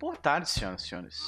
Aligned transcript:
Boa 0.00 0.14
tarde, 0.14 0.48
senhoras 0.48 0.84
e 0.84 0.88
senhores. 0.88 1.20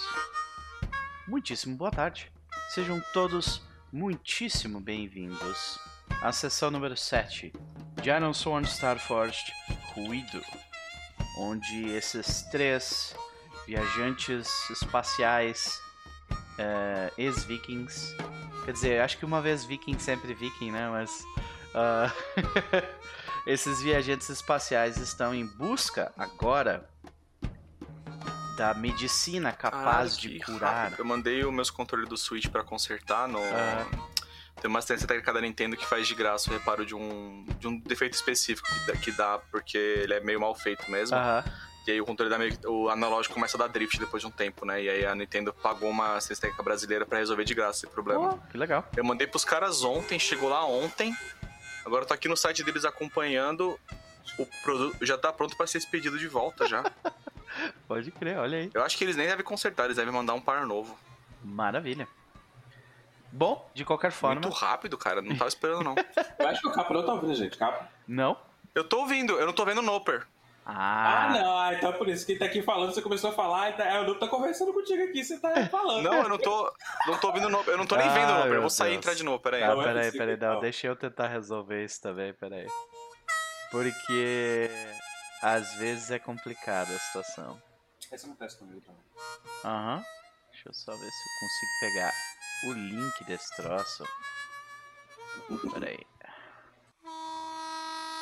Muitíssimo 1.26 1.76
boa 1.76 1.90
tarde. 1.90 2.30
Sejam 2.68 3.02
todos 3.12 3.60
muitíssimo 3.92 4.78
bem-vindos 4.80 5.80
à 6.22 6.30
sessão 6.30 6.70
número 6.70 6.96
7 6.96 7.52
de 8.00 8.10
Iron 8.10 8.32
Sworn 8.32 8.64
Starforged 8.64 9.52
Ruído, 9.92 10.40
onde 11.36 11.88
esses 11.88 12.42
três 12.42 13.12
viajantes 13.66 14.48
espaciais 14.70 15.82
eh, 16.56 17.12
ex-vikings, 17.18 18.16
quer 18.64 18.72
dizer, 18.72 19.00
acho 19.00 19.18
que 19.18 19.24
uma 19.24 19.42
vez 19.42 19.64
viking, 19.64 19.98
sempre 19.98 20.32
viking, 20.32 20.70
né? 20.70 20.88
Mas 20.88 21.24
ah, 21.74 22.12
esses 23.48 23.82
viajantes 23.82 24.28
espaciais 24.28 24.96
estão 24.96 25.34
em 25.34 25.44
busca 25.44 26.12
agora 26.16 26.88
da 28.60 28.74
medicina 28.74 29.52
capaz 29.52 30.18
Ah, 30.18 30.20
de 30.20 30.38
curar. 30.40 30.84
rápido. 30.84 30.98
Eu 30.98 31.04
mandei 31.06 31.42
os 31.42 31.50
meus 31.52 31.70
controles 31.70 32.06
do 32.06 32.16
Switch 32.18 32.46
pra 32.48 32.62
consertar 32.62 33.26
no. 33.26 33.38
Ah. 33.38 33.86
Tem 34.60 34.68
uma 34.68 34.80
assistência 34.80 35.08
técnica 35.08 35.32
da 35.32 35.40
Nintendo 35.40 35.78
que 35.78 35.86
faz 35.86 36.06
de 36.06 36.14
graça 36.14 36.50
o 36.50 36.52
reparo 36.52 36.84
de 36.84 36.94
um, 36.94 37.46
de 37.58 37.66
um 37.66 37.78
defeito 37.80 38.12
específico 38.12 38.68
que 38.68 38.86
dá, 38.86 38.92
que 38.98 39.12
dá, 39.12 39.38
porque 39.50 39.78
ele 39.78 40.12
é 40.12 40.20
meio 40.20 40.38
mal 40.38 40.54
feito 40.54 40.90
mesmo. 40.90 41.16
Aham. 41.16 41.42
E 41.86 41.92
aí 41.92 42.00
o 42.02 42.04
controle 42.04 42.28
da 42.30 42.36
meio, 42.38 42.54
o 42.66 42.90
analógico 42.90 43.32
começa 43.34 43.56
a 43.56 43.60
dar 43.60 43.68
drift 43.68 43.98
depois 43.98 44.20
de 44.22 44.26
um 44.26 44.30
tempo, 44.30 44.66
né? 44.66 44.82
E 44.82 44.90
aí 44.90 45.06
a 45.06 45.14
Nintendo 45.14 45.54
pagou 45.54 45.88
uma 45.88 46.16
assistência 46.16 46.42
técnica 46.42 46.62
brasileira 46.62 47.06
pra 47.06 47.16
resolver 47.18 47.44
de 47.44 47.54
graça 47.54 47.86
esse 47.86 47.94
problema. 47.94 48.34
Pô, 48.34 48.38
que 48.50 48.58
legal. 48.58 48.86
Eu 48.94 49.02
mandei 49.02 49.26
pros 49.26 49.46
caras 49.46 49.82
ontem, 49.82 50.18
chegou 50.18 50.50
lá 50.50 50.66
ontem. 50.66 51.16
Agora 51.86 52.02
eu 52.02 52.06
tô 52.06 52.12
aqui 52.12 52.28
no 52.28 52.36
site 52.36 52.62
deles 52.62 52.84
acompanhando. 52.84 53.80
O 54.38 54.46
produto 54.62 55.04
já 55.06 55.16
tá 55.16 55.32
pronto 55.32 55.56
pra 55.56 55.66
ser 55.66 55.78
expedido 55.78 56.18
de 56.18 56.28
volta 56.28 56.68
já. 56.68 56.84
Pode 57.88 58.10
crer, 58.10 58.38
olha 58.38 58.58
aí. 58.58 58.70
Eu 58.72 58.82
acho 58.82 58.96
que 58.96 59.04
eles 59.04 59.16
nem 59.16 59.26
devem 59.26 59.44
consertar, 59.44 59.84
eles 59.84 59.96
devem 59.96 60.12
mandar 60.12 60.34
um 60.34 60.40
par 60.40 60.66
novo. 60.66 60.98
Maravilha. 61.42 62.06
Bom, 63.32 63.70
de 63.74 63.84
qualquer 63.84 64.10
forma, 64.10 64.40
Muito 64.40 64.54
rápido, 64.54 64.98
cara. 64.98 65.22
Não 65.22 65.36
tava 65.36 65.48
esperando, 65.48 65.84
não. 65.84 65.94
Eu 66.38 66.48
acho 66.48 66.60
que 66.60 66.68
o 66.68 66.72
Capa 66.72 66.92
não 66.92 67.04
tá 67.06 67.12
ouvindo, 67.14 67.34
gente. 67.34 67.56
Capa. 67.56 67.88
não? 68.06 68.36
Eu 68.74 68.84
tô 68.84 69.00
ouvindo, 69.00 69.32
eu 69.38 69.46
não 69.46 69.52
tô 69.52 69.64
vendo 69.64 69.78
o 69.78 69.82
Noper. 69.82 70.26
Ah, 70.64 71.26
Ah, 71.26 71.32
não. 71.32 71.58
Ah, 71.58 71.74
então 71.74 71.90
é 71.90 71.92
por 71.92 72.08
isso. 72.08 72.24
Quem 72.24 72.38
tá 72.38 72.44
aqui 72.44 72.62
falando, 72.62 72.92
você 72.94 73.02
começou 73.02 73.30
a 73.30 73.32
falar, 73.32 73.70
e 73.70 73.72
tá, 73.72 73.84
é, 73.84 74.00
o 74.00 74.04
Dudu 74.04 74.20
tá 74.20 74.28
conversando 74.28 74.72
contigo 74.72 75.02
aqui, 75.02 75.24
você 75.24 75.38
tá 75.40 75.66
falando. 75.66 76.02
Não, 76.04 76.14
eu 76.22 76.28
não 76.28 76.38
tô. 76.38 76.72
Não 77.06 77.18
tô 77.18 77.28
ouvindo 77.28 77.46
o 77.46 77.50
Noper. 77.50 77.74
Eu 77.74 77.78
não 77.78 77.86
tô 77.86 77.96
nem 77.96 78.06
Ah, 78.08 78.12
vendo 78.12 78.30
o 78.30 78.34
Noper. 78.36 78.52
Eu 78.52 78.60
vou 78.60 78.70
sair 78.70 78.92
e 78.92 78.96
entrar 78.96 79.14
de 79.14 79.24
novo, 79.24 79.40
peraí. 79.40 79.60
Tá, 79.60 79.74
Não 79.74 79.82
é 79.82 79.84
peraí, 79.84 80.12
peraí, 80.12 80.36
não. 80.36 80.60
deixa 80.60 80.86
eu 80.86 80.94
tentar 80.94 81.26
resolver 81.28 81.84
isso 81.84 82.00
também, 82.00 82.32
peraí. 82.34 82.66
Porque 83.72 84.70
às 85.42 85.74
vezes 85.74 86.10
é 86.10 86.18
complicada 86.18 86.94
a 86.94 86.98
situação. 86.98 87.60
Esse 88.10 88.26
acontece 88.26 88.56
comigo 88.58 88.80
também. 88.80 89.02
Aham. 89.64 90.04
Deixa 90.52 90.68
eu 90.68 90.74
só 90.74 90.92
ver 90.92 91.10
se 91.10 91.22
eu 91.28 91.40
consigo 91.40 91.72
pegar 91.80 92.12
o 92.66 92.72
link 92.72 93.24
desse 93.24 93.54
troço. 93.56 94.04
Peraí. 95.72 96.06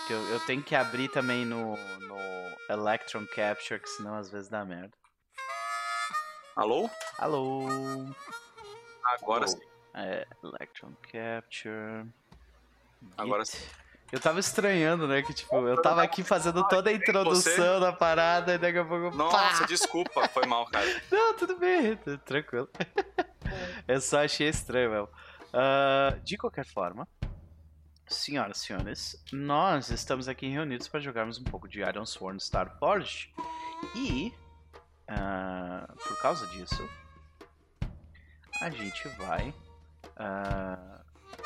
Que 0.07 0.13
Eu, 0.13 0.29
eu 0.29 0.41
tenho 0.47 0.63
que 0.63 0.75
abrir 0.75 1.09
também 1.11 1.45
no, 1.45 1.77
no 1.77 2.17
Electron 2.69 3.27
Capture, 3.27 3.81
que 3.81 3.89
senão 3.89 4.15
às 4.15 4.31
vezes 4.31 4.49
dá 4.49 4.65
merda. 4.65 4.93
Alô? 6.57 6.91
Alô? 7.19 7.67
Agora 9.05 9.45
Oh. 9.45 9.49
sim. 9.49 9.61
É, 9.95 10.27
Electron 10.43 10.93
Capture. 11.11 12.07
Agora 13.17 13.45
Git. 13.45 13.57
sim. 13.57 13.67
Eu 14.11 14.19
tava 14.19 14.41
estranhando, 14.41 15.07
né? 15.07 15.23
Que 15.23 15.35
tipo, 15.35 15.55
eu 15.69 15.81
tava 15.83 16.03
aqui 16.03 16.23
fazendo 16.23 16.67
toda 16.67 16.89
a 16.89 16.93
introdução 16.93 17.79
da 17.79 17.93
parada 17.93 18.55
e 18.55 18.59
daqui 18.59 18.79
a 18.79 18.85
pouco. 18.85 19.15
Nossa, 19.15 19.61
pá! 19.61 19.67
desculpa, 19.67 20.29
foi 20.29 20.47
mal, 20.47 20.65
cara. 20.67 20.87
Não, 21.13 21.35
tudo 21.35 21.57
bem, 21.59 21.97
tudo 21.97 22.19
tranquilo. 22.19 22.69
Eu 23.87 24.01
só 24.01 24.25
achei 24.25 24.49
estranho, 24.49 24.91
meu. 24.91 25.11
Ah, 25.53 26.17
de 26.23 26.37
qualquer 26.39 26.65
forma, 26.65 27.07
senhoras 28.07 28.59
e 28.59 28.67
senhores, 28.67 29.25
nós 29.33 29.91
estamos 29.91 30.29
aqui 30.29 30.49
reunidos 30.49 30.89
para 30.89 31.01
jogarmos 31.01 31.39
um 31.39 31.45
pouco 31.45 31.69
de 31.69 31.81
Iron 31.81 32.07
Sworn 32.07 32.39
Starforged. 32.39 33.33
E, 33.95 34.33
ah, 35.07 35.87
por 36.03 36.19
causa 36.21 36.47
disso, 36.49 36.89
a 38.61 38.71
gente 38.71 39.09
vai 39.19 39.55
ah, 40.17 40.98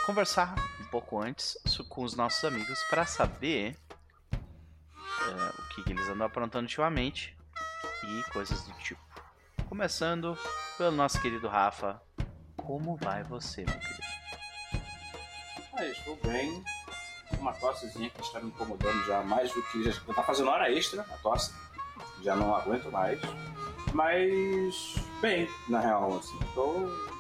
conversar 0.07 0.55
um 0.81 0.85
pouco 0.85 1.21
antes 1.21 1.57
com 1.89 2.03
os 2.03 2.15
nossos 2.17 2.43
amigos 2.45 2.83
para 2.91 3.07
saber 3.07 3.77
eh, 4.33 5.53
o 5.59 5.83
que, 5.85 5.91
eles 5.91 6.09
andam 6.09 6.27
aprontando 6.27 6.65
ultimamente 6.65 7.37
e 8.05 8.33
coisas 8.33 8.63
do 8.65 8.73
tipo. 8.75 9.01
Começando 9.69 10.37
pelo 10.77 10.91
nosso 10.93 11.21
querido 11.21 11.49
Rafa. 11.49 12.03
Como 12.57 12.97
vai 12.97 13.23
você, 13.23 13.65
meu 13.65 13.79
querido? 13.79 14.03
Ah, 15.75 15.87
estou 15.87 16.17
bem. 16.17 16.63
Uma 17.39 17.53
tossezinha 17.55 18.11
que 18.11 18.21
está 18.21 18.41
me 18.41 18.49
incomodando 18.49 19.05
já 19.07 19.23
mais 19.23 19.53
do 19.53 19.63
que. 19.63 19.85
Já 19.85 19.93
já 19.93 20.15
tá 20.15 20.23
fazendo 20.23 20.51
hora 20.51 20.71
extra 20.71 21.03
a 21.03 21.17
tosse. 21.19 21.55
Já 22.23 22.37
não 22.37 22.55
aguento 22.55 22.91
mais. 22.91 23.21
Mas. 23.95 24.95
Bem, 25.21 25.49
na 25.69 25.81
real, 25.81 26.19
assim. 26.19 26.39
Tô. 26.55 27.12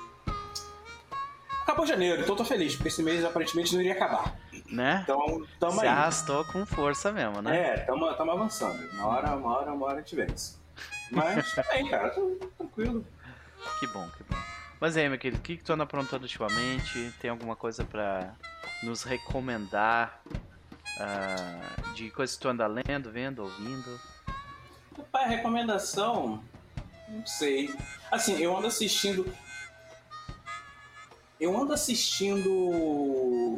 Acabou 1.63 1.87
janeiro, 1.87 2.23
então 2.23 2.37
tô 2.37 2.45
feliz, 2.45 2.75
porque 2.75 2.89
esse 2.89 3.03
mês 3.03 3.25
aparentemente 3.25 3.73
não 3.73 3.81
iria 3.81 3.93
acabar. 3.93 4.35
Né? 4.71 5.01
Então, 5.03 5.47
tamo 5.61 5.81
Se 5.81 5.81
aí. 5.81 5.89
arrastou 5.89 6.45
com 6.47 6.67
força 6.67 7.13
mesmo, 7.13 7.41
né? 7.41 7.57
É, 7.57 7.77
tamo, 7.81 8.13
tamo 8.15 8.33
avançando. 8.33 8.91
Uma 8.93 9.07
hora, 9.07 9.37
uma 9.37 9.59
hora, 9.59 9.73
uma 9.73 9.87
hora 9.87 9.99
a 9.99 10.01
gente 10.01 10.17
vence. 10.17 10.57
Mas 11.11 11.55
bem, 11.73 11.89
cara, 11.89 12.11
tô 12.11 12.39
tranquilo. 12.59 13.07
Que 13.79 13.87
bom, 13.87 14.09
que 14.17 14.25
bom. 14.25 14.37
Mas 14.81 14.97
aí, 14.97 15.09
meu 15.09 15.19
querido, 15.19 15.39
o 15.39 15.43
que, 15.43 15.57
que 15.57 15.63
tu 15.63 15.73
anda 15.73 15.85
aprontando 15.85 16.25
ultimamente? 16.25 17.13
Tem 17.21 17.31
alguma 17.31 17.55
coisa 17.55 17.85
pra 17.85 18.35
nos 18.83 19.05
recomendar? 19.05 20.21
ah, 20.99 21.93
de 21.95 22.11
coisas 22.11 22.37
que 22.37 22.43
tu 22.43 22.49
anda 22.49 22.67
lendo, 22.67 23.11
vendo, 23.11 23.43
ouvindo? 23.43 24.01
Pai, 25.11 25.29
recomendação? 25.29 26.43
Não 27.09 27.27
sei. 27.27 27.75
Assim, 28.11 28.39
eu 28.39 28.57
ando 28.57 28.67
assistindo. 28.67 29.27
Eu 31.43 31.59
ando 31.61 31.73
assistindo. 31.73 33.57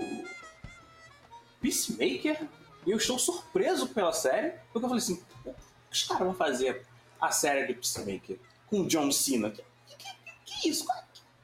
Peacemaker 1.61 2.47
e 2.87 2.91
eu 2.91 2.97
estou 2.97 3.19
surpreso 3.19 3.89
pela 3.89 4.13
série, 4.13 4.51
porque 4.73 4.79
eu 4.85 4.89
falei 4.89 4.99
assim: 4.99 5.23
"Pô, 5.43 5.55
os 5.91 6.03
caras 6.05 6.25
vão 6.25 6.35
fazer 6.35 6.87
a 7.21 7.31
série 7.31 7.67
de 7.67 7.75
Peacemaker 7.75 8.39
com 8.67 8.81
o 8.81 8.87
John 8.89 9.11
Cena? 9.13 9.51
Que, 9.51 9.63
que, 9.87 9.97
que- 9.97 10.15
que 10.63 10.69
isso? 10.69 10.87
Que, 10.87 10.93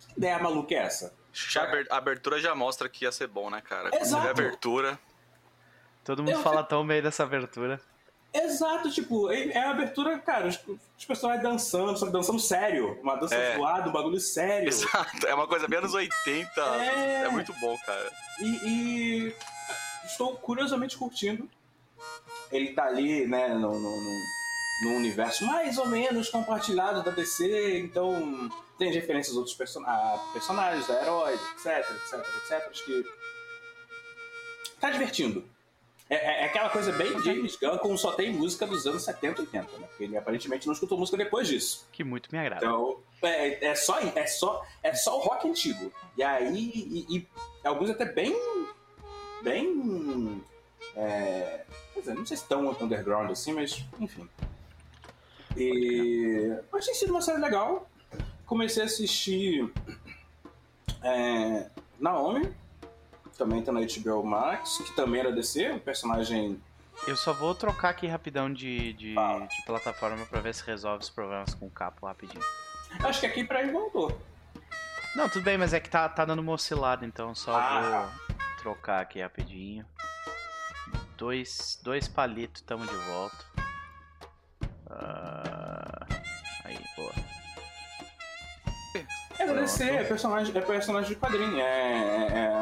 que 0.06 0.18
ideia 0.18 0.38
maluca 0.38 0.74
é 0.74 0.78
essa? 0.78 1.14
A 1.56 1.62
aber- 1.62 1.86
a 1.90 1.96
abertura 1.96 2.40
já 2.40 2.54
mostra 2.54 2.88
que 2.88 3.04
ia 3.04 3.12
ser 3.12 3.28
bom, 3.28 3.50
né, 3.50 3.60
cara? 3.60 3.90
Quando 3.90 3.92
você 3.92 3.98
vê 3.98 4.04
Exato. 4.06 4.26
a 4.26 4.30
abertura. 4.30 4.98
Todo 6.04 6.22
mundo 6.22 6.32
Eu- 6.32 6.42
fala 6.42 6.62
tão 6.64 6.86
bem 6.86 7.00
dessa 7.02 7.22
abertura. 7.22 7.80
Exato, 8.32 8.90
tipo, 8.90 9.30
é 9.30 9.48
é 9.48 9.58
a 9.58 9.70
abertura, 9.70 10.18
cara, 10.20 10.46
os, 10.46 10.58
os 10.98 11.04
personagens 11.04 11.42
dançando, 11.42 11.98
só 11.98 12.06
que 12.06 12.12
dançando 12.12 12.38
sério. 12.38 12.96
Uma 13.02 13.16
dança 13.16 13.34
É. 13.34 13.56
zoada, 13.56 13.88
um 13.88 13.92
bagulho 13.92 14.20
sério. 14.20 14.68
Exato. 14.68 15.26
É 15.26 15.34
uma 15.34 15.48
coisa 15.48 15.66
bem 15.66 15.78
anos 15.80 15.94
80. 15.94 16.60
É. 16.60 17.22
É, 17.24 17.28
muito 17.28 17.52
bom, 17.60 17.76
cara. 17.84 18.12
E, 18.40 18.46
e 19.26 19.34
estou 20.04 20.36
curiosamente 20.36 20.96
curtindo. 20.96 21.48
Ele 22.52 22.72
tá 22.72 22.84
ali, 22.84 23.26
né, 23.26 23.48
no, 23.48 23.78
no, 23.78 24.00
no- 24.00 24.40
no 24.82 24.96
universo 24.96 25.44
mais 25.44 25.76
ou 25.76 25.86
menos 25.86 26.30
compartilhado 26.30 27.02
da 27.02 27.10
DC, 27.10 27.80
então 27.80 28.48
tem 28.78 28.90
referências 28.90 29.36
a 29.36 29.38
outros 29.38 29.54
person 29.54 29.82
a 29.84 30.18
personagens, 30.32 30.88
a 30.88 31.02
heróis, 31.02 31.38
etc, 31.52 31.78
etc, 31.90 32.26
etc. 32.38 32.68
Acho 32.70 32.84
que 32.86 33.04
tá 34.80 34.88
divertindo. 34.90 35.44
É, 36.10 36.16
é- 36.16 36.42
é 36.42 36.44
aquela 36.46 36.68
coisa 36.68 36.90
bem 36.92 37.18
James 37.22 37.56
Gunn, 37.56 37.78
como 37.78 37.96
só 37.96 38.10
tem 38.12 38.32
música 38.32 38.66
dos 38.66 38.84
anos 38.86 39.04
70 39.04 39.42
e 39.42 39.44
80, 39.44 39.78
né? 39.78 39.86
Porque 39.86 40.04
ele 40.04 40.16
aparentemente 40.16 40.66
não 40.66 40.74
escutou 40.74 40.98
música 40.98 41.16
depois 41.16 41.46
disso. 41.46 41.86
Que 41.92 42.02
muito 42.02 42.28
me 42.32 42.38
agrada. 42.38 42.66
Então, 42.66 42.98
é, 43.22 43.64
é, 43.68 43.74
só, 43.76 43.98
é, 44.00 44.26
só, 44.26 44.66
é 44.82 44.92
só 44.92 45.16
o 45.16 45.20
rock 45.20 45.48
antigo. 45.48 45.92
E 46.16 46.22
aí, 46.22 47.06
e, 47.08 47.16
e 47.16 47.28
alguns 47.62 47.90
até 47.90 48.04
bem. 48.04 48.34
bem. 49.42 50.42
É, 50.96 51.64
quer 51.94 52.00
dizer, 52.00 52.14
não 52.14 52.26
sei 52.26 52.36
se 52.36 52.48
tão 52.48 52.68
underground 52.70 53.30
assim, 53.30 53.52
mas 53.52 53.84
enfim. 54.00 54.28
E. 55.56 56.52
Mas 56.72 56.86
tem 56.86 56.94
sido 56.94 57.10
uma 57.10 57.22
série 57.22 57.38
legal. 57.40 57.88
Comecei 58.46 58.82
a 58.82 58.86
assistir. 58.86 59.70
É, 61.02 61.66
Naomi, 61.98 62.52
também 63.40 63.62
tá 63.62 63.72
na 63.72 63.80
HBO 63.80 64.22
Max, 64.22 64.78
que 64.86 64.94
também 64.94 65.20
era 65.20 65.32
DC, 65.32 65.72
um 65.72 65.78
personagem. 65.78 66.60
Eu 67.06 67.16
só 67.16 67.32
vou 67.32 67.54
trocar 67.54 67.88
aqui 67.88 68.06
rapidão 68.06 68.52
de, 68.52 68.92
de, 68.92 69.14
Fala. 69.14 69.46
de 69.46 69.62
plataforma 69.64 70.26
pra 70.26 70.40
ver 70.40 70.54
se 70.54 70.62
resolve 70.64 71.02
os 71.02 71.08
problemas 71.10 71.54
com 71.54 71.66
o 71.66 71.70
capo 71.70 72.06
rapidinho. 72.06 72.44
Acho 73.02 73.20
que 73.20 73.26
aqui 73.26 73.42
pra 73.44 73.62
ele 73.62 73.72
voltou. 73.72 74.20
Não, 75.16 75.28
tudo 75.28 75.42
bem, 75.42 75.56
mas 75.56 75.72
é 75.72 75.80
que 75.80 75.88
tá, 75.88 76.06
tá 76.08 76.24
dando 76.24 76.40
uma 76.40 76.52
oscilada, 76.52 77.04
então 77.06 77.34
só 77.34 77.56
Ah. 77.56 78.10
vou 78.28 78.46
trocar 78.62 79.00
aqui 79.00 79.20
rapidinho. 79.22 79.86
Dois, 81.16 81.80
dois 81.82 82.06
palitos, 82.06 82.60
tamo 82.62 82.86
de 82.86 82.94
volta. 82.94 83.44
Ah, 84.90 86.06
aí. 86.64 86.78
É 89.38 89.46
da 89.46 89.54
DC, 89.54 89.84
é 89.84 90.04
personagem, 90.04 90.54
é 90.54 90.60
personagem 90.60 91.08
de 91.08 91.16
quadrinho. 91.16 91.58
É, 91.58 91.62
é- 91.62 92.28
é- 92.38 92.59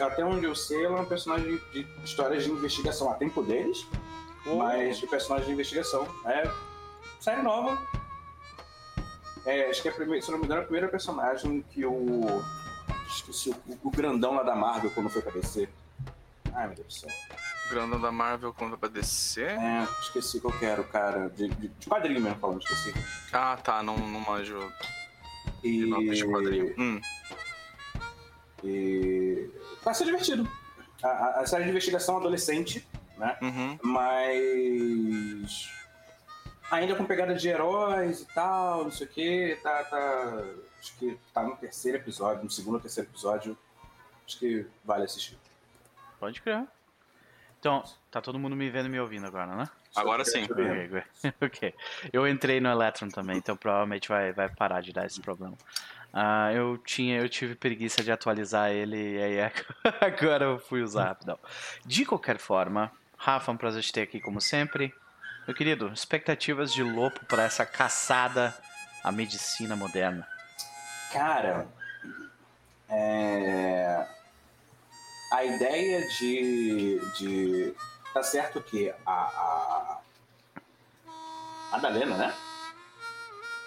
até 0.00 0.24
onde 0.24 0.44
eu 0.46 0.54
sei, 0.54 0.84
ela 0.84 0.98
é 0.98 1.02
um 1.02 1.06
personagem 1.06 1.60
de 1.72 1.86
histórias 2.04 2.44
de 2.44 2.50
investigação. 2.50 3.08
Ela 3.08 3.16
tem 3.16 3.28
poderes, 3.28 3.86
mas 4.46 4.98
de 4.98 5.06
personagem 5.06 5.46
de 5.46 5.52
investigação. 5.52 6.06
É 6.26 6.50
série 7.20 7.42
nova. 7.42 7.78
É, 9.46 9.68
acho 9.68 9.82
que 9.82 9.88
é 9.88 9.90
a 9.90 9.94
primeira, 9.94 10.24
se 10.24 10.30
não 10.30 10.38
me 10.38 10.44
engano, 10.44 10.60
é 10.60 10.62
a 10.62 10.66
primeira 10.66 10.88
personagem 10.88 11.62
que 11.70 11.84
o. 11.84 12.42
Esqueci 13.06 13.50
o, 13.50 13.78
o 13.84 13.90
grandão 13.90 14.34
lá 14.34 14.42
da 14.42 14.56
Marvel 14.56 14.90
quando 14.90 15.10
foi 15.10 15.22
pra 15.22 15.32
DC. 15.32 15.68
Ai 16.54 16.66
meu 16.66 16.76
Deus 16.76 16.88
do 16.88 16.92
céu. 16.92 17.10
Grandão 17.70 18.00
da 18.00 18.12
Marvel 18.12 18.52
contra 18.52 18.76
pra 18.76 18.88
DC. 18.88 19.42
É, 19.42 19.86
esqueci 20.00 20.40
qual 20.40 20.56
que 20.58 20.64
era 20.64 20.80
o 20.80 20.84
cara. 20.84 21.28
De, 21.30 21.48
de, 21.48 21.68
de 21.68 21.86
quadrinho 21.88 22.20
mesmo 22.20 22.38
falando, 22.38 22.62
esqueci. 22.62 22.94
Ah, 23.32 23.56
tá, 23.62 23.82
não, 23.82 23.96
não 23.96 24.20
manjo 24.20 24.58
E. 25.62 25.78
de 25.78 25.86
nome 25.86 26.10
de 26.14 26.24
quadrinho. 26.26 26.74
Hum, 26.78 27.00
E. 28.62 29.50
Vai 29.84 29.94
ser 29.94 30.04
divertido. 30.04 30.48
A, 31.02 31.08
a- 31.08 31.40
a 31.40 31.46
série 31.46 31.64
de 31.64 31.70
investigação 31.70 32.16
adolescente, 32.16 32.86
né? 33.18 33.36
uhum. 33.42 33.78
Mas. 33.82 35.70
Ainda 36.70 36.94
com 36.96 37.04
pegada 37.04 37.34
de 37.34 37.48
heróis 37.48 38.20
e 38.22 38.26
tal, 38.34 38.84
não 38.84 38.90
sei 38.90 39.06
o 39.06 39.10
que. 39.10 39.58
Tá, 39.62 39.84
tá. 39.84 40.44
Acho 40.80 40.96
que 40.98 41.18
tá 41.32 41.42
no 41.42 41.56
terceiro 41.56 41.98
episódio, 41.98 42.42
no 42.44 42.50
segundo 42.50 42.74
ou 42.76 42.80
terceiro 42.80 43.08
episódio. 43.10 43.56
Acho 44.26 44.38
que 44.38 44.66
vale 44.84 45.04
assistir. 45.04 45.36
Pode 46.18 46.40
crer. 46.40 46.64
Então, 47.60 47.82
tá 48.10 48.20
todo 48.20 48.38
mundo 48.38 48.56
me 48.56 48.68
vendo 48.70 48.86
e 48.86 48.88
me 48.90 49.00
ouvindo 49.00 49.26
agora, 49.26 49.54
né? 49.54 49.68
Agora 49.94 50.24
sim. 50.24 50.46
Ok. 51.40 51.74
Eu 52.12 52.26
entrei 52.26 52.60
no 52.60 52.68
Electron 52.70 53.08
também, 53.08 53.36
então 53.38 53.56
provavelmente 53.56 54.08
vai, 54.08 54.32
vai 54.32 54.48
parar 54.48 54.80
de 54.82 54.92
dar 54.92 55.06
esse 55.06 55.20
problema. 55.20 55.56
Ah, 56.16 56.52
eu 56.52 56.78
tinha, 56.78 57.18
eu 57.18 57.28
tive 57.28 57.56
preguiça 57.56 58.00
de 58.00 58.12
atualizar 58.12 58.70
ele 58.70 59.16
e 59.16 59.20
aí 59.20 59.52
agora 60.00 60.44
eu 60.44 60.60
fui 60.60 60.80
usar 60.80 61.06
rapidão. 61.06 61.36
De 61.84 62.04
qualquer 62.04 62.38
forma, 62.38 62.92
Rafa, 63.18 63.50
um 63.50 63.56
prazer 63.56 63.82
te 63.82 63.92
ter 63.92 64.02
aqui 64.02 64.20
como 64.20 64.40
sempre. 64.40 64.94
Meu 65.44 65.56
querido, 65.56 65.92
expectativas 65.92 66.72
de 66.72 66.84
Lopo 66.84 67.26
para 67.26 67.42
essa 67.42 67.66
caçada 67.66 68.54
à 69.02 69.10
medicina 69.10 69.74
moderna. 69.74 70.24
Cara, 71.12 71.66
é... 72.88 74.06
a 75.32 75.44
ideia 75.44 76.06
de, 76.10 77.00
de. 77.18 77.74
Tá 78.12 78.22
certo 78.22 78.60
que 78.60 78.94
a. 79.04 79.12
A, 79.12 79.98
a 81.72 81.78
Dalena, 81.78 82.16
né? 82.16 82.34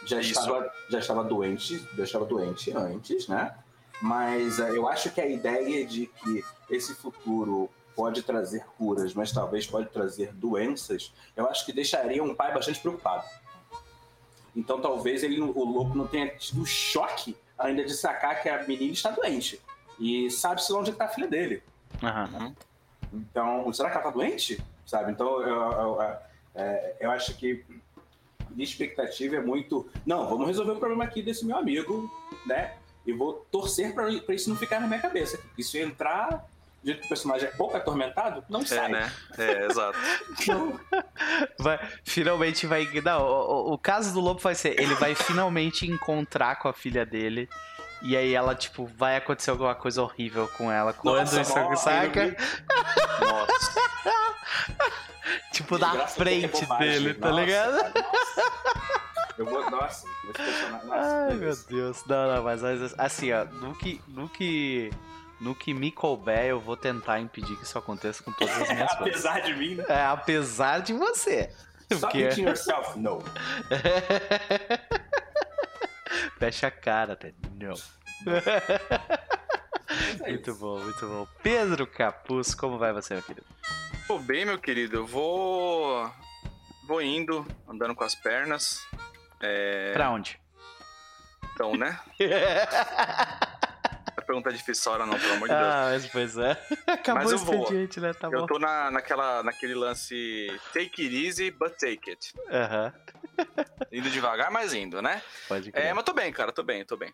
Já 0.07 0.19
Isso. 0.21 0.39
estava, 0.39 0.71
já 0.89 0.99
estava 0.99 1.23
doente, 1.23 1.85
já 1.95 2.03
estava 2.03 2.25
doente 2.25 2.71
antes, 2.75 3.27
né? 3.27 3.53
Mas 4.01 4.59
é, 4.59 4.71
eu 4.77 4.87
acho 4.87 5.09
que 5.11 5.19
a 5.19 5.27
ideia 5.27 5.85
de 5.85 6.07
que 6.07 6.43
esse 6.69 6.93
futuro 6.95 7.69
pode 7.95 8.21
trazer 8.21 8.63
curas, 8.77 9.13
mas 9.13 9.31
talvez 9.31 9.65
pode 9.67 9.89
trazer 9.89 10.31
doenças, 10.33 11.11
eu 11.35 11.47
acho 11.49 11.65
que 11.65 11.73
deixaria 11.73 12.23
um 12.23 12.33
pai 12.35 12.53
bastante 12.53 12.79
preocupado. 12.79 13.25
Então 14.55 14.79
talvez 14.79 15.23
ele, 15.23 15.41
o 15.41 15.63
louco 15.63 15.97
não 15.97 16.07
tenha 16.07 16.27
tido 16.35 16.65
choque 16.65 17.35
ainda 17.57 17.83
de 17.83 17.93
sacar 17.93 18.41
que 18.41 18.49
a 18.49 18.63
menina 18.67 18.93
está 18.93 19.11
doente. 19.11 19.59
E 19.99 20.29
sabe-se 20.29 20.71
onde 20.73 20.91
está 20.91 21.05
a 21.05 21.09
filha 21.09 21.27
dele. 21.27 21.63
Aham. 22.03 22.55
Então, 23.11 23.71
será 23.73 23.89
que 23.89 23.95
ela 23.95 24.03
tá 24.05 24.11
doente? 24.11 24.61
Sabe? 24.85 25.11
Então, 25.11 25.41
eu, 25.41 25.55
eu, 25.71 26.01
eu- 26.01 26.17
é, 26.55 26.95
eu 26.99 27.11
acho 27.11 27.35
que 27.35 27.63
minha 28.51 28.63
expectativa 28.63 29.35
é 29.37 29.39
muito. 29.41 29.89
Não, 30.05 30.27
vamos 30.27 30.47
resolver 30.47 30.71
o 30.73 30.77
problema 30.77 31.03
aqui 31.03 31.21
desse 31.21 31.45
meu 31.45 31.57
amigo, 31.57 32.09
né? 32.45 32.73
E 33.05 33.13
vou 33.13 33.45
torcer 33.51 33.93
pra, 33.93 34.11
pra 34.21 34.35
isso 34.35 34.49
não 34.49 34.57
ficar 34.57 34.79
na 34.81 34.87
minha 34.87 34.99
cabeça. 34.99 35.39
Isso 35.57 35.77
entrar, 35.77 36.45
do 36.83 36.85
jeito 36.87 36.99
que 36.99 37.05
o 37.05 37.09
personagem 37.09 37.47
é 37.47 37.51
pouco 37.51 37.75
atormentado, 37.77 38.43
não 38.49 38.61
É, 38.61 38.65
sai. 38.65 38.89
né? 38.91 39.11
É, 39.37 39.65
exato. 39.65 39.97
Então, 40.41 40.79
Vai, 41.59 41.79
finalmente 42.03 42.67
vai. 42.67 42.85
Não, 43.03 43.21
o, 43.23 43.69
o- 43.69 43.73
o 43.73 43.77
caso 43.77 44.13
do 44.13 44.19
Lobo 44.19 44.39
vai 44.41 44.55
ser: 44.55 44.79
ele 44.79 44.93
vai 44.95 45.15
finalmente 45.15 45.87
encontrar 45.89 46.57
com 46.59 46.67
a 46.67 46.73
filha 46.73 47.05
dele. 47.05 47.47
E 48.03 48.15
aí 48.15 48.31
ela, 48.35 48.53
tipo, 48.53 48.85
vai 48.85 49.15
acontecer 49.17 49.49
alguma 49.49 49.73
coisa 49.73 50.03
horrível 50.03 50.47
com 50.55 50.71
ela. 50.71 50.93
Quando 50.93 51.15
Nossa, 51.17 51.41
isso 51.41 51.57
mó- 51.57 51.75
saca? 51.75 52.35
Nossa. 53.19 53.81
Tipo, 55.51 55.77
na 55.77 56.07
frente 56.07 56.65
dele, 56.79 57.13
tá 57.15 57.29
Nossa, 57.29 57.41
ligado? 57.41 57.77
cara, 57.77 57.93
nossa. 57.93 58.43
Eu 59.37 59.45
vou. 59.45 59.69
Nossa, 59.69 60.07
esse 60.23 60.33
personagem. 60.33 60.87
Nossa, 60.87 61.27
Ai, 61.29 61.33
meu 61.35 61.55
Deus. 61.55 62.05
Não, 62.05 62.35
não, 62.35 62.43
mas 62.43 62.63
assim, 62.97 63.31
ó, 63.33 63.45
no 63.45 63.75
que, 63.75 64.01
no 64.07 64.27
que, 64.29 64.89
no 65.39 65.53
que 65.55 65.73
me 65.73 65.91
couber, 65.91 66.45
eu 66.45 66.59
vou 66.59 66.75
tentar 66.77 67.19
impedir 67.19 67.55
que 67.57 67.63
isso 67.63 67.77
aconteça 67.77 68.23
com 68.23 68.31
todas 68.31 68.59
as 68.61 68.69
minhas 68.73 68.93
coisas. 68.95 69.25
Apesar 69.25 69.41
de 69.41 69.53
mim, 69.55 69.75
né? 69.75 69.85
É, 69.89 70.05
apesar 70.05 70.79
de 70.81 70.93
você. 70.93 71.51
Stop 71.91 72.01
Porque- 72.01 72.27
hitting 72.29 72.43
yourself, 72.45 72.97
no. 72.99 73.23
Fecha 76.39 76.67
a 76.67 76.71
cara, 76.71 77.13
até. 77.13 77.33
Não. 77.59 77.73
É 80.23 80.29
Muito 80.29 80.53
bom, 80.55 80.79
muito 80.79 81.07
bom. 81.07 81.27
Pedro 81.41 81.87
Capuz, 81.87 82.53
como 82.53 82.77
vai 82.77 82.93
você, 82.93 83.13
meu 83.13 83.23
querido? 83.23 83.45
Tô 84.07 84.17
bem, 84.19 84.45
meu 84.45 84.57
querido. 84.57 84.97
Eu 84.97 85.05
vou. 85.05 86.09
Vou 86.87 87.01
indo, 87.01 87.45
andando 87.67 87.93
com 87.93 88.03
as 88.03 88.15
pernas. 88.15 88.79
É. 89.41 89.91
Pra 89.93 90.09
onde? 90.09 90.39
Então, 91.53 91.75
né? 91.75 91.99
Pergunta 94.27 94.49
é 94.49 94.53
difícil 94.53 94.91
hora 94.91 95.05
não, 95.05 95.17
pelo 95.17 95.33
amor 95.35 95.47
de 95.47 95.55
Deus. 95.55 95.65
ah, 95.67 95.89
mas 95.91 96.05
pois 96.07 96.37
é. 96.37 96.51
Acabou 96.85 97.23
Mas 97.23 97.31
eu 97.31 97.37
vou. 97.39 97.61
expediente, 97.63 97.99
né? 98.01 98.13
Tá 98.13 98.27
Eu 98.27 98.41
bom. 98.41 98.45
tô 98.45 98.59
na, 98.59 98.91
naquela, 98.91 99.41
naquele 99.41 99.73
lance 99.73 100.47
take 100.73 101.01
it 101.05 101.25
easy, 101.25 101.49
but 101.49 101.73
take 101.77 102.09
it. 102.11 102.33
Aham, 102.51 102.93
Indo 103.91 104.09
devagar, 104.09 104.51
mas 104.51 104.73
indo, 104.73 105.01
né? 105.01 105.21
pode 105.47 105.69
É, 105.69 105.71
crer. 105.71 105.93
mas 105.95 106.03
tô 106.03 106.11
bem, 106.13 106.31
cara, 106.33 106.51
tô 106.51 106.61
bem, 106.61 106.83
tô 106.85 106.97
bem. 106.97 107.13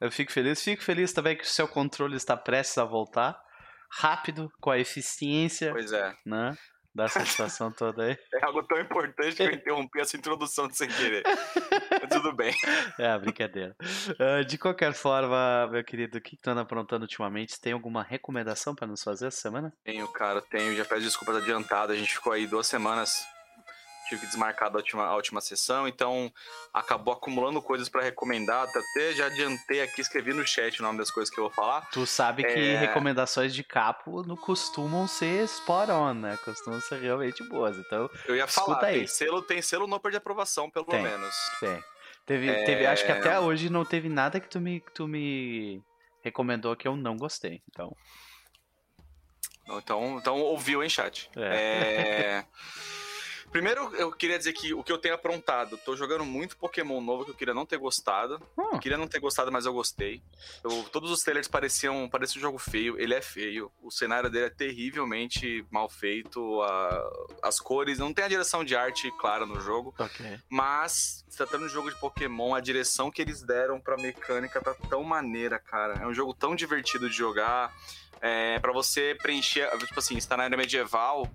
Eu 0.00 0.10
fico 0.10 0.32
feliz. 0.32 0.60
Fico 0.62 0.82
feliz 0.82 1.12
também 1.12 1.36
que 1.36 1.44
o 1.44 1.46
seu 1.46 1.68
controle 1.68 2.16
está 2.16 2.36
prestes 2.36 2.76
a 2.78 2.84
voltar. 2.84 3.40
Rápido, 3.90 4.50
com 4.60 4.70
a 4.70 4.78
eficiência, 4.78 5.70
Pois 5.72 5.92
é. 5.92 6.12
né? 6.26 6.54
Dessa 6.94 7.24
situação 7.24 7.70
toda 7.70 8.02
aí. 8.02 8.18
É 8.34 8.44
algo 8.44 8.62
tão 8.64 8.78
importante 8.80 9.36
que 9.36 9.42
eu 9.42 9.52
interrompi 9.52 10.00
essa 10.00 10.16
introdução 10.16 10.68
sem 10.72 10.88
querer. 10.88 11.22
Tudo 12.20 12.32
bem. 12.32 12.52
É, 12.98 13.16
brincadeira. 13.18 13.76
Ah, 14.18 14.42
de 14.42 14.58
qualquer 14.58 14.92
forma, 14.92 15.66
meu 15.70 15.84
querido, 15.84 16.18
o 16.18 16.20
que 16.20 16.30
que 16.36 16.42
tu 16.42 16.50
anda 16.50 16.62
aprontando 16.62 17.02
ultimamente? 17.04 17.60
Tem 17.60 17.72
alguma 17.72 18.02
recomendação 18.02 18.74
para 18.74 18.86
nos 18.86 19.02
fazer 19.02 19.26
essa 19.28 19.40
semana? 19.40 19.72
Tenho, 19.84 20.06
cara, 20.08 20.40
tenho. 20.42 20.76
Já 20.76 20.84
peço 20.84 21.02
desculpas 21.02 21.36
adiantadas. 21.36 21.96
A 21.96 21.98
gente 21.98 22.14
ficou 22.14 22.32
aí 22.32 22.46
duas 22.46 22.66
semanas. 22.66 23.24
Tive 24.08 24.22
que 24.22 24.26
desmarcar 24.28 24.70
a 24.72 24.76
última, 24.76 25.04
a 25.04 25.14
última 25.16 25.38
sessão, 25.38 25.86
então 25.86 26.32
acabou 26.72 27.12
acumulando 27.12 27.60
coisas 27.60 27.90
pra 27.90 28.00
recomendar. 28.00 28.66
Até 28.66 29.12
já 29.12 29.26
adiantei 29.26 29.82
aqui, 29.82 30.00
escrevi 30.00 30.32
no 30.32 30.46
chat 30.46 30.80
o 30.80 30.82
nome 30.82 30.96
das 30.98 31.10
coisas 31.10 31.32
que 31.32 31.38
eu 31.38 31.44
vou 31.44 31.52
falar. 31.52 31.86
Tu 31.90 32.06
sabe 32.06 32.42
que 32.42 32.58
É. 32.58 32.78
recomendações 32.78 33.54
de 33.54 33.62
capo 33.62 34.22
não 34.26 34.34
costumam 34.34 35.06
ser 35.06 35.44
spot 35.44 35.90
on, 35.90 36.14
né? 36.14 36.38
Costumam 36.42 36.80
ser 36.80 37.00
realmente 37.02 37.46
boas. 37.50 37.76
Então, 37.76 38.08
Eu 38.26 38.34
ia 38.34 38.46
Escuta 38.46 38.66
falar, 38.76 38.84
aí. 38.86 38.98
tem 39.00 39.06
selo, 39.06 39.42
tem 39.42 39.60
selo 39.60 39.86
no 39.86 40.00
de 40.10 40.16
aprovação, 40.16 40.70
pelo 40.70 40.86
Tem. 40.86 41.02
menos. 41.02 41.34
tem. 41.60 41.84
Teve, 42.28 42.50
É. 42.50 42.64
teve, 42.64 42.84
acho 42.84 43.06
que 43.06 43.10
até 43.10 43.40
hoje 43.40 43.70
não 43.70 43.86
teve 43.86 44.06
nada 44.10 44.38
que 44.38 44.50
tu 44.50 44.60
me, 44.60 44.80
que 44.80 44.92
tu 44.92 45.08
me 45.08 45.82
recomendou 46.22 46.76
que 46.76 46.86
eu 46.86 46.94
não 46.94 47.16
gostei. 47.16 47.62
Então, 47.70 47.96
Então, 49.66 50.18
então 50.18 50.38
ouviu 50.38 50.84
em 50.84 50.90
chat. 50.90 51.30
É. 51.34 52.44
É. 52.44 52.44
Primeiro, 53.50 53.94
eu 53.96 54.12
queria 54.12 54.36
dizer 54.38 54.52
que 54.52 54.74
o 54.74 54.82
que 54.84 54.92
eu 54.92 54.98
tenho 54.98 55.14
aprontado, 55.14 55.78
tô 55.78 55.96
jogando 55.96 56.24
muito 56.24 56.56
Pokémon 56.56 57.00
novo 57.00 57.24
que 57.24 57.30
eu 57.30 57.34
queria 57.34 57.54
não 57.54 57.64
ter 57.66 57.78
gostado. 57.78 58.40
hum, 58.56 58.78
Queria 58.78 58.98
não 58.98 59.08
ter 59.08 59.18
gostado, 59.20 59.50
mas 59.50 59.64
eu 59.66 59.72
gostei. 59.72 60.22
Eu- 60.62 60.84
todos 60.92 61.10
os 61.10 61.20
trailers 61.20 61.48
pareciam, 61.48 62.08
parecia 62.08 62.38
um 62.38 62.42
jogo 62.42 62.58
feio. 62.58 63.00
Ele 63.00 63.14
é 63.14 63.22
feio. 63.22 63.72
O 63.82 63.90
cenário 63.90 64.30
dele 64.30 64.46
é 64.46 64.50
terrivelmente 64.50 65.64
mal 65.70 65.88
feito. 65.88 66.62
a- 66.62 67.10
as 67.42 67.58
cores. 67.58 67.98
Não 67.98 68.12
tem 68.12 68.24
a 68.24 68.28
direção 68.28 68.62
de 68.64 68.76
arte 68.76 69.10
clara 69.18 69.46
no 69.46 69.60
jogo. 69.60 69.94
ok. 69.98 70.38
Mas, 70.48 71.24
se 71.28 71.36
tratando 71.36 71.66
de 71.66 71.72
jogo 71.72 71.90
de 71.90 71.96
Pokémon, 71.98 72.54
a 72.54 72.60
direção 72.60 73.10
que 73.10 73.22
eles 73.22 73.42
deram 73.42 73.80
pra 73.80 73.96
mecânica 73.96 74.60
tá 74.60 74.74
tão 74.88 75.02
maneira, 75.02 75.58
cara. 75.58 75.94
É 76.02 76.06
um 76.06 76.12
jogo 76.14 76.34
tão 76.34 76.54
divertido 76.54 77.08
de 77.08 77.16
jogar. 77.16 77.74
É, 78.20 78.58
para 78.58 78.72
você 78.72 79.16
preencher. 79.22 79.68
Tipo 79.86 79.98
assim, 80.00 80.16
está 80.16 80.36
na 80.36 80.44
era 80.44 80.56
medieval. 80.56 81.28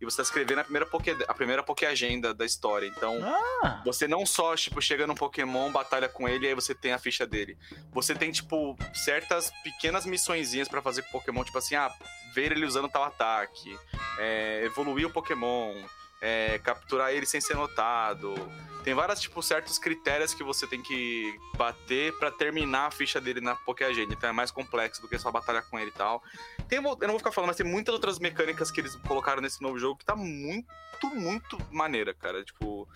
E 0.00 0.04
você 0.04 0.16
tá 0.16 0.22
escrevendo 0.22 0.60
a 0.60 0.64
primeira 0.64 0.86
Poké, 0.86 1.16
a 1.28 1.34
primeira 1.34 1.62
Poké 1.62 1.86
Agenda 1.86 2.32
da 2.32 2.46
história. 2.46 2.86
Então, 2.86 3.18
Ah, 3.62 3.82
você 3.84 4.08
não 4.08 4.24
só, 4.24 4.56
tipo, 4.56 4.80
chega 4.80 5.06
num 5.06 5.14
Pokémon, 5.14 5.70
batalha 5.70 6.08
com 6.08 6.28
ele 6.28 6.46
e 6.46 6.48
aí 6.48 6.54
você 6.54 6.74
tem 6.74 6.92
a 6.92 6.98
ficha 6.98 7.26
dele. 7.26 7.58
Você 7.92 8.14
tem, 8.14 8.32
tipo, 8.32 8.76
certas 8.94 9.52
pequenas 9.62 10.06
missõezinhas 10.06 10.68
pra 10.68 10.80
fazer 10.80 11.02
com 11.02 11.08
o 11.08 11.12
Pokémon, 11.20 11.44
tipo 11.44 11.58
assim, 11.58 11.74
ah, 11.74 11.92
ver 12.34 12.52
ele 12.52 12.64
usando 12.64 12.88
tal 12.88 13.04
ataque, 13.04 13.78
é, 14.18 14.62
evoluir 14.64 15.06
o 15.06 15.10
Pokémon, 15.10 15.74
é, 16.20 16.58
capturar 16.58 17.12
ele 17.12 17.26
sem 17.26 17.40
ser 17.40 17.54
notado. 17.54 18.34
Tem 18.82 18.94
vários, 18.94 19.20
tipo, 19.20 19.42
certos 19.42 19.78
critérios 19.78 20.32
que 20.32 20.42
você 20.42 20.66
tem 20.66 20.82
que 20.82 21.38
bater 21.56 22.16
para 22.18 22.30
terminar 22.30 22.86
a 22.86 22.90
ficha 22.90 23.20
dele 23.20 23.40
na 23.40 23.54
Pokéagenda. 23.54 24.14
Então 24.14 24.28
é 24.28 24.32
mais 24.32 24.50
complexo 24.50 25.02
do 25.02 25.08
que 25.08 25.18
só 25.18 25.30
batalhar 25.30 25.68
com 25.68 25.78
ele 25.78 25.90
e 25.90 25.94
tal. 25.94 26.22
Tem, 26.66 26.78
eu 26.78 26.82
não 26.82 27.08
vou 27.08 27.18
ficar 27.18 27.32
falando, 27.32 27.48
mas 27.48 27.56
tem 27.56 27.66
muitas 27.66 27.92
outras 27.92 28.18
mecânicas 28.18 28.70
que 28.70 28.80
eles 28.80 28.96
colocaram 29.06 29.42
nesse 29.42 29.60
novo 29.60 29.78
jogo 29.78 29.98
que 29.98 30.04
tá 30.04 30.16
muito, 30.16 30.66
muito 31.12 31.58
maneira, 31.70 32.14
cara. 32.14 32.42
Tipo. 32.42 32.88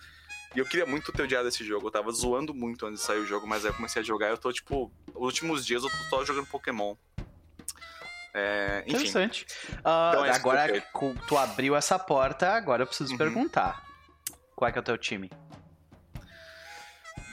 E 0.55 0.59
eu 0.59 0.65
queria 0.65 0.85
muito 0.85 1.11
ter 1.11 1.23
odiado 1.23 1.47
esse 1.49 1.63
jogo. 1.63 1.87
Eu 1.87 1.91
tava 1.91 2.11
zoando 2.11 2.53
muito 2.53 2.85
antes 2.85 3.01
de 3.01 3.05
sair 3.05 3.19
o 3.19 3.25
jogo, 3.25 3.45
mas 3.45 3.65
aí 3.65 3.71
eu 3.71 3.75
comecei 3.75 4.01
a 4.01 4.05
jogar. 4.05 4.29
Eu 4.29 4.37
tô, 4.37 4.51
tipo, 4.51 4.91
os 5.13 5.25
últimos 5.25 5.65
dias 5.65 5.83
eu 5.83 5.89
tô 5.89 5.97
só 6.09 6.25
jogando 6.25 6.47
Pokémon. 6.47 6.95
É. 8.37 8.83
Interessante. 8.85 9.45
Uh, 9.75 9.79
Então 9.79 10.25
é 10.25 10.31
agora 10.31 10.83
tu 11.27 11.37
abriu 11.37 11.73
essa 11.75 11.97
porta, 11.97 12.51
agora 12.51 12.83
eu 12.83 12.87
preciso 12.87 13.13
Uhum. 13.13 13.17
perguntar. 13.17 13.81
Qual 14.55 14.67
é 14.67 14.71
que 14.73 14.77
é 14.77 14.81
o 14.81 14.83
teu 14.83 14.97
time? 14.97 15.31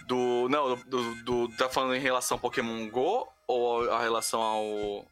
Do. 0.06 0.48
Não, 0.48 0.76
do, 0.76 1.14
do- 1.24 1.48
Tá 1.56 1.68
falando 1.68 1.94
em 1.94 2.00
relação 2.00 2.36
ao 2.36 2.40
Pokémon 2.40 2.88
Go 2.88 3.28
ou 3.46 3.90
a 3.90 4.00
relação 4.00 4.40
ao. 4.40 5.04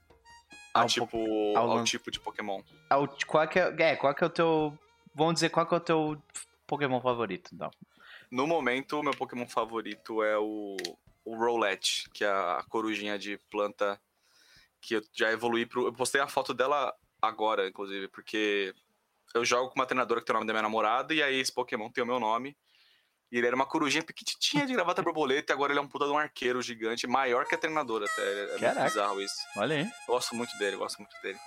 A 0.72 0.82
Ao 0.82 0.86
tipo. 0.86 1.18
ao 1.56 1.70
Ao, 1.72 1.84
tipo 1.84 2.10
de 2.10 2.20
Pokémon? 2.20 2.62
Ah, 2.88 2.98
o- 2.98 3.08
Qual 3.26 3.46
que 3.48 3.58
é, 3.58 3.74
é, 3.78 3.96
qual 3.96 4.14
que 4.14 4.22
é 4.22 4.26
o 4.26 4.30
teu... 4.30 4.78
Vamos 5.14 5.34
dizer, 5.34 5.50
qual 5.50 5.66
que 5.66 5.74
é 5.74 5.76
o 5.76 5.80
teu 5.80 6.22
Pokémon 6.66 7.00
favorito, 7.00 7.50
então. 7.52 7.70
No 8.30 8.46
momento, 8.46 9.00
o 9.00 9.02
meu 9.02 9.12
Pokémon 9.12 9.46
favorito 9.48 10.22
é 10.22 10.38
o. 10.38 10.76
O 11.24 11.36
Rowlet, 11.36 12.08
que 12.14 12.24
é 12.24 12.28
a 12.28 12.64
corujinha 12.68 13.18
de 13.18 13.36
planta 13.50 14.00
que 14.80 14.94
eu 14.96 15.02
já 15.12 15.30
evoluí 15.30 15.66
pro. 15.66 15.86
Eu 15.86 15.92
postei 15.92 16.20
a 16.20 16.28
foto 16.28 16.52
dela 16.54 16.94
agora, 17.20 17.68
inclusive, 17.68 18.08
porque 18.08 18.74
eu 19.34 19.44
jogo 19.44 19.68
com 19.68 19.78
uma 19.78 19.86
treinadora 19.86 20.20
que 20.20 20.26
tem 20.26 20.34
o 20.34 20.38
nome 20.38 20.46
da 20.46 20.52
minha 20.52 20.62
namorada, 20.62 21.12
e 21.14 21.22
aí 21.22 21.38
esse 21.38 21.52
Pokémon 21.52 21.90
tem 21.90 22.02
o 22.02 22.06
meu 22.06 22.18
nome. 22.20 22.56
E 23.32 23.38
ele 23.38 23.46
era 23.46 23.54
uma 23.54 23.66
corujinha 23.66 24.02
pequitinha 24.02 24.66
de 24.66 24.72
gravata 24.72 25.02
borboleta, 25.02 25.52
e 25.52 25.54
agora 25.54 25.72
ele 25.72 25.78
é 25.78 25.82
um 25.82 25.86
puta 25.86 26.04
de 26.04 26.10
um 26.10 26.18
arqueiro 26.18 26.60
gigante, 26.60 27.06
maior 27.06 27.44
que 27.46 27.54
a 27.54 27.58
treinadora 27.58 28.04
até. 28.06 28.22
É 28.22 28.46
muito 28.48 28.60
Caraca. 28.60 28.84
bizarro 28.86 29.22
isso. 29.22 29.36
Olha 29.56 29.76
aí. 29.76 29.88
Gosto 30.06 30.34
muito 30.34 30.56
dele, 30.58 30.76
gosto 30.76 30.98
muito 30.98 31.14
dele. 31.22 31.38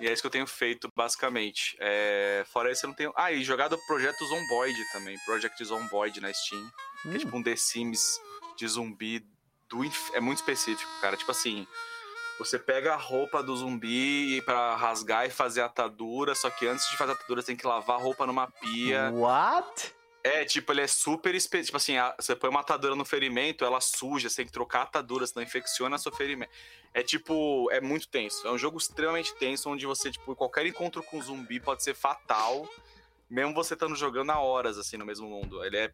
E 0.00 0.08
é 0.08 0.12
isso 0.14 0.22
que 0.22 0.26
eu 0.26 0.30
tenho 0.30 0.46
feito, 0.46 0.90
basicamente. 0.96 1.76
É, 1.78 2.42
Fora 2.50 2.72
isso, 2.72 2.86
eu 2.86 2.88
não 2.88 2.94
tenho. 2.94 3.12
Ah, 3.14 3.30
e 3.30 3.44
jogado 3.44 3.74
o 3.74 3.86
projeto 3.86 4.24
Zomboid 4.24 4.82
também. 4.92 5.18
Project 5.26 5.62
Zomboid 5.62 6.18
na 6.22 6.32
Steam. 6.32 6.70
Que 7.02 7.08
é 7.08 7.10
Hum. 7.10 7.18
tipo 7.18 7.36
um 7.36 7.42
The 7.42 7.54
Sims 7.56 8.18
de 8.56 8.66
zumbi. 8.66 9.22
Do. 9.68 9.82
É 10.14 10.20
muito 10.20 10.38
específico, 10.38 10.90
cara. 11.02 11.18
Tipo 11.18 11.30
assim. 11.32 11.66
Você 12.40 12.58
pega 12.58 12.94
a 12.94 12.96
roupa 12.96 13.42
do 13.42 13.54
zumbi 13.54 14.40
pra 14.42 14.74
rasgar 14.74 15.26
e 15.26 15.30
fazer 15.30 15.60
atadura, 15.60 16.34
só 16.34 16.48
que 16.48 16.66
antes 16.66 16.88
de 16.90 16.96
fazer 16.96 17.12
atadura 17.12 17.42
você 17.42 17.48
tem 17.48 17.56
que 17.56 17.66
lavar 17.66 17.98
a 17.98 18.02
roupa 18.02 18.26
numa 18.26 18.50
pia. 18.50 19.10
What? 19.14 19.94
É, 20.24 20.44
tipo, 20.44 20.72
ele 20.72 20.80
é 20.80 20.86
super 20.86 21.34
específico. 21.34 21.66
Tipo 21.66 21.76
assim, 21.76 21.96
a- 21.98 22.14
você 22.18 22.34
põe 22.34 22.48
uma 22.50 22.60
atadura 22.60 22.94
no 22.94 23.04
ferimento, 23.04 23.64
ela 23.64 23.80
suja, 23.80 24.28
você 24.30 24.36
tem 24.36 24.46
que 24.46 24.52
trocar 24.52 24.80
a 24.80 24.82
atadura, 24.84 25.26
senão 25.26 25.42
infecciona 25.42 25.96
seu 25.98 26.10
ferimento. 26.12 26.50
É 26.94 27.02
tipo, 27.02 27.70
é 27.70 27.80
muito 27.80 28.08
tenso. 28.08 28.46
É 28.46 28.50
um 28.50 28.58
jogo 28.58 28.78
extremamente 28.78 29.34
tenso, 29.34 29.68
onde 29.70 29.84
você, 29.86 30.10
tipo, 30.10 30.34
qualquer 30.34 30.64
encontro 30.66 31.02
com 31.02 31.20
zumbi 31.22 31.60
pode 31.60 31.82
ser 31.84 31.94
fatal, 31.94 32.66
mesmo 33.28 33.54
você 33.54 33.74
estando 33.74 33.94
jogando 33.94 34.30
há 34.30 34.40
horas, 34.40 34.76
assim, 34.78 34.96
no 34.96 35.04
mesmo 35.06 35.28
mundo. 35.28 35.62
Ele 35.64 35.76
é. 35.76 35.92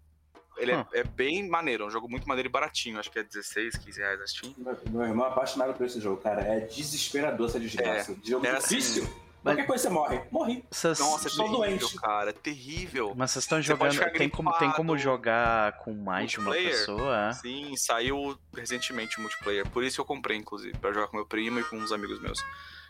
Ele 0.57 0.73
é, 0.73 0.79
Hum. 0.79 0.85
é 0.93 1.05
bem 1.05 1.49
maneiro, 1.49 1.85
é 1.85 1.87
um 1.87 1.91
jogo 1.91 2.09
muito 2.09 2.27
maneiro 2.29 2.49
e 2.49 2.53
baratinho. 2.53 2.99
Acho 2.99 3.11
que 3.11 3.19
é 3.19 3.23
16, 3.23 3.77
15 3.77 4.01
reais 4.01 4.19
na 4.19 4.27
Steam. 4.27 4.55
Meu, 4.57 4.79
meu 4.91 5.03
irmão 5.03 5.27
é 5.27 5.29
apaixonado 5.31 5.75
por 5.75 5.85
esse 5.87 6.01
jogo, 6.01 6.21
cara. 6.23 6.41
É 6.43 6.61
desesperador 6.61 7.49
essa 7.49 7.61
desgraça. 7.61 8.17
jogo 8.25 8.47
é 8.47 8.51
assim. 8.51 8.77
difícil. 8.79 9.03
Mas- 9.43 9.55
Qualquer 9.55 9.67
coisa 9.69 9.83
você 9.85 9.91
morre. 9.95 10.21
Morri. 10.33 10.65
Vocês- 10.69 10.99
Nossa, 10.99 11.29
é 11.29 11.31
Sou 11.31 11.45
terrível, 11.45 11.79
doente. 11.79 11.97
cara. 12.01 12.31
É 12.31 12.33
terrível. 12.33 13.15
Mas 13.17 13.31
vocês 13.31 13.45
estão 13.45 13.63
jogando. 13.63 13.97
Tem 14.13 14.29
como, 14.29 14.53
tem 14.59 14.73
como 14.73 14.99
jogar 14.99 15.79
com 15.79 15.95
mais 15.95 16.33
de 16.33 16.41
uma 16.41 16.51
pessoa? 16.53 17.29
é? 17.29 17.33
Sim, 17.33 17.77
saiu 17.77 18.37
recentemente 18.57 19.19
o 19.19 19.21
multiplayer. 19.21 19.65
Por 19.71 19.85
isso 19.85 19.97
que 19.97 20.01
eu 20.01 20.05
comprei, 20.05 20.37
inclusive, 20.37 20.77
pra 20.79 20.93
jogar 20.93 21.07
com 21.07 21.17
meu 21.17 21.27
primo 21.27 21.61
e 21.61 21.65
com 21.65 21.77
uns 21.77 21.93
amigos 21.93 22.21
meus. 22.21 22.43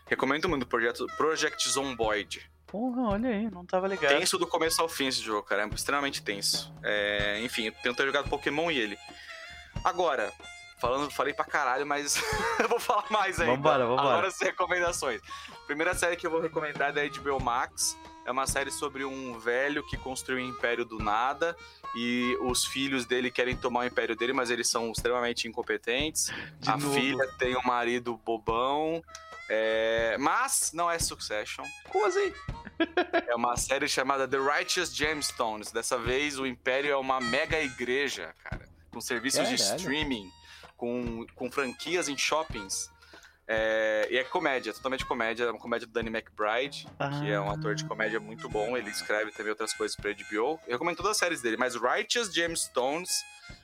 Recomendo 0.07 0.49
muito 0.49 0.63
o 0.63 0.65
projeto 0.67 1.05
Project 1.15 1.69
Zomboid. 1.69 2.49
Porra, 2.67 3.01
olha 3.09 3.29
aí, 3.29 3.49
não 3.49 3.65
tava 3.65 3.87
ligado. 3.87 4.17
Tenso 4.17 4.37
do 4.37 4.45
começo 4.45 4.81
ao 4.81 4.89
fim 4.89 5.07
esse 5.07 5.21
jogo, 5.21 5.43
cara. 5.43 5.63
É 5.63 5.67
extremamente 5.67 6.21
tenso. 6.21 6.73
É, 6.83 7.39
enfim, 7.41 7.67
eu 7.67 7.71
tenho 7.81 7.95
ter 7.95 8.05
jogado 8.05 8.29
Pokémon 8.29 8.69
e 8.69 8.77
ele. 8.77 8.97
Agora, 9.83 10.33
falando, 10.77 11.09
falei 11.09 11.33
pra 11.33 11.45
caralho, 11.45 11.85
mas 11.85 12.21
eu 12.59 12.67
vou 12.67 12.79
falar 12.79 13.05
mais 13.09 13.39
ainda. 13.39 13.55
Vambora, 13.55 13.85
vambora. 13.85 14.09
Agora 14.09 14.27
as 14.27 14.39
recomendações. 14.39 15.21
Primeira 15.65 15.93
série 15.93 16.17
que 16.17 16.27
eu 16.27 16.31
vou 16.31 16.41
recomendar 16.41 16.89
é 16.89 16.91
da 16.91 17.19
HBO 17.19 17.41
Max. 17.41 17.97
É 18.25 18.31
uma 18.31 18.45
série 18.45 18.71
sobre 18.71 19.05
um 19.05 19.39
velho 19.39 19.81
que 19.87 19.95
construiu 19.95 20.45
um 20.45 20.49
império 20.49 20.83
do 20.83 20.99
nada 20.99 21.55
e 21.95 22.37
os 22.41 22.65
filhos 22.65 23.05
dele 23.05 23.31
querem 23.31 23.55
tomar 23.55 23.79
o 23.81 23.85
império 23.85 24.17
dele, 24.17 24.33
mas 24.33 24.49
eles 24.49 24.69
são 24.69 24.91
extremamente 24.91 25.47
incompetentes. 25.47 26.29
De 26.59 26.69
a 26.69 26.75
novo. 26.75 26.93
filha 26.93 27.25
tem 27.39 27.55
um 27.55 27.63
marido 27.63 28.19
bobão. 28.25 29.01
É, 29.49 30.17
Mas 30.19 30.71
não 30.73 30.89
é 30.89 30.99
Succession. 30.99 31.63
Como 31.89 32.05
assim? 32.05 32.33
É 33.27 33.35
uma 33.35 33.55
série 33.57 33.87
chamada 33.87 34.27
The 34.27 34.37
Righteous 34.37 34.93
Gemstones. 34.93 35.71
Dessa 35.71 35.97
vez 35.97 36.37
o 36.37 36.45
Império 36.45 36.91
é 36.91 36.97
uma 36.97 37.19
mega 37.19 37.59
igreja, 37.61 38.33
cara. 38.43 38.67
Com 38.91 39.01
serviços 39.01 39.47
de 39.47 39.55
streaming, 39.55 40.29
com, 40.75 41.25
com 41.35 41.51
franquias 41.51 42.07
em 42.07 42.17
shoppings. 42.17 42.91
É, 43.49 44.07
e 44.11 44.17
é 44.17 44.23
comédia, 44.25 44.73
totalmente 44.73 45.05
comédia. 45.05 45.45
É 45.45 45.51
uma 45.51 45.59
comédia 45.59 45.87
do 45.87 45.93
Danny 45.93 46.09
McBride, 46.09 46.87
que 47.19 47.31
é 47.31 47.39
um 47.39 47.49
ator 47.49 47.73
de 47.75 47.85
comédia 47.85 48.19
muito 48.19 48.49
bom. 48.49 48.75
Ele 48.75 48.89
escreve 48.89 49.31
também 49.31 49.51
outras 49.51 49.73
coisas 49.73 49.95
pra 49.95 50.11
HBO. 50.11 50.59
Eu 50.67 50.73
recomendo 50.73 50.97
todas 50.97 51.11
as 51.11 51.17
séries 51.17 51.41
dele, 51.41 51.57
mas 51.57 51.75
Righteous 51.75 52.33
Gemstones 52.33 53.23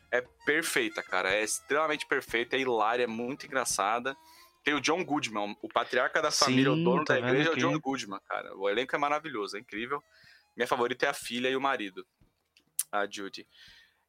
é 0.09 0.23
perfeita, 0.45 1.03
cara. 1.03 1.33
É 1.33 1.43
extremamente 1.43 2.05
perfeita, 2.05 2.55
é 2.55 2.59
hilária, 2.59 3.03
é 3.03 3.07
muito 3.07 3.45
engraçada. 3.45 4.15
Tem 4.63 4.73
o 4.73 4.79
John 4.79 5.03
Goodman, 5.03 5.57
o 5.61 5.67
patriarca 5.67 6.21
da 6.21 6.31
Sim, 6.31 6.45
família, 6.45 6.71
o 6.71 6.75
dono 6.75 7.03
tô 7.03 7.13
da 7.13 7.19
igreja 7.19 7.49
é 7.49 7.53
o. 7.53 7.57
John 7.57 7.79
Goodman, 7.79 8.19
cara. 8.27 8.55
O 8.55 8.69
elenco 8.69 8.95
é 8.95 8.99
maravilhoso, 8.99 9.57
é 9.57 9.59
incrível. 9.59 10.01
Minha 10.55 10.67
favorita 10.67 11.05
é 11.05 11.09
a 11.09 11.13
filha 11.13 11.49
e 11.49 11.55
o 11.55 11.61
marido, 11.61 12.05
a 12.91 13.05
Judy. 13.09 13.47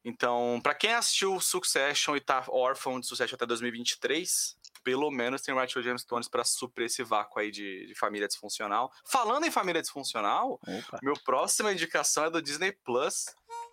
Então, 0.05 0.61
pra 0.63 0.75
quem 0.75 0.93
assistiu 0.93 1.41
Succession 1.41 2.15
e 2.15 2.21
tá 2.21 2.45
órfão 2.49 3.01
de 3.01 3.07
Succession 3.07 3.37
até 3.37 3.47
2023, 3.47 4.57
pelo 4.85 5.11
menos 5.11 5.41
tem 5.41 5.55
Rachel 5.55 5.83
Gemstones 5.83 6.29
pra 6.29 6.45
suprir 6.45 6.87
esse 6.87 7.03
vácuo 7.03 7.41
aí 7.41 7.51
de, 7.51 7.87
de 7.87 7.95
família 7.95 8.29
disfuncional. 8.29 8.93
Falando 9.07 9.47
em 9.47 9.51
família 9.51 9.81
disfuncional, 9.81 10.61
Opa. 10.67 10.99
meu 11.03 11.15
próxima 11.25 11.73
indicação 11.73 12.27
é 12.27 12.31
do 12.31 12.43
Disney 12.43 12.73
Plus, 12.85 13.25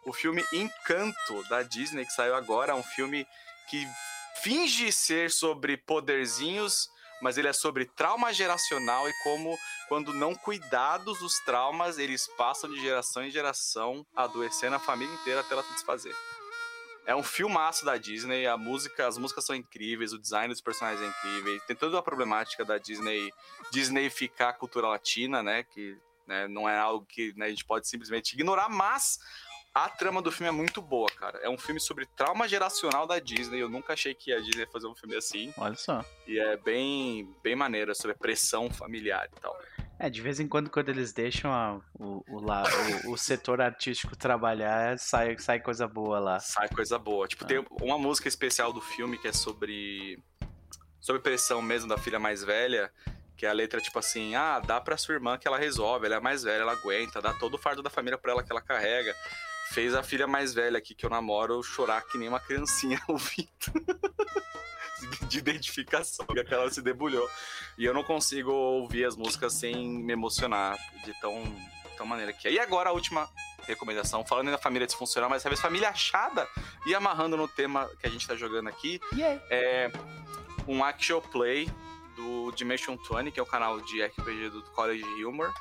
o 0.06 0.14
filme 0.14 0.42
Encanto 0.54 1.44
da 1.50 1.62
Disney 1.62 2.06
que 2.06 2.14
saiu 2.14 2.34
agora, 2.34 2.72
é 2.72 2.76
um 2.76 2.84
filme 2.84 3.28
que 3.70 3.86
finge 4.44 4.92
ser 4.92 5.32
sobre 5.32 5.78
poderzinhos, 5.78 6.90
mas 7.22 7.38
ele 7.38 7.48
é 7.48 7.54
sobre 7.54 7.86
trauma 7.86 8.34
geracional 8.34 9.08
e 9.08 9.14
como 9.24 9.58
quando 9.88 10.14
não 10.14 10.34
cuidados 10.34 11.22
os 11.22 11.40
traumas, 11.40 11.98
eles 11.98 12.28
passam 12.38 12.70
de 12.70 12.82
geração 12.82 13.24
em 13.24 13.30
geração, 13.30 14.06
adoecendo 14.16 14.76
a 14.76 14.80
família 14.80 15.14
inteira 15.14 15.42
até 15.42 15.54
ela 15.54 15.64
se 15.64 15.74
desfazer. 15.74 16.16
É 17.06 17.16
um 17.16 17.24
filmaço 17.24 17.84
da 17.84 17.98
Disney, 17.98 18.46
a 18.46 18.58
música, 18.58 19.08
as 19.08 19.18
músicas 19.18 19.46
são 19.46 19.56
incríveis, 19.56 20.14
o 20.14 20.20
design 20.20 20.54
dos 20.54 20.62
personagens 20.62 21.02
é 21.02 21.08
incrível, 21.08 21.60
tem 21.68 21.76
toda 21.76 21.98
a 21.98 22.02
problemática 22.02 22.64
da 22.64 22.78
Disney, 22.78 23.32
Disneyficar 23.72 24.50
a 24.50 24.54
cultura 24.54 24.88
latina, 24.88 25.42
né, 25.42 25.64
que 25.64 25.98
né, 26.28 26.48
não 26.48 26.70
é 26.70 26.78
algo 26.78 27.06
que 27.06 27.34
né, 27.36 27.48
a 27.48 27.50
gente 27.50 27.66
pode 27.66 27.88
simplesmente 27.88 28.34
ignorar, 28.34 28.70
mas 28.70 29.20
a 29.74 29.90
trama 29.90 30.22
do 30.22 30.32
filme 30.32 30.50
é 30.50 30.52
muito 30.52 30.82
boa, 30.82 31.08
cara. 31.10 31.40
É 31.40 31.50
um 31.50 31.58
filme 31.58 31.80
sobre 31.80 32.06
trauma 32.06 32.48
geracional 32.48 33.08
da 33.08 33.20
Disney. 33.20 33.60
Eu 33.62 33.70
nunca 33.70 33.94
achei 33.94 34.14
que 34.14 34.32
a 34.34 34.40
Disney 34.40 34.62
ia 34.64 34.68
fazer 34.72 34.88
um 34.88 34.96
filme 34.96 35.16
assim. 35.16 35.54
Olha 35.58 35.76
só. 35.76 36.04
E 36.28 36.38
é 36.40 36.58
bem, 36.58 37.34
bem 37.44 37.56
maneiro, 37.56 37.92
é 37.92 37.94
sobre 37.94 38.16
pressão 38.16 38.70
familiar 38.70 39.28
e 39.36 39.40
tal. 39.40 39.58
É, 39.98 40.10
de 40.10 40.20
vez 40.20 40.40
em 40.40 40.48
quando, 40.48 40.70
quando 40.70 40.90
eles 40.90 41.14
deixam 41.14 41.54
a- 41.54 41.80
o, 41.94 42.24
o, 42.28 42.42
lá, 42.44 42.64
o, 43.06 43.12
o 43.12 43.18
setor 43.18 43.62
artístico 43.62 44.16
trabalhar, 44.16 44.98
sai, 44.98 45.38
sai 45.38 45.60
coisa 45.60 45.88
boa 45.88 46.20
lá. 46.20 46.40
Sai 46.40 46.68
coisa 46.70 46.98
boa. 46.98 47.28
Tipo, 47.28 47.44
Ah. 47.44 47.48
tem 47.48 47.66
uma 47.82 48.00
música 48.00 48.28
especial 48.28 48.74
do 48.74 48.82
filme 48.82 49.18
que 49.18 49.28
é 49.28 49.34
sobre. 49.34 50.18
Sobre 51.00 51.22
pressão 51.22 51.62
mesmo 51.62 51.88
da 51.88 51.98
filha 51.98 52.20
mais 52.20 52.44
velha. 52.44 52.92
Que 53.38 53.46
a 53.46 53.54
letra 53.54 53.80
é 53.80 53.84
tipo 53.84 53.98
assim: 54.00 54.36
ah, 54.36 54.60
dá 54.60 54.82
pra 54.82 54.98
sua 54.98 55.14
irmã 55.16 55.38
que 55.38 55.48
ela 55.48 55.58
resolve, 55.58 56.06
ela 56.08 56.16
é 56.16 56.20
mais 56.20 56.44
velha, 56.44 56.62
ela 56.62 56.74
aguenta, 56.74 57.22
dá 57.22 57.34
todo 57.34 57.56
o 57.56 57.58
fardo 57.58 57.82
da 57.82 57.90
família 57.90 58.18
pra 58.18 58.32
ela 58.34 58.44
que 58.44 58.52
ela 58.52 58.62
carrega. 58.62 59.16
Fez 59.74 59.96
a 59.96 60.04
filha 60.04 60.28
mais 60.28 60.54
velha 60.54 60.78
aqui 60.78 60.94
que 60.94 61.06
eu 61.06 61.10
namoro 61.10 61.64
chorar 61.64 62.02
que 62.02 62.18
nem 62.18 62.28
uma 62.28 62.40
criancinha 62.40 63.02
ouvindo. 63.08 63.50
de 65.28 65.40
identificação, 65.40 66.26
que 66.26 66.54
ela 66.54 66.70
se 66.70 66.82
debulhou. 66.82 67.28
E 67.78 67.86
eu 67.86 67.94
não 67.94 68.04
consigo 68.04 68.52
ouvir 68.52 69.06
as 69.06 69.16
músicas 69.16 69.54
sem 69.54 69.88
me 69.88 70.14
emocionar 70.14 70.78
de 71.04 71.14
tão, 71.20 71.44
tão 71.98 72.06
maneira 72.06 72.34
que 72.34 72.48
é. 72.48 72.52
E 72.52 72.60
agora 72.60 72.90
a 72.90 72.94
última 72.94 73.30
recomendação, 73.66 74.26
falando 74.26 74.52
da 74.52 74.58
família 74.58 74.86
disfuncional, 74.86 75.30
mas 75.30 75.40
dessa 75.40 75.50
vez 75.50 75.62
família 75.62 75.90
achada 75.90 76.48
e 76.86 76.94
amarrando 76.94 77.38
no 77.38 77.48
tema 77.48 77.90
que 78.00 78.08
a 78.08 78.10
gente 78.10 78.28
tá 78.28 78.36
jogando 78.36 78.68
aqui, 78.68 79.00
é 79.50 79.92
um 80.68 80.84
action 80.84 81.22
play 81.22 81.70
do 82.16 82.52
Dimension 82.52 82.98
20, 82.98 83.32
que 83.32 83.40
é 83.40 83.44
o 83.44 83.46
canal 83.46 83.80
de 83.82 84.04
RPG 84.04 84.50
do 84.50 84.62
College 84.74 85.26
Humor, 85.26 85.54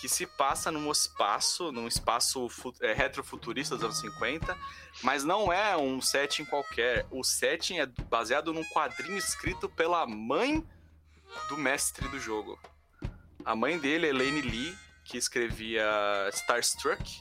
que 0.00 0.08
se 0.08 0.26
passa 0.26 0.70
num 0.70 0.90
espaço, 0.90 1.70
num 1.70 1.86
espaço 1.86 2.48
é, 2.80 2.94
retrofuturista 2.94 3.74
dos 3.74 3.84
anos 3.84 4.00
50, 4.00 4.56
mas 5.02 5.24
não 5.24 5.52
é 5.52 5.76
um 5.76 6.00
setting 6.00 6.44
qualquer. 6.46 7.06
O 7.10 7.22
setting 7.22 7.78
é 7.78 7.86
baseado 8.08 8.52
num 8.52 8.64
quadrinho 8.70 9.18
escrito 9.18 9.68
pela 9.68 10.06
mãe 10.06 10.66
do 11.48 11.58
mestre 11.58 12.08
do 12.08 12.18
jogo. 12.18 12.58
A 13.44 13.54
mãe 13.54 13.78
dele, 13.78 14.08
Elaine 14.08 14.40
Lee, 14.40 14.74
que 15.04 15.18
escrevia 15.18 15.84
Starstruck, 16.32 17.20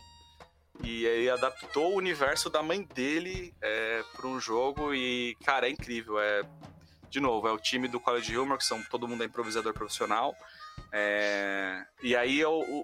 e 0.81 1.05
ele 1.05 1.29
adaptou 1.29 1.93
o 1.93 1.97
universo 1.97 2.49
da 2.49 2.63
mãe 2.63 2.83
dele 2.83 3.53
é, 3.61 4.03
para 4.13 4.27
um 4.27 4.39
jogo 4.39 4.93
e, 4.93 5.35
cara, 5.43 5.67
é 5.67 5.71
incrível. 5.71 6.17
É, 6.17 6.43
de 7.09 7.19
novo, 7.19 7.47
é 7.47 7.51
o 7.51 7.57
time 7.57 7.87
do 7.87 7.99
College 7.99 8.37
Humor, 8.37 8.57
que 8.57 8.65
são 8.65 8.81
todo 8.83 9.07
mundo 9.07 9.23
é 9.23 9.25
improvisador 9.25 9.73
profissional. 9.73 10.35
É, 10.91 11.85
e 12.01 12.15
aí 12.15 12.45
um, 12.45 12.83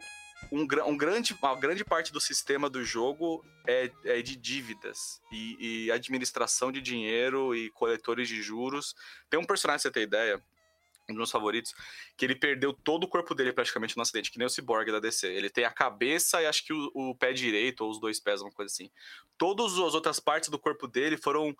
um, 0.51 0.97
grande, 0.97 1.35
uma 1.41 1.55
grande 1.55 1.83
parte 1.83 2.11
do 2.11 2.19
sistema 2.19 2.69
do 2.69 2.83
jogo 2.83 3.43
é, 3.67 3.91
é 4.03 4.21
de 4.21 4.35
dívidas 4.35 5.21
e, 5.31 5.85
e, 5.87 5.91
administração 5.91 6.71
de 6.71 6.81
dinheiro 6.81 7.55
e 7.55 7.69
coletores 7.71 8.27
de 8.27 8.41
juros. 8.41 8.95
Tem 9.29 9.39
um 9.39 9.45
personagem, 9.45 9.81
você 9.81 9.91
ter 9.91 10.01
ideia, 10.01 10.41
um 11.09 11.13
dos 11.13 11.17
meus 11.17 11.31
favoritos, 11.31 11.73
que 12.17 12.25
ele 12.25 12.35
perdeu 12.35 12.73
todo 12.73 13.03
o 13.03 13.07
corpo 13.07 13.33
dele 13.35 13.53
praticamente 13.53 13.95
no 13.95 14.03
acidente, 14.03 14.31
que 14.31 14.37
nem 14.37 14.47
o 14.47 14.49
Cyborg 14.49 14.91
da 14.91 14.99
DC. 14.99 15.27
Ele 15.27 15.49
tem 15.49 15.65
a 15.65 15.71
cabeça 15.71 16.41
e 16.41 16.45
acho 16.45 16.65
que 16.65 16.73
o, 16.73 16.91
o 16.93 17.15
pé 17.15 17.33
direito, 17.33 17.81
ou 17.81 17.91
os 17.91 17.99
dois 17.99 18.19
pés, 18.19 18.41
uma 18.41 18.51
coisa 18.51 18.71
assim. 18.71 18.89
Todas 19.37 19.73
as 19.73 19.93
outras 19.93 20.19
partes 20.19 20.49
do 20.49 20.59
corpo 20.59 20.87
dele 20.87 21.17
foram. 21.17 21.55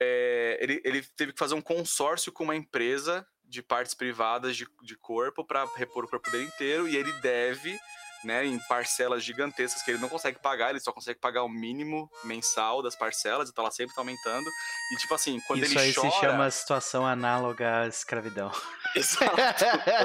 É, 0.00 0.58
ele, 0.60 0.80
ele 0.84 1.02
teve 1.16 1.32
que 1.32 1.38
fazer 1.38 1.54
um 1.54 1.62
consórcio 1.62 2.32
com 2.32 2.42
uma 2.42 2.56
empresa 2.56 3.26
de 3.52 3.62
partes 3.62 3.92
privadas 3.92 4.56
de, 4.56 4.66
de 4.82 4.96
corpo 4.96 5.44
para 5.44 5.66
repor 5.76 6.04
o 6.04 6.08
corpo 6.08 6.30
dele 6.30 6.44
inteiro 6.44 6.88
e 6.88 6.96
ele 6.96 7.12
deve 7.20 7.78
né, 8.24 8.46
em 8.46 8.58
parcelas 8.60 9.22
gigantescas 9.22 9.82
que 9.82 9.90
ele 9.90 10.00
não 10.00 10.08
consegue 10.08 10.38
pagar, 10.38 10.70
ele 10.70 10.80
só 10.80 10.92
consegue 10.92 11.18
pagar 11.18 11.42
o 11.42 11.48
mínimo 11.48 12.08
mensal 12.24 12.80
das 12.80 12.94
parcelas, 12.94 13.50
então 13.50 13.64
ela 13.64 13.72
sempre 13.72 13.94
tá 13.94 14.00
aumentando. 14.00 14.48
E 14.92 14.96
tipo 14.96 15.12
assim, 15.12 15.40
quando 15.46 15.62
Isso 15.64 15.72
ele 15.72 15.80
aí 15.80 15.94
chora... 15.94 16.10
se 16.10 16.20
chama 16.20 16.50
situação 16.50 17.06
análoga 17.06 17.80
à 17.80 17.88
escravidão. 17.88 18.50
Exato, 18.94 19.36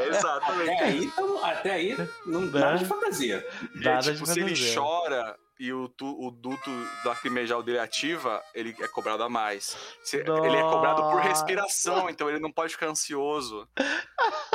exatamente. 0.08 0.72
Até 0.72 0.84
aí, 0.84 1.04
então, 1.04 1.46
até 1.46 1.72
aí 1.74 2.10
não 2.26 2.42
nada 2.42 2.78
de 2.78 2.86
fantasia. 2.86 3.46
Nada 3.76 4.14
tipo, 4.14 4.26
de 4.26 4.32
se 4.32 4.40
ele 4.40 4.76
chora 4.76 5.38
e 5.60 5.74
o, 5.74 5.88
tu, 5.88 6.06
o 6.06 6.30
duto 6.30 6.70
lacrimejal 7.04 7.64
dele 7.64 7.80
ativa, 7.80 8.44
ele 8.54 8.76
é 8.80 8.88
cobrado 8.88 9.24
a 9.24 9.30
mais. 9.30 9.76
Se, 10.04 10.18
ele 10.18 10.58
é 10.58 10.62
cobrado 10.62 11.02
por 11.02 11.22
respiração, 11.22 12.10
então 12.10 12.30
ele 12.30 12.40
não 12.40 12.52
pode 12.52 12.74
ficar 12.74 12.88
ansioso. 12.88 13.68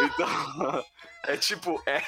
Então, 0.02 0.26
é 1.28 1.36
tipo, 1.36 1.80
é. 1.86 2.02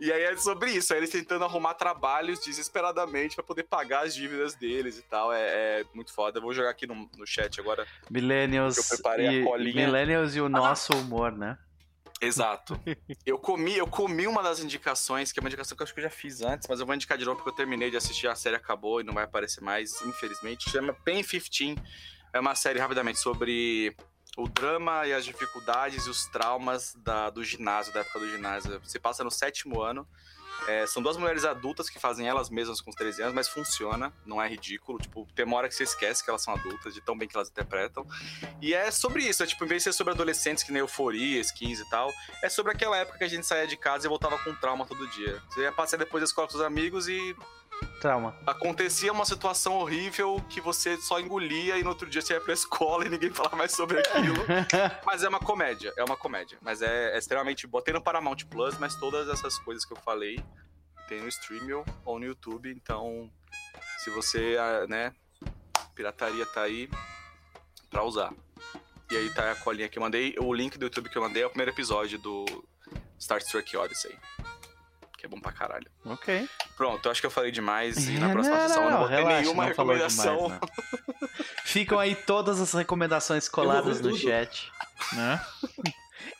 E 0.00 0.10
aí 0.10 0.22
é 0.22 0.36
sobre 0.36 0.72
isso, 0.72 0.92
é 0.92 0.96
eles 0.96 1.10
tentando 1.10 1.44
arrumar 1.44 1.74
trabalhos 1.74 2.40
desesperadamente 2.40 3.36
para 3.36 3.44
poder 3.44 3.64
pagar 3.64 4.04
as 4.04 4.14
dívidas 4.14 4.54
deles 4.54 4.98
e 4.98 5.02
tal. 5.02 5.32
É, 5.32 5.40
é, 5.80 5.84
muito 5.94 6.12
foda. 6.12 6.38
Eu 6.38 6.42
vou 6.42 6.52
jogar 6.52 6.70
aqui 6.70 6.86
no, 6.86 7.08
no 7.16 7.26
chat 7.26 7.60
agora. 7.60 7.86
Millennials. 8.10 8.76
Eu 8.76 8.84
preparei 8.96 9.26
e, 9.26 9.42
a 9.42 9.44
colinha. 9.44 9.86
Millennials 9.86 10.34
e 10.34 10.40
o 10.40 10.48
nosso 10.48 10.92
humor, 10.96 11.30
né? 11.30 11.56
Exato. 12.20 12.78
Eu 13.26 13.38
comi, 13.38 13.76
eu 13.76 13.86
comi 13.86 14.26
uma 14.26 14.42
das 14.42 14.60
indicações, 14.60 15.32
que 15.32 15.38
é 15.38 15.42
uma 15.42 15.48
indicação 15.48 15.76
que 15.76 15.82
eu 15.82 15.84
acho 15.84 15.92
que 15.92 16.00
eu 16.00 16.04
já 16.04 16.10
fiz 16.10 16.40
antes, 16.42 16.68
mas 16.68 16.78
eu 16.78 16.86
vou 16.86 16.94
indicar 16.94 17.18
de 17.18 17.24
novo 17.24 17.36
porque 17.36 17.50
eu 17.50 17.54
terminei 17.54 17.90
de 17.90 17.96
assistir, 17.96 18.28
a 18.28 18.36
série 18.36 18.54
acabou 18.54 19.00
e 19.00 19.04
não 19.04 19.12
vai 19.12 19.24
aparecer 19.24 19.60
mais, 19.60 20.00
infelizmente. 20.02 20.70
Chama 20.70 20.92
Pen 20.92 21.22
15. 21.22 21.76
É 22.32 22.38
uma 22.38 22.54
série 22.54 22.78
rapidamente 22.78 23.18
sobre 23.18 23.96
o 24.36 24.48
drama 24.48 25.06
e 25.06 25.12
as 25.12 25.24
dificuldades 25.24 26.06
e 26.06 26.10
os 26.10 26.26
traumas 26.26 26.94
da, 26.98 27.30
do 27.30 27.42
ginásio, 27.42 27.92
da 27.92 28.00
época 28.00 28.20
do 28.20 28.28
ginásio. 28.28 28.80
Se 28.84 28.98
passa 29.00 29.24
no 29.24 29.30
sétimo 29.30 29.80
ano. 29.82 30.06
É, 30.66 30.86
são 30.86 31.02
duas 31.02 31.16
mulheres 31.16 31.44
adultas 31.44 31.88
que 31.88 31.98
fazem 31.98 32.26
elas 32.26 32.50
mesmas 32.50 32.80
com 32.80 32.90
13 32.90 33.22
anos, 33.22 33.34
mas 33.34 33.48
funciona, 33.48 34.12
não 34.24 34.42
é 34.42 34.48
ridículo. 34.48 34.98
Tipo, 34.98 35.26
tem 35.34 35.44
uma 35.44 35.56
hora 35.56 35.68
que 35.68 35.74
você 35.74 35.84
esquece 35.84 36.24
que 36.24 36.30
elas 36.30 36.42
são 36.42 36.54
adultas, 36.54 36.94
de 36.94 37.00
tão 37.00 37.16
bem 37.16 37.28
que 37.28 37.36
elas 37.36 37.48
interpretam. 37.48 38.06
E 38.60 38.74
é 38.74 38.90
sobre 38.90 39.22
isso, 39.22 39.42
é 39.42 39.46
tipo, 39.46 39.64
em 39.64 39.68
vez 39.68 39.82
de 39.82 39.84
ser 39.84 39.92
sobre 39.92 40.12
adolescentes 40.12 40.64
que 40.64 40.72
nem 40.72 40.80
euforia, 40.80 41.40
skins 41.40 41.80
e 41.80 41.88
tal, 41.88 42.12
é 42.42 42.48
sobre 42.48 42.72
aquela 42.72 42.96
época 42.96 43.18
que 43.18 43.24
a 43.24 43.28
gente 43.28 43.46
saía 43.46 43.66
de 43.66 43.76
casa 43.76 44.06
e 44.06 44.08
voltava 44.08 44.38
com 44.38 44.54
trauma 44.54 44.86
todo 44.86 45.06
dia. 45.08 45.40
Você 45.50 45.62
ia 45.62 45.72
passar 45.72 45.96
depois 45.96 46.20
da 46.20 46.26
escola 46.26 46.48
com 46.48 46.54
os 46.54 46.62
amigos 46.62 47.08
e 47.08 47.36
Trauma. 48.00 48.36
Acontecia 48.46 49.12
uma 49.12 49.24
situação 49.24 49.74
horrível 49.74 50.42
que 50.48 50.60
você 50.60 50.96
só 50.96 51.18
engolia 51.18 51.78
e 51.78 51.82
no 51.82 51.88
outro 51.88 52.08
dia 52.08 52.20
você 52.20 52.34
ia 52.34 52.40
pra 52.40 52.52
escola 52.52 53.06
e 53.06 53.08
ninguém 53.08 53.30
falava 53.34 53.56
mais 53.56 53.72
sobre 53.72 53.98
aquilo. 53.98 54.36
mas 55.04 55.22
é 55.22 55.28
uma 55.28 55.40
comédia, 55.40 55.92
é 55.96 56.04
uma 56.04 56.16
comédia. 56.16 56.58
Mas 56.60 56.82
é, 56.82 57.14
é 57.14 57.18
extremamente. 57.18 57.66
Botei 57.66 57.92
no 57.92 58.02
Paramount 58.02 58.36
Plus, 58.50 58.78
mas 58.78 58.94
todas 58.96 59.28
essas 59.28 59.58
coisas 59.58 59.84
que 59.84 59.92
eu 59.92 59.98
falei 59.98 60.38
tem 61.08 61.20
no 61.20 61.28
stream 61.28 61.84
ou 62.04 62.18
no 62.18 62.26
YouTube. 62.26 62.70
Então, 62.70 63.30
se 63.98 64.10
você, 64.10 64.56
ah, 64.58 64.86
né, 64.86 65.14
pirataria 65.94 66.44
tá 66.46 66.62
aí 66.62 66.88
pra 67.88 68.02
usar. 68.02 68.32
E 69.10 69.16
aí 69.16 69.32
tá 69.32 69.52
a 69.52 69.56
colinha 69.56 69.88
que 69.88 69.98
eu 69.98 70.02
mandei. 70.02 70.34
O 70.38 70.52
link 70.52 70.76
do 70.76 70.84
YouTube 70.84 71.08
que 71.08 71.16
eu 71.16 71.22
mandei 71.22 71.42
é 71.42 71.46
o 71.46 71.50
primeiro 71.50 71.70
episódio 71.70 72.18
do 72.18 72.44
Star 73.18 73.42
Trek 73.42 73.76
Odyssey 73.76 74.16
que 75.26 75.34
é 75.34 75.36
bom 75.36 75.40
pra 75.40 75.52
caralho. 75.52 75.90
Ok. 76.04 76.48
Pronto, 76.76 77.04
eu 77.04 77.10
acho 77.10 77.20
que 77.20 77.26
eu 77.26 77.30
falei 77.30 77.50
demais 77.50 78.08
e 78.08 78.18
na 78.18 78.30
próxima 78.30 78.56
não, 78.56 78.68
sessão 78.68 78.84
não, 78.84 78.90
não 78.90 78.98
vou 79.00 79.08
ter 79.08 79.14
relaxa, 79.16 79.40
nenhuma 79.40 79.62
não 79.62 79.68
recomendação. 79.68 80.42
Demais, 80.44 80.60
Ficam 81.64 81.98
aí 81.98 82.14
todas 82.14 82.60
as 82.60 82.72
recomendações 82.72 83.48
coladas 83.48 84.00
no 84.00 84.16
chat. 84.16 84.70
Né? 85.12 85.44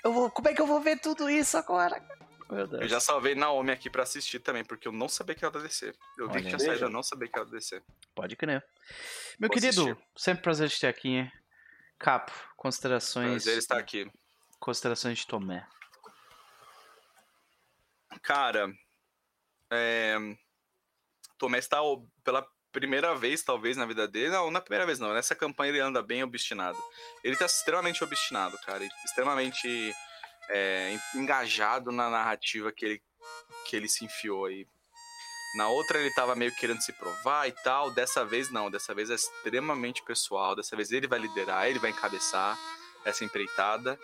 eu 0.05 0.13
vou, 0.13 0.31
como 0.31 0.49
é 0.49 0.55
que 0.55 0.63
eu 0.63 0.67
vou 0.67 0.81
ver 0.81 0.99
tudo 1.01 1.29
isso 1.29 1.57
agora? 1.57 2.01
Eu 2.49 2.89
já 2.89 3.01
salvei 3.01 3.35
Naomi 3.35 3.73
aqui 3.73 3.91
pra 3.91 4.05
assistir 4.05 4.39
também, 4.39 4.65
porque 4.65 4.87
eu 4.87 4.93
não 4.93 5.09
sabia 5.09 5.35
que 5.35 5.45
era 5.45 5.53
da 5.53 5.59
DC. 5.59 5.93
Eu 6.17 6.31
vi 6.31 6.43
que 6.43 6.49
tinha 6.49 6.59
saído, 6.61 6.85
eu 6.85 6.91
não 6.91 7.03
sabia 7.03 7.29
que 7.29 7.37
era 7.37 7.45
da 7.45 7.51
DC. 7.51 7.83
Pode 8.15 8.37
crer. 8.37 8.65
Meu 9.39 9.49
vou 9.49 9.55
querido, 9.55 9.83
assistir. 9.83 9.99
sempre 10.15 10.45
prazer 10.45 10.71
te 10.71 10.81
ter 10.81 10.87
aqui. 10.87 11.29
Capo, 11.99 12.33
considerações. 12.57 13.43
Prazer 13.43 13.59
estar 13.59 13.79
aqui. 13.79 14.09
Considerações 14.61 15.19
de 15.19 15.27
Tomé. 15.27 15.67
Cara, 18.23 18.73
é... 19.73 20.17
Tomé 21.39 21.59
está 21.59 21.79
pela 22.25 22.47
primeira 22.73 23.15
vez, 23.15 23.43
talvez, 23.43 23.77
na 23.77 23.87
vida 23.87 24.07
dele. 24.07 24.31
Não, 24.31 24.51
na 24.51 24.61
primeira 24.61 24.87
vez 24.87 24.99
não. 24.99 25.15
Nessa 25.15 25.35
campanha 25.35 25.71
ele 25.71 25.81
anda 25.81 26.03
bem 26.03 26.23
obstinado. 26.23 26.79
Ele 27.25 27.35
está 27.35 27.47
extremamente 27.47 28.03
obstinado, 28.05 28.59
cara. 28.59 28.85
Extremamente 29.05 29.95
é, 30.51 30.97
engajado 31.15 31.91
na 31.91 32.11
narrativa 32.11 32.73
que 32.73 32.85
ele, 32.85 33.03
que 33.67 33.77
ele 33.77 33.89
se 33.89 34.05
enfiou 34.05 34.47
aí. 34.47 34.67
Na 35.57 35.69
outra 35.69 35.99
ele 35.99 36.13
tava 36.13 36.35
meio 36.35 36.55
querendo 36.57 36.83
se 36.83 36.93
provar 36.93 37.49
e 37.49 37.53
tal. 37.53 37.91
Dessa 37.91 38.25
vez 38.25 38.51
não. 38.51 38.71
Dessa 38.71 38.95
vez 38.95 39.11
é 39.11 39.15
extremamente 39.15 40.03
pessoal. 40.03 40.55
Dessa 40.55 40.77
vez 40.77 40.91
ele 40.91 41.07
vai 41.07 41.19
liderar, 41.19 41.67
ele 41.67 41.79
vai 41.79 41.91
encabeçar 41.91 42.59
essa 43.07 43.25
empreitada. 43.25 43.99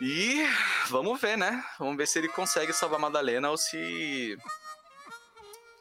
E 0.00 0.44
vamos 0.88 1.20
ver, 1.20 1.36
né? 1.36 1.64
Vamos 1.78 1.96
ver 1.96 2.06
se 2.06 2.18
ele 2.18 2.28
consegue 2.28 2.72
salvar 2.72 2.98
a 2.98 3.02
Madalena 3.02 3.50
ou 3.50 3.56
se 3.56 4.38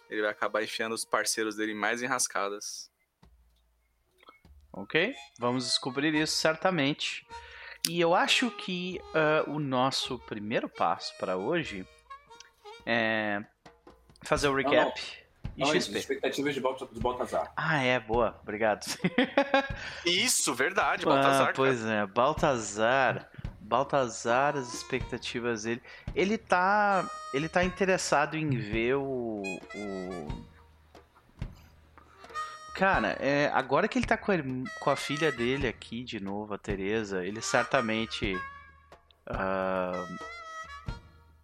ele 0.10 0.22
vai 0.22 0.32
acabar 0.32 0.64
enfiando 0.64 0.94
os 0.94 1.06
parceiros 1.06 1.56
dele 1.56 1.76
mais 1.76 2.02
enrascadas. 2.02 2.90
Ok, 4.74 5.14
vamos 5.40 5.66
descobrir 5.66 6.14
isso 6.16 6.36
certamente. 6.36 7.28
E 7.90 8.00
eu 8.00 8.14
acho 8.14 8.52
que 8.52 9.00
uh, 9.48 9.50
o 9.52 9.60
nosso 9.60 10.20
primeiro 10.20 10.68
passo 10.68 11.16
para 11.18 11.38
hoje 11.38 11.88
é 12.86 13.44
fazer 14.24 14.48
o 14.48 14.56
recap. 14.56 15.00
Não, 15.56 15.68
não. 15.68 15.76
E 15.76 15.82
XP. 15.82 15.98
expectativas 15.98 16.54
de, 16.54 16.62
Balt 16.62 16.84
de 16.92 17.00
Baltazar. 17.00 17.52
Ah, 17.56 17.82
é, 17.82 18.00
boa, 18.00 18.40
obrigado. 18.44 18.86
Isso, 20.06 20.54
verdade, 20.54 21.04
Baltazar. 21.04 21.50
Ah, 21.50 21.54
pois 21.56 21.84
é, 21.84 22.06
Baltazar 22.06 23.32
Baltazar, 23.68 24.56
as 24.56 24.74
expectativas 24.74 25.64
dele. 25.64 25.82
Ele 26.16 26.38
tá. 26.38 27.06
Ele 27.34 27.50
tá 27.50 27.64
interessado 27.64 28.36
em 28.36 28.50
ver 28.50 28.96
o. 28.96 29.44
o... 29.76 30.48
Cara, 32.74 33.18
é, 33.20 33.52
agora 33.54 33.88
que 33.88 33.98
ele 33.98 34.06
tá 34.06 34.16
com 34.16 34.32
a, 34.32 34.38
com 34.80 34.90
a, 34.90 34.96
filha 34.96 35.32
dele 35.32 35.68
aqui 35.68 36.04
de 36.04 36.20
novo, 36.20 36.54
a 36.54 36.58
Teresa, 36.58 37.26
ele 37.26 37.42
certamente. 37.42 38.36
Uh, 39.28 40.18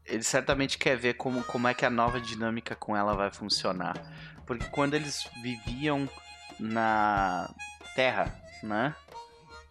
ele 0.06 0.24
certamente 0.24 0.78
quer 0.78 0.96
ver 0.96 1.16
como, 1.16 1.44
como 1.44 1.68
é 1.68 1.74
que 1.74 1.86
a 1.86 1.90
nova 1.90 2.20
dinâmica 2.20 2.76
com 2.76 2.96
ela 2.96 3.16
vai 3.16 3.32
funcionar. 3.32 3.96
Porque 4.46 4.66
quando 4.66 4.94
eles 4.94 5.28
viviam 5.42 6.08
na 6.60 7.50
Terra, 7.96 8.34
né? 8.62 8.96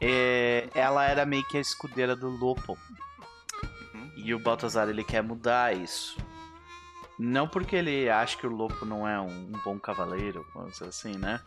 É, 0.05 0.69
ela 0.75 1.05
era 1.05 1.25
meio 1.25 1.47
que 1.47 1.57
a 1.57 1.61
escudeira 1.61 2.17
do 2.17 2.29
Lopo. 2.29 2.77
Uhum. 3.95 4.13
E 4.17 4.35
o 4.35 4.39
Baltazar 4.41 4.89
ele 4.89 5.05
quer 5.05 5.23
mudar 5.23 5.77
isso. 5.77 6.17
Não 7.17 7.47
porque 7.47 7.77
ele 7.77 8.11
acha 8.11 8.37
que 8.37 8.47
o 8.47 8.51
Lopo 8.51 8.85
não 8.85 9.07
é 9.07 9.21
um, 9.21 9.29
um 9.29 9.61
bom 9.65 9.79
cavaleiro, 9.79 10.45
vamos 10.53 10.73
dizer 10.73 10.89
assim, 10.89 11.13
né? 11.17 11.41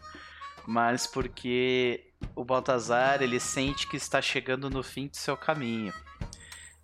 Mas 0.66 1.06
porque 1.06 2.12
o 2.34 2.46
Baltazar 2.46 3.22
ele 3.22 3.42
sente 3.42 3.88
que 3.88 3.98
está 3.98 4.22
chegando 4.22 4.70
no 4.70 4.82
fim 4.82 5.08
de 5.08 5.18
seu 5.18 5.36
caminho. 5.36 5.94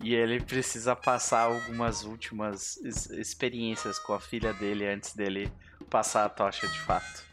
E 0.02 0.14
ele 0.14 0.42
precisa 0.42 0.94
passar 0.94 1.44
algumas 1.44 2.04
últimas 2.04 2.76
experiências 3.12 3.98
com 3.98 4.14
a 4.14 4.20
filha 4.20 4.52
dele 4.52 4.86
antes 4.88 5.14
dele 5.14 5.50
passar 5.90 6.26
a 6.26 6.30
tocha 6.30 6.68
de 6.68 6.80
fato. 6.80 7.24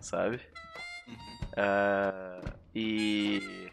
Sabe? 0.00 0.40
Ah, 1.56 2.40
e. 2.74 3.70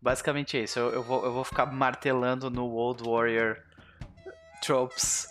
Basicamente 0.00 0.58
é 0.58 0.62
isso. 0.62 0.78
Eu, 0.78 0.92
eu 0.92 1.02
vou, 1.02 1.24
eu 1.24 1.32
vou 1.32 1.44
ficar 1.44 1.66
martelando 1.66 2.50
no 2.50 2.70
Old 2.70 3.02
Warrior 3.02 3.56
tropes 4.62 5.26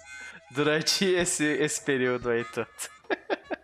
durante 0.51 1.05
esse, 1.13 1.45
esse 1.45 1.83
período 1.83 2.29
aí 2.29 2.45
todo. 2.45 2.67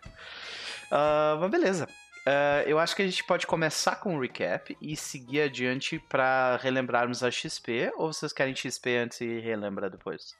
Ah, 0.92 1.38
mas 1.40 1.50
beleza. 1.52 1.88
Ah, 2.26 2.64
eu 2.66 2.78
acho 2.78 2.94
que 2.96 3.02
a 3.02 3.04
gente 3.04 3.24
pode 3.24 3.46
começar 3.46 3.96
com 3.96 4.16
um 4.16 4.20
recap 4.20 4.76
e 4.80 4.96
seguir 4.96 5.42
adiante 5.42 5.98
pra 6.08 6.56
relembrarmos 6.56 7.22
a 7.22 7.30
XP, 7.30 7.92
ou 7.94 8.12
vocês 8.12 8.32
querem 8.32 8.54
XP 8.54 8.96
antes 8.96 9.20
e 9.20 9.38
relembra 9.38 9.88
depois? 9.88 10.36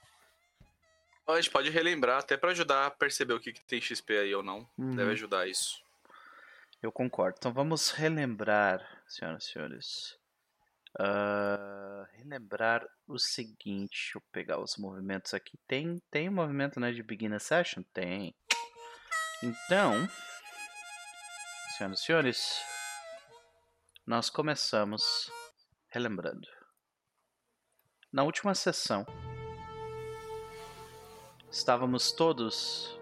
A 1.27 1.35
gente 1.35 1.51
pode 1.51 1.69
relembrar 1.69 2.19
até 2.19 2.35
pra 2.35 2.51
ajudar 2.51 2.87
a 2.87 2.91
perceber 2.91 3.33
o 3.33 3.39
que, 3.39 3.53
que 3.53 3.61
tem 3.61 3.79
XP 3.79 4.17
aí 4.17 4.35
ou 4.35 4.43
não. 4.43 4.67
Uhum. 4.77 4.95
Deve 4.95 5.11
ajudar 5.11 5.47
isso. 5.47 5.80
Eu 6.81 6.91
concordo. 6.91 7.35
Então 7.37 7.53
vamos 7.53 7.91
relembrar, 7.91 8.81
senhoras 9.07 9.45
e 9.45 9.51
senhores. 9.51 10.17
Ah, 10.99 12.07
relembrar 12.13 12.85
o 13.07 13.19
seguinte. 13.19 13.91
Deixa 13.91 14.17
eu 14.17 14.23
pegar 14.31 14.59
os 14.59 14.77
movimentos 14.77 15.33
aqui. 15.33 15.57
Tem, 15.67 16.01
tem 16.09 16.27
um 16.27 16.33
movimento 16.33 16.79
né, 16.79 16.91
de 16.91 17.03
Beginner 17.03 17.39
Session? 17.39 17.83
Tem. 17.93 18.35
Então, 19.43 20.07
senhoras 21.77 21.99
e 21.99 22.03
senhores, 22.03 22.61
nós 24.05 24.29
começamos 24.29 25.31
relembrando. 25.89 26.47
Na 28.11 28.23
última 28.23 28.53
sessão, 28.53 29.05
estávamos 31.49 32.11
todos. 32.11 32.99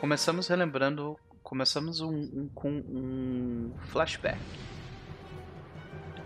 Começamos 0.00 0.48
relembrando 0.48 1.18
começamos 1.52 2.00
um, 2.00 2.08
um- 2.14 2.48
com 2.54 2.70
um 2.70 3.76
flashback 3.88 4.40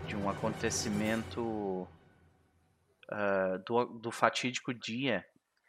de 0.05 0.15
um 0.15 0.29
acontecimento 0.29 1.85
ah, 3.11 3.57
do, 3.65 3.83
do 3.99 4.09
fatídico 4.09 4.73
dia 4.73 5.25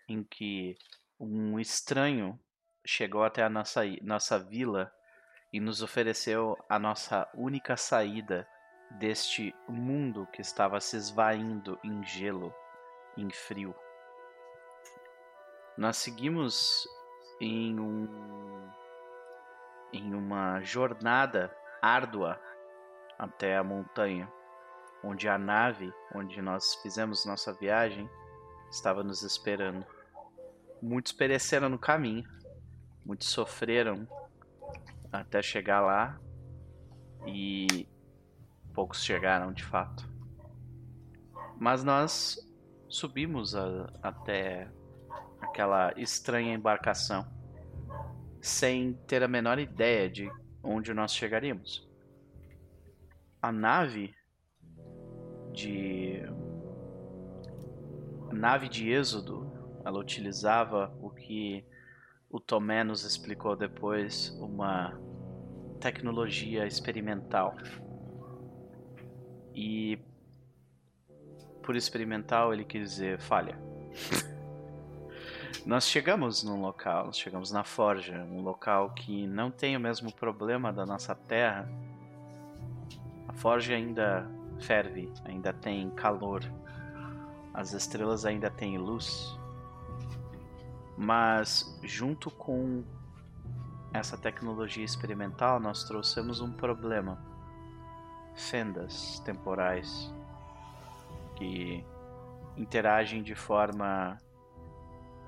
em 0.08 0.22
que 0.22 0.76
um 1.18 1.58
estranho 1.58 2.38
chegou 2.86 3.24
até 3.24 3.42
a 3.42 3.48
nossa, 3.48 3.80
nossa 4.00 4.38
vila 4.38 4.92
e 5.52 5.58
nos 5.58 5.82
ofereceu 5.82 6.56
a 6.68 6.78
nossa 6.78 7.28
única 7.34 7.76
saída 7.76 8.46
deste 8.92 9.52
mundo 9.68 10.28
que 10.32 10.40
estava 10.40 10.80
se 10.80 10.96
esvaindo 10.96 11.76
em 11.82 12.04
gelo, 12.04 12.54
em 13.16 13.28
frio. 13.28 13.74
Nós 15.76 15.96
seguimos 15.96 16.86
em 17.40 17.76
um 17.80 18.68
em 19.92 20.14
uma 20.14 20.60
jornada 20.62 21.54
árdua 21.80 22.40
até 23.18 23.56
a 23.56 23.64
montanha, 23.64 24.30
onde 25.02 25.28
a 25.28 25.38
nave 25.38 25.92
onde 26.14 26.40
nós 26.42 26.74
fizemos 26.76 27.24
nossa 27.24 27.52
viagem 27.52 28.08
estava 28.70 29.02
nos 29.02 29.22
esperando. 29.22 29.84
Muitos 30.82 31.12
pereceram 31.12 31.68
no 31.68 31.78
caminho, 31.78 32.28
muitos 33.04 33.28
sofreram 33.28 34.06
até 35.12 35.40
chegar 35.42 35.80
lá 35.80 36.18
e 37.26 37.88
poucos 38.74 39.02
chegaram 39.02 39.52
de 39.52 39.64
fato. 39.64 40.08
Mas 41.58 41.82
nós 41.82 42.38
subimos 42.88 43.54
a- 43.54 43.90
até 44.02 44.70
aquela 45.40 45.92
estranha 45.96 46.54
embarcação 46.54 47.26
sem 48.48 48.94
ter 49.06 49.22
a 49.22 49.28
menor 49.28 49.58
ideia 49.58 50.08
de 50.08 50.30
onde 50.62 50.92
nós 50.94 51.14
chegaríamos. 51.14 51.86
A 53.40 53.52
nave 53.52 54.14
de 55.52 56.22
a 58.30 58.34
nave 58.34 58.68
de 58.68 58.90
Êxodo, 58.90 59.50
ela 59.84 59.98
utilizava 59.98 60.94
o 61.00 61.10
que 61.10 61.64
o 62.30 62.38
Tomé 62.38 62.84
nos 62.84 63.04
explicou 63.04 63.56
depois, 63.56 64.30
uma 64.40 64.98
tecnologia 65.80 66.66
experimental. 66.66 67.56
E 69.54 69.98
por 71.62 71.74
experimental 71.76 72.52
ele 72.52 72.64
quis 72.64 72.90
dizer 72.90 73.20
falha. 73.20 73.58
Nós 75.68 75.86
chegamos 75.86 76.42
num 76.42 76.62
local, 76.62 77.12
chegamos 77.12 77.52
na 77.52 77.62
Forja, 77.62 78.26
um 78.30 78.40
local 78.40 78.88
que 78.94 79.26
não 79.26 79.50
tem 79.50 79.76
o 79.76 79.80
mesmo 79.80 80.10
problema 80.10 80.72
da 80.72 80.86
nossa 80.86 81.14
Terra. 81.14 81.68
A 83.28 83.34
Forja 83.34 83.74
ainda 83.74 84.26
ferve, 84.62 85.12
ainda 85.26 85.52
tem 85.52 85.90
calor, 85.90 86.42
as 87.52 87.74
estrelas 87.74 88.24
ainda 88.24 88.48
têm 88.48 88.78
luz. 88.78 89.38
Mas, 90.96 91.78
junto 91.82 92.30
com 92.30 92.82
essa 93.92 94.16
tecnologia 94.16 94.86
experimental, 94.86 95.60
nós 95.60 95.84
trouxemos 95.84 96.40
um 96.40 96.50
problema: 96.50 97.22
fendas 98.34 99.20
temporais 99.20 100.10
que 101.36 101.84
interagem 102.56 103.22
de 103.22 103.34
forma 103.34 104.18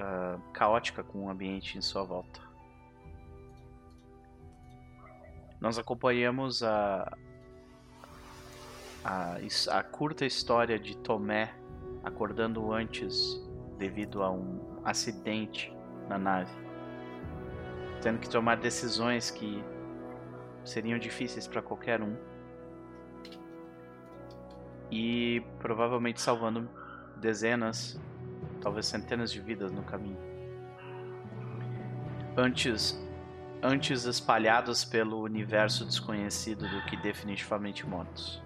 ah, 0.01 0.39
caótica 0.55 1.05
com 1.05 1.27
o 1.27 1.29
ambiente 1.29 1.77
em 1.77 1.83
sua 1.83 2.03
volta. 2.03 2.41
Nós 5.61 5.79
acompanhamos 5.79 6.63
a, 6.63 7.17
a, 9.05 9.37
a 9.73 9.83
curta 9.83 10.25
história 10.25 10.79
de 10.79 10.97
Tomé 10.97 11.55
acordando 12.03 12.73
antes 12.73 13.39
devido 13.77 14.23
a 14.23 14.31
um 14.31 14.81
acidente 14.83 15.71
na 16.09 16.17
nave, 16.17 16.53
tendo 18.01 18.19
que 18.19 18.29
tomar 18.29 18.57
decisões 18.57 19.31
que 19.31 19.63
seriam 20.65 20.99
difíceis 20.99 21.47
para 21.47 21.61
qualquer 21.61 22.01
um 22.01 22.17
e 24.91 25.43
provavelmente 25.59 26.23
salvando 26.23 26.69
dezenas 27.19 28.01
talvez 28.61 28.87
centenas 28.87 29.33
de 29.33 29.41
vidas 29.41 29.73
no 29.73 29.83
caminho. 29.83 30.19
Antes, 32.37 32.99
antes 33.63 34.05
espalhados 34.05 34.85
pelo 34.85 35.21
universo 35.21 35.85
desconhecido 35.85 36.69
do 36.69 36.85
que 36.87 36.97
definitivamente 36.97 37.87
mortos. 37.87 38.43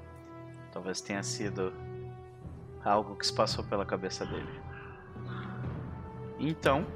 Talvez 0.73 1.01
tenha 1.01 1.23
sido 1.23 1.73
algo 2.85 3.17
que 3.17 3.27
se 3.27 3.33
passou 3.33 3.65
pela 3.65 3.85
cabeça 3.85 4.27
dele. 4.27 4.61
Então, 6.39 6.87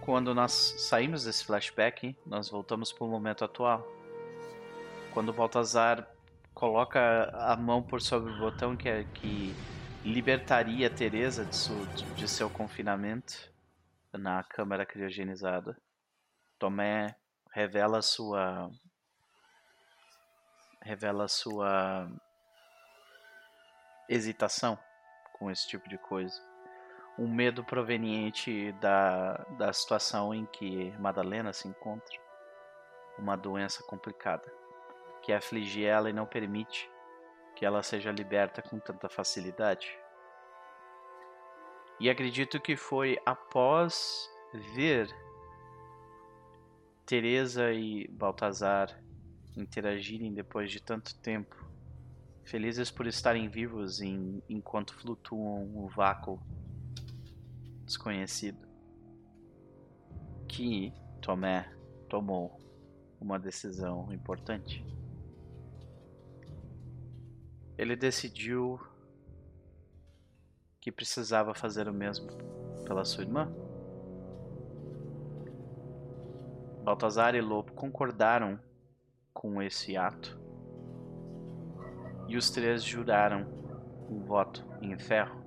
quando 0.00 0.34
nós 0.34 0.74
saímos 0.78 1.24
desse 1.24 1.44
flashback, 1.44 2.16
nós 2.24 2.48
voltamos 2.48 2.92
para 2.92 3.04
o 3.04 3.08
momento 3.08 3.44
atual. 3.44 3.86
Quando 5.12 5.32
Baltazar 5.32 6.08
coloca 6.54 7.30
a 7.34 7.56
mão 7.56 7.82
por 7.82 8.00
sobre 8.00 8.32
o 8.32 8.38
botão 8.38 8.76
que, 8.76 8.88
é, 8.88 9.04
que 9.14 9.54
libertaria 10.06 10.88
Teresa 10.88 11.44
de, 11.44 11.56
su- 11.56 11.86
de- 11.88 12.04
de 12.14 12.28
seu 12.28 12.48
confinamento 12.48 13.52
na 14.12 14.42
câmara 14.44 14.86
criogenizada. 14.86 15.76
Tomé 16.58 17.16
revela 17.52 18.00
sua 18.00 18.70
revela 20.80 21.26
sua 21.26 22.08
hesitação 24.08 24.78
com 25.32 25.50
esse 25.50 25.66
tipo 25.66 25.88
de 25.88 25.98
coisa. 25.98 26.40
Um 27.18 27.26
medo 27.28 27.64
proveniente 27.64 28.70
da, 28.80 29.34
da 29.58 29.72
situação 29.72 30.32
em 30.32 30.46
que 30.46 30.92
Madalena 30.98 31.52
se 31.52 31.66
encontra. 31.66 32.16
Uma 33.18 33.36
doença 33.36 33.82
complicada 33.82 34.48
que 35.22 35.32
aflige 35.32 35.84
ela 35.84 36.08
e 36.08 36.12
não 36.12 36.26
permite 36.26 36.88
que 37.56 37.64
ela 37.64 37.82
seja 37.82 38.12
liberta 38.12 38.60
com 38.62 38.78
tanta 38.78 39.08
facilidade. 39.08 39.88
E 41.98 42.10
acredito 42.10 42.60
que 42.60 42.76
foi 42.76 43.18
após 43.24 44.30
ver 44.74 45.08
Teresa 47.06 47.72
e 47.72 48.06
Baltazar 48.08 49.02
interagirem 49.56 50.34
depois 50.34 50.70
de 50.70 50.82
tanto 50.82 51.18
tempo, 51.20 51.56
felizes 52.44 52.90
por 52.90 53.06
estarem 53.06 53.48
vivos 53.48 54.02
em- 54.02 54.42
enquanto 54.48 54.94
flutuam 54.94 55.64
no 55.64 55.88
vácuo 55.88 56.38
desconhecido, 57.86 58.68
que 60.46 60.92
Tomé 61.22 61.72
tomou 62.08 62.60
uma 63.18 63.38
decisão 63.38 64.12
importante 64.12 64.84
ele 67.78 67.94
decidiu 67.94 68.80
que 70.80 70.90
precisava 70.90 71.54
fazer 71.54 71.88
o 71.88 71.92
mesmo 71.92 72.28
pela 72.84 73.04
sua 73.04 73.24
irmã. 73.24 73.52
Baltazar 76.84 77.34
e 77.34 77.40
Lobo 77.40 77.72
concordaram 77.72 78.58
com 79.34 79.60
esse 79.60 79.96
ato 79.96 80.38
e 82.28 82.36
os 82.36 82.50
três 82.50 82.82
juraram 82.82 83.46
um 84.08 84.20
voto 84.20 84.64
em 84.80 84.96
ferro 84.98 85.44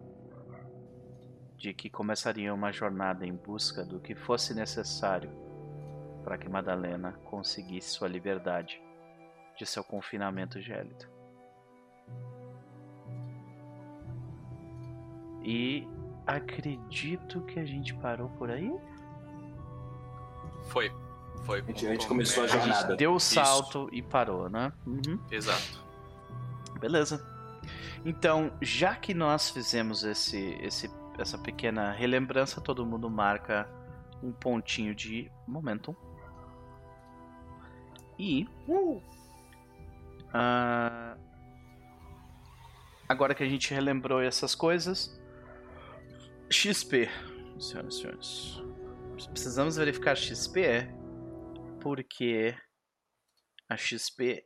de 1.57 1.73
que 1.73 1.89
começariam 1.89 2.55
uma 2.55 2.71
jornada 2.71 3.25
em 3.25 3.33
busca 3.33 3.83
do 3.83 3.99
que 3.99 4.15
fosse 4.15 4.53
necessário 4.53 5.31
para 6.23 6.37
que 6.37 6.49
Madalena 6.49 7.13
conseguisse 7.23 7.89
sua 7.89 8.07
liberdade 8.07 8.81
de 9.57 9.65
seu 9.65 9.83
confinamento 9.83 10.61
gélido. 10.61 11.18
E 15.49 15.87
acredito 16.27 17.41
que 17.41 17.59
a 17.59 17.65
gente 17.65 17.95
parou 17.95 18.29
por 18.29 18.51
aí. 18.51 18.71
Foi. 20.67 20.91
Foi. 21.43 21.61
A 21.61 21.63
gente, 21.63 21.87
a 21.87 21.89
gente 21.89 22.07
começou 22.07 22.43
a 22.43 22.47
jornada. 22.47 22.95
Deu 22.95 23.15
o 23.15 23.19
salto 23.19 23.89
e 23.91 23.99
parou, 24.03 24.47
né? 24.47 24.71
Uhum. 24.85 25.19
Exato. 25.31 25.83
Beleza. 26.79 27.25
Então, 28.05 28.51
já 28.61 28.93
que 28.95 29.11
nós 29.15 29.49
fizemos 29.49 30.03
esse, 30.03 30.55
esse, 30.61 30.87
essa 31.17 31.35
pequena 31.35 31.91
relembrança, 31.93 32.61
todo 32.61 32.85
mundo 32.85 33.09
marca 33.09 33.67
um 34.21 34.31
pontinho 34.31 34.93
de 34.93 35.31
momentum. 35.47 35.95
E. 38.19 38.47
Uh, 38.67 39.01
ah, 40.31 41.17
agora 43.07 43.33
que 43.33 43.41
a 43.41 43.49
gente 43.49 43.73
relembrou 43.73 44.21
essas 44.21 44.53
coisas. 44.53 45.18
XP, 46.51 47.07
senhoras 47.59 47.95
e 47.95 48.01
senhores. 48.01 48.53
Precisamos 49.31 49.77
verificar 49.77 50.15
XP 50.15 50.87
porque 51.81 52.55
a 53.69 53.77
XP 53.77 54.45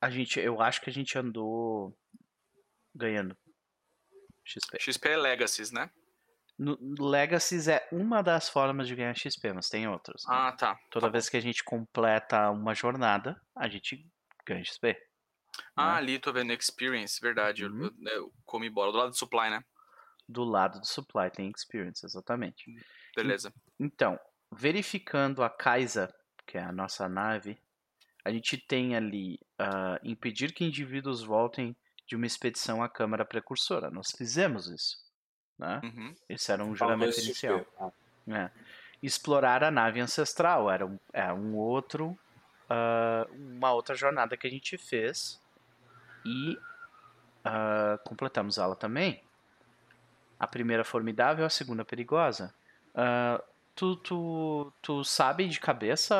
a 0.00 0.10
gente 0.10 0.40
eu 0.40 0.60
acho 0.60 0.80
que 0.80 0.90
a 0.90 0.92
gente 0.92 1.16
andou 1.18 1.96
ganhando 2.94 3.36
XP. 4.44 4.78
XP 4.80 5.08
é 5.08 5.16
Legacies, 5.16 5.70
né? 5.70 5.90
No, 6.58 6.76
Legacies 6.98 7.68
é 7.68 7.86
uma 7.92 8.22
das 8.22 8.48
formas 8.48 8.86
de 8.86 8.94
ganhar 8.94 9.14
XP, 9.14 9.52
mas 9.52 9.68
tem 9.68 9.88
outras. 9.88 10.22
né? 10.26 10.34
Ah, 10.34 10.52
tá. 10.52 10.78
Toda 10.90 11.06
Tá 11.06 11.12
vez 11.12 11.28
que 11.28 11.36
a 11.36 11.40
gente 11.40 11.64
completa 11.64 12.50
uma 12.50 12.74
jornada, 12.74 13.40
a 13.56 13.66
gente 13.68 14.06
ganha 14.46 14.62
XP. 14.64 14.96
Ah, 15.74 15.92
né? 15.92 15.98
ali 15.98 16.18
tô 16.18 16.32
vendo 16.32 16.52
Experience, 16.52 17.18
verdade. 17.20 17.62
Eu- 17.62 17.70
Uhum. 17.70 17.90
Eu, 18.06 18.12
eu 18.12 18.32
comi 18.44 18.68
bola 18.68 18.92
do 18.92 18.98
lado 18.98 19.10
do 19.10 19.16
Supply, 19.16 19.48
né? 19.50 19.64
Do 20.30 20.44
lado 20.44 20.78
do 20.78 20.86
supply 20.86 21.28
tem 21.30 21.50
experience, 21.50 22.06
exatamente. 22.06 22.72
Beleza. 23.16 23.52
Então, 23.78 24.18
verificando 24.52 25.42
a 25.42 25.50
Kaisa, 25.50 26.14
que 26.46 26.56
é 26.56 26.62
a 26.62 26.70
nossa 26.70 27.08
nave, 27.08 27.58
a 28.24 28.30
gente 28.30 28.56
tem 28.56 28.94
ali 28.94 29.40
ah, 29.58 29.98
impedir 30.04 30.52
que 30.52 30.64
indivíduos 30.64 31.22
voltem 31.22 31.74
de 32.06 32.14
uma 32.14 32.26
expedição 32.26 32.82
à 32.82 32.88
Câmara 32.88 33.24
Precursora. 33.24 33.90
Nós 33.90 34.12
fizemos 34.16 34.68
isso. 34.68 34.96
Né? 35.58 35.80
Uhum. 35.84 36.14
Esse 36.28 36.52
era 36.52 36.64
um 36.64 36.74
juramento 36.74 37.18
inicial. 37.20 37.66
Ah, 37.78 37.90
É. 38.28 38.50
Explorar 39.02 39.64
a 39.64 39.70
nave 39.70 40.00
ancestral 40.00 40.70
era 40.70 40.86
um, 40.86 40.98
é 41.12 41.32
um 41.32 41.56
outro, 41.56 42.16
ah, 42.68 43.26
uma 43.32 43.72
outra 43.72 43.94
jornada 43.94 44.36
que 44.36 44.46
a 44.46 44.50
gente 44.50 44.78
fez 44.78 45.40
e 46.24 46.58
ah, 47.44 47.98
completamos 48.04 48.58
ela 48.58 48.76
também. 48.76 49.22
A 50.40 50.46
primeira 50.46 50.82
formidável, 50.82 51.44
a 51.44 51.50
segunda 51.50 51.84
perigosa. 51.84 52.52
Ah, 52.94 53.40
tu, 53.74 53.94
tu, 53.96 54.72
tu 54.82 55.04
sabe 55.04 55.46
de 55.46 55.60
cabeça, 55.60 56.16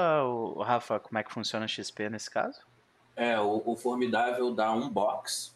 Rafa, 0.62 1.00
como 1.00 1.18
é 1.18 1.24
que 1.24 1.32
funciona 1.32 1.66
XP 1.66 2.08
nesse 2.10 2.30
caso? 2.30 2.60
É, 3.16 3.38
o, 3.40 3.62
o 3.66 3.76
Formidável 3.76 4.54
dá 4.54 4.72
um 4.72 4.88
box 4.88 5.54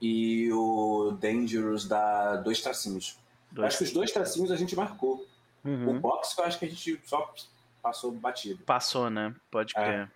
e 0.00 0.50
o 0.52 1.16
Dangerous 1.20 1.86
dá 1.86 2.36
dois 2.36 2.60
tracinhos. 2.60 3.18
Dois. 3.52 3.68
Acho 3.68 3.78
que 3.78 3.84
os 3.84 3.92
dois 3.92 4.10
tracinhos 4.10 4.50
a 4.50 4.56
gente 4.56 4.74
marcou. 4.74 5.24
Uhum. 5.64 5.96
O 5.96 6.00
box 6.00 6.36
eu 6.36 6.44
acho 6.44 6.58
que 6.58 6.64
a 6.64 6.68
gente 6.68 7.00
só 7.04 7.32
passou 7.80 8.10
batido. 8.12 8.64
Passou, 8.64 9.08
né? 9.08 9.34
Pode 9.50 9.72
É. 9.76 9.82
crer. 9.82 10.00
É, 10.00 10.08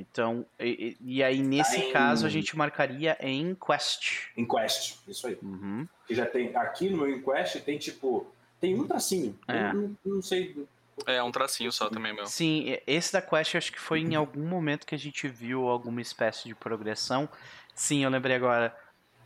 então, 0.00 0.44
e, 0.58 0.96
e- 1.00 1.22
aí 1.22 1.40
nesse 1.42 1.78
em- 1.80 1.92
caso 1.92 2.26
a 2.26 2.28
gente 2.28 2.56
marcaria 2.56 3.16
em 3.20 3.54
Quest. 3.54 4.28
Em 4.36 4.44
Quest, 4.46 4.96
isso 5.06 5.26
aí. 5.28 5.38
Uhum. 5.42 5.86
Que 6.06 6.14
já 6.14 6.26
tem. 6.26 6.54
Aqui 6.56 6.88
no 6.90 6.98
meu 6.98 7.10
Inquest 7.10 7.60
tem 7.60 7.78
tipo. 7.78 8.26
Tem 8.60 8.74
um 8.78 8.86
tracinho. 8.86 9.38
É. 9.48 9.68
Eu 9.70 9.74
não, 9.74 9.96
não 10.04 10.22
sei. 10.22 10.66
É, 11.06 11.22
um 11.22 11.30
tracinho 11.30 11.70
só 11.72 11.88
também, 11.88 12.12
meu. 12.12 12.26
Sim, 12.26 12.76
esse 12.86 13.12
da 13.12 13.22
Quest 13.22 13.54
acho 13.54 13.72
que 13.72 13.80
foi 13.80 14.00
em 14.00 14.14
algum 14.14 14.46
momento 14.46 14.86
que 14.86 14.94
a 14.94 14.98
gente 14.98 15.26
viu 15.28 15.66
alguma 15.68 16.00
espécie 16.02 16.46
de 16.48 16.54
progressão. 16.54 17.28
Sim, 17.74 18.04
eu 18.04 18.10
lembrei 18.10 18.36
agora. 18.36 18.76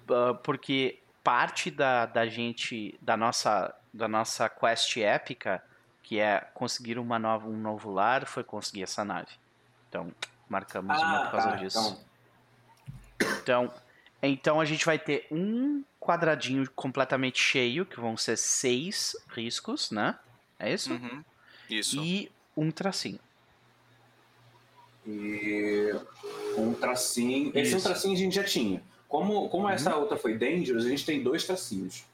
ah, 0.09 0.35
Porque 0.35 0.99
parte 1.25 1.71
da, 1.71 2.05
da 2.07 2.27
gente, 2.27 2.97
da 3.01 3.17
nossa, 3.17 3.75
da 3.93 4.07
nossa 4.07 4.49
quest 4.49 4.99
épica, 4.99 5.65
que 6.03 6.21
é 6.21 6.47
conseguir 6.53 6.99
uma 6.99 7.19
nova, 7.19 7.49
um 7.49 7.57
novo 7.57 7.91
lar, 7.91 8.27
foi 8.27 8.45
conseguir 8.45 8.83
essa 8.83 9.05
nave. 9.05 9.33
Então, 9.89 10.13
marcamos 10.49 10.97
uma 10.97 11.23
por 11.25 11.31
causa 11.33 11.49
tá, 11.51 11.57
disso. 11.57 12.05
então, 13.19 13.35
Então, 13.43 13.75
então 14.23 14.61
a 14.61 14.65
gente 14.65 14.85
vai 14.85 14.99
ter 14.99 15.27
um 15.31 15.85
quadradinho 16.01 16.69
completamente 16.71 17.39
cheio, 17.41 17.87
que 17.87 18.01
vão 18.01 18.17
ser 18.17 18.37
seis 18.37 19.17
riscos, 19.29 19.91
né? 19.91 20.19
É 20.59 20.73
isso? 20.73 20.93
Uhum. 20.93 21.25
Isso. 21.69 22.03
E 22.03 22.31
um 22.57 22.71
tracinho. 22.71 23.19
E 25.07 25.95
um 26.57 26.73
tracinho. 26.75 27.51
Esse 27.55 27.59
é 27.59 27.61
um 27.61 27.63
Isso. 27.63 27.77
Uhum. 27.77 27.83
tracinho 27.83 28.15
a 28.15 28.19
gente 28.19 28.35
já 28.35 28.45
tinha. 28.45 28.83
Como, 29.09 29.49
como 29.49 29.69
essa 29.69 29.95
outra 29.97 30.17
foi 30.17 30.37
Dangerous, 30.37 30.87
a 30.87 30.89
gente 30.89 31.05
tem 31.05 31.23
dois 31.23 31.45
tracinhos. 31.45 32.05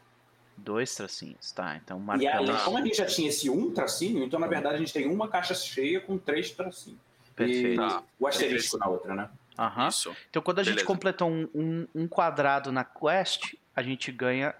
Dois 0.56 0.94
tracinhos, 0.94 1.52
tá? 1.52 1.76
Então 1.76 1.98
E 2.18 2.26
aí, 2.26 2.44
marcamos. 2.44 2.62
como 2.62 2.76
a 2.78 2.82
gente 2.82 2.96
já 2.96 3.06
tinha 3.06 3.28
esse 3.28 3.48
um 3.48 3.72
tracinho, 3.72 4.22
então 4.24 4.38
na 4.38 4.46
verdade 4.46 4.74
a 4.74 4.78
gente 4.78 4.92
tem 4.92 5.06
uma 5.08 5.28
caixa 5.28 5.54
cheia 5.54 6.00
com 6.00 6.18
três 6.18 6.50
tracinhos. 6.50 6.98
Perfeito. 7.46 7.72
E 7.72 7.76
Tá. 7.76 8.02
o 8.18 8.26
asterisco 8.26 8.78
na 8.78 8.86
outra, 8.88 9.14
né? 9.14 9.30
Aham. 9.58 9.88
Isso. 9.88 10.16
Então 10.30 10.40
quando 10.42 10.58
a 10.60 10.62
gente 10.62 10.74
Beleza. 10.74 10.86
completou 10.86 11.28
um, 11.30 11.48
um, 11.54 11.86
um 11.94 12.08
quadrado 12.08 12.72
na 12.72 12.84
quest, 12.84 13.54
a 13.76 13.82
gente 13.82 14.10
ganha 14.10 14.54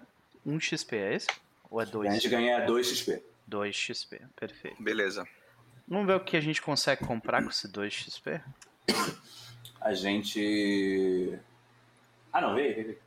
um 0.45 0.59
XP, 0.59 0.95
é 0.95 1.13
esse? 1.15 1.27
Ou 1.69 1.79
é 1.81 1.83
A 1.83 1.87
dois? 1.87 2.13
gente 2.13 2.27
ganha 2.29 2.65
2 2.65 2.87
XP. 2.87 3.23
2 3.47 3.75
XP, 3.75 4.21
perfeito. 4.35 4.81
Beleza. 4.81 5.27
Vamos 5.87 6.05
ver 6.07 6.15
o 6.15 6.19
que 6.19 6.37
a 6.37 6.41
gente 6.41 6.61
consegue 6.61 7.05
comprar 7.05 7.41
com 7.43 7.49
esse 7.49 7.67
2 7.67 7.93
XP? 7.93 8.39
A 9.79 9.93
gente. 9.93 11.37
Ah, 12.31 12.41
não, 12.41 12.55
vê, 12.55 12.73
vê, 12.73 12.83
vê. 12.83 12.97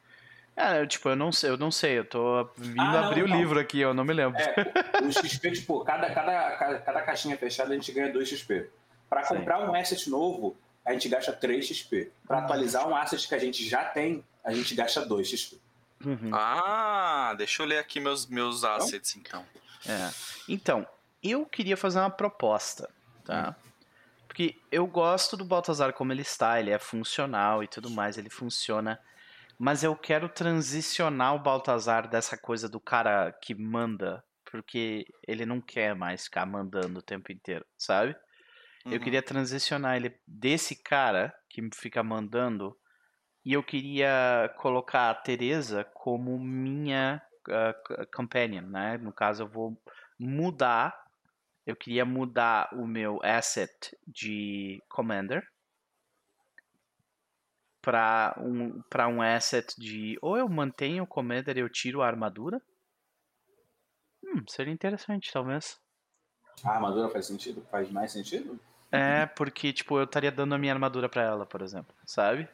É, 0.56 0.86
tipo, 0.86 1.08
eu 1.08 1.16
não 1.16 1.32
sei, 1.32 1.50
eu 1.50 1.56
não 1.56 1.70
sei, 1.70 1.98
eu 1.98 2.04
tô 2.04 2.48
vindo 2.56 2.80
Ah, 2.80 2.92
não, 2.92 3.04
abrir 3.06 3.24
o 3.24 3.28
não. 3.28 3.36
livro 3.38 3.58
aqui, 3.58 3.80
eu 3.80 3.92
não 3.94 4.04
me 4.04 4.12
lembro. 4.12 4.38
É, 4.40 5.02
o 5.02 5.10
XP, 5.12 5.50
tipo, 5.52 5.84
cada, 5.84 6.08
cada, 6.14 6.56
cada, 6.56 6.78
cada 6.78 7.02
caixinha 7.02 7.36
fechada 7.36 7.70
a 7.72 7.74
gente 7.74 7.90
ganha 7.92 8.12
2 8.12 8.28
XP. 8.28 8.66
Pra 9.08 9.22
Sim. 9.22 9.36
comprar 9.36 9.68
um 9.68 9.74
asset 9.74 10.08
novo, 10.10 10.56
a 10.84 10.92
gente 10.92 11.08
gasta 11.08 11.32
3 11.32 11.66
XP. 11.66 12.10
Pra 12.26 12.38
atualizar 12.38 12.88
um 12.88 12.94
asset 12.94 13.26
que 13.26 13.34
a 13.34 13.38
gente 13.38 13.66
já 13.68 13.84
tem, 13.84 14.24
a 14.42 14.52
gente 14.52 14.74
gasta 14.74 15.04
2 15.04 15.28
XP. 15.28 15.58
Uhum. 16.04 16.30
Ah, 16.32 17.34
deixa 17.36 17.62
eu 17.62 17.66
ler 17.66 17.78
aqui 17.78 18.00
meus, 18.00 18.26
meus 18.26 18.64
assets, 18.64 19.16
então. 19.16 19.44
É. 19.86 20.10
Então, 20.48 20.86
eu 21.22 21.46
queria 21.46 21.76
fazer 21.76 21.98
uma 21.98 22.10
proposta, 22.10 22.90
tá? 23.24 23.56
Porque 24.26 24.56
eu 24.70 24.86
gosto 24.86 25.36
do 25.36 25.44
Baltazar 25.44 25.92
como 25.92 26.12
ele 26.12 26.22
está, 26.22 26.58
ele 26.58 26.70
é 26.70 26.78
funcional 26.78 27.62
e 27.62 27.68
tudo 27.68 27.88
mais, 27.88 28.18
ele 28.18 28.28
funciona. 28.28 29.00
Mas 29.58 29.84
eu 29.84 29.94
quero 29.96 30.28
transicionar 30.28 31.34
o 31.34 31.38
Baltazar 31.38 32.08
dessa 32.08 32.36
coisa 32.36 32.68
do 32.68 32.80
cara 32.80 33.32
que 33.40 33.54
manda, 33.54 34.22
porque 34.50 35.06
ele 35.26 35.46
não 35.46 35.60
quer 35.60 35.94
mais 35.94 36.24
ficar 36.24 36.44
mandando 36.44 36.98
o 36.98 37.02
tempo 37.02 37.30
inteiro, 37.30 37.64
sabe? 37.78 38.16
Eu 38.86 38.92
Uhum. 38.92 38.98
queria 39.00 39.22
transicionar 39.22 39.96
ele 39.96 40.18
desse 40.26 40.76
cara 40.82 41.34
que 41.48 41.62
fica 41.74 42.02
mandando 42.02 42.76
e 43.44 43.52
eu 43.52 43.62
queria 43.62 44.52
colocar 44.58 45.10
a 45.10 45.14
Teresa 45.14 45.84
como 45.94 46.38
minha 46.38 47.22
c- 47.46 48.06
companion, 48.14 48.62
né? 48.66 48.98
No 48.98 49.12
caso, 49.12 49.44
eu 49.44 49.48
vou 49.48 49.80
mudar. 50.18 50.94
Eu 51.66 51.76
queria 51.76 52.04
mudar 52.04 52.68
o 52.74 52.86
meu 52.86 53.20
asset 53.22 53.72
de 54.06 54.82
commander 54.88 55.42
para 57.80 58.34
um 58.38 58.82
para 58.90 59.06
um 59.08 59.22
asset 59.22 59.74
de 59.78 60.18
ou 60.20 60.36
eu 60.36 60.48
mantenho 60.48 61.04
o 61.04 61.06
commander 61.06 61.56
e 61.56 61.60
eu 61.60 61.68
tiro 61.70 62.02
a 62.02 62.06
armadura. 62.06 62.60
Hum, 64.22 64.44
seria 64.48 64.72
interessante, 64.72 65.32
talvez. 65.32 65.80
A 66.64 66.72
armadura 66.72 67.08
faz 67.08 67.26
sentido? 67.26 67.62
Faz 67.70 67.88
mais 67.92 68.10
sentido? 68.10 68.58
É, 68.94 69.26
porque, 69.26 69.72
tipo, 69.72 69.98
eu 69.98 70.04
estaria 70.04 70.30
dando 70.30 70.54
a 70.54 70.58
minha 70.58 70.72
armadura 70.72 71.08
pra 71.08 71.22
ela, 71.22 71.44
por 71.46 71.62
exemplo, 71.62 71.94
sabe? 72.06 72.48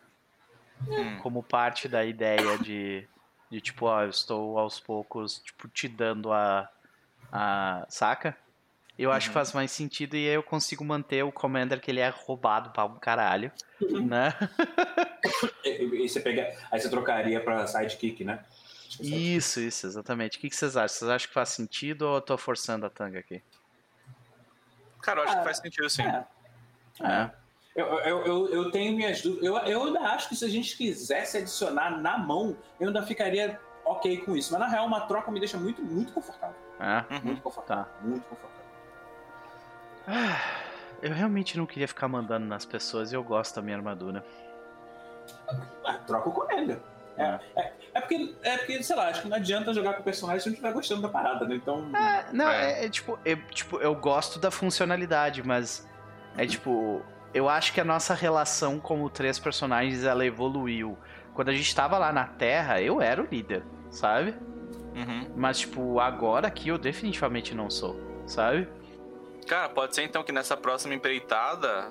Hum. 0.89 1.19
Como 1.19 1.43
parte 1.43 1.89
da 1.89 2.05
ideia 2.05 2.59
de. 2.59 3.07
De 3.51 3.61
tipo, 3.61 3.87
ó, 3.87 4.03
eu 4.03 4.11
estou 4.11 4.59
aos 4.59 4.79
poucos, 4.79 5.41
tipo, 5.41 5.69
te 5.69 5.89
dando 5.89 6.33
a. 6.33 6.69
a 7.33 7.85
saca? 7.89 8.37
Eu 8.99 9.11
acho 9.11 9.27
que 9.27 9.31
Uhum. 9.31 9.35
faz 9.35 9.53
mais 9.53 9.73
sentido 9.73 10.15
e 10.15 10.29
aí 10.29 10.35
eu 10.35 10.43
consigo 10.43 10.85
manter 10.85 11.25
o 11.25 11.33
Commander 11.33 11.81
que 11.81 11.91
ele 11.91 12.01
é 12.01 12.09
roubado 12.11 12.71
pra 12.71 12.85
um 12.85 12.99
caralho, 12.99 13.51
né? 13.81 14.35
E, 15.65 15.85
e 16.05 16.09
você 16.09 16.21
pega, 16.21 16.57
aí 16.71 16.81
você 16.81 16.89
trocaria 16.89 17.41
pra 17.43 17.67
sidekick, 17.67 18.25
né? 18.25 18.45
Isso, 19.01 19.61
isso, 19.61 19.87
exatamente. 19.87 20.39
O 20.39 20.41
que, 20.41 20.49
que 20.51 20.57
vocês 20.57 20.77
acham? 20.77 20.89
Vocês 20.89 21.11
acham 21.11 21.29
que 21.29 21.35
faz 21.35 21.51
sentido 21.51 22.03
ou 22.03 22.17
eu 22.17 22.21
tô 22.21 22.37
forçando 22.39 22.87
a 22.87 22.91
tanga 22.91 23.19
aqui? 23.21 23.43
Cara, 25.03 25.21
eu 25.21 25.25
acho 25.25 25.33
Ah, 25.35 25.39
que 25.39 25.45
faz 25.45 25.59
sentido 25.59 25.89
sim. 25.91 26.03
É. 26.03 26.25
É. 27.03 27.31
Eu, 27.75 27.87
eu, 28.01 28.27
eu, 28.27 28.49
eu 28.49 28.71
tenho 28.71 28.95
minhas 28.97 29.23
dúvidas. 29.23 29.45
Eu, 29.47 29.57
eu 29.59 29.85
ainda 29.85 30.01
acho 30.01 30.29
que 30.29 30.37
se 30.37 30.45
a 30.45 30.49
gente 30.49 30.77
quisesse 30.77 31.39
adicionar 31.39 31.91
na 32.01 32.19
mão, 32.19 32.57
eu 32.79 32.89
ainda 32.89 33.03
ficaria 33.03 33.59
ok 33.85 34.19
com 34.19 34.37
isso. 34.37 34.53
Mas 34.53 34.61
na 34.61 34.67
real, 34.69 34.87
uma 34.87 35.01
troca 35.03 35.31
me 35.31 35.39
deixa 35.39 35.57
muito, 35.57 35.81
muito 35.83 36.13
confortável. 36.13 36.57
É? 36.81 37.15
Uhum. 37.15 37.21
Muito 37.25 37.43
confortável. 37.43 37.85
Tá. 37.85 37.91
Muito 38.03 38.25
confortável. 38.25 38.61
Ah, 40.09 40.41
Eu 41.03 41.13
realmente 41.15 41.57
não 41.57 41.65
queria 41.65 41.89
ficar 41.89 42.09
mandando 42.09 42.45
nas 42.47 42.65
pessoas 42.67 43.13
e 43.13 43.15
eu 43.15 43.23
gosto 43.23 43.55
da 43.55 43.63
minha 43.63 43.77
armadura. 43.77 44.25
Ah, 45.85 45.95
troca 46.07 46.29
o 46.29 46.33
Commander. 46.33 46.81
É, 47.21 47.41
é, 47.61 47.73
é 47.95 48.01
porque, 48.01 48.35
é 48.43 48.57
porque, 48.59 48.83
sei 48.83 48.97
lá, 48.97 49.09
acho 49.09 49.23
que 49.23 49.29
não 49.29 49.37
adianta 49.37 49.73
jogar 49.75 49.95
com 49.95 50.01
o 50.01 50.05
personagem 50.05 50.41
se 50.41 50.47
não 50.47 50.53
estiver 50.55 50.73
gostando 50.73 51.03
da 51.03 51.09
parada, 51.09 51.45
né? 51.47 51.55
Então. 51.57 51.91
É, 51.95 52.27
não, 52.33 52.49
É. 52.49 52.83
é, 52.83 52.87
é 52.87 52.89
tipo, 52.89 53.19
é, 53.25 53.37
tipo, 53.37 53.79
eu 53.79 53.95
gosto 53.95 54.39
da 54.39 54.51
funcionalidade, 54.51 55.43
mas 55.47 55.89
é 56.37 56.47
tipo, 56.47 57.03
eu 57.35 57.49
acho 57.49 57.73
que 57.73 57.81
a 57.81 57.85
nossa 57.85 58.15
relação 58.15 58.79
como 58.81 59.09
três 59.11 59.39
personagens 59.39 60.05
ela 60.05 60.25
evoluiu. 60.25 60.97
Quando 61.35 61.49
a 61.49 61.53
gente 61.53 61.75
tava 61.75 61.97
lá 61.99 62.13
na 62.13 62.25
Terra, 62.25 62.81
eu 62.81 63.01
era 63.01 63.23
o 63.23 63.27
líder, 63.27 63.63
sabe? 63.91 64.35
Uhum. 64.95 65.27
Mas 65.37 65.61
tipo, 65.61 66.01
agora 66.01 66.49
aqui 66.49 66.69
eu 66.69 66.79
definitivamente 66.79 67.55
não 67.55 67.71
sou, 67.71 67.99
sabe? 68.27 68.69
Cara, 69.47 69.69
pode 69.69 69.95
ser 69.95 70.03
então 70.03 70.23
que 70.23 70.33
nessa 70.33 70.57
próxima 70.57 70.95
empreitada 70.95 71.89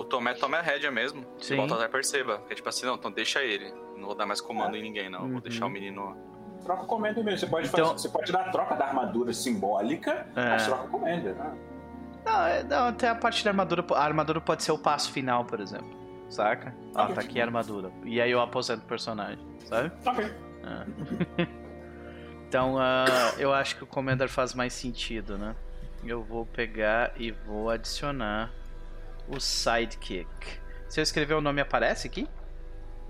o 0.00 0.04
Tomé 0.04 0.34
tome 0.34 0.56
a 0.56 0.60
rédea 0.62 0.90
mesmo. 0.90 1.24
Sim. 1.38 1.54
E 1.54 1.56
o 1.56 1.58
Baltazar 1.58 1.88
perceba. 1.90 2.38
Que 2.46 2.52
é 2.52 2.56
tipo 2.56 2.68
assim, 2.68 2.86
não, 2.86 2.94
então 2.94 3.10
deixa 3.10 3.42
ele. 3.42 3.72
Não 3.96 4.06
vou 4.06 4.14
dar 4.14 4.26
mais 4.26 4.40
comando 4.40 4.76
em 4.76 4.82
ninguém, 4.82 5.08
não. 5.10 5.22
Uhum. 5.24 5.32
Vou 5.32 5.40
deixar 5.40 5.66
o 5.66 5.70
menino. 5.70 6.16
Troca 6.64 6.82
o 6.82 6.86
Commander 6.86 7.24
mesmo. 7.24 7.38
Você 7.40 7.46
pode, 7.46 7.68
Então- 7.68 7.86
fazer, 7.90 7.98
você 8.02 8.08
pode 8.08 8.32
dar 8.32 8.40
a 8.46 8.50
troca 8.50 8.74
da 8.74 8.86
armadura 8.86 9.32
simbólica, 9.32 10.26
É. 10.36 10.48
mas 10.50 10.66
troca 10.66 10.84
o 10.84 10.88
Commander. 10.88 11.34
Né? 11.34 11.58
Não, 12.24 12.46
é- 12.46 12.62
não, 12.64 12.88
até 12.88 13.08
a 13.08 13.14
parte 13.14 13.42
da 13.44 13.50
armadura, 13.50 13.84
a 13.94 14.04
armadura 14.04 14.40
pode 14.40 14.62
ser 14.62 14.72
o 14.72 14.78
passo 14.78 15.10
final, 15.12 15.44
por 15.44 15.60
exemplo. 15.60 15.98
Saca? 16.28 16.74
Ó, 16.94 17.02
Ok. 17.04 17.14
tá 17.14 17.20
aqui 17.22 17.40
a 17.40 17.44
armadura. 17.44 17.90
E 18.04 18.20
aí 18.20 18.30
eu 18.30 18.40
aposento 18.40 18.82
o 18.84 18.86
personagem, 18.86 19.38
sabe? 19.64 19.90
Ok. 20.06 20.24
É. 20.26 21.46
então, 22.48 22.76
ah, 22.78 23.04
eu 23.38 23.52
acho 23.52 23.76
que 23.76 23.84
o 23.84 23.86
Commander 23.86 24.28
faz 24.28 24.54
mais 24.54 24.72
sentido, 24.72 25.36
né? 25.38 25.54
Eu 26.04 26.22
vou 26.22 26.46
pegar 26.46 27.12
e 27.16 27.30
vou 27.30 27.68
adicionar 27.70 28.50
o 29.30 29.40
Sidekick. 29.40 30.28
Se 30.88 31.00
eu 31.00 31.02
escrever 31.02 31.34
o 31.34 31.40
nome, 31.40 31.60
aparece 31.60 32.06
aqui? 32.08 32.28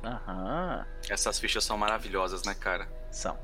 Aham, 0.05 0.87
Essas 1.09 1.39
fichas 1.39 1.65
são 1.65 1.77
maravilhosas, 1.77 2.43
né, 2.45 2.55
cara? 2.55 2.89
são. 3.11 3.39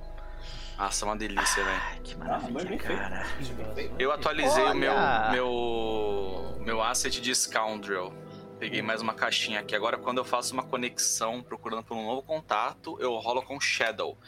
Ah, 0.79 0.91
são 0.91 1.09
uma 1.09 1.17
delícia, 1.17 1.65
velho. 1.65 1.77
Ai, 1.83 2.01
que 2.05 2.15
Ah, 2.15 2.19
maravilha, 2.19 2.61
feito. 2.69 2.83
cara. 2.85 3.27
Eu 3.99 4.13
atualizei 4.13 4.63
o 4.65 4.75
meu, 4.75 4.93
Olha! 4.93 5.31
meu, 5.33 6.57
meu 6.61 6.83
asset 6.83 7.19
de 7.21 7.35
Scoundrel. 7.35 8.13
Peguei 8.59 8.83
mais 8.83 9.01
uma 9.01 9.15
caixinha 9.15 9.61
aqui. 9.61 9.75
Agora, 9.75 9.97
quando 9.97 10.19
eu 10.19 10.25
faço 10.25 10.53
uma 10.53 10.63
conexão 10.63 11.43
procurando 11.43 11.83
por 11.83 11.97
um 11.97 12.05
novo 12.05 12.23
contato, 12.23 12.97
eu 13.01 13.15
rolo 13.17 13.43
com 13.43 13.59
Shadow. 13.59 14.19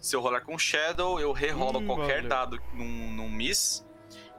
Se 0.00 0.16
eu 0.16 0.20
rolar 0.20 0.40
com 0.42 0.58
Shadow, 0.58 1.20
eu 1.20 1.30
rerolo 1.32 1.78
Hum, 1.80 1.86
qualquer 1.86 2.16
valeu. 2.22 2.28
dado 2.28 2.62
num, 2.72 3.10
num 3.12 3.28
Miss. 3.30 3.86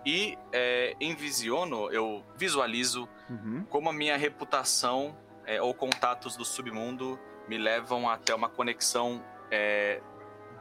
E 0.05 0.37
é, 0.51 0.95
em 0.99 1.13
Visiono, 1.15 1.91
eu 1.91 2.23
visualizo 2.35 3.07
Uhum. 3.29 3.63
como 3.69 3.89
a 3.89 3.93
minha 3.93 4.17
reputação 4.17 5.15
é, 5.45 5.61
ou 5.61 5.73
contatos 5.73 6.35
do 6.35 6.43
submundo 6.45 7.19
me 7.47 7.57
levam 7.57 8.09
até 8.09 8.33
uma 8.33 8.49
conexão 8.49 9.23
é, 9.51 10.01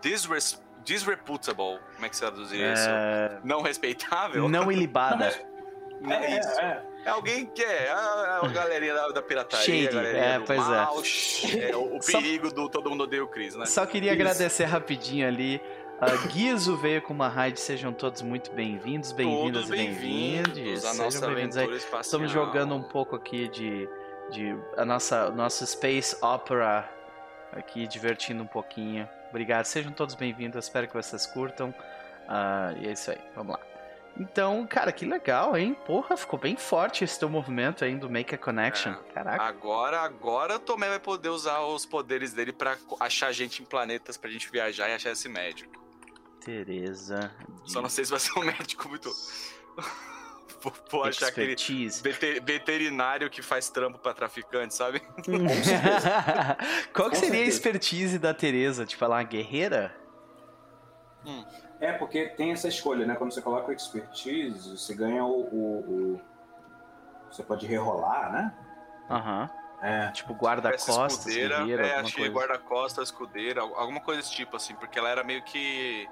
disres- 0.01 0.63
disreputable. 0.85 1.79
Como 1.95 2.07
é 2.07 2.09
que 2.09 2.17
você 2.17 2.25
traduzir 2.27 2.73
isso? 2.73 2.89
É, 2.89 3.39
Não 3.45 3.63
respeitável? 3.63 4.49
não 4.49 4.71
ilibada. 4.73 5.33
Não 6.01 6.13
é, 6.13 6.27
É, 6.35 6.39
isso. 6.41 6.61
é. 6.61 6.85
É 7.05 7.11
alguém 7.11 7.47
que 7.47 7.63
é 7.63 7.91
a, 7.91 8.41
a 8.43 8.49
galerinha 8.49 8.93
da, 8.93 9.09
da 9.09 9.23
pirataria, 9.23 9.91
Shady, 9.91 9.97
é, 9.99 10.39
pois 10.45 10.59
é. 10.59 10.63
mal, 10.63 10.95
é, 11.71 11.77
o, 11.77 11.97
o 11.97 12.03
Só- 12.03 12.19
perigo 12.21 12.53
do 12.53 12.69
todo 12.69 12.91
mundo 12.91 13.05
odeia 13.05 13.23
o 13.25 13.29
Chris, 13.29 13.55
né? 13.55 13.65
Só 13.67 13.87
queria 13.87 14.13
Isso. 14.13 14.21
agradecer 14.21 14.65
rapidinho 14.65 15.27
ali. 15.27 15.61
Uh, 15.99 16.29
Guizo 16.29 16.77
veio 16.77 17.03
com 17.03 17.13
uma 17.13 17.29
raid, 17.29 17.59
sejam 17.59 17.93
todos 17.93 18.23
muito 18.23 18.53
bem-vindos, 18.53 19.11
bem-vindas 19.11 19.67
e 19.67 19.71
bem-vindos. 19.73 20.55
Sejam 20.55 20.95
nossa 20.95 21.27
bem-vindos 21.27 21.57
aí. 21.57 21.65
aventura 21.65 21.77
espacial. 21.77 22.01
Estamos 22.03 22.31
jogando 22.31 22.75
um 22.77 22.83
pouco 22.85 23.17
aqui 23.17 23.49
de, 23.49 23.89
de 24.31 24.57
a 24.77 24.85
nossa 24.85 25.29
nosso 25.33 25.67
Space 25.67 26.17
Opera 26.23 26.89
aqui, 27.51 27.89
divertindo 27.89 28.45
um 28.45 28.47
pouquinho. 28.47 29.09
Obrigado, 29.31 29.65
sejam 29.65 29.91
todos 29.91 30.15
bem-vindos, 30.15 30.65
espero 30.65 30.87
que 30.87 30.95
vocês 30.95 31.27
curtam. 31.27 31.75
Ah, 32.29 32.73
e 32.77 32.87
é 32.87 32.93
isso 32.93 33.11
aí, 33.11 33.19
vamos 33.35 33.55
lá. 33.55 33.61
Então, 34.17 34.65
cara, 34.69 34.93
que 34.93 35.05
legal, 35.05 35.57
hein? 35.57 35.77
Porra, 35.85 36.17
ficou 36.17 36.39
bem 36.39 36.57
forte 36.57 37.03
esse 37.03 37.19
teu 37.19 37.29
movimento 37.29 37.85
aí 37.85 37.97
do 37.97 38.09
Make 38.09 38.37
a 38.37 38.39
Connection. 38.39 38.93
É. 38.93 39.13
Caraca. 39.15 39.43
Agora, 39.43 40.01
agora 40.01 40.57
o 40.57 40.59
Tomé 40.61 40.89
vai 40.89 41.01
poder 41.01 41.31
usar 41.31 41.61
os 41.63 41.85
poderes 41.85 42.33
dele 42.33 42.53
pra 42.53 42.77
achar 43.01 43.33
gente 43.33 43.63
em 43.63 43.65
planetas 43.65 44.17
pra 44.17 44.31
gente 44.31 44.49
viajar 44.49 44.89
e 44.89 44.95
achar 44.95 45.11
esse 45.11 45.29
médico. 45.29 45.88
Tereza. 46.53 47.31
Só 47.67 47.83
não 47.83 47.91
sei 47.91 48.07
se 48.07 48.11
vai 48.11 48.19
ser 48.21 48.39
um 48.39 48.43
médico 48.43 48.89
muito. 48.89 49.11
vou, 50.63 50.73
vou 50.91 51.05
achar 51.05 51.29
aquele 51.29 51.55
veterinário 52.43 53.29
que 53.29 53.43
faz 53.43 53.69
trampo 53.69 53.99
pra 53.99 54.15
traficante, 54.15 54.75
sabe? 54.75 55.03
Qual 56.95 57.11
que 57.11 57.17
seria 57.19 57.43
a 57.43 57.47
expertise 57.47 58.19
da 58.19 58.33
Tereza? 58.33 58.87
Tipo, 58.87 59.05
ela 59.05 59.17
é 59.17 59.19
uma 59.19 59.25
guerreira? 59.29 59.95
É, 61.81 61.93
porque 61.93 62.29
tem 62.31 62.53
essa 62.53 62.67
escolha, 62.67 63.05
né? 63.05 63.15
Quando 63.15 63.33
você 63.35 63.43
coloca 63.43 63.69
o 63.69 63.73
expertise, 63.75 64.71
você 64.79 64.95
ganha 64.95 65.25
o. 65.25 65.41
o- 65.43 66.15
o- 66.15 66.21
Você 67.31 67.43
pode 67.43 67.67
rerolar, 67.67 68.33
né? 68.33 68.55
Aham. 69.11 69.51
É. 69.83 70.11
Tipo, 70.13 70.33
guarda-costas, 70.33 71.19
escudeira, 71.19 71.59
guerreira, 71.59 71.83
é, 71.83 71.91
alguma 71.91 72.05
acho 72.07 72.15
que 72.15 72.21
coisa. 72.23 72.35
guarda-costas, 72.35 73.09
escudeira, 73.09 73.61
al- 73.61 73.77
alguma 73.77 74.01
coisa 74.01 74.23
desse 74.23 74.33
tipo, 74.33 74.57
assim, 74.57 74.75
porque 74.77 74.99
ela 74.99 75.11
era 75.11 75.23
meio 75.23 75.43
que. 75.43 76.09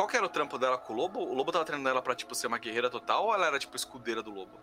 Qual 0.00 0.08
que 0.08 0.16
era 0.16 0.24
o 0.24 0.30
trampo 0.30 0.56
dela 0.56 0.78
com 0.78 0.94
o 0.94 0.96
Lobo? 0.96 1.20
O 1.20 1.34
Lobo 1.34 1.52
tava 1.52 1.62
treinando 1.62 1.90
ela 1.90 2.00
pra, 2.00 2.14
tipo, 2.14 2.34
ser 2.34 2.46
uma 2.46 2.56
guerreira 2.56 2.88
total 2.88 3.26
ou 3.26 3.34
ela 3.34 3.48
era, 3.48 3.58
tipo, 3.58 3.76
escudeira 3.76 4.22
do 4.22 4.30
Lobo? 4.30 4.58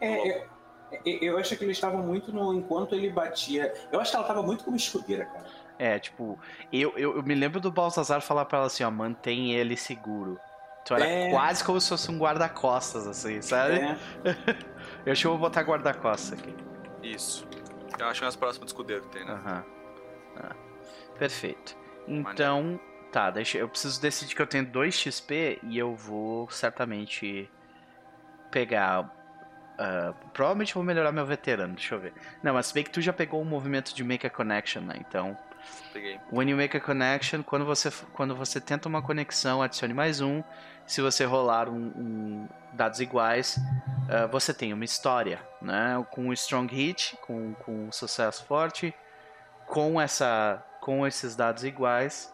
É, 0.00 0.28
é, 0.28 0.48
é, 0.90 1.18
eu 1.22 1.38
acho 1.38 1.56
que 1.56 1.62
eles 1.62 1.76
estavam 1.76 2.02
muito 2.02 2.32
no. 2.32 2.52
Enquanto 2.52 2.96
ele 2.96 3.08
batia. 3.08 3.72
Eu 3.92 4.00
acho 4.00 4.10
que 4.10 4.16
ela 4.16 4.26
tava 4.26 4.42
muito 4.42 4.64
como 4.64 4.76
escudeira, 4.76 5.26
cara. 5.26 5.46
É, 5.78 5.96
tipo, 6.00 6.36
eu, 6.72 6.92
eu, 6.96 7.18
eu 7.18 7.22
me 7.22 7.36
lembro 7.36 7.60
do 7.60 7.70
Baltazar 7.70 8.20
falar 8.20 8.46
pra 8.46 8.58
ela 8.58 8.66
assim, 8.66 8.82
ó, 8.82 8.90
mantém 8.90 9.54
ele 9.54 9.76
seguro. 9.76 10.40
Então 10.82 10.96
era 10.96 11.06
É. 11.06 11.30
quase 11.30 11.62
como 11.62 11.80
se 11.80 11.88
fosse 11.88 12.10
um 12.10 12.18
guarda-costas, 12.18 13.06
assim, 13.06 13.40
sabe? 13.40 13.74
É. 13.78 13.96
Eu 15.06 15.12
acho 15.12 15.20
que 15.20 15.26
eu 15.28 15.30
vou 15.30 15.38
botar 15.38 15.62
guarda-costas 15.62 16.36
aqui. 16.36 16.52
Isso. 17.00 17.46
Eu 17.96 18.06
acho 18.06 18.24
mais 18.24 18.34
próximo 18.34 18.64
do 18.64 18.68
escudeiro 18.68 19.02
que 19.02 19.10
tem, 19.10 19.24
né? 19.24 19.34
Aham. 19.34 19.64
Ah, 20.36 20.56
Perfeito. 21.16 21.76
Então, 22.08 22.80
tá, 23.10 23.30
deixa, 23.30 23.58
eu 23.58 23.68
preciso 23.68 24.00
decidir 24.00 24.34
que 24.34 24.42
eu 24.42 24.46
tenho 24.46 24.66
2 24.66 24.94
XP 24.94 25.58
e 25.62 25.78
eu 25.78 25.94
vou 25.96 26.48
certamente 26.50 27.50
pegar. 28.50 29.10
ah, 29.78 30.14
provavelmente 30.32 30.74
vou 30.74 30.82
melhorar 30.82 31.12
meu 31.12 31.26
veterano, 31.26 31.74
deixa 31.74 31.94
eu 31.94 32.00
ver. 32.00 32.14
Não, 32.42 32.54
mas 32.54 32.66
se 32.66 32.74
bem 32.74 32.84
que 32.84 32.90
tu 32.90 33.00
já 33.00 33.12
pegou 33.12 33.40
o 33.40 33.44
movimento 33.44 33.94
de 33.94 34.02
Make 34.04 34.26
a 34.26 34.30
Connection, 34.30 34.82
né? 34.82 34.94
Então, 34.98 35.36
Peguei. 35.92 36.20
when 36.30 36.48
you 36.50 36.56
make 36.56 36.76
a 36.76 36.80
connection, 36.80 37.42
quando 37.42 37.64
você, 37.64 37.90
quando 38.12 38.34
você 38.34 38.60
tenta 38.60 38.88
uma 38.88 39.02
conexão, 39.02 39.62
adicione 39.62 39.94
mais 39.94 40.20
um. 40.20 40.42
Se 40.86 41.00
você 41.02 41.24
rolar 41.24 41.68
um, 41.68 41.92
um 41.96 42.48
dados 42.72 43.00
iguais, 43.00 43.58
ah, 44.08 44.26
você 44.26 44.54
tem 44.54 44.72
uma 44.72 44.84
história, 44.84 45.40
né? 45.60 46.04
Com 46.10 46.26
um 46.28 46.32
strong 46.32 46.74
hit, 46.74 47.16
com, 47.22 47.54
com 47.54 47.88
um 47.88 47.92
sucesso 47.92 48.44
forte, 48.46 48.94
com 49.66 50.00
essa, 50.00 50.64
com 50.80 51.06
esses 51.06 51.36
dados 51.36 51.64
iguais, 51.64 52.32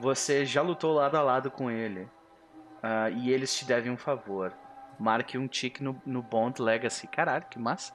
você 0.00 0.44
já 0.44 0.62
lutou 0.62 0.94
lado 0.94 1.16
a 1.16 1.22
lado 1.22 1.50
com 1.50 1.70
ele 1.70 2.08
Ah, 2.82 3.10
e 3.10 3.30
eles 3.30 3.54
te 3.56 3.64
devem 3.64 3.92
um 3.92 3.96
favor. 3.96 4.52
Marque 4.98 5.36
um 5.38 5.46
tique 5.48 5.82
no, 5.82 6.00
no 6.04 6.22
Bond 6.22 6.60
Legacy. 6.62 7.06
Caralho, 7.06 7.44
que 7.50 7.58
massa. 7.58 7.92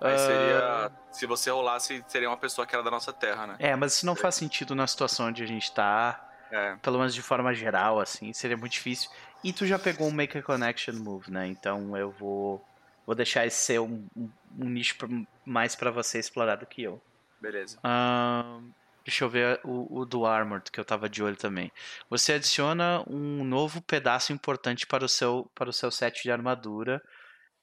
Aí 0.00 0.14
Ah, 0.14 0.18
seria. 0.18 0.92
Se 1.10 1.26
você 1.26 1.50
rolasse, 1.50 2.04
seria 2.08 2.28
uma 2.28 2.36
pessoa 2.36 2.66
que 2.66 2.74
era 2.74 2.82
da 2.84 2.90
nossa 2.90 3.12
terra, 3.12 3.46
né? 3.46 3.56
É, 3.58 3.74
mas 3.76 3.94
isso 3.94 4.06
não 4.06 4.14
faz 4.16 4.34
sentido 4.34 4.74
na 4.74 4.86
situação 4.86 5.26
onde 5.28 5.42
a 5.42 5.46
gente 5.46 5.72
tá. 5.72 6.28
É. 6.50 6.76
Pelo 6.82 6.98
menos 6.98 7.14
de 7.14 7.22
forma 7.22 7.54
geral, 7.54 7.98
assim, 8.00 8.32
seria 8.34 8.56
muito 8.56 8.72
difícil. 8.72 9.10
E 9.42 9.52
tu 9.52 9.66
já 9.66 9.78
pegou 9.78 10.06
um 10.08 10.10
Make 10.12 10.36
a 10.38 10.42
Connection 10.42 10.94
Move, 10.96 11.30
né? 11.30 11.46
Então 11.46 11.96
eu 11.96 12.10
vou. 12.10 12.62
Vou 13.06 13.14
deixar 13.14 13.46
esse 13.46 13.58
ser 13.58 13.80
um, 13.80 14.06
um- 14.16 14.30
um 14.60 14.68
nicho 14.68 14.96
pra- 14.96 15.08
mais 15.44 15.74
pra 15.74 15.90
você 15.90 16.18
explorar 16.18 16.56
do 16.56 16.66
que 16.66 16.82
eu. 16.82 17.00
Beleza. 17.40 17.78
Ahn, 17.82 18.70
Deixa 19.04 19.24
eu 19.24 19.28
ver 19.28 19.60
o, 19.64 20.00
o 20.00 20.04
do 20.04 20.24
Armored, 20.26 20.70
que 20.70 20.78
eu 20.78 20.84
tava 20.84 21.08
de 21.08 21.22
olho 21.22 21.36
também. 21.36 21.70
Você 22.08 22.34
adiciona 22.34 23.02
um 23.08 23.42
novo 23.44 23.82
pedaço 23.82 24.32
importante 24.32 24.86
para 24.86 25.04
o 25.04 25.08
seu, 25.08 25.50
para 25.54 25.68
o 25.70 25.72
seu 25.72 25.90
set 25.90 26.22
de 26.22 26.30
armadura. 26.30 27.02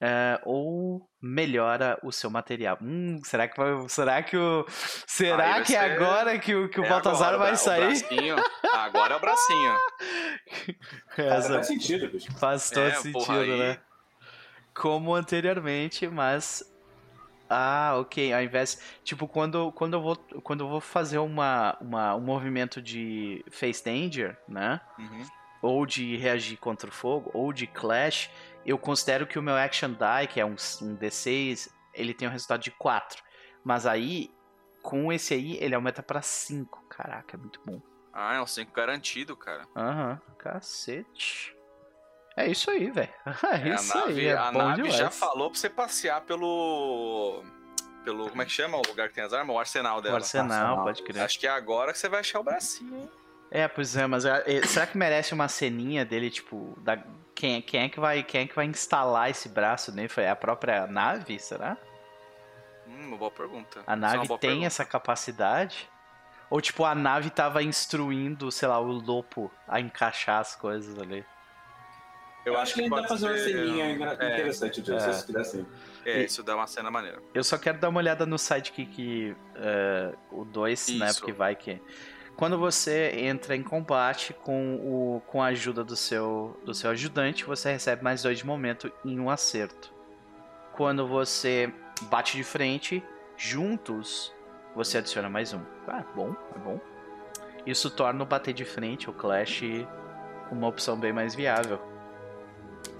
é, 0.01 0.39
ou 0.45 1.05
melhora 1.21 1.99
o 2.01 2.09
seu 2.11 2.29
material. 2.29 2.77
Hum, 2.81 3.19
será 3.25 3.49
que 3.49 3.57
vai, 3.57 3.89
será 3.89 4.23
que 4.23 4.37
o 4.37 4.65
será 5.05 5.55
Aí 5.55 5.63
que 5.63 5.75
é 5.75 5.79
ser- 5.81 5.91
agora 6.01 6.39
que 6.39 6.55
o 6.55 6.69
que 6.69 6.79
o 6.79 6.85
É 6.85 6.87
Baltazar 6.89 7.33
agora, 7.33 7.37
vai 7.37 7.51
o 7.53 7.57
sair? 7.57 7.85
bracinho. 7.99 8.35
Agora 8.75 9.13
é 9.15 9.17
o 9.17 9.19
bracinho. 9.19 9.75
Essa 11.17 11.49
faz 11.55 11.67
sentido, 11.67 12.07
bicho. 12.09 12.31
faz 12.37 12.69
todo 12.69 12.83
É, 12.87 12.91
sentido, 12.95 13.11
porra, 13.11 13.41
aí- 13.41 13.59
né? 13.59 13.77
Como 14.73 15.13
anteriormente, 15.13 16.07
mas 16.07 16.63
ah, 17.49 17.95
ok. 17.97 18.31
Ao 18.31 18.41
invés, 18.41 18.79
tipo, 19.03 19.27
quando, 19.27 19.71
quando 19.71 19.95
eu 19.95 20.01
vou 20.01 20.15
quando 20.43 20.63
eu 20.63 20.69
vou 20.69 20.79
fazer 20.79 21.17
uma, 21.17 21.75
uma 21.81 22.15
um 22.15 22.21
movimento 22.21 22.81
de 22.81 23.43
face 23.49 23.83
danger, 23.83 24.37
né? 24.47 24.79
Uhum. 24.97 25.25
ou 25.61 25.85
de 25.85 26.15
reagir 26.15 26.57
contra 26.57 26.89
o 26.89 26.93
fogo, 26.93 27.31
ou 27.33 27.51
de 27.51 27.67
clash, 27.67 28.29
eu 28.65 28.77
considero 28.77 29.25
que 29.25 29.39
o 29.39 29.41
meu 29.41 29.55
action 29.55 29.89
die, 29.89 30.27
que 30.29 30.39
é 30.39 30.45
um, 30.45 30.55
um 30.81 30.95
D6, 30.95 31.69
ele 31.93 32.13
tem 32.13 32.27
um 32.27 32.31
resultado 32.31 32.61
de 32.61 32.71
4. 32.71 33.23
Mas 33.63 33.85
aí, 33.85 34.31
com 34.81 35.11
esse 35.11 35.33
aí, 35.33 35.57
ele 35.59 35.75
aumenta 35.75 36.01
pra 36.03 36.21
5. 36.21 36.85
Caraca, 36.87 37.35
é 37.35 37.39
muito 37.39 37.59
bom. 37.65 37.81
Ah, 38.13 38.35
é 38.35 38.41
um 38.41 38.47
5 38.47 38.71
garantido, 38.71 39.35
cara. 39.35 39.63
Aham, 39.75 40.21
cacete. 40.37 41.55
É 42.41 42.47
isso 42.47 42.69
aí, 42.71 42.89
velho. 42.89 43.09
É 43.43 43.69
É, 43.69 43.75
isso 43.75 43.97
a 43.97 44.01
nave, 44.01 44.19
aí, 44.21 44.27
é 44.27 44.37
a 44.37 44.51
bom 44.51 44.57
nave 44.59 44.75
demais. 44.83 44.95
já 44.97 45.09
falou 45.11 45.49
pra 45.51 45.59
você 45.59 45.69
passear 45.69 46.21
pelo. 46.21 47.43
Pelo. 48.03 48.29
Como 48.29 48.41
é 48.41 48.45
que 48.45 48.51
chama 48.51 48.77
o 48.77 48.81
lugar 48.87 49.09
que 49.09 49.15
tem 49.15 49.23
as 49.23 49.33
armas? 49.33 49.55
O 49.55 49.59
arsenal 49.59 49.97
O 49.97 50.01
dela. 50.01 50.15
arsenal, 50.15 50.51
Arsenal. 50.51 50.83
pode 50.83 51.03
crer. 51.03 51.21
Acho 51.23 51.39
que 51.39 51.45
é 51.47 51.49
agora 51.49 51.91
que 51.91 51.97
você 51.99 52.07
vai 52.09 52.21
achar 52.21 52.39
o 52.39 52.43
bracinho, 52.43 52.95
hein? 52.95 53.09
É, 53.51 53.67
pois 53.67 53.95
é, 53.97 54.05
mas 54.05 54.25
é, 54.25 54.43
é, 54.45 54.65
será 54.65 54.85
que 54.87 54.97
merece 54.97 55.33
uma 55.33 55.47
ceninha 55.47 56.05
dele, 56.05 56.29
tipo, 56.29 56.77
da, 56.81 56.97
quem, 57.33 57.61
quem, 57.63 57.81
é 57.83 57.89
que 57.89 57.99
vai, 57.99 58.21
quem 58.23 58.41
é 58.41 58.47
que 58.47 58.55
vai 58.55 58.65
instalar 58.65 59.29
esse 59.29 59.49
braço 59.49 59.91
nele? 59.91 60.07
Foi 60.07 60.27
a 60.27 60.35
própria 60.35 60.85
nave, 60.85 61.37
será? 61.39 61.75
Hum, 62.87 63.07
uma 63.07 63.17
boa 63.17 63.31
pergunta. 63.31 63.81
A 63.87 63.93
é 63.93 63.95
nave 63.95 64.27
tem 64.27 64.37
pergunta. 64.37 64.67
essa 64.67 64.85
capacidade? 64.85 65.89
Ou 66.49 66.61
tipo, 66.61 66.85
a 66.85 66.93
nave 66.95 67.29
tava 67.31 67.61
instruindo, 67.63 68.51
sei 68.51 68.67
lá, 68.67 68.79
o 68.79 68.91
lobo 68.91 69.51
a 69.67 69.79
encaixar 69.79 70.39
as 70.39 70.55
coisas 70.55 70.97
ali? 70.99 71.25
Eu, 72.45 72.57
acho 72.57 72.73
que, 72.73 72.81
ainda 72.81 72.95
dá 73.01 73.07
pode 73.07 73.07
pra 73.07 73.17
fazer 73.17 73.27
uma 73.27 73.37
ser- 73.37 73.65
ceninha 73.65 73.85
é, 73.85 73.91
interessante 74.33 74.81
disso, 74.81 75.09
É. 75.09 75.13
se 75.13 75.25
quiser 75.25 75.43
sim. 75.43 75.65
É, 76.05 76.23
isso 76.23 76.41
dá 76.41 76.55
uma 76.55 76.65
cena 76.67 76.89
maneira. 76.89 77.21
Eu 77.33 77.43
só 77.43 77.57
quero 77.57 77.77
dar 77.79 77.89
uma 77.89 77.99
olhada 77.99 78.25
no 78.25 78.37
sidekick 78.37 79.35
uh, 79.55 80.17
o 80.41 80.45
2, 80.45 80.97
né? 80.97 81.13
Porque 81.13 81.31
vai 81.31 81.55
que. 81.55 81.79
Quando 82.35 82.57
você 82.57 83.11
entra 83.17 83.53
em 83.55 83.61
combate 83.61 84.33
com, 84.33 84.75
o, 84.75 85.21
com 85.27 85.43
a 85.43 85.47
ajuda 85.47 85.83
do 85.83 85.95
seu, 85.97 86.57
do 86.63 86.73
seu 86.73 86.89
ajudante, 86.91 87.43
você 87.43 87.71
recebe 87.73 88.01
mais 88.01 88.23
dois 88.23 88.37
de 88.37 88.45
momento 88.45 88.89
em 89.03 89.19
um 89.19 89.29
acerto. 89.29 89.93
Quando 90.71 91.05
você 91.05 91.71
bate 92.03 92.37
de 92.37 92.43
frente, 92.45 93.03
juntos, 93.35 94.33
você 94.73 94.99
adiciona 94.99 95.29
mais 95.29 95.53
um. 95.53 95.59
Ah, 95.85 96.05
bom, 96.15 96.33
é 96.55 96.59
bom. 96.59 96.79
Isso 97.65 97.89
torna 97.89 98.23
o 98.23 98.25
bater 98.25 98.53
de 98.53 98.63
frente, 98.63 99.09
o 99.09 99.13
Clash, 99.13 99.61
uma 100.49 100.67
opção 100.67 100.97
bem 100.97 101.11
mais 101.11 101.35
viável. 101.35 101.81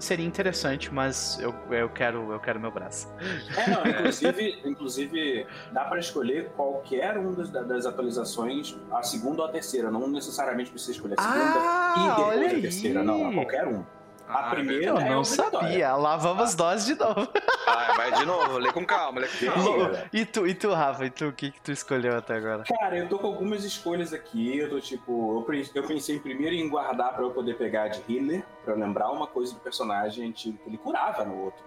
Seria 0.00 0.24
interessante, 0.26 0.92
mas 0.92 1.38
eu, 1.40 1.54
eu, 1.70 1.88
quero, 1.90 2.32
eu 2.32 2.40
quero 2.40 2.58
meu 2.58 2.70
braço. 2.70 3.06
É, 3.54 3.68
não, 3.70 3.86
inclusive, 3.86 4.58
inclusive 4.64 5.46
dá 5.72 5.84
pra 5.84 5.98
escolher 5.98 6.48
qualquer 6.56 7.18
um 7.18 7.34
das, 7.34 7.50
das 7.50 7.84
atualizações, 7.84 8.74
a 8.90 9.02
segunda 9.02 9.42
ou 9.42 9.48
a 9.48 9.52
terceira, 9.52 9.90
não 9.90 10.08
necessariamente 10.08 10.70
precisa 10.70 10.92
escolher 10.92 11.16
a 11.18 11.22
segunda 11.22 11.58
Ah, 11.58 11.94
e 11.98 12.08
depois 12.40 12.58
a 12.58 12.60
terceira, 12.62 13.02
não, 13.02 13.28
aí. 13.28 13.34
qualquer 13.34 13.68
um. 14.30 14.36
A 14.36 14.40
Ah, 14.46 14.50
primeira- 14.50 14.84
Eu 14.86 14.98
é 14.98 15.08
não 15.10 15.20
obrigatória. 15.20 15.60
sabia. 15.68 15.94
Lá 15.96 16.16
vamos 16.16 16.54
nós 16.56 16.84
de 16.86 16.94
novo. 16.94 17.28
Vai, 17.66 17.96
vai 17.96 18.12
de 18.12 18.24
novo, 18.26 18.58
lê 18.58 18.72
com 18.72 18.84
calma, 18.86 19.20
lê 19.20 19.28
com 19.28 19.46
calma. 19.52 20.04
E 20.12 20.24
tu, 20.24 20.46
e 20.46 20.54
tu, 20.54 20.72
Rafa? 20.72 21.04
E 21.06 21.10
tu, 21.10 21.26
o 21.28 21.32
que, 21.32 21.50
que 21.50 21.60
tu 21.60 21.72
escolheu 21.72 22.16
até 22.16 22.34
agora? 22.36 22.64
Cara, 22.64 22.96
eu 22.96 23.08
tô 23.08 23.18
com 23.18 23.26
algumas 23.26 23.64
escolhas 23.64 24.12
aqui. 24.12 24.58
Eu 24.58 24.70
tô 24.70 24.80
tipo. 24.80 25.44
Eu, 25.74 25.82
pensei 25.86 26.18
primeiro 26.18 26.54
em 26.54 26.68
guardar 26.68 27.12
pra 27.14 27.22
eu 27.22 27.30
poder 27.30 27.56
pegar 27.56 27.88
de 27.88 28.00
healer, 28.08 28.44
pra 28.64 28.74
eu 28.74 28.78
lembrar 28.78 29.10
uma 29.10 29.26
coisa 29.26 29.54
do 29.54 29.60
personagem 29.60 30.30
tipo, 30.32 30.58
que 30.62 30.68
ele 30.70 30.78
curava 30.78 31.24
no 31.24 31.44
outro. 31.44 31.62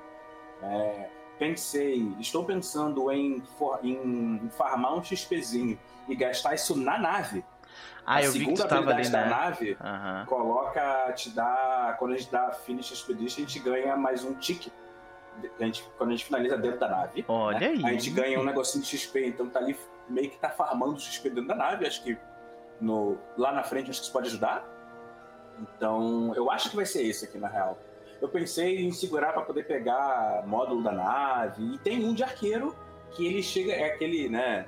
É, 0.62 1.10
pensei, 1.38 2.08
estou 2.20 2.44
pensando 2.46 3.12
em, 3.12 3.44
em 3.84 4.50
farmar 4.58 4.94
um 4.96 5.04
XPzinho 5.04 5.78
e 6.08 6.16
gastar 6.16 6.54
isso 6.56 6.78
na 6.78 6.98
nave. 6.98 7.44
Ah, 8.06 8.16
a 8.16 8.24
eu 8.24 8.32
vi 8.32 8.40
que 8.40 8.46
segunda 8.46 8.64
tu 8.64 8.68
tava 8.68 8.82
ali, 8.82 8.92
habilidade 8.92 9.30
da 9.30 9.36
né? 9.36 9.44
nave 9.44 9.78
Aham. 9.82 10.26
coloca, 10.26 11.14
te 11.14 11.30
dá. 11.30 11.96
Quando 11.98 12.14
a 12.14 12.18
gente 12.18 12.32
dá 12.32 12.52
Finish 12.52 12.92
Expedition, 12.92 13.44
a 13.44 13.46
gente 13.48 13.60
ganha 13.60 13.96
mais 13.96 14.24
um 14.24 14.34
tique. 14.34 14.72
A 15.60 15.64
gente, 15.64 15.84
quando 15.98 16.10
a 16.10 16.12
gente 16.12 16.26
finaliza 16.26 16.58
dentro 16.58 16.80
da 16.80 16.90
nave. 16.90 17.26
Olha 17.28 17.60
né? 17.60 17.68
aí. 17.68 17.86
A 17.86 17.92
gente 17.94 18.10
ganha 18.12 18.40
um 18.40 18.44
negocinho 18.44 18.84
de 18.84 18.98
XP, 18.98 19.28
então 19.28 19.50
tá 19.50 19.60
ali 19.60 19.76
meio 20.10 20.30
que 20.30 20.38
tá 20.38 20.50
farmando 20.50 21.00
XP 21.00 21.30
dentro 21.30 21.48
da 21.48 21.56
nave. 21.56 21.88
Acho 21.88 22.04
que 22.04 22.18
no, 22.80 23.18
lá 23.38 23.52
na 23.52 23.64
frente 23.64 23.90
acho 23.90 24.00
que 24.00 24.06
isso 24.06 24.14
pode 24.14 24.28
ajudar. 24.28 24.68
Então, 25.60 26.34
eu 26.36 26.52
acho 26.52 26.70
que 26.70 26.76
vai 26.76 26.86
ser 26.86 27.04
esse 27.04 27.26
aqui 27.26 27.38
na 27.38 27.48
real. 27.48 27.78
Eu 28.22 28.30
pensei 28.30 28.80
em 28.80 28.92
segurar 28.92 29.34
pra 29.34 29.42
poder 29.42 29.64
pegar 29.66 30.44
módulo 30.46 30.84
da 30.84 30.92
nave. 30.92 31.74
E 31.74 31.78
tem 31.78 32.06
um 32.06 32.14
de 32.14 32.24
arqueiro 32.24 32.76
que 33.12 33.26
ele 33.26 33.42
chega, 33.44 33.74
é 33.74 33.86
aquele, 33.86 34.30
né? 34.30 34.66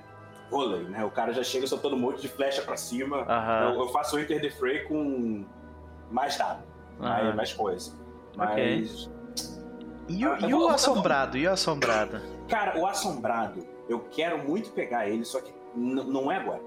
Vôlei, 0.50 0.84
né? 0.84 1.04
O 1.04 1.12
cara 1.12 1.34
já 1.34 1.44
chega 1.44 1.66
soltando 1.68 1.96
um 1.96 2.00
monte 2.00 2.22
de 2.22 2.28
flecha 2.28 2.62
pra 2.62 2.78
cima. 2.78 3.22
Aham. 3.28 3.74
Eu, 3.74 3.80
eu 3.82 3.90
faço 3.90 4.16
o 4.16 4.20
Enter 4.20 4.40
the 4.42 4.50
Fray 4.52 4.84
com 4.84 5.44
mais 6.12 6.38
dado, 6.38 6.64
mais, 7.00 7.26
aham. 7.28 7.36
mais 7.36 7.54
coisa. 7.54 7.92
Ok. 8.38 8.80
Mas, 8.82 9.10
E, 10.08 10.24
o- 10.26 10.34
Ah, 10.34 10.40
e 10.42 10.54
o 10.54 10.68
assombrado? 10.70 11.36
E 11.38 11.48
o 11.48 11.52
assombrado? 11.52 12.22
cara, 12.48 12.78
o 12.80 12.86
Assombrado, 12.86 13.66
eu 13.90 14.02
quero 14.12 14.38
muito 14.38 14.70
pegar 14.72 15.08
ele, 15.10 15.26
só 15.26 15.42
que 15.42 15.52
não 15.76 16.32
é 16.32 16.36
agora. 16.38 16.62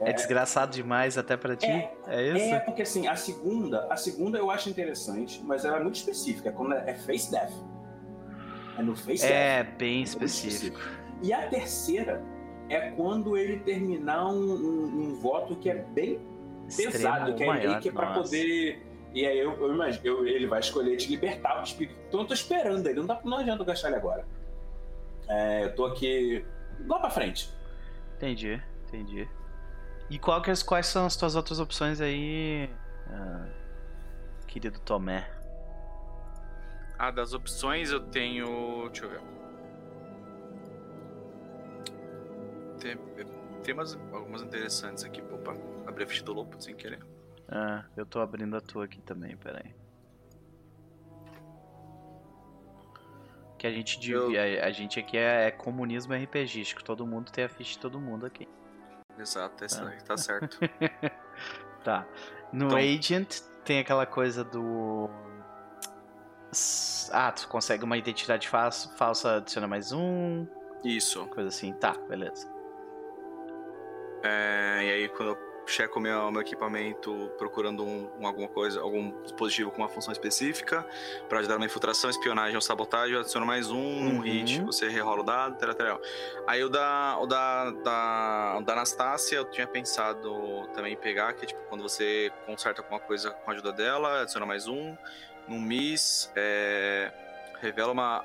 É, 0.00 0.12
desgraçado 0.12 0.72
demais 0.72 1.16
até 1.16 1.36
pra 1.36 1.54
ti? 1.56 1.64
É, 1.66 1.90
É, 2.08 2.22
isso? 2.36 2.54
É, 2.54 2.58
porque 2.60 2.82
assim, 2.82 3.06
a 3.06 3.14
segunda, 3.16 3.86
a 3.88 3.96
segunda 3.96 4.36
eu 4.36 4.50
acho 4.50 4.68
interessante, 4.68 5.40
mas 5.44 5.64
ela 5.64 5.76
é 5.78 5.80
muito 5.82 5.94
específica, 5.94 6.50
quando 6.52 6.74
é 6.74 6.90
é 6.90 6.94
Face 6.94 7.30
Death. 7.30 7.52
É 8.78 8.82
no 8.82 8.94
Face 8.96 9.24
É, 9.24 9.62
Death. 9.62 9.78
bem 9.78 9.96
muito 9.98 10.06
específico. 10.08 10.80
E 11.22 11.32
a 11.32 11.46
terceira 11.48 12.20
é 12.68 12.90
quando 12.90 13.36
ele 13.36 13.58
terminar 13.60 14.26
um, 14.28 14.32
um- 14.52 15.00
um 15.10 15.14
voto 15.20 15.56
que 15.56 15.70
é 15.70 15.74
bem 15.76 16.18
pesado, 16.76 17.30
Extremo 17.30 17.34
que 17.36 17.42
é 17.44 17.46
maior, 17.46 17.68
meio 17.68 17.80
que 17.80 17.90
pra 17.90 18.06
nossa. 18.10 18.22
poder. 18.22 18.82
E 19.14 19.24
aí 19.26 19.38
eu, 19.38 19.52
eu 19.52 19.72
imagino, 19.72 20.04
eu- 20.06 20.26
ele 20.26 20.46
vai 20.46 20.60
escolher 20.60 20.96
te 20.96 21.08
libertar 21.08 21.60
o 21.60 21.62
espírito. 21.62 21.98
Então 22.08 22.20
eu 22.20 22.26
tô 22.26 22.34
esperando 22.34 22.86
ele, 22.86 22.98
não, 22.98 23.06
dá, 23.06 23.20
não 23.24 23.38
adianta 23.38 23.62
eu 23.62 23.66
gastar 23.66 23.88
ele 23.88 23.96
agora. 23.96 24.26
É, 25.28 25.64
eu 25.64 25.74
tô 25.74 25.86
aqui 25.86 26.44
lá 26.86 26.98
pra 26.98 27.10
frente. 27.10 27.50
Entendi, 28.16 28.60
entendi. 28.86 29.28
E 30.10 30.18
qual 30.18 30.40
que, 30.42 30.50
é- 30.50 30.54
quais 30.66 30.86
são 30.86 31.06
as 31.06 31.16
tuas 31.16 31.34
outras 31.34 31.58
opções 31.58 32.00
aí, 32.00 32.68
ah, 33.08 33.46
querido 34.46 34.78
Tomé? 34.80 35.28
Ah, 36.98 37.10
das 37.10 37.32
opções 37.34 37.90
eu 37.90 38.00
tenho. 38.00 38.88
Deixa 38.88 39.04
eu 39.04 39.10
ver. 39.10 39.20
Tem, 42.94 43.26
tem 43.64 43.74
umas, 43.74 43.94
algumas 44.12 44.42
interessantes 44.42 45.02
aqui. 45.02 45.20
Opa, 45.22 45.54
abri 45.86 46.04
a 46.04 46.06
ficha 46.06 46.22
do 46.22 46.32
Lopo 46.32 46.60
sem 46.62 46.74
querer. 46.76 47.00
Ah, 47.48 47.84
eu 47.96 48.06
tô 48.06 48.20
abrindo 48.20 48.56
a 48.56 48.60
tua 48.60 48.84
aqui 48.84 49.00
também, 49.00 49.36
peraí. 49.36 49.74
Que 53.58 53.66
a 53.66 53.72
gente 53.72 53.98
divi- 53.98 54.38
a, 54.38 54.66
a 54.66 54.70
gente 54.70 55.00
aqui 55.00 55.16
é, 55.16 55.46
é 55.46 55.50
comunismo 55.50 56.12
RPGístico, 56.14 56.84
todo 56.84 57.06
mundo 57.06 57.32
tem 57.32 57.44
a 57.44 57.48
ficha 57.48 57.72
de 57.72 57.78
todo 57.78 57.98
mundo 58.00 58.26
aqui. 58.26 58.46
Exato, 59.18 59.64
essa 59.64 59.84
Ah. 59.84 59.88
aí 59.88 59.98
tá 60.02 60.16
certo. 60.16 60.58
Tá. 61.82 62.04
No 62.52 62.66
Então- 62.66 62.78
Agent 62.78 63.40
tem 63.64 63.78
aquela 63.78 64.04
coisa 64.06 64.42
do. 64.42 65.08
Ah, 67.12 67.30
tu 67.30 67.46
consegue 67.48 67.84
uma 67.84 67.96
identidade 67.96 68.48
fa- 68.48 68.70
falsa, 68.72 69.36
adiciona 69.36 69.68
mais 69.68 69.92
um, 69.92 70.46
Isso. 70.84 71.24
coisa 71.28 71.48
assim. 71.48 71.72
Tá, 71.74 71.92
beleza. 72.08 72.52
É, 74.22 74.80
e 74.82 74.90
aí 74.90 75.08
quando 75.08 75.30
eu 75.30 75.46
checo 75.68 75.98
meu, 75.98 76.30
meu 76.30 76.40
equipamento 76.42 77.28
procurando 77.38 77.84
um, 77.84 78.08
um 78.20 78.26
alguma 78.26 78.46
coisa, 78.46 78.80
algum 78.80 79.10
dispositivo 79.22 79.70
com 79.72 79.82
uma 79.82 79.88
função 79.88 80.12
específica 80.12 80.86
pra 81.28 81.40
ajudar 81.40 81.58
na 81.58 81.66
infiltração, 81.66 82.08
espionagem 82.08 82.54
ou 82.54 82.60
sabotagem, 82.60 83.14
eu 83.14 83.20
adiciono 83.20 83.44
mais 83.44 83.68
um 83.70 83.76
Uhum. 83.76 84.02
num 84.04 84.20
hit, 84.20 84.60
você 84.62 84.88
rerola 84.88 85.22
o 85.22 85.24
dado, 85.24 85.58
tal, 85.58 85.74
tal. 85.74 86.00
Aí 86.46 86.62
o 86.62 86.68
da, 86.68 87.18
o 87.20 87.26
da, 87.26 87.70
da, 87.70 88.60
da 88.60 88.72
Anastácia 88.74 89.36
eu 89.36 89.44
tinha 89.44 89.66
pensado 89.66 90.68
também 90.72 90.92
em 90.92 90.96
pegar, 90.96 91.32
que 91.32 91.44
é 91.44 91.46
tipo 91.48 91.60
quando 91.68 91.82
você 91.82 92.30
conserta 92.46 92.80
alguma 92.80 93.00
coisa 93.00 93.30
com 93.32 93.50
a 93.50 93.52
ajuda 93.54 93.72
dela, 93.72 94.22
adiciona 94.22 94.46
mais 94.46 94.68
um. 94.68 94.96
No 95.48 95.60
Miss, 95.60 96.30
é, 96.36 97.12
revela 97.60 97.92
uma, 97.92 98.24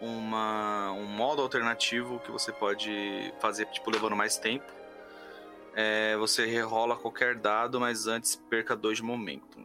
uma, 0.00 0.92
um 0.92 1.04
modo 1.04 1.42
alternativo 1.42 2.18
que 2.20 2.30
você 2.30 2.52
pode 2.52 3.32
fazer, 3.40 3.66
tipo, 3.66 3.90
levando 3.90 4.14
mais 4.16 4.36
tempo. 4.36 4.83
É, 5.76 6.16
você 6.16 6.46
rerola 6.46 6.96
qualquer 6.96 7.34
dado, 7.36 7.80
mas 7.80 8.06
antes 8.06 8.36
perca 8.36 8.76
dois 8.76 8.96
de 8.98 9.02
momento. 9.02 9.58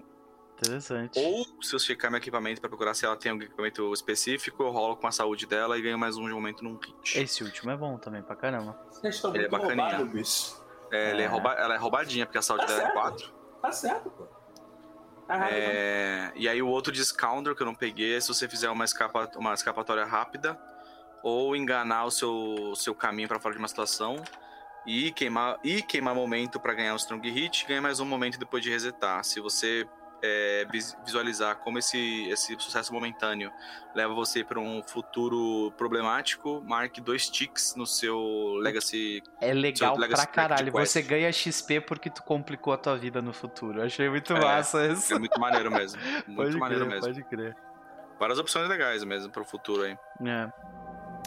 Interessante. 0.62 1.18
Ou, 1.18 1.46
se 1.64 1.74
eu 1.74 1.80
checar 1.80 2.12
meu 2.12 2.18
equipamento 2.18 2.60
pra 2.60 2.70
procurar 2.70 2.94
se 2.94 3.06
ela 3.06 3.16
tem 3.16 3.32
algum 3.32 3.44
equipamento 3.44 3.94
específico, 3.94 4.62
eu 4.64 4.72
rolo 4.72 4.98
com 4.98 5.08
a 5.08 5.12
saúde 5.12 5.46
dela 5.46 5.78
e 5.78 5.82
ganho 5.82 5.98
mais 5.98 6.18
um 6.18 6.28
de 6.28 6.34
momento 6.34 6.64
num 6.64 6.78
hit. 6.78 7.18
Esse 7.18 7.44
último 7.44 7.72
é 7.72 7.78
bom 7.78 7.98
também, 7.98 8.22
pra 8.22 8.36
caramba. 8.36 8.78
Vocês 8.92 9.16
estão 9.16 9.34
Ele 9.34 9.46
é 9.46 9.48
bacaninha. 9.48 9.84
roubados, 9.90 10.12
bicho. 10.14 10.62
É, 10.92 11.12
ele 11.12 11.22
é 11.22 11.26
É. 11.26 11.28
rouba- 11.28 11.54
ela 11.54 11.76
é 11.76 11.78
roubadinha, 11.78 12.26
porque 12.26 12.38
a 12.40 12.42
saúde 12.42 12.66
Tá 12.66 12.74
dela 12.74 12.82
é 12.82 12.84
certo. 12.86 12.94
4. 13.00 13.34
Tá 13.62 13.72
certo, 13.72 14.10
pô. 14.10 14.24
Tá. 15.28 15.48
É, 15.52 16.32
e 16.36 16.50
aí 16.50 16.62
o 16.62 16.68
outro 16.68 16.92
de 16.92 17.06
Scoundrel 17.06 17.56
que 17.56 17.62
eu 17.62 17.68
não 17.68 17.76
peguei 17.76 18.16
é 18.16 18.20
se 18.20 18.28
você 18.28 18.50
fizer 18.50 18.70
uma, 18.70 18.84
escapa, 18.84 19.30
uma 19.38 19.54
escapatória 19.54 20.04
rápida 20.04 20.60
ou 21.24 21.56
enganar 21.56 22.06
o 22.06 22.12
seu, 22.12 22.74
seu 22.76 22.96
caminho 22.96 23.28
pra 23.28 23.40
fora 23.40 23.54
de 23.54 23.60
uma 23.60 23.68
situação 23.68 24.16
e 24.86 25.12
queimar, 25.12 25.58
e 25.64 25.82
queimar 25.82 26.16
momento 26.16 26.60
pra 26.60 26.74
ganhar 26.74 26.94
um 26.94 26.98
Strong 26.98 27.30
Hit, 27.30 27.66
ganha 27.68 27.82
mais 27.82 28.00
um 28.00 28.06
momento 28.06 28.40
depois 28.40 28.64
de 28.64 28.70
resetar. 28.70 29.24
Se 29.24 29.40
você 29.40 29.88
é, 30.22 30.66
vis- 30.70 30.98
visualizar 31.06 31.56
como 31.58 31.78
esse, 31.80 32.28
esse 32.30 32.54
sucesso 32.60 32.92
momentâneo 32.94 33.52
leva 33.96 34.14
você 34.14 34.44
pra 34.44 34.60
um 34.60 34.84
futuro 34.84 35.72
problemático, 35.78 36.62
marque 36.66 37.00
dois 37.00 37.30
ticks 37.30 37.74
no 37.76 37.86
seu 37.86 38.56
Legacy. 38.62 39.22
É 39.40 39.54
legal 39.54 39.96
Legacy 39.98 40.24
pra 40.24 40.26
caralho. 40.34 40.72
Você 40.74 41.02
ganha 41.02 41.32
XP 41.32 41.80
porque 41.82 42.10
tu 42.10 42.22
complicou 42.24 42.74
a 42.74 42.78
tua 42.78 42.98
vida 42.98 43.22
no 43.22 43.32
futuro. 43.32 43.80
Eu 43.80 43.86
achei 43.86 44.10
muito 44.10 44.34
É, 44.34 44.40
massa 44.42 44.88
isso. 44.88 45.14
É 45.14 45.20
muito 45.20 45.40
maneiro 45.40 45.72
mesmo. 45.72 46.02
Muito 46.28 46.36
Pode 46.36 46.58
maneiro 46.58 46.86
crer, 46.86 46.96
mesmo. 46.96 47.14
pode 47.14 47.24
crer. 47.30 47.56
Várias 48.20 48.38
opções 48.40 48.68
legais 48.68 49.02
mesmo 49.06 49.32
pro 49.32 49.46
futuro 49.46 49.84
aí. 49.84 49.98
É. 50.26 50.52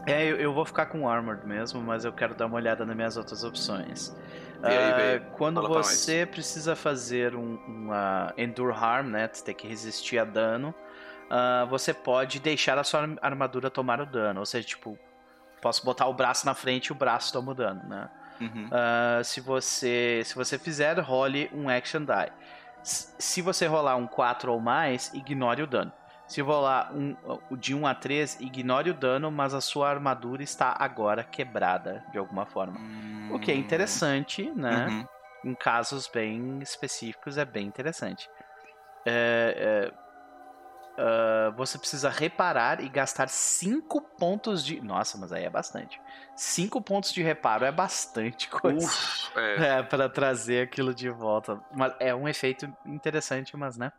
É, 0.07 0.24
eu, 0.24 0.36
eu 0.36 0.53
vou 0.53 0.64
ficar 0.64 0.86
com 0.86 1.09
Armored 1.09 1.46
mesmo, 1.46 1.80
mas 1.80 2.05
eu 2.05 2.12
quero 2.12 2.34
dar 2.34 2.46
uma 2.46 2.57
olhada 2.57 2.84
nas 2.84 2.96
minhas 2.96 3.16
outras 3.16 3.44
opções. 3.44 4.14
Vê 4.61 4.76
aí, 4.76 4.94
vê 4.94 5.03
aí. 5.03 5.20
quando 5.32 5.61
você 5.66 6.26
precisa 6.26 6.76
fazer 6.76 7.34
um, 7.34 7.57
uma 7.66 8.32
Endure 8.36 8.72
Harm, 8.72 9.09
né? 9.09 9.28
Tu 9.28 9.42
tem 9.44 9.55
que 9.55 9.66
resistir 9.66 10.18
a 10.18 10.24
dano. 10.24 10.74
ah, 11.30 11.66
você 11.68 11.92
pode 11.92 12.40
deixar 12.40 12.78
a 12.78 12.84
sua 12.84 13.09
armadura 13.20 13.70
tomar 13.70 14.00
o 14.00 14.07
dano. 14.07 14.40
Ou 14.40 14.46
seja, 14.46 14.66
tipo, 14.66 14.98
posso 15.61 15.84
botar 15.84 16.07
o 16.07 16.14
braço 16.14 16.46
na 16.46 16.55
frente 16.55 16.86
e 16.86 16.92
o 16.92 16.94
braço 16.94 17.32
toma 17.32 17.53
o 17.53 17.55
dano, 17.55 17.82
né? 17.88 18.09
Uhum. 18.40 18.68
Ah, 18.70 19.20
se 19.24 19.40
você 19.40 20.22
se 20.24 20.34
você 20.34 20.59
fizer, 20.59 20.98
role 21.00 21.50
um 21.53 21.68
action 21.68 22.05
die. 22.05 22.32
Se 22.82 23.40
você 23.40 23.66
rolar 23.66 23.96
um 23.96 24.09
4 24.09 24.53
ou 24.53 24.61
mais, 24.61 25.12
ignore 25.14 25.62
o 25.62 25.66
dano. 25.66 25.92
Se 26.33 26.41
rolar 26.41 26.91
um, 26.95 27.14
de 27.59 27.74
1 27.74 27.87
a 27.87 27.95
3, 27.95 28.41
ignore 28.41 28.89
o 28.89 28.95
dano, 28.95 29.30
mas 29.30 29.53
a 29.53 29.61
sua 29.61 29.91
armadura 29.91 30.43
está 30.43 30.74
agora 30.78 31.22
quebrada 31.22 32.03
de 32.11 32.16
alguma 32.16 32.47
forma. 32.47 32.80
O 33.30 33.39
que 33.39 33.53
é 33.53 33.55
interessante, 33.55 34.51
né? 34.51 34.87
Uhum. 35.45 35.51
Em 35.51 35.55
casos 35.55 36.09
bem 36.09 36.59
específicos 36.61 37.37
é 37.37 37.45
bem 37.45 37.66
interessante. 37.66 38.30
É, 39.05 39.91
é, 39.91 40.03
ah, 40.97 41.53
você 41.57 41.78
precisa 41.78 42.09
reparar 42.09 42.80
e 42.80 42.89
gastar 42.89 43.28
5 43.28 44.01
pontos 44.01 44.64
de. 44.64 44.80
Nossa, 44.80 45.16
mas 45.18 45.33
aí 45.33 45.45
é 45.45 45.51
bastante. 45.51 46.01
5 46.37 46.80
pontos 46.80 47.12
de 47.12 47.22
reparo 47.22 47.64
é 47.64 47.72
bastante 47.72 48.49
coisa. 48.51 48.87
Uf, 48.87 49.39
é. 49.39 49.78
É, 49.78 49.83
pra 49.83 50.09
trazer 50.09 50.62
aquilo 50.62 50.95
de 50.95 51.09
volta. 51.11 51.61
Mas 51.74 51.95
é 51.99 52.14
um 52.14 52.28
efeito 52.28 52.72
interessante, 52.87 53.57
mas 53.57 53.76
né? 53.76 53.93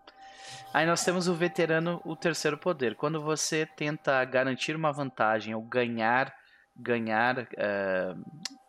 Aí 0.73 0.85
nós 0.85 1.03
temos 1.03 1.27
o 1.27 1.35
veterano, 1.35 2.01
o 2.03 2.15
terceiro 2.15 2.57
poder. 2.57 2.95
Quando 2.95 3.21
você 3.21 3.65
tenta 3.65 4.23
garantir 4.25 4.75
uma 4.75 4.91
vantagem 4.91 5.53
ou 5.53 5.61
ganhar, 5.61 6.33
ganhar, 6.75 7.47
eh, 7.57 8.13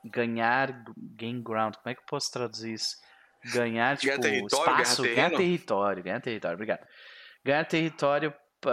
ganhar, 0.04 0.84
gain 1.16 1.42
ground. 1.42 1.74
Como 1.76 1.90
é 1.90 1.94
que 1.94 2.00
eu 2.00 2.06
posso 2.06 2.30
traduzir 2.30 2.74
isso? 2.74 2.96
Ganhar, 3.52 3.96
tipo, 3.96 4.20
Ganhar 4.20 4.20
território, 4.20 4.72
ganhar 4.72 4.82
espaço, 4.82 5.02
ganhar 5.02 5.14
terreno? 5.14 5.36
território, 5.36 6.02
ganhar 6.02 6.20
território. 6.20 6.54
Obrigado. 6.54 6.86
Ganhar 7.44 7.64
território 7.64 8.32
p- 8.60 8.70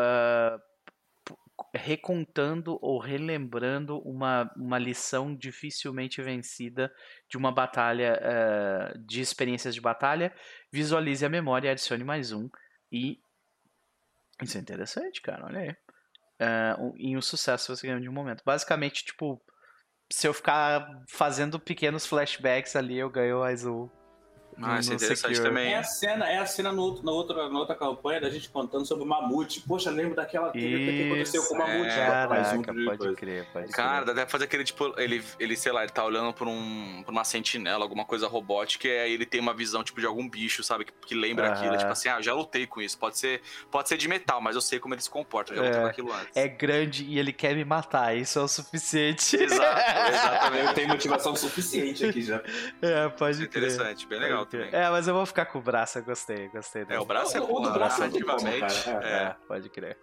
recontando 1.73 2.77
ou 2.81 2.99
relembrando 2.99 3.99
uma, 3.99 4.51
uma 4.57 4.77
lição 4.77 5.35
dificilmente 5.35 6.21
vencida 6.21 6.91
de 7.29 7.37
uma 7.37 7.51
batalha 7.51 8.19
eh, 8.21 8.93
de 9.05 9.21
experiências 9.21 9.73
de 9.75 9.81
batalha, 9.81 10.33
visualize 10.71 11.25
a 11.25 11.29
memória 11.29 11.67
e 11.67 11.71
adicione 11.71 12.03
mais 12.03 12.31
um. 12.31 12.49
E 12.91 13.19
isso 14.41 14.57
é 14.57 14.61
interessante, 14.61 15.21
cara, 15.21 15.45
olha 15.45 15.59
aí. 15.59 15.75
Um- 16.79 16.93
em 16.97 17.17
um 17.17 17.21
sucesso 17.21 17.75
você 17.75 17.87
ganha 17.87 18.01
de 18.01 18.09
um 18.09 18.13
momento. 18.13 18.43
Basicamente, 18.43 19.05
tipo, 19.05 19.41
se 20.11 20.27
eu 20.27 20.33
ficar 20.33 20.87
fazendo 21.07 21.59
pequenos 21.59 22.05
flashbacks 22.05 22.75
ali, 22.75 22.97
eu 22.97 23.09
ganho 23.09 23.39
mais 23.39 23.65
um. 23.65 23.89
Ah, 24.61 24.79
isso 24.79 24.91
é 24.91 24.95
interessante 24.95 25.35
Secure. 25.35 25.49
também. 25.49 25.73
É 25.73 25.77
a 25.77 25.83
cena, 25.83 26.29
é 26.29 26.37
a 26.37 26.45
cena 26.45 26.71
no 26.71 26.81
outro, 26.81 27.03
na, 27.05 27.11
outra, 27.11 27.49
na 27.49 27.59
outra 27.59 27.75
campanha 27.75 28.21
da 28.21 28.29
gente 28.29 28.49
contando 28.49 28.85
sobre 28.85 29.03
o 29.03 29.07
mamute. 29.07 29.61
Poxa, 29.67 29.89
lembro 29.91 30.15
daquela 30.15 30.49
treta 30.51 30.67
que 30.67 31.03
aconteceu 31.05 31.43
com 31.45 31.55
o 31.55 31.57
mamute. 31.57 31.89
é, 31.89 32.03
um 32.03 32.07
Caraca, 32.07 32.73
de 32.73 32.85
pode 32.85 32.97
coisa. 32.97 33.15
crer, 33.15 33.45
pode 33.53 33.67
Cara, 33.71 34.03
crer. 34.03 34.15
dá 34.15 34.21
até 34.23 34.31
fazer 34.31 34.45
aquele 34.45 34.63
tipo, 34.63 34.93
ele, 34.99 35.23
ele, 35.39 35.55
sei 35.55 35.71
lá, 35.71 35.83
ele 35.83 35.91
tá 35.91 36.03
olhando 36.03 36.33
por, 36.33 36.47
um, 36.47 37.01
por 37.05 37.11
uma 37.11 37.23
sentinela, 37.23 37.83
alguma 37.83 38.05
coisa 38.05 38.27
robótica, 38.27 38.87
e 38.87 38.99
aí 38.99 39.13
ele 39.13 39.25
tem 39.25 39.39
uma 39.39 39.53
visão, 39.53 39.83
tipo, 39.83 39.99
de 39.99 40.05
algum 40.05 40.27
bicho, 40.27 40.63
sabe? 40.63 40.85
Que, 40.85 40.91
que 41.07 41.15
lembra 41.15 41.51
aquilo. 41.53 41.77
Tipo 41.77 41.91
assim, 41.91 42.09
ah, 42.09 42.17
eu 42.17 42.23
já 42.23 42.33
lutei 42.33 42.65
com 42.67 42.81
isso. 42.81 42.97
Pode 42.97 43.17
ser, 43.17 43.41
pode 43.69 43.87
ser 43.89 43.97
de 43.97 44.07
metal, 44.07 44.41
mas 44.41 44.55
eu 44.55 44.61
sei 44.61 44.79
como 44.79 44.93
ele 44.93 45.01
se 45.01 45.09
comporta. 45.09 45.55
Já 45.55 45.61
lutei 45.61 45.77
É. 45.77 45.81
com 45.81 45.87
aquilo 45.87 46.13
antes. 46.13 46.35
É 46.35 46.47
grande 46.47 47.03
e 47.05 47.17
ele 47.19 47.31
quer 47.33 47.55
me 47.55 47.63
matar, 47.65 48.15
isso 48.15 48.37
é 48.39 48.41
o 48.41 48.47
suficiente. 48.47 49.35
Exato, 49.35 50.09
exatamente. 50.09 50.61
Eu 50.71 50.73
tenho 50.73 50.87
motivação 50.89 51.35
suficiente 51.35 52.05
aqui 52.05 52.21
já. 52.21 52.41
É, 52.81 53.09
pode 53.09 53.43
é 53.43 53.47
crer. 53.47 53.63
interessante, 53.63 54.05
bem 54.07 54.19
legal 54.19 54.40
Crer. 54.45 54.65
também. 54.71 54.79
É, 54.85 54.89
mas 54.89 55.07
eu 55.07 55.13
vou 55.13 55.25
ficar 55.25 55.45
com 55.45 55.59
o 55.59 55.61
braço, 55.61 55.99
eu 55.99 56.03
gostei, 56.03 56.47
gostei. 56.49 56.81
É, 56.81 56.85
o 56.85 56.87
dele. 56.87 57.05
braço 57.05 57.37
é 57.37 57.41
O- 57.41 57.43
o 57.43 57.47
do 57.59 57.67
bom, 57.69 57.73
braço 57.73 58.03
é 58.03 58.07
muito 58.09 58.25
bom, 58.25 58.31
narrativamente. 58.43 58.83
cara, 58.85 59.07
É. 59.07 59.23
É, 59.23 59.35
pode 59.47 59.69
crer. 59.69 59.97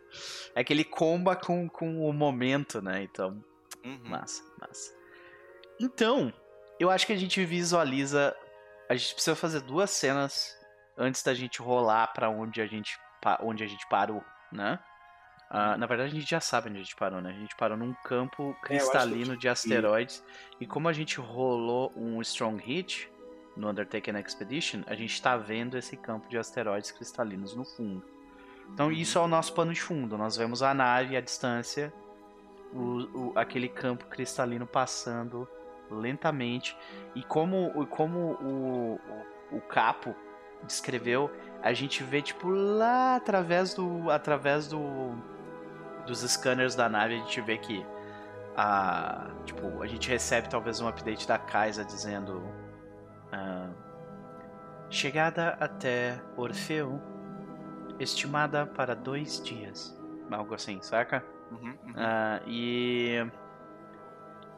É 0.55 0.62
que 0.64 0.72
ele 0.72 0.84
comba 0.84 1.34
com, 1.36 1.68
com 1.68 2.05
o 2.09 2.12
momento, 2.12 2.80
né? 2.82 3.03
Então, 3.03 3.43
Uhum. 3.84 4.01
massa, 4.05 4.43
massa. 4.61 4.93
Então, 5.80 6.32
eu 6.80 6.91
acho 6.91 7.07
que 7.07 7.12
a 7.12 7.16
gente 7.16 7.45
visualiza. 7.45 8.34
A 8.89 8.95
gente 8.95 9.14
precisa 9.14 9.36
fazer 9.36 9.61
duas 9.61 9.91
cenas 9.91 10.57
antes 10.97 11.22
da 11.22 11.34
gente 11.34 11.61
rolar 11.61 12.09
pra 12.09 12.28
onde 12.28 12.61
a 12.61 12.66
gente, 12.66 12.99
onde 13.41 13.62
a 13.62 13.66
gente 13.66 13.86
parou, 13.89 14.24
né? 14.53 14.78
Ah, 15.51 15.78
na 15.78 15.86
verdade, 15.86 16.11
a 16.11 16.14
gente 16.20 16.28
já 16.28 16.41
sabe 16.41 16.68
onde 16.68 16.78
a 16.78 16.82
gente 16.82 16.97
parou, 16.97 17.22
né? 17.22 17.30
A 17.30 17.39
gente 17.41 17.57
parou 17.57 17.76
num 17.76 17.95
campo 18.05 18.55
cristalino 18.62 19.34
de 19.36 19.49
asteroides. 19.49 20.22
E 20.61 20.66
como 20.66 20.89
a 20.89 20.93
gente 20.93 21.18
rolou 21.20 21.91
um 21.97 22.20
Strong 22.20 22.62
Hit 22.62 23.11
no 23.59 23.68
Undertaken 23.68 24.16
Expedition, 24.18 24.82
a 24.86 24.94
gente 24.94 25.20
tá 25.20 25.36
vendo 25.36 25.76
esse 25.76 25.96
campo 25.96 26.28
de 26.28 26.38
asteroides 26.38 26.90
cristalinos 26.92 27.54
no 27.54 27.64
fundo. 27.64 28.02
Então 28.72 28.92
isso 28.92 29.18
é 29.18 29.20
o 29.20 29.26
nosso 29.28 29.52
pano 29.52 29.72
de 29.72 29.80
fundo. 29.80 30.16
Nós 30.16 30.36
vemos 30.36 30.62
a 30.62 30.72
nave 30.72 31.16
à 31.16 31.20
distância, 31.20 31.92
o, 32.72 33.30
o- 33.30 33.32
aquele 33.34 33.68
campo 33.68 34.04
cristalino 34.06 34.66
passando 34.66 35.48
lentamente. 35.90 36.76
E 37.14 37.22
como, 37.22 37.72
o- 37.74 37.86
como 37.86 38.18
o, 38.40 39.00
o, 39.52 39.56
o 39.56 39.61
capo 39.62 40.14
descreveu, 40.64 41.30
a 41.62 41.72
gente 41.72 42.02
vê 42.04 42.20
tipo 42.22 42.48
lá 42.50 43.16
através 43.16 43.74
do 43.74 44.11
através 44.11 44.68
do 44.68 44.80
dos 46.06 46.20
scanners 46.20 46.74
da 46.74 46.88
nave, 46.88 47.14
a 47.14 47.18
gente 47.18 47.40
vê 47.40 47.59
que 47.59 47.84
a 48.56 49.30
tipo 49.44 49.82
a 49.82 49.86
gente 49.86 50.09
recebe 50.09 50.48
talvez 50.48 50.80
um 50.80 50.88
update 50.88 51.26
da 51.26 51.38
Kaisa 51.38 51.84
dizendo 51.84 52.42
ah, 53.33 53.70
chegada 54.91 55.51
até 55.61 56.20
Orfeu 56.37 57.01
estimada 57.99 58.66
para 58.66 58.95
dois 58.95 59.43
dias, 59.43 59.97
algo 60.31 60.55
assim, 60.55 60.81
saca? 60.83 61.24
Uhum, 61.51 61.76
uhum. 61.87 61.93
Ah, 61.97 62.41
e. 62.47 63.26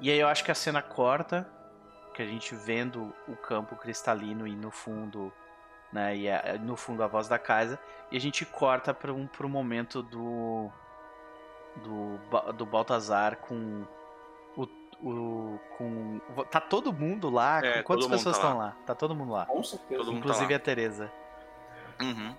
E 0.01 0.11
aí 0.11 0.19
eu 0.19 0.29
acho 0.29 0.45
que 0.45 0.51
a 0.51 0.55
cena 0.55 0.81
corta, 0.83 1.47
que 2.15 2.23
a 2.23 2.27
gente 2.27 2.55
vendo 2.55 3.15
o 3.29 3.37
campo 3.37 3.77
cristalino 3.77 4.47
e 4.47 4.57
no 4.57 4.71
fundo, 4.71 5.33
né? 5.93 6.17
E 6.17 6.31
a- 6.31 6.59
no 6.59 6.77
fundo 6.77 7.03
a 7.03 7.07
voz 7.07 7.29
da 7.29 7.39
casa, 7.39 7.79
e 8.11 8.17
a 8.17 8.21
gente 8.21 8.45
corta 8.47 8.93
para 8.95 9.13
um 9.13 9.27
pro 9.27 9.49
momento 9.49 10.03
do. 10.03 10.71
Do, 11.77 12.19
do 12.53 12.67
Baltazar 12.67 13.37
com 13.37 13.87
o. 15.03 15.59
com, 15.77 16.21
tá 16.51 16.61
todo 16.61 16.93
mundo 16.93 17.31
lá? 17.31 17.61
É, 17.65 17.83
Quantas 17.83 18.07
pessoas 18.07 18.37
tá 18.39 18.43
estão 18.43 18.59
lá? 18.59 18.77
Tá 18.87 18.95
todo 18.95 19.15
mundo 19.15 19.33
lá. 19.33 19.47
Com 19.47 19.63
certeza. 19.63 19.99
Todo 19.99 20.13
tá 20.13 20.19
Inclusive 20.19 20.53
lá. 20.53 20.57
a 20.57 20.61
Teresa. 20.61 21.13
Uhum. 22.01 22.35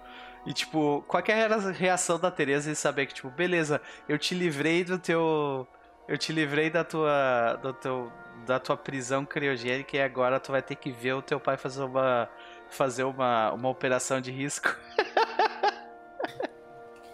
E 0.45 0.53
tipo, 0.53 1.03
qual 1.07 1.21
que 1.21 1.31
era 1.31 1.55
a 1.55 1.71
reação 1.71 2.19
da 2.19 2.31
Teresa 2.31 2.69
em 2.71 2.75
saber 2.75 3.05
que, 3.05 3.13
tipo, 3.13 3.29
beleza, 3.29 3.79
eu 4.07 4.17
te 4.17 4.33
livrei 4.33 4.83
do 4.83 4.97
teu. 4.97 5.67
Eu 6.07 6.17
te 6.17 6.33
livrei 6.33 6.69
da 6.69 6.83
tua. 6.83 7.59
Do 7.61 7.73
teu, 7.73 8.11
da 8.45 8.59
tua 8.59 8.75
prisão 8.75 9.23
criogênica 9.23 9.95
e 9.95 10.01
agora 10.01 10.39
tu 10.39 10.51
vai 10.51 10.61
ter 10.61 10.75
que 10.75 10.91
ver 10.91 11.13
o 11.13 11.21
teu 11.21 11.39
pai 11.39 11.57
fazer 11.57 11.83
uma. 11.83 12.27
fazer 12.69 13.03
uma, 13.03 13.51
uma 13.53 13.69
operação 13.69 14.19
de 14.19 14.31
risco. 14.31 14.75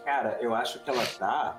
Cara, 0.05 0.37
eu 0.39 0.55
acho 0.55 0.79
que 0.79 0.89
ela 0.89 1.05
tá. 1.19 1.57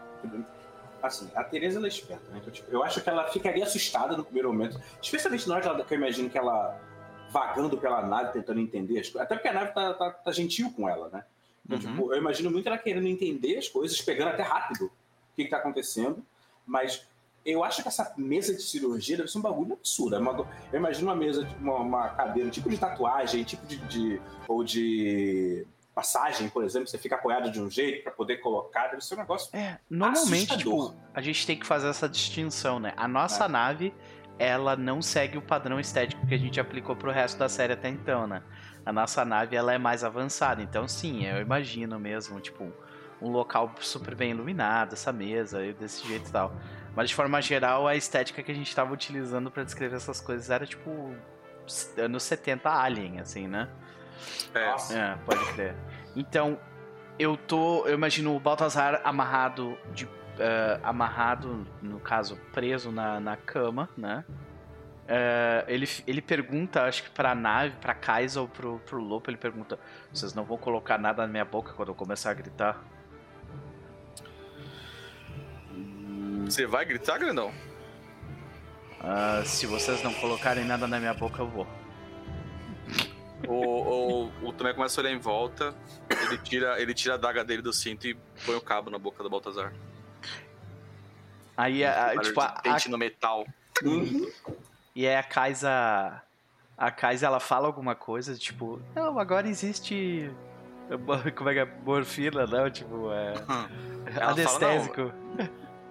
Assim, 1.03 1.31
a 1.35 1.45
Tereza 1.45 1.79
ela 1.79 1.87
é 1.87 1.89
esperta, 1.89 2.25
né? 2.31 2.39
Então, 2.41 2.53
tipo, 2.53 2.71
eu 2.71 2.83
acho 2.83 3.01
que 3.01 3.09
ela 3.09 3.25
ficaria 3.29 3.65
assustada 3.65 4.17
no 4.17 4.25
primeiro 4.25 4.53
momento. 4.53 4.81
Especialmente 5.01 5.49
na 5.49 5.55
hora 5.55 5.63
que, 5.63 5.69
ela, 5.69 5.85
que 5.85 5.95
eu 5.95 5.99
imagino 5.99 6.29
que 6.29 6.37
ela 6.39 6.81
vagando 7.31 7.77
pela 7.79 8.03
nave, 8.07 8.33
tentando 8.33 8.59
entender 8.61 8.99
as 8.99 9.09
coisas. 9.09 9.23
Até 9.27 9.35
porque 9.37 9.49
a 9.49 9.53
nave 9.53 9.73
tá, 9.73 9.95
tá, 9.95 10.11
tá 10.11 10.33
gentil 10.33 10.73
com 10.73 10.89
ela, 10.89 11.09
né? 11.11 11.25
Então, 11.65 11.79
Uhum. 11.79 11.85
tipo, 11.97 12.13
eu 12.15 12.19
imagino 12.19 12.51
muito 12.51 12.67
ela 12.67 12.79
querendo 12.79 13.07
entender 13.07 13.59
as 13.59 13.69
coisas, 13.69 14.01
pegando 14.01 14.29
até 14.31 14.43
rápido 14.43 14.87
o 14.87 14.91
que, 15.37 15.45
que 15.45 15.51
tá 15.51 15.59
acontecendo. 15.59 16.25
Mas 16.67 17.07
eu 17.45 17.63
acho 17.63 17.83
que 17.83 17.89
essa 17.89 18.13
mesa 18.17 18.55
de 18.55 18.63
cirurgia 18.63 19.19
deve 19.19 19.29
ser 19.31 19.39
um 19.39 19.43
bagulho 19.43 19.75
absurdo. 19.75 20.17
É 20.17 20.19
eu 20.73 20.79
imagino 20.79 21.09
uma 21.09 21.15
mesa, 21.17 21.47
uma, 21.61 21.77
uma 21.77 22.09
cadeira, 22.09 22.51
tipo 22.51 22.69
de 22.71 22.77
tatuagem, 22.79 23.45
tipo 23.45 23.67
de, 23.67 23.77
de- 23.87 24.21
ou 24.49 24.65
de 24.65 25.67
passagem, 25.99 26.49
por 26.49 26.63
exemplo, 26.63 26.87
você 26.87 26.97
fica 26.97 27.17
apoiado 27.17 27.51
de 27.51 27.61
um 27.61 27.69
jeito 27.69 28.05
para 28.05 28.13
poder 28.13 28.37
colocar, 28.37 28.87
deve 28.87 29.05
ser 29.05 29.17
um 29.17 29.19
negócio. 29.19 29.51
É, 29.57 29.79
normalmente, 29.91 30.53
Assustador. 30.53 30.91
tipo, 30.93 31.03
a 31.13 31.21
gente 31.21 31.45
tem 31.45 31.59
que 31.59 31.67
fazer 31.67 31.89
essa 31.89 32.09
distinção, 32.09 32.79
né? 32.79 32.93
A 32.97 33.09
nossa 33.09 33.47
É. 33.47 33.49
nave, 33.49 33.93
ela 34.39 34.77
não 34.77 35.03
segue 35.03 35.37
o 35.37 35.43
padrão 35.43 35.81
estético 35.81 36.25
que 36.25 36.33
a 36.33 36.39
gente 36.39 36.61
aplicou 36.61 36.95
pro 36.95 37.11
resto 37.11 37.37
da 37.37 37.49
série 37.49 37.73
até 37.73 37.89
então, 37.89 38.29
né? 38.29 38.45
A 38.87 38.93
nossa 38.93 39.25
nave, 39.25 39.57
ela 39.57 39.73
é 39.75 39.79
mais 39.79 40.05
avançada, 40.05 40.63
então 40.63 40.87
sim, 40.87 41.27
eu 41.27 41.41
imagino 41.43 41.99
mesmo, 41.99 42.39
tipo, 42.41 42.73
um 43.21 43.29
local 43.31 43.75
super 43.81 44.15
bem 44.15 44.31
iluminado, 44.31 44.93
essa 44.93 45.13
mesa, 45.13 45.59
desse 45.73 46.07
jeito 46.07 46.29
e 46.29 46.33
tal. 46.33 46.55
Mas 46.95 47.09
de 47.09 47.15
forma 47.17 47.43
geral, 47.43 47.89
a 47.89 47.97
estética 47.97 48.41
que 48.41 48.53
a 48.53 48.55
gente 48.55 48.73
tava 48.73 48.93
utilizando 48.95 49.51
pra 49.51 49.65
descrever 49.65 49.97
essas 49.97 50.21
coisas 50.21 50.49
era, 50.49 50.65
tipo, 50.65 51.13
anos 51.99 52.23
70 52.23 52.71
Alien, 52.71 53.19
assim, 53.19 53.49
né? 53.49 53.69
É. 54.55 54.95
É, 54.95 55.17
pode 55.25 55.45
crer. 55.53 55.75
Então, 56.17 56.59
eu 57.19 57.37
tô. 57.37 57.87
Eu 57.87 57.95
imagino 57.95 58.35
o 58.35 58.41
Baltazar 58.41 59.01
amarrado 59.05 59.77
de. 59.93 60.09
eh, 60.39 60.81
amarrado, 60.83 61.67
no 61.83 61.99
caso, 62.01 62.37
preso 62.53 62.91
na, 62.93 63.19
na 63.21 63.37
cama, 63.37 63.89
né? 63.97 64.25
Eh, 65.07 65.65
ele, 65.69 65.89
ele 66.07 66.21
pergunta, 66.21 66.83
acho 66.85 67.03
que 67.03 67.11
pra 67.11 67.35
nave, 67.35 67.75
pra 67.81 67.95
Kaisa 67.95 68.41
ou 68.41 68.49
pro, 68.49 68.79
pro 68.81 69.01
Lopo, 69.03 69.31
ele 69.31 69.37
pergunta: 69.39 69.79
Vocês 70.13 70.35
não 70.35 70.45
vão 70.45 70.59
colocar 70.59 70.99
nada 70.99 71.23
na 71.23 71.29
minha 71.29 71.45
boca 71.45 71.73
quando 71.73 71.89
eu 71.89 71.95
começar 71.95 72.31
a 72.31 72.35
gritar? 72.35 72.83
Você 76.45 76.67
vai 76.67 76.85
gritar, 76.85 77.19
grandão? 77.19 77.53
Ah, 79.01 79.43
se 79.45 79.67
vocês 79.67 80.03
não 80.03 80.13
colocarem 80.15 80.65
nada 80.65 80.87
na 80.87 80.99
minha 80.99 81.15
boca, 81.15 81.43
eu 81.43 81.49
vou. 81.49 81.67
O, 83.47 83.53
o, 83.53 84.49
o 84.49 84.53
Tomé 84.53 84.73
começa 84.73 85.01
a 85.01 85.05
olhar 85.05 85.13
em 85.13 85.19
volta, 85.19 85.75
ele 86.11 86.39
tira, 86.39 86.81
ele 86.81 86.93
tira 86.93 87.15
a 87.15 87.17
daga 87.17 87.45
dele 87.45 87.63
do 87.63 87.73
cinto 87.73 88.07
e 88.07 88.15
põe 88.45 88.57
o 88.57 88.61
cabo 88.61 88.91
na 88.91 88.99
boca 88.99 89.23
do 89.23 89.31
Baltazar. 89.31 89.73
Aí, 91.57 91.85
a, 91.85 92.17
tipo, 92.19 92.41
a, 92.41 92.63
a, 92.65 92.89
no 92.89 92.99
metal. 92.99 93.47
Uhum. 93.83 94.31
E 94.95 95.07
aí 95.07 95.17
a 95.17 95.23
Kaisa. 95.23 96.23
A 96.77 96.91
Kaisa 96.93 97.27
ela 97.27 97.41
fala 97.41 97.67
alguma 97.67 97.95
coisa, 97.97 98.37
tipo, 98.37 98.81
não, 98.95 99.19
agora 99.19 99.49
existe. 99.49 100.31
Como 101.37 101.51
é 101.51 101.55
que 101.55 101.61
é? 101.61 101.65
Morfina, 101.85 102.47
não? 102.47 102.71
Tipo, 102.71 103.13
é. 103.13 103.35
Ela 104.15 104.31
anestésico. 104.31 105.13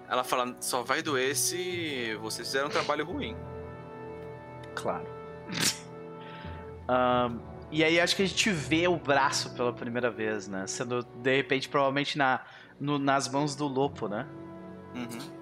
Ela 0.09 0.23
fala, 0.23 0.55
só 0.61 0.83
vai 0.83 1.01
doer 1.01 1.35
se 1.35 2.15
vocês 2.21 2.47
fizeram 2.47 2.67
um 2.67 2.71
trabalho 2.71 3.05
ruim. 3.05 3.35
Claro. 4.73 5.05
Ahn, 6.87 7.39
e 7.71 7.83
aí 7.83 7.99
acho 7.99 8.15
que 8.15 8.23
a 8.23 8.27
gente 8.27 8.49
vê 8.49 8.87
o 8.87 8.97
braço 8.97 9.53
pela 9.55 9.73
primeira 9.73 10.09
vez, 10.09 10.47
né? 10.47 10.65
Sendo, 10.67 11.03
de 11.03 11.35
repente, 11.35 11.67
provavelmente 11.67 12.17
na, 12.17 12.41
no- 12.79 12.97
nas 12.99 13.27
mãos 13.29 13.55
do 13.55 13.67
Lopo, 13.67 14.07
né? 14.07 14.25
Uhum. 14.95 15.37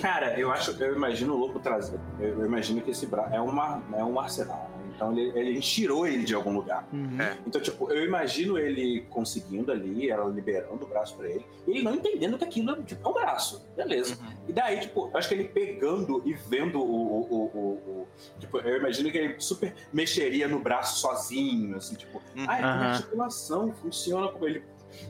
Cara, 0.00 0.38
eu 0.38 0.50
acho, 0.50 0.72
eu 0.82 0.94
imagino 0.94 1.34
o 1.34 1.38
louco 1.38 1.60
trazer. 1.60 1.98
Eu, 2.18 2.40
eu 2.40 2.46
imagino 2.46 2.80
que 2.82 2.90
esse 2.90 3.06
braço 3.06 3.32
é, 3.32 3.40
uma, 3.40 3.80
é 3.96 4.04
um 4.04 4.18
arsenal. 4.18 4.68
Então 4.94 5.12
ele, 5.12 5.32
ele 5.38 5.60
tirou 5.60 6.06
ele 6.06 6.24
de 6.24 6.34
algum 6.34 6.52
lugar. 6.54 6.88
Uhum. 6.92 7.20
É. 7.20 7.36
Então, 7.46 7.60
tipo, 7.60 7.90
eu 7.90 8.04
imagino 8.04 8.56
ele 8.58 9.02
conseguindo 9.10 9.72
ali, 9.72 10.08
ela 10.10 10.28
liberando 10.28 10.84
o 10.84 10.88
braço 10.88 11.16
pra 11.16 11.28
ele, 11.28 11.44
e 11.66 11.70
ele 11.72 11.82
não 11.82 11.94
entendendo 11.94 12.38
que 12.38 12.44
aquilo 12.44 12.70
é, 12.70 12.82
tipo, 12.82 13.06
é 13.06 13.10
um 13.10 13.14
braço. 13.14 13.66
Beleza. 13.76 14.16
Uhum. 14.20 14.32
E 14.48 14.52
daí, 14.52 14.80
tipo, 14.80 15.08
eu 15.12 15.16
acho 15.18 15.28
que 15.28 15.34
ele 15.34 15.44
pegando 15.48 16.22
e 16.24 16.32
vendo 16.32 16.80
o. 16.80 16.84
o, 16.84 17.20
o, 17.22 17.36
o- 17.58 17.90
o- 17.90 18.08
tipo, 18.38 18.58
eu 18.58 18.76
imagino 18.78 19.10
que 19.10 19.18
ele 19.18 19.40
super 19.40 19.74
mexeria 19.92 20.46
no 20.46 20.58
braço 20.60 21.00
sozinho, 21.00 21.76
assim, 21.76 21.94
tipo, 21.96 22.18
Uhum. 22.36 22.44
ah, 22.48 22.58
é 22.58 22.62
Aham. 22.62 22.80
a 22.84 22.90
articulação 22.92 23.72
funciona 23.72 24.28
como 24.28 24.46
ele. 24.46 24.62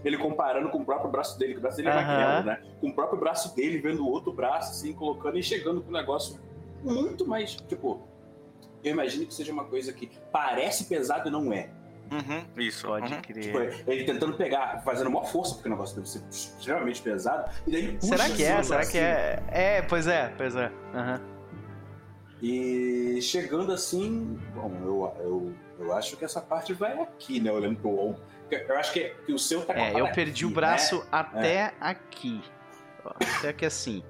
Ele 0.03 0.17
comparando 0.17 0.71
com 0.71 0.79
o 0.79 0.85
próprio 0.85 1.11
braço 1.11 1.39
dele, 1.39 1.53
que 1.53 1.59
o 1.59 1.61
braço 1.61 1.77
dele 1.77 1.91
é 1.91 1.93
Aham. 1.93 2.07
magrelo, 2.07 2.47
né? 2.47 2.63
Com 2.81 2.89
o 2.89 2.95
próprio 2.95 3.21
braço 3.21 3.55
dele, 3.55 3.77
vendo 3.79 4.03
o 4.03 4.09
outro 4.11 4.33
braço, 4.33 4.71
assim, 4.71 4.95
colocando 4.95 5.37
e 5.39 5.43
chegando 5.43 5.83
com 5.83 5.91
um 5.91 5.93
negócio 5.93 6.41
muito 6.83 7.27
mais. 7.27 7.55
Tipo, 7.69 8.01
eu 8.85 8.93
imagino 8.93 9.27
que 9.27 9.35
seja 9.35 9.53
uma 9.53 9.65
coisa 9.65 9.93
que 9.93 10.11
parece 10.31 10.85
pesado 10.85 11.29
e 11.29 11.33
não 11.33 11.53
é. 11.53 11.71
Uhum. 12.11 12.45
Isso. 12.57 12.87
Pode 12.87 13.13
uhum. 13.13 13.21
Tipo, 13.21 13.33
crer. 13.33 13.85
ele 13.87 14.05
tentando 14.05 14.35
pegar, 14.35 14.83
fazendo 14.85 15.11
maior 15.11 15.27
força, 15.27 15.55
porque 15.55 15.69
o 15.69 15.73
negócio 15.73 15.97
deve 15.97 16.09
ser 16.09 16.23
extremamente 16.31 17.01
pesado, 17.03 17.51
e 17.67 17.71
daí 17.73 17.85
ele 17.85 17.99
puxa 17.99 18.17
Será 18.17 18.31
que 18.31 18.45
é? 18.45 18.53
assim, 18.53 18.69
Será 18.69 18.81
pra 18.81 18.91
que 18.91 18.99
é? 18.99 19.43
É, 19.49 19.83
pois 19.83 20.07
é, 20.07 20.33
pois 20.37 20.55
é. 20.55 20.71
Aham. 20.95 21.21
E 22.43 23.21
chegando 23.23 23.73
assim, 23.73 24.39
bom, 24.55 24.71
eu, 24.83 25.25
eu, 25.25 25.55
eu 25.87 25.93
acho 25.95 26.17
que 26.17 26.25
essa 26.25 26.43
parte 26.43 26.75
vai 26.75 26.93
aqui, 27.01 27.41
né? 27.41 27.51
Olhando 27.51 27.77
pro 27.77 27.99
ombro. 27.99 28.23
Eu 28.51 28.77
acho 28.77 28.93
que, 28.93 29.15
que 29.25 29.33
o 29.33 29.39
seu 29.39 29.65
tá 29.65 29.73
com 29.73 29.81
a 29.81 29.85
É, 29.85 30.01
eu 30.01 30.13
perdi 30.13 30.45
o 30.45 30.49
aqui, 30.49 30.55
braço 30.55 30.99
né? 30.99 31.05
até 31.11 31.75
aqui. 31.81 32.43
Ó, 33.05 33.13
Até 33.39 33.49
aqui 33.49 33.65
assim. 33.65 34.03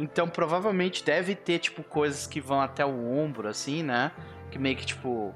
Então 0.00 0.26
provavelmente 0.26 1.04
deve 1.04 1.34
ter, 1.34 1.58
tipo, 1.58 1.82
coisas 1.84 2.26
que 2.26 2.40
vão 2.40 2.58
até 2.60 2.84
o 2.86 3.12
ombro, 3.18 3.46
assim, 3.46 3.82
né? 3.82 4.10
Que 4.50 4.58
meio 4.58 4.74
que, 4.76 4.86
tipo. 4.86 5.34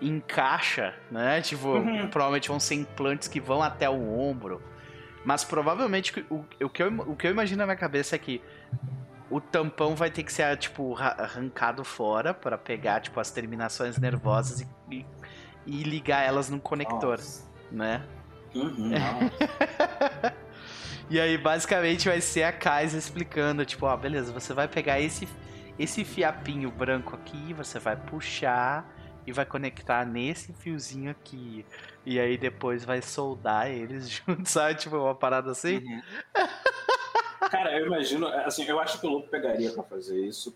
Encaixa, 0.00 0.94
né? 1.10 1.40
Tipo, 1.42 1.68
Uhum. 1.70 2.08
provavelmente 2.08 2.48
vão 2.48 2.60
ser 2.60 2.76
implantes 2.76 3.26
que 3.26 3.40
vão 3.40 3.60
até 3.62 3.90
o 3.90 4.16
ombro. 4.18 4.62
Mas 5.24 5.42
provavelmente 5.44 6.24
o, 6.30 6.44
o, 6.64 6.68
que 6.70 6.82
eu, 6.82 6.88
o 7.00 7.16
que 7.16 7.26
eu 7.26 7.32
imagino 7.32 7.58
na 7.58 7.66
minha 7.66 7.76
cabeça 7.76 8.14
é 8.14 8.18
que 8.18 8.40
o 9.28 9.40
tampão 9.40 9.96
vai 9.96 10.08
ter 10.10 10.22
que 10.22 10.32
ser, 10.32 10.56
tipo, 10.56 10.92
ra- 10.92 11.16
arrancado 11.18 11.84
fora 11.84 12.32
para 12.32 12.56
pegar, 12.56 13.00
tipo, 13.00 13.18
as 13.18 13.30
terminações 13.32 13.98
nervosas 13.98 14.60
e, 14.60 14.68
e, 14.90 15.04
e 15.66 15.82
ligar 15.82 16.22
elas 16.24 16.48
num 16.48 16.60
conector, 16.60 17.18
Nossa. 17.18 17.44
né? 17.72 18.02
Uhum, 18.54 18.88
não. 18.96 19.30
E 21.10 21.18
aí, 21.18 21.38
basicamente, 21.38 22.08
vai 22.08 22.20
ser 22.20 22.42
a 22.42 22.52
Kaisa 22.52 22.98
explicando, 22.98 23.64
tipo, 23.64 23.86
ó, 23.86 23.96
beleza, 23.96 24.32
você 24.32 24.52
vai 24.52 24.68
pegar 24.68 25.00
esse, 25.00 25.26
esse 25.78 26.04
fiapinho 26.04 26.70
branco 26.70 27.16
aqui, 27.16 27.54
você 27.54 27.78
vai 27.78 27.96
puxar 27.96 28.86
e 29.26 29.32
vai 29.32 29.46
conectar 29.46 30.04
nesse 30.04 30.52
fiozinho 30.52 31.10
aqui. 31.10 31.64
E 32.04 32.20
aí 32.20 32.36
depois 32.36 32.84
vai 32.84 33.00
soldar 33.00 33.68
eles 33.70 34.08
juntos, 34.26 34.50
sabe? 34.52 34.74
Tipo, 34.74 34.96
uma 34.96 35.14
parada 35.14 35.50
assim. 35.50 35.76
Uhum. 35.78 36.02
Cara, 37.50 37.78
eu 37.78 37.86
imagino, 37.86 38.26
assim, 38.26 38.64
eu 38.64 38.78
acho 38.78 39.00
que 39.00 39.06
o 39.06 39.10
Lobo 39.10 39.28
pegaria 39.28 39.72
pra 39.72 39.82
fazer 39.82 40.18
isso 40.26 40.54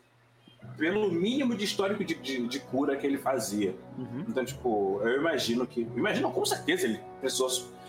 pelo 0.76 1.10
mínimo 1.10 1.56
de 1.56 1.64
histórico 1.64 2.04
de, 2.04 2.14
de, 2.14 2.46
de 2.46 2.60
cura 2.60 2.96
que 2.96 3.06
ele 3.06 3.18
fazia. 3.18 3.74
Uhum. 3.98 4.24
Então, 4.28 4.44
tipo, 4.44 5.00
eu 5.02 5.16
imagino 5.16 5.66
que. 5.66 5.80
Imagino 5.80 6.30
com 6.30 6.44
certeza 6.44 6.86
ele 6.86 7.00
precisou 7.20 7.48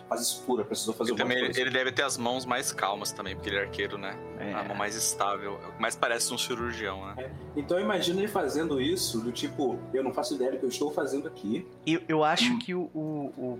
fazer 0.09 0.21
isso 0.23 0.43
cura, 0.45 0.63
precisou 0.63 0.93
fazer 0.93 1.15
também 1.15 1.39
coisa. 1.45 1.59
ele 1.61 1.69
deve 1.69 1.91
ter 1.91 2.03
as 2.03 2.17
mãos 2.17 2.45
mais 2.45 2.71
calmas 2.71 3.11
também, 3.11 3.35
porque 3.35 3.49
ele 3.49 3.57
é 3.57 3.61
arqueiro, 3.61 3.97
né? 3.97 4.15
É. 4.39 4.53
A 4.53 4.63
mão 4.63 4.75
mais 4.75 4.95
estável. 4.95 5.59
Mais 5.79 5.95
parece 5.95 6.33
um 6.33 6.37
cirurgião, 6.37 7.05
né? 7.15 7.31
Então 7.55 7.77
eu 7.77 7.83
imagino 7.83 8.19
ele 8.19 8.27
fazendo 8.27 8.79
isso, 8.81 9.19
do 9.21 9.31
tipo, 9.31 9.79
eu 9.93 10.03
não 10.03 10.13
faço 10.13 10.35
ideia 10.35 10.51
do 10.51 10.57
que 10.59 10.65
eu 10.65 10.69
estou 10.69 10.91
fazendo 10.91 11.27
aqui. 11.27 11.67
Eu, 11.85 12.01
eu 12.07 12.23
acho 12.23 12.51
Hum. 12.53 12.59
que 12.59 12.73
o, 12.75 12.89
o, 12.93 13.33
o, 13.37 13.59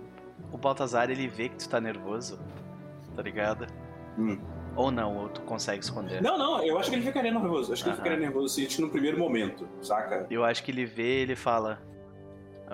o 0.52 0.56
Baltazar, 0.58 1.10
ele 1.10 1.26
vê 1.28 1.48
que 1.48 1.56
tu 1.56 1.68
tá 1.68 1.80
nervoso, 1.80 2.38
tá 3.16 3.22
ligado? 3.22 3.66
Hum. 4.18 4.38
Ou 4.76 4.90
não, 4.90 5.16
ou 5.16 5.28
tu 5.28 5.40
consegue 5.42 5.84
esconder. 5.84 6.20
Não, 6.20 6.36
não, 6.36 6.62
eu 6.64 6.76
acho 6.78 6.90
que 6.90 6.96
ele 6.96 7.04
ficaria 7.06 7.30
nervoso. 7.32 7.72
Acho 7.72 7.84
que 7.84 7.90
ele 7.90 7.96
ficaria 7.96 8.18
nervoso 8.18 8.60
assim, 8.60 8.82
no 8.82 8.90
primeiro 8.90 9.16
momento, 9.18 9.68
saca? 9.80 10.26
Eu 10.28 10.44
acho 10.44 10.64
que 10.64 10.70
ele 10.72 10.84
vê 10.84 11.22
ele 11.22 11.36
fala. 11.36 11.80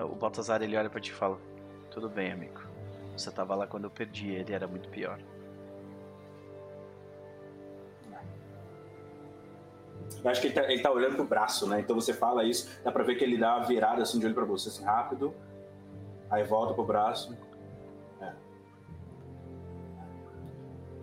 O 0.09 0.15
Baltazar 0.15 0.61
ele 0.63 0.75
olha 0.75 0.89
pra 0.89 0.99
ti 0.99 1.11
e 1.11 1.13
fala: 1.13 1.37
Tudo 1.91 2.09
bem, 2.09 2.31
amigo. 2.31 2.59
Você 3.15 3.31
tava 3.31 3.55
lá 3.55 3.67
quando 3.67 3.85
eu 3.85 3.91
perdi 3.91 4.29
ele, 4.31 4.53
era 4.53 4.67
muito 4.67 4.89
pior. 4.89 5.19
Eu 10.23 10.29
acho 10.29 10.41
que 10.41 10.47
ele 10.47 10.53
tá, 10.53 10.63
ele 10.71 10.81
tá 10.81 10.91
olhando 10.91 11.15
pro 11.15 11.25
braço, 11.25 11.67
né? 11.67 11.79
Então 11.79 11.95
você 11.95 12.13
fala 12.13 12.43
isso, 12.43 12.69
dá 12.83 12.91
pra 12.91 13.03
ver 13.03 13.15
que 13.15 13.23
ele 13.23 13.37
dá 13.37 13.57
uma 13.57 13.65
virada 13.65 14.01
assim 14.01 14.19
de 14.19 14.25
olho 14.25 14.35
pra 14.35 14.45
você, 14.45 14.69
assim, 14.69 14.83
rápido. 14.83 15.33
Aí 16.29 16.43
volta 16.43 16.73
pro 16.73 16.83
braço. 16.83 17.35
É. 18.21 18.33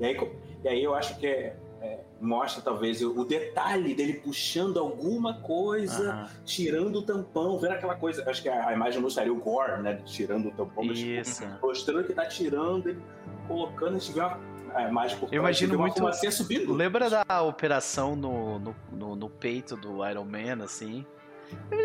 E 0.00 0.04
aí, 0.06 0.16
e 0.62 0.68
aí 0.68 0.84
eu 0.84 0.94
acho 0.94 1.18
que 1.18 1.26
é- 1.26 1.56
é, 1.80 2.00
mostra 2.20 2.62
talvez 2.62 3.00
o, 3.02 3.24
detalhe 3.24 3.94
dele 3.94 4.14
puxando 4.14 4.78
alguma 4.78 5.40
coisa, 5.40 6.10
Aham. 6.10 6.28
tirando 6.44 6.96
o 6.96 7.02
tampão, 7.02 7.58
vendo 7.58 7.72
aquela 7.72 7.94
coisa. 7.94 8.28
Acho 8.28 8.42
que 8.42 8.48
a, 8.48 8.68
a 8.68 8.72
imagem 8.72 9.00
mostraria 9.00 9.32
o 9.32 9.36
Gore, 9.36 9.82
né? 9.82 10.00
Tirando 10.04 10.48
o 10.48 10.50
tampão, 10.50 10.84
mas 10.84 10.98
tipo, 10.98 11.10
Isso. 11.10 11.42
mostrando 11.62 12.04
que 12.04 12.12
tá 12.12 12.26
tirando, 12.26 12.88
ele 12.88 13.00
colocando, 13.46 13.96
a 13.96 13.98
gente 13.98 14.12
vê 14.12 14.20
uma 14.20 14.38
a 14.74 14.82
imagem 14.82 15.18
por 15.18 15.32
Eu 15.32 15.40
imagino 15.40 15.78
muito- 15.78 15.96
fumacinha 15.96 16.30
subindo. 16.30 16.74
Lembra 16.74 17.08
da 17.08 17.42
operação 17.42 18.14
no, 18.14 18.58
no, 18.58 18.76
no, 18.92 19.16
no 19.16 19.30
peito 19.30 19.76
do 19.76 20.06
Iron 20.06 20.24
Man, 20.24 20.62
assim? 20.62 21.06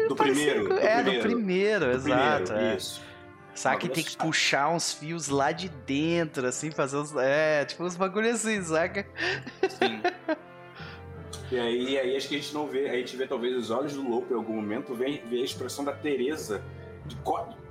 Do 0.09 0.15
primeiro, 0.15 0.67
do 0.67 0.73
é, 0.73 0.95
primeiro. 1.01 1.21
do 1.21 1.21
primeiro, 1.35 1.85
Do 1.85 1.91
exato. 1.91 2.43
primeiro, 2.43 2.73
é. 2.73 2.75
Isso. 2.75 3.01
Sabe 3.55 3.77
que 3.81 3.89
tem 3.89 4.03
que 4.03 4.17
puxar 4.17 4.69
uns 4.69 4.93
fios 4.93 5.27
lá 5.27 5.51
de 5.51 5.69
dentro, 5.69 6.47
assim, 6.47 6.71
fazer 6.71 6.97
uns. 6.97 7.15
É, 7.15 7.63
tipo 7.65 7.83
uns 7.83 7.95
bagulho 7.95 8.31
assim, 8.31 8.61
saca? 8.63 9.05
Sim. 9.69 10.01
E 11.51 11.59
aí, 11.59 11.99
aí 11.99 12.17
acho 12.17 12.29
que 12.29 12.35
a 12.35 12.39
gente 12.39 12.51
não 12.51 12.65
vê, 12.67 12.89
a 12.89 12.95
gente 12.95 13.15
vê 13.15 13.27
talvez 13.27 13.55
os 13.55 13.69
olhos 13.69 13.93
do 13.93 14.01
Lopo 14.01 14.33
em 14.33 14.37
algum 14.37 14.55
momento, 14.55 14.95
vê, 14.95 15.21
vê 15.29 15.41
a 15.41 15.43
expressão 15.43 15.85
da 15.85 15.91
Teresa 15.93 16.63
de, 17.05 17.15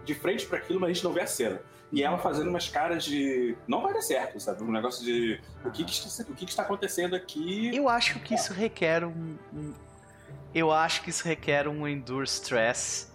de 0.05 0.15
frente 0.15 0.47
para 0.47 0.59
aquilo, 0.59 0.79
mas 0.79 0.91
a 0.91 0.93
gente 0.93 1.03
não 1.03 1.13
vê 1.13 1.23
a 1.23 1.27
cena. 1.27 1.61
E 1.91 2.03
ela 2.03 2.17
fazendo 2.17 2.49
umas 2.49 2.69
caras 2.69 3.05
de. 3.05 3.57
Não 3.67 3.83
vai 3.83 3.93
dar 3.93 4.01
certo, 4.01 4.39
sabe? 4.41 4.63
Um 4.63 4.71
negócio 4.71 5.05
de. 5.05 5.41
O 5.65 5.71
que, 5.71 5.85
que, 5.85 5.91
está, 5.91 6.23
o 6.23 6.35
que, 6.35 6.45
que 6.47 6.51
está 6.51 6.63
acontecendo 6.63 7.15
aqui? 7.15 7.75
Eu 7.75 7.89
acho 7.89 8.19
que 8.21 8.35
isso 8.35 8.53
requer 8.53 9.05
um. 9.05 9.37
um- 9.53 9.75
eu 10.55 10.71
acho 10.71 11.03
que 11.03 11.11
isso 11.11 11.27
requer 11.27 11.67
um 11.67 11.87
endure 11.89 12.25
stress 12.25 13.12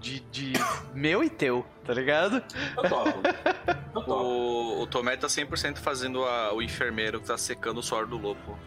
de, 0.00 0.20
de 0.20 0.52
meu 0.94 1.22
e 1.22 1.30
teu, 1.30 1.64
tá 1.84 1.92
ligado? 1.92 2.42
Eu 2.76 2.88
topo. 2.88 3.20
Eu 3.94 4.02
topo. 4.02 4.12
O, 4.12 4.82
o 4.82 4.86
Tomé 4.86 5.16
tá 5.16 5.26
100% 5.26 5.78
fazendo 5.78 6.24
a- 6.24 6.52
o 6.54 6.62
enfermeiro 6.62 7.20
que 7.20 7.26
tá 7.26 7.36
secando 7.36 7.78
o 7.78 7.82
suor 7.82 8.06
do 8.06 8.16
lobo. 8.16 8.58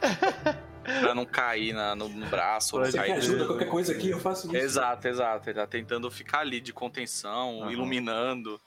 pra 0.84 1.14
não 1.14 1.24
cair 1.26 1.72
na- 1.74 1.94
no, 1.94 2.08
no 2.08 2.26
braço. 2.26 2.76
cair 2.80 2.92
quer 2.92 3.02
crer. 3.04 3.16
ajuda, 3.16 3.46
qualquer 3.46 3.68
coisa 3.68 3.92
aqui, 3.92 4.10
eu 4.10 4.18
faço 4.20 4.46
isso. 4.46 4.56
Exato, 4.56 5.08
exato. 5.08 5.48
Ele 5.50 5.58
tá 5.58 5.66
tentando 5.66 6.10
ficar 6.10 6.40
ali 6.40 6.60
de 6.60 6.72
contenção, 6.72 7.62
Aham. 7.62 7.72
iluminando. 7.72 8.60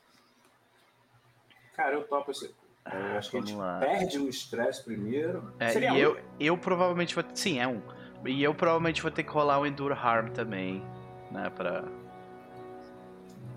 Cara, 1.76 1.96
eu 1.96 2.04
topo 2.04 2.32
esse. 2.32 2.54
Eu 2.92 3.18
acho 3.18 3.30
que 3.30 3.38
a 3.38 3.42
gente 3.42 3.54
lá. 3.54 3.78
perde 3.80 4.18
o 4.18 4.28
estresse 4.28 4.84
primeiro. 4.84 5.54
É, 5.60 5.70
Seria 5.70 5.90
e 5.90 5.94
um. 5.94 5.98
eu, 5.98 6.20
eu 6.40 6.58
provavelmente 6.58 7.14
vou. 7.16 7.24
Sim, 7.36 7.60
é 7.60 7.68
um. 7.68 7.82
E 8.26 8.44
eu 8.44 8.54
provavelmente 8.56 9.02
vou 9.02 9.12
ter 9.12 9.24
que 9.24 9.30
rolar 9.32 9.60
o 9.60 9.66
Endure 9.66 9.94
Harm 9.94 10.30
também, 10.30 10.84
né? 11.32 11.50
Pra. 11.52 11.84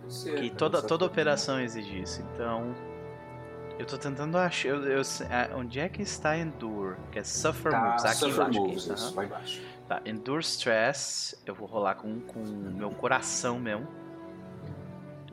Ser, 0.09 0.35
Que 0.41 0.51
toda, 0.51 0.83
toda 0.83 1.05
operação 1.05 1.61
exige 1.61 2.01
isso. 2.03 2.23
Então. 2.35 2.75
Eu 3.79 3.87
tô 3.87 3.99
tentando 3.99 4.39
achar. 4.39 4.69
Eu, 4.69 4.85
eu- 4.85 5.03
é, 5.31 5.55
onde 5.57 5.81
é 5.81 5.89
que 5.89 6.01
está 6.03 6.37
Endure? 6.39 6.97
Que 7.11 7.19
é 7.19 7.25
Suffer 7.25 7.73
Tá, 7.73 7.81
Moves. 7.81 8.05
Aqui 8.05 8.15
suffer 8.17 8.35
embaixo. 8.35 8.61
moves, 8.61 8.91
aqui, 8.91 9.01
isso, 9.01 9.15
lá 9.17 9.25
embaixo. 9.25 9.63
Tá, 9.89 10.03
Endure 10.07 10.41
Stress. 10.43 11.37
Eu 11.45 11.55
vou 11.55 11.67
rolar 11.67 11.97
com, 11.97 12.21
com 12.21 12.39
o 12.41 12.47
meu 12.73 12.91
coração 12.91 13.59
mesmo. 13.59 13.89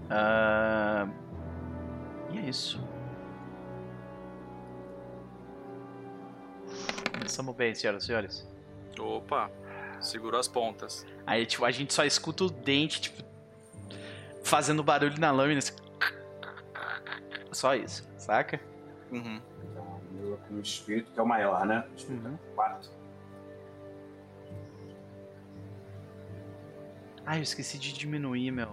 Ah, 0.10 1.08
e 2.32 2.40
é 2.40 2.42
isso. 2.50 2.84
Começamos 7.14 7.56
bem, 7.56 7.74
senhoras 7.76 8.04
e 8.04 8.06
senhores. 8.08 8.48
Opa, 9.00 9.50
segurou 10.00 10.40
as 10.40 10.48
pontas. 10.48 11.06
Aí, 11.26 11.46
tipo, 11.46 11.64
a 11.66 11.72
gente 11.72 11.94
só 11.94 12.04
escuta 12.04 12.44
o 12.46 12.50
dente, 12.50 13.02
tipo, 13.02 13.24
fazendo 14.44 14.84
barulho 14.84 15.20
na 15.20 15.32
lâmina. 15.32 15.60
assim. 15.60 15.74
Só 17.52 17.76
isso, 17.76 18.08
saca? 18.18 18.60
Uhum. 19.12 19.42
Então, 19.64 20.02
o 20.52 20.60
espírito, 20.60 21.12
que 21.12 21.20
é 21.20 21.24
o 21.24 21.28
maior, 21.28 21.66
né? 21.66 21.84
Uhum. 22.10 22.38
Quatro. 22.56 22.89
Ah, 27.26 27.38
eu 27.38 27.44
esqueci 27.44 27.78
de 27.78 27.94
diminuir 27.94 28.52
meu. 28.52 28.70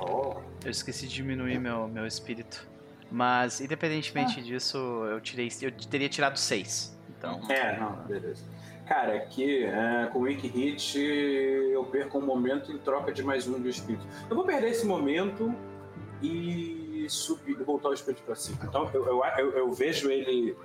Oh, 0.00 0.40
Eu 0.64 0.70
esqueci 0.70 1.06
de 1.06 1.14
diminuir 1.14 1.58
meu, 1.58 1.88
meu 1.88 2.06
espírito. 2.06 2.68
Mas, 3.10 3.60
independentemente 3.60 4.42
disso, 4.42 4.76
eu 4.76 5.20
tirei. 5.20 5.48
Eu 5.62 5.70
teria 5.72 6.08
tirado 6.08 6.36
seis. 6.36 6.98
Então. 7.10 7.40
É, 7.50 7.78
não, 7.78 7.96
beleza. 8.04 8.44
Cara, 8.86 9.16
aqui, 9.16 9.64
é, 9.64 10.08
com 10.12 10.20
o 10.20 10.22
Wiki 10.22 10.46
Hit, 10.46 10.98
eu 10.98 11.84
perco 11.84 12.18
um 12.18 12.24
momento 12.24 12.70
em 12.70 12.78
troca 12.78 13.12
de 13.12 13.22
mais 13.22 13.46
um 13.48 13.60
do 13.60 13.68
espírito. 13.68 14.06
Eu 14.30 14.36
vou 14.36 14.44
perder 14.44 14.68
esse 14.70 14.86
momento 14.86 15.52
e 16.22 17.06
subir, 17.08 17.54
voltar 17.64 17.88
o 17.88 17.92
espírito 17.92 18.22
pra 18.22 18.34
cima. 18.36 18.58
Então, 18.62 18.88
eu, 18.94 19.04
eu, 19.06 19.22
eu, 19.38 19.50
eu 19.58 19.72
vejo 19.72 20.10
ele. 20.10 20.56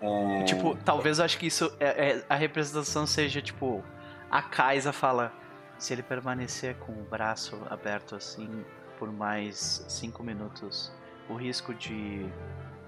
É, 0.00 0.44
Tipo, 0.44 0.76
talvez 0.84 1.18
eu 1.18 1.24
acho 1.24 1.38
que 1.38 1.46
isso. 1.46 1.72
É, 1.80 2.10
é- 2.10 2.24
a 2.28 2.34
representação 2.34 3.06
seja, 3.06 3.40
tipo. 3.40 3.82
A 4.30 4.42
Kaisa 4.42 4.92
fala. 4.92 5.32
Se 5.78 5.92
ele 5.92 6.02
permanecer 6.02 6.74
com 6.76 6.92
o 6.92 7.04
braço 7.04 7.54
aberto 7.68 8.14
assim 8.16 8.64
por 8.98 9.12
mais 9.12 9.84
cinco 9.88 10.22
minutos, 10.22 10.90
o 11.28 11.34
risco 11.34 11.74
de. 11.74 12.26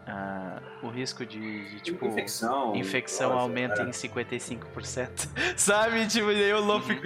Ah, 0.09 0.61
o 0.83 0.89
risco 0.89 1.27
de, 1.27 1.69
de, 1.69 1.81
tipo. 1.81 2.07
infecção. 2.07 2.75
Infecção 2.75 3.31
nossa, 3.31 3.43
aumenta 3.43 3.83
é. 3.83 3.85
em 3.85 3.91
55%. 3.91 5.29
Sabe? 5.57 6.07
Tipo, 6.07 6.31
e 6.31 6.45
aí 6.45 6.53
o 6.55 6.61
Luffy. 6.61 6.99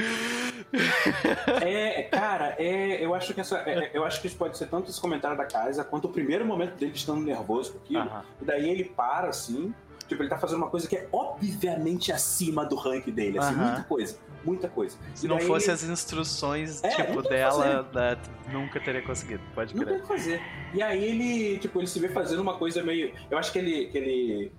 É, 1.60 2.02
cara, 2.12 2.54
é, 2.58 3.04
eu 3.04 3.14
acho 3.14 3.34
que 3.34 3.40
essa, 3.40 3.58
é, 3.58 3.90
eu 3.92 4.04
acho 4.04 4.20
que 4.20 4.28
isso 4.28 4.36
pode 4.36 4.56
ser 4.56 4.68
tanto 4.68 4.88
esse 4.88 5.00
comentário 5.00 5.36
da 5.36 5.44
casa 5.44 5.82
quanto 5.82 6.04
o 6.06 6.10
primeiro 6.10 6.44
momento 6.44 6.76
dele 6.76 6.92
estando 6.94 7.20
nervoso 7.22 7.72
com 7.72 7.78
aquilo. 7.78 8.00
Aham. 8.02 8.24
E 8.40 8.44
daí 8.44 8.70
ele 8.70 8.84
para 8.84 9.28
assim, 9.28 9.74
tipo, 10.06 10.22
ele 10.22 10.30
tá 10.30 10.38
fazendo 10.38 10.58
uma 10.58 10.70
coisa 10.70 10.88
que 10.88 10.96
é 10.96 11.08
obviamente 11.10 12.12
acima 12.12 12.64
do 12.64 12.76
rank 12.76 13.06
dele, 13.10 13.38
assim, 13.38 13.54
Aham. 13.54 13.64
muita 13.64 13.82
coisa, 13.82 14.16
muita 14.44 14.68
coisa. 14.68 14.96
Se 15.14 15.26
E 15.26 15.28
não 15.28 15.36
daí 15.36 15.46
fosse 15.46 15.70
as 15.70 15.82
instruções, 15.82 16.82
É, 16.82 16.88
tipo, 16.90 17.22
tem 17.22 17.32
dela, 17.32 17.88
né, 17.92 18.18
nunca 18.52 18.80
teria 18.80 19.02
conseguido. 19.02 19.42
Pode 19.54 19.74
Não 19.74 19.84
tem 19.84 19.94
crer. 19.94 19.98
o 19.98 20.02
que 20.02 20.08
fazer. 20.08 20.40
E 20.74 20.82
aí 20.82 21.04
ele, 21.04 21.58
tipo, 21.58 21.78
ele 21.80 21.86
se 21.86 21.98
vê 22.00 22.08
fazendo 22.08 22.40
uma 22.40 22.56
coisa 22.58 22.82
meio. 22.82 23.12
Eu 23.30 23.38
acho 23.38 23.52
que 23.52 23.58
ele, 23.58 23.86
que 23.86 23.98
ele 23.98 24.52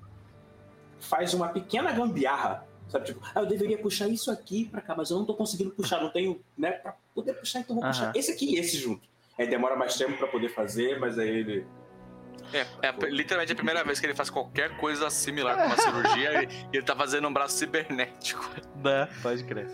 faz 0.99 1.33
uma 1.33 1.49
pequena 1.49 1.91
gambiarra. 1.91 2.65
Sabe, 2.87 3.05
tipo, 3.05 3.21
ah, 3.33 3.39
eu 3.41 3.45
deveria 3.45 3.77
puxar 3.77 4.07
isso 4.07 4.29
aqui 4.29 4.65
pra 4.65 4.81
cá, 4.81 4.93
mas 4.95 5.09
eu 5.09 5.17
não 5.17 5.25
tô 5.25 5.33
conseguindo 5.33 5.71
puxar, 5.71 6.01
não 6.01 6.09
tenho, 6.11 6.39
né, 6.57 6.71
pra 6.73 6.95
poder 7.15 7.33
puxar, 7.33 7.59
então 7.61 7.75
vou 7.75 7.83
puxar 7.85 8.11
esse 8.15 8.31
aqui 8.31 8.53
e 8.55 8.59
esse 8.59 8.77
junto. 8.77 9.01
Aí 9.39 9.47
demora 9.47 9.75
mais 9.75 9.95
tempo 9.97 10.15
pra 10.17 10.27
poder 10.27 10.49
fazer, 10.49 10.99
mas 10.99 11.17
aí 11.17 11.27
ele. 11.29 11.65
É, 12.53 12.65
é 12.83 12.87
a- 12.89 12.95
literalmente 13.09 13.51
a 13.51 13.55
primeira 13.55 13.83
vez 13.83 13.99
que 13.99 14.05
ele 14.05 14.13
faz 14.13 14.29
qualquer 14.29 14.77
coisa 14.77 15.09
similar 15.09 15.57
com 15.57 15.65
uma 15.65 15.77
cirurgia 15.77 16.43
e 16.43 16.45
e 16.45 16.77
ele 16.77 16.83
tá 16.83 16.95
fazendo 16.95 17.27
um 17.27 17.33
braço 17.33 17.57
cibernético. 17.57 18.49
Né? 18.83 19.07
Pode 19.21 19.43
crer. 19.45 19.67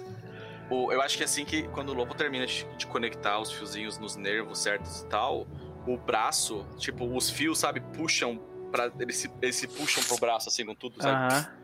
O- 0.69 0.91
eu 0.91 1.01
acho 1.01 1.17
que 1.17 1.23
assim 1.23 1.43
que 1.45 1.63
quando 1.69 1.89
o 1.89 1.93
lobo 1.93 2.13
termina 2.13 2.45
de, 2.45 2.63
de 2.77 2.85
conectar 2.85 3.39
os 3.39 3.51
fiozinhos 3.51 3.97
nos 3.97 4.15
nervos 4.15 4.59
certos 4.59 5.01
e 5.01 5.05
tal, 5.07 5.47
o 5.87 5.97
braço, 5.97 6.65
tipo, 6.77 7.05
os 7.15 7.29
fios, 7.29 7.57
sabe, 7.57 7.79
puxam 7.81 8.39
para 8.71 8.91
eles 8.99 9.17
se, 9.17 9.31
eles 9.41 9.55
se 9.55 9.67
puxam 9.67 10.03
pro 10.03 10.17
braço 10.17 10.47
assim 10.47 10.63
com 10.65 10.75
tudo, 10.75 11.01
sabe? 11.01 11.15
Aham. 11.33 11.59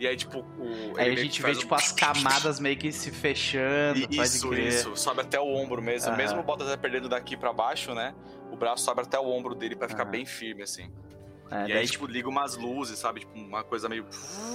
E 0.00 0.06
aí 0.06 0.16
tipo, 0.16 0.40
o 0.58 0.94
Aí 0.98 1.10
a 1.12 1.16
gente 1.16 1.42
vê, 1.42 1.54
tipo, 1.54 1.74
um- 1.74 1.76
as 1.76 1.92
camadas 1.92 2.58
meio 2.60 2.76
que 2.76 2.90
se 2.92 3.10
fechando, 3.10 4.00
pode 4.08 4.20
Isso, 4.22 4.54
isso, 4.54 4.96
sobe 4.96 5.20
até 5.22 5.38
o 5.40 5.46
ombro 5.54 5.80
mesmo. 5.82 6.08
Aham. 6.08 6.16
Mesmo 6.16 6.40
o 6.40 6.42
Bottas 6.42 6.74
perdendo 6.76 7.08
daqui 7.08 7.36
pra 7.36 7.52
baixo, 7.52 7.94
né? 7.94 8.14
O 8.50 8.56
braço 8.56 8.84
sobe 8.84 9.02
até 9.02 9.18
o 9.18 9.26
ombro 9.26 9.54
dele 9.54 9.76
pra 9.76 9.88
ficar 9.88 10.04
bem 10.04 10.24
firme, 10.24 10.62
assim. 10.62 10.90
É, 11.50 11.64
e 11.64 11.68
daí, 11.68 11.72
aí, 11.78 11.86
tipo, 11.86 12.06
liga 12.06 12.28
umas 12.28 12.56
luzes, 12.56 12.98
sabe? 12.98 13.20
Tipo, 13.20 13.38
uma 13.38 13.62
coisa 13.62 13.88
meio. 13.88 14.06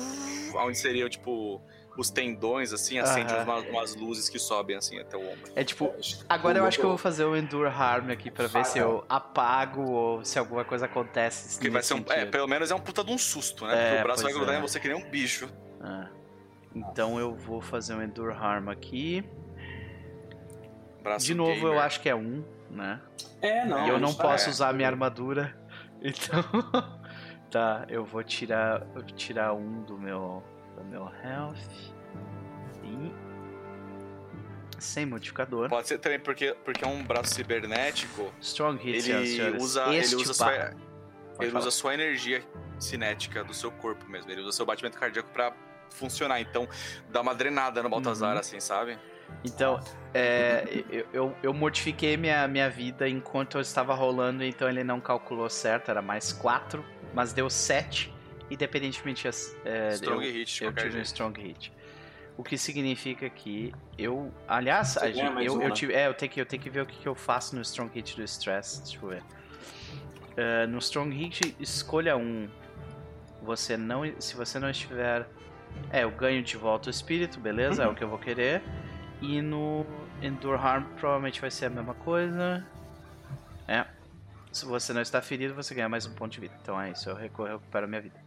Onde 0.54 0.78
seriam, 0.78 1.08
tipo, 1.10 1.62
os 1.98 2.10
tendões, 2.10 2.74
assim, 2.74 3.00
acende 3.00 3.34
umas, 3.34 3.66
umas 3.66 3.96
luzes 3.96 4.28
que 4.28 4.38
sobem, 4.38 4.76
assim, 4.76 5.00
até 5.00 5.16
o 5.16 5.22
ombro. 5.22 5.52
é 5.56 5.64
tipo, 5.64 5.94
agora 6.28 6.60
eu 6.60 6.66
acho 6.66 6.78
que 6.78 6.84
eu 6.84 6.90
vou 6.90 6.98
fazer 6.98 7.24
o 7.24 7.36
Endure 7.36 7.70
Harm 7.70 8.10
aqui 8.10 8.30
pra 8.30 8.48
ver 8.48 8.66
se 8.66 8.80
eu 8.80 9.06
apago 9.08 9.90
ou 9.90 10.26
se 10.26 10.38
alguma 10.38 10.66
coisa 10.66 10.86
acontece. 10.86 11.56
Porque 11.56 11.70
vai 11.70 11.84
ser 11.84 11.94
um. 11.94 12.04
É, 12.10 12.26
pelo 12.26 12.48
menos 12.48 12.72
é 12.72 12.76
um 12.76 12.80
puta 12.80 13.04
de 13.04 13.12
um 13.12 13.18
susto, 13.18 13.66
né? 13.66 13.74
É, 13.74 13.88
Porque 13.90 14.00
o 14.00 14.04
braço 14.04 14.24
vai 14.24 14.34
grudar 14.34 14.56
é. 14.56 14.58
em 14.58 14.62
você 14.62 14.80
que 14.80 14.88
nem 14.88 14.98
um 14.98 15.10
bicho. 15.10 15.50
Ah. 15.80 16.10
Então 16.76 17.20
eu 17.20 17.36
vou 17.36 17.62
fazer 17.62 17.94
um 17.94 18.02
Endure 18.02 18.34
Harm 18.34 18.70
aqui. 18.70 19.24
Braço 21.04 21.26
De 21.26 21.34
novo, 21.34 21.52
eu 21.52 21.72
gamer. 21.72 21.84
acho 21.84 22.00
que 22.00 22.10
é 22.10 22.16
um, 22.16 22.44
né? 22.72 23.00
É, 23.42 23.66
não. 23.66 23.86
e 23.86 23.90
eu 23.90 24.00
não 24.00 24.14
tá- 24.14 24.24
posso 24.24 24.48
é. 24.48 24.50
usar 24.50 24.70
a 24.70 24.74
minha 24.74 24.88
armadura. 24.90 25.56
Então. 26.02 26.44
tá, 27.52 27.86
eu 27.90 28.04
vou 28.06 28.24
tirar. 28.24 28.82
eu 28.82 28.88
vou 28.94 29.04
tirar 29.04 29.54
um 29.54 29.84
do 29.84 29.98
meu. 29.98 30.44
do 30.76 30.84
meu 30.86 31.12
health. 31.24 31.94
E. 32.84 33.12
Sem 34.80 35.06
modificador. 35.06 35.70
Pode 35.70 35.88
ser 35.88 36.00
também 36.00 36.20
porque, 36.20 36.56
porque 36.66 36.84
é 36.84 36.88
um 36.88 37.04
braço 37.04 37.36
cibernético. 37.36 38.34
Strong 38.42 38.84
hit, 38.84 39.12
Ele 39.12 39.58
usa, 39.58 39.84
ele 39.94 40.16
usa, 40.16 40.34
sua, 40.34 40.54
ele 41.40 41.52
falar. 41.52 41.60
usa 41.60 41.72
sua 41.72 41.94
energia 41.94 42.44
cinética 42.80 43.44
do 43.44 43.54
seu 43.54 43.72
corpo 43.72 44.10
mesmo. 44.10 44.32
Ele 44.32 44.42
usa 44.42 44.52
seu 44.52 44.66
batimento 44.66 44.98
cardíaco 44.98 45.30
pra 45.32 45.54
funcionar. 45.92 46.42
Então, 46.42 46.68
dá 47.12 47.22
uma 47.22 47.36
drenada 47.36 47.84
no 47.84 47.90
Baltazar, 47.90 48.34
Uhum. 48.34 48.40
assim, 48.40 48.60
sabe? 48.60 48.98
Então, 49.44 49.80
é, 50.14 50.84
eu, 50.90 51.06
eu, 51.14 51.36
eu 51.42 51.54
modifiquei 51.54 52.16
minha, 52.18 52.48
minha 52.48 52.70
vida 52.70 53.08
enquanto 53.08 53.56
eu 53.56 53.62
estava 53.62 53.94
rolando, 53.94 54.44
então 54.44 54.70
ele 54.70 54.84
não 54.84 55.00
calculou 55.00 55.50
certo, 55.50 55.90
era 55.90 56.02
mais 56.02 56.32
4, 56.32 56.84
mas 57.14 57.34
deu 57.34 57.50
7, 57.50 58.14
independentemente. 58.50 59.28
É, 59.28 59.90
Strong 59.94 60.26
eu, 60.26 60.34
hit 60.34 60.60
de 60.60 60.64
eu 60.64 60.74
tive 60.74 61.00
um 61.00 61.02
strong 61.02 61.42
hit. 61.42 61.74
O 62.38 62.44
que 62.44 62.58
significa 62.58 63.30
que 63.30 63.74
eu. 63.98 64.32
Aliás, 64.48 64.98
a 64.98 65.10
eu, 65.10 65.32
um, 65.32 65.62
eu 65.62 65.70
né? 65.70 65.72
tive, 65.72 65.94
é, 65.94 66.08
eu 66.08 66.14
tenho, 66.14 66.32
que, 66.32 66.42
eu 66.42 66.46
tenho 66.46 66.62
que 66.62 66.70
ver 66.70 66.82
o 66.82 66.86
que, 66.86 66.98
que 66.98 67.08
eu 67.08 67.14
faço 67.16 67.56
no 67.56 67.62
strong 67.62 67.92
hit 67.94 68.16
do 68.16 68.24
stress. 68.24 68.82
Deixa 68.82 68.98
eu 69.02 69.10
ver. 69.10 69.24
É, 70.38 70.66
no 70.66 70.78
strong 70.80 71.14
hit, 71.16 71.56
escolha 71.60 72.16
um. 72.16 72.48
Você 73.44 73.76
não. 73.78 74.04
Se 74.20 74.36
você 74.36 74.60
não 74.60 74.70
estiver. 74.70 75.28
É, 75.92 76.04
eu 76.04 76.12
ganho 76.12 76.42
de 76.42 76.58
volta 76.58 76.88
o 76.88 76.92
espírito, 76.92 77.40
beleza? 77.40 77.84
É 77.84 77.86
Uhum. 77.86 77.94
o 77.94 77.96
que 77.96 78.04
eu 78.04 78.10
vou 78.10 78.18
querer. 78.20 78.62
E 79.22 79.42
no 79.42 79.86
Endure 80.22 80.58
Harm 80.58 80.84
provavelmente 81.00 81.40
vai 81.40 81.52
ser 81.52 81.66
a 81.68 81.70
mesma 81.70 81.94
coisa. 81.94 82.66
É. 83.68 83.86
Se 84.52 84.66
você 84.66 84.92
não 84.94 85.02
está 85.02 85.22
ferido, 85.22 85.54
você 85.54 85.74
ganha 85.74 85.88
mais 85.88 86.06
um 86.06 86.14
ponto 86.14 86.32
de 86.34 86.40
vida. 86.42 86.54
Então 86.62 86.80
é 86.82 86.92
isso, 86.92 87.10
eu 87.10 87.16
recupero 87.16 87.86
a 87.86 87.88
minha 87.88 88.02
vida. 88.02 88.20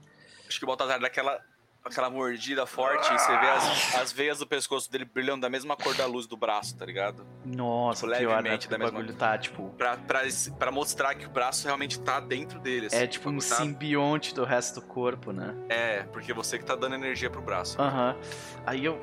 Acho 0.49 0.59
que 0.59 0.65
o 0.65 0.67
Baltazar 0.69 0.99
dá 1.01 1.07
aquela, 1.09 1.39
aquela 1.85 2.09
mordida 2.09 2.65
forte 2.65 3.13
e 3.13 3.19
você 3.19 3.39
vê 3.39 3.47
as, 3.49 3.95
as 3.97 4.13
veias 4.13 4.39
do 4.39 4.47
pescoço 4.47 4.91
dele 4.91 5.05
brilhando 5.05 5.41
da 5.43 5.51
mesma 5.51 5.77
cor 5.77 5.95
da 5.95 6.07
luz 6.07 6.27
do 6.27 6.37
braço, 6.37 6.77
tá 6.79 6.87
ligado? 6.87 7.27
Nossa, 7.45 8.07
Tipo, 8.07 8.13
né? 8.13 8.19
levemente 8.37 8.69
da 8.69 8.79
mesma 8.79 8.93
bagulho 9.01 9.15
tá, 9.17 9.37
tipo... 9.37 9.69
Pra, 9.77 9.97
pra, 9.97 10.21
pra 10.59 10.71
mostrar 10.71 11.15
que 11.15 11.27
o 11.27 11.31
braço 11.31 11.67
realmente 11.67 11.99
tá 12.01 12.21
dentro 12.21 12.59
dele. 12.61 12.87
assim. 12.87 12.97
É 12.97 13.07
tipo 13.07 13.29
um 13.29 13.37
tá- 13.39 13.43
simbionte 13.57 14.35
do 14.35 14.45
resto 14.45 14.81
do 14.81 14.87
corpo, 14.87 15.33
né? 15.33 15.55
É, 15.69 16.05
porque 16.05 16.33
você 16.33 16.59
que 16.59 16.65
tá 16.65 16.75
dando 16.77 16.95
energia 16.95 17.29
pro 17.29 17.43
braço. 17.43 17.81
Aham. 17.83 18.17
Aí 18.65 18.85
eu. 18.85 19.03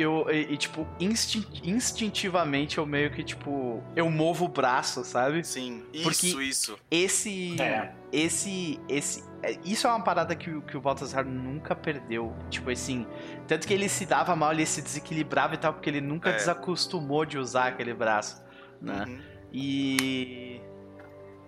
Eu, 0.00 0.26
e, 0.30 0.52
e, 0.52 0.56
tipo, 0.56 0.86
instin- 1.00 1.44
instintivamente 1.64 2.78
eu 2.78 2.86
meio 2.86 3.10
que, 3.10 3.24
tipo, 3.24 3.82
eu 3.96 4.08
movo 4.08 4.44
o 4.44 4.48
braço, 4.48 5.02
sabe? 5.04 5.42
Sim, 5.44 5.82
Porque- 6.04 6.26
isso, 6.28 6.40
isso. 6.42 6.78
Esse. 6.90 7.60
É. 7.60 7.92
Esse. 8.12 8.78
Esse. 8.88 9.24
é, 9.42 9.58
Isso 9.64 9.86
é 9.86 9.90
uma 9.90 10.02
parada 10.04 10.36
que, 10.36 10.50
o- 10.50 10.62
que 10.62 10.76
o 10.76 10.80
Baltazar 10.80 11.24
nunca 11.24 11.74
perdeu. 11.74 12.32
Tipo 12.48 12.70
assim. 12.70 13.06
Tanto 13.46 13.66
que 13.66 13.74
ele 13.74 13.88
se 13.88 14.06
dava 14.06 14.36
mal, 14.36 14.52
ele 14.52 14.64
se 14.66 14.80
desequilibrava 14.82 15.54
e 15.54 15.58
tal, 15.58 15.72
porque 15.74 15.90
ele 15.90 16.00
nunca 16.00 16.30
É. 16.30 16.34
desacostumou 16.36 17.24
de 17.24 17.36
usar 17.38 17.66
aquele 17.68 17.92
braço, 17.92 18.42
né? 18.80 19.04
Uhum. 19.06 19.18
E. 19.52 20.60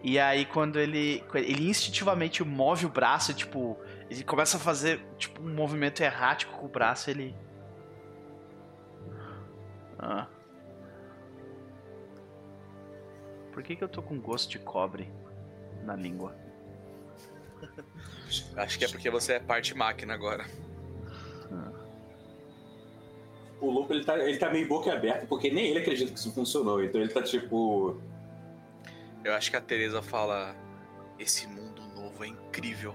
E 0.03 0.18
aí 0.18 0.44
quando 0.46 0.78
ele. 0.80 1.22
Ele 1.34 1.68
instintivamente 1.68 2.42
move 2.42 2.86
o 2.86 2.88
braço, 2.88 3.32
tipo. 3.34 3.78
Ele 4.11 4.24
começa 4.24 4.57
a 4.57 4.61
fazer, 4.61 5.01
tipo, 5.18 5.40
um 5.40 5.55
movimento 5.55 6.01
errático 6.03 6.59
com 6.59 6.66
o 6.66 6.68
braço, 6.68 7.11
ele. 7.11 7.34
Ah. 10.03 10.26
Por 13.53 13.62
que, 13.62 13.76
que 13.76 13.84
eu 13.84 13.88
tô 13.88 14.01
com 14.03 14.18
gosto 14.20 14.48
de 14.51 14.59
cobre 14.59 15.11
na 15.84 15.94
língua? 15.96 16.34
Acho 18.57 18.78
que 18.78 18.84
é 18.84 18.88
porque 18.88 19.11
você 19.11 19.34
é 19.34 19.40
parte 19.40 19.76
máquina 19.76 20.14
agora. 20.14 20.44
O 23.61 23.70
louco 23.70 23.92
ele 23.92 24.05
tá, 24.05 24.16
ele 24.18 24.38
tá 24.38 24.48
meio 24.51 24.66
boca 24.66 24.90
aberta, 24.90 25.26
porque 25.26 25.51
nem 25.51 25.66
ele 25.68 25.80
acredita 25.80 26.11
que 26.11 26.18
isso 26.18 26.32
funcionou. 26.32 26.82
Então 26.82 26.98
ele 26.98 27.12
tá 27.12 27.22
tipo. 27.22 28.01
Eu 29.22 29.34
acho 29.34 29.51
que 29.51 29.57
a 29.57 29.61
Teresa 29.61 30.01
fala: 30.01 30.57
Esse 31.18 31.46
mundo 31.46 31.82
novo 31.94 32.24
é 32.24 32.28
incrível. 32.28 32.94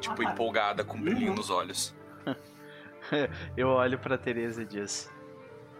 Tipo, 0.00 0.26
Ah. 0.26 0.32
empolgada, 0.32 0.82
com 0.84 0.96
um 0.96 1.00
brilhinho 1.00 1.30
Uhum. 1.30 1.36
nos 1.36 1.48
olhos. 1.48 1.94
Eu 3.56 3.68
olho 3.68 4.00
pra 4.00 4.18
Teresa 4.18 4.62
e 4.62 4.64
diz: 4.64 5.08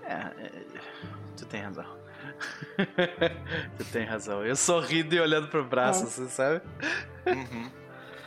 É, 0.05 0.12
é, 0.12 0.50
tu 1.36 1.46
tem 1.46 1.61
razão. 1.62 1.84
tu 3.78 3.84
tem 3.92 4.05
razão. 4.05 4.44
Eu 4.44 4.57
sorrindo 4.57 5.14
e 5.14 5.20
olhando 5.20 5.48
pro 5.48 5.64
braço, 5.64 6.05
Ah. 6.05 6.07
você 6.07 6.28
sabe? 6.28 6.61
Uhum. 7.26 7.70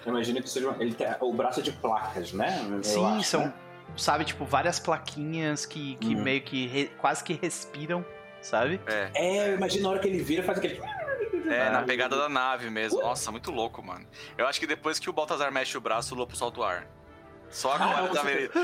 Imagina 0.05 0.41
que 0.41 0.49
seja. 0.49 0.69
uma- 0.69 0.82
Ele 0.82 0.93
tem 0.93 1.07
o 1.19 1.34
braço 1.34 1.59
é 1.59 1.63
de 1.63 1.71
placas, 1.71 2.32
né? 2.34 2.63
Eu 2.71 2.84
Sim, 2.84 3.05
acho, 3.17 3.23
são, 3.30 3.41
né? 3.45 3.53
sabe, 3.97 4.26
tipo, 4.26 4.45
várias 4.45 4.80
plaquinhas 4.80 5.65
que, 5.65 5.95
que 5.95 6.13
Uhum. 6.15 6.21
meio 6.23 6.41
que 6.41 6.67
re- 6.67 6.91
quase 6.97 7.23
que 7.23 7.34
respiram, 7.34 8.05
sabe? 8.41 8.80
É. 8.86 9.09
É, 9.15 9.49
eu 9.49 9.55
imagino 9.55 9.84
na 9.84 9.89
hora 9.89 9.99
que 9.99 10.07
ele 10.07 10.21
vira, 10.23 10.43
faz 10.43 10.57
aquele. 10.59 10.80
É, 11.49 11.67
Ah. 11.67 11.71
na 11.71 11.82
pegada 11.84 12.15
da 12.17 12.30
nave 12.30 12.69
mesmo. 12.69 12.99
Nossa, 13.01 13.32
muito 13.32 13.51
louco, 13.51 13.82
mano. 13.84 14.05
Eu 14.38 14.47
acho 14.47 14.59
que 14.59 14.67
depois 14.67 14.99
que 14.99 15.09
o 15.09 15.13
Baltazar 15.13 15.51
mexe 15.51 15.78
o 15.78 15.82
braço, 15.82 16.13
o 16.13 16.17
lobo 16.17 16.36
solta 16.36 16.59
o 16.59 16.63
ar. 16.63 16.88
Só 17.49 17.73
agora 17.73 18.05
Ah, 18.05 18.07
tá 18.09 18.21
você- 18.21 18.49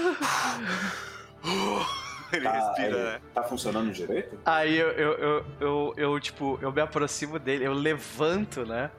ele. 2.33 2.45
Tá, 2.45 2.51
respira, 2.51 2.87
ele- 2.87 2.97
né? 2.97 3.21
tá 3.33 3.43
funcionando 3.43 3.91
direito? 3.91 4.39
Aí 4.45 4.75
eu, 4.77 4.89
eu, 4.91 5.13
eu, 5.13 5.45
eu, 5.59 5.93
eu, 5.97 6.19
tipo, 6.19 6.57
eu 6.61 6.71
me 6.71 6.81
aproximo 6.81 7.37
dele, 7.39 7.65
eu 7.65 7.73
levanto, 7.73 8.65
né? 8.65 8.89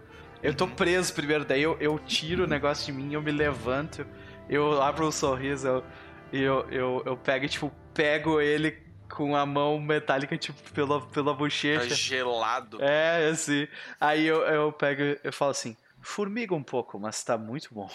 Eu 0.42 0.54
tô 0.54 0.64
Uhum. 0.64 0.70
preso 0.74 1.14
primeiro, 1.14 1.44
daí 1.44 1.62
eu, 1.62 1.76
eu 1.80 1.98
tiro 1.98 2.44
o 2.44 2.46
negócio 2.46 2.86
de 2.86 2.92
mim, 2.92 3.12
eu 3.14 3.22
me 3.22 3.30
levanto, 3.30 4.04
eu 4.48 4.82
abro 4.82 5.06
um 5.06 5.12
sorriso, 5.12 5.68
eu, 5.68 5.84
e 6.32 6.40
eu, 6.42 6.66
eu, 6.70 7.02
eu 7.06 7.16
pego, 7.16 7.44
e, 7.44 7.48
tipo, 7.48 7.72
pego 7.94 8.40
ele 8.40 8.72
com 9.08 9.36
a 9.36 9.44
mão 9.46 9.78
metálica, 9.80 10.36
tipo, 10.36 10.58
pela, 10.72 11.00
pela 11.00 11.32
Tá 11.32 11.38
bochecha. 11.38 11.94
gelado. 11.94 12.82
É, 12.82 13.28
assim. 13.30 13.68
Aí 14.00 14.26
eu, 14.26 14.40
eu 14.42 14.72
pego, 14.72 15.02
eu 15.22 15.32
falo 15.32 15.50
assim, 15.52 15.76
formiga 16.00 16.54
um 16.54 16.62
pouco, 16.62 16.98
mas 16.98 17.22
tá 17.22 17.36
muito 17.38 17.68
bom. 17.72 17.88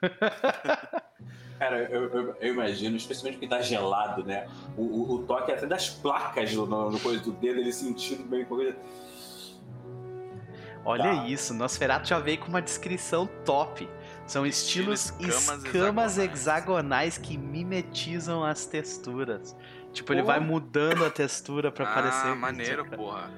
Cara, 1.60 1.82
eu, 1.90 2.08
eu- 2.08 2.36
eu 2.40 2.52
imagino, 2.54 2.96
especialmente 2.96 3.34
porque 3.38 3.46
tá 3.46 3.60
gelado, 3.60 4.24
né? 4.24 4.48
O, 4.76 4.82
o- 4.82 5.14
o 5.16 5.22
toque 5.24 5.52
até 5.52 5.66
das 5.66 5.90
placas 5.90 6.52
no, 6.54 6.64
no, 6.66 6.98
coisa 6.98 7.22
do 7.22 7.32
dedo, 7.32 7.60
ele 7.60 7.72
sentindo 7.72 8.24
meio 8.28 8.46
coisa. 8.46 8.74
Olha 10.84 11.04
Tá. 11.04 11.26
isso, 11.28 11.52
Nosferatu 11.52 12.08
já 12.08 12.18
veio 12.18 12.38
com 12.38 12.48
uma 12.48 12.62
descrição 12.62 13.28
top. 13.44 13.86
São 14.26 14.46
estilos 14.46 15.06
Estilo 15.10 15.28
escamas 15.28 15.64
escamas, 15.64 16.18
hexagonais. 16.18 16.18
hexagonais 16.18 17.18
que 17.18 17.36
mimetizam 17.36 18.42
as 18.44 18.64
texturas. 18.64 19.54
Tipo, 19.92 20.12
ele 20.14 20.22
Pô. 20.22 20.28
vai 20.28 20.40
mudando 20.40 21.04
a 21.04 21.10
textura 21.10 21.70
pra 21.70 21.84
parecer. 21.84 22.28
ah, 22.28 22.34
maneiro, 22.34 22.86
porra. 22.86 23.30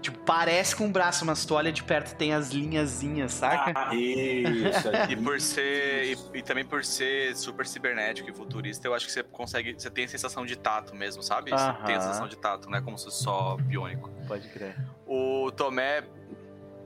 Tipo, 0.00 0.18
parece 0.20 0.76
com 0.76 0.84
um 0.84 0.92
braço, 0.92 1.24
mas 1.24 1.44
tu 1.44 1.54
olha 1.54 1.72
de 1.72 1.82
perto 1.82 2.14
tem 2.14 2.32
as 2.32 2.50
linhazinhas, 2.50 3.32
saca? 3.32 3.72
Ah, 3.74 3.94
isso. 3.94 4.88
E 5.10 5.16
por 5.16 5.40
ser. 5.40 6.04
E, 6.12 6.38
e 6.38 6.42
também 6.42 6.64
por 6.64 6.84
ser 6.84 7.34
super 7.36 7.66
cibernético 7.66 8.30
e 8.30 8.32
futurista, 8.32 8.86
eu 8.86 8.94
acho 8.94 9.06
que 9.06 9.12
você 9.12 9.22
consegue. 9.24 9.74
Você 9.74 9.90
tem 9.90 10.04
a 10.04 10.08
sensação 10.08 10.46
de 10.46 10.56
tato 10.56 10.94
mesmo, 10.94 11.22
sabe? 11.22 11.50
Você 11.50 11.72
tem 11.84 11.96
a 11.96 12.00
sensação 12.00 12.28
de 12.28 12.36
tato, 12.36 12.70
não 12.70 12.78
é 12.78 12.80
como 12.80 12.96
se 12.96 13.06
fosse 13.06 13.22
só 13.24 13.56
biônico. 13.56 14.10
Pode 14.28 14.48
crer. 14.48 14.76
O 15.04 15.50
Tomé 15.50 16.04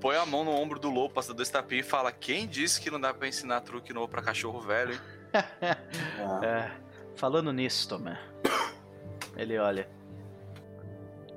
põe 0.01 0.17
a 0.17 0.25
mão 0.25 0.43
no 0.43 0.51
ombro 0.51 0.79
do 0.79 0.89
lobo, 0.89 1.13
passa 1.13 1.35
dois 1.35 1.51
tapinhos 1.51 1.87
e 1.87 1.89
fala: 1.89 2.11
Quem 2.11 2.47
disse 2.47 2.81
que 2.81 2.91
não 2.91 3.01
dá 3.01 3.13
pra 3.13 3.29
ensinar 3.29 3.61
truque 3.61 3.93
novo 3.93 4.09
pra 4.09 4.23
cachorro 4.23 4.61
velho, 4.61 4.95
hein? 4.95 5.01
É, 6.43 6.71
falando 7.15 7.53
nisso, 7.53 7.89
Tomé. 7.89 8.19
Ele 9.37 9.59
olha. 9.59 9.89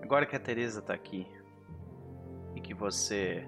Agora 0.02 0.26
que 0.26 0.36
a 0.36 0.40
Teresa 0.40 0.82
tá 0.82 0.94
aqui 0.94 1.26
e 2.56 2.62
que 2.62 2.74
você 2.74 3.48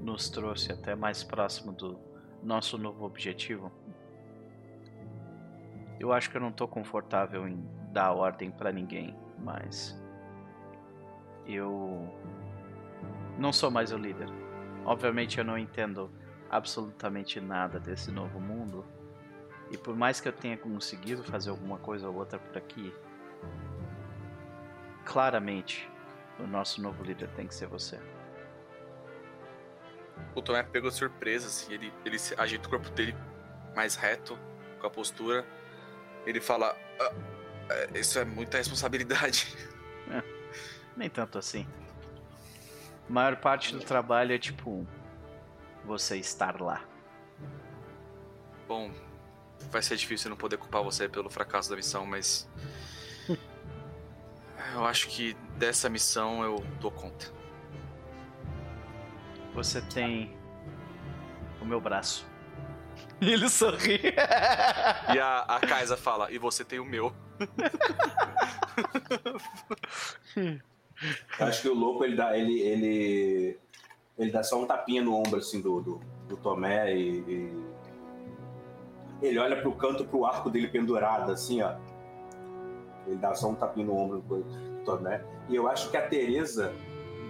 nos 0.00 0.28
trouxe 0.30 0.72
até 0.72 0.94
mais 0.94 1.22
próximo 1.22 1.72
do 1.72 1.98
nosso 2.42 2.78
novo 2.78 3.04
objetivo, 3.04 3.70
eu 6.00 6.12
acho 6.12 6.30
que 6.30 6.36
eu 6.36 6.40
não 6.40 6.52
tô 6.52 6.66
confortável 6.66 7.46
em 7.46 7.62
dar 7.92 8.12
ordem 8.12 8.50
pra 8.50 8.72
ninguém, 8.72 9.16
mas 9.38 10.00
eu 11.46 12.08
não 13.38 13.52
sou 13.52 13.70
mais 13.70 13.92
o 13.92 13.96
líder. 13.98 14.28
Obviamente 14.84 15.38
eu 15.38 15.44
não 15.44 15.58
entendo 15.58 16.10
absolutamente 16.50 17.40
nada 17.40 17.78
desse 17.78 18.10
novo 18.10 18.40
mundo. 18.40 18.84
E 19.70 19.76
por 19.76 19.94
mais 19.96 20.20
que 20.20 20.28
eu 20.28 20.32
tenha 20.32 20.56
conseguido 20.56 21.22
fazer 21.22 21.50
alguma 21.50 21.78
coisa 21.78 22.08
ou 22.08 22.16
outra 22.16 22.38
por 22.38 22.56
aqui, 22.56 22.92
claramente 25.04 25.90
o 26.38 26.46
nosso 26.46 26.80
novo 26.80 27.02
líder 27.02 27.28
tem 27.30 27.46
que 27.46 27.54
ser 27.54 27.66
você. 27.66 27.98
O 30.34 30.42
Tomé 30.42 30.62
pegou 30.62 30.90
surpresa, 30.90 31.46
assim, 31.46 31.72
ele, 31.72 31.92
ele 32.04 32.16
ajeita 32.36 32.66
o 32.66 32.70
corpo 32.70 32.90
dele 32.90 33.16
mais 33.74 33.96
reto, 33.96 34.38
com 34.80 34.86
a 34.86 34.90
postura. 34.90 35.44
Ele 36.26 36.40
fala: 36.40 36.76
"Ah, 37.00 37.12
é, 37.70 37.98
Isso 37.98 38.18
é 38.18 38.24
muita 38.24 38.58
responsabilidade. 38.58 39.56
Nem 40.96 41.08
tanto 41.08 41.38
assim. 41.38 41.66
A 43.08 43.12
maior 43.12 43.36
parte 43.36 43.72
do 43.72 43.80
trabalho 43.80 44.34
é 44.34 44.38
tipo 44.38 44.86
você 45.84 46.16
estar 46.16 46.60
lá. 46.60 46.84
Bom, 48.66 48.92
vai 49.70 49.82
ser 49.82 49.96
difícil 49.96 50.28
não 50.28 50.36
poder 50.36 50.58
culpar 50.58 50.82
você 50.82 51.08
pelo 51.08 51.30
fracasso 51.30 51.70
da 51.70 51.76
missão, 51.76 52.04
mas. 52.04 52.48
Eu 54.74 54.84
acho 54.84 55.08
que 55.08 55.34
dessa 55.56 55.88
missão 55.88 56.42
eu 56.42 56.56
dou 56.80 56.90
conta. 56.90 57.32
Você 59.58 59.80
tem 59.80 60.30
o 61.60 61.64
meu 61.64 61.80
braço. 61.80 62.24
E 63.20 63.26
ele 63.34 63.48
sorri. 63.48 64.00
E 65.12 65.18
a, 65.18 65.38
a 65.40 65.58
Kaisa 65.66 65.96
fala: 65.96 66.30
E 66.30 66.38
você 66.38 66.64
tem 66.64 66.78
o 66.78 66.84
meu. 66.84 67.12
eu 71.40 71.42
acho 71.48 71.62
que 71.62 71.68
o 71.68 71.74
louco 71.74 72.04
ele 72.04 72.14
dá, 72.14 72.38
ele, 72.38 72.60
ele, 72.60 73.58
ele 74.16 74.30
dá 74.30 74.44
só 74.44 74.62
um 74.62 74.64
tapinha 74.64 75.02
no 75.02 75.12
ombro 75.12 75.40
assim 75.40 75.60
do, 75.60 75.80
do, 75.80 76.00
do 76.28 76.36
Tomé 76.36 76.94
e, 76.96 77.18
e 77.26 77.66
ele 79.20 79.40
olha 79.40 79.60
pro 79.60 79.72
canto 79.72 80.04
pro 80.04 80.24
arco 80.24 80.50
dele 80.50 80.68
pendurado 80.68 81.32
assim, 81.32 81.62
ó. 81.62 81.74
Ele 83.08 83.16
dá 83.16 83.34
só 83.34 83.48
um 83.48 83.56
tapinha 83.56 83.86
no 83.86 83.96
ombro 83.96 84.20
do 84.20 84.44
do 84.44 84.84
Tomé. 84.84 85.20
E 85.48 85.56
eu 85.56 85.66
acho 85.66 85.90
que 85.90 85.96
a 85.96 86.06
Teresa, 86.06 86.72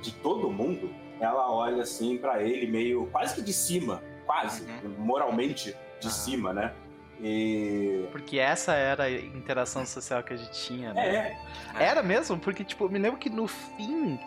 de 0.03 0.13
todo 0.17 0.51
mundo, 0.51 1.08
ela 1.21 1.51
olha 1.53 1.83
assim 1.83 2.17
pra 2.19 2.43
ele 2.43 2.67
meio 2.67 3.07
quase 3.07 3.35
que 3.35 3.43
de 3.43 3.53
cima, 3.53 4.03
quase, 4.27 4.65
moralmente 4.99 5.75
de 6.01 6.07
Ah. 6.09 6.11
cima, 6.11 6.53
né? 6.53 6.73
E. 7.21 8.07
Porque 8.13 8.39
essa 8.39 8.75
era 8.75 9.05
a 9.05 9.11
interação 9.11 9.85
social 9.85 10.23
que 10.23 10.33
a 10.35 10.37
gente 10.37 10.53
tinha, 10.53 10.93
né? 10.95 11.37
É, 11.77 11.83
Era 11.83 12.03
mesmo, 12.03 12.39
porque, 12.39 12.63
tipo, 12.63 12.85
eu 12.85 12.89
me 12.91 12.99
lembro 12.99 13.19
que 13.19 13.29
no 13.29 13.49
fim 13.49 14.19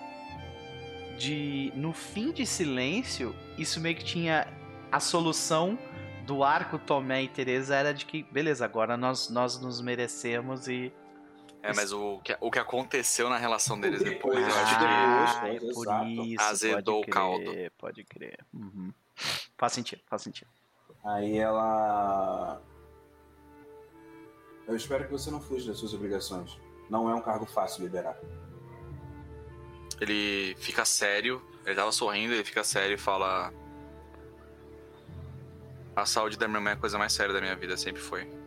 de. 1.18 1.72
No 1.76 1.94
fim 1.94 2.32
de 2.32 2.46
silêncio, 2.46 3.34
isso 3.58 3.80
meio 3.80 3.96
que 3.96 4.04
tinha 4.04 4.48
a 4.92 5.00
solução 5.00 5.78
do 6.26 6.44
arco 6.44 6.78
Tomé 6.78 7.24
e 7.24 7.28
Teresa 7.28 7.76
era 7.76 7.94
de 7.94 8.06
que, 8.06 8.24
beleza, 8.24 8.66
agora 8.66 8.98
nós, 8.98 9.30
nós 9.30 9.60
nos 9.60 9.80
merecemos 9.82 10.68
e. 10.68 10.92
É, 11.64 11.74
mas 11.76 11.92
o 11.92 12.20
que, 12.20 12.36
o 12.40 12.50
que 12.50 12.58
aconteceu 12.58 13.30
na 13.30 13.38
relação 13.38 13.80
deles 13.80 14.02
depois, 14.02 14.40
eu 14.40 14.46
acho 14.46 14.80
que. 14.80 14.84
Ah, 14.86 15.42
é 15.46 15.60
depois, 15.60 15.74
por 15.74 16.08
isso. 16.08 16.42
Azedou 16.44 17.02
pode 17.02 17.10
o 17.10 17.14
caldo. 17.14 17.52
crer, 17.52 17.72
Pode 17.78 18.04
crer. 18.04 18.40
Uhum. 18.54 18.92
Faz 19.58 19.74
sentido, 19.74 20.02
faz 20.08 20.24
sentido. 20.24 20.50
Aí 21.04 21.38
ela. 21.38 22.62
Eu 24.68 24.76
espero 24.76 25.06
que 25.06 25.12
você 25.12 25.30
não 25.30 25.40
fuja 25.40 25.68
das 25.68 25.78
suas 25.78 25.94
obrigações. 25.94 26.58
Não 26.90 27.10
é 27.10 27.14
um 27.14 27.22
cargo 27.22 27.46
fácil 27.46 27.84
liberar. 27.84 28.18
Ele 30.00 30.56
fica 30.58 30.84
sério, 30.84 31.42
ele 31.64 31.76
tava 31.76 31.92
sorrindo, 31.92 32.34
ele 32.34 32.44
fica 32.44 32.64
sério 32.64 32.96
e 32.96 32.98
fala. 32.98 33.54
A 35.96 36.06
saúde 36.06 36.38
da 36.38 36.48
minha 36.48 36.62
mãe 36.62 36.72
é 36.72 36.76
a 36.76 36.80
coisa 36.80 36.98
mais 36.98 37.14
séria 37.14 37.34
da 37.34 37.42
minha 37.42 37.56
vida, 37.56 37.78
sempre 37.78 38.02
foi. 38.02 38.41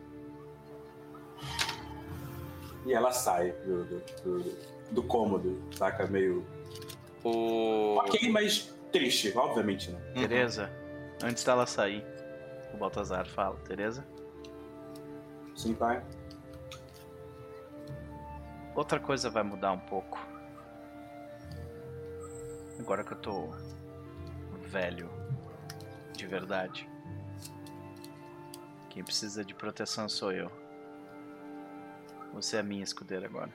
E 2.85 2.93
ela 2.93 3.11
sai 3.11 3.51
do, 3.65 3.83
do, 3.85 3.99
do, 4.23 4.57
do 4.91 5.03
cômodo, 5.03 5.61
saca? 5.75 6.05
Meio. 6.05 6.45
O. 7.23 7.97
Ok, 7.97 8.29
mas 8.29 8.73
triste, 8.91 9.35
obviamente, 9.35 9.91
né? 9.91 9.99
Uhum. 10.15 10.21
Tereza, 10.21 10.69
antes 11.23 11.43
dela 11.43 11.65
sair, 11.65 12.05
o 12.73 12.77
Baltazar 12.77 13.27
fala, 13.27 13.55
Tereza. 13.65 14.05
Sim, 15.55 15.73
pai. 15.73 16.03
Outra 18.75 18.99
coisa 18.99 19.29
vai 19.29 19.41
mudar 19.41 19.71
um 19.71 19.79
pouco. 19.79 20.19
Agora 22.77 23.03
que 23.03 23.13
eu 23.13 23.17
tô 23.17 23.49
velho, 24.67 25.09
de 26.13 26.27
verdade. 26.27 26.87
Quem 28.89 29.03
precisa 29.03 29.43
de 29.43 29.53
proteção 29.53 30.07
sou 30.09 30.31
eu. 30.31 30.51
Você 32.35 32.57
é 32.57 32.59
a 32.59 32.63
minha 32.63 32.83
escudeira 32.83 33.25
agora. 33.25 33.49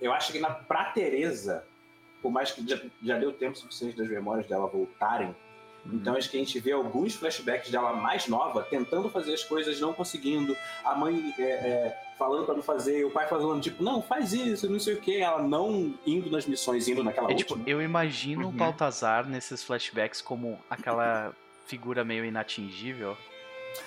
Eu 0.00 0.12
acho 0.12 0.32
que 0.32 0.38
na, 0.38 0.50
pra 0.50 0.84
Tereza, 0.86 1.64
por 2.22 2.30
mais 2.30 2.52
que 2.52 2.66
já, 2.68 2.78
já 3.02 3.18
deu 3.18 3.32
tempo 3.32 3.58
suficiente 3.58 3.96
das 3.96 4.08
memórias 4.08 4.46
dela 4.46 4.66
voltarem, 4.68 5.34
então 5.86 6.16
acho 6.16 6.30
que 6.30 6.36
a 6.36 6.40
gente 6.40 6.58
vê 6.60 6.72
alguns 6.72 7.14
flashbacks 7.14 7.70
dela 7.70 7.92
mais 7.94 8.26
nova, 8.28 8.62
tentando 8.62 9.10
fazer 9.10 9.34
as 9.34 9.42
coisas, 9.44 9.80
não 9.80 9.92
conseguindo. 9.92 10.56
A 10.84 10.94
mãe 10.94 11.34
é, 11.38 11.42
é, 11.42 12.02
falando 12.18 12.46
pra 12.46 12.54
não 12.54 12.62
fazer, 12.62 13.04
o 13.04 13.10
pai 13.10 13.26
falando, 13.28 13.60
tipo, 13.60 13.82
não, 13.82 14.00
faz 14.00 14.32
isso, 14.32 14.70
não 14.70 14.78
sei 14.80 14.94
o 14.94 15.00
que. 15.00 15.18
Ela 15.20 15.42
não 15.42 15.94
indo 16.06 16.30
nas 16.30 16.46
missões, 16.46 16.86
indo 16.88 17.02
naquela 17.04 17.30
É, 17.30 17.34
tipo, 17.34 17.54
última. 17.54 17.68
eu 17.68 17.82
imagino 17.82 18.44
o 18.44 18.46
Uhum. 18.46 18.52
Baltazar 18.56 19.26
nesses 19.28 19.62
flashbacks 19.64 20.22
como 20.22 20.58
aquela 20.70 21.34
figura 21.66 22.04
meio 22.04 22.24
inatingível. 22.24 23.16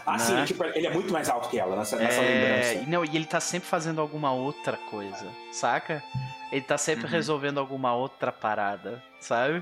Ah, 0.06 0.18
sim, 0.20 0.34
né? 0.34 0.46
tipo, 0.46 0.64
ele 0.64 0.88
é 0.88 0.94
muito 0.94 1.12
mais 1.14 1.30
alto 1.30 1.50
que 1.50 1.60
ela 1.60 1.76
nessa, 1.76 1.96
nessa 1.98 2.22
É, 2.22 2.26
lembrança. 2.26 2.74
e 2.74 2.86
não, 2.88 3.04
e 3.06 3.16
ele 3.16 3.26
tá 3.26 3.40
sempre 3.40 3.68
fazendo 3.70 4.02
alguma 4.02 4.32
outra 4.34 4.78
coisa, 4.90 5.28
saca? 5.52 6.04
Ele 6.52 6.62
tá 6.62 6.78
sempre 6.78 7.06
Uhum. 7.06 7.12
resolvendo 7.12 7.60
alguma 7.60 7.94
outra 7.94 8.32
parada, 8.32 9.04
sabe? 9.20 9.62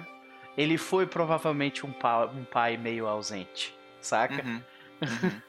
Ele 0.58 0.78
foi 0.78 1.06
provavelmente 1.06 1.86
um, 1.86 1.92
pa- 1.92 2.26
um 2.28 2.44
pai 2.46 2.78
meio 2.78 3.08
ausente, 3.08 3.76
saca? 4.02 4.42
Uhum. 4.44 4.62
Uhum. 5.02 5.42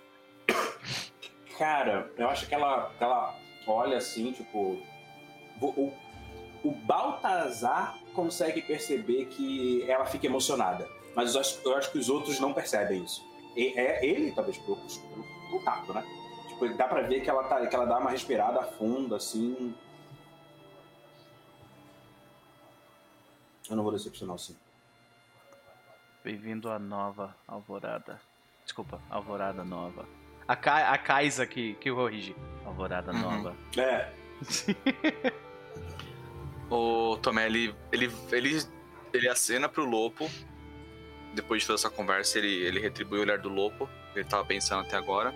Cara, 1.58 2.10
eu 2.18 2.28
acho 2.28 2.46
que 2.46 2.54
ela, 2.54 2.92
ela 3.00 3.34
olha 3.66 3.96
assim, 3.96 4.32
tipo. 4.32 4.82
O, 5.60 5.66
o, 5.66 5.94
o 6.64 6.70
Baltazar 6.72 7.96
consegue 8.14 8.60
perceber 8.62 9.26
que 9.26 9.88
ela 9.90 10.04
fica 10.04 10.26
emocionada. 10.26 10.86
Mas 11.14 11.34
eu 11.34 11.40
acho, 11.40 11.60
eu 11.64 11.76
acho 11.76 11.90
que 11.90 11.98
os 11.98 12.10
outros 12.10 12.38
não 12.38 12.52
percebem 12.52 13.02
isso. 13.02 13.24
É 13.56 14.04
ele, 14.06 14.32
talvez, 14.32 14.58
pelo, 14.58 14.76
pelo 14.76 15.24
contato, 15.50 15.92
né? 15.94 16.04
Tipo, 16.48 16.68
dá 16.74 16.86
pra 16.88 17.02
ver 17.02 17.22
que 17.22 17.30
ela, 17.30 17.44
tá, 17.44 17.66
que 17.66 17.74
ela 17.74 17.86
dá 17.86 17.98
uma 17.98 18.10
respirada 18.10 18.62
funda, 18.62 19.16
assim. 19.16 19.74
Eu 23.68 23.76
não 23.76 23.82
vou 23.82 23.92
decepcionar, 23.92 24.38
sim. 24.38 24.56
Bem-vindo 26.22 26.70
à 26.70 26.78
nova 26.78 27.34
Alvorada. 27.46 28.20
Desculpa, 28.64 29.00
Alvorada 29.08 29.64
Nova. 29.64 30.06
A, 30.46 30.56
Ka 30.56 30.90
a 30.90 30.98
Kaisa 30.98 31.46
que, 31.46 31.74
que 31.74 31.90
corrige. 31.90 32.34
Alvorada 32.64 33.12
Uhum. 33.12 33.18
Nova. 33.20 33.56
É, 33.76 34.12
O 36.68 37.16
Tomé, 37.18 37.46
ele, 37.46 37.74
ele, 37.92 38.12
ele, 38.32 38.58
ele 39.12 39.28
acena 39.28 39.68
pro 39.68 39.84
Lopo. 39.84 40.28
Depois 41.36 41.60
de 41.60 41.66
toda 41.66 41.78
essa 41.78 41.90
conversa, 41.90 42.38
ele, 42.38 42.48
ele 42.48 42.80
retribui 42.80 43.18
o 43.18 43.22
olhar 43.22 43.36
do 43.38 43.50
que 43.70 44.20
Ele 44.20 44.24
tava 44.24 44.42
pensando 44.46 44.80
até 44.80 44.96
agora. 44.96 45.34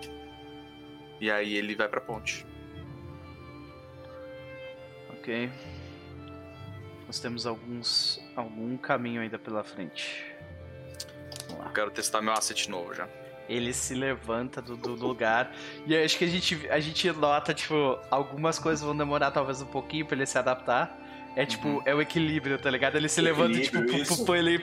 E 1.19 1.29
aí 1.29 1.55
ele 1.55 1.75
vai 1.75 1.87
pra 1.87 2.01
ponte. 2.01 2.43
Ok. 5.11 5.51
Nós 7.05 7.19
temos 7.19 7.45
alguns 7.45 8.19
algum 8.35 8.75
caminho 8.77 9.21
ainda 9.21 9.37
pela 9.37 9.63
frente. 9.63 10.25
Vamos 11.49 11.59
lá. 11.63 11.69
Eu 11.69 11.73
quero 11.73 11.91
testar 11.91 12.19
meu 12.19 12.33
asset 12.33 12.67
novo 12.67 12.95
já. 12.95 13.07
Ele 13.47 13.71
se 13.71 13.93
levanta 13.93 14.59
do, 14.59 14.75
do 14.75 14.95
lugar 14.95 15.53
e 15.85 15.95
acho 15.95 16.17
que 16.17 16.25
a 16.25 16.27
gente 16.27 16.67
a 16.67 16.79
gente 16.79 17.11
nota 17.11 17.53
tipo 17.53 17.99
algumas 18.09 18.57
coisas 18.57 18.83
vão 18.83 18.97
demorar 18.97 19.29
talvez 19.29 19.61
um 19.61 19.67
pouquinho 19.67 20.07
pra 20.07 20.15
ele 20.15 20.25
se 20.25 20.39
adaptar. 20.39 20.97
É 21.35 21.45
tipo, 21.45 21.67
Uhum. 21.67 21.81
é 21.85 21.95
o 21.95 22.01
equilíbrio, 22.01 22.57
tá 22.59 22.69
ligado? 22.69 22.95
Ele 22.97 23.07
se 23.07 23.21
levanta 23.21 23.57
e 23.57 23.61
tipo, 23.61 23.77
Equilíbrio, 23.77 24.05
pu- 24.05 24.13
isso. 24.13 24.25
pu- 24.25 24.35
ele, 24.35 24.61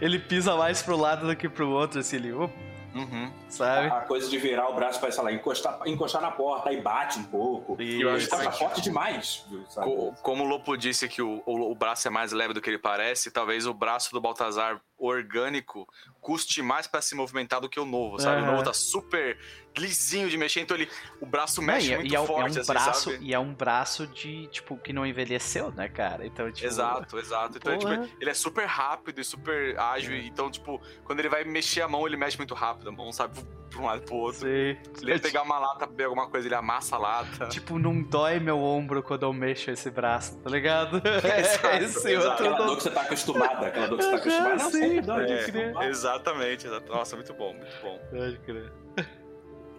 ele 0.00 0.18
pisa 0.18 0.56
mais 0.56 0.82
pro 0.82 0.96
lado 0.96 1.26
do 1.26 1.36
que 1.36 1.48
pro 1.48 1.68
outro, 1.68 2.00
assim, 2.00 2.16
ele, 2.16 2.32
up, 2.32 2.52
Uhum. 2.92 3.32
sabe? 3.48 3.86
a 3.86 4.00
coisa 4.00 4.28
de 4.28 4.36
virar 4.36 4.68
o 4.68 4.74
braço 4.74 4.98
pra, 4.98 5.12
sei 5.12 5.22
lá, 5.22 5.32
encostar, 5.32 5.78
encostar 5.86 6.20
na 6.20 6.32
porta, 6.32 6.70
aí 6.70 6.80
bate 6.80 7.20
um 7.20 7.22
pouco. 7.24 7.80
E 7.80 8.00
eu 8.02 8.10
acho 8.10 8.24
Ele 8.24 8.26
tá 8.26 8.50
que- 8.50 8.58
forte 8.58 8.80
demais, 8.80 9.46
sabe? 9.68 9.86
Co- 9.86 10.12
Como 10.22 10.42
o 10.42 10.46
Lopo 10.48 10.76
disse 10.76 11.08
que 11.08 11.22
o, 11.22 11.40
o, 11.46 11.70
o 11.70 11.74
braço 11.76 12.08
é 12.08 12.10
mais 12.10 12.32
leve 12.32 12.52
do 12.54 12.60
que 12.60 12.68
ele 12.68 12.78
parece, 12.78 13.30
talvez 13.30 13.64
o 13.64 13.72
braço 13.72 14.10
do 14.12 14.20
Baltazar 14.20 14.80
orgânico 14.98 15.86
custe 16.20 16.60
mais 16.62 16.86
pra 16.86 17.00
se 17.00 17.14
movimentar 17.14 17.60
do 17.60 17.68
que 17.68 17.78
o 17.78 17.84
novo, 17.84 18.18
sabe? 18.18 18.40
O 18.40 18.44
Aham. 18.44 18.50
novo 18.52 18.64
tá 18.64 18.72
super 18.72 19.38
lisinho 19.80 20.28
de 20.28 20.36
mexer, 20.36 20.60
então 20.60 20.76
ele, 20.76 20.88
o 21.20 21.26
braço 21.26 21.60
Não, 21.60 21.66
mexe 21.66 21.92
e, 21.92 21.96
muito 21.96 22.12
e 22.12 22.14
é, 22.16 22.20
um- 22.20 22.26
forte, 22.26 22.40
é 22.56 22.58
um 22.58 22.62
assim, 22.62 22.72
braço, 22.72 23.10
sabe? 23.12 23.24
e 23.24 23.34
é 23.34 23.38
um 23.38 23.54
braço 23.54 24.06
de, 24.06 24.46
tipo, 24.48 24.76
que 24.76 24.92
não 24.92 25.06
envelheceu, 25.06 25.72
né, 25.72 25.88
cara? 25.88 26.26
Então, 26.26 26.50
tipo. 26.52 26.66
Exato, 26.66 27.18
exato. 27.18 27.56
Então, 27.58 27.78
Porra. 27.78 27.98
tipo, 28.02 28.16
ele 28.20 28.30
é 28.30 28.34
super 28.34 28.66
rápido 28.66 29.20
e 29.20 29.24
super 29.24 29.78
ágil. 29.78 30.14
Então, 30.16 30.50
tipo, 30.50 30.80
quando 31.04 31.18
ele 31.20 31.28
vai 31.28 31.44
mexer 31.44 31.82
a 31.82 31.88
mão, 31.88 32.06
ele 32.06 32.16
mexe 32.16 32.36
muito 32.36 32.54
rápido 32.54 32.88
a 32.88 32.92
mão, 32.92 33.12
sabe? 33.12 33.40
Pra 33.70 33.80
um 33.80 33.86
lado 33.86 34.02
e 34.02 34.04
pro 34.04 34.16
outro. 34.16 34.40
Sei. 34.40 34.76
Se 34.94 35.04
ele 35.08 35.20
pegar 35.20 35.42
uma 35.42 35.56
lata, 35.56 35.86
beber 35.86 36.04
alguma 36.06 36.28
coisa, 36.28 36.48
ele 36.48 36.56
amassa 36.56 36.96
a 36.96 36.98
lata. 36.98 37.46
Tipo, 37.46 37.78
não 37.78 38.02
dói 38.02 38.40
meu 38.40 38.58
ombro 38.58 39.00
quando 39.00 39.22
eu 39.22 39.32
mexo 39.32 39.70
esse 39.70 39.88
braço, 39.92 40.36
tá 40.38 40.50
ligado? 40.50 41.00
Exato, 41.06 41.76
esse 41.84 42.10
exato. 42.10 42.28
outro 42.30 42.32
Aquela 42.46 42.58
não. 42.58 42.66
dor 42.66 42.76
que 42.78 42.82
você 42.82 42.90
tá 42.90 43.02
acostumada, 43.02 43.66
aquela 43.68 43.86
dor 43.86 43.98
que 43.98 44.04
você 44.04 44.10
tá 44.10 44.16
acostumada. 44.18 44.56
Não, 44.56 44.70
Sim, 44.72 44.80
sempre 44.80 45.00
dói, 45.02 45.24
isso 45.38 45.52
crer. 45.52 45.72
não. 45.72 45.82
Exatamente, 45.84 46.66
exato. 46.66 46.92
Nossa, 46.92 47.14
muito 47.14 47.32
bom, 47.34 47.54
muito 47.54 47.80
bom. 47.80 47.98
Pode 48.10 48.38
crer. 48.38 48.72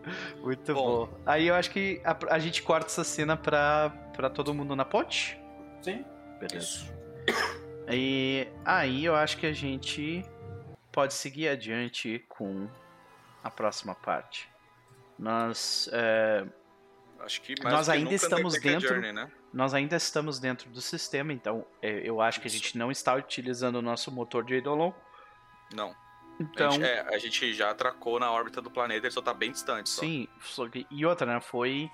Muito 0.42 0.74
Bom. 0.74 1.06
bom. 1.08 1.20
Aí 1.26 1.48
eu 1.48 1.56
acho 1.56 1.70
que 1.72 2.02
a, 2.04 2.18
a 2.36 2.40
gente 2.40 2.62
corta 2.64 2.88
essa 2.88 3.04
cena 3.04 3.36
pra, 3.38 3.90
pra 4.16 4.30
todo 4.30 4.54
mundo 4.54 4.76
na 4.76 4.86
ponte. 4.86 5.40
Sim. 5.82 6.04
Beleza. 6.40 6.86
E 7.90 8.48
aí 8.66 9.06
eu 9.06 9.16
acho 9.16 9.38
que 9.38 9.46
a 9.46 9.54
gente 9.54 10.24
pode 10.92 11.14
seguir 11.14 11.48
adiante 11.50 12.24
com 12.30 12.68
a 13.44 13.50
próxima 13.52 13.94
parte. 13.96 14.50
Nós, 15.18 15.90
é, 15.94 16.46
Acho 17.20 17.42
que 17.42 17.54
Nós 17.64 17.86
do 17.86 17.92
que 17.92 17.98
ainda 17.98 18.14
estamos 18.16 18.60
dentro- 18.60 18.88
Journey, 18.88 19.14
né? 19.14 19.30
nós 19.54 19.74
ainda 19.76 19.96
estamos 19.96 20.40
dentro 20.40 20.70
do 20.72 20.82
sistema, 20.82 21.32
então 21.32 21.64
é, 21.82 22.02
eu 22.04 22.20
acho 22.20 22.42
que 22.42 22.48
a 22.48 22.50
gente 22.50 22.76
não 22.78 22.90
está 22.90 23.14
utilizando 23.14 23.76
o 23.76 23.82
nosso 23.82 24.12
motor 24.12 24.44
de 24.44 24.56
Eidolon. 24.56 24.92
Não. 25.74 25.94
Então, 26.42 26.68
A, 26.70 26.72
gente, 26.72 26.84
é, 26.86 27.16
a 27.16 27.18
gente 27.18 27.54
já 27.54 27.70
atracou 27.72 28.20
na 28.20 28.32
órbita 28.32 28.62
do 28.62 28.70
planeta, 28.72 29.06
ele 29.08 29.14
só 29.14 29.22
tá 29.22 29.34
bem 29.34 29.52
distante. 29.52 29.90
Só. 29.90 30.02
sim. 30.02 30.28
só 30.42 30.68
que- 30.68 30.86
e 30.92 31.06
outra, 31.06 31.26
né? 31.26 31.40
Foi. 31.42 31.90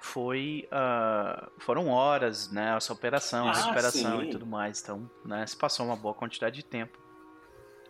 Foi. 0.00 0.68
ah, 0.70 1.48
foram 1.58 1.88
horas, 1.88 2.50
né? 2.52 2.74
Essa 2.76 2.92
operação, 2.92 3.48
Ah, 3.48 3.52
recuperação 3.54 4.20
sim. 4.20 4.26
e 4.26 4.30
tudo 4.30 4.44
mais. 4.46 4.82
Então, 4.82 5.10
né? 5.24 5.46
Se 5.46 5.56
passou 5.56 5.86
uma 5.86 5.96
boa 5.96 6.12
quantidade 6.14 6.56
de 6.56 6.64
tempo. 6.64 6.98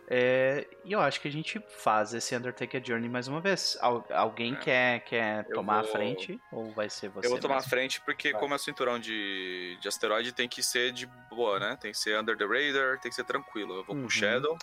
É, 0.07 0.67
e 0.83 0.91
eu 0.93 1.01
acho 1.01 1.19
que 1.19 1.27
a 1.27 1.31
gente 1.31 1.59
faz 1.79 2.13
esse 2.13 2.35
Undertaker 2.35 2.79
Journey 2.85 3.09
mais 3.09 3.27
uma 3.27 3.41
vez. 3.41 3.75
Al- 3.81 4.05
alguém 4.13 4.53
É. 4.53 4.55
quer, 4.57 4.99
quer 5.03 5.45
Eu 5.49 5.55
tomar 5.55 5.79
a 5.79 5.81
vou- 5.81 5.91
frente? 5.91 6.39
Ou 6.51 6.71
vai 6.73 6.89
ser 6.91 7.09
você? 7.09 7.25
Eu 7.25 7.31
vou 7.31 7.39
tomar 7.39 7.55
a 7.55 7.57
mesmo? 7.57 7.69
frente 7.71 7.99
porque, 8.01 8.31
Vai. 8.31 8.39
como 8.39 8.53
é 8.53 8.55
o 8.55 8.59
cinturão 8.59 8.99
de, 8.99 9.75
de 9.81 9.87
asteroide, 9.87 10.31
tem 10.31 10.47
que 10.47 10.61
ser 10.61 10.91
de 10.91 11.07
boa, 11.29 11.59
né? 11.59 11.75
Tem 11.81 11.91
que 11.91 11.97
ser 11.97 12.19
under 12.19 12.37
the 12.37 12.45
radar, 12.45 12.99
tem 12.99 13.09
que 13.09 13.15
ser 13.15 13.23
tranquilo. 13.23 13.73
Eu 13.73 13.83
vou 13.83 13.95
com 13.95 14.01
Uhum. 14.01 14.05
o 14.05 14.09
Shadow. 14.09 14.55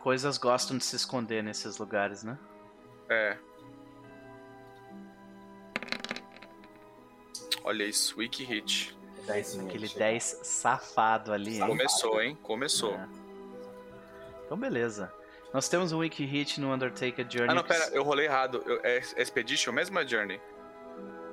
Coisas 0.00 0.38
gostam 0.38 0.76
de 0.78 0.84
se 0.84 0.96
esconder 0.96 1.42
nesses 1.42 1.78
lugares, 1.78 2.22
né? 2.24 2.38
É. 3.08 3.36
Olha 7.64 7.84
isso, 7.84 8.18
Wiki 8.18 8.44
Hit. 8.44 8.98
Aquele 9.28 9.86
chega. 9.86 9.98
10 10.06 10.40
safado 10.42 11.32
ali, 11.32 11.60
hein? 11.60 11.66
Começou, 11.66 12.20
hein? 12.22 12.38
Começou. 12.42 12.94
É. 12.94 13.08
Então, 14.46 14.58
beleza. 14.58 15.12
Nós 15.52 15.68
temos 15.68 15.92
um 15.92 15.98
wiki 15.98 16.24
hit 16.24 16.60
no 16.60 16.72
Undertaker 16.72 17.26
Journey. 17.28 17.50
Ah, 17.50 17.54
não, 17.54 17.62
pera, 17.64 17.88
eu 17.92 18.02
rolei 18.02 18.26
errado. 18.26 18.62
Eu- 18.66 18.80
é 18.82 18.98
Expedition 19.16 19.72
mesmo 19.72 19.96
ou 19.96 20.02
é 20.02 20.06
Journey? 20.06 20.40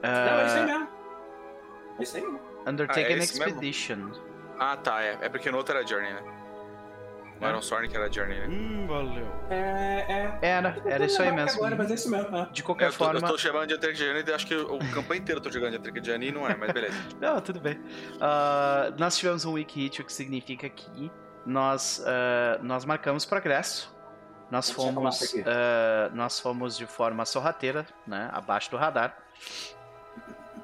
Não, 0.04 0.10
é 0.10 0.46
isso 0.46 0.56
aí 0.56 0.62
Ah, 0.62 0.66
mesmo. 0.66 0.88
É 2.00 2.04
isso 2.04 2.18
aí 2.18 2.24
mesmo. 2.24 2.40
Undertaker 2.68 3.06
Ah, 3.06 3.10
é 3.10 3.14
esse 3.18 3.40
mesmo? 3.40 3.46
Expedition. 3.54 4.12
Ah, 4.60 4.76
tá, 4.78 5.02
é. 5.04 5.18
É 5.22 5.30
porque 5.30 5.50
no 5.50 5.58
outro 5.58 5.76
era 5.78 5.86
Journey, 5.88 6.14
né? 6.14 6.22
É? 7.42 7.56
o 7.56 7.62
Sorn 7.62 7.88
que 7.88 7.96
era 7.96 8.12
Journey, 8.12 8.40
né? 8.40 8.48
Hum, 8.48 8.88
valeu. 8.88 9.28
É, 9.50 10.06
é. 10.08 10.40
Era, 10.42 10.82
era 10.86 11.06
isso 11.06 11.22
aí 11.22 11.32
mesmo. 11.32 11.58
Agora, 11.60 11.76
mas 11.76 11.92
é 11.92 11.94
isso 11.96 12.10
mesmo. 12.10 12.36
é. 12.36 12.46
De 12.52 12.64
qualquer 12.64 12.86
Eu 12.86 12.92
tô, 12.92 12.98
forma. 12.98 13.20
eu 13.20 13.28
tô 13.28 13.38
chamando 13.38 13.68
de 13.68 13.76
Undertaker 13.76 13.96
Journey 13.96 14.24
e 14.28 14.34
acho 14.34 14.48
que 14.48 14.56
o 14.56 14.80
campanha 14.94 15.22
inteiro 15.22 15.40
eu 15.40 15.44
tô 15.44 15.52
jogando 15.52 15.72
de 15.72 15.78
Undertaker 15.78 16.04
Journey 16.04 16.30
e 16.30 16.32
não 16.32 16.48
é, 16.48 16.56
mas 16.56 16.72
beleza. 16.72 16.98
Não, 17.20 17.40
tudo 17.42 17.60
bem. 17.60 17.80
Ah, 18.22 18.92
nós 18.98 19.18
tivemos 19.18 19.46
um 19.46 19.54
wiki 19.54 19.82
hit, 19.82 20.02
o 20.02 20.06
que 20.06 20.14
significa 20.14 20.68
que 20.70 21.12
nós, 21.46 22.04
ah, 22.06 22.60
nós 22.62 22.86
marcamos 22.86 23.26
progresso. 23.26 23.96
Nós 24.50 24.70
fomos, 24.72 25.36
ah, 25.46 26.10
nós 26.14 26.40
fomos 26.40 26.78
de 26.78 26.86
forma 26.86 27.26
sorrateira, 27.26 27.86
né, 28.06 28.30
abaixo 28.32 28.72
do 28.72 28.78
radar. 28.78 29.18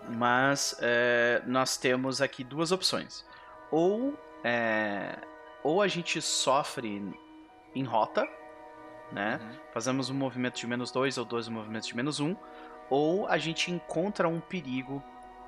Mas 0.09 0.75
eh, 0.81 1.41
nós 1.45 1.77
temos 1.77 2.21
aqui 2.21 2.43
duas 2.43 2.71
opções. 2.71 3.25
Ou, 3.71 4.13
eh, 4.43 5.15
ou 5.63 5.81
a 5.81 5.87
gente 5.87 6.21
sofre 6.21 7.01
em 7.75 7.83
rota, 7.83 8.27
né? 9.11 9.39
Uhum. 9.41 9.59
Fazemos 9.73 10.09
um 10.09 10.13
movimento 10.13 10.55
de 10.59 10.67
menos 10.67 10.91
2 10.91 11.17
ou 11.17 11.25
dois 11.25 11.47
movimentos 11.47 11.87
de 11.87 11.95
menos 11.95 12.19
1. 12.19 12.29
Um, 12.31 12.35
ou 12.89 13.27
a 13.27 13.37
gente 13.37 13.71
encontra 13.71 14.27
um 14.27 14.39
perigo 14.39 15.01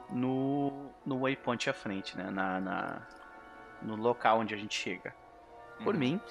no, 0.10 0.90
no 1.06 1.22
waypoint 1.22 1.70
à 1.70 1.74
frente, 1.74 2.16
né? 2.18 2.30
Na, 2.32 2.60
na- 2.60 3.02
no 3.82 3.96
local 3.96 4.40
onde 4.40 4.54
a 4.54 4.58
gente 4.58 4.74
chega. 4.80 5.14
Por 5.84 5.94
Uhum. 5.94 6.00
mim, 6.00 6.22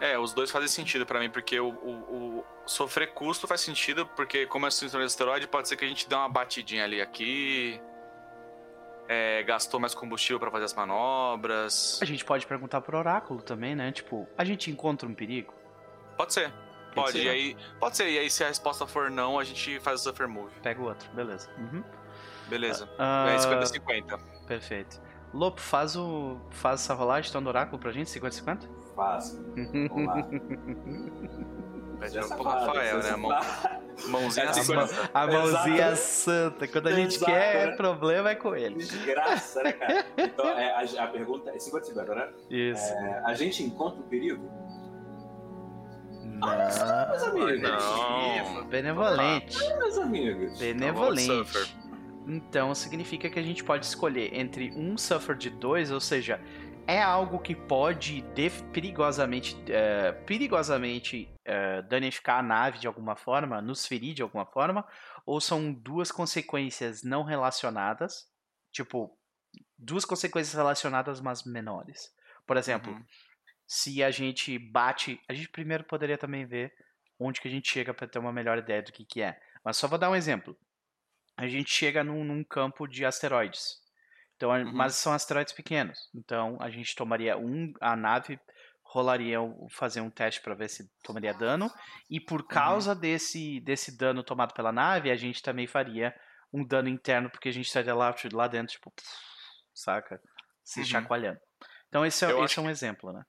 É, 0.00 0.16
os 0.16 0.32
dois 0.32 0.48
fazem 0.48 0.68
sentido 0.68 1.04
pra 1.04 1.18
mim, 1.18 1.28
porque 1.28 1.58
o, 1.58 1.70
o- 1.70 2.38
o 2.38 2.44
sofrer 2.66 3.12
custo 3.14 3.48
faz 3.48 3.60
sentido, 3.62 4.06
porque 4.14 4.46
como 4.46 4.64
é 4.64 4.70
cinturão 4.70 5.00
de 5.00 5.06
asteroide, 5.06 5.48
pode 5.48 5.66
ser 5.66 5.76
que 5.76 5.84
a 5.84 5.88
gente 5.88 6.08
dê 6.08 6.14
uma 6.14 6.28
batidinha 6.28 6.84
ali 6.84 7.00
aqui. 7.02 7.80
É, 9.08 9.42
gastou 9.42 9.80
mais 9.80 9.94
combustível 9.94 10.38
pra 10.38 10.50
fazer 10.50 10.66
as 10.66 10.74
manobras. 10.74 11.98
a 12.02 12.04
gente 12.04 12.24
pode 12.24 12.46
perguntar 12.46 12.80
pro 12.82 12.98
oráculo 12.98 13.42
também, 13.42 13.74
né? 13.74 13.90
Tipo, 13.90 14.28
a 14.36 14.44
gente 14.44 14.70
encontra 14.70 15.08
um 15.08 15.14
perigo? 15.14 15.52
Pode 16.16 16.34
ser. 16.34 16.52
Pode, 16.94 17.12
ser, 17.12 17.22
e 17.22 17.24
né? 17.24 17.30
aí, 17.30 17.56
pode 17.78 17.96
ser, 17.96 18.10
e 18.10 18.18
aí 18.18 18.30
se 18.30 18.42
a 18.42 18.48
resposta 18.48 18.86
for 18.86 19.10
não, 19.10 19.38
a 19.38 19.44
gente 19.44 19.78
faz 19.80 20.00
o 20.00 20.04
Suffer 20.04 20.28
Move. 20.28 20.52
Pega 20.62 20.80
o 20.80 20.84
outro, 20.84 21.08
beleza. 21.12 21.48
Uhum. 21.58 21.82
Beleza. 22.48 22.88
Ah, 22.98 23.26
É 23.30 23.36
50-50. 23.36 24.18
Perfeito. 24.46 25.00
Lopo, 25.32 25.60
faz, 25.60 25.94
o, 25.96 26.40
faz 26.50 26.80
essa 26.80 26.94
rolagem 26.94 27.28
então 27.28 27.42
do 27.42 27.48
oráculo 27.48 27.78
pra 27.78 27.92
gente, 27.92 28.08
50-50? 28.10 28.66
Fácil. 28.96 29.38
Vamos 29.88 30.06
lá. 30.06 30.16
É 32.00 32.20
pro 32.20 32.42
Rafael, 32.42 32.98
né? 33.02 33.16
Mão, 33.16 33.30
mãozinha 34.08 34.46
É, 34.46 34.52
cinquenta- 34.52 35.10
A 35.12 35.26
mãozinha 35.26 35.86
Exato. 35.88 35.96
santa. 35.96 36.68
Quando 36.68 36.86
a 36.86 36.92
gente 36.92 37.16
Exato, 37.16 37.32
quer 37.32 37.66
né? 37.68 37.76
problema 37.76 38.30
é 38.30 38.34
com 38.34 38.54
ele. 38.54 38.76
Desgraça, 38.76 39.62
né, 39.62 39.72
cara? 39.72 40.06
Então, 40.16 40.46
é, 40.48 40.70
a, 40.98 41.04
a 41.04 41.06
pergunta 41.08 41.50
é 41.50 41.58
50 41.58 41.86
50, 41.86 42.14
né? 42.14 42.28
Isso. 42.50 42.92
É, 42.92 43.22
a 43.24 43.34
gente 43.34 43.62
encontra 43.62 44.00
o 44.00 44.04
perigo? 44.04 44.48
Não. 46.24 46.48
Meus 47.08 47.22
amigos. 47.24 47.62
Não. 47.62 48.64
Benevolente. 48.66 49.58
Meus 49.78 49.98
amigos. 49.98 50.58
Benevolente. 50.58 51.74
Então 52.28 52.74
significa 52.74 53.30
que 53.30 53.38
a 53.38 53.42
gente 53.42 53.64
pode 53.64 53.86
escolher 53.86 54.34
entre 54.34 54.70
um 54.72 54.98
suffer 54.98 55.34
de 55.34 55.48
dois, 55.48 55.90
ou 55.90 55.98
seja, 55.98 56.38
é 56.86 57.02
algo 57.02 57.38
que 57.38 57.54
pode 57.54 58.22
perigosamente, 58.72 59.56
é, 59.68 60.12
perigosamente 60.12 61.28
é, 61.44 61.80
danificar 61.82 62.38
a 62.38 62.42
nave 62.42 62.78
de 62.78 62.86
alguma 62.86 63.16
forma, 63.16 63.62
nos 63.62 63.86
ferir 63.86 64.14
de 64.14 64.22
alguma 64.22 64.44
forma, 64.44 64.86
ou 65.24 65.40
são 65.40 65.72
duas 65.72 66.12
consequências 66.12 67.02
não 67.02 67.22
relacionadas, 67.22 68.26
tipo, 68.72 69.18
duas 69.78 70.04
consequências 70.04 70.54
relacionadas, 70.54 71.20
mas 71.20 71.44
menores. 71.44 72.10
Por 72.46 72.56
exemplo, 72.56 72.92
Uhum. 72.92 73.04
se 73.66 74.02
a 74.02 74.10
gente 74.10 74.58
bate, 74.58 75.20
a 75.28 75.32
gente 75.32 75.48
primeiro 75.48 75.84
poderia 75.84 76.18
também 76.18 76.46
ver 76.46 76.72
onde 77.18 77.40
que 77.40 77.48
a 77.48 77.50
gente 77.50 77.70
chega 77.70 77.92
para 77.92 78.06
ter 78.06 78.18
uma 78.18 78.32
melhor 78.32 78.58
ideia 78.58 78.82
do 78.82 78.92
que 78.92 79.04
que 79.04 79.22
é. 79.22 79.38
Mas 79.64 79.76
só 79.76 79.88
vou 79.88 79.98
dar 79.98 80.10
um 80.10 80.16
exemplo. 80.16 80.56
A 81.38 81.46
gente 81.46 81.70
chega 81.70 82.02
num, 82.02 82.24
num 82.24 82.42
campo 82.42 82.86
de 82.88 83.04
asteroides. 83.04 83.78
Então, 84.36 84.50
Uhum. 84.50 84.72
mas 84.72 84.96
são 84.96 85.12
asteroides 85.12 85.52
pequenos. 85.52 86.10
Então 86.14 86.56
a 86.60 86.68
gente 86.68 86.94
tomaria 86.94 87.36
um, 87.38 87.72
a 87.80 87.94
nave 87.96 88.38
rolaria 88.82 89.38
fazer 89.70 90.00
um 90.00 90.10
teste 90.10 90.40
para 90.40 90.54
ver 90.54 90.68
se 90.68 90.88
tomaria 91.04 91.32
dano 91.34 91.70
e 92.10 92.18
por 92.18 92.46
causa 92.46 92.94
desse 92.94 93.60
desse 93.60 93.96
dano 93.96 94.22
tomado 94.22 94.54
pela 94.54 94.72
nave, 94.72 95.10
a 95.10 95.16
gente 95.16 95.42
também 95.42 95.66
faria 95.66 96.14
um 96.52 96.64
dano 96.64 96.88
interno 96.88 97.28
porque 97.30 97.50
a 97.50 97.52
gente 97.52 97.66
estaria 97.66 97.94
lá, 97.94 98.14
lá 98.32 98.48
dentro, 98.48 98.72
tipo, 98.72 98.92
saca? 99.74 100.20
Se 100.64 100.80
Uhum. 100.80 100.86
chacoalhando. 100.86 101.38
Então 101.88 102.04
esse 102.06 102.24
é, 102.24 102.30
Eu 102.30 102.44
esse 102.44 102.58
é 102.58 102.62
um 102.62 102.70
exemplo, 102.70 103.12
né? 103.12 103.22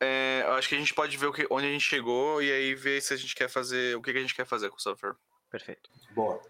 É, 0.00 0.42
eu 0.44 0.54
acho 0.54 0.68
que 0.68 0.74
a 0.74 0.78
gente 0.78 0.94
pode 0.94 1.16
ver 1.16 1.26
o 1.26 1.32
que- 1.32 1.46
onde 1.50 1.66
a 1.66 1.70
gente 1.70 1.84
chegou 1.84 2.42
e 2.42 2.50
aí 2.50 2.74
ver 2.74 3.00
se 3.00 3.12
a 3.14 3.16
gente 3.16 3.34
quer 3.34 3.48
fazer. 3.48 3.96
O 3.96 4.02
que, 4.02 4.12
que 4.12 4.18
a 4.18 4.22
gente 4.22 4.34
quer 4.34 4.46
fazer 4.46 4.68
com 4.70 4.76
o 4.76 4.80
Suffer. 4.80 5.14
Perfeito. 5.50 5.88
Boa. 6.10 6.40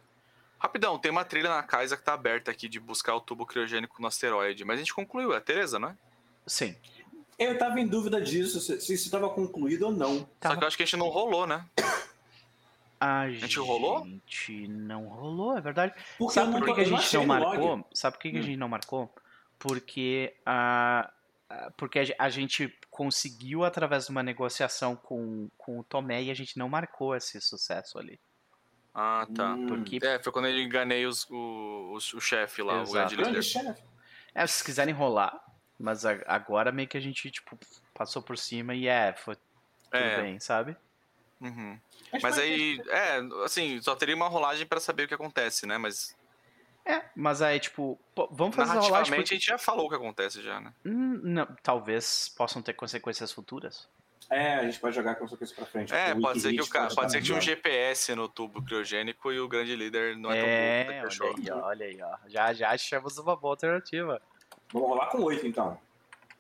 Rapidão, 0.59 0.99
tem 0.99 1.11
uma 1.11 1.25
trilha 1.25 1.51
na 1.51 1.63
casa 1.63 1.97
que 1.97 2.03
tá 2.03 2.15
aberta 2.15 2.51
aqui 2.51 2.69
de 2.69 2.81
buscar 2.81 3.15
o 3.15 3.21
tubo 3.21 3.45
criogênico 3.47 4.01
no 4.01 4.09
asteroide. 4.09 4.65
Mas 4.65 4.77
a 4.77 4.79
gente 4.79 4.95
concluiu, 4.95 5.33
é 5.35 5.37
a 5.37 5.41
Tereza, 5.41 5.79
não 5.79 5.91
é? 5.91 5.97
Sim. 6.47 6.75
Eu 7.39 7.59
tava 7.59 7.79
em 7.79 7.87
dúvida 7.87 8.21
disso, 8.21 8.61
se, 8.61 8.81
se 8.81 8.95
isso 8.95 9.11
tava 9.11 9.29
concluído 9.29 9.83
ou 9.87 9.93
não. 9.93 10.21
Só 10.21 10.27
Tava- 10.41 10.57
que 10.57 10.65
eu 10.65 10.69
acho 10.69 10.77
que 10.77 10.83
a 10.83 10.87
gente 10.87 10.97
não 10.97 11.09
rolou, 11.09 11.47
né? 11.47 11.65
A 12.99 13.29
gente 13.29 13.59
rolou? 13.59 14.07
gente 14.07 14.67
não 14.69 15.07
rolou, 15.07 15.55
é 15.59 15.61
verdade. 15.61 15.93
Porque 16.17 16.33
Sabe 16.33 16.53
por 16.53 16.65
que, 16.65 16.73
que 16.75 16.81
a 16.81 16.85
gente 16.85 17.13
não 17.15 17.27
log. 17.27 17.29
marcou? 17.59 17.89
Sabe 17.93 18.17
por 18.17 18.23
que, 18.23 18.31
que 18.31 18.37
a 18.39 18.41
Hum. 18.41 18.43
gente 18.43 18.57
não 18.57 18.69
marcou? 18.71 19.15
Porque 19.59 20.35
a 20.47 21.11
porque 21.77 21.99
a 22.01 22.05
a 22.25 22.31
gente 22.31 22.75
conseguiu 22.91 23.65
através 23.65 24.07
de 24.07 24.11
uma 24.13 24.23
negociação 24.23 24.97
com, 24.97 25.49
com 25.59 25.79
o 25.79 25.85
Tomé 25.85 26.23
e 26.25 26.31
a 26.31 26.35
gente 26.35 26.59
não 26.59 26.71
marcou 26.71 27.15
esse 27.15 27.39
sucesso 27.41 27.99
ali. 27.99 28.19
Ah, 28.99 29.27
tá. 29.35 29.53
Hum. 29.53 29.67
Porque 29.67 29.99
É, 30.03 30.19
foi 30.19 30.33
quando 30.33 30.49
eu 30.49 30.59
enganei 30.59 31.05
os, 31.05 31.29
o, 31.29 31.35
o, 31.35 31.97
o 31.97 32.21
chefe 32.21 32.63
lá, 32.63 32.81
Exato. 32.81 33.13
o 33.13 33.17
grande 33.19 33.43
chefe. 33.43 33.83
é, 34.35 34.47
se 34.47 34.55
vocês 34.55 34.63
quiserem 34.63 34.95
rolar, 34.95 35.39
mas 35.79 36.07
a- 36.07 36.23
agora 36.27 36.73
meio 36.73 36.89
que 36.89 36.97
a 36.97 37.01
gente 37.01 37.31
tipo 37.31 37.59
passou 37.93 38.23
por 38.23 38.39
cima 38.39 38.75
e 38.75 38.89
é, 38.89 39.13
foi 39.13 39.35
tudo 39.37 39.45
É. 39.93 40.23
bem, 40.23 40.41
sabe? 40.41 40.75
Uhum. 41.43 41.79
Mas 42.23 42.39
aí, 42.39 42.81
é, 42.89 43.21
assim, 43.45 43.79
só 43.83 43.95
teria 43.95 44.17
uma 44.17 44.29
rolagem 44.29 44.67
pra 44.67 44.81
saber 44.81 45.03
o 45.05 45.09
que 45.09 45.15
acontece, 45.15 45.67
né? 45.67 45.77
Mas 45.77 46.17
É, 46.87 47.03
mas 47.15 47.43
aí 47.43 47.61
tipo, 47.61 48.01
pô, 48.15 48.29
vamos 48.31 48.57
fazer 48.57 48.79
a 48.79 48.81
rolagem 48.81 49.15
porque... 49.15 49.35
a 49.35 49.37
gente 49.37 49.47
já 49.47 49.59
falou 49.59 49.87
o 49.87 49.89
que 49.91 49.97
acontece 49.97 50.43
já, 50.43 50.59
né? 50.59 50.73
Hum, 50.87 51.21
não, 51.23 51.47
talvez 51.63 52.31
possam 52.31 52.63
ter 52.63 52.73
consequências 52.73 53.31
futuras. 53.31 53.87
É, 54.31 54.55
a 54.55 54.65
gente 54.65 54.81
pode 54.81 54.95
jogar 54.95 55.15
com 55.15 55.25
isso 55.25 55.55
pra 55.55 55.67
frente. 55.67 55.95
É, 55.95 56.15
pode 56.15 56.41
ser 56.41 56.53
que 56.53 56.61
o 56.61 56.69
cara, 56.69 56.93
pode 56.95 57.13
ser 57.13 57.19
que 57.19 57.25
tinha 57.25 57.39
um 57.39 57.41
GPS 57.41 58.15
no 58.15 58.29
tubo 58.29 58.63
criogênico 58.63 59.33
e 59.33 59.39
o 59.39 59.49
grande 59.49 59.75
líder 59.77 60.17
não 60.17 60.33
é, 60.33 60.81
É, 60.81 61.03
tão 61.03 61.19
burro. 61.19 61.37
olha 61.37 61.37
aí, 61.37 61.51
ó, 61.51 61.67
olha 61.67 61.87
aí, 61.87 62.03
ó. 62.03 62.29
Já, 62.29 62.53
já 62.53 62.71
achamos 62.71 63.19
uma 63.19 63.37
boa 63.37 63.53
alternativa. 63.53 64.21
Vamos 64.73 64.89
rolar 64.89 65.07
com 65.07 65.23
8 65.23 65.47
então. 65.47 65.79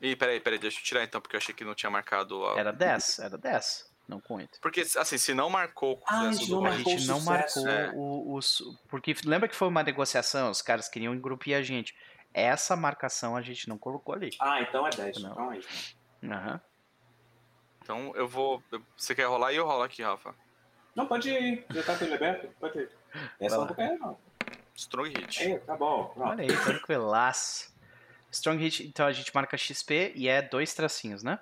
Ih, 0.00 0.16
peraí, 0.16 0.40
peraí, 0.40 0.58
deixa 0.58 0.78
eu 0.80 0.84
tirar 0.84 1.04
então, 1.04 1.20
porque 1.20 1.36
eu 1.36 1.38
achei 1.38 1.54
que 1.54 1.64
não 1.64 1.74
tinha 1.74 1.88
marcado 1.90 2.44
a... 2.46 2.58
Era 2.58 2.72
10, 2.72 3.18
era 3.20 3.38
10, 3.38 3.90
não 4.08 4.20
com 4.20 4.34
8. 4.34 4.60
Porque, 4.60 4.82
assim, 4.96 5.16
se 5.16 5.32
não 5.32 5.48
marcou 5.48 6.02
Ah, 6.06 6.20
a 6.28 6.32
sucesso 6.32 6.38
gente 6.40 6.48
do 6.50 6.54
não 6.56 6.66
A 6.66 6.70
marcou 6.70 6.92
gente 6.92 7.04
o 7.04 7.08
não 7.08 7.20
sucesso, 7.20 7.64
marcou 7.64 7.68
é. 7.70 7.92
o, 7.94 8.36
o 8.38 8.40
Porque 8.88 9.14
lembra 9.24 9.48
que 9.48 9.54
foi 9.56 9.68
uma 9.68 9.82
negociação, 9.82 10.50
os 10.50 10.60
caras 10.60 10.88
queriam 10.88 11.14
engrupir 11.14 11.56
a 11.56 11.62
gente. 11.62 11.94
Essa 12.34 12.76
marcação 12.76 13.36
a 13.36 13.40
gente 13.40 13.68
não 13.68 13.78
colocou 13.78 14.14
ali. 14.14 14.30
Ah, 14.40 14.60
então 14.60 14.86
é 14.86 14.90
10. 14.90 15.22
Não. 15.22 15.30
Então 15.32 15.52
é 15.52 15.58
isso. 15.58 15.96
Aham. 16.24 16.60
Então 17.86 18.12
eu 18.16 18.26
vou. 18.26 18.60
Você 18.96 19.14
quer 19.14 19.26
rolar 19.26 19.52
e 19.52 19.56
eu 19.56 19.64
rolo 19.64 19.84
aqui, 19.84 20.02
Rafa. 20.02 20.34
Não, 20.92 21.06
pode 21.06 21.30
ir. 21.30 21.64
Já 21.70 21.84
tá 21.84 21.96
tudo 21.96 22.12
aberto? 22.14 22.48
Pode 22.58 22.80
ir. 22.80 22.90
Essa 23.38 23.58
não 23.58 23.74
é, 23.78 23.96
não. 23.96 24.18
Strong 24.74 25.16
hit. 25.16 25.44
É, 25.44 25.58
tá 25.60 25.76
bom. 25.76 26.06
Pronto. 26.06 26.30
Olha 26.30 26.42
aí, 26.42 26.48
tranquilaço. 26.64 27.72
Strong 28.32 28.62
Hit, 28.62 28.86
então 28.86 29.06
a 29.06 29.12
gente 29.12 29.32
marca 29.32 29.56
XP 29.56 30.12
e 30.16 30.28
é 30.28 30.42
dois 30.42 30.74
tracinhos, 30.74 31.22
né? 31.22 31.38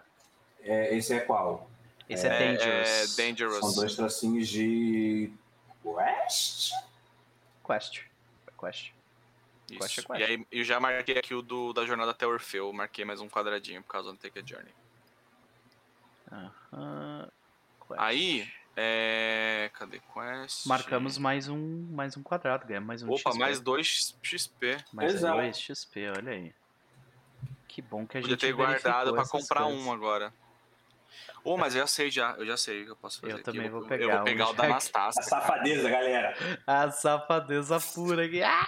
É, 0.61 0.95
esse 0.95 1.15
é 1.15 1.21
qual? 1.21 1.69
Esse 2.09 2.29
é, 2.29 2.31
É, 2.31 2.39
Dangerous. 2.53 3.19
é 3.19 3.23
Dangerous. 3.23 3.59
São 3.61 3.75
dois 3.75 3.97
tracinhos 3.97 4.47
de. 4.49 5.33
West? 5.83 6.73
Quest. 7.67 8.03
Quest. 8.61 8.93
Quest 9.67 9.73
é 9.73 9.75
Isso. 9.75 10.07
quest. 10.07 10.21
E 10.21 10.23
aí 10.25 10.47
eu 10.53 10.63
já 10.63 10.79
marquei 10.79 11.19
aqui 11.19 11.35
o 11.35 11.41
do, 11.41 11.73
da 11.73 11.87
jornada 11.87 12.11
até 12.11 12.27
Orfeu. 12.27 12.71
Marquei 12.73 13.05
mais 13.05 13.21
um 13.21 13.29
quadradinho 13.31 13.83
por 13.83 13.89
causa 13.89 14.13
do 14.13 14.19
Take 14.19 14.39
a 14.39 14.43
Journey. 14.45 14.73
Aham. 16.73 17.29
Quest. 17.87 18.01
Aí, 18.01 18.49
é. 18.77 19.71
Cadê 19.75 20.01
Quest? 20.13 20.67
Marcamos 20.67 21.17
mais 21.19 21.49
um, 21.49 21.87
mais 21.91 22.17
um 22.17 22.23
quadrado, 22.23 22.67
ganhamos 22.67 22.87
mais 22.87 23.03
um 23.03 23.11
Opa, 23.11 23.31
XP. 23.31 23.39
mais 23.39 23.61
2 23.61 24.17
XP. 24.23 24.77
Mais 24.93 25.15
Exato. 25.15 25.37
dois 25.37 25.59
XP, 25.59 26.09
olha 26.17 26.33
aí. 26.33 26.55
Que 27.69 27.83
bom 27.83 28.07
que 28.07 28.19
a 28.19 28.21
Podia 28.21 28.35
gente 28.37 28.41
ter 28.41 28.53
guardado 28.53 29.17
essas 29.17 29.31
comprar 29.31 29.65
coisas. 29.65 29.81
um 29.83 29.93
agora. 29.93 30.33
Ô, 31.45 31.57
mas 31.59 31.75
eu 31.75 31.83
já 31.83 31.87
sei 31.87 32.11
já, 32.11 32.33
eu 32.39 32.47
já 32.47 32.57
sei 32.57 32.83
o 32.83 32.85
que 32.87 32.91
eu 32.93 32.97
posso 32.97 33.21
fazer. 33.21 33.33
Eu 33.33 33.37
aqui. 33.37 33.45
também 33.45 33.69
vou 33.69 33.83
Eu 33.83 33.87
pegar 33.89 34.17
vou 34.17 34.25
pegar 34.25 34.47
um 34.47 34.51
o 34.51 34.55
da 34.55 34.67
que- 34.67 34.73
A 34.73 35.13
safadeza, 35.13 35.91
galera. 35.91 36.35
A 36.67 36.91
safadeza 36.91 37.79
pura 37.95 38.25
aqui. 38.25 38.43
Ah! 38.43 38.67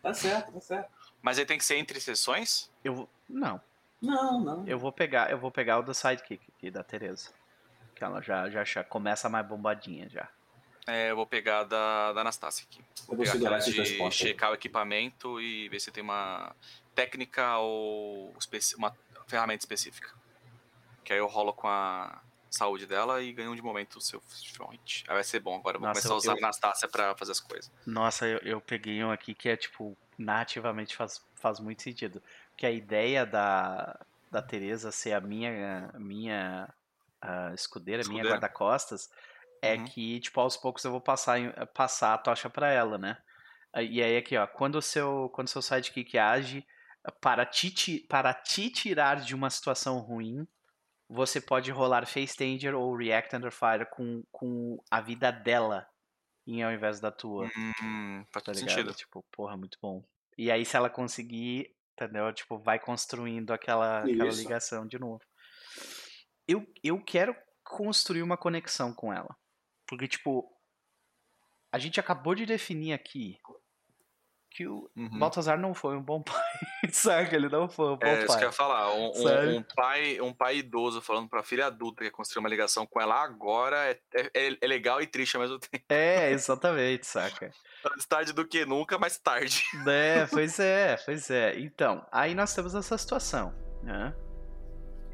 Tá 0.00 0.14
certo, 0.14 0.52
tá 0.52 0.60
certo. 0.60 0.90
Mas 1.20 1.38
aí 1.38 1.44
tem 1.46 1.58
que 1.58 1.64
ser 1.64 1.76
entre 1.76 2.00
sessões? 2.00 2.70
Eu 2.82 2.94
vou... 2.94 3.08
Não, 3.28 3.60
Não, 4.02 4.40
não. 4.40 4.66
eu 4.66 4.78
vou 4.78 4.90
pegar, 4.92 5.30
eu 5.30 5.38
vou 5.38 5.50
pegar 5.50 5.78
o 5.78 5.82
do 5.82 5.94
sidekick 5.94 6.44
aqui 6.56 6.70
da 6.70 6.82
Teresa. 6.82 7.30
Que 7.94 8.02
ela 8.02 8.20
já, 8.20 8.50
já, 8.50 8.64
já 8.64 8.82
começa 8.84 9.28
mais 9.28 9.46
bombadinha 9.46 10.08
já. 10.08 10.28
É, 10.86 11.10
eu 11.12 11.16
vou 11.16 11.26
pegar 11.26 11.62
da, 11.62 12.12
da 12.12 12.20
Anastácia 12.22 12.66
aqui. 12.68 12.80
Eu 13.08 13.16
vou 13.16 13.16
pegar 13.18 13.32
aquela 13.34 13.58
de 13.58 14.10
checar 14.10 14.50
o 14.50 14.54
equipamento 14.54 15.40
e 15.40 15.68
ver 15.68 15.78
se 15.78 15.92
tem 15.92 16.02
uma 16.02 16.54
técnica 16.94 17.58
ou 17.58 18.34
uma 18.76 18.92
ferramenta 19.28 19.62
específica. 19.62 20.10
Que 21.04 21.12
aí 21.12 21.18
eu 21.20 21.28
rolo 21.28 21.52
com 21.52 21.68
a 21.68 22.20
saúde 22.50 22.84
dela 22.86 23.22
e 23.22 23.32
ganho 23.32 23.54
de 23.54 23.62
momento 23.62 23.96
o 23.96 24.00
seu 24.00 24.20
front. 24.52 25.02
Aí 25.06 25.14
vai 25.14 25.22
ser 25.24 25.38
bom 25.38 25.56
agora. 25.56 25.76
Eu 25.76 25.80
vou 25.80 25.88
Nossa, 25.88 26.00
começar 26.00 26.14
a 26.14 26.16
usar 26.16 26.32
eu- 26.32 26.36
a 26.36 26.38
Anastácia 26.38 26.88
pra 26.88 27.14
fazer 27.14 27.32
as 27.32 27.40
coisas. 27.40 27.70
Nossa, 27.86 28.26
eu, 28.26 28.38
eu 28.38 28.60
peguei 28.60 29.02
um 29.04 29.10
aqui 29.12 29.34
que 29.34 29.48
é 29.48 29.56
tipo, 29.56 29.96
nativamente 30.18 30.96
faz, 30.96 31.24
faz 31.36 31.60
muito 31.60 31.80
sentido. 31.82 32.20
Porque 32.52 32.66
a 32.66 32.70
ideia 32.70 33.26
da, 33.26 33.98
da 34.30 34.42
Teresa 34.42 34.92
ser 34.92 35.12
a 35.14 35.20
minha, 35.20 35.90
minha 35.94 36.72
ah, 37.20 37.52
escudeira, 37.54 38.02
a 38.02 38.06
minha 38.06 38.24
Escudeira. 38.24 38.24
guarda-costas, 38.24 39.08
é 39.62 39.76
Uhum. 39.76 39.78
que, 39.78 40.20
tipo, 40.20 40.40
aos 40.40 40.56
poucos 40.56 40.84
eu 40.84 40.90
vou 40.92 41.00
passar, 41.00 41.38
passar 41.68 42.14
a 42.14 42.18
tocha 42.18 42.50
pra 42.50 42.70
ela, 42.70 42.98
né? 42.98 43.18
E 43.76 44.02
aí 44.02 44.16
aqui, 44.18 44.36
ó, 44.36 44.46
quando 44.46 44.76
o 44.76 44.82
seu, 44.82 45.30
quando 45.34 45.48
o 45.48 45.50
seu 45.50 45.62
sidekick 45.62 46.18
age 46.18 46.66
para 47.20 47.46
te, 47.46 48.00
para 48.08 48.34
te 48.34 48.70
tirar 48.70 49.16
de 49.20 49.34
uma 49.34 49.50
situação 49.50 49.98
ruim, 49.98 50.46
você 51.08 51.40
pode 51.40 51.70
rolar 51.72 52.06
Face 52.06 52.36
Danger 52.38 52.74
ou 52.76 52.96
React 52.96 53.36
Under 53.36 53.52
Fire 53.52 53.86
com, 53.90 54.24
com 54.32 54.78
a 54.90 55.00
vida 55.00 55.30
dela 55.32 55.88
em 56.46 56.62
ao 56.62 56.72
invés 56.72 57.00
da 57.00 57.10
tua 57.12 57.52
Hum, 57.82 58.24
faz 58.32 58.44
tá 58.44 58.52
ligado? 58.52 58.92
sentido. 58.92 58.94
Tipo, 58.94 59.24
porra, 59.32 59.56
muito 59.56 59.78
bom. 59.80 60.04
E 60.36 60.50
aí, 60.50 60.64
se 60.64 60.76
ela 60.76 60.90
conseguir, 60.90 61.74
entendeu? 61.92 62.32
Tipo, 62.32 62.58
vai 62.58 62.78
construindo 62.78 63.52
aquela, 63.52 64.00
aquela 64.00 64.30
ligação 64.32 64.86
de 64.86 64.98
novo. 64.98 65.20
Eu, 66.46 66.66
eu 66.82 67.02
quero 67.02 67.34
construir 67.64 68.22
uma 68.22 68.36
conexão 68.36 68.92
com 68.92 69.12
ela. 69.12 69.34
Porque, 69.86 70.08
tipo, 70.08 70.50
a 71.70 71.78
gente 71.78 72.00
acabou 72.00 72.34
de 72.34 72.44
definir 72.46 72.92
aqui 72.92 73.38
que 74.50 74.66
o 74.66 74.90
Uhum. 74.94 75.18
Baltazar 75.18 75.58
não 75.58 75.72
foi 75.72 75.96
um 75.96 76.02
bom 76.02 76.22
pai. 76.22 76.42
Saca? 76.92 77.34
Ele 77.34 77.48
não 77.48 77.70
foi 77.70 77.86
um 77.94 77.96
bom 77.96 78.06
É, 78.06 78.18
isso 78.18 78.26
que 78.26 78.32
eu 78.32 78.36
pai. 78.36 78.44
ia 78.44 78.52
falar. 78.52 78.92
Um, 78.94 79.10
um- 79.14 79.56
um 79.56 79.62
pai, 79.62 80.20
um 80.20 80.34
pai 80.34 80.56
idoso 80.58 81.00
falando 81.00 81.26
pra 81.28 81.42
filha 81.42 81.66
adulta 81.66 82.04
que 82.04 82.10
construir 82.10 82.40
uma 82.40 82.50
ligação 82.50 82.86
com 82.86 83.00
ela 83.00 83.22
agora 83.22 83.78
é, 83.90 83.98
é, 84.34 84.58
é 84.60 84.66
legal 84.66 85.00
e 85.00 85.06
triste 85.06 85.36
ao 85.36 85.42
mesmo 85.42 85.58
tempo. 85.60 85.84
É, 85.88 86.30
exatamente, 86.32 87.06
saca? 87.06 87.50
Antes 87.84 88.06
tarde 88.06 88.32
do 88.32 88.46
que 88.46 88.64
nunca, 88.64 88.98
mais 88.98 89.18
tarde. 89.18 89.64
É, 89.86 90.26
pois 90.26 90.58
é, 90.58 90.96
pois 91.04 91.30
é. 91.30 91.58
Então, 91.58 92.06
aí 92.10 92.34
nós 92.34 92.54
temos 92.54 92.74
essa 92.74 92.96
situação, 92.96 93.52
né? 93.82 94.14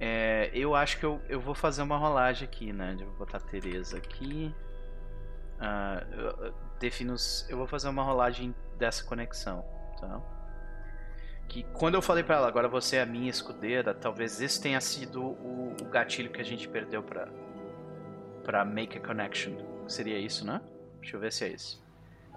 É, 0.00 0.50
eu 0.54 0.74
acho 0.74 0.98
que 0.98 1.04
eu, 1.04 1.20
eu 1.28 1.40
vou 1.40 1.54
fazer 1.54 1.82
uma 1.82 1.96
rolagem 1.96 2.46
aqui, 2.46 2.72
né? 2.72 2.96
Eu 2.98 3.06
vou 3.06 3.16
botar 3.16 3.38
a 3.38 3.40
Tereza 3.40 3.96
aqui. 3.96 4.54
Eu, 6.12 6.46
eu 6.46 6.54
defino 6.78 7.16
eu 7.48 7.56
vou 7.56 7.66
fazer 7.66 7.88
uma 7.88 8.02
rolagem 8.02 8.54
dessa 8.76 9.02
conexão, 9.04 9.64
tá? 10.00 10.20
Que 11.48 11.64
quando 11.72 11.94
eu 11.94 12.02
falei 12.02 12.22
pra 12.22 12.36
ela, 12.36 12.46
agora 12.46 12.68
você 12.68 12.96
é 12.96 13.02
a 13.02 13.06
minha 13.06 13.30
escudeira, 13.30 13.94
talvez 13.94 14.40
esse 14.40 14.60
tenha 14.60 14.80
sido 14.80 15.22
o, 15.22 15.74
o 15.80 15.84
gatilho 15.86 16.30
que 16.30 16.40
a 16.40 16.44
gente 16.44 16.68
perdeu 16.68 17.02
pra, 17.02 17.28
pra 18.44 18.64
make 18.64 18.98
a 18.98 19.00
connection. 19.00 19.56
Seria 19.88 20.18
isso, 20.18 20.46
né? 20.46 20.60
Deixa 21.00 21.16
eu 21.16 21.20
ver 21.20 21.32
se 21.32 21.44
é 21.44 21.48
isso. 21.48 21.87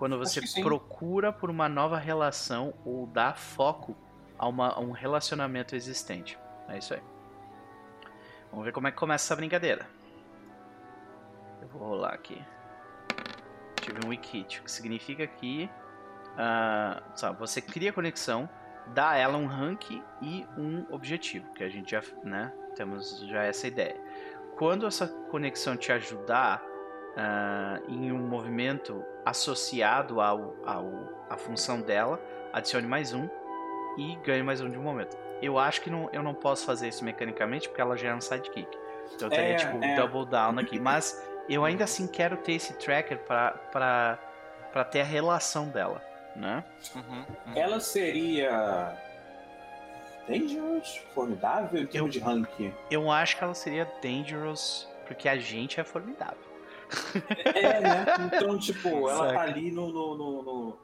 Quando 0.02 0.18
você 0.18 0.42
procura 0.64 1.32
por 1.32 1.52
uma 1.52 1.70
nova 1.70 1.96
relação 1.96 2.74
ou 2.84 3.06
dá 3.06 3.36
foco 3.36 3.96
a, 4.36 4.48
uma- 4.48 4.70
a 4.74 4.80
um 4.80 4.90
relacionamento 4.90 5.76
existente. 5.76 6.40
É 6.68 6.80
isso 6.80 6.96
aí. 6.96 7.04
Vamos 8.50 8.66
ver 8.66 8.72
como 8.72 8.88
é 8.88 8.92
que 8.92 8.98
começa 8.98 9.28
essa 9.28 9.36
brincadeira. 9.36 9.88
Eu 11.62 11.68
vou 11.68 11.88
rolar 11.90 12.16
aqui. 12.16 12.44
Tive 13.80 14.00
um 14.04 14.10
wikit, 14.10 14.62
o 14.62 14.64
que 14.64 14.72
significa 14.72 15.28
que 15.28 15.70
ah, 16.36 17.04
sabe, 17.14 17.38
você 17.38 17.62
cria 17.62 17.94
conexão, 17.94 18.50
dá 18.96 19.12
a 19.12 19.18
ela 19.18 19.38
um 19.38 19.46
rank 19.46 19.92
e 20.20 20.48
um 20.58 20.84
objetivo, 20.90 21.54
que 21.54 21.64
a 21.64 21.70
gente 21.70 21.92
já, 21.92 22.02
né, 22.24 22.52
temos 22.76 23.20
já 23.28 23.44
essa 23.44 23.68
ideia. 23.68 24.02
Quando 24.58 24.88
essa 24.88 25.08
conexão 25.30 25.78
te 25.78 25.92
ajudar 25.92 26.60
ah, 27.18 27.80
em 27.88 28.12
um 28.12 28.28
movimento 28.28 29.04
associado 29.26 30.22
ao, 30.22 30.56
ao 30.66 31.10
à 31.30 31.38
função 31.38 31.82
dela, 31.82 32.20
adicione 32.52 32.88
mais 32.88 33.14
um 33.14 33.30
e 33.98 34.16
ganhe 34.24 34.44
mais 34.44 34.62
um 34.62 34.70
de 34.70 34.78
um 34.78 34.84
momento. 34.84 35.18
Eu 35.42 35.58
acho 35.58 35.82
que 35.82 35.90
não, 35.90 36.10
eu 36.14 36.22
não 36.22 36.34
posso 36.34 36.66
fazer 36.66 36.88
isso 36.90 37.04
mecanicamente 37.04 37.68
porque 37.68 37.82
ela 37.82 37.98
já 37.98 38.10
é 38.10 38.16
um 38.16 38.22
sidekick. 38.22 38.78
Então 39.16 39.28
eu 39.28 39.30
teria 39.30 39.54
É, 39.54 39.56
tipo 39.56 39.84
é. 39.84 39.96
double 39.96 40.26
down 40.26 40.60
aqui, 40.60 40.80
mas 40.80 41.22
eu 41.50 41.66
ainda 41.66 41.84
assim 41.84 42.08
quero 42.08 42.38
ter 42.38 42.54
esse 42.54 42.74
tracker 42.74 43.18
pra 43.20 44.18
ter 44.92 45.02
a 45.02 45.06
relação 45.06 45.68
dela, 45.70 46.02
né? 46.36 46.64
Uhum, 46.96 47.02
uhum. 47.48 47.54
Ela 47.56 47.80
seria. 47.80 48.96
Dangerous? 50.28 50.98
Formidável 51.14 51.82
em 51.82 51.88
termos 51.88 52.14
de 52.14 52.20
ranking. 52.20 52.74
Eu 52.90 53.10
acho 53.10 53.38
que 53.38 53.44
ela 53.44 53.54
seria 53.54 53.86
dangerous 54.02 54.88
porque 55.08 55.28
a 55.28 55.38
gente 55.38 55.80
é 55.80 55.84
formidável. 55.84 56.51
É, 57.56 57.80
né? 57.82 58.06
Então, 58.34 58.58
tipo, 58.58 59.10
ela 59.10 59.28
Saca. 59.28 59.34
tá 59.34 59.42
ali 59.42 59.72
no. 59.72 59.88
no, 59.92 60.16
no- 60.18 60.44
no- 60.44 60.80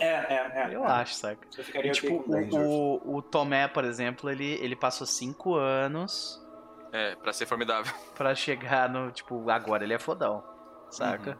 É, 0.00 0.06
é, 0.06 0.52
é. 0.54 0.74
Eu 0.74 0.84
é. 0.84 0.86
acho, 0.90 1.14
saca? 1.14 1.46
E, 1.82 1.90
tipo, 1.90 2.24
o, 2.26 3.00
o, 3.04 3.16
o 3.16 3.22
Tomé, 3.22 3.68
por 3.68 3.84
exemplo, 3.84 4.30
ele, 4.30 4.52
ele 4.62 4.74
passou 4.76 5.06
cinco 5.06 5.54
anos 5.56 6.40
É, 6.92 7.14
pra 7.16 7.32
ser 7.32 7.46
formidável. 7.46 7.92
pra 8.14 8.34
chegar 8.34 8.88
no, 8.88 9.10
tipo, 9.10 9.48
agora 9.50 9.84
ele 9.84 9.94
é 9.94 9.98
fodão, 9.98 10.42
saca? 10.90 11.38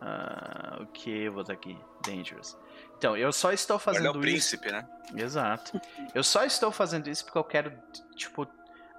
Ah, 0.00 0.78
o 0.80 0.86
que 0.86 1.10
eu 1.24 1.32
vou 1.32 1.42
botar 1.42 1.52
aqui? 1.52 1.78
Dangerous. 2.04 2.56
Então, 2.98 3.16
eu 3.16 3.32
só 3.32 3.52
estou 3.52 3.76
Ele 3.76 3.82
é 3.82 3.84
fazendo 3.84 4.06
o 4.06 4.10
isso. 4.12 4.20
príncipe, 4.20 4.72
né? 4.72 4.88
Exato. 5.16 5.80
Eu 6.14 6.24
só 6.24 6.44
estou 6.44 6.72
fazendo 6.72 7.08
isso 7.08 7.24
porque 7.24 7.38
eu 7.38 7.44
quero, 7.44 7.72
tipo, 8.16 8.46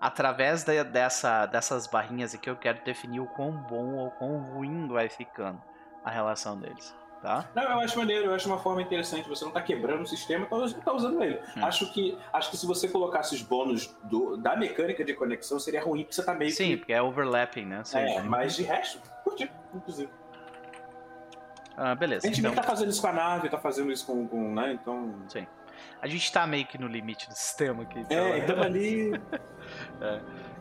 através 0.04 0.66
da- 0.66 0.84
dessa, 0.84 1.46
dessas 1.46 1.88
barrinhas 1.88 2.36
aqui, 2.36 2.50
eu 2.50 2.58
quero 2.58 2.84
definir 2.84 3.22
o 3.22 3.26
quão 3.26 3.52
bom 3.54 3.94
ou 3.96 4.12
quão 4.12 4.38
ruim 4.38 4.86
vai 4.90 5.08
ficando 5.08 5.62
a 6.04 6.12
relação 6.12 6.60
deles, 6.60 6.94
tá? 7.22 7.50
Não, 7.56 7.64
eu 7.64 7.80
acho 7.80 7.98
maneiro, 7.98 8.26
eu 8.26 8.34
acho 8.36 8.46
uma 8.50 8.60
forma 8.60 8.82
interessante. 8.82 9.30
Você 9.30 9.46
não 9.46 9.52
tá 9.54 9.62
quebrando 9.62 10.02
o 10.02 10.06
sistema, 10.06 10.46
então 10.46 10.60
você 10.60 10.78
tá 10.82 10.92
usando 10.92 11.24
ele. 11.24 11.40
Hum. 11.56 11.64
Acho, 11.66 11.90
que, 11.94 12.20
acho 12.34 12.52
que 12.52 12.58
se 12.58 12.66
você 12.68 12.90
colocasse 12.90 13.34
os 13.34 13.42
bônus 13.42 13.96
do- 14.04 14.36
da 14.36 14.58
mecânica 14.58 15.06
de 15.06 15.14
conexão, 15.14 15.58
seria 15.58 15.82
ruim, 15.82 16.02
porque 16.02 16.16
você 16.16 16.26
tá 16.26 16.34
meio 16.34 16.52
Sim, 16.52 16.72
que. 16.72 16.78
porque 16.78 16.92
é 16.92 17.02
overlapping, 17.02 17.66
né? 17.66 17.82
Sim. 17.86 18.00
É, 18.00 18.22
mas 18.24 18.58
de 18.58 18.64
resto, 18.64 19.00
curti, 19.24 19.50
inclusive. 19.74 20.12
Ah, 21.78 21.96
beleza. 21.96 22.28
A 22.28 22.30
gente 22.30 22.40
Então, 22.42 22.54
tá 22.54 22.62
fazendo 22.64 22.90
isso 22.90 23.02
com 23.02 23.08
a 23.08 23.14
nave, 23.14 23.50
tá 23.50 23.58
fazendo 23.58 23.90
isso 23.92 24.06
com. 24.06 24.28
com 24.28 24.54
né? 24.54 24.74
Então. 24.74 25.26
a 26.02 26.08
gente 26.08 26.30
tá 26.32 26.46
meio 26.46 26.68
que 26.68 26.78
no 26.78 26.88
limite 26.88 27.28
do 27.30 27.34
sistema 27.34 27.84
aqui. 27.84 28.00
Então, 28.00 28.18
É, 28.18 28.38
então 28.40 28.62
ali. 28.62 29.12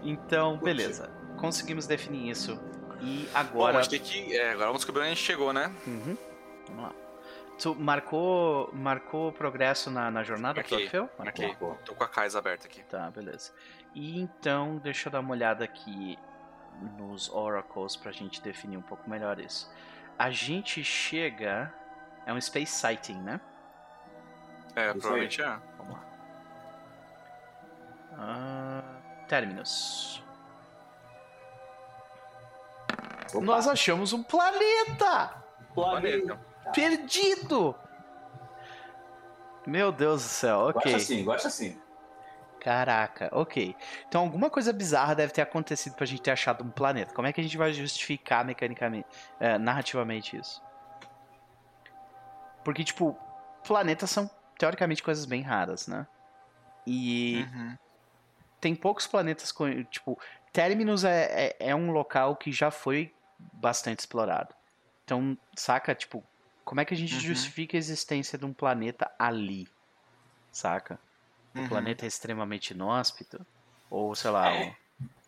então 0.03 0.53
Curti. 0.59 0.65
beleza. 0.65 1.11
Conseguimos 1.37 1.87
definir 1.87 2.31
isso. 2.31 2.61
E 3.01 3.29
Bom, 3.33 3.39
agora. 3.39 3.79
a 3.79 3.83
gente 3.83 3.91
tem 3.91 4.01
que. 4.01 4.37
É, 4.37 4.51
agora 4.51 4.67
vamos 4.67 4.81
descobrir 4.81 5.01
onde 5.03 5.13
a 5.13 5.15
gente 5.15 5.25
chegou, 5.25 5.53
né? 5.53 5.75
Uhum. 5.87 6.17
Vamos 6.69 6.83
lá. 6.85 6.93
Tu 7.59 7.75
marcou, 7.75 8.71
marcou 8.73 9.31
progresso 9.33 9.91
na, 9.91 10.11
na 10.11 10.23
jornada 10.25 10.61
Marquei, 10.61 10.85
Orfeu? 10.85 11.11
marquei. 11.19 11.49
Marcou. 11.49 11.79
Tô 11.85 11.95
com 11.95 12.03
a 12.05 12.09
Kais 12.09 12.35
aberta 12.35 12.67
aqui. 12.67 12.83
Tá, 12.85 13.11
beleza. 13.11 13.53
E 13.95 14.21
então, 14.21 14.79
deixa 14.79 15.09
eu 15.09 15.13
dar 15.13 15.21
uma 15.21 15.33
olhada 15.33 15.65
aqui 15.65 16.19
nos 16.99 17.29
oracles 17.31 17.95
pra 17.97 18.11
gente 18.11 18.41
definir 18.41 18.77
um 18.77 18.83
pouco 18.83 19.09
melhor 19.09 19.39
isso. 19.39 19.71
A 20.19 20.31
gente 20.31 20.83
chega. 20.85 21.73
É 22.25 22.33
um 22.33 22.41
space 22.41 22.73
sighting, 22.73 23.21
né? 23.21 23.41
É, 24.77 24.93
provavelmente 24.93 25.43
é. 25.43 25.59
Vamos 25.77 25.93
lá. 25.95 26.05
Ah, 28.13 28.83
terminus. 29.33 30.23
Opa, 33.33 33.41
Nós 33.41 33.67
achamos 33.67 34.13
um 34.13 34.23
planeta! 34.23 35.43
Planeta. 35.75 36.39
Perdido! 36.75 37.75
Meu 39.67 39.91
Deus 39.91 40.23
do 40.23 40.29
céu, 40.29 40.59
ok. 40.69 40.83
Gosta 40.83 40.97
assim, 40.97 41.25
gosta 41.25 41.49
assim. 41.49 41.81
Caraca, 42.61 43.31
ok. 43.33 43.75
Então 44.07 44.21
alguma 44.21 44.51
coisa 44.51 44.71
bizarra 44.71 45.15
deve 45.15 45.33
ter 45.33 45.41
acontecido 45.41 45.95
pra 45.95 46.05
gente 46.05 46.21
ter 46.21 46.33
achado 46.33 46.63
um 46.63 46.71
planeta. 46.71 47.15
Como 47.15 47.27
é 47.27 47.33
que 47.33 47.41
a 47.41 47.45
gente 47.45 47.57
vai 47.57 47.73
justificar 47.73 48.45
mecanicamente, 48.45 49.09
é, 49.41 49.57
narrativamente 49.57 50.37
isso? 50.37 50.63
Porque, 52.63 52.85
tipo, 52.85 53.19
planetas 53.67 54.11
são 54.11 54.31
teoricamente 54.59 55.03
coisas 55.03 55.25
bem 55.25 55.41
raras, 55.41 55.89
né? 55.89 56.07
E 56.87 57.47
Uhum. 57.51 57.77
Tem 58.63 58.75
poucos 58.77 59.07
planetas 59.07 59.53
com. 59.53 59.85
Tipo, 59.85 60.19
Terminus 60.53 61.05
é, 61.05 61.49
é, 61.61 61.71
é 61.71 61.77
um 61.77 61.91
local 61.91 62.37
que 62.37 62.53
já 62.53 62.71
foi 62.71 63.13
bastante 63.55 64.01
explorado. 64.01 64.55
Então, 65.05 65.37
saca? 65.59 65.95
Tipo, 65.95 66.25
como 66.65 66.81
é 66.81 66.85
que 66.85 66.95
a 66.95 66.97
gente 66.97 67.13
Uhum. 67.15 67.21
justifica 67.21 67.77
a 67.77 67.79
existência 67.79 68.39
de 68.39 68.47
um 68.47 68.55
planeta 68.55 69.11
ali? 69.19 69.67
Saca? 70.53 71.01
O 71.55 71.59
Uhum. 71.61 71.69
planeta 71.69 72.05
é 72.07 72.09
extremamente 72.09 72.71
inóspito? 72.73 73.45
Ou, 73.91 74.15
sei 74.15 74.31
lá, 74.31 74.49
É. 74.49 74.55
ou, 74.55 74.77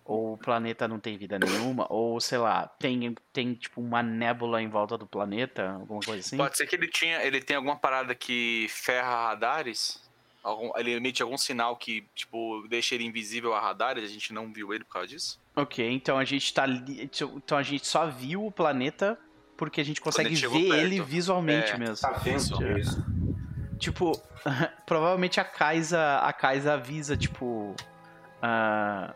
ou 0.05 0.35
o 0.35 0.39
planeta 0.39 0.89
não 0.89 1.01
tem 1.01 1.19
vida 1.19 1.39
nenhuma? 1.39 1.86
Ou, 1.90 2.20
sei 2.20 2.39
lá, 2.39 2.69
tem, 2.69 3.15
tem 3.32 3.55
tipo 3.55 3.81
uma 3.81 4.02
nébula 4.02 4.62
em 4.62 4.69
volta 4.69 4.98
do 4.98 5.06
planeta? 5.09 5.73
Alguma 5.73 6.02
coisa 6.05 6.20
assim? 6.20 6.39
Pode 6.39 6.56
ser 6.56 6.66
que 6.66 6.77
ele 6.77 6.89
tinha, 6.89 7.23
ele 7.24 7.40
tem 7.40 7.56
alguma 7.56 7.78
parada 7.78 8.15
que 8.15 8.66
ferra 8.69 9.28
radares. 9.28 10.03
Algum- 10.44 10.70
ele 10.76 10.92
emite 10.92 11.22
algum 11.22 11.38
sinal 11.38 11.74
que, 11.74 12.06
tipo, 12.14 12.66
deixa 12.68 12.94
ele 12.94 13.04
invisível 13.04 13.54
a 13.54 13.60
radares, 13.60 14.04
a 14.04 14.12
gente 14.12 14.30
não 14.32 14.52
viu 14.52 14.74
ele 14.74 14.84
por 14.84 14.92
causa 14.92 15.08
disso. 15.08 15.40
Ok, 15.56 15.90
então 15.90 16.18
a 16.18 16.24
gente 16.24 16.52
tá 16.52 16.64
ali. 16.64 17.10
Então 17.36 17.56
a 17.56 17.62
gente 17.62 17.86
só 17.86 18.06
viu 18.06 18.44
o 18.44 18.52
planeta 18.52 19.18
porque 19.56 19.80
a 19.80 19.84
gente 19.84 20.00
consegue 20.02 20.34
ver 20.34 20.50
perto. 20.50 20.74
ele 20.74 21.00
visualmente 21.00 21.72
É, 21.72 21.78
mesmo. 21.78 21.96
Tá 21.96 22.18
vendo 22.18 22.36
Isso. 22.36 22.62
isso? 22.78 23.04
Tipo, 23.78 24.12
provavelmente 24.84 25.40
a 25.40 25.44
Kaisa, 25.44 26.18
a 26.18 26.32
Kaisa 26.32 26.74
avisa, 26.74 27.16
tipo. 27.16 27.74
ah, 28.42 29.14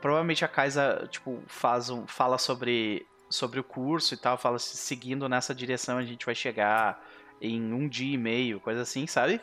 provavelmente 0.00 0.44
a 0.44 0.48
Kaisa, 0.48 1.06
tipo, 1.10 1.42
faz 1.46 1.88
um, 1.88 2.06
fala 2.06 2.36
sobre, 2.36 3.06
sobre 3.30 3.60
o 3.60 3.64
curso 3.64 4.14
e 4.14 4.16
tal, 4.16 4.36
fala 4.36 4.58
se 4.58 4.76
seguindo 4.76 5.28
nessa 5.28 5.54
direção 5.54 5.96
a 5.98 6.04
gente 6.04 6.26
vai 6.26 6.34
chegar 6.34 7.02
em 7.40 7.72
um 7.72 7.88
dia 7.88 8.14
e 8.14 8.18
meio, 8.18 8.60
coisa 8.60 8.82
assim, 8.82 9.06
sabe? 9.06 9.40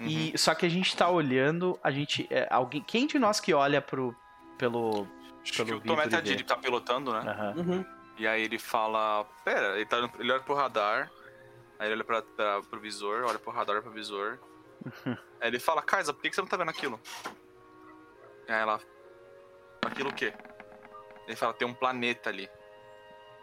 E, 0.00 0.36
só 0.38 0.54
que 0.54 0.64
a 0.64 0.68
gente 0.68 0.96
tá 0.96 1.08
olhando, 1.08 1.78
a 1.82 1.90
gente. 1.90 2.26
é, 2.30 2.46
alguém, 2.50 2.82
quem 2.82 3.06
de 3.06 3.18
nós 3.18 3.40
que 3.40 3.52
olha 3.52 3.80
pro. 3.80 4.14
pelo. 4.56 5.06
Acho 5.42 5.52
Pelo 5.54 5.66
que 5.66 5.74
o 5.74 5.80
vidro 5.80 5.96
Tomé 5.96 6.08
tá, 6.08 6.54
tá 6.54 6.56
pilotando, 6.56 7.12
né? 7.12 7.20
Aham. 7.20 7.54
Uhum. 7.56 7.84
E 8.18 8.26
aí 8.26 8.42
ele 8.42 8.58
fala, 8.58 9.24
pera, 9.44 9.76
ele, 9.76 9.86
tá, 9.86 9.98
ele 10.18 10.32
olha 10.32 10.42
pro 10.42 10.54
radar, 10.54 11.08
aí 11.78 11.86
ele 11.86 11.94
olha 11.94 12.04
pra, 12.04 12.22
pra, 12.22 12.62
pro 12.62 12.80
visor, 12.80 13.24
olha 13.24 13.38
pro 13.38 13.52
radar, 13.52 13.76
olha 13.76 13.82
pro 13.82 13.92
visor. 13.92 14.40
aí 15.40 15.48
ele 15.48 15.60
fala, 15.60 15.80
Kaisa, 15.80 16.12
por 16.12 16.20
que 16.22 16.30
que 16.30 16.34
você 16.34 16.40
não 16.40 16.48
tá 16.48 16.56
vendo 16.56 16.70
aquilo? 16.70 17.00
Aí 18.48 18.60
ela, 18.60 18.80
aquilo 19.86 20.10
o 20.10 20.12
quê? 20.12 20.34
Ele 21.28 21.36
fala, 21.36 21.54
tem 21.54 21.68
um 21.68 21.74
planeta 21.74 22.28
ali. 22.28 22.50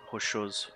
rochoso. 0.08 0.74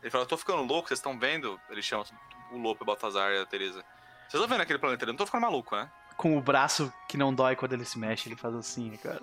Ele 0.00 0.10
fala, 0.10 0.24
eu 0.24 0.28
tô 0.28 0.38
ficando 0.38 0.62
louco, 0.62 0.88
vocês 0.88 0.98
estão 0.98 1.18
vendo? 1.18 1.60
Ele 1.68 1.82
chama 1.82 2.04
o 2.52 2.56
Lopo, 2.56 2.84
o 2.84 2.86
Baltazar 2.86 3.32
e 3.32 3.38
a 3.38 3.46
Teresa. 3.46 3.84
Vocês 4.30 4.40
estão 4.40 4.46
vendo 4.46 4.62
aquele 4.62 4.78
planeta? 4.78 5.02
Eu 5.04 5.08
não 5.08 5.16
tô 5.16 5.26
ficando 5.26 5.40
maluco, 5.40 5.74
né? 5.74 5.90
Com 6.16 6.38
o 6.38 6.40
braço 6.40 6.92
que 7.08 7.16
não 7.16 7.34
dói 7.34 7.56
quando 7.56 7.72
ele 7.72 7.84
se 7.84 7.98
mexe, 7.98 8.28
ele 8.28 8.36
faz 8.36 8.54
assim, 8.54 8.96
cara. 8.98 9.20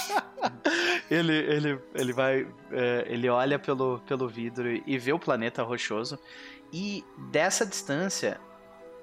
ele, 1.10 1.34
ele, 1.34 1.78
ele 1.94 2.12
vai. 2.14 2.48
é, 2.72 3.04
ele 3.08 3.28
olha 3.28 3.58
pelo, 3.58 3.98
pelo 4.06 4.26
vidro 4.26 4.70
e 4.70 4.98
vê 4.98 5.12
o 5.12 5.18
planeta 5.18 5.62
rochoso. 5.62 6.18
E 6.72 7.04
dessa 7.30 7.66
distância, 7.66 8.40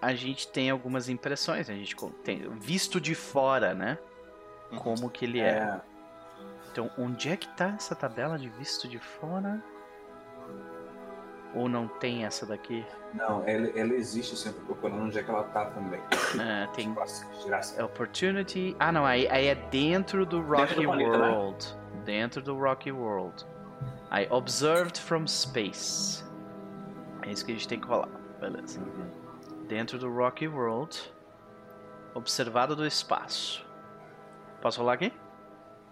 a 0.01 0.15
gente 0.15 0.47
tem 0.47 0.71
algumas 0.71 1.07
impressões. 1.07 1.69
A 1.69 1.73
gente 1.73 1.95
tem 2.23 2.49
visto 2.59 2.99
de 2.99 3.13
fora, 3.13 3.75
né? 3.75 3.99
Como 4.79 5.11
que 5.11 5.25
ele 5.25 5.39
é. 5.39 5.59
É, 5.59 5.81
Então, 6.71 6.89
onde 6.97 7.29
é 7.29 7.37
que 7.37 7.47
tá 7.49 7.67
essa 7.77 7.93
tabela 7.93 8.35
de 8.39 8.49
visto 8.49 8.87
de 8.87 8.97
fora? 8.97 9.63
Ou 11.53 11.69
não 11.69 11.87
tem 11.87 12.25
essa 12.25 12.45
daqui? 12.45 12.85
não, 13.13 13.43
ela, 13.47 13.67
ela 13.77 13.93
existe 13.93 14.35
sempre 14.35 14.61
procurando 14.61 15.03
onde 15.03 15.19
é 15.19 15.23
que 15.23 15.29
ela 15.29 15.43
tá 15.43 15.65
também. 15.67 16.01
É, 16.39 16.67
tem 16.73 16.89
Nossa, 16.89 17.25
que 17.25 17.35
desgraça. 17.35 17.85
Opportunity. 17.85 18.75
Ah, 18.79 18.91
não, 18.91 19.05
aí, 19.05 19.27
aí 19.29 19.47
é 19.47 19.55
dentro 19.55 20.25
do 20.25 20.39
Dentro 20.39 20.57
Rocky 20.57 20.75
do 20.75 20.83
planeta, 20.83 21.17
né? 21.17 21.29
World. 21.29 21.77
Dentro 22.03 22.41
do 22.41 22.57
Rocky 22.57 22.91
World. 22.91 23.45
Aí, 24.09 24.27
observed 24.31 24.99
from 24.99 25.27
space. 25.27 26.23
É 27.21 27.31
isso 27.31 27.45
que 27.45 27.51
a 27.51 27.55
gente 27.55 27.67
tem 27.67 27.79
que 27.79 27.87
rolar. 27.87 28.09
Beleza. 28.39 28.81
Dentro 29.67 29.99
do 29.99 30.11
Rocky 30.11 30.47
World. 30.47 31.13
Observado 32.15 32.75
do 32.75 32.85
espaço. 32.85 33.65
Posso 34.61 34.79
rolar 34.79 34.93
aqui? 34.93 35.13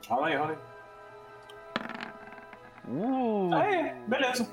Rola 0.07 0.27
aí, 0.27 0.35
rola 0.35 0.51
aí. 0.51 0.57
Uh! 2.88 3.53
Aí, 3.53 3.93
beleza. 4.07 4.47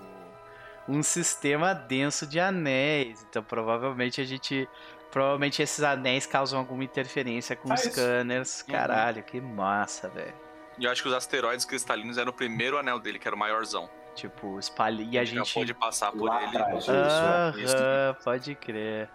Um 0.89 1.03
sistema 1.03 1.75
denso 1.75 2.27
de 2.27 2.41
anéis. 2.41 3.25
Então 3.29 3.43
provavelmente 3.43 4.21
a 4.21 4.25
gente. 4.25 4.69
Provavelmente 5.11 5.63
esses 5.63 5.83
anéis 5.83 6.27
causam 6.27 6.59
alguma 6.59 6.85
interferência 6.85 7.57
com 7.57 7.71
Ah, 7.71 7.75
os 7.75 7.81
isso. 7.81 7.93
scanners. 7.93 8.61
Uhum. 8.67 8.75
Caralho, 8.75 9.23
que 9.23 9.41
massa, 9.41 10.09
velho. 10.09 10.35
E 10.79 10.85
eu 10.85 10.91
acho 10.91 11.03
que 11.03 11.09
os 11.09 11.15
asteroides 11.15 11.65
cristalinos 11.65 12.19
eram 12.19 12.31
o 12.31 12.35
primeiro 12.35 12.79
anel 12.79 12.99
dele, 13.01 13.19
que 13.19 13.27
era 13.27 13.35
o 13.35 13.39
maiorzão. 13.39 13.89
Tipo, 14.15 14.59
espalha. 14.59 15.03
E 15.03 15.19
a 15.19 15.25
Já 15.25 15.37
gente. 15.37 15.55
pode 15.55 15.73
passar 15.75 16.13
por 16.13 16.25
Lá 16.29 16.43
ele. 16.43 16.57
atrás. 16.59 16.89
Aham, 16.89 17.55
Isso. 17.59 17.77
pode 18.25 18.55
crer. 18.57 19.09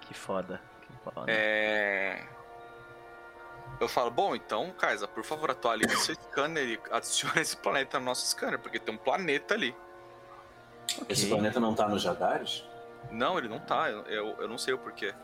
Que 0.00 0.12
foda. 0.14 0.60
Que 0.82 0.92
foda. 1.04 1.24
É... 1.30 2.22
Eu 3.80 3.88
falo, 3.88 4.10
bom, 4.10 4.34
então, 4.34 4.70
Kaisa, 4.78 5.06
por 5.06 5.22
favor, 5.22 5.50
atualize 5.50 5.94
seu 5.98 6.14
scanner 6.14 6.66
e 6.66 6.80
adicione 6.90 7.40
esse 7.42 7.56
planeta 7.56 7.98
no 7.98 8.06
nosso 8.06 8.26
scanner, 8.26 8.58
porque 8.58 8.78
tem 8.78 8.94
um 8.94 8.98
planeta 8.98 9.54
ali. 9.54 9.74
Ok. 10.94 11.06
Esse 11.08 11.28
planeta 11.28 11.60
não 11.60 11.74
tá 11.74 11.88
nos 11.88 12.04
radares? 12.04 12.64
Não, 13.10 13.38
ele 13.38 13.48
não 13.48 13.58
tá, 13.58 13.90
eu, 13.90 14.02
eu, 14.02 14.36
eu 14.40 14.48
não 14.48 14.58
sei 14.58 14.74
o 14.74 14.78
porquê. 14.78 15.14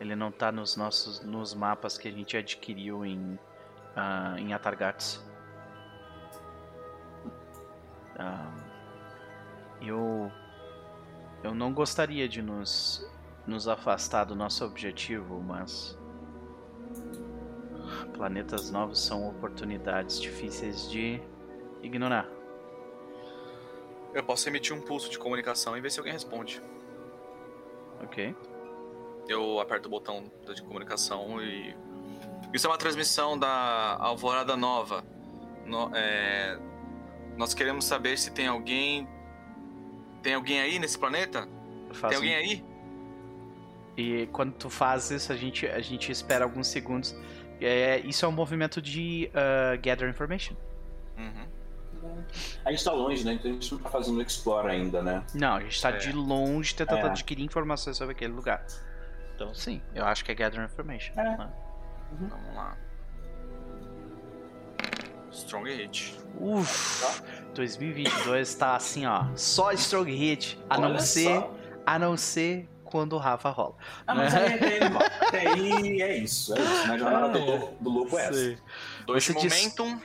Ele 0.00 0.16
não 0.16 0.32
tá 0.32 0.50
nos 0.50 0.76
nossos 0.76 1.20
nos 1.20 1.54
mapas 1.54 1.96
que 1.96 2.08
a 2.08 2.10
gente 2.10 2.36
adquiriu 2.36 3.04
em 3.04 3.38
ah, 3.94 4.34
em 4.38 4.52
Atargats. 4.52 5.24
Ah, 8.18 8.50
eu 9.80 10.30
eu 11.42 11.54
não 11.54 11.72
gostaria 11.72 12.28
de 12.28 12.42
nos 12.42 13.08
nos 13.46 13.68
afastar 13.68 14.24
do 14.24 14.34
nosso 14.34 14.64
objetivo, 14.64 15.40
mas 15.40 15.98
planetas 18.14 18.70
novos 18.70 19.00
são 19.04 19.28
oportunidades 19.28 20.20
difíceis 20.20 20.88
de 20.90 21.20
ignorar. 21.82 22.28
Eu 24.14 24.22
posso 24.22 24.48
emitir 24.48 24.74
um 24.76 24.80
pulso 24.80 25.10
de 25.10 25.18
comunicação 25.18 25.76
e 25.76 25.80
ver 25.80 25.90
se 25.90 25.98
alguém 25.98 26.12
responde. 26.12 26.60
Ok? 28.02 28.34
Eu 29.28 29.60
aperto 29.60 29.88
o 29.88 29.90
botão 29.90 30.24
de 30.54 30.62
comunicação 30.62 31.40
e. 31.42 31.74
Isso 32.52 32.66
é 32.66 32.70
uma 32.70 32.76
transmissão 32.78 33.38
da 33.38 33.96
Alvorada 34.00 34.56
Nova. 34.56 35.04
No- 35.64 35.90
é, 35.94 36.58
Nós 37.36 37.54
queremos 37.54 37.84
saber 37.86 38.18
se 38.18 38.30
tem 38.32 38.46
alguém. 38.46 39.08
Tem 40.22 40.34
alguém 40.34 40.60
aí 40.60 40.78
nesse 40.78 40.98
planeta? 40.98 41.48
Tem 42.08 42.16
alguém 42.16 42.34
um- 42.34 42.38
aí? 42.38 42.64
E 43.96 44.26
quando 44.32 44.52
tu 44.54 44.68
faz 44.68 45.10
isso, 45.10 45.32
a 45.32 45.36
gente, 45.36 45.66
a 45.66 45.80
gente 45.80 46.10
espera 46.12 46.44
alguns 46.44 46.66
segundos. 46.66 47.14
É, 47.60 48.00
isso 48.00 48.24
é 48.24 48.28
um 48.28 48.32
movimento 48.32 48.82
de 48.82 49.30
ah, 49.34 49.76
gather 49.76 50.08
information. 50.08 50.54
Uhum. 51.16 51.46
A 52.64 52.70
gente 52.70 52.84
tá 52.84 52.92
longe, 52.92 53.24
né? 53.24 53.32
Então 53.34 53.50
a 53.50 53.54
gente 53.54 53.72
não 53.72 53.80
tá 53.80 53.88
fazendo 53.90 54.20
explore 54.22 54.68
ainda, 54.70 55.02
né? 55.02 55.22
Não, 55.34 55.54
a 55.56 55.60
gente 55.60 55.80
tá 55.80 55.90
É. 55.90 55.96
de 55.98 56.12
longe 56.12 56.74
tentando 56.74 57.06
É. 57.06 57.10
adquirir 57.10 57.44
informações 57.44 57.96
sobre 57.96 58.12
aquele 58.12 58.32
lugar. 58.32 58.64
Então, 59.34 59.54
sim, 59.54 59.80
eu 59.94 60.04
acho 60.04 60.24
que 60.24 60.30
é 60.32 60.34
gather 60.34 60.62
information. 60.64 61.12
É. 61.18 61.22
né? 61.36 61.48
Vamos 62.20 62.54
lá. 62.54 62.76
Strong 65.30 65.70
hit. 65.74 66.18
Uf, 66.38 67.22
2022 67.54 68.54
tá 68.54 68.76
assim, 68.76 69.06
ó, 69.06 69.24
só 69.34 69.72
strong 69.72 70.10
hit, 70.10 70.58
a 70.68 70.78
não 70.78 70.98
ser, 70.98 71.40
só. 71.40 71.54
a 71.86 71.98
não 71.98 72.16
ser 72.18 72.68
quando 72.84 73.14
o 73.14 73.18
Rafa 73.18 73.48
rola. 73.48 73.74
Ah, 74.06 74.14
mas 74.14 74.34
aí, 74.34 74.52
aí, 74.62 74.74
irmão, 74.82 75.02
aí 75.32 76.02
é 76.02 76.16
isso, 76.18 76.54
é 76.54 76.60
isso. 76.60 76.86
Na 76.88 76.98
jornada 76.98 77.28
do 77.32 77.38
É. 77.38 77.44
lobo, 77.44 77.76
do 77.80 77.90
lobo 77.90 78.18
é 78.18 78.26
essa. 78.26 78.56
Dois 79.06 79.24
Você 79.24 79.32
de 79.34 79.40
diz- 79.40 79.56
momentum. 79.76 80.00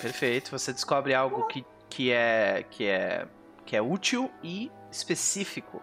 Perfeito, 0.00 0.50
você 0.50 0.72
descobre 0.72 1.14
algo 1.14 1.46
que, 1.46 1.64
que 1.90 2.12
é 2.12 2.64
que 2.70 2.86
é 2.86 3.26
que 3.66 3.76
é 3.76 3.82
útil 3.82 4.30
e 4.42 4.70
específico. 4.90 5.82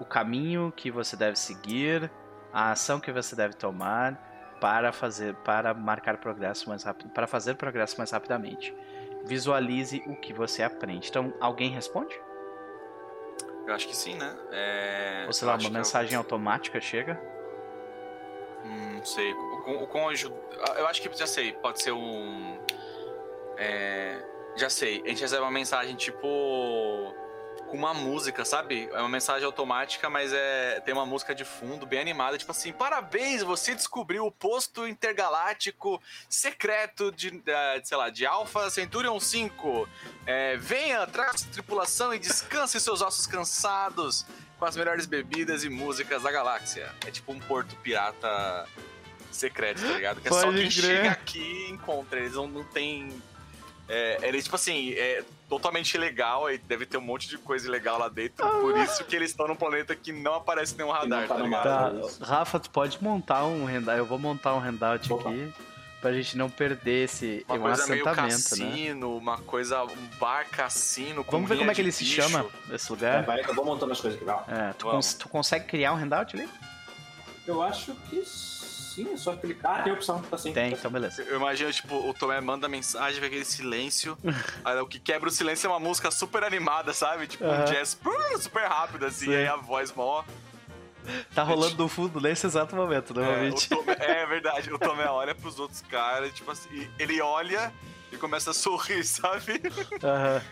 O 0.00 0.04
caminho 0.04 0.72
que 0.74 0.90
você 0.90 1.16
deve 1.16 1.38
seguir, 1.38 2.10
a 2.52 2.72
ação 2.72 2.98
que 2.98 3.12
você 3.12 3.36
deve 3.36 3.54
tomar 3.54 4.56
para 4.60 4.92
fazer 4.92 5.34
para 5.36 5.74
marcar 5.74 6.16
progresso 6.18 6.68
mais 6.68 6.82
rápido, 6.82 7.10
para 7.10 7.26
fazer 7.26 7.54
progresso 7.54 7.96
mais 7.98 8.10
rapidamente. 8.10 8.74
Visualize 9.24 10.02
o 10.06 10.16
que 10.16 10.32
você 10.32 10.62
aprende. 10.62 11.08
Então, 11.08 11.32
alguém 11.40 11.70
responde? 11.70 12.18
Eu 13.66 13.74
acho 13.74 13.86
que 13.86 13.94
sim, 13.96 14.16
né? 14.16 14.36
É... 14.50 15.24
Ou 15.26 15.32
sei 15.32 15.46
eu 15.46 15.52
lá, 15.52 15.58
uma 15.58 15.68
eu- 15.68 15.72
mensagem 15.72 16.16
automática 16.16 16.80
chega? 16.80 17.20
Hum, 18.64 18.96
não 18.96 19.04
sei. 19.04 19.32
O, 19.66 19.86
cônjuge. 19.86 20.32
Eu 20.76 20.86
acho 20.86 21.00
que 21.00 21.16
já 21.16 21.26
sei. 21.26 21.52
Pode 21.52 21.82
ser 21.82 21.92
um. 21.92 22.58
É, 23.56 24.22
já 24.56 24.68
sei. 24.68 25.02
A 25.04 25.08
gente 25.08 25.20
recebe 25.20 25.42
uma 25.42 25.50
mensagem 25.50 25.94
tipo. 25.94 27.14
Com 27.68 27.78
uma 27.78 27.94
música, 27.94 28.44
sabe? 28.44 28.90
É 28.92 28.98
uma 28.98 29.08
mensagem 29.08 29.46
automática, 29.46 30.10
mas 30.10 30.30
é 30.30 30.78
tem 30.80 30.92
uma 30.92 31.06
música 31.06 31.34
de 31.34 31.42
fundo 31.42 31.86
bem 31.86 32.00
animada, 32.00 32.36
tipo 32.36 32.50
assim: 32.50 32.70
parabéns, 32.70 33.42
você 33.42 33.74
descobriu 33.74 34.26
o 34.26 34.30
posto 34.30 34.86
intergaláctico 34.86 36.00
secreto 36.28 37.10
de, 37.10 37.30
de 37.30 37.52
sei 37.82 37.96
lá, 37.96 38.10
de 38.10 38.26
Alpha 38.26 38.68
Centurion 38.68 39.18
5. 39.18 39.88
É, 40.26 40.56
venha, 40.58 41.06
traga 41.06 41.32
tripulação 41.50 42.12
e 42.12 42.18
descanse 42.18 42.78
seus 42.78 43.00
ossos 43.00 43.26
cansados 43.26 44.26
com 44.58 44.66
as 44.66 44.76
melhores 44.76 45.06
bebidas 45.06 45.64
e 45.64 45.70
músicas 45.70 46.22
da 46.22 46.30
galáxia. 46.30 46.94
É 47.06 47.10
tipo 47.10 47.32
um 47.32 47.40
porto 47.40 47.74
pirata 47.76 48.68
secreto, 49.36 49.80
tá 49.80 49.88
ligado? 49.92 50.20
Que 50.20 50.28
é 50.28 50.30
Pode 50.30 50.42
só 50.42 50.48
quem 50.52 50.60
crer. 50.68 50.72
chega 50.72 51.10
aqui 51.10 51.66
e 51.68 51.70
encontra. 51.72 52.18
Eles 52.20 52.34
não, 52.34 52.46
não 52.46 52.64
tem. 52.64 53.12
É, 53.88 54.18
eles, 54.22 54.44
tipo 54.44 54.56
assim, 54.56 54.92
é 54.92 55.22
totalmente 55.48 55.94
ilegal, 55.94 56.46
aí 56.46 56.56
deve 56.56 56.86
ter 56.86 56.96
um 56.96 57.00
monte 57.02 57.28
de 57.28 57.36
coisa 57.36 57.66
ilegal 57.66 57.98
lá 57.98 58.08
dentro. 58.08 58.48
Por 58.48 58.78
isso 58.78 59.04
que 59.04 59.14
eles 59.14 59.30
estão 59.30 59.46
num 59.48 59.56
planeta 59.56 59.94
que 59.94 60.12
não 60.12 60.34
aparece 60.34 60.74
nenhum 60.76 60.90
radar, 60.90 61.26
tá 61.28 61.34
tá 61.34 61.38
no 61.40 61.44
ligado? 61.44 62.08
Tá. 62.18 62.24
Rafa, 62.24 62.58
tu 62.60 62.70
pode 62.70 63.02
montar 63.02 63.44
um 63.44 63.66
handout. 63.66 63.98
Eu 63.98 64.06
vou 64.06 64.18
montar 64.18 64.54
um 64.54 64.60
handout 64.60 65.12
Opa. 65.12 65.28
aqui 65.28 65.52
pra 66.00 66.12
gente 66.12 66.36
não 66.38 66.48
perder 66.48 67.04
esse 67.04 67.44
Uma 67.48 67.56
um 67.58 67.60
coisa 67.60 67.86
meio 67.86 68.02
assentamento, 68.08 68.32
né? 68.56 68.66
cassino, 68.66 69.16
uma 69.16 69.38
coisa, 69.38 69.84
um 69.84 70.06
bar 70.18 70.46
cassino. 70.50 71.22
com 71.22 71.32
Vamos 71.32 71.48
ver 71.48 71.58
como 71.58 71.70
é 71.70 71.74
que 71.74 71.80
ele 71.80 71.92
se 71.92 72.02
bicho. 72.04 72.22
chama, 72.22 72.46
esse 72.72 72.86
É, 72.86 72.90
lugar. 72.90 73.22
vai, 73.24 73.40
eu 73.44 73.54
vou 73.54 73.64
montando 73.64 73.92
as 73.92 74.00
coisas 74.00 74.20
aqui. 74.26 74.50
É, 74.50 74.72
tu, 74.72 74.86
cons- 74.86 75.14
tu 75.14 75.28
consegue 75.28 75.66
criar 75.66 75.92
um 75.92 75.96
handout 75.96 76.34
ali? 76.34 76.48
Eu 77.46 77.60
acho 77.60 77.92
que 78.08 78.16
sim, 78.94 79.12
é 79.12 79.16
só 79.16 79.34
clicar. 79.36 79.80
Ah, 79.80 79.82
tem 79.82 79.92
opção, 79.92 80.20
tá 80.22 80.36
sim. 80.38 80.52
Tem, 80.52 80.72
então 80.72 80.90
beleza. 80.90 81.22
Eu 81.22 81.36
imagino, 81.36 81.72
tipo, 81.72 81.94
o 82.08 82.12
Tomé 82.14 82.40
manda 82.40 82.68
mensagem, 82.68 83.20
vem 83.20 83.28
aquele 83.28 83.44
silêncio. 83.44 84.16
aí 84.64 84.78
o 84.80 84.86
que 84.86 84.98
quebra 84.98 85.28
o 85.28 85.32
silêncio 85.32 85.66
é 85.66 85.70
uma 85.70 85.80
música 85.80 86.10
super 86.10 86.44
animada, 86.44 86.92
sabe? 86.92 87.26
Tipo, 87.26 87.44
Aham. 87.44 87.62
um 87.62 87.64
jazz 87.64 87.98
super 88.40 88.66
rápido, 88.68 89.06
assim, 89.06 89.26
Sim. 89.26 89.34
aí 89.36 89.46
a 89.46 89.56
voz 89.56 89.92
mó. 89.92 90.22
Tá 91.34 91.42
rolando 91.42 91.76
no 91.76 91.88
fundo 91.88 92.20
nesse 92.20 92.46
exato 92.46 92.76
momento, 92.76 93.10
É, 93.10 93.12
o 93.12 93.24
normalmente. 93.24 93.68
Tomé- 93.68 93.96
é 94.00 94.24
verdade, 94.26 94.72
o 94.72 94.78
Tomé 94.78 95.06
olha 95.06 95.34
pros 95.34 95.58
outros 95.58 95.80
caras, 95.82 96.32
tipo 96.32 96.50
assim, 96.50 96.88
ele 96.98 97.20
olha 97.20 97.72
e 98.12 98.16
começa 98.16 98.50
a 98.50 98.54
sorrir, 98.54 99.02
sabe? 99.04 99.60
Aham. 100.02 100.42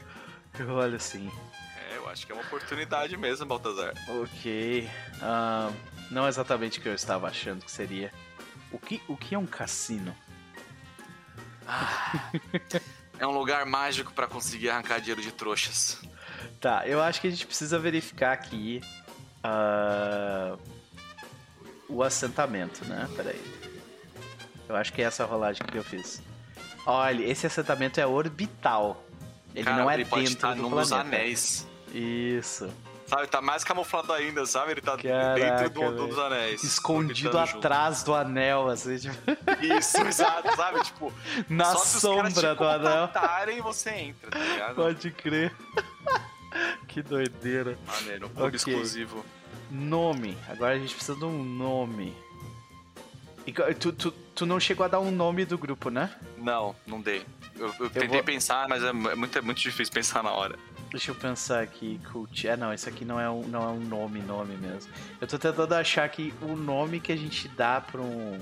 Eu 0.58 0.74
olho 0.74 0.96
assim. 0.96 1.30
É, 1.92 1.96
eu 1.98 2.08
acho 2.08 2.26
que 2.26 2.32
é 2.32 2.34
uma 2.34 2.42
oportunidade 2.42 3.16
mesmo, 3.16 3.46
Baltazar. 3.46 3.92
Ok. 4.08 4.90
Ah, 5.22 5.70
não 6.10 6.26
exatamente 6.26 6.80
o 6.80 6.82
que 6.82 6.88
eu 6.88 6.94
estava 6.94 7.28
achando 7.28 7.64
que 7.64 7.70
seria. 7.70 8.12
O 8.72 8.78
que, 8.78 9.02
o 9.08 9.16
que 9.16 9.34
é 9.34 9.38
um 9.38 9.46
cassino? 9.46 10.14
É 13.18 13.26
um 13.26 13.32
lugar 13.32 13.66
mágico 13.66 14.14
pra 14.14 14.26
conseguir 14.26 14.70
arrancar 14.70 14.98
dinheiro 14.98 15.20
de 15.20 15.30
trouxas. 15.30 15.98
Tá, 16.58 16.86
eu 16.86 17.02
acho 17.02 17.20
que 17.20 17.28
a 17.28 17.30
gente 17.30 17.46
precisa 17.46 17.78
verificar 17.78 18.32
aqui 18.32 18.80
ah, 19.44 20.56
o 21.86 22.02
assentamento, 22.02 22.82
né? 22.86 23.06
Peraí. 23.14 23.38
Eu 24.66 24.74
acho 24.74 24.90
que 24.94 25.02
é 25.02 25.04
essa 25.04 25.26
rolagem 25.26 25.62
que 25.66 25.76
eu 25.76 25.84
fiz. 25.84 26.22
Olha, 26.86 27.22
esse 27.24 27.46
assentamento 27.46 28.00
é 28.00 28.06
orbital. 28.06 29.04
Ele 29.54 29.64
Cara, 29.64 29.82
não 29.82 29.90
é 29.90 29.94
ele 29.96 30.06
pode 30.06 30.22
dentro 30.22 30.36
estar 30.36 30.54
do 30.54 30.62
num 30.62 30.70
planeta. 30.70 30.88
dos 30.88 30.92
anéis. 30.92 31.66
Isso. 31.92 32.72
Sabe, 33.10 33.26
tá 33.26 33.40
mais 33.42 33.64
camuflado 33.64 34.12
ainda, 34.12 34.46
sabe? 34.46 34.70
Ele 34.70 34.80
tá 34.80 34.96
Caraca, 34.96 35.68
dentro 35.68 35.96
do, 35.96 36.06
dos 36.06 36.18
anéis. 36.18 36.62
Escondido 36.62 37.26
orbitando 37.26 37.46
junto. 37.46 37.58
atrás 37.66 38.02
do 38.04 38.14
anel, 38.14 38.68
assim, 38.68 38.96
tipo, 38.98 39.14
Isso, 39.60 39.98
exato, 40.06 40.54
sabe? 40.54 40.80
Tipo, 40.84 41.12
na 41.48 41.74
se 41.76 42.00
sombra 42.00 42.28
te 42.30 42.34
do 42.40 42.46
anel. 42.46 43.08
contatarem, 43.08 43.60
você 43.60 43.90
entra, 43.90 44.30
tá 44.30 44.38
ligado? 44.38 44.74
Pode 44.76 45.10
crer. 45.10 45.52
que 46.88 47.02
doideira. 47.02 47.76
Maneiro, 47.86 48.26
um 48.26 48.30
clube 48.30 48.56
Ok. 48.56 48.56
exclusivo. 48.56 49.24
Nome. 49.70 50.38
Agora 50.48 50.74
a 50.74 50.78
gente 50.78 50.94
precisa 50.94 51.18
de 51.18 51.24
um 51.24 51.42
nome. 51.44 52.16
E 53.46 53.52
tu, 53.74 53.92
tu, 53.92 54.10
tu 54.12 54.46
não 54.46 54.60
chegou 54.60 54.84
a 54.84 54.88
dar 54.88 55.00
um 55.00 55.10
nome 55.10 55.44
do 55.44 55.58
grupo, 55.58 55.90
né? 55.90 56.14
Não, 56.36 56.76
não 56.86 57.00
dei. 57.00 57.24
Eu, 57.58 57.74
eu 57.80 57.90
tentei 57.90 58.08
vou- 58.08 58.22
pensar, 58.22 58.68
mas 58.68 58.82
é 58.84 58.88
é 58.88 58.92
muito, 58.92 59.36
é 59.38 59.40
muito 59.40 59.60
difícil 59.60 59.92
pensar 59.92 60.22
na 60.22 60.30
hora. 60.30 60.56
Deixa 60.90 61.12
eu 61.12 61.14
pensar 61.14 61.62
aqui, 61.62 62.00
cult. 62.10 62.48
É, 62.48 62.56
não, 62.56 62.74
isso 62.74 62.88
aqui 62.88 63.04
não 63.04 63.20
é 63.20 63.30
um, 63.30 63.42
não 63.42 63.62
é 63.62 63.68
um 63.68 63.80
nome, 63.80 64.20
nome 64.20 64.56
mesmo. 64.56 64.92
Eu 65.20 65.26
tô 65.26 65.38
tentando 65.38 65.72
achar 65.74 66.08
que 66.08 66.34
o 66.42 66.56
nome 66.56 66.98
que 66.98 67.12
a 67.12 67.16
gente 67.16 67.46
dá 67.48 67.80
pra 67.80 68.00
um. 68.00 68.38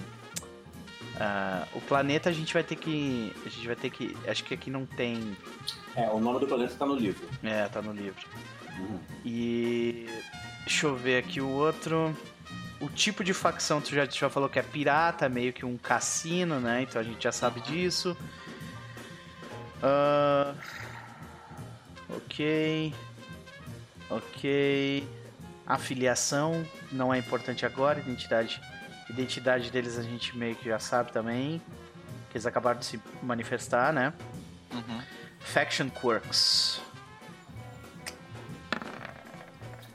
ah, 1.20 1.66
o 1.74 1.80
planeta 1.82 2.30
a 2.30 2.32
gente 2.32 2.54
vai 2.54 2.62
ter 2.62 2.76
que. 2.76 3.32
A 3.44 3.48
gente 3.50 3.66
vai 3.66 3.76
ter 3.76 3.90
que. 3.90 4.16
Acho 4.26 4.44
que 4.44 4.54
aqui 4.54 4.70
não 4.70 4.86
tem. 4.86 5.36
É, 5.94 6.08
o 6.08 6.18
nome 6.18 6.40
do 6.40 6.46
planeta 6.46 6.74
tá 6.74 6.86
no 6.86 6.94
livro. 6.94 7.28
É, 7.42 7.68
tá 7.68 7.82
no 7.82 7.92
livro. 7.92 8.26
Uhum. 8.78 8.98
E. 9.26 10.06
Deixa 10.64 10.86
eu 10.86 10.96
ver 10.96 11.18
aqui 11.18 11.42
o 11.42 11.48
outro. 11.48 12.16
O 12.80 12.88
tipo 12.88 13.24
de 13.24 13.34
facção, 13.34 13.80
tu 13.80 13.94
já, 13.94 14.06
tu 14.06 14.16
já 14.16 14.30
falou 14.30 14.48
que 14.48 14.58
é 14.58 14.62
pirata, 14.62 15.28
meio 15.28 15.52
que 15.52 15.66
um 15.66 15.76
cassino, 15.76 16.60
né? 16.60 16.82
Então 16.82 17.00
a 17.00 17.04
gente 17.04 17.22
já 17.22 17.32
sabe 17.32 17.60
disso. 17.60 18.16
Ah, 19.82 20.54
ok. 22.08 22.94
Ok. 24.10 25.08
Afiliação 25.66 26.66
não 26.90 27.12
é 27.12 27.18
importante 27.18 27.66
agora. 27.66 28.00
Identidade, 28.00 28.60
identidade 29.10 29.70
deles 29.70 29.98
a 29.98 30.02
gente 30.02 30.36
meio 30.36 30.56
que 30.56 30.68
já 30.68 30.78
sabe 30.78 31.12
também. 31.12 31.60
Que 32.30 32.36
eles 32.36 32.46
acabaram 32.46 32.78
de 32.78 32.86
se 32.86 33.00
manifestar, 33.22 33.92
né? 33.92 34.12
Uhum. 34.72 35.02
Faction 35.40 35.88
Quirks. 35.90 36.80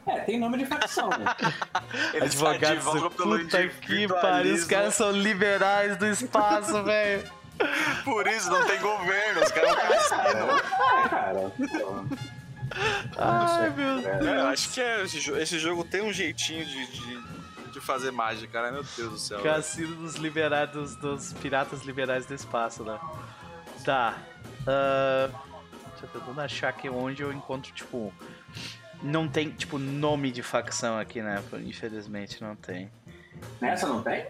É, 0.05 0.19
tem 0.21 0.39
nome 0.39 0.57
de 0.57 0.65
facção. 0.65 1.09
Eles 2.13 2.33
Advogados 2.33 2.87
advogam 2.87 3.09
do 3.09 3.11
pelo 3.11 3.39
puta 3.39 3.67
que 3.67 4.07
pariu, 4.07 4.53
os 4.53 4.65
caras 4.65 4.95
são 4.95 5.11
liberais 5.11 5.97
do 5.97 6.05
espaço, 6.07 6.83
velho. 6.83 7.23
Por 8.03 8.27
isso 8.27 8.49
não 8.49 8.65
tem 8.65 8.79
governo, 8.81 9.41
os 9.43 9.51
caras 9.51 9.69
não 9.69 9.87
cassino. 9.87 10.51
é, 11.05 11.09
cara. 11.09 11.51
pô. 11.55 12.05
Ai, 13.17 13.69
meu 13.69 13.99
É, 13.99 14.25
É, 14.35 14.39
eu 14.39 14.47
acho 14.47 14.69
que 14.71 14.81
é, 14.81 15.03
esse, 15.03 15.19
jo- 15.19 15.37
esse 15.37 15.59
jogo 15.59 15.83
tem 15.83 16.01
um 16.01 16.11
jeitinho 16.11 16.65
de, 16.65 16.87
de, 16.91 17.23
de 17.71 17.79
fazer 17.81 18.11
mágica, 18.11 18.61
né? 18.61 18.71
Meu 18.71 18.83
Deus 18.83 19.11
do 19.11 19.17
céu. 19.19 19.41
Cassino 19.41 19.95
dos 19.97 20.15
liberados, 20.15 20.95
dos 20.95 21.33
piratas 21.33 21.83
liberais 21.83 22.25
do 22.25 22.33
espaço, 22.33 22.83
né? 22.83 22.99
Tá. 23.85 24.17
deixa 25.91 26.03
eu 26.05 26.07
tentando 26.19 26.41
achar 26.41 26.69
aqui 26.69 26.89
onde 26.89 27.21
eu 27.21 27.31
encontro, 27.31 27.71
tipo. 27.73 28.13
Não 29.01 29.27
tem, 29.27 29.49
tipo, 29.49 29.77
nome 29.77 30.31
de 30.31 30.41
facção 30.41 30.97
aqui, 30.97 31.21
né? 31.21 31.43
Infelizmente 31.65 32.41
não 32.41 32.55
tem. 32.55 32.89
Nessa 33.59 33.85
não 33.85 34.01
tem? 34.01 34.25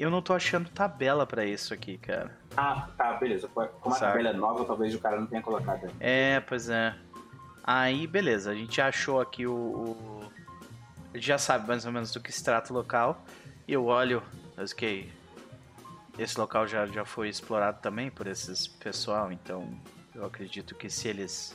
Eu 0.00 0.10
não 0.10 0.22
tô 0.22 0.32
achando 0.32 0.70
tabela 0.70 1.26
pra 1.26 1.44
isso 1.44 1.74
aqui, 1.74 1.98
cara. 1.98 2.34
Ah, 2.56 2.88
tá, 2.96 3.12
beleza. 3.18 3.46
Como 3.48 3.94
a 3.94 3.98
tabela 3.98 4.30
é 4.30 4.32
nova, 4.32 4.64
talvez 4.64 4.94
o 4.94 4.98
cara 4.98 5.20
não 5.20 5.26
tenha 5.26 5.42
colocado 5.42 5.84
aí. 5.84 5.90
É, 6.00 6.40
pois 6.40 6.70
é. 6.70 6.96
Aí, 7.62 8.06
beleza, 8.06 8.50
a 8.50 8.54
gente 8.54 8.80
achou 8.80 9.20
aqui 9.20 9.46
o. 9.46 9.52
o... 9.52 10.32
A 11.12 11.18
gente 11.18 11.26
já 11.26 11.36
sabe 11.36 11.68
mais 11.68 11.84
ou 11.84 11.92
menos 11.92 12.10
do 12.12 12.18
que 12.18 12.32
se 12.32 12.42
trata 12.42 12.72
o 12.72 12.76
local. 12.76 13.22
E 13.68 13.74
eu 13.74 13.84
olho, 13.84 14.22
que 14.74 15.12
esse 16.18 16.40
local 16.40 16.66
já, 16.66 16.86
já 16.86 17.04
foi 17.04 17.28
explorado 17.28 17.80
também 17.82 18.10
por 18.10 18.26
esses 18.26 18.66
pessoal, 18.66 19.30
então 19.30 19.68
eu 20.14 20.24
acredito 20.24 20.74
que 20.74 20.88
se 20.88 21.08
eles 21.08 21.54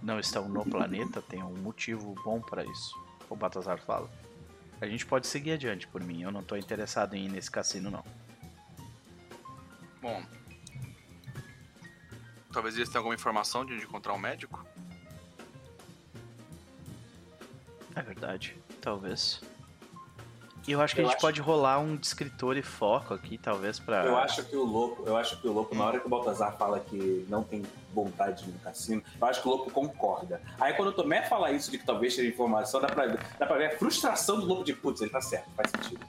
não 0.00 0.20
estão 0.20 0.48
no 0.48 0.64
planeta, 0.64 1.20
tem 1.20 1.42
um 1.42 1.56
motivo 1.56 2.14
bom 2.24 2.40
para 2.40 2.62
isso. 2.64 2.94
O 3.28 3.34
Batazar 3.34 3.80
fala. 3.80 4.08
A 4.80 4.86
gente 4.86 5.04
pode 5.04 5.26
seguir 5.26 5.52
adiante 5.52 5.88
por 5.88 6.02
mim, 6.02 6.22
eu 6.22 6.30
não 6.30 6.42
tô 6.42 6.56
interessado 6.56 7.14
em 7.14 7.26
ir 7.26 7.28
nesse 7.28 7.50
cassino 7.50 7.90
não. 7.90 8.04
Bom. 10.00 10.22
Talvez 12.52 12.76
eles 12.76 12.88
tenham 12.88 13.00
alguma 13.00 13.14
informação 13.14 13.64
de 13.64 13.74
onde 13.74 13.84
encontrar 13.84 14.14
um 14.14 14.18
médico? 14.18 14.64
É 17.94 18.02
verdade, 18.02 18.56
talvez. 18.80 19.40
E 20.68 20.72
eu 20.72 20.82
acho 20.82 20.94
que 20.94 21.00
Eu 21.00 21.06
a 21.06 21.08
gente 21.08 21.16
acho- 21.16 21.22
pode 21.26 21.40
rolar 21.40 21.78
um 21.78 21.96
descritor 21.96 22.54
e 22.58 22.62
foco 22.62 23.14
aqui, 23.14 23.38
talvez, 23.38 23.78
pra. 23.78 24.04
Eu 24.04 24.18
acho 24.18 24.44
que 24.44 24.54
o 24.54 24.62
louco, 24.66 25.02
eu 25.06 25.16
acho 25.16 25.40
que 25.40 25.48
o 25.48 25.52
louco, 25.52 25.74
na 25.74 25.82
hora 25.86 25.98
que 25.98 26.06
o 26.06 26.10
Baltazar 26.10 26.54
fala 26.58 26.78
que 26.78 27.24
não 27.26 27.42
tem 27.42 27.64
vontade 27.94 28.46
no 28.46 28.58
cassino, 28.58 29.02
eu 29.18 29.26
acho 29.26 29.40
que 29.40 29.48
o 29.48 29.50
louco 29.50 29.70
concorda. 29.70 30.42
Aí 30.60 30.74
quando 30.74 30.88
o 30.88 30.92
Tomé 30.92 31.22
fala 31.22 31.50
isso 31.52 31.70
de 31.70 31.78
que 31.78 31.86
talvez 31.86 32.14
tenha 32.14 32.28
informação, 32.28 32.82
dá 32.82 32.86
pra, 32.88 33.06
dá 33.06 33.46
pra 33.46 33.56
ver 33.56 33.72
a 33.72 33.78
frustração 33.78 34.38
do 34.38 34.44
louco 34.44 34.62
de 34.62 34.74
putz, 34.74 35.00
ele 35.00 35.08
tá 35.10 35.22
certo, 35.22 35.48
faz 35.56 35.70
sentido. 35.70 36.04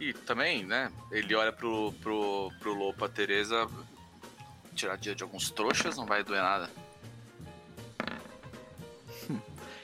E 0.00 0.12
também, 0.12 0.64
né? 0.64 0.90
Ele 1.12 1.32
olha 1.36 1.52
pro, 1.52 1.92
pro, 2.02 2.50
pro 2.58 2.74
Lopo, 2.74 3.04
a 3.04 3.08
Tereza. 3.08 3.68
Tirar 4.74 4.96
dia 4.96 5.14
de 5.14 5.22
alguns 5.22 5.48
trouxas 5.50 5.96
não 5.96 6.04
vai 6.06 6.24
doer 6.24 6.42
nada. 6.42 6.68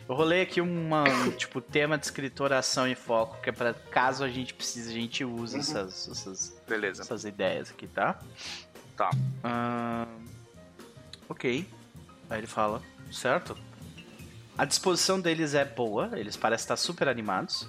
Eu 0.09 0.15
rolei 0.15 0.43
aqui 0.43 0.61
uma, 0.61 1.05
um, 1.09 1.31
tipo, 1.37 1.61
tema 1.61 1.97
de 1.97 2.05
escritor, 2.05 2.53
ação 2.53 2.87
e 2.89 2.95
foco, 2.95 3.41
que 3.43 3.51
é 3.51 3.53
pra 3.53 3.73
caso 3.73 4.25
a 4.25 4.29
gente 4.29 4.53
precise, 4.55 4.91
a 4.91 4.95
gente 4.95 5.25
use 5.25 5.55
Uhum. 5.55 5.61
essas, 5.61 6.09
essas, 6.09 6.57
Beleza. 6.69 7.03
essas 7.03 7.25
ideias 7.25 7.71
aqui, 7.71 7.87
tá? 7.87 8.19
Tá. 8.97 9.11
Ah, 9.43 10.07
ok. 11.29 11.67
Aí 12.29 12.39
ele 12.39 12.47
fala, 12.47 12.83
certo? 13.11 13.57
A 14.59 14.65
disposição 14.65 15.21
deles 15.21 15.55
é 15.55 15.65
boa, 15.65 16.11
eles 16.19 16.37
parecem 16.37 16.65
estar 16.65 16.77
super 16.77 17.09
animados. 17.09 17.67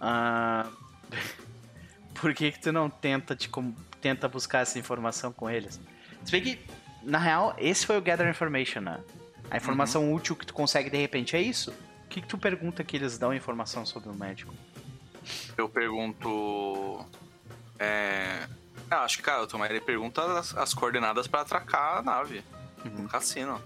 Ah, 0.00 0.68
por 2.20 2.34
que, 2.34 2.52
que 2.52 2.60
tu 2.60 2.70
não 2.72 2.88
tenta, 2.88 3.34
te, 3.34 3.48
com- 3.48 3.74
tenta 4.00 4.28
buscar 4.28 4.60
essa 4.60 4.78
informação 4.78 5.32
com 5.32 5.48
eles? 5.50 5.80
Se 6.24 6.30
bem 6.30 6.42
que, 6.42 6.58
na 7.02 7.18
real, 7.18 7.54
esse 7.58 7.84
foi 7.86 7.96
o 7.98 8.02
Gather 8.02 8.28
Information, 8.28 8.80
né? 8.80 9.00
A 9.50 9.56
informação 9.56 10.12
útil 10.12 10.36
que 10.36 10.46
tu 10.46 10.54
consegue 10.54 10.88
de 10.90 10.96
repente 10.96 11.34
é 11.36 11.40
isso. 11.40 11.70
O 12.04 12.08
que, 12.08 12.20
que 12.20 12.26
tu 12.26 12.38
pergunta 12.38 12.82
que 12.84 12.96
eles 12.96 13.18
dão 13.18 13.32
informação 13.34 13.84
sobre 13.84 14.08
o 14.08 14.14
médico? 14.14 14.54
Eu 15.56 15.68
pergunto. 15.68 17.04
É. 17.78 18.46
Ah, 18.90 19.04
acho 19.04 19.18
que, 19.18 19.22
cara, 19.22 19.42
o 19.42 19.46
Tomé 19.46 19.68
ele 19.70 19.80
pergunta 19.80 20.22
as, 20.38 20.56
as 20.56 20.74
coordenadas 20.74 21.26
pra 21.28 21.42
atracar 21.42 21.98
a 21.98 22.02
nave 22.02 22.42
Uhum. 22.84 23.02
no 23.02 23.08
cassino. 23.08 23.60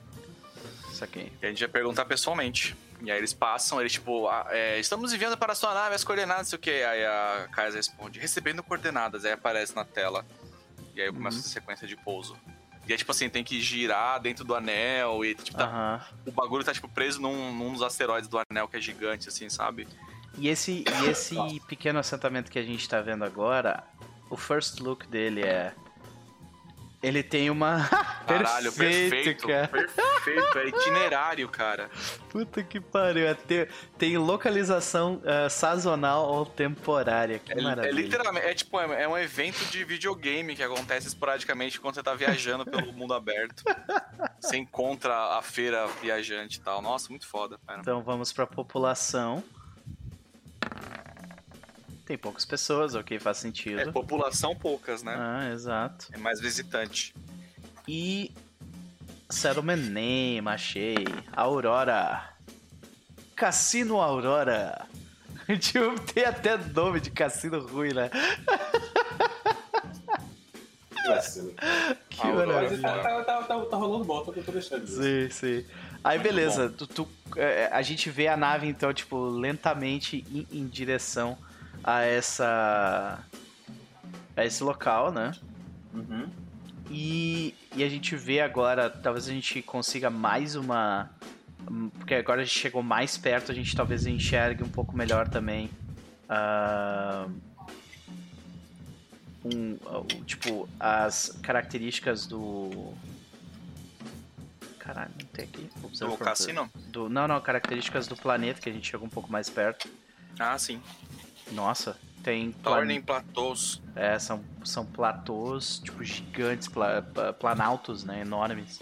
Isso 0.90 1.05
aqui. 1.05 1.32
E 1.40 1.47
a 1.47 1.48
gente 1.48 1.61
vai 1.61 1.69
perguntar 1.69 2.05
pessoalmente. 2.05 2.77
E 3.01 3.11
aí 3.11 3.19
eles 3.19 3.32
passam, 3.32 3.81
eles 3.81 3.93
tipo, 3.93 4.28
ah, 4.28 4.47
é, 4.51 4.78
estamos 4.78 5.12
enviando 5.12 5.36
para 5.36 5.52
a 5.52 5.55
sua 5.55 5.73
nave 5.74 5.94
as 5.94 6.02
coordenadas, 6.05 6.48
sei 6.48 6.56
o 6.56 6.61
que. 6.61 6.70
Aí 6.70 7.05
a 7.05 7.48
Kaiser 7.52 7.77
responde, 7.78 8.19
recebendo 8.19 8.62
coordenadas, 8.62 9.24
aí 9.24 9.32
aparece 9.32 9.74
na 9.77 9.85
tela. 9.85 10.24
E 10.94 11.01
aí 11.01 11.06
eu 11.09 11.15
começo 11.15 11.36
Uhum. 11.39 11.40
essa 11.43 11.48
sequência 11.51 11.86
de 11.86 11.97
pouso. 11.97 12.36
E 12.86 12.93
é 12.93 12.97
tipo 12.97 13.11
assim, 13.12 13.28
tem 13.28 13.43
que 13.43 13.61
girar 13.61 14.20
dentro 14.20 14.44
do 14.44 14.55
anel 14.55 15.24
e 15.24 15.35
tipo, 15.35 15.56
tá- 15.56 15.66
o 16.27 16.31
bagulho 16.32 16.62
tá 16.65 16.73
tipo 16.73 16.89
preso 16.89 17.20
num, 17.20 17.52
num 17.55 17.73
dos 17.73 17.82
asteroides 17.82 18.28
do 18.28 18.39
anel 18.51 18.69
que 18.69 18.77
é 18.77 18.81
gigante, 18.81 19.28
assim, 19.28 19.48
sabe? 19.48 19.89
E 20.36 20.48
esse, 20.48 20.85
e 21.05 21.06
esse 21.11 21.36
pequeno 21.69 21.98
assentamento 21.98 22.51
que 22.51 22.59
a 22.59 22.62
gente 22.62 22.89
tá 22.89 23.01
vendo 23.01 23.24
agora, 23.24 23.85
o 24.28 24.36
first 24.36 24.81
look 24.81 25.06
dele 25.06 25.43
é. 25.43 25.73
Ele 27.06 27.22
tem 27.22 27.51
uma. 27.51 27.86
Caralho, 28.26 28.72
perfeito. 28.72 29.47
cara. 29.47 29.68
Perfeito, 29.68 30.59
é 30.59 30.68
itinerário, 30.68 31.48
cara. 31.48 31.90
Puta 32.31 32.62
que 32.62 32.81
pariu. 32.81 33.26
é 33.26 33.35
ter- 33.35 33.68
tem 33.98 34.16
localização 34.16 35.20
ah, 35.26 35.48
sazonal 35.51 36.26
ou 36.32 36.47
temporária. 36.47 37.39
Que 37.39 37.52
É, 37.52 37.60
maravilha. 37.62 37.90
é 37.90 37.93
literalmente, 37.93 38.47
é 38.47 38.55
tipo, 38.55 38.81
é, 38.81 39.02
é 39.02 39.09
um 39.09 39.18
evento 39.18 39.64
de 39.66 39.85
videogame 39.85 40.56
que 40.56 40.62
acontece 40.62 41.06
esporadicamente 41.09 41.78
quando 41.78 41.94
você 41.97 42.02
tá 42.02 42.14
viajando 42.14 42.64
pelo 42.64 42.93
mundo 42.93 43.12
aberto. 43.14 43.62
Você 44.40 44.59
encontra 44.59 45.39
a 45.39 45.43
feira 45.43 45.86
viajante 46.02 46.59
e 46.59 46.60
tal. 46.60 46.82
Nossa, 46.82 47.09
muito 47.09 47.26
foda, 47.26 47.59
cara. 47.66 47.81
Então 47.81 48.02
vamos 48.02 48.31
pra 48.31 48.47
população. 48.47 49.43
Tem 52.05 52.18
poucas 52.18 52.44
pessoas, 52.44 52.94
ok, 52.94 53.18
faz 53.18 53.39
É, 53.39 53.40
sentido. 53.40 53.93
população 53.93 54.55
poucas, 54.55 55.02
né? 55.02 55.14
Ah, 55.18 55.51
exato. 55.52 56.09
É 56.12 56.18
mais 56.18 56.40
visitante. 56.40 57.14
E. 57.89 58.31
Settlement 59.31 59.76
Name, 59.76 60.43
achei. 60.47 60.97
Aurora. 61.32 62.28
Cassino 63.35 64.01
Aurora. 64.01 64.86
Tipo, 65.60 65.98
tem 66.12 66.24
até 66.24 66.56
nome 66.56 67.01
de 67.01 67.10
cassino 67.10 67.60
ruim, 67.66 67.93
né? 67.93 68.10
Que 70.94 71.09
vacilo. 71.10 71.55
Que 72.09 72.26
maravilha. 72.26 72.81
tá, 72.81 72.98
tá, 73.02 73.24
tá, 73.24 73.43
tá, 73.43 73.60
tá 73.66 73.76
rolando 73.76 74.05
bom, 74.05 74.22
tô, 74.24 74.32
tô 74.32 74.52
deixando. 74.52 74.85
isso. 74.85 75.02
Sim, 75.02 75.28
sim. 75.31 75.66
Aí 76.02 76.16
Muito 76.18 76.28
beleza, 76.31 76.70
tu, 76.70 76.86
tu- 76.86 77.09
é, 77.36 77.68
a 77.72 77.82
gente 77.82 78.09
vê 78.09 78.26
a 78.28 78.36
nave 78.39 78.66
então, 78.66 78.93
tipo, 78.94 79.18
lentamente 79.26 80.24
em, 80.31 80.47
em 80.51 80.66
direção 80.66 81.36
a 81.85 82.02
essa. 82.02 83.23
a 84.36 84.44
esse 84.44 84.65
local, 84.65 85.12
né? 85.12 85.32
Uhum. 85.93 86.28
E, 86.90 87.55
e 87.77 87.82
a 87.85 87.89
gente 87.89 88.16
vê 88.16 88.40
agora, 88.40 88.90
talvez 88.90 89.28
a 89.28 89.32
gente 89.32 89.62
consiga 89.62 90.11
mais 90.11 90.55
uma. 90.56 91.11
Porque 91.98 92.15
agora 92.15 92.43
a 92.43 92.44
gente 92.44 92.59
chegou 92.59 92.82
mais 92.82 93.16
perto, 93.16 93.52
a 93.52 93.55
gente 93.55 93.74
talvez 93.77 94.06
enxergue 94.06 94.62
um 94.65 94.69
pouco 94.69 94.97
melhor 94.97 95.28
também. 95.28 95.70
ah, 96.28 97.27
um, 99.44 99.74
o- 99.74 100.24
tipo, 100.24 100.69
as 100.81 101.28
características 101.43 102.27
do. 102.27 102.93
Caralho, 104.78 105.11
não 105.19 105.27
tem 105.28 105.44
aqui. 105.47 105.70
Do 105.98 106.16
cassino? 106.19 106.70
Do, 106.89 107.09
não, 107.09 107.27
não, 107.27 107.40
características 107.40 108.06
do 108.06 108.16
planeta, 108.16 108.61
que 108.61 108.69
a 108.69 108.73
gente 108.73 108.90
chegou 108.90 109.06
um 109.06 109.11
pouco 109.11 109.31
mais 109.32 109.48
perto. 109.48 109.89
Ah, 110.39 110.59
sim. 110.59 110.81
Nossa, 111.53 111.97
tem. 112.23 112.53
plan- 112.53 112.77
Tornem 112.77 113.01
platôs. 113.03 113.81
é, 113.95 114.19
são, 114.19 114.43
são 114.65 114.85
platôs, 114.87 115.79
tipo, 115.85 116.03
gigantes, 116.03 116.69
pla- 116.69 117.03
planaltos, 117.39 118.05
né? 118.05 118.21
Enormes. 118.23 118.81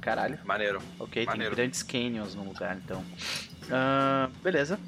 Caralho. 0.00 0.38
Maneiro. 0.44 0.80
Ok, 0.98 1.24
Maneiro. 1.26 1.54
tem 1.54 1.64
grandes 1.64 1.82
canyons 1.82 2.34
no 2.34 2.44
lugar, 2.44 2.76
então. 2.76 3.04
Ah, 3.70 4.28
beleza. 4.42 4.78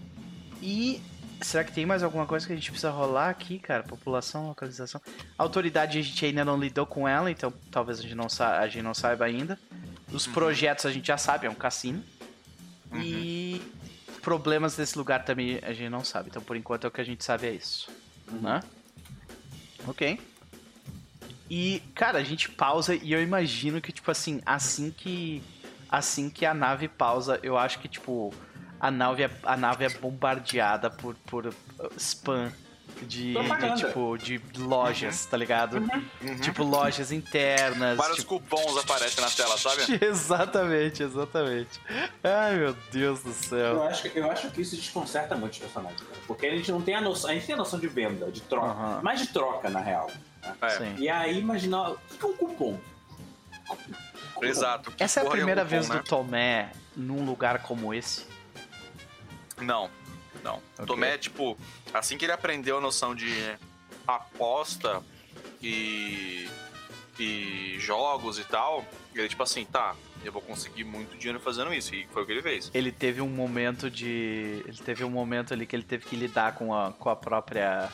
E 0.61 1.01
será 1.41 1.63
que 1.63 1.73
tem 1.73 1.87
mais 1.87 2.03
alguma 2.03 2.27
coisa 2.27 2.47
que 2.47 2.53
a 2.53 2.57
gente 2.57 2.71
precisa 2.71 2.91
rolar 2.91 3.29
aqui, 3.31 3.59
cara? 3.59 3.83
População, 3.85 4.49
localização. 4.49 5.01
Autoridade 5.39 5.99
a 5.99 6.03
gente 6.03 6.25
ainda 6.27 6.45
não 6.45 6.59
lidou 6.59 6.85
com 6.87 7.07
ela, 7.07 7.31
então 7.31 7.53
talvez 7.71 7.99
a 8.01 8.03
gente 8.03 8.15
não, 8.15 8.29
sa 8.29 8.59
a 8.59 8.67
gente 8.69 8.83
não 8.83 8.95
saiba 8.95 9.25
ainda. 9.25 9.59
Os 10.13 10.27
Uhum. 10.27 10.33
projetos 10.33 10.85
a 10.87 10.91
gente 10.93 11.07
já 11.07 11.17
sabe, 11.19 11.47
é 11.47 11.51
um 11.51 11.55
cassino. 11.55 12.03
Uhum. 12.91 13.01
E 13.01 13.34
problemas 14.25 14.75
desse 14.77 14.97
lugar 14.97 15.25
também 15.25 15.61
a 15.63 15.73
gente 15.73 15.91
não 15.91 16.03
sabe. 16.03 16.31
Então 16.31 16.43
por 16.43 16.57
enquanto 16.57 16.85
é 16.85 16.89
o 16.89 16.91
que 16.91 17.01
a 17.01 17.05
gente 17.05 17.23
sabe 17.23 17.47
é 17.47 17.53
isso. 17.53 17.91
Né? 18.41 18.61
Ok. 19.87 20.19
E, 21.49 21.83
cara, 21.95 22.19
a 22.19 22.25
gente 22.25 22.51
pausa 22.51 22.95
e 22.95 23.13
eu 23.13 23.23
imagino 23.23 23.81
que, 23.81 23.93
tipo 23.93 24.11
assim, 24.11 24.41
assim 24.47 24.91
que. 24.91 25.43
Assim 25.89 26.29
que 26.29 26.45
a 26.45 26.55
nave 26.55 26.89
pausa, 26.89 27.39
eu 27.43 27.57
acho 27.57 27.79
que, 27.79 27.87
tipo, 27.87 28.35
a 28.81 28.91
nave 28.91 29.23
é, 29.23 29.31
a 29.45 29.57
nave 29.57 29.85
é 29.85 29.89
bombardeada 29.89 30.91
por, 30.91 31.15
por 31.27 31.47
uh, 31.47 31.55
spam 31.97 32.51
de, 33.03 33.35
de, 33.35 33.75
tipo, 33.77 34.17
de 34.19 34.41
lojas, 34.59 35.27
tá 35.27 35.37
ligado? 35.37 35.79
Uhum. 35.79 36.37
Tipo, 36.41 36.63
lojas 36.63 37.11
internas. 37.13 37.97
Vários 37.97 38.19
tipo, 38.19 38.39
cupons 38.41 38.77
aparecem 38.77 39.23
na 39.25 39.31
tela, 39.31 39.57
sabe? 39.59 39.83
exatamente, 40.05 41.03
exatamente. 41.03 41.81
Ai, 42.23 42.57
meu 42.57 42.77
Deus 42.93 43.21
do 43.23 43.31
Eu 43.31 43.35
céu. 43.35 43.83
acho, 43.85 44.11
que- 44.11 44.19
eu 44.19 44.31
acho 44.31 44.51
que 44.51 44.61
isso 44.63 44.77
desconcerta 44.77 45.35
muito 45.35 45.53
os 45.53 45.59
personagens, 45.59 46.01
cara, 46.01 46.21
porque 46.27 46.47
a 46.47 46.57
gente 46.57 46.71
não 46.71 46.81
tem 46.83 46.95
a 46.95 47.01
noção, 47.01 47.31
a 47.31 47.35
gente 47.35 47.47
tem 47.47 47.55
a 47.55 47.59
noção 47.59 47.79
de 47.79 47.89
venda, 47.89 48.31
de 48.31 48.41
troca, 48.43 48.67
Aham. 48.67 49.01
mais 49.03 49.21
de 49.21 49.29
troca, 49.29 49.69
na 49.71 49.81
real. 49.81 50.11
É. 50.63 50.69
Sim. 50.71 50.95
E 50.99 51.09
aí, 51.09 51.39
imaginar, 51.39 51.91
o 51.93 51.99
que 51.99 52.25
é 52.25 52.29
um 52.29 52.33
cupom? 52.37 52.79
Cupom. 53.69 54.45
Exato. 54.47 54.93
Essa 54.99 55.21
é 55.21 55.27
a 55.27 55.31
primeira 55.31 55.63
um 55.63 55.67
vez 55.67 55.87
cupom, 55.87 55.99
do 55.99 56.05
Tomé 56.05 56.71
num 56.97 57.25
lugar 57.25 57.63
como 57.63 57.95
esse? 57.95 58.27
Não, 59.61 59.89
não. 60.45 60.63
Ok. 60.75 60.87
Tomé, 60.87 61.19
tipo, 61.19 61.59
assim 61.93 62.17
que 62.17 62.25
ele 62.25 62.33
aprendeu 62.33 62.79
a 62.79 62.81
noção 62.81 63.15
de 63.15 63.33
aposta 64.07 65.03
e, 65.63 66.49
e 67.19 67.77
jogos 67.81 68.39
e 68.39 68.45
tal, 68.45 68.85
ele, 69.15 69.29
tipo 69.29 69.43
assim, 69.43 69.65
tá, 69.65 69.97
eu 70.25 70.31
vou 70.33 70.43
conseguir 70.43 70.85
muito 70.85 71.17
dinheiro 71.17 71.41
fazendo 71.41 71.73
isso. 71.73 71.95
E 71.95 72.07
foi 72.09 72.23
o 72.23 72.27
que 72.27 72.33
ele 72.33 72.43
fez. 72.43 72.71
ele 72.75 72.93
teve 72.93 73.21
um 73.21 73.29
momento 73.29 73.91
de. 73.91 74.63
Ele 74.67 74.79
teve 74.85 75.03
um 75.05 75.11
momento 75.11 75.53
ali 75.53 75.67
que 75.67 75.75
ele 75.75 75.83
teve 75.85 76.05
que 76.07 76.17
lidar 76.17 76.55
com 76.55 76.75
a, 76.75 76.93
com 76.93 77.09
a 77.09 77.17
própria. 77.17 77.91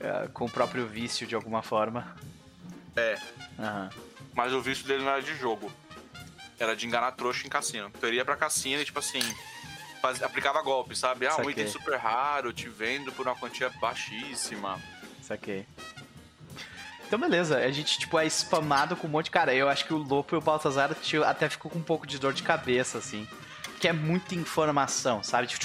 eh, 0.00 0.28
com 0.32 0.44
o 0.46 0.50
próprio 0.50 0.86
vício 0.86 1.26
de 1.26 1.34
alguma 1.34 1.62
forma. 1.62 2.16
É. 2.96 3.16
Aham. 3.58 3.90
Mas 4.34 4.52
o 4.52 4.60
vício 4.62 4.86
dele 4.86 5.02
não 5.04 5.10
era 5.12 5.22
de 5.22 5.34
jogo. 5.34 5.70
Era 6.58 6.74
de 6.76 6.86
enganar 6.86 7.12
trouxa 7.12 7.46
em 7.46 7.50
cassino. 7.50 7.90
Então 7.94 8.08
ele 8.08 8.16
ia 8.16 8.24
pra 8.24 8.36
cassino 8.36 8.80
e, 8.80 8.84
tipo 8.84 8.98
assim, 8.98 9.20
faz- 10.02 10.22
aplicava 10.22 10.60
golpe, 10.60 10.94
sabe? 10.94 11.26
Ah, 11.26 11.32
um 11.32 11.36
Saquei. 11.36 11.52
item 11.52 11.68
super 11.68 11.96
raro, 11.96 12.52
te 12.52 12.68
vendo 12.68 13.10
por 13.12 13.26
uma 13.26 13.34
quantia 13.36 13.70
baixíssima. 13.80 14.78
Saquei. 15.22 15.66
Então 17.06 17.18
beleza, 17.20 17.58
a 17.58 17.70
gente 17.70 17.98
tipo 17.98 18.18
é 18.18 18.26
spamado 18.26 18.96
com 18.96 19.06
um 19.06 19.10
monte 19.10 19.26
de. 19.26 19.30
Cara, 19.30 19.54
eu 19.54 19.68
acho 19.68 19.84
que 19.86 19.94
o 19.94 19.98
Lopo 19.98 20.34
e 20.34 20.38
o 20.38 20.40
Baltazar 20.40 20.90
até 21.26 21.48
ficou 21.48 21.70
com 21.70 21.78
um 21.78 21.82
pouco 21.82 22.06
de 22.06 22.18
dor 22.18 22.32
de 22.32 22.42
cabeça, 22.42 22.98
assim. 22.98 23.26
Que 23.80 23.88
é 23.88 23.92
muita 23.92 24.34
informação, 24.34 25.22
sabe? 25.22 25.46
Tipo, 25.48 25.64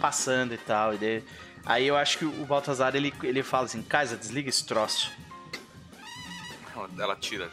Passando 0.00 0.52
e 0.54 0.58
tal. 0.58 0.94
E 0.94 0.98
daí- 0.98 1.24
Aí 1.64 1.84
eu 1.86 1.96
acho 1.96 2.18
que 2.18 2.24
o 2.24 2.44
Baltazar 2.46 2.94
ele, 2.94 3.12
ele 3.24 3.42
fala 3.42 3.64
assim: 3.64 3.82
Kaiser, 3.82 4.16
desliga 4.16 4.48
esse 4.48 4.64
troço. 4.64 5.10
Ela, 6.98 7.16
tira. 7.16 7.50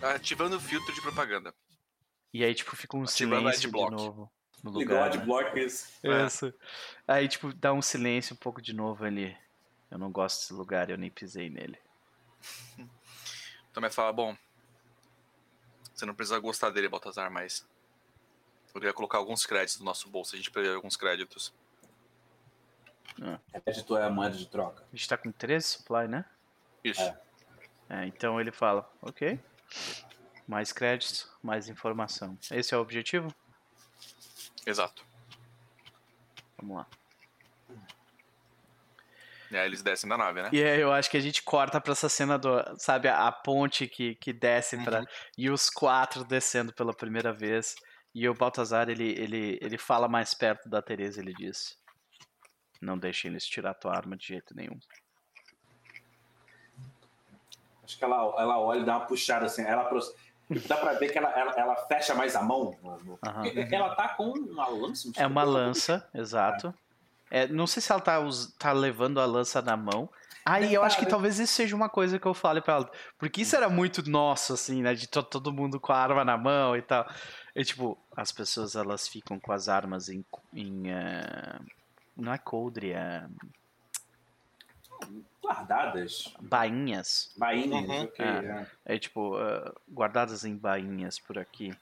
Ativando 0.00 0.56
o 0.56 0.60
filtro 0.60 0.92
de 0.94 1.00
propaganda. 1.00 1.52
E 2.32 2.44
aí, 2.44 2.54
tipo, 2.54 2.76
fica 2.76 2.96
um 2.96 3.02
Ativando 3.02 3.40
silêncio 3.50 3.70
de 3.72 3.76
novo 3.90 4.30
no 4.62 4.70
Ligou 4.78 4.96
o 4.96 4.98
lugar. 4.98 5.10
né? 5.10 5.16
adblockers. 5.16 5.98
É. 6.02 6.26
Isso. 6.26 6.52
Aí, 7.06 7.28
tipo, 7.28 7.52
dá 7.52 7.72
um 7.72 7.82
silêncio 7.82 8.34
um 8.34 8.38
pouco 8.38 8.62
de 8.62 8.72
novo 8.72 9.04
ali. 9.04 9.36
Eu 9.90 9.98
não 9.98 10.10
gosto 10.10 10.40
desse 10.40 10.52
lugar, 10.52 10.88
eu 10.88 10.96
nem 10.96 11.10
pisei 11.10 11.50
nele. 11.50 11.78
Tomé 13.72 13.90
fala, 13.90 14.12
bom, 14.12 14.36
você 15.94 16.06
não 16.06 16.14
precisa 16.14 16.38
gostar 16.38 16.70
dele, 16.70 16.88
Baltazar, 16.88 17.30
mas 17.30 17.66
Eu 18.74 18.80
queria 18.80 18.92
colocar 18.92 19.18
alguns 19.18 19.44
créditos 19.44 19.78
no 19.80 19.84
nosso 19.84 20.08
bolso, 20.08 20.34
a 20.34 20.38
gente 20.38 20.50
perdeu 20.50 20.74
alguns 20.74 20.96
créditos. 20.96 21.52
Crédito 23.64 23.96
é 23.96 24.04
a 24.04 24.10
moeda 24.10 24.36
de 24.36 24.46
troca. 24.46 24.82
A 24.90 24.96
gente 24.96 25.08
tá 25.08 25.16
com 25.18 25.30
13 25.30 25.66
supply, 25.66 26.08
né? 26.08 26.24
Isso. 26.82 27.02
É. 27.02 27.20
É, 27.90 28.06
então 28.06 28.40
ele 28.40 28.50
fala, 28.50 28.90
ok. 29.02 29.38
Mais 30.46 30.72
créditos, 30.72 31.30
mais 31.42 31.68
informação. 31.68 32.38
Esse 32.50 32.74
é 32.74 32.78
o 32.78 32.80
objetivo? 32.80 33.32
Exato. 34.66 35.04
Vamos 36.58 36.76
lá. 36.76 36.86
E 39.50 39.56
aí 39.56 39.66
eles 39.66 39.82
descem 39.82 40.08
da 40.08 40.16
nave, 40.16 40.42
né? 40.42 40.48
E 40.50 40.62
aí 40.64 40.80
eu 40.80 40.90
acho 40.90 41.10
que 41.10 41.16
a 41.16 41.20
gente 41.20 41.42
corta 41.42 41.78
pra 41.78 41.92
essa 41.92 42.08
cena 42.08 42.38
do, 42.38 42.48
sabe, 42.78 43.08
a, 43.08 43.26
a 43.28 43.32
ponte 43.32 43.86
que, 43.86 44.14
que 44.14 44.32
desce 44.32 44.76
Uhum. 44.76 44.84
pra. 44.84 45.04
E 45.36 45.50
os 45.50 45.68
quatro 45.68 46.24
descendo 46.24 46.72
pela 46.72 46.94
primeira 46.94 47.32
vez. 47.32 47.74
E 48.14 48.26
o 48.28 48.34
Baltazar, 48.34 48.88
ele, 48.88 49.10
ele, 49.10 49.58
ele 49.60 49.76
fala 49.78 50.08
mais 50.08 50.32
perto 50.34 50.68
da 50.68 50.80
Teresa, 50.80 51.20
ele 51.20 51.34
diz. 51.34 51.78
Não 52.80 52.98
deixem 52.98 53.30
eles 53.30 53.44
tirar 53.46 53.74
tua 53.74 53.94
arma 53.94 54.16
de 54.16 54.26
jeito 54.26 54.54
nenhum. 54.54 54.78
Acho 57.84 57.98
que 57.98 58.04
ela, 58.04 58.16
ela 58.38 58.58
olha 58.58 58.80
e 58.80 58.84
dá 58.84 58.96
uma 58.98 59.06
puxada 59.06 59.46
assim. 59.46 59.62
Ela 59.62 59.84
Dá 60.66 60.76
pra 60.76 60.92
ver 60.94 61.10
que 61.10 61.18
ela, 61.18 61.30
ela, 61.38 61.52
ela 61.52 61.76
fecha 61.86 62.14
mais 62.14 62.34
a 62.36 62.42
mão. 62.42 62.76
no- 62.82 62.98
no- 63.04 63.18
Aham. 63.26 63.42
Ela 63.70 63.94
tá 63.94 64.08
com 64.10 64.30
uma 64.30 64.68
lança? 64.68 65.08
É 65.16 65.26
uma 65.26 65.42
lança, 65.44 66.08
exato. 66.14 66.74
É, 67.30 67.46
não 67.48 67.66
sei 67.66 67.80
se 67.82 67.90
ela 67.90 68.00
tá, 68.00 68.18
tá 68.58 68.72
levando 68.72 69.18
a 69.20 69.24
lança 69.24 69.62
na 69.62 69.76
mão. 69.76 70.08
Aí 70.44 70.74
eu 70.74 70.82
acho 70.82 70.98
que 70.98 71.06
talvez 71.06 71.38
isso 71.38 71.52
seja 71.54 71.74
uma 71.76 71.88
coisa 71.88 72.18
que 72.18 72.26
eu 72.26 72.34
fale 72.34 72.60
pra 72.60 72.74
ela. 72.74 72.90
Porque 73.16 73.42
isso 73.42 73.54
era 73.56 73.68
muito 73.68 74.08
nosso, 74.10 74.52
assim, 74.52 74.82
né? 74.82 74.92
De 74.92 75.06
to- 75.06 75.22
todo 75.22 75.52
mundo 75.52 75.78
com 75.80 75.92
a 75.92 75.96
arma 75.96 76.24
na 76.24 76.36
mão 76.36 76.76
e 76.76 76.82
tal. 76.82 77.08
E 77.54 77.64
tipo, 77.64 77.96
as 78.16 78.32
pessoas 78.32 78.74
elas 78.74 79.06
ficam 79.06 79.38
com 79.38 79.52
as 79.52 79.68
armas 79.68 80.08
em. 80.08 80.24
em 80.52 80.90
eh, 80.90 81.58
não 82.16 82.32
é 82.32 82.38
coldre, 82.38 82.90
é. 82.92 83.24
Guardadas. 85.42 86.32
bainhas. 86.40 87.32
Bainhas, 87.36 87.88
Uhum. 87.88 88.04
ok. 88.04 88.24
É. 88.24 88.28
é. 88.86 88.94
É 88.94 88.98
tipo, 88.98 89.36
ah, 89.36 89.74
guardadas 89.90 90.44
em 90.44 90.56
bainhas 90.56 91.18
por 91.18 91.38
aqui. 91.38 91.74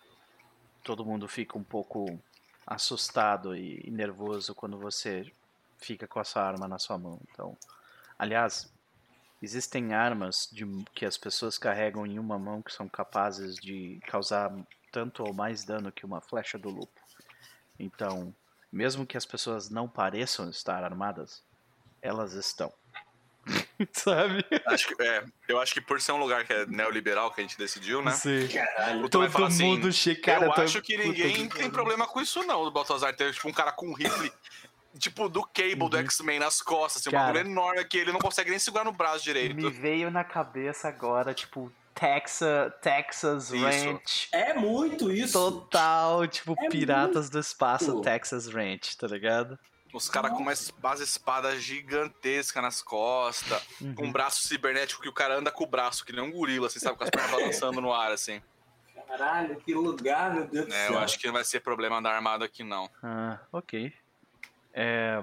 Todo 0.82 1.04
mundo 1.04 1.28
fica 1.28 1.58
um 1.58 1.64
pouco 1.64 2.18
assustado 2.66 3.54
e, 3.54 3.80
e 3.84 3.90
nervoso 3.90 4.54
quando 4.54 4.78
você 4.78 5.30
fica 5.78 6.06
com 6.06 6.20
essa 6.20 6.40
arma 6.40 6.66
na 6.68 6.78
sua 6.78 6.96
mão. 6.98 7.20
Então, 7.30 7.56
aliás, 8.18 8.72
existem 9.42 9.92
armas 9.94 10.48
de, 10.52 10.64
que 10.94 11.04
as 11.04 11.16
pessoas 11.16 11.58
carregam 11.58 12.06
em 12.06 12.18
uma 12.18 12.38
mão 12.38 12.62
que 12.62 12.72
são 12.72 12.88
capazes 12.88 13.56
de 13.56 14.00
causar 14.06 14.52
tanto 14.92 15.22
ou 15.24 15.32
mais 15.32 15.64
dano 15.64 15.92
que 15.92 16.04
uma 16.06 16.20
flecha 16.20 16.58
do 16.58 16.68
lupo. 16.68 17.00
Então, 17.78 18.34
mesmo 18.72 19.06
que 19.06 19.16
as 19.16 19.24
pessoas 19.26 19.70
não 19.70 19.88
pareçam 19.88 20.48
estar 20.50 20.82
armadas, 20.84 21.42
elas 22.02 22.34
estão. 22.34 22.72
Sabe? 23.92 24.44
Acho 24.66 24.88
que, 24.88 25.02
é, 25.02 25.24
eu 25.48 25.60
acho 25.60 25.72
que 25.74 25.80
por 25.80 26.00
ser 26.00 26.12
um 26.12 26.18
lugar 26.18 26.44
que 26.44 26.52
é 26.52 26.66
neoliberal 26.66 27.30
que 27.30 27.40
a 27.40 27.44
gente 27.44 27.56
decidiu, 27.58 28.02
né? 28.02 28.12
Sim. 28.12 28.46
Caralho. 28.48 29.08
Todo 29.08 29.44
assim, 29.44 29.64
mundo 29.64 29.92
che- 29.92 30.14
cara, 30.16 30.46
eu 30.46 30.52
tô- 30.52 30.62
acho 30.62 30.82
que 30.82 30.96
ninguém 30.96 31.48
que 31.48 31.56
tem 31.58 31.70
problema 31.70 32.06
com 32.06 32.20
isso, 32.20 32.42
não. 32.44 32.64
Do 32.64 32.70
Baltazar 32.70 33.14
ter, 33.14 33.32
tipo, 33.32 33.48
um 33.48 33.52
cara 33.52 33.72
com 33.72 33.86
um 33.88 33.94
rifle, 33.94 34.30
tipo, 34.98 35.28
do 35.28 35.42
Cable 35.44 35.88
do 35.88 35.96
Uhum. 35.96 36.02
X-Men 36.04 36.38
nas 36.38 36.60
costas, 36.62 37.02
assim, 37.06 37.14
um 37.14 37.18
bagulho 37.18 37.40
enorme 37.40 37.84
que 37.84 37.98
ele 37.98 38.12
não 38.12 38.20
consegue 38.20 38.50
nem 38.50 38.58
segurar 38.58 38.84
no 38.84 38.92
braço 38.92 39.24
direito. 39.24 39.54
Me 39.56 39.70
veio 39.70 40.10
na 40.10 40.24
cabeça 40.24 40.88
agora, 40.88 41.32
tipo, 41.34 41.72
Texas, 41.94 42.72
Texas 42.80 43.50
Isso. 43.50 43.64
Ranch. 43.64 44.28
É 44.32 44.54
muito 44.54 45.10
isso. 45.12 45.32
Total, 45.32 46.26
tipo, 46.26 46.54
É 46.58 46.68
Piratas 46.68 47.28
do 47.28 47.38
Espaço, 47.38 47.92
muito. 47.92 48.04
Texas 48.04 48.46
Ranch, 48.46 48.96
tá 48.96 49.06
ligado? 49.06 49.58
Os 49.92 50.08
caras 50.08 50.30
com 50.32 50.38
uma 50.38 50.52
espada, 50.52 51.02
espada 51.02 51.58
gigantesca 51.60 52.62
nas 52.62 52.80
costas, 52.80 53.60
com 53.96 54.06
um 54.06 54.12
braço 54.12 54.42
cibernético 54.46 55.02
que 55.02 55.08
o 55.08 55.12
cara 55.12 55.36
anda 55.36 55.50
com 55.50 55.64
o 55.64 55.66
braço, 55.66 56.04
que 56.04 56.12
nem 56.12 56.22
um 56.22 56.30
gorila, 56.30 56.68
assim, 56.68 56.78
sabe? 56.78 56.96
Com 56.96 57.04
as 57.04 57.10
pernas 57.10 57.30
balançando 57.30 57.80
no 57.80 57.92
ar, 57.92 58.12
assim. 58.12 58.40
Caralho, 59.08 59.56
que 59.60 59.74
lugar, 59.74 60.32
meu 60.32 60.46
Deus 60.46 60.66
do 60.68 60.72
É, 60.72 60.84
céu. 60.86 60.92
eu 60.94 60.98
acho 61.00 61.18
que 61.18 61.26
não 61.26 61.34
vai 61.34 61.42
ser 61.44 61.58
problema 61.60 61.96
andar 61.98 62.14
armado 62.14 62.44
aqui, 62.44 62.62
não. 62.62 62.88
Ah, 63.02 63.40
ok. 63.52 63.92
É, 64.72 65.20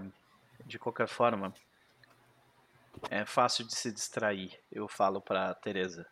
de 0.66 0.78
qualquer 0.78 1.08
forma, 1.08 1.54
é 3.10 3.26
fácil 3.26 3.66
de 3.66 3.74
se 3.74 3.90
distrair, 3.92 4.60
eu 4.70 4.90
falo 4.90 5.22
pra 5.22 5.54
Teresa. 5.54 6.06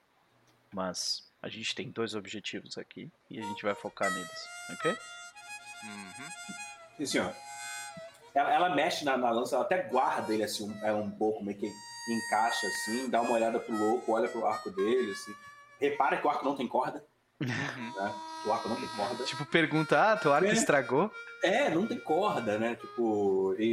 Mas 0.74 1.30
a 1.42 1.50
gente 1.50 1.76
tem 1.76 1.92
dois 1.92 2.16
objetivos 2.16 2.78
aqui 2.78 3.12
e 3.30 3.38
a 3.38 3.44
gente 3.44 3.64
vai 3.64 3.76
focar 3.76 4.10
neles, 4.10 4.48
ok? 4.72 4.92
Uhum. 5.84 6.28
Sim, 6.98 7.06
senhor. 7.06 7.36
Ela, 8.36 8.54
ela 8.54 8.76
mexe 8.76 9.06
na, 9.06 9.18
na 9.18 9.32
lança, 9.32 9.56
ela 9.56 9.64
até 9.64 9.84
guarda 9.84 10.34
ele 10.34 10.44
assim, 10.44 10.70
um, 10.70 10.86
é 10.86 10.92
um 10.94 11.10
pouco, 11.10 11.44
meio 11.44 11.58
que 11.58 11.72
encaixa 12.10 12.68
assim, 12.68 13.10
dá 13.10 13.22
uma 13.22 13.32
olhada 13.32 13.60
pro 13.60 13.76
louco, 13.76 14.12
olha 14.12 14.28
pro 14.28 14.46
arco 14.46 14.70
dele, 14.72 15.12
assim. 15.12 15.34
Repara 15.80 16.18
que 16.18 16.28
o 16.28 16.30
arco 16.30 16.44
não 16.46 16.56
tem 16.56 16.68
corda, 16.68 17.04
Uhum. 17.42 17.48
né? 17.96 18.14
O 18.46 18.52
arco 18.54 18.70
não 18.70 18.76
tem 18.76 18.88
corda. 18.90 19.24
Tipo, 19.24 19.46
pergunta, 19.46 20.12
ah, 20.14 20.18
teu 20.18 20.34
arco 20.34 20.48
É. 20.48 20.54
estragou? 20.54 21.10
É, 21.44 21.70
não 21.70 21.88
tem 21.88 21.98
corda, 22.00 22.58
né? 22.60 22.76
Tipo, 22.76 23.56
e, 23.58 23.64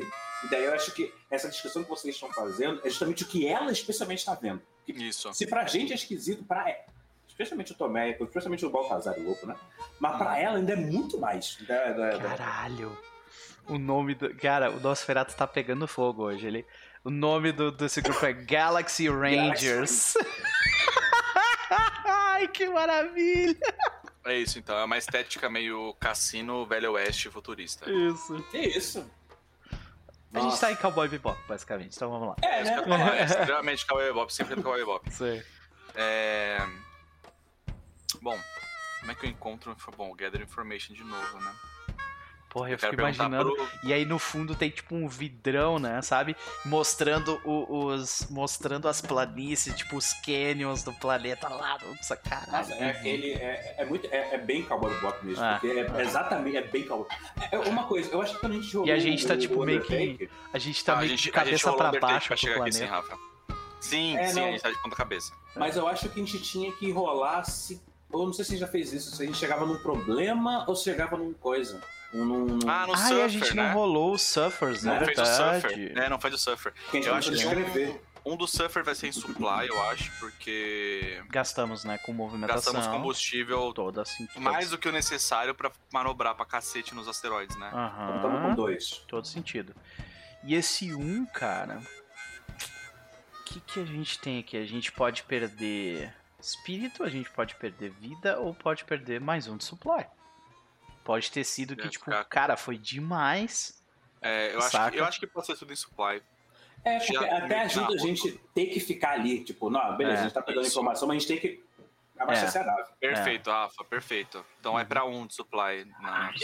e- 0.00 0.04
e 0.44 0.50
daí 0.50 0.64
eu 0.64 0.74
acho 0.74 0.92
que 0.92 1.12
essa 1.30 1.48
descrição 1.48 1.82
que 1.84 1.88
vocês 1.90 2.14
estão 2.14 2.30
fazendo 2.32 2.80
é 2.84 2.90
justamente 2.90 3.22
o 3.22 3.26
que 3.28 3.46
ela 3.46 3.70
especialmente 3.72 4.18
está 4.18 4.34
vendo. 4.34 4.60
Isso. 4.88 5.32
Se 5.32 5.46
pra 5.46 5.64
gente 5.66 5.92
é 5.92 5.94
esquisito, 5.94 6.44
pra 6.44 6.64
especialmente 7.28 7.72
o 7.72 7.74
Tomé, 7.74 8.10
especialmente 8.20 8.66
o 8.66 8.70
Baltazar 8.70 9.16
o 9.18 9.22
louco, 9.22 9.46
né? 9.46 9.56
Mas 10.00 10.16
pra 10.18 10.38
ela 10.38 10.58
ainda 10.58 10.72
é 10.72 10.76
muito 10.76 11.18
mais. 11.18 11.56
Da, 11.66 11.92
da- 11.92 12.10
da- 12.18 12.28
Caralho. 12.36 12.96
O 13.66 13.78
nome 13.78 14.14
do. 14.14 14.34
Cara, 14.36 14.70
o 14.70 14.80
Nosferatu 14.80 15.34
tá 15.36 15.46
pegando 15.46 15.86
fogo 15.86 16.24
hoje. 16.24 16.46
Ele... 16.46 16.66
O 17.04 17.10
nome 17.10 17.50
do, 17.52 17.72
desse 17.72 18.00
grupo 18.00 18.24
é 18.24 18.32
Galaxy 18.32 19.08
Rangers. 19.08 20.14
Ai, 22.04 22.46
que 22.48 22.68
maravilha! 22.68 23.56
É 24.24 24.38
isso, 24.38 24.58
então. 24.58 24.76
É 24.76 24.84
uma 24.84 24.96
estética 24.96 25.50
meio 25.50 25.94
cassino, 25.94 26.64
velho 26.64 26.92
oeste 26.92 27.28
futurista. 27.28 27.90
Isso. 27.90 28.40
Que 28.50 28.58
isso? 28.58 29.10
A 30.32 30.38
gente 30.38 30.50
Nossa. 30.50 30.66
tá 30.66 30.72
em 30.72 30.76
Cowboy 30.76 31.08
Bebop, 31.08 31.38
basicamente. 31.46 31.96
Então 31.96 32.10
vamos 32.10 32.28
lá. 32.28 32.36
É, 32.40 32.64
né? 32.64 32.76
ia 32.76 32.82
falar, 32.84 33.16
é 33.16 33.24
extremamente 33.24 33.86
Cowboy 33.86 34.06
Bebop, 34.06 34.32
sempre 34.32 34.54
do 34.54 34.62
Cowboy 34.62 34.80
Bebop. 34.80 35.12
Sei. 35.12 35.42
É... 35.94 36.58
Bom, 38.20 38.38
como 39.00 39.12
é 39.12 39.14
que 39.14 39.26
eu 39.26 39.30
encontro... 39.30 39.76
Bom, 39.96 40.14
Gather 40.14 40.40
Information 40.40 40.94
de 40.94 41.04
novo, 41.04 41.38
né? 41.40 41.52
Porra, 42.52 42.68
eu, 42.68 42.72
Eu 42.72 42.78
fico 42.78 42.94
imaginando. 42.94 43.54
pro... 43.54 43.68
E 43.82 43.94
aí 43.94 44.04
no 44.04 44.18
fundo 44.18 44.54
tem 44.54 44.68
tipo 44.68 44.94
um 44.94 45.08
vidrão, 45.08 45.78
né? 45.78 46.02
Sabe? 46.02 46.36
Mostrando 46.66 47.40
o- 47.46 47.86
os. 47.86 48.26
Mostrando 48.28 48.88
as 48.88 49.00
planícies, 49.00 49.74
tipo 49.74 49.96
os 49.96 50.12
canyons 50.12 50.82
do 50.82 50.92
planeta 50.92 51.48
lá. 51.48 51.78
Nossa, 51.82 52.14
caralho. 52.14 52.52
Nossa, 52.52 52.74
é, 52.74 53.00
ele 53.04 53.32
é, 53.32 53.76
é 53.78 53.84
muito, 53.86 54.06
é, 54.06 54.34
é 54.34 54.38
bem 54.38 54.62
Cowboy 54.64 54.92
Bebop 54.94 55.24
mesmo, 55.24 55.42
Ah. 55.42 55.58
porque 55.60 55.78
é, 55.78 56.02
exatamente, 56.02 56.56
é 56.58 56.62
bem 56.62 56.84
Cowboy. 56.84 57.08
É, 57.50 57.58
uma 57.58 57.84
coisa, 57.84 58.10
eu 58.12 58.20
acho 58.20 58.34
que 58.34 58.40
quando 58.40 58.52
a 58.52 58.56
gente 58.56 58.66
jogou 58.68 58.86
E 58.88 58.92
a 58.92 58.98
gente 58.98 59.26
tá, 59.26 59.32
o- 59.34 59.38
tipo, 59.38 59.62
o 59.62 59.64
meio 59.64 59.80
que 59.82 60.28
A 60.52 60.58
gente 60.58 60.84
tá 60.84 60.92
Ah, 60.92 60.96
meio 60.96 61.08
gente, 61.08 61.22
de 61.22 61.30
cabeça 61.32 61.72
pra 61.72 61.90
baixo 61.98 62.26
pra 62.28 62.36
pro 62.36 62.46
chegar 62.46 62.60
aqui, 62.60 62.72
sim, 62.72 62.86
planeta. 62.86 62.94
Rafa. 63.08 63.18
Sim, 63.80 64.16
É, 64.18 64.26
sim, 64.28 64.34
não. 64.40 64.48
a 64.48 64.50
gente 64.52 64.60
tá 64.62 64.70
de 64.70 64.82
ponta 64.82 64.94
cabeça. 64.96 65.32
Mas 65.56 65.76
eu 65.76 65.88
acho 65.88 66.08
que 66.08 66.20
a 66.20 66.24
gente 66.24 66.38
tinha 66.42 66.70
que 66.72 66.90
rolar 66.92 67.44
se. 67.44 67.80
Eu 68.12 68.26
não 68.26 68.32
sei 68.34 68.44
se 68.44 68.50
a 68.50 68.54
gente 68.56 68.60
já 68.60 68.70
fez 68.70 68.92
isso, 68.92 69.16
se 69.16 69.22
a 69.22 69.26
gente 69.26 69.38
chegava 69.38 69.64
num 69.64 69.78
problema 69.78 70.64
ou 70.68 70.76
se 70.76 70.84
chegava 70.84 71.16
num 71.16 71.32
coisa. 71.32 71.80
Num, 72.12 72.24
num- 72.24 72.58
Ah, 72.68 72.86
no 72.86 72.92
Ah, 72.94 72.96
Surfer, 72.98 73.16
e 73.18 73.22
a 73.22 73.28
gente 73.28 73.54
né? 73.56 73.68
não 73.68 73.72
rolou 73.74 74.12
os 74.14 74.22
Suffers, 74.22 74.82
né? 74.82 74.98
Não 74.98 75.06
fez 75.06 75.18
o 75.18 75.22
Verdade. 75.24 75.60
Surfer. 75.62 75.98
É, 75.98 76.08
não 76.10 76.20
fez 76.20 76.34
o 76.34 76.38
Surfer. 76.38 76.72
Eu 76.92 77.00
não 77.06 77.14
acho 77.14 77.32
que 77.32 77.46
um, 78.26 78.32
um 78.34 78.36
do 78.36 78.46
Surfer 78.46 78.84
vai 78.84 78.94
ser 78.94 79.08
em 79.08 79.12
supply, 79.12 79.66
eu 79.68 79.82
acho, 79.84 80.10
porque 80.20 81.22
Gastamos, 81.30 81.84
né? 81.84 81.98
Com 81.98 82.12
movimentação. 82.12 82.72
gastamos 82.72 82.86
combustível 82.98 83.72
Toda 83.72 84.02
assim. 84.02 84.28
mais 84.36 84.70
do 84.70 84.78
que 84.78 84.88
o 84.88 84.92
necessário 84.92 85.54
pra 85.54 85.72
manobrar 85.92 86.34
pra 86.34 86.44
cacete 86.44 86.94
nos 86.94 87.08
asteroides, 87.08 87.56
né? 87.56 87.70
Aham. 87.72 88.16
Estamos 88.16 88.40
com 88.42 88.54
dois. 88.54 88.90
Todo 89.08 89.26
sentido. 89.26 89.74
E 90.44 90.54
esse 90.54 90.92
um, 90.94 91.24
cara. 91.26 91.80
O 93.40 93.44
que, 93.44 93.60
que 93.60 93.80
a 93.80 93.84
gente 93.84 94.18
tem 94.18 94.38
aqui? 94.38 94.56
A 94.56 94.64
gente 94.66 94.90
pode 94.92 95.22
perder 95.24 96.12
espírito, 96.40 97.04
a 97.04 97.08
gente 97.08 97.30
pode 97.30 97.54
perder 97.56 97.90
vida 97.90 98.38
ou 98.38 98.54
pode 98.54 98.84
perder 98.84 99.20
mais 99.20 99.46
um 99.46 99.56
de 99.56 99.64
supply. 99.64 100.06
Pode 101.04 101.30
ter 101.30 101.44
sido 101.44 101.74
que, 101.76 101.86
É, 101.86 101.88
tipo, 101.88 102.04
ficar- 102.04 102.24
cara, 102.24 102.56
foi 102.56 102.78
demais. 102.78 103.82
É, 104.20 104.54
eu, 104.54 104.58
acho 104.60 104.90
que, 104.90 104.98
eu 104.98 105.04
acho 105.04 105.20
que 105.20 105.26
pode 105.26 105.46
ser 105.46 105.56
tudo 105.56 105.72
em 105.72 105.76
supply. 105.76 106.22
É, 106.84 106.98
porque 106.98 107.12
Já- 107.12 107.38
até 107.38 107.60
ajuda 107.62 107.94
a 107.94 107.98
gente 107.98 108.32
ter 108.54 108.66
que 108.66 108.80
ficar 108.80 109.12
ali. 109.12 109.44
Tipo, 109.44 109.68
não, 109.70 109.96
beleza, 109.96 110.16
É, 110.16 110.20
a 110.20 110.22
gente 110.24 110.34
tá 110.34 110.42
pegando 110.42 110.62
isso. 110.64 110.72
informação, 110.72 111.06
mas 111.08 111.16
a 111.16 111.18
gente 111.20 111.28
tem 111.28 111.38
que 111.38 111.64
abastecer 112.18 112.62
a 112.62 112.64
nave. 112.64 112.90
Perfeito, 113.00 113.50
Rafa, 113.50 113.84
perfeito. 113.84 114.44
Então 114.60 114.78
é 114.78 114.84
pra 114.84 115.04
um 115.04 115.26
de 115.26 115.34
supply 115.34 115.84
na 116.00 116.26
Ai, 116.28 116.34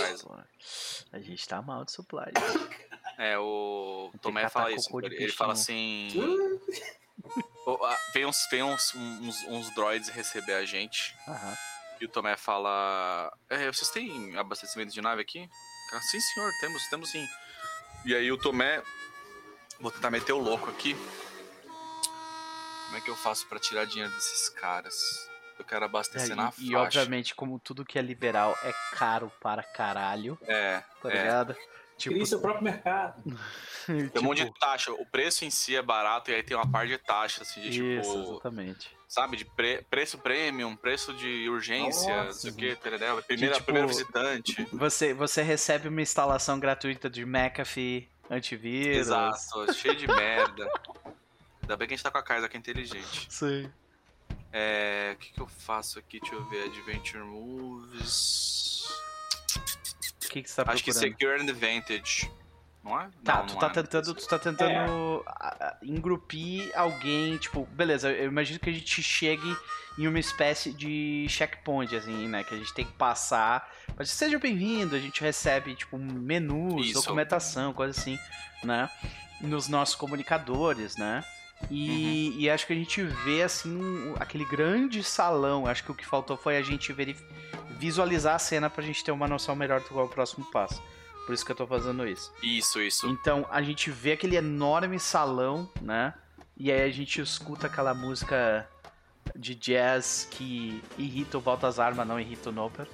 a 1.13 1.19
gente 1.21 1.47
tá 1.49 1.63
mal 1.63 1.85
de 1.85 1.93
supply. 1.93 2.33
É, 3.21 3.37
o 3.37 4.13
Tomé 4.23 4.49
fala 4.49 4.71
isso. 4.71 4.89
Ele 5.01 5.09
bicho 5.19 5.37
fala 5.37 5.53
assim. 5.53 6.09
"Ô, 7.67 7.85
ah, 7.85 7.97
Vem 8.15 8.25
uns, 8.27 8.47
vem 8.49 8.63
uns, 8.63 8.95
uns, 8.95 9.43
uns 9.49 9.75
droids 9.75 10.09
receber 10.09 10.55
a 10.55 10.65
gente. 10.65 11.17
Aham. 11.27 11.57
E 12.01 12.05
o 12.05 12.09
Tomé 12.09 12.37
fala: 12.37 13.33
é, 13.49 13.67
vocês 13.71 13.91
têm 13.91 14.37
abastecimento 14.37 14.93
de 14.93 15.01
nave 15.01 15.23
aqui? 15.23 15.49
Ah, 15.93 16.01
sim, 16.01 16.21
senhor, 16.21 16.51
temos, 16.61 16.87
temos 16.89 17.11
sim. 17.11 17.27
E 18.05 18.15
aí 18.15 18.31
o 18.31 18.39
Tomé. 18.39 18.83
Vou 19.81 19.91
tentar 19.93 20.11
meter 20.11 20.33
o 20.33 20.39
louco 20.39 20.69
aqui. 20.71 20.97
Como 22.87 22.97
é 22.97 23.01
que 23.01 23.11
eu 23.11 23.17
faço 23.17 23.47
pra 23.47 23.59
tirar 23.61 23.85
dinheiro 23.85 24.13
desses 24.13 24.49
caras? 24.49 24.95
Eu 25.59 25.65
quero 25.65 25.85
abastecer 25.85 26.33
É, 26.33 26.35
na 26.35 26.53
e, 26.59 26.69
e, 26.69 26.73
faixa. 26.73 27.01
obviamente, 27.01 27.35
como 27.35 27.59
tudo 27.59 27.85
que 27.85 27.99
é 27.99 28.03
liberal 28.03 28.57
é 28.63 28.73
caro 28.97 29.31
para 29.41 29.63
caralho, 29.63 30.39
É, 30.43 30.83
tá 31.03 31.11
é. 31.11 31.23
ligado? 31.23 31.57
Tipo, 31.97 32.15
Crie 32.15 32.27
seu 32.27 32.41
próprio 32.41 32.65
mercado. 32.65 33.23
Tem 33.87 34.23
um 34.23 34.25
monte 34.25 34.45
de 34.45 34.53
taxa. 34.59 34.93
O 34.93 35.05
preço 35.07 35.45
em 35.45 35.51
si 35.51 35.75
é 35.77 35.83
barato 35.83 36.31
e 36.31 36.35
aí 36.35 36.43
tem 36.43 36.57
uma 36.57 36.71
par 36.71 36.87
de 36.87 36.97
taxas, 36.99 37.49
assim, 37.49 37.61
de 37.63 37.71
tipo. 37.71 37.87
Isso, 37.87 38.23
exatamente. 38.33 38.97
Sabe, 39.09 39.39
de 39.39 39.45
pre- 39.47 39.83
preço 39.89 40.19
premium, 40.19 40.77
preço 40.77 41.15
de 41.15 41.49
urgência, 41.49 42.25
não 42.25 42.33
sei 42.33 42.51
o 42.51 42.55
que? 42.55 42.77
Primeira, 42.77 43.55
tipo, 43.55 43.65
primeiro 43.65 43.89
visitante. 43.89 44.69
Você, 44.71 45.15
você 45.15 45.41
recebe 45.43 45.89
uma 45.89 46.03
instalação 46.03 46.61
gratuita 46.61 47.09
de 47.09 47.23
McAfee, 47.25 48.07
antivírus. 48.31 48.99
Exato, 48.99 49.73
cheio 49.73 49.97
de 49.97 50.07
merda. 50.07 50.71
Ainda 51.63 51.75
bem 51.77 51.89
que 51.89 51.95
a 51.95 51.97
gente 51.97 52.05
tá 52.05 52.11
com 52.11 52.19
a 52.19 52.23
Kaisa 52.23 52.51
que 52.51 52.57
é 52.59 52.61
inteligente. 52.61 53.27
Sim. 53.31 53.73
É. 54.53 55.13
O 55.15 55.19
que, 55.19 55.33
que 55.33 55.41
eu 55.41 55.47
faço 55.47 55.99
aqui? 55.99 56.21
Deixa 56.21 56.35
eu 56.35 56.45
ver. 56.51 56.65
Adventure 56.65 57.25
Moves. 57.25 58.89
O 60.25 60.29
que, 60.29 60.43
que 60.43 60.51
você 60.51 60.63
tá 60.65 60.71
Acho 60.73 60.85
que 60.85 60.91
procurando? 60.91 61.13
Secure 61.19 61.41
and 61.41 61.51
Advantage. 61.51 62.31
Não 62.89 63.01
é? 63.01 63.09
Tá, 63.25 63.39
Não, 63.39 63.47
tu 63.47 63.53
não 63.55 63.61
tá 63.61 63.67
é. 63.67 63.71
tentando, 63.71 64.15
tu 64.15 64.27
tá 64.29 64.39
tentando 64.39 65.23
a- 65.27 65.77
engrupir 65.83 66.71
alguém, 66.75 67.37
tipo, 67.37 67.67
beleza, 67.73 68.11
eu 68.11 68.27
imagino 68.27 68.59
que 68.59 68.71
a 68.71 68.73
gente 68.73 69.03
chegue 69.03 69.57
em 69.99 70.07
uma 70.07 70.19
espécie 70.19 70.73
de 70.73 71.27
checkpoint, 71.29 71.95
assim, 71.95 72.29
né, 72.29 72.45
que 72.45 72.55
a 72.55 72.57
gente 72.57 72.73
tem 72.73 72.85
que 72.87 72.93
passar, 72.93 73.69
mas 73.97 74.11
seja 74.11 74.39
bem-vindo, 74.39 74.95
a 74.95 74.99
gente 74.99 75.21
recebe, 75.21 75.75
tipo, 75.75 75.99
menus, 75.99 76.87
Isso. 76.87 76.95
documentação, 77.03 77.73
coisa 77.73 77.99
assim, 77.99 78.19
né, 78.63 78.89
nos 79.41 79.69
nossos 79.69 79.95
comunicadores, 79.97 80.97
né, 80.97 81.25
e, 81.71 82.31
Uhum. 82.35 82.41
e 82.41 82.49
acho 82.51 82.65
que 82.67 82.73
a 82.73 82.77
gente 82.77 83.03
vê, 83.03 83.43
assim, 83.43 84.15
aquele 84.21 84.45
grande 84.45 85.03
salão, 85.03 85.67
acho 85.67 85.83
que 85.83 85.91
o 85.91 85.95
que 85.95 86.07
faltou 86.07 86.37
foi 86.37 86.57
a 86.57 86.63
gente 86.63 86.95
visualizar 87.79 88.37
a 88.37 88.39
cena 88.39 88.71
pra 88.71 88.83
gente 88.85 89.03
ter 89.05 89.11
uma 89.11 89.27
noção 89.27 89.55
melhor 89.57 89.81
do 89.81 89.87
qual 89.89 90.05
é 90.05 90.09
o 90.09 90.11
próximo 90.11 90.45
passo. 90.51 90.81
Por 91.29 91.35
isso 91.35 91.45
que 91.45 91.53
eu 91.53 91.57
tô 91.57 91.67
fazendo 91.67 92.09
isso. 92.09 92.33
Isso, 92.43 92.81
isso. 92.81 93.07
Então 93.07 93.47
a 93.51 93.61
gente 93.61 93.91
vê 93.91 94.13
aquele 94.13 94.35
enorme 94.37 94.99
salão, 94.99 95.71
né? 95.79 96.15
E 96.57 96.73
aí 96.73 96.81
a 96.81 96.91
gente 96.91 97.21
escuta 97.21 97.67
aquela 97.67 97.93
música 97.93 98.67
de 99.37 99.55
jazz 99.55 100.27
que 100.31 100.83
irrita 100.97 101.37
o 101.37 101.41
Baltazar, 101.43 101.95
mas 101.95 102.09
não 102.09 102.19
irrita 102.19 102.49
o 102.49 102.53
Noper, 102.53 102.87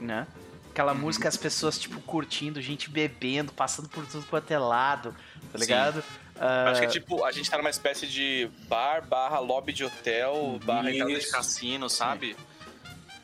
né? 0.00 0.26
Aquela 0.70 0.92
Uhum. 0.92 1.00
música, 1.00 1.28
as 1.28 1.36
pessoas, 1.36 1.78
tipo, 1.78 2.00
curtindo, 2.00 2.62
gente 2.62 2.88
bebendo, 2.88 3.52
passando 3.52 3.90
por 3.90 4.06
tudo 4.06 4.24
quanto 4.24 4.50
é 4.50 4.58
lado, 4.58 5.14
tá 5.52 5.58
ligado? 5.58 6.02
Ah, 6.40 6.70
Acho 6.70 6.80
que 6.80 6.86
é 6.86 6.90
tipo, 6.90 7.26
a 7.26 7.30
gente 7.30 7.50
tá 7.50 7.58
numa 7.58 7.68
espécie 7.68 8.06
de 8.06 8.50
bar, 8.70 9.06
barra 9.06 9.38
lobby 9.38 9.74
de 9.74 9.84
hotel, 9.84 10.58
barra 10.64 10.90
entrada 10.90 11.12
de 11.18 11.30
cassino, 11.30 11.90
sabe? 11.90 12.34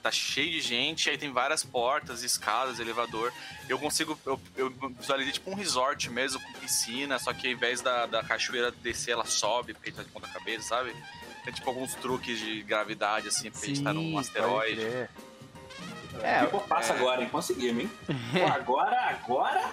Tá 0.02 0.10
cheio 0.10 0.50
de 0.50 0.60
gente, 0.60 1.08
aí 1.08 1.16
tem 1.16 1.30
várias 1.30 1.62
portas, 1.62 2.24
escadas, 2.24 2.80
elevador. 2.80 3.32
Eu 3.68 3.78
consigo, 3.78 4.18
eu, 4.26 4.40
eu 4.56 4.70
visualizei 4.98 5.32
tipo 5.32 5.50
um 5.50 5.54
resort 5.54 6.10
mesmo, 6.10 6.40
com 6.40 6.52
piscina, 6.54 7.18
só 7.20 7.32
que 7.32 7.46
ao 7.46 7.52
invés 7.52 7.80
da, 7.80 8.06
da 8.06 8.22
cachoeira 8.22 8.72
descer, 8.72 9.12
ela 9.12 9.24
sobe, 9.24 9.74
porque 9.74 9.90
a 9.90 9.92
gente 9.92 9.98
tá 9.98 10.02
de 10.02 10.10
ponta 10.10 10.26
cabeça, 10.26 10.68
sabe? 10.68 10.92
Tem 11.44 11.52
tipo 11.54 11.68
alguns 11.70 11.94
truques 11.94 12.38
de 12.38 12.62
gravidade, 12.62 13.28
assim, 13.28 13.50
porque 13.50 13.66
a 13.66 13.68
gente 13.68 13.82
tá 13.82 13.92
num 13.92 14.10
sim, 14.10 14.18
asteroide. 14.18 14.80
É, 14.80 15.08
É, 16.20 16.44
Pô, 16.46 16.60
passa 16.60 16.92
é. 16.92 16.96
agora, 16.96 17.22
hein? 17.22 17.28
Conseguimos, 17.28 17.84
hein? 17.84 17.90
Pô, 18.32 18.46
agora, 18.46 19.00
agora. 19.08 19.70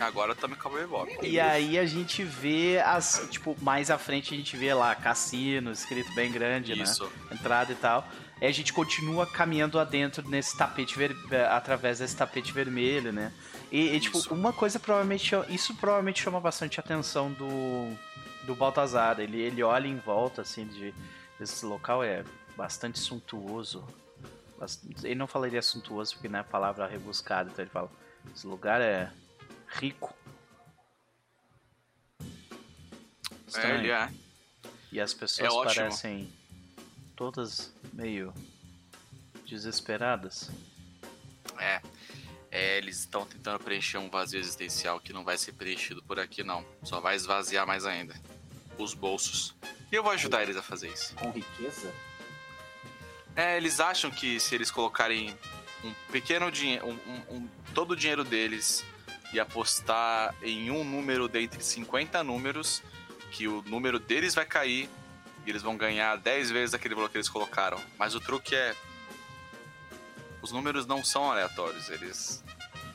Agora 0.00 0.34
também 0.34 0.56
acabou 0.58 0.86
Bob. 0.88 1.18
E 1.22 1.38
aí 1.38 1.78
a 1.78 1.84
gente 1.84 2.24
vê 2.24 2.80
as, 2.84 3.28
tipo, 3.30 3.54
mais 3.60 3.90
à 3.90 3.98
frente 3.98 4.32
a 4.32 4.36
gente 4.36 4.56
vê 4.56 4.72
lá 4.72 4.94
cassino, 4.94 5.70
escrito 5.70 6.10
bem 6.14 6.32
grande, 6.32 6.74
né? 6.74 6.84
Isso. 6.84 7.10
entrada 7.30 7.70
e 7.72 7.74
tal. 7.74 8.08
Aí 8.40 8.48
a 8.48 8.52
gente 8.52 8.72
continua 8.72 9.26
caminhando 9.26 9.78
adentro 9.78 10.26
nesse 10.28 10.56
tapete 10.56 10.96
ver... 10.96 11.14
eh, 11.30 11.46
através 11.46 11.98
desse 11.98 12.16
tapete 12.16 12.52
vermelho, 12.52 13.12
né? 13.12 13.32
E, 13.70 13.94
e, 13.94 14.00
tipo, 14.00 14.18
Isso. 14.18 14.32
uma 14.32 14.52
coisa 14.52 14.80
provavelmente 14.80 15.32
isso 15.50 15.74
provavelmente 15.76 16.22
chama 16.22 16.40
bastante 16.40 16.80
a 16.80 16.82
atenção 16.82 17.30
do 17.32 17.94
do 18.46 18.54
Baltazar. 18.54 19.20
Ele 19.20 19.40
ele 19.40 19.62
olha 19.62 19.86
em 19.86 19.98
volta 19.98 20.40
assim 20.42 20.66
de 20.66 20.94
esse 21.38 21.64
local 21.66 22.02
é 22.02 22.24
bastante 22.56 22.98
suntuoso. 22.98 23.84
Ele 25.02 25.14
não 25.14 25.26
falaria 25.26 25.62
suntuoso 25.62 26.14
porque 26.14 26.28
não 26.28 26.38
é 26.38 26.42
a 26.42 26.44
palavra 26.44 26.86
rebuscada, 26.86 27.50
então 27.50 27.62
ele 27.62 27.70
fala: 27.70 27.90
"Esse 28.34 28.46
lugar 28.46 28.80
é 28.80 29.10
rico". 29.68 30.14
É, 32.20 32.24
Estranho. 33.46 33.74
ele 33.76 33.90
é. 33.90 34.08
E 34.92 35.00
as 35.00 35.12
pessoas 35.14 35.52
É 35.52 35.74
parecem 35.74 36.32
todas 37.20 37.70
meio 37.92 38.32
desesperadas. 39.46 40.50
É. 41.58 41.82
É, 42.50 42.78
eles 42.78 43.00
estão 43.00 43.26
tentando 43.26 43.62
preencher 43.62 43.98
um 43.98 44.08
vazio 44.08 44.40
existencial 44.40 44.98
que 44.98 45.12
não 45.12 45.22
vai 45.22 45.36
ser 45.36 45.52
preenchido 45.52 46.02
por 46.02 46.18
aqui, 46.18 46.42
não. 46.42 46.64
Só 46.82 46.98
vai 46.98 47.14
esvaziar 47.14 47.66
mais 47.66 47.84
ainda. 47.84 48.18
Os 48.78 48.94
bolsos. 48.94 49.54
E 49.92 49.94
eu 49.94 50.02
vou 50.02 50.12
ajudar 50.12 50.42
eles 50.44 50.56
a 50.56 50.62
fazer 50.62 50.88
isso. 50.88 51.14
Com 51.14 51.30
riqueza? 51.30 51.92
É, 53.36 53.54
eles 53.58 53.80
acham 53.80 54.10
que 54.10 54.40
se 54.40 54.54
eles 54.54 54.70
colocarem 54.70 55.36
um 55.84 55.92
pequeno 56.10 56.50
dinheiro, 56.50 56.86
um, 56.88 56.92
um- 57.06 57.36
um- 57.36 57.48
todo 57.74 57.90
o 57.90 57.96
dinheiro 57.96 58.24
deles 58.24 58.82
e 59.30 59.38
apostar 59.38 60.34
em 60.42 60.70
um 60.70 60.82
número 60.84 61.28
dentre 61.28 61.62
50 61.62 62.24
números, 62.24 62.82
que 63.30 63.46
o 63.46 63.60
número 63.62 63.98
deles 63.98 64.34
vai 64.34 64.46
cair 64.46 64.88
e 65.46 65.50
eles 65.50 65.62
vão 65.62 65.76
ganhar 65.76 66.16
10 66.16 66.50
vezes 66.50 66.74
aquele 66.74 66.94
valor 66.94 67.10
que 67.10 67.16
eles 67.16 67.28
colocaram. 67.28 67.80
Mas 67.98 68.14
o 68.14 68.20
truque 68.20 68.54
é. 68.54 68.74
Os 70.42 70.52
números 70.52 70.86
não 70.86 71.04
são 71.04 71.30
aleatórios, 71.30 71.90
eles 71.90 72.42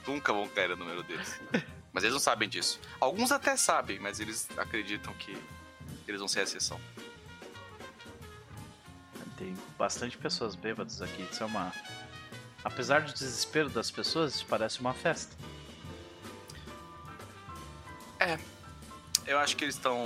nunca 0.07 0.34
vão 0.34 0.47
cair 0.47 0.72
o 0.72 0.76
número 0.76 1.03
deles. 1.03 1.39
Mas 1.93 2.03
eles 2.03 2.13
não 2.13 2.19
sabem 2.19 2.49
disso. 2.49 2.80
Alguns 2.99 3.31
até 3.31 3.55
sabem, 3.55 3.99
mas 3.99 4.19
eles 4.19 4.49
acreditam 4.57 5.13
que 5.13 5.31
eles 6.05 6.19
vão 6.19 6.27
ser 6.27 6.41
a 6.41 6.43
exceção. 6.43 6.77
Tem 9.38 9.55
bastante 9.77 10.17
pessoas 10.17 10.55
bêbadas 10.55 11.01
aqui. 11.01 11.26
Isso 11.31 11.41
é 11.41 11.45
uma. 11.45 11.72
Apesar 12.65 13.03
do 13.03 13.13
desespero 13.13 13.69
das 13.69 13.89
pessoas, 13.89 14.35
isso 14.35 14.45
parece 14.45 14.81
uma 14.81 14.93
festa. 14.93 15.34
Eu 19.26 19.39
acho 19.39 19.55
que 19.57 19.63
eles 19.63 19.76
estão 19.76 20.05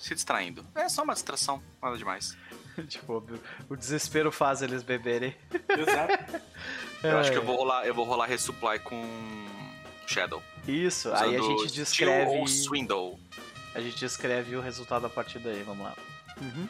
se 0.00 0.14
distraindo. 0.14 0.66
É 0.74 0.88
só 0.88 1.02
uma 1.04 1.14
distração, 1.14 1.62
nada 1.80 1.96
demais. 1.96 2.36
tipo, 2.88 3.22
o 3.68 3.76
desespero 3.76 4.32
faz 4.32 4.62
eles 4.62 4.82
beberem. 4.82 5.36
Exato. 5.68 6.40
Eu 7.02 7.18
acho 7.18 7.30
que 7.30 7.36
É. 7.36 7.40
eu 7.40 7.44
vou 7.44 7.56
rolar, 7.56 7.86
eu 7.86 7.94
vou 7.94 8.04
rolar 8.04 8.26
resupply 8.26 8.78
com 8.80 9.02
Shadow. 10.06 10.42
Isso, 10.68 11.10
aí 11.14 11.34
a 11.34 11.40
gente 11.40 11.72
descreve. 11.72 12.30
ou 12.30 12.46
Swindle. 12.46 13.18
A 13.74 13.80
gente 13.80 13.96
descreve 13.98 14.54
o 14.54 14.60
resultado 14.60 15.06
a 15.06 15.08
partir 15.08 15.38
daí, 15.38 15.62
vamos 15.62 15.82
lá. 15.84 15.94
Uhum. 16.38 16.68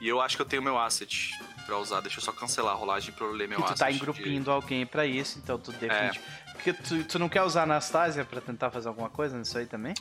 E 0.00 0.08
eu 0.08 0.20
acho 0.20 0.36
que 0.36 0.42
eu 0.42 0.46
tenho 0.46 0.60
meu 0.62 0.78
asset 0.78 1.30
pra 1.64 1.78
usar. 1.78 2.00
Deixa 2.02 2.18
eu 2.18 2.22
só 2.22 2.32
cancelar 2.32 2.72
a 2.74 2.76
rolagem 2.76 3.14
pra 3.14 3.24
eu 3.24 3.32
ler 3.32 3.48
meu 3.48 3.58
E 3.58 3.62
tu 3.62 3.66
asset. 3.66 3.78
tá 3.78 3.90
de- 3.90 3.96
engrupindo 3.96 4.50
alguém 4.50 4.84
pra 4.84 5.06
isso, 5.06 5.38
então 5.38 5.58
tu 5.58 5.70
É. 5.72 5.74
defende. 5.76 6.20
Porque 6.52 6.72
tu, 6.74 7.04
tu 7.04 7.18
não 7.18 7.28
quer 7.30 7.42
usar 7.44 7.62
Anastasia 7.62 8.24
pra 8.24 8.40
tentar 8.40 8.70
fazer 8.70 8.88
alguma 8.88 9.08
coisa 9.08 9.38
nisso 9.38 9.56
aí 9.56 9.64
também? 9.66 9.94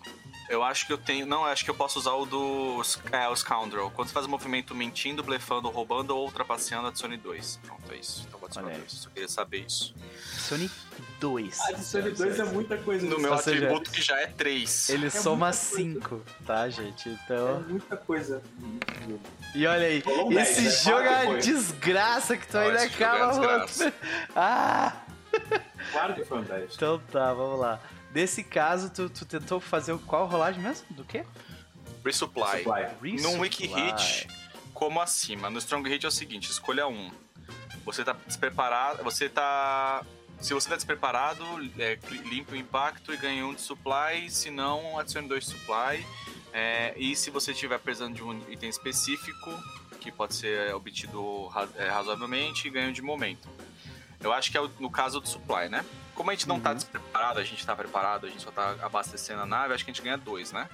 Eu 0.51 0.63
acho 0.63 0.85
que 0.85 0.91
eu 0.91 0.97
tenho. 0.97 1.25
Não, 1.25 1.39
eu 1.45 1.45
acho 1.51 1.63
que 1.63 1.69
eu 1.71 1.75
posso 1.75 1.97
usar 1.97 2.11
o 2.11 2.25
do. 2.25 2.81
É, 3.11 3.27
o 3.29 3.35
Scoundrel. 3.35 3.89
Quando 3.95 4.09
você 4.09 4.13
faz 4.13 4.25
um 4.25 4.29
movimento 4.29 4.75
mentindo, 4.75 5.23
blefando, 5.23 5.69
roubando 5.69 6.15
ou 6.15 6.29
trapaceando, 6.29 6.87
adicione 6.89 7.15
dois. 7.15 7.57
Pronto, 7.63 7.81
é 7.91 7.95
isso. 7.95 8.25
Então 8.27 8.37
vou 8.37 8.47
adicionar 8.47 8.67
Olha 8.67 8.75
aí. 8.75 8.81
dois. 8.81 8.91
Só 8.91 9.09
queria 9.09 9.29
saber 9.29 9.59
isso. 9.65 9.95
Sonic 10.37 10.73
2. 11.21 11.59
Adicione 11.61 12.11
2 12.11 12.39
é 12.39 12.43
muita 12.43 12.77
coisa. 12.77 13.05
No 13.05 13.11
nisso. 13.15 13.21
meu 13.21 13.37
seja, 13.37 13.57
atributo 13.65 13.91
que 13.91 14.01
já 14.01 14.19
é 14.19 14.27
três. 14.27 14.89
Ele 14.89 15.07
É 15.07 15.09
soma 15.09 15.47
muita 15.47 15.59
coisa. 15.69 15.99
5, 15.99 16.21
tá, 16.45 16.69
gente? 16.69 17.09
É 17.09 17.11
Então. 17.13 17.61
muita 17.69 17.95
coisa. 17.97 18.41
E 19.55 19.65
olha 19.65 19.87
aí, 19.87 20.03
dez, 20.33 20.49
esse 20.57 20.61
né? 20.63 20.69
jogo 20.91 21.07
é 21.07 21.23
uma 21.29 21.37
desgraça 21.37 22.35
que 22.35 22.47
tu 22.47 22.53
Não, 22.57 22.61
ainda 22.63 22.85
esse 22.85 22.89
jogo 22.93 23.03
é 23.03 23.07
acaba. 23.07 23.65
desgraça. 23.65 23.93
ah! 24.35 24.93
Claro 25.93 26.13
que 26.13 26.25
foi 26.25 26.39
um 26.39 26.43
10. 26.43 26.73
Então 26.75 26.99
tá, 27.11 27.33
vamos 27.33 27.59
lá. 27.59 27.79
Nesse 28.13 28.43
caso, 28.43 28.89
tu, 28.89 29.09
tu 29.09 29.25
tentou 29.25 29.59
fazer 29.59 29.93
o- 29.93 29.99
qual 29.99 30.27
rolagem 30.27 30.61
mesmo? 30.61 30.85
Do 30.91 31.03
quê? 31.03 31.25
Resupply. 32.03 32.63
Supply. 32.63 33.21
Num 33.21 33.39
Wiki 33.39 33.67
Resupply. 33.67 33.91
Hit, 33.91 34.27
como 34.73 34.99
acima. 35.01 35.49
No 35.49 35.59
Strong 35.59 35.87
Hit 35.89 36.05
é 36.05 36.09
o 36.09 36.11
seguinte, 36.11 36.49
escolha 36.49 36.87
um. 36.87 37.11
Você 37.85 38.03
tá 38.03 38.15
despreparado, 38.27 39.03
você 39.03 39.29
tá... 39.29 40.03
Se 40.39 40.53
você 40.55 40.69
tá 40.69 40.75
despreparado, 40.75 41.43
é, 41.77 41.99
limpe 42.25 42.53
o 42.53 42.55
impacto 42.55 43.13
e 43.13 43.17
ganhe 43.17 43.43
um 43.43 43.53
de 43.53 43.61
supply, 43.61 44.27
se 44.29 44.49
não, 44.49 44.97
adicione 44.97 45.27
dois 45.27 45.45
de 45.45 45.51
supply. 45.51 46.05
É, 46.51 46.93
e 46.97 47.15
se 47.15 47.29
você 47.29 47.51
estiver 47.51 47.77
precisando 47.79 48.15
de 48.15 48.23
um 48.23 48.37
item 48.51 48.67
específico, 48.67 49.51
que 49.99 50.11
pode 50.11 50.33
ser 50.33 50.73
obtido 50.73 51.47
é, 51.77 51.89
razoavelmente, 51.89 52.67
ganho 52.71 52.91
de 52.91 53.03
momento. 53.03 53.47
Eu 54.19 54.33
acho 54.33 54.51
que 54.51 54.57
é 54.57 54.61
no 54.79 54.89
caso 54.89 55.19
do 55.21 55.27
supply, 55.29 55.69
né? 55.69 55.85
Como 56.21 56.29
a 56.29 56.35
gente 56.35 56.47
não 56.47 56.59
tá 56.59 56.69
Uhum. 56.69 56.75
despreparado, 56.75 57.39
a 57.39 57.43
gente 57.43 57.65
tá 57.65 57.75
preparado, 57.75 58.27
a 58.27 58.29
gente 58.29 58.43
só 58.43 58.51
tá 58.51 58.75
abastecendo 58.83 59.41
a 59.41 59.45
nave, 59.47 59.73
acho 59.73 59.83
que 59.83 59.89
a 59.89 59.93
gente 59.93 60.03
ganha 60.03 60.19
dois, 60.19 60.51
né? 60.51 60.69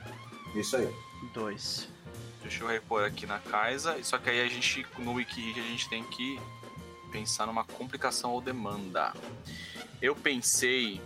Isso 0.54 0.76
aí. 0.76 0.94
Dois. 1.34 1.88
Deixa 2.42 2.66
eu 2.66 2.68
repor 2.68 3.06
aqui 3.06 3.26
na 3.26 3.40
Kaisa. 3.40 3.98
Só 4.04 4.18
que 4.18 4.30
aí 4.30 4.42
a 4.42 4.48
gente, 4.50 4.86
no 5.00 5.14
Wiki, 5.14 5.52
a 5.58 5.62
gente 5.64 5.88
tem 5.88 6.04
que 6.04 6.38
pensar 7.14 7.46
numa 7.48 7.64
complicação 7.64 8.32
ou 8.32 8.42
demanda. 8.42 9.14
Eu 10.02 10.14
pensei. 10.18 11.00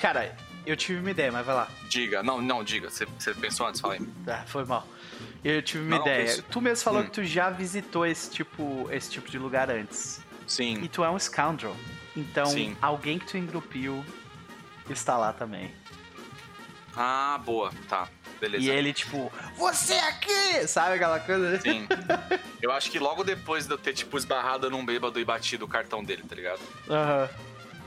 Cara, 0.00 0.34
eu 0.64 0.74
tive 0.74 1.00
uma 1.00 1.10
ideia, 1.10 1.30
mas 1.30 1.44
vai 1.44 1.54
lá. 1.56 1.68
Diga, 1.90 2.22
não, 2.22 2.40
não, 2.40 2.64
diga. 2.64 2.88
Você, 2.88 3.04
você 3.04 3.34
pensou 3.34 3.66
antes? 3.66 3.82
Fala 3.82 3.94
aí. 3.94 4.08
Ah, 4.26 4.44
foi 4.46 4.64
mal. 4.64 4.88
Eu 5.44 5.60
tive 5.62 5.84
uma 5.84 5.96
Não, 5.98 6.06
ideia. 6.06 6.24
pense- 6.24 6.40
Tu 6.42 6.60
mesmo 6.62 6.82
falou 6.82 7.02
Hum. 7.02 7.04
que 7.04 7.10
tu 7.10 7.22
já 7.24 7.50
visitou 7.50 8.06
esse 8.06 8.30
tipo, 8.30 8.88
esse 8.90 9.10
tipo 9.10 9.30
de 9.30 9.38
lugar 9.38 9.68
antes. 9.70 10.22
Sim. 10.46 10.82
E 10.82 10.88
tu 10.88 11.04
é 11.04 11.10
um 11.10 11.18
scoundrel. 11.18 11.76
Então, 12.16 12.46
Sim. 12.46 12.76
alguém 12.80 13.18
que 13.18 13.26
tu 13.26 13.36
engrupiu 13.36 14.04
está 14.88 15.16
lá 15.16 15.32
também. 15.32 15.72
Ah, 16.96 17.40
boa. 17.44 17.72
Tá. 17.88 18.08
Beleza. 18.40 18.64
E 18.64 18.70
ele, 18.70 18.92
tipo, 18.92 19.32
você 19.56 19.94
aqui! 19.94 20.66
Sabe 20.68 20.94
aquela 20.94 21.18
coisa? 21.18 21.60
Sim. 21.60 21.86
Eu 22.60 22.70
acho 22.72 22.90
que 22.90 22.98
logo 22.98 23.24
depois 23.24 23.66
de 23.66 23.72
eu 23.72 23.78
ter, 23.78 23.92
tipo, 23.92 24.16
esbarrado 24.16 24.70
num 24.70 24.84
bêbado 24.84 25.20
e 25.20 25.24
batido 25.24 25.66
o 25.66 25.68
cartão 25.68 26.02
dele, 26.02 26.22
tá 26.26 26.34
ligado? 26.34 26.60
Aham. 26.88 27.28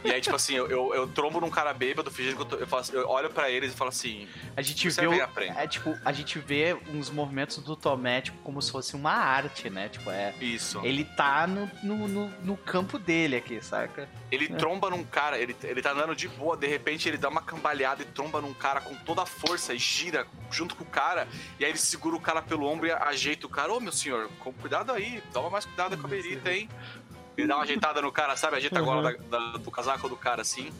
E 0.07 0.11
aí, 0.13 0.21
tipo 0.21 0.35
assim, 0.35 0.55
eu, 0.55 0.67
eu, 0.69 0.93
eu 0.95 1.07
trombo 1.07 1.39
num 1.41 1.49
cara 1.49 1.73
bêbado, 1.73 2.09
fingindo 2.09 2.45
que 2.45 2.53
eu, 2.55 2.59
eu, 2.61 2.67
faço, 2.67 2.95
eu 2.95 3.07
olho 3.09 3.29
pra 3.29 3.49
eles 3.49 3.73
e 3.73 3.75
falo 3.75 3.89
assim. 3.89 4.27
A 4.55 4.61
gente 4.61 4.89
Você 4.89 5.01
vê. 5.01 5.07
o- 5.07 5.13
é 5.57 5.67
tipo, 5.67 5.97
a 6.05 6.11
gente 6.13 6.39
vê 6.39 6.77
uns 6.93 7.09
movimentos 7.09 7.57
do 7.57 7.75
Tomé, 7.75 8.21
tipo, 8.21 8.37
como 8.39 8.61
se 8.61 8.71
fosse 8.71 8.95
uma 8.95 9.11
arte, 9.11 9.69
né? 9.69 9.89
Tipo, 9.89 10.09
é. 10.09 10.33
Isso. 10.39 10.79
Ele 10.85 11.03
tá 11.03 11.45
no, 11.45 11.69
no, 11.83 12.07
no, 12.07 12.27
no 12.41 12.57
campo 12.57 12.97
dele 12.97 13.35
aqui, 13.35 13.61
saca? 13.61 14.07
Ele 14.31 14.47
tromba 14.49 14.89
num 14.89 15.03
cara, 15.03 15.37
ele, 15.37 15.55
ele 15.63 15.81
tá 15.81 15.91
andando 15.91 16.15
de 16.15 16.27
boa, 16.27 16.55
de 16.57 16.67
repente 16.67 17.07
ele 17.07 17.17
dá 17.17 17.29
uma 17.29 17.41
cambalhada 17.41 18.01
e 18.01 18.05
tromba 18.05 18.41
num 18.41 18.53
cara 18.53 18.81
com 18.81 18.93
toda 18.95 19.21
a 19.23 19.25
força 19.25 19.73
e 19.73 19.77
gira 19.77 20.25
junto 20.51 20.75
com 20.75 20.83
o 20.83 20.87
cara, 20.87 21.27
e 21.59 21.63
aí 21.65 21.71
ele 21.71 21.77
segura 21.77 22.15
o 22.15 22.19
cara 22.19 22.41
pelo 22.41 22.65
ombro 22.65 22.87
e 22.87 22.91
ajeita 22.91 23.45
o 23.45 23.49
cara. 23.49 23.71
Ô 23.73 23.79
meu 23.79 23.91
senhor, 23.91 24.29
com 24.39 24.51
cuidado 24.53 24.91
aí, 24.91 25.21
toma 25.33 25.49
mais 25.49 25.65
cuidado 25.65 25.97
com 25.97 26.07
a 26.07 26.09
berita, 26.09 26.51
hein? 26.53 26.69
Ele 27.37 27.47
dá 27.47 27.55
uma 27.55 27.63
ajeitada 27.63 28.01
no 28.01 28.11
cara, 28.11 28.35
sabe? 28.35 28.57
Ajeita 28.57 28.79
a 28.79 28.81
gola 28.81 29.13
da- 29.29 29.39
da- 29.39 29.57
do 29.57 29.69
casaco 29.71 30.09
do 30.09 30.17
cara 30.17 30.41
assim. 30.41 30.71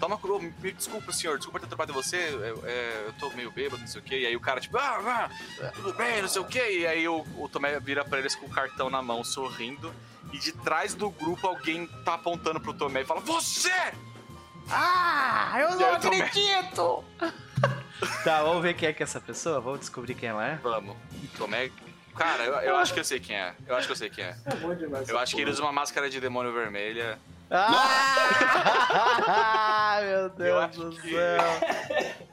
Toma, 0.00 0.18
cu- 0.18 0.40
me 0.40 0.72
desculpa, 0.72 1.12
senhor, 1.12 1.36
desculpa 1.38 1.60
ter 1.60 1.66
trabalhado 1.68 1.92
você, 1.94 2.16
eu, 2.16 2.62
é, 2.66 3.04
eu 3.06 3.12
tô 3.14 3.30
meio 3.30 3.50
bêbado, 3.50 3.80
não 3.80 3.86
sei 3.88 4.00
o 4.00 4.04
quê. 4.04 4.18
E 4.20 4.26
aí 4.26 4.34
o 4.36 4.40
cara, 4.40 4.60
tipo, 4.60 4.76
ah, 4.76 5.30
ah, 5.62 5.66
tudo 5.74 5.92
bem, 5.94 6.20
não 6.20 6.28
sei 6.28 6.40
o 6.42 6.44
quê. 6.44 6.80
E 6.80 6.86
aí 6.86 7.06
o, 7.08 7.24
o 7.38 7.48
Tomé 7.48 7.78
vira 7.78 8.04
pra 8.04 8.18
eles 8.18 8.34
com 8.34 8.46
o 8.46 8.50
cartão 8.50 8.90
na 8.90 9.00
mão, 9.00 9.22
sorrindo. 9.22 9.94
E 10.32 10.38
de 10.38 10.52
trás 10.52 10.94
do 10.94 11.10
grupo 11.10 11.46
alguém 11.46 11.86
tá 12.04 12.14
apontando 12.14 12.60
pro 12.60 12.72
Tomé 12.74 13.02
e 13.02 13.04
fala: 13.04 13.20
Você! 13.20 13.72
Ah, 14.70 15.52
eu 15.60 15.70
não 15.76 15.86
aí 15.86 15.96
o 15.96 16.00
Tomé- 16.00 16.20
acredito! 16.22 17.04
tá, 18.24 18.42
vamos 18.42 18.62
ver 18.62 18.74
quem 18.74 18.88
é 18.88 18.92
que 18.92 19.02
é 19.02 19.04
essa 19.04 19.20
pessoa? 19.20 19.60
Vamos 19.60 19.80
descobrir 19.80 20.14
quem 20.14 20.28
ela 20.28 20.46
é? 20.46 20.54
Vamos. 20.56 20.96
Tomé. 21.36 21.70
Cara, 22.20 22.44
eu, 22.44 22.52
eu 22.56 22.76
acho 22.76 22.92
que 22.92 23.00
eu 23.00 23.04
sei 23.04 23.18
quem 23.18 23.34
é. 23.34 23.54
Eu 23.66 23.74
acho 23.76 23.86
que 23.86 23.92
eu 23.92 23.96
sei 23.96 24.10
quem 24.10 24.24
é. 24.24 24.36
É 24.44 24.54
bom 24.56 24.74
demais. 24.74 25.08
Eu 25.08 25.18
acho 25.18 25.34
que 25.34 25.40
ele 25.40 25.50
usa 25.50 25.62
uma 25.62 25.72
máscara 25.72 26.10
de 26.10 26.20
demônio 26.20 26.52
vermelha. 26.52 27.18
Ah, 27.50 27.60
meu 30.04 30.10
Eu 30.10 30.28
Deus 30.28 30.76
do 30.76 30.90
que- 31.00 31.10
céu! 31.12 31.44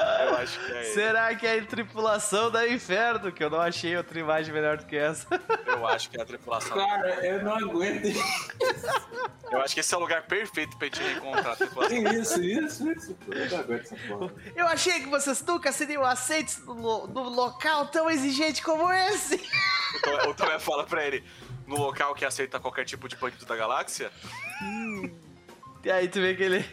Eu 0.30 0.36
acho 0.36 0.58
que 0.66 0.72
é 0.72 0.76
ele. 0.84 0.94
Será 0.94 1.34
que 1.34 1.46
é 1.46 1.58
a 1.58 1.64
tripulação 1.66 2.50
da 2.50 2.66
inferno? 2.68 3.30
Que 3.32 3.42
eu 3.44 3.50
não 3.50 3.60
achei 3.60 3.96
outra 3.96 4.18
imagem 4.18 4.52
melhor 4.54 4.76
do 4.78 4.86
que 4.86 4.96
essa. 4.96 5.26
Eu 5.66 5.86
acho 5.86 6.10
que 6.10 6.18
é 6.18 6.22
a 6.22 6.24
tripulação. 6.26 6.76
Cara, 6.76 7.26
eu 7.26 7.42
não 7.42 7.54
aguento. 7.56 8.06
Eu 9.50 9.60
acho 9.62 9.74
que 9.74 9.80
esse 9.80 9.92
é 9.94 9.96
o 9.96 10.00
lugar 10.00 10.22
perfeito 10.26 10.76
pra 10.76 10.86
gente 10.86 11.00
reencontrar 11.02 11.52
a 11.52 11.56
tripulação. 11.56 11.96
Isso, 12.20 12.42
isso, 12.42 12.90
isso. 12.92 13.16
Eu 13.28 13.50
não 13.50 13.58
aguento 13.58 13.82
essa 13.82 13.96
porra. 14.08 14.32
Eu 14.54 14.66
achei 14.68 15.00
que 15.00 15.06
vocês 15.06 15.42
nunca 15.42 15.72
seriam 15.72 16.04
aceitos 16.04 16.58
no, 16.58 16.74
lo- 16.74 17.06
no 17.08 17.28
local 17.28 17.86
tão 17.86 18.10
exigente 18.10 18.62
como 18.62 18.92
esse. 18.92 19.36
O 19.96 20.00
Tomé- 20.02 20.22
O 20.28 20.34
Tomé 20.34 20.58
fala 20.58 20.84
pra 20.84 21.04
ele: 21.04 21.24
no 21.66 21.76
local 21.76 22.14
que 22.14 22.24
aceita 22.24 22.60
qualquer 22.60 22.84
tipo 22.84 23.08
de 23.08 23.16
bandido 23.16 23.44
da 23.46 23.56
galáxia. 23.56 24.10
E 25.82 25.90
aí 25.90 26.08
tu 26.08 26.20
vê 26.20 26.34
que 26.34 26.42
ele, 26.42 26.64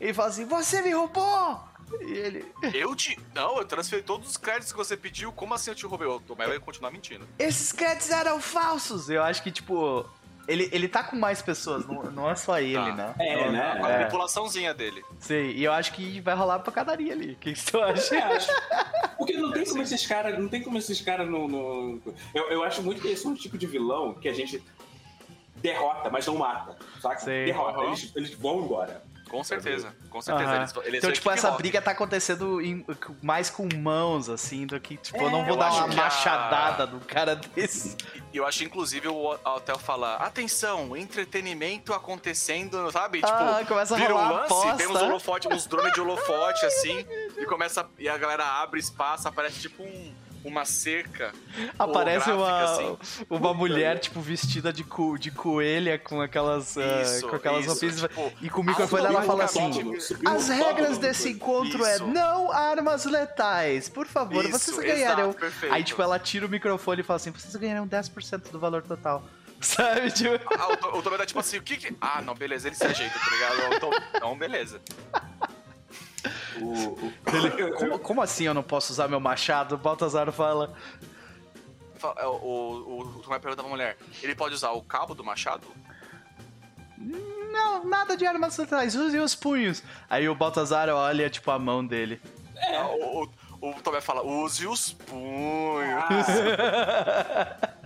ele 0.00 0.12
fala 0.12 0.28
assim, 0.28 0.44
você 0.44 0.82
me 0.82 0.90
roubou! 0.92 1.60
E 2.00 2.12
ele, 2.12 2.44
Eu 2.74 2.94
te. 2.96 3.18
Não, 3.34 3.58
eu 3.58 3.64
transferi 3.64 4.02
todos 4.02 4.28
os 4.30 4.36
créditos 4.36 4.72
que 4.72 4.78
você 4.78 4.96
pediu. 4.96 5.30
Como 5.32 5.54
assim 5.54 5.70
eu 5.70 5.74
te 5.74 5.86
roubei? 5.86 6.08
O 6.08 6.20
Tomé 6.20 6.46
vai 6.46 6.58
continuar 6.58 6.90
mentindo. 6.90 7.26
esses 7.38 7.72
créditos 7.72 8.10
eram 8.10 8.40
falsos! 8.40 9.08
Eu 9.08 9.22
acho 9.22 9.42
que, 9.42 9.50
tipo, 9.52 10.04
ele, 10.48 10.68
ele 10.72 10.88
tá 10.88 11.04
com 11.04 11.16
mais 11.16 11.40
pessoas, 11.42 11.86
não, 11.86 12.02
não 12.04 12.30
é 12.30 12.34
só 12.34 12.58
ele, 12.60 12.74
Tá. 12.74 12.92
né? 12.94 13.14
É, 13.18 13.44
Não, 13.46 13.52
né? 13.52 13.80
A 13.84 13.88
É. 13.90 13.98
tripulaçãozinha 14.00 14.74
dele. 14.74 15.02
Sim, 15.20 15.50
e 15.50 15.62
eu 15.64 15.72
acho 15.72 15.92
que 15.92 16.20
vai 16.20 16.34
rolar 16.34 16.58
pancadaria 16.60 17.12
ali. 17.12 17.32
O 17.32 17.36
que, 17.36 17.52
que 17.52 17.64
tu 17.64 17.80
acha? 17.80 18.14
É, 18.16 18.22
acho- 18.22 18.50
Porque 19.16 19.34
não 19.34 19.52
tem 19.52 19.64
como 19.66 19.82
esses 19.82 20.06
caras. 20.06 20.38
Não 20.38 20.48
tem 20.48 20.62
como 20.62 20.78
esses 20.78 21.00
caras 21.00 21.28
no. 21.28 21.46
no- 21.48 22.02
Eu, 22.34 22.50
eu 22.50 22.64
acho 22.64 22.82
muito 22.82 23.00
que 23.00 23.06
eles 23.08 23.20
são 23.20 23.30
um 23.32 23.34
tipo 23.36 23.56
de 23.56 23.66
vilão 23.66 24.14
que 24.14 24.28
a 24.28 24.32
gente 24.34 24.62
derrota, 25.56 26.10
mas 26.10 26.26
não 26.26 26.36
mata. 26.36 26.76
Saca? 27.00 27.20
Sei. 27.20 27.46
Derrota. 27.46 27.78
Aham. 27.78 27.86
Eles, 27.88 28.12
eles 28.14 28.34
vão 28.34 28.62
embora. 28.64 29.02
Com 29.28 29.42
certeza. 29.42 29.92
Com 30.08 30.22
certeza. 30.22 30.54
Eles, 30.56 30.72
eles 30.84 30.98
Então, 30.98 31.12
tipo, 31.12 31.30
essa 31.30 31.48
rock. 31.48 31.58
briga 31.62 31.82
tá 31.82 31.90
acontecendo 31.90 32.60
em- 32.60 32.86
mais 33.22 33.50
com 33.50 33.68
mãos, 33.76 34.28
assim, 34.28 34.66
do 34.66 34.78
que, 34.80 34.96
tipo, 34.96 35.18
eu 35.20 35.30
não 35.30 35.40
É, 35.40 35.44
vou 35.44 35.54
eu 35.54 35.56
dar 35.58 35.72
uma 35.72 35.88
que 35.88 35.98
a- 35.98 36.02
machadada 36.04 36.86
no 36.86 37.00
cara 37.00 37.34
desse. 37.34 37.96
E 38.32 38.36
eu 38.36 38.46
acho, 38.46 38.62
inclusive, 38.64 39.08
o 39.08 39.32
hotel 39.44 39.78
fala: 39.78 40.16
atenção, 40.16 40.96
entretenimento 40.96 41.92
acontecendo, 41.92 42.90
sabe? 42.92 43.20
Ah, 43.24 43.56
tipo, 43.58 43.68
começa 43.68 43.94
a 43.94 43.98
vira 43.98 44.14
um 44.14 44.18
rolar 44.18 44.30
lance, 44.42 44.52
aposta. 44.52 44.76
tem 44.76 44.86
uns 44.88 45.02
holofotes, 45.02 45.50
uns 45.50 45.66
drones 45.66 45.92
de 45.92 46.00
holofote, 46.00 46.64
assim, 46.64 47.04
e 47.36 47.44
começa. 47.46 47.84
E 47.98 48.08
a 48.08 48.16
galera 48.16 48.44
abre 48.62 48.78
espaço, 48.80 49.26
aparece 49.28 49.60
tipo 49.60 49.82
um- 49.82 50.14
uma 50.46 50.64
cerca. 50.64 51.32
Aparece 51.78 52.30
uma, 52.30 52.62
assim. 52.64 52.96
uma 53.28 53.52
mulher, 53.52 53.98
tipo, 53.98 54.20
vestida 54.20 54.72
de, 54.72 54.84
co, 54.84 55.18
de 55.18 55.30
coelha 55.30 55.98
com 55.98 56.20
aquelas, 56.20 56.76
ah, 56.78 57.02
Isso, 57.02 57.28
com 57.28 57.36
aquelas 57.36 57.64
isso, 57.66 57.70
roupinhas. 57.70 58.00
tipo, 58.00 58.32
e 58.42 58.48
com 58.50 58.60
o 58.60 58.64
microfone 58.64 59.04
ela 59.06 59.22
fala 59.22 59.44
assim: 59.44 59.70
As 60.26 60.48
regras 60.48 60.98
desse 60.98 61.30
encontro 61.30 61.84
é 61.84 61.94
Isso. 61.96 62.06
não 62.06 62.50
armas 62.52 63.04
letais. 63.04 63.88
Por 63.88 64.06
favor, 64.06 64.44
Isso, 64.44 64.58
vocês 64.58 64.76
ganharão. 64.78 65.30
exato. 65.30 65.72
Aí, 65.72 65.82
tipo, 65.82 66.00
ela 66.00 66.18
tira 66.18 66.46
o 66.46 66.48
microfone 66.48 67.00
e 67.00 67.04
fala 67.04 67.16
assim: 67.16 67.30
vocês 67.30 67.54
ganharão 67.56 67.86
10% 67.88 68.50
do 68.50 68.58
valor 68.60 68.82
total. 68.82 69.24
Sabe, 69.60 70.10
tipo. 70.10 70.38
Ah, 70.58 70.68
o 70.94 70.98
o 70.98 71.02
Tomé 71.02 71.16
tá 71.16 71.24
tipo 71.24 71.40
assim, 71.40 71.56
o 71.56 71.62
que 71.62 71.78
que... 71.78 71.96
Ah, 72.00 72.20
não, 72.20 72.34
beleza, 72.34 72.68
ele 72.68 72.76
se 72.76 72.84
ajeita, 72.84 73.18
tá 73.18 73.30
ligado? 73.30 73.80
Tô- 73.80 73.90
Então, 74.14 74.36
beleza. 74.36 74.80
O, 76.60 76.88
o- 76.92 77.12
como, 77.78 77.98
como 77.98 78.22
assim 78.22 78.44
eu 78.44 78.54
não 78.54 78.62
posso 78.62 78.92
usar 78.92 79.08
meu 79.08 79.20
machado? 79.20 79.74
O 79.74 79.78
Baltazar 79.78 80.30
fala. 80.32 80.72
Fa- 81.96 82.14
é, 82.18 82.26
O, 82.26 82.30
o, 82.32 83.00
o 83.00 83.22
Tomé 83.22 83.38
pergunta 83.38 83.62
pra 83.62 83.70
mulher, 83.70 83.96
ele 84.22 84.34
pode 84.34 84.54
usar 84.54 84.70
o 84.72 84.82
cabo 84.82 85.14
do 85.14 85.24
machado? 85.24 85.66
Não, 86.98 87.84
nada 87.84 88.16
de 88.16 88.26
armas 88.26 88.56
letais, 88.58 88.94
use 88.94 89.18
os 89.18 89.34
punhos. 89.34 89.82
Aí 90.08 90.28
o 90.28 90.34
Baltazar 90.34 90.88
olha, 90.88 91.28
tipo, 91.30 91.50
a 91.50 91.58
mão 91.58 91.86
dele. 91.86 92.20
Ah, 92.58 92.86
O, 92.88 93.28
o, 93.60 93.70
o 93.70 93.74
Tomé 93.82 94.00
fala, 94.00 94.22
use 94.22 94.66
os 94.66 94.92
punhos. 94.92 96.04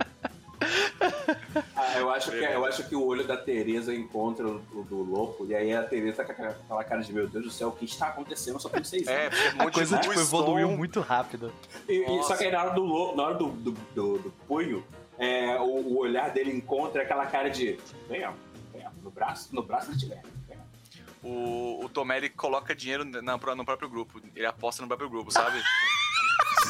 eu 1.97 2.09
acho, 2.11 2.31
que, 2.31 2.37
eu 2.37 2.65
acho 2.65 2.83
que 2.89 2.95
o 2.95 3.05
olho 3.05 3.23
da 3.25 3.37
Tereza 3.37 3.93
encontra 3.93 4.47
o, 4.47 4.59
do 4.87 5.01
louco, 5.03 5.45
e 5.45 5.55
aí 5.55 5.73
a 5.73 5.83
Tereza 5.83 6.17
tá 6.17 6.33
com 6.33 6.43
aquela- 6.43 6.83
cara 6.83 7.01
de 7.01 7.13
meu 7.13 7.27
Deus 7.27 7.45
do 7.45 7.51
céu, 7.51 7.69
o 7.69 7.71
que 7.71 7.85
está 7.85 8.07
acontecendo? 8.07 8.59
Só 8.59 8.69
tenho 8.69 8.85
seis 8.85 9.07
É, 9.07 9.27
anos. 9.27 9.39
porque 9.39 9.57
um 9.63 9.67
A 9.67 9.71
coisa, 9.71 9.97
tipo, 9.99 10.13
evoluiu 10.19 10.67
som. 10.69 10.77
muito 10.77 10.99
rápido. 11.01 11.51
E- 11.87 11.93
e- 12.19 12.23
só 12.23 12.35
que 12.35 12.43
aí 12.45 12.51
na 12.51 12.61
hora 12.63 12.71
do, 12.71 12.81
lou- 12.83 13.15
na 13.15 13.23
hora 13.23 13.35
do, 13.35 13.47
do, 13.49 13.71
do- 13.93 14.17
do 14.19 14.31
punho, 14.47 14.83
é, 15.17 15.55
o, 15.59 15.63
o 15.63 15.97
olhar 15.99 16.29
dele 16.31 16.51
encontra 16.51 17.03
aquela 17.03 17.25
cara 17.25 17.49
de. 17.49 17.79
Vem, 18.09 18.25
ó, 18.25 18.31
vem, 18.73 18.85
ó, 18.85 18.89
no 19.03 19.11
braço, 19.11 19.53
no 19.53 19.61
braço 19.63 19.91
ele 19.91 19.97
tiver. 19.99 20.21
vem, 20.47 20.57
ó." 20.57 21.27
O, 21.27 21.85
o 21.85 21.89
Tomé, 21.89 22.17
ele 22.17 22.29
coloca 22.29 22.73
dinheiro 22.75 23.03
na, 23.05 23.37
no 23.37 23.65
próprio 23.65 23.87
grupo. 23.89 24.19
Ele 24.35 24.45
aposta 24.45 24.81
no 24.81 24.87
próprio 24.87 25.09
grupo, 25.09 25.31
sabe? 25.31 25.61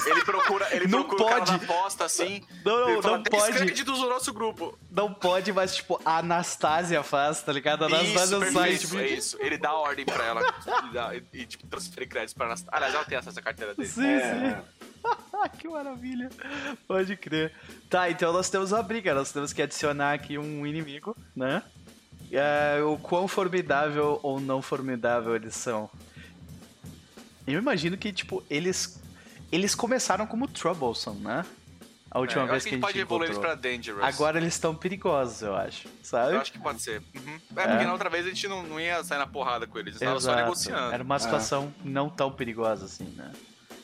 ele 0.06 0.24
procura, 0.24 0.68
ele 0.76 0.88
Não 0.88 1.04
procura 1.04 1.24
o 1.24 1.28
cara 1.28 1.46
pode. 1.46 1.66
aposta, 1.66 2.06
assim. 2.06 2.44
Não, 2.66 2.96
não, 2.96 3.02
fala, 3.02 3.18
não 3.18 3.24
10 3.24 3.44
pode. 3.60 3.84
do 3.84 3.96
nosso 4.10 4.34
grupo. 4.34 4.78
Não 4.90 5.14
pode, 5.14 5.52
mas, 5.54 5.76
tipo, 5.76 6.00
a 6.06 6.18
Anastasia 6.20 7.02
faz, 7.04 7.42
tá 7.42 7.52
ligado? 7.52 7.84
A 7.84 7.88
Anastasia 7.88 8.38
isso, 8.40 8.52
sai, 8.54 8.78
tipo. 8.78 8.98
é 9.00 9.08
isso. 9.08 9.38
Ele 9.40 9.58
dá 9.58 9.74
ordem 9.74 10.06
pra 10.06 10.24
ela 10.26 10.42
e, 10.90 10.94
dá- 10.94 11.16
e, 11.16 11.24
e, 11.34 11.46
tipo, 11.46 11.66
transfere 11.68 12.06
créditos 12.08 12.34
pra 12.34 12.46
Anastasia. 12.48 12.72
Aliás, 12.76 12.94
ela 12.96 13.06
tem 13.06 13.18
acesso 13.18 13.40
à 13.40 13.42
carteira 13.42 13.74
dele. 13.76 13.88
Sim, 13.88 14.06
É, 14.06 14.56
sim. 14.56 14.62
que 15.58 15.68
maravilha. 15.68 16.30
Pode 16.88 17.16
crer. 17.18 17.54
Tá, 17.90 18.10
então 18.10 18.32
nós 18.32 18.50
temos 18.50 18.72
uma 18.72 18.84
briga. 18.84 19.14
Nós 19.16 19.32
temos 19.32 19.52
que 19.54 19.62
adicionar 19.62 20.14
aqui 20.14 20.38
um 20.38 20.66
inimigo, 20.66 21.16
né? 21.36 21.64
É, 22.32 22.82
o 22.84 22.98
quão 22.98 23.28
formidável 23.28 24.20
ou 24.24 24.40
não 24.40 24.62
formidável 24.62 25.36
eles 25.36 25.54
são. 25.56 25.90
Eu 27.48 27.60
imagino 27.60 27.98
que, 27.98 28.14
tipo, 28.14 28.44
eles. 28.50 29.01
Eles 29.52 29.76
começaram 29.76 30.26
como 30.26 30.48
Troublesome, 30.48 31.20
né? 31.22 31.46
A 32.14 32.20
última 32.20 32.44
É, 32.44 32.48
vez 32.48 32.64
que 32.64 32.70
que 32.72 32.76
a 32.76 32.78
a 32.78 32.80
gente 32.80 32.86
pode 32.88 33.00
evoluir 33.00 33.28
eles 33.30 33.38
encontrou. 33.38 33.58
pra 33.58 33.70
Dangerous. 33.72 34.04
Agora 34.04 34.38
eles 34.38 34.54
estão 34.54 34.76
perigosos, 34.76 35.42
eu 35.44 35.56
acho. 35.56 35.88
Sabe? 36.04 36.34
Eu 36.36 36.42
acho 36.42 36.52
que 36.52 36.60
pode 36.60 36.82
ser. 36.82 37.02
Uhum. 37.16 37.40
É, 37.56 37.68
porque 37.68 37.86
na 37.86 37.94
outra 37.94 38.10
vez 38.10 38.26
a 38.26 38.30
gente 38.30 38.48
não, 38.50 38.64
não 38.64 38.80
ia 38.80 39.02
sair 39.04 39.18
na 39.18 39.28
porrada 39.28 39.66
com 39.66 39.80
eles, 39.80 39.96
a 39.96 40.00
gente 40.00 40.08
tava 40.08 40.20
só 40.20 40.36
negociando. 40.36 40.94
Era 40.94 41.04
uma 41.04 41.18
situação 41.20 41.74
não 41.86 42.10
tão 42.10 42.30
perigosa 42.30 42.84
assim, 42.86 43.06
né? 43.16 43.32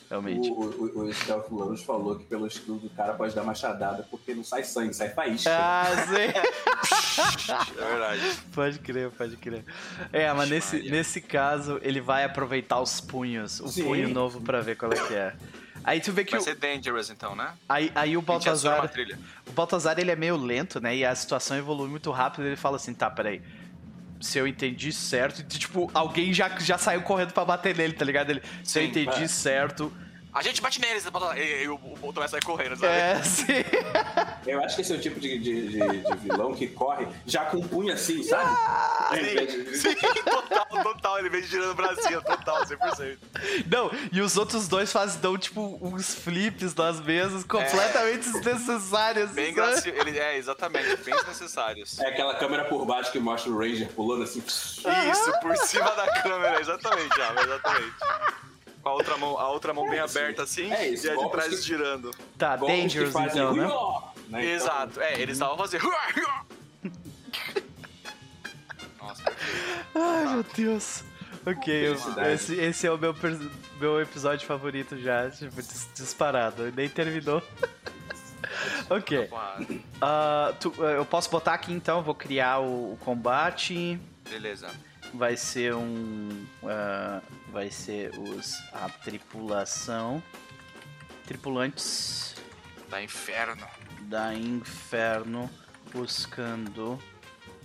Realmente. 0.08 0.50
O, 0.50 0.54
o, 0.54 1.04
o 1.04 1.12
Stealth 1.12 1.48
falou 1.84 2.16
que 2.16 2.24
pelo 2.24 2.46
escudo 2.46 2.78
do 2.78 2.90
cara 2.90 3.12
pode 3.12 3.34
dar 3.34 3.44
machadada 3.44 4.06
porque 4.10 4.34
não 4.34 4.42
sai 4.42 4.64
sangue, 4.64 4.94
sai 4.94 5.10
faísca. 5.10 5.50
Ah, 5.52 5.84
sim. 6.08 7.78
É 7.78 7.84
verdade. 7.84 8.38
pode 8.54 8.78
crer, 8.78 9.10
pode 9.10 9.36
crer. 9.36 9.64
É, 10.12 10.32
mas 10.32 10.48
nesse, 10.48 10.76
Maria. 10.76 10.90
nesse 10.90 11.20
caso, 11.20 11.78
ele 11.82 12.00
vai 12.00 12.24
aproveitar 12.24 12.80
os 12.80 13.00
punhos, 13.00 13.60
o 13.60 13.68
Sim. 13.68 13.84
punho 13.84 14.08
novo 14.08 14.40
pra 14.40 14.60
ver 14.62 14.76
qual 14.76 14.92
é 14.92 14.96
que 14.96 15.14
é. 15.14 15.34
Aí 15.84 16.00
tu 16.00 16.12
vê 16.12 16.24
que 16.24 16.32
Vai 16.32 16.40
o, 16.40 16.44
ser 16.44 16.54
Dangerous 16.56 17.08
então, 17.10 17.36
né? 17.36 17.52
aí, 17.68 17.90
aí 17.94 18.16
o 18.16 18.22
Baltazar, 18.22 18.90
o 19.46 19.52
Baltazar 19.52 19.98
ele 19.98 20.10
é 20.10 20.16
meio 20.16 20.36
lento, 20.36 20.80
né? 20.80 20.96
E 20.96 21.04
a 21.04 21.14
situação 21.14 21.56
evolui 21.56 21.88
muito 21.88 22.10
rápido. 22.10 22.46
Ele 22.46 22.56
fala 22.56 22.76
assim, 22.76 22.92
tá, 22.92 23.10
peraí. 23.10 23.40
Se 24.20 24.38
eu 24.38 24.46
entendi 24.46 24.92
certo, 24.92 25.42
tipo, 25.44 25.90
alguém 25.94 26.32
já, 26.32 26.48
já 26.58 26.76
saiu 26.76 27.02
correndo 27.02 27.32
pra 27.32 27.44
bater 27.44 27.76
nele, 27.76 27.92
tá 27.92 28.04
ligado? 28.04 28.30
Ele, 28.30 28.42
se 28.64 28.78
eu 28.78 28.82
Sim, 28.84 28.88
entendi 28.90 29.24
é. 29.24 29.28
certo, 29.28 29.92
A 30.32 30.42
gente 30.42 30.60
bate 30.60 30.80
neles, 30.80 31.04
e, 31.04 31.40
e, 31.40 31.64
e 31.64 31.68
o, 31.68 31.80
o 32.02 32.12
Tomé 32.12 32.28
sai 32.28 32.40
correndo, 32.42 32.76
sabe? 32.76 32.92
é, 32.92 33.22
sim. 33.22 33.46
Eu 34.46 34.62
acho 34.62 34.76
que 34.76 34.82
esse 34.82 34.92
é 34.92 34.96
o 34.96 35.00
tipo 35.00 35.18
de, 35.18 35.38
de, 35.38 35.68
de- 35.68 35.78
de 36.04 36.16
vilão 36.18 36.54
que 36.54 36.66
corre 36.68 37.08
já 37.26 37.46
com 37.46 37.56
o 37.56 37.68
punho 37.68 37.92
assim, 37.92 38.22
sabe? 38.22 38.50
Invés 39.18 39.52
de- 39.52 39.76
Sim, 39.78 39.94
total, 40.24 40.66
total. 40.82 41.18
Ele 41.18 41.30
vem 41.30 41.42
girando 41.42 41.70
o 41.72 41.74
bracinho, 41.74 42.22
total, 42.22 42.64
100%. 42.64 43.18
Não, 43.70 43.90
e 44.12 44.20
os 44.20 44.36
outros 44.36 44.68
dois 44.68 44.92
fazem, 44.92 45.20
dão, 45.20 45.36
tipo, 45.38 45.78
uns 45.80 46.14
flips 46.14 46.74
nas 46.74 47.00
mesas 47.00 47.42
completamente 47.44 48.30
desnecessários. 48.30 49.30
Bem 49.30 49.54
sabe? 49.54 49.70
gracioso. 49.70 49.88
Ele, 49.98 50.18
é, 50.18 50.36
exatamente, 50.36 50.96
bem 51.02 51.14
desnecessários. 51.14 51.98
É 52.00 52.08
aquela 52.08 52.34
câmera 52.34 52.64
por 52.66 52.84
baixo 52.84 53.10
que 53.10 53.18
mostra 53.18 53.50
o 53.50 53.58
Ranger 53.58 53.88
pulando 53.92 54.22
assim. 54.24 54.40
Isso, 54.46 54.84
por 55.40 55.56
cima 55.56 55.90
da 55.96 56.20
câmera, 56.22 56.60
exatamente, 56.60 57.16
já, 57.16 57.32
exatamente. 57.42 57.94
Com 58.82 58.88
a 58.88 58.92
outra 58.94 59.16
mão, 59.18 59.38
a 59.38 59.48
outra 59.50 59.74
mão 59.74 59.88
bem 59.90 59.98
aberta 59.98 60.42
assim, 60.44 60.72
É 60.72 60.88
isso, 60.88 61.06
e 61.06 61.10
a 61.10 61.16
de 61.16 61.30
trás 61.30 61.48
que- 61.54 61.62
girando. 61.62 62.10
Tá, 62.36 62.56
Golpes 62.56 62.78
Dangerous 62.82 63.12
fazem 63.12 63.42
então, 63.42 63.54
né? 63.54 63.62
né? 63.62 63.70
Então, 64.28 64.40
Exato, 64.42 65.00
é, 65.00 65.20
eles 65.20 65.34
estavam 65.36 65.56
fazendo. 65.56 65.88
Nossa, 69.00 69.32
Ai, 69.94 70.26
meu 70.34 70.44
Deus. 70.54 71.02
Ok, 71.46 71.96
esse, 72.34 72.54
esse 72.56 72.86
é 72.86 72.92
o 72.92 72.98
meu, 72.98 73.14
meu 73.80 74.00
episódio 74.02 74.46
favorito 74.46 74.98
já, 74.98 75.30
tipo, 75.30 75.54
dis- 75.62 75.88
disparado. 75.94 76.70
Nem 76.76 76.88
terminou. 76.88 77.42
ok. 78.90 79.30
Ah, 80.00 80.52
tu- 80.60 80.74
eu 80.84 81.04
posso 81.06 81.30
botar 81.30 81.54
aqui 81.54 81.72
então, 81.72 82.02
vou 82.02 82.14
criar 82.14 82.58
o, 82.60 82.92
o 82.92 82.98
combate. 83.02 83.98
Beleza. 84.28 84.68
Vai 85.14 85.36
ser 85.36 85.74
um. 85.74 86.46
ah, 86.64 87.20
vai 87.50 87.70
ser 87.70 88.10
os. 88.18 88.54
a 88.72 88.88
tripulação. 88.88 90.22
Tripulantes 91.26 92.34
Da 92.88 93.02
inferno. 93.02 93.66
da 94.02 94.34
Inferno 94.34 95.50
buscando 95.92 96.98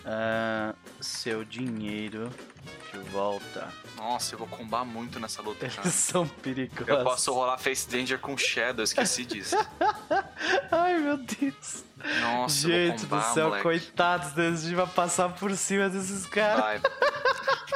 ah, 0.05 0.75
seu 0.99 1.45
dinheiro 1.45 2.29
de 2.91 2.99
volta. 3.09 3.71
Nossa, 3.95 4.33
eu 4.35 4.39
vou 4.39 4.47
combar 4.47 4.83
muito 4.83 5.19
nessa 5.19 5.41
luta, 5.41 5.67
cara. 5.69 5.81
Eles 5.81 5.93
são 5.93 6.27
perigosos. 6.27 6.87
Eu 6.87 7.03
posso 7.03 7.33
rolar 7.33 7.57
Face 7.57 7.87
Danger 7.89 8.19
com 8.19 8.37
Shadow, 8.37 8.83
esqueci 8.83 9.23
disso. 9.25 9.55
Ai, 10.71 10.97
meu 10.99 11.17
Deus. 11.17 11.83
Nossa, 12.21 12.67
Gente 12.67 12.87
vou 12.89 12.97
do 12.97 13.01
combar, 13.17 13.33
céu, 13.33 13.45
moleque. 13.45 13.63
coitados 13.63 14.31
deles, 14.33 14.59
a 14.59 14.63
gente 14.63 14.75
vai 14.75 14.87
passar 14.87 15.29
por 15.29 15.55
cima 15.55 15.87
desses 15.89 16.25
caras. 16.25 16.81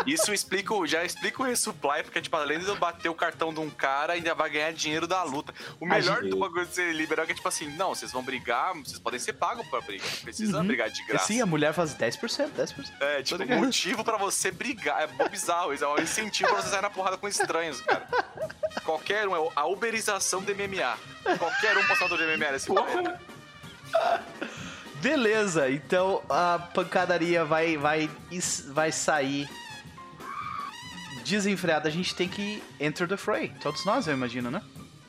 Isso 0.05 0.33
explica, 0.33 0.73
o- 0.73 0.85
já 0.85 1.03
explica 1.03 1.41
o 1.41 1.45
resupply, 1.45 2.03
porque, 2.03 2.21
tipo, 2.21 2.35
além 2.35 2.59
de 2.59 2.67
eu 2.67 2.75
bater 2.75 3.09
o 3.09 3.15
cartão 3.15 3.53
de 3.53 3.59
um 3.59 3.69
cara, 3.69 4.13
ainda 4.13 4.33
vai 4.35 4.49
ganhar 4.49 4.71
dinheiro 4.71 5.07
da 5.07 5.23
luta. 5.23 5.53
O 5.79 5.85
melhor 5.85 6.21
do 6.23 6.37
bagulho 6.37 6.65
de 6.65 6.73
ser 6.75 6.93
liberal 6.93 7.23
é 7.23 7.27
que, 7.27 7.33
tipo 7.35 7.47
assim, 7.47 7.69
não, 7.75 7.89
vocês 7.95 8.11
vão 8.11 8.21
brigar, 8.23 8.73
vocês 8.75 8.99
podem 8.99 9.19
ser 9.19 9.33
pagos 9.33 9.65
pra 9.67 9.81
brigar. 9.81 10.07
Não 10.07 10.17
precisa 10.21 10.57
Uhum. 10.59 10.67
brigar 10.67 10.89
de 10.89 11.03
graça. 11.05 11.25
Sim, 11.25 11.41
a 11.41 11.45
mulher 11.45 11.73
faz 11.73 11.93
10%, 11.95 12.51
10%. 12.55 12.91
É, 12.99 13.23
tipo, 13.23 13.43
motivo 13.55 14.03
pra 14.03 14.17
você 14.17 14.51
brigar. 14.51 15.09
É 15.19 15.29
bizarro. 15.29 15.73
Isso 15.73 15.83
é 15.83 15.87
incentivo 16.07 16.49
pra 16.49 16.61
você 16.61 16.69
sair 16.69 16.81
na 16.81 16.89
porrada 16.89 17.17
com 17.17 17.27
estranhos, 17.27 17.81
cara. 17.81 18.07
Qualquer 18.83 19.27
um, 19.27 19.35
é 19.35 19.51
a 19.55 19.65
uberização 19.65 20.41
do 20.41 20.53
MMA. 20.53 20.97
Qualquer 21.37 21.77
um 21.77 21.87
passador 21.87 22.17
de 22.17 22.25
MMA 22.25 22.51
nesse 22.51 22.69
momento. 22.69 23.03
Porra, 23.03 23.21
Beleza, 25.01 25.69
então 25.69 26.23
a 26.27 26.59
pancadaria 26.73 27.45
vai, 27.45 27.77
vai, 27.77 28.09
vai 28.69 28.91
sair 28.91 29.47
desenfreada. 31.23 31.87
A 31.87 31.91
gente 31.91 32.15
tem 32.15 32.27
que 32.27 32.63
enter 32.79 33.07
the 33.07 33.17
fray. 33.17 33.49
Todos 33.61 33.85
nós, 33.85 34.07
eu 34.07 34.13
imagino, 34.13 34.49
né? 34.49 34.61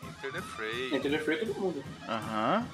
Enter 0.03 0.33
the 0.33 0.43
fray. 0.43 0.95
Entre 0.95 1.11
the 1.11 1.19
Free 1.19 1.39
todo 1.39 1.55
mundo. 1.55 1.85
Aham. 2.07 2.67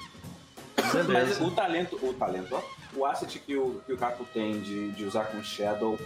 Mas 0.76 1.06
Beleza. 1.06 1.44
o 1.44 1.50
talento, 1.52 1.98
o 2.02 2.12
talento, 2.14 2.54
ó, 2.54 2.62
o 2.96 3.06
asset 3.06 3.38
que 3.38 3.56
o, 3.56 3.80
que 3.86 3.92
o 3.92 3.96
Caco 3.96 4.24
tem 4.32 4.60
de, 4.60 4.90
de 4.92 5.04
usar 5.04 5.26
com 5.26 5.42
Shadow 5.42 5.98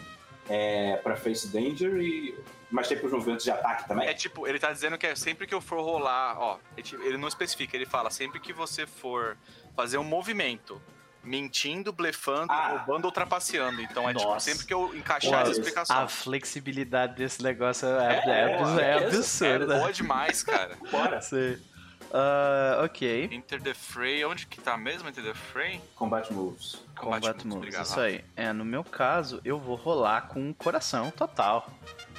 é 0.48 0.96
pra 0.96 1.16
Face 1.16 1.48
Danger 1.48 1.96
e. 1.96 2.34
Mas 2.70 2.86
tem 2.86 2.98
pros 2.98 3.12
movimentos 3.12 3.44
de 3.44 3.50
ataque 3.50 3.88
também? 3.88 4.06
É 4.06 4.12
tipo, 4.12 4.46
ele 4.46 4.58
tá 4.58 4.70
dizendo 4.70 4.98
que 4.98 5.06
é 5.06 5.14
sempre 5.16 5.46
que 5.46 5.54
eu 5.54 5.60
for 5.60 5.80
rolar, 5.82 6.38
ó, 6.38 6.58
ele 6.76 6.82
tipo- 6.82 7.02
ele 7.02 7.16
não 7.16 7.26
especifica, 7.26 7.74
ele 7.74 7.86
fala 7.86 8.10
sempre 8.10 8.38
que 8.38 8.52
você 8.52 8.86
for 8.86 9.38
fazer 9.74 9.96
um 9.96 10.04
movimento, 10.04 10.78
mentindo, 11.24 11.92
blefando, 11.94 12.52
Ah. 12.52 12.68
roubando 12.84 13.06
ou 13.06 13.12
trapaceando. 13.12 13.80
Então 13.80 14.08
é 14.08 14.12
tipo, 14.12 14.28
Nossa. 14.28 14.50
sempre 14.50 14.66
que 14.66 14.74
eu 14.74 14.94
encaixar 14.94 15.30
Pô, 15.32 15.36
essa 15.38 15.50
isso. 15.52 15.60
explicação. 15.60 15.98
A 15.98 16.08
flexibilidade 16.08 17.14
desse 17.16 17.42
negócio 17.42 17.88
é, 17.88 17.90
é, 17.90 17.96
É, 17.96 18.30
é, 18.30 18.30
é, 18.30 18.52
é 18.52 18.80
é, 18.82 18.90
É 19.02 19.06
absurda. 19.06 19.78
boa 19.78 19.90
demais, 19.92 20.42
cara. 20.42 20.76
Bora! 20.90 21.20
Sim. 21.22 21.58
Ah, 22.12 22.82
ok. 22.85 23.28
Enter 23.32 23.60
the 23.60 23.74
Fray, 23.74 24.24
onde 24.24 24.47
que 24.47 24.60
tá 24.60 24.76
mesmo 24.76 25.09
Enter 25.09 25.24
the 25.24 25.35
Fray? 25.35 25.80
Combat 25.94 26.32
Moves. 26.32 26.82
Combate 26.94 27.22
Combat 27.22 27.35
moves, 27.36 27.44
moves, 27.44 27.56
obrigado. 27.56 27.85
isso 27.86 28.01
aí. 28.01 28.24
É, 28.36 28.52
no 28.52 28.64
meu 28.64 28.82
caso, 28.82 29.40
eu 29.44 29.59
vou 29.59 29.76
rolar 29.76 30.22
com 30.22 30.40
um 30.40 30.52
coração 30.52 31.10
total. 31.10 31.70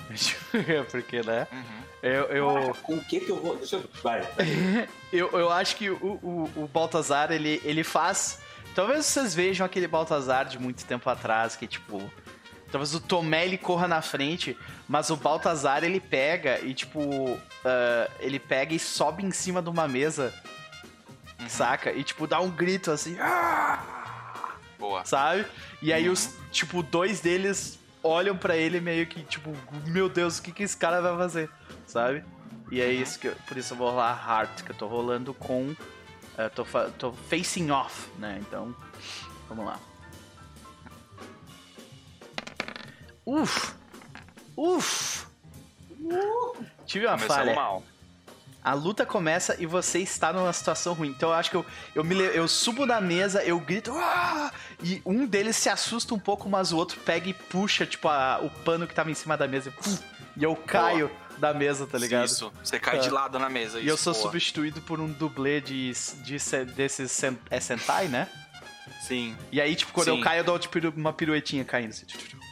Porque, 0.90 1.22
né? 1.22 1.48
Uhum. 1.52 1.90
Eu, 2.02 2.24
eu, 2.26 2.53
Caraca, 2.53 2.74
com 2.82 2.95
o 2.95 3.03
que 3.03 3.20
que 3.20 3.30
eu 3.30 3.41
vou. 3.41 3.57
Deixa 3.57 3.76
eu. 3.76 3.84
Vai. 4.02 4.28
eu, 5.11 5.30
eu 5.32 5.52
acho 5.52 5.76
que 5.76 5.90
o, 5.90 6.20
o, 6.24 6.64
o 6.64 6.68
Baltazar, 6.68 7.32
ele, 7.32 7.61
ele 7.64 7.84
faz. 7.84 8.40
Talvez 8.74 9.06
vocês 9.06 9.36
vejam 9.36 9.66
aquele 9.66 9.88
Baltazar 9.88 10.45
de 10.45 10.57
muito 10.57 10.86
tempo 10.86 11.10
atrás, 11.10 11.56
que 11.56 11.68
tipo. 11.68 12.02
Talvez 12.72 12.94
o 12.94 13.00
Tomé 13.00 13.46
ele 13.46 13.58
corra 13.58 13.88
na 13.88 14.02
frente, 14.02 14.56
mas 14.88 15.10
o 15.10 15.16
Baltazar 15.18 15.84
ele 15.84 16.00
pega 16.00 16.60
e 16.60 16.74
tipo. 16.74 17.40
ah, 17.66 18.10
ele 18.20 18.40
pega 18.40 18.74
e 18.74 18.80
sobe 18.80 19.24
em 19.26 19.32
cima 19.32 19.62
de 19.62 19.70
uma 19.70 19.88
mesa, 19.88 20.34
Uhum. 21.40 21.50
saca? 21.50 21.91
E 21.91 22.04
tipo, 22.04 22.28
dá 22.28 22.40
um 22.40 22.50
grito 22.50 22.91
assim. 22.91 23.18
"Ah!" 23.20 23.84
Boa. 24.78 25.04
sabe? 25.06 25.46
E 25.82 25.91
aí 25.91 26.08
Uhum. 26.08 26.14
os, 26.14 26.34
tipo, 26.52 26.82
dois 26.84 27.20
deles 27.20 27.78
olham 28.02 28.38
pra 28.38 28.56
ele 28.56 28.80
meio 28.80 29.06
que, 29.08 29.24
tipo, 29.24 29.54
meu 29.88 30.08
Deus, 30.08 30.38
o 30.38 30.41
que 30.41 30.52
que 30.54 30.64
esse 30.64 30.78
cara 30.78 31.02
vai 31.02 31.18
fazer, 31.18 31.50
sabe? 31.86 32.24
E 32.72 32.80
é 32.80 32.86
Uhum. 32.86 32.91
isso 33.02 33.20
que 33.20 33.28
eu, 33.28 33.36
por 33.48 33.58
isso 33.58 33.74
eu 33.74 33.78
vou 33.78 33.90
rolar 33.90 34.24
Heart, 34.26 34.64
que 34.64 34.72
eu 34.72 34.76
tô 34.76 34.88
rolando 34.88 35.34
com 35.34 35.76
eh, 36.38 36.48
tô, 36.50 36.64
tô 36.98 37.12
facing 37.12 37.70
off, 37.72 38.08
né? 38.18 38.38
Então, 38.40 38.74
vamos 39.50 39.66
lá. 39.66 39.78
Uf! 43.30 43.73
Uf! 44.57 45.26
Tive 46.85 47.06
uma 47.06 47.14
Começamos 47.15 47.27
falha. 47.35 47.53
mal. 47.56 47.84
A 48.64 48.73
luta 48.73 49.06
começa 49.06 49.56
e 49.60 49.65
você 49.65 49.99
está 49.99 50.34
numa 50.34 50.51
situação 50.51 50.93
ruim. 50.93 51.10
Então 51.10 51.30
eu 51.30 51.35
acho 51.35 51.49
que 51.49 51.56
eu, 51.56 51.65
eu, 51.95 52.03
me, 52.03 52.15
eu 52.15 52.47
subo 52.47 52.85
na 52.85 52.99
mesa, 52.99 53.41
eu 53.43 53.57
grito, 53.60 53.93
"Ah!" 53.95 54.51
e 54.84 55.01
um 55.06 55.26
deles 55.26 55.56
se 55.56 55.69
assusta 55.69 56.14
um 56.14 56.19
pouco, 56.19 56.49
mas 56.49 56.73
o 56.73 56.77
outro 56.77 56.99
pega 56.99 57.30
e 57.30 57.34
puxa, 57.34 57.85
tipo, 57.85 58.07
a- 58.10 58.39
o 58.41 58.49
pano 58.64 58.85
que 58.85 58.93
tava 58.93 59.10
em 59.10 59.14
cima 59.14 59.38
da 59.38 59.47
mesa 59.47 59.72
e, 60.35 60.43
eu 60.43 60.56
caio 60.56 61.10
da 61.38 61.53
mesa, 61.53 61.88
tá 61.88 61.97
ligado? 61.97 62.26
Isso, 62.26 62.51
você 62.61 62.77
cai 62.80 62.99
de 62.99 63.10
lado 63.10 63.39
na 63.39 63.49
mesa. 63.49 63.80
E 63.80 63.88
eu 63.88 63.95
isso, 63.95 64.03
sou 64.03 64.14
boa. 64.14 64.23
substituído 64.26 64.81
por 64.81 64.99
um 64.99 65.07
dublê 65.10 65.61
de, 65.61 65.93
de 66.23 66.38
se- 66.39 66.65
desses 66.65 67.18
é 67.49 67.60
Sentai, 67.61 68.07
né? 68.10 68.27
Sim, 69.02 69.36
E 69.52 69.60
aí, 69.61 69.76
tipo, 69.76 69.91
quando 69.94 70.06
Sim. 70.11 70.18
eu 70.18 70.24
caio, 70.24 70.40
eu 70.40 70.44
dou 70.44 70.60
tipo, 70.60 70.78
uma 70.95 71.14
piruetinha 71.14 71.64
caindo. 71.66 71.90
Assim. 71.91 72.06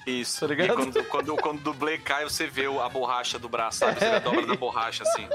isso. 0.06 0.40
Tá 0.40 0.48
ligado? 0.48 0.68
E 0.68 0.74
quando, 0.76 1.04
quando, 1.06 1.36
quando 1.38 1.60
o 1.60 1.64
dublê 1.64 1.98
cai, 1.98 2.24
você 2.24 2.48
vê 2.48 2.66
a 2.66 2.90
borracha 2.90 3.38
do 3.38 3.50
braço, 3.50 3.80
sabe? 3.80 4.00
Você 4.00 4.10
vê 4.10 4.16
a 4.16 4.20
dobra 4.20 4.46
da 4.46 4.56
borracha, 4.56 5.04
assim. 5.04 5.28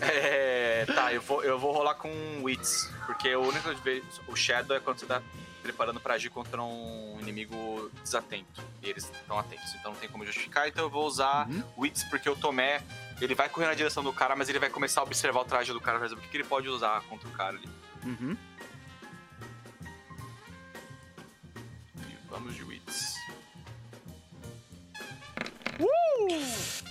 É, 0.00 0.84
tá, 0.86 1.12
eu 1.12 1.20
vou, 1.22 1.42
eu 1.42 1.58
vou 1.58 1.72
rolar 1.72 1.94
com 1.94 2.10
Wits, 2.42 2.90
porque 3.06 3.34
o 3.34 3.42
único 3.42 3.74
vez, 3.76 4.04
o 4.26 4.36
Shadow 4.36 4.76
é 4.76 4.80
quando 4.80 4.98
você 4.98 5.06
tá 5.06 5.22
preparando 5.62 5.98
pra 6.00 6.14
agir 6.14 6.30
contra 6.30 6.62
um 6.62 7.16
inimigo 7.20 7.90
desatento. 8.02 8.62
E 8.82 8.88
eles 8.90 9.04
estão 9.10 9.38
atentos, 9.38 9.74
então 9.74 9.92
não 9.92 9.98
tem 9.98 10.08
como 10.08 10.24
justificar. 10.24 10.68
Então 10.68 10.84
eu 10.84 10.90
vou 10.90 11.06
usar 11.06 11.48
Uhum. 11.48 11.62
Wits, 11.78 12.04
porque 12.04 12.28
o 12.28 12.36
Tomé, 12.36 12.80
ele 13.20 13.34
vai 13.34 13.48
correr 13.48 13.66
na 13.66 13.74
direção 13.74 14.02
do 14.02 14.12
cara, 14.12 14.36
mas 14.36 14.48
ele 14.48 14.58
vai 14.58 14.70
começar 14.70 15.00
a 15.00 15.04
observar 15.04 15.40
o 15.40 15.44
traje 15.44 15.72
do 15.72 15.80
cara 15.80 15.98
pra 15.98 16.08
saber 16.08 16.20
o 16.20 16.22
que 16.24 16.30
que 16.30 16.36
ele 16.36 16.44
pode 16.44 16.68
usar 16.68 17.00
contra 17.02 17.28
o 17.28 17.32
cara 17.32 17.56
ali. 17.56 17.68
Uhum. 18.04 18.36
Vamos 22.30 22.54
de 22.54 22.62
Wits. 22.64 23.14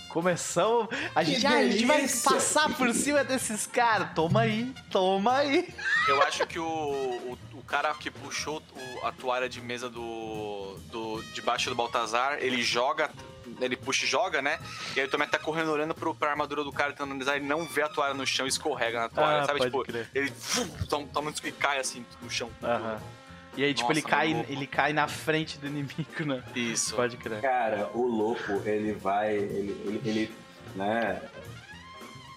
Começamos. 0.08 0.88
A 1.14 1.22
gente, 1.22 1.46
a 1.46 1.62
gente 1.68 1.84
vai 1.84 2.08
passar 2.08 2.74
por 2.74 2.92
cima 2.94 3.22
desses 3.22 3.66
caras. 3.66 4.10
Toma 4.14 4.40
aí, 4.40 4.74
toma 4.90 5.36
aí. 5.36 5.68
Eu 6.08 6.22
acho 6.22 6.46
que 6.46 6.58
o, 6.58 6.64
o, 6.64 7.38
o 7.54 7.62
cara 7.64 7.92
que 7.94 8.10
puxou 8.10 8.62
o- 8.74 9.06
a 9.06 9.12
toalha 9.12 9.48
de 9.48 9.60
mesa 9.60 9.90
do, 9.90 10.78
do 10.90 11.22
debaixo 11.34 11.68
do 11.68 11.76
Baltazar, 11.76 12.38
ele 12.40 12.62
joga, 12.62 13.10
ele 13.60 13.76
puxa 13.76 14.06
e 14.06 14.08
joga, 14.08 14.40
né? 14.40 14.58
E 14.96 15.00
aí 15.00 15.06
o 15.06 15.10
Tomé 15.10 15.26
tá 15.26 15.38
correndo 15.38 15.70
olhando 15.70 15.94
pro, 15.94 16.14
pra 16.14 16.30
armadura 16.30 16.64
do 16.64 16.72
cara, 16.72 16.92
tentando 16.92 17.10
analisar, 17.10 17.36
ele 17.36 17.46
não 17.46 17.66
vê 17.66 17.82
a 17.82 17.88
toalha 17.88 18.14
no 18.14 18.26
chão 18.26 18.46
e 18.46 18.48
escorrega 18.48 18.98
na 19.00 19.08
toalha, 19.10 19.42
Ah, 19.42 19.46
sabe? 19.46 19.58
pode 19.58 19.70
Tipo, 19.70 19.84
crer. 19.84 20.08
ele 20.14 20.32
toma, 20.88 21.06
toma 21.12 21.30
um 21.30 21.34
e 21.46 21.52
cai 21.52 21.78
assim 21.78 22.04
no 22.22 22.30
chão. 22.30 22.50
Aham. 22.62 22.98
E 23.58 23.64
aí, 23.64 23.74
tipo, 23.74 23.88
Nossa, 23.88 23.98
ele 23.98 24.08
cai, 24.08 24.46
ele 24.48 24.66
cai 24.68 24.92
na 24.92 25.08
frente 25.08 25.58
do 25.58 25.66
inimigo, 25.66 26.24
né? 26.24 26.44
Isso. 26.54 26.94
Pode 26.94 27.16
crer. 27.16 27.40
Cara, 27.40 27.90
o 27.92 28.06
louco, 28.06 28.62
ele 28.64 28.92
vai. 28.92 29.34
Ele, 29.34 29.76
ele, 29.84 30.00
ele, 30.04 30.32
né? 30.76 31.20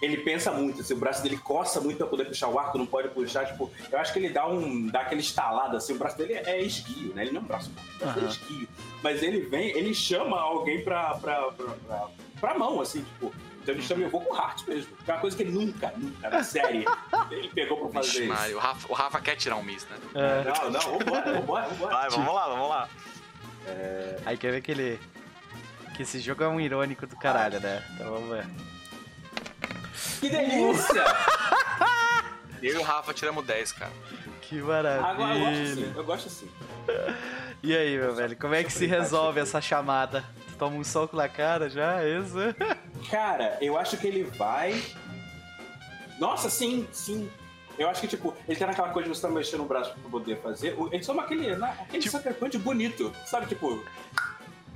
Ele 0.02 0.18
pensa 0.18 0.52
muito, 0.52 0.82
assim, 0.82 0.96
o 0.96 0.98
braço 0.98 1.22
dele 1.22 1.38
coça 1.38 1.80
muito 1.80 1.98
pra 1.98 2.08
poder 2.08 2.26
puxar 2.26 2.48
o 2.48 2.58
arco, 2.58 2.76
não 2.76 2.88
pode 2.88 3.10
puxar, 3.10 3.46
tipo, 3.46 3.70
eu 3.92 4.00
acho 4.00 4.12
que 4.12 4.18
ele 4.18 4.30
dá 4.30 4.48
um. 4.48 4.88
dá 4.88 5.02
aquele 5.02 5.22
estalado, 5.22 5.78
assim, 5.78 5.94
o 5.94 6.00
braço 6.00 6.18
dele 6.18 6.34
é 6.34 6.60
esguio, 6.60 7.14
né? 7.14 7.22
Ele 7.22 7.34
não 7.34 7.42
é 7.42 7.44
um 7.44 7.48
braço 7.48 7.70
o 7.70 8.00
braço 8.00 8.16
dele 8.16 8.26
é 8.26 8.30
esguio. 8.30 8.68
Mas 9.04 9.22
ele 9.22 9.42
vem, 9.42 9.78
ele 9.78 9.94
chama 9.94 10.40
alguém 10.40 10.84
pra, 10.84 11.14
pra, 11.20 11.52
pra, 11.52 11.66
pra, 11.68 12.08
pra 12.40 12.58
mão, 12.58 12.82
assim, 12.82 13.04
tipo. 13.04 13.32
Então 13.62 13.76
ele 13.76 13.82
chama, 13.84 14.02
eu 14.04 14.10
vou 14.10 14.22
com 14.22 14.34
o 14.34 14.38
Hart 14.38 14.68
mesmo. 14.68 14.96
É 15.08 15.12
uma 15.12 15.20
coisa 15.20 15.38
que 15.38 15.44
ele 15.44 15.52
nunca, 15.52 15.94
nunca, 15.96 16.30
na 16.30 16.44
série, 16.44 16.84
ele 17.30 17.50
pegou 17.50 17.90
pra 17.90 18.02
Vixe, 18.02 18.14
fazer 18.14 18.28
Mário, 18.28 18.48
isso. 18.50 18.58
o 18.58 18.60
Rafa, 18.60 18.88
o 18.92 18.94
Rafa 18.94 19.22
quer 19.22 19.36
tirar 19.36 19.56
um 19.58 19.64
miss, 19.64 19.88
né? 19.88 19.98
É. 20.16 20.44
Não, 20.44 20.72
não, 20.72 20.80
vambora, 21.00 21.34
vambora, 21.34 21.68
vambora. 21.68 21.96
Vai, 21.96 22.10
vamos 22.10 22.34
lá, 22.34 22.48
vamos 22.48 22.70
lá. 22.70 22.90
Aí 24.26 24.38
quer 24.38 24.52
ver 24.52 24.62
que 24.62 24.72
ele. 24.72 25.00
Que 25.96 26.04
esse 26.04 26.20
jogo 26.20 26.44
é 26.44 26.48
um 26.48 26.60
irônico 26.60 27.06
do 27.06 27.16
caralho, 27.18 27.60
né? 27.60 27.84
Então 27.94 28.12
vamos 28.12 28.30
ver. 28.30 28.48
Que 30.20 30.30
delícia! 30.30 31.04
Eu 32.62 32.76
e 32.76 32.78
o 32.78 32.84
Rafa 32.84 33.12
tiramos 33.14 33.44
10, 33.46 33.72
cara. 33.72 33.92
Que 34.42 34.60
Agora 34.60 34.90
eu 34.98 35.02
gosto 35.02 35.18
maravilha. 35.20 35.64
assim, 35.64 35.94
eu 35.96 36.04
gosto 36.04 36.28
assim. 36.28 36.52
E 37.64 37.76
aí, 37.76 37.98
meu 37.98 38.14
velho, 38.14 38.38
como 38.38 38.54
é 38.54 38.64
que 38.64 38.72
se 38.72 38.86
resolve 38.86 39.40
essa 39.40 39.60
chamada? 39.60 40.24
Toma 40.62 40.76
um 40.78 40.84
soco 40.84 41.16
na 41.18 41.28
cara 41.28 41.68
já, 41.72 42.04
é 42.04 42.20
isso? 42.20 42.36
Cara, 43.10 43.58
eu 43.60 43.76
acho 43.80 43.98
que 43.98 44.06
ele 44.06 44.26
vai. 44.26 44.80
Nossa, 46.20 46.52
sim, 46.52 46.88
sim. 46.92 47.28
Eu 47.80 47.90
acho 47.90 48.00
que, 48.00 48.08
tipo, 48.08 48.32
ele 48.48 48.60
tá 48.60 48.68
naquela 48.68 48.90
coisa 48.90 49.10
de 49.10 49.16
você 49.16 49.24
tá 49.24 49.34
mexendo 49.34 49.62
o 49.62 49.66
braço 49.66 49.92
pra 50.00 50.12
poder 50.12 50.40
fazer. 50.40 50.78
Ele 50.92 51.04
soma 51.04 51.24
aquele, 51.24 51.56
né, 51.56 51.76
aquele 51.82 52.04
Tipo- 52.04 52.16
Sucker 52.16 52.36
Punch 52.36 52.60
bonito. 52.60 53.12
Sabe, 53.26 53.48
tipo, 53.48 53.84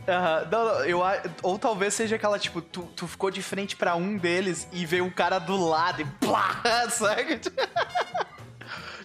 Aham, 0.08 0.48
não, 0.52 0.66
não, 0.66 0.86
eu, 0.86 1.02
ou 1.44 1.60
talvez 1.60 1.94
seja 1.94 2.16
aquela, 2.16 2.40
tipo, 2.40 2.64
tu, 2.64 2.82
tu 2.96 3.06
ficou 3.08 3.30
de 3.30 3.44
frente 3.44 3.76
pra 3.76 3.96
um 3.96 4.18
deles 4.18 4.68
e 4.72 4.88
veio 4.88 5.06
um 5.06 5.12
cara 5.12 5.38
do 5.38 5.56
lado 5.70 6.02
e 6.02 6.06
plá, 6.20 6.64
sabe? 6.90 7.42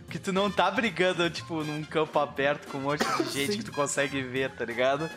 Que 0.09 0.19
tu 0.19 0.33
não 0.33 0.51
tá 0.51 0.69
brigando, 0.69 1.31
tipo, 1.31 1.63
num 1.63 1.85
campo 1.85 2.19
aberto 2.19 2.67
com 2.69 2.79
um 2.79 2.81
monte 2.81 3.05
de 3.05 3.31
gente 3.31 3.53
Sim. 3.53 3.59
que 3.59 3.65
tu 3.65 3.71
consegue 3.71 4.21
ver, 4.23 4.51
tá 4.51 4.65
ligado? 4.65 5.09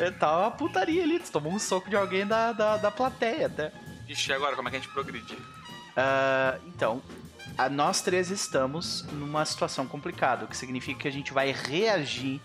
É, 0.00 0.10
tá 0.10 0.38
uma 0.40 0.50
putaria 0.50 1.02
ali, 1.02 1.18
tu 1.18 1.30
tomou 1.30 1.52
um 1.52 1.58
soco 1.58 1.90
de 1.90 1.96
alguém 1.96 2.26
da, 2.26 2.52
da, 2.52 2.76
da 2.76 2.90
plateia 2.90 3.46
até. 3.46 3.72
Ixi, 4.08 4.30
e 4.30 4.34
agora, 4.34 4.56
como 4.56 4.68
é 4.68 4.70
que 4.70 4.76
a 4.78 4.80
gente 4.80 4.92
progredir? 4.92 5.38
Ah, 5.96 6.56
então, 6.66 7.02
a- 7.58 7.68
nós 7.68 8.00
três 8.00 8.30
estamos 8.30 9.02
numa 9.12 9.44
situação 9.44 9.86
complicada, 9.86 10.44
o 10.44 10.48
que 10.48 10.56
significa 10.56 11.00
que 11.00 11.08
a 11.08 11.12
gente 11.12 11.32
vai 11.32 11.52
reagir 11.52 12.40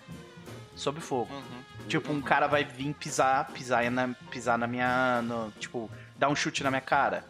sob 0.75 0.99
fogo. 0.99 1.33
Uhum. 1.33 1.85
Tipo, 1.87 2.11
um 2.11 2.21
cara 2.21 2.47
vai 2.47 2.63
vir 2.63 2.93
pisar, 2.95 3.45
pisar 3.51 3.89
na, 3.91 4.09
pisar 4.29 4.57
na 4.57 4.67
minha. 4.67 5.21
no- 5.21 5.51
tipo, 5.59 5.89
dar 6.17 6.29
um 6.29 6.35
chute 6.35 6.63
na 6.63 6.69
minha 6.69 6.81
cara. 6.81 7.23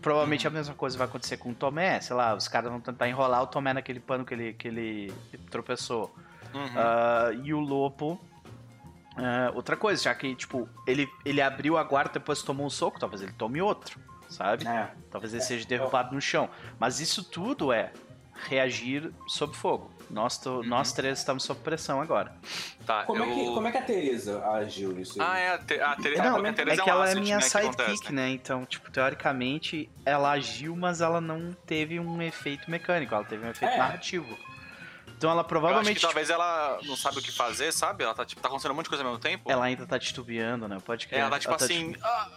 Provavelmente 0.00 0.46
a 0.46 0.50
mesma 0.50 0.74
coisa 0.74 0.98
vai 0.98 1.06
acontecer 1.06 1.36
com 1.36 1.50
o 1.50 1.54
Tomé, 1.54 2.00
sei 2.00 2.14
lá, 2.16 2.34
os 2.34 2.48
caras 2.48 2.70
vão 2.70 2.80
tentar 2.80 3.08
enrolar 3.08 3.42
o 3.42 3.46
Tomé 3.46 3.72
naquele 3.72 4.00
pano 4.00 4.24
que 4.24 4.34
ele, 4.34 4.52
que 4.52 4.68
ele 4.68 5.14
tropeçou. 5.50 6.14
Uhum. 6.52 6.70
Ah, 6.76 7.30
e 7.42 7.52
o 7.54 7.60
Lopo. 7.60 8.20
Ah, 9.16 9.50
outra 9.54 9.76
coisa, 9.76 10.02
já 10.02 10.14
que, 10.14 10.34
tipo, 10.34 10.68
ele, 10.86 11.08
ele 11.24 11.40
abriu 11.42 11.76
a 11.76 11.84
guarda 11.84 12.12
depois 12.14 12.42
tomou 12.42 12.66
um 12.66 12.70
soco, 12.70 12.98
talvez 12.98 13.22
ele 13.22 13.32
tome 13.32 13.60
outro, 13.60 13.98
sabe? 14.28 14.66
é. 14.66 14.90
Talvez 15.10 15.32
ele 15.34 15.42
seja 15.42 15.66
derrubado 15.66 16.14
no 16.14 16.20
chão. 16.20 16.48
Mas 16.78 17.00
isso 17.00 17.22
tudo 17.22 17.72
é 17.72 17.92
reagir 18.48 19.12
sob 19.28 19.54
fogo. 19.54 19.90
Nós, 20.10 20.36
to- 20.36 20.62
nós 20.64 20.92
três 20.92 21.18
estamos 21.20 21.42
sob 21.42 21.60
pressão 21.60 22.00
agora. 22.00 22.34
Tá, 22.84 23.04
Como, 23.04 23.22
eu... 23.22 23.30
é 23.30 23.34
que, 23.34 23.44
como 23.54 23.66
é 23.68 23.72
que 23.72 23.78
a 23.78 23.82
Teresa 23.82 24.44
agiu 24.50 24.92
nisso? 24.92 25.22
aí? 25.22 25.26
Ah, 25.28 25.38
é, 25.38 25.54
a, 25.54 25.58
te, 25.58 25.80
a, 25.80 25.96
Tere- 25.96 26.16
Não, 26.18 26.32
porque 26.34 26.46
a 26.48 26.50
é 26.50 26.52
Teresa 26.52 26.82
que 26.82 26.90
um 26.90 26.92
ela 26.92 27.10
é 27.10 27.14
minha 27.14 27.36
né, 27.36 27.42
que 27.42 27.48
sidekick, 27.48 28.12
né? 28.12 28.28
Então, 28.30 28.66
tipo, 28.66 28.90
teoricamente, 28.90 29.88
ela 30.04 30.32
agiu, 30.32 30.76
mas 30.76 31.00
ela 31.00 31.18
não 31.20 31.52
teve 31.66 31.98
um 31.98 32.20
efeito 32.20 32.70
mecânico, 32.70 33.14
ela 33.14 33.24
teve 33.24 33.46
um 33.46 33.50
efeito 33.50 33.72
É. 33.72 33.78
narrativo. 33.78 34.36
Então 35.22 35.30
ela 35.30 35.38
Eu 35.38 35.40
acho 35.42 35.48
provavelmente. 35.48 35.94
que 36.00 36.02
talvez 36.02 36.28
ela 36.30 36.80
não 36.82 36.96
sabe 36.96 37.18
o 37.20 37.22
que 37.22 37.30
fazer, 37.30 37.70
sabe? 37.72 38.02
Ela 38.02 38.12
tá, 38.12 38.24
tipo, 38.24 38.42
tá 38.42 38.48
acontecendo 38.48 38.72
um 38.72 38.74
monte 38.74 38.86
de 38.86 38.90
coisa 38.90 39.04
ao 39.04 39.08
mesmo 39.10 39.22
tempo. 39.22 39.48
Ela 39.48 39.66
ainda 39.66 39.86
tá 39.86 39.96
titubeando, 39.96 40.66
né? 40.66 40.78
Pode 40.84 41.06
É, 41.06 41.08
crer. 41.10 41.20
ela 41.20 41.30
tá 41.30 41.38
tipo 41.38 41.54
Ela 41.54 41.62
assim. 41.64 41.94
ah, 42.02 42.28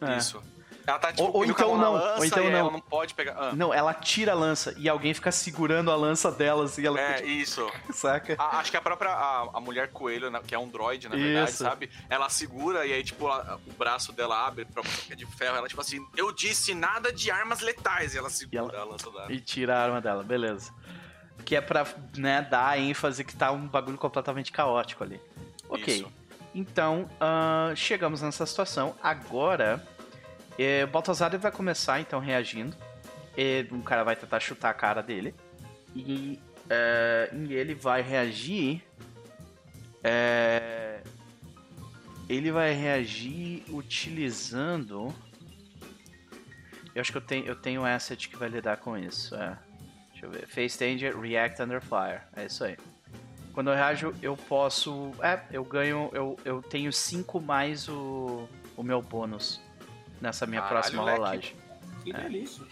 ah, 0.00 0.12
É. 0.14 0.16
Isso. 0.16 0.42
Ela 0.86 0.98
tá 0.98 1.08
tipo. 1.12 1.22
Ou- 1.22 1.36
ou 1.36 1.44
então 1.44 1.76
não, 1.76 1.92
lança 1.92 2.18
ou 2.18 2.24
então 2.24 2.44
não. 2.50 2.58
Ela 2.58 2.70
não 2.70 2.80
pode 2.80 3.12
pegar. 3.14 3.34
ah, 3.38 3.52
Não, 3.54 3.72
ela 3.74 3.92
tira 3.92 4.32
a 4.32 4.34
lança 4.34 4.74
e 4.78 4.88
alguém 4.88 5.12
fica 5.12 5.30
segurando 5.30 5.90
a 5.90 5.96
lança 5.96 6.30
dela, 6.32 6.64
assim, 6.64 6.86
ela 6.86 6.98
é, 6.98 7.14
fica 7.18 7.28
isso. 7.28 7.66
tipo, 7.66 7.92
saca? 7.92 8.36
A- 8.38 8.58
acho 8.58 8.70
que 8.70 8.76
a 8.78 8.82
própria 8.82 9.10
a, 9.10 9.50
a 9.54 9.60
mulher 9.60 9.88
coelho, 9.92 10.30
né, 10.30 10.40
que 10.46 10.54
é 10.54 10.58
um 10.58 10.68
droid, 10.68 11.08
na 11.10 11.16
verdade, 11.16 11.50
Isso. 11.50 11.62
sabe? 11.62 11.90
Ela 12.08 12.30
segura 12.30 12.86
e 12.86 12.92
aí, 12.94 13.04
tipo, 13.04 13.26
ela- 13.26 13.60
o 13.66 13.72
braço 13.74 14.12
dela 14.12 14.46
abre 14.46 14.64
pra 14.64 14.82
é 15.10 15.14
de 15.14 15.26
ferro. 15.26 15.56
Ela, 15.58 15.68
tipo 15.68 15.80
assim, 15.82 16.06
eu 16.16 16.32
disse 16.32 16.74
nada 16.74 17.12
de 17.12 17.30
armas 17.30 17.60
letais. 17.60 18.14
E 18.14 18.18
ela 18.18 18.30
segura 18.30 18.72
E 18.74 18.76
a 18.80 18.84
lança 18.84 19.10
dela. 19.10 19.30
E 19.32 19.40
tira 19.40 19.76
a 19.78 19.82
arma 19.82 20.00
dela, 20.00 20.22
beleza. 20.22 20.72
Que 21.44 21.56
é 21.56 21.60
pra, 21.60 21.86
né, 22.16 22.42
dar 22.42 22.68
a 22.68 22.78
ênfase 22.78 23.24
que 23.24 23.34
tá 23.34 23.52
um 23.52 23.66
bagulho 23.66 23.98
completamente 23.98 24.52
caótico 24.52 25.04
ali. 25.04 25.20
Ok. 25.68 25.94
Isso. 25.94 26.12
Então, 26.54 27.08
ah, 27.20 27.72
chegamos 27.74 28.22
nessa 28.22 28.46
situação. 28.46 28.94
Agora, 29.02 29.84
eh, 30.58 30.84
o 30.84 30.86
Baltazar 30.86 31.36
vai 31.38 31.50
começar, 31.50 32.00
então, 32.00 32.20
reagindo. 32.20 32.76
E 33.36 33.66
um 33.72 33.82
cara 33.82 34.04
vai 34.04 34.14
tentar 34.14 34.38
chutar 34.38 34.70
a 34.70 34.74
cara 34.74 35.02
dele. 35.02 35.34
E, 35.94 36.38
eh, 36.70 37.30
e 37.32 37.54
ele 37.54 37.74
vai 37.74 38.02
reagir... 38.02 38.82
eh, 40.02 41.02
ele 42.28 42.52
vai 42.52 42.72
reagir 42.72 43.64
utilizando... 43.68 45.14
Eu 46.94 47.00
acho 47.00 47.10
que 47.10 47.18
eu 47.18 47.22
tenho, 47.22 47.44
eu 47.46 47.56
tenho 47.56 47.82
um 47.82 47.84
asset 47.84 48.28
que 48.28 48.36
vai 48.36 48.48
lidar 48.48 48.76
com 48.76 48.96
isso. 48.96 49.34
É. 49.34 49.58
Deixa 50.24 50.26
eu 50.26 50.30
ver. 50.30 50.46
Face 50.46 50.78
Danger, 50.78 51.18
React 51.18 51.62
Under 51.62 51.80
Fire. 51.80 52.20
É 52.34 52.46
isso 52.46 52.64
aí. 52.64 52.76
Quando 53.52 53.70
eu 53.70 53.74
reajo, 53.74 54.14
eu 54.22 54.36
posso. 54.36 55.12
É, 55.22 55.40
eu 55.52 55.64
ganho. 55.64 56.10
Eu, 56.12 56.38
eu 56.44 56.62
tenho 56.62 56.92
5 56.92 57.40
mais 57.40 57.88
o, 57.88 58.48
o 58.76 58.82
meu 58.82 59.00
bônus 59.00 59.60
nessa 60.20 60.46
minha 60.46 60.62
Caralho, 60.62 60.80
próxima 60.80 61.02
moleque. 61.02 61.18
rolagem. 61.18 61.56
Que 62.02 62.12
delícia. 62.12 62.64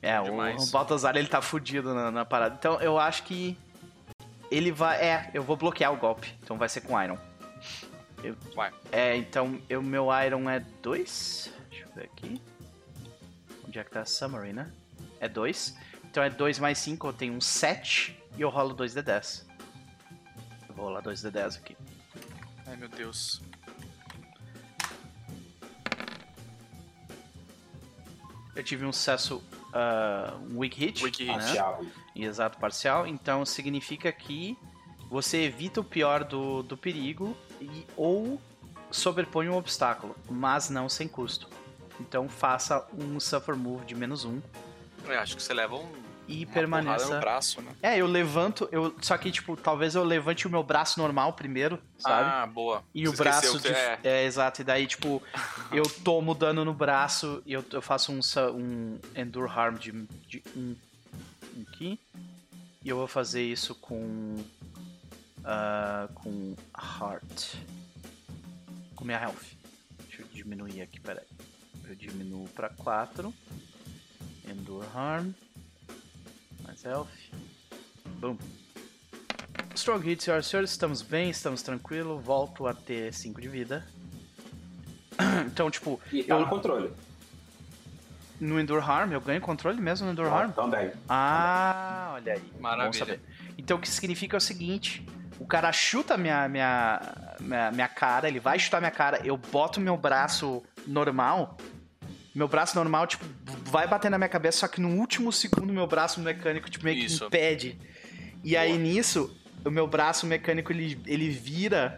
É, 0.00 0.18
o, 0.20 0.24
Demais. 0.24 0.68
o 0.68 0.72
Baltazar 0.72 1.16
ele 1.16 1.28
tá 1.28 1.42
fudido 1.42 1.92
na, 1.92 2.10
na 2.10 2.24
parada. 2.24 2.56
Então 2.58 2.80
eu 2.80 2.98
acho 2.98 3.24
que. 3.24 3.56
Ele 4.50 4.72
vai. 4.72 4.98
É, 4.98 5.30
eu 5.34 5.42
vou 5.42 5.56
bloquear 5.56 5.92
o 5.92 5.96
golpe. 5.96 6.34
Então 6.42 6.56
vai 6.56 6.68
ser 6.68 6.80
com 6.80 7.00
Iron. 7.00 7.18
Eu, 8.22 8.36
Vai. 8.54 8.70
É, 8.92 9.16
então 9.16 9.58
o 9.70 9.82
meu 9.82 10.08
Iron 10.24 10.48
é 10.48 10.60
2. 10.82 11.52
Deixa 11.70 11.86
eu 11.86 11.94
ver 11.94 12.04
aqui. 12.04 12.40
Onde 13.66 13.78
é 13.78 13.84
que 13.84 13.90
tá 13.90 14.00
a 14.00 14.06
summary, 14.06 14.52
né? 14.52 14.70
É 15.20 15.28
2. 15.28 15.76
Então 16.10 16.24
é 16.24 16.28
2 16.28 16.58
mais 16.58 16.76
5, 16.78 17.06
eu 17.06 17.12
tenho 17.12 17.34
um 17.34 17.40
7 17.40 18.20
e 18.36 18.40
eu 18.40 18.48
rolo 18.48 18.74
2d10. 18.74 19.44
Eu 20.68 20.74
vou 20.74 20.86
rolar 20.86 21.02
2d10 21.02 21.58
aqui. 21.58 21.76
Ai, 22.66 22.76
meu 22.76 22.88
Deus. 22.88 23.40
Eu 28.56 28.64
tive 28.64 28.84
um 28.84 28.92
sucesso, 28.92 29.40
ah, 29.72 30.36
um 30.50 30.58
weak 30.58 30.78
hit. 30.78 31.04
Weak 31.04 31.24
hit. 31.24 31.36
Né? 31.36 31.52
Thiago. 31.52 31.86
Exato, 32.16 32.58
parcial. 32.58 33.06
Então 33.06 33.46
significa 33.46 34.10
que 34.10 34.58
você 35.08 35.42
evita 35.44 35.80
o 35.80 35.84
pior 35.84 36.24
do, 36.24 36.64
do 36.64 36.76
perigo 36.76 37.36
e, 37.60 37.86
ou 37.96 38.40
sobrepõe 38.90 39.48
um 39.48 39.56
obstáculo, 39.56 40.16
mas 40.28 40.70
não 40.70 40.88
sem 40.88 41.06
custo. 41.06 41.48
Então 42.00 42.28
faça 42.28 42.84
um 42.92 43.20
Suffer 43.20 43.56
Move 43.56 43.84
de 43.86 43.94
menos 43.94 44.24
um. 44.24 44.40
Eu 45.04 45.18
acho 45.18 45.36
que 45.36 45.42
você 45.42 45.52
leva 45.52 45.76
um. 45.76 45.92
e 46.28 46.44
Uma 46.44 46.52
permaneça. 46.52 47.14
no 47.14 47.20
braço, 47.20 47.62
né? 47.62 47.72
É, 47.82 47.98
eu 47.98 48.06
levanto, 48.06 48.68
eu 48.70 48.94
só 49.00 49.16
que 49.18 49.30
tipo, 49.30 49.56
talvez 49.56 49.94
eu 49.94 50.04
levante 50.04 50.46
o 50.46 50.50
meu 50.50 50.62
braço 50.62 51.00
normal 51.00 51.32
primeiro, 51.32 51.78
sabe? 51.98 52.30
Ah, 52.30 52.46
boa. 52.46 52.84
E 52.94 53.08
o 53.08 53.10
Você 53.10 53.28
esqueceu 53.28 53.52
braço 53.52 53.68
de... 53.68 53.74
é. 53.74 53.98
é. 54.04 54.24
exato, 54.24 54.60
e 54.60 54.64
daí 54.64 54.86
tipo, 54.86 55.22
eu 55.72 55.82
tomo 56.04 56.34
dano 56.34 56.64
no 56.64 56.74
braço 56.74 57.42
e 57.44 57.52
eu, 57.52 57.64
eu 57.72 57.82
faço 57.82 58.12
um, 58.12 58.20
um 58.54 58.98
Endure 59.16 59.50
Harm 59.50 59.76
de, 59.76 59.92
de 60.26 60.42
um, 60.56 60.76
um 61.56 61.62
aqui. 61.68 61.98
E 62.82 62.88
eu 62.88 62.96
vou 62.96 63.06
fazer 63.06 63.42
isso 63.42 63.74
com 63.74 64.36
ah, 65.44 66.08
com 66.14 66.54
Heart. 66.76 67.56
Com 68.94 69.04
minha 69.04 69.20
Health. 69.20 69.56
Deixa 70.06 70.22
eu 70.22 70.26
diminuir 70.32 70.82
aqui, 70.82 71.00
peraí. 71.00 71.24
Eu 71.88 71.94
diminuo 71.94 72.48
pra 72.48 72.68
4. 72.68 73.32
Endure 74.50 74.86
Harm. 74.94 75.32
Mais 76.64 76.84
Health. 76.84 77.08
Boom. 78.20 78.36
Strong 79.74 80.04
Hit, 80.04 80.22
senhoras 80.24 80.46
e 80.46 80.48
senhores, 80.50 80.70
estamos 80.70 81.00
bem, 81.02 81.30
estamos 81.30 81.62
tranquilo, 81.62 82.18
volto 82.18 82.66
a 82.66 82.74
ter 82.74 83.12
5 83.14 83.40
de 83.40 83.48
vida. 83.48 83.84
Então, 85.46 85.70
tipo, 85.70 86.00
E 86.12 86.22
tá 86.24 86.34
Eu- 86.34 86.40
no 86.40 86.48
controle. 86.48 86.90
no 88.40 88.58
Endure 88.58 88.80
Harm, 88.82 89.12
eu 89.12 89.20
ganho 89.20 89.40
controle 89.40 89.78
mesmo 89.80 90.06
no 90.06 90.12
Endure 90.12 90.28
Ó, 90.28 90.34
Harm? 90.34 90.52
Também. 90.52 90.90
Ah, 91.08 92.12
olha 92.14 92.34
aí. 92.34 92.40
Bom 92.40 92.60
Maravilha. 92.60 92.98
saber. 92.98 93.20
Então 93.58 93.76
o 93.76 93.80
que 93.80 93.88
significa 93.88 94.36
é 94.36 94.38
o 94.38 94.40
seguinte: 94.40 95.06
o 95.38 95.46
cara 95.46 95.70
chuta 95.72 96.16
minha, 96.16 96.48
minha, 96.48 97.00
minha, 97.38 97.70
minha 97.70 97.88
cara, 97.88 98.28
ele 98.28 98.40
vai 98.40 98.58
chutar 98.58 98.80
minha 98.80 98.90
cara, 98.90 99.20
eu 99.26 99.36
boto 99.36 99.78
meu 99.80 99.96
braço 99.96 100.62
normal. 100.86 101.58
Meu 102.34 102.46
braço 102.46 102.76
normal, 102.76 103.06
tipo, 103.06 103.24
vai 103.64 103.88
bater 103.88 104.10
na 104.10 104.16
minha 104.18 104.28
cabeça, 104.28 104.58
só 104.58 104.68
que 104.68 104.80
no 104.80 104.88
último 104.98 105.32
segundo 105.32 105.72
meu 105.72 105.86
braço 105.86 106.20
mecânico, 106.20 106.70
tipo, 106.70 106.84
meio 106.84 106.98
que 106.98 107.06
Isso. 107.06 107.24
impede. 107.24 107.78
E 108.44 108.56
aí 108.56 108.78
nisso, 108.78 109.36
o 109.64 109.70
meu 109.70 109.86
braço 109.86 110.26
mecânico, 110.26 110.72
ele, 110.72 111.00
ele 111.06 111.28
vira 111.28 111.96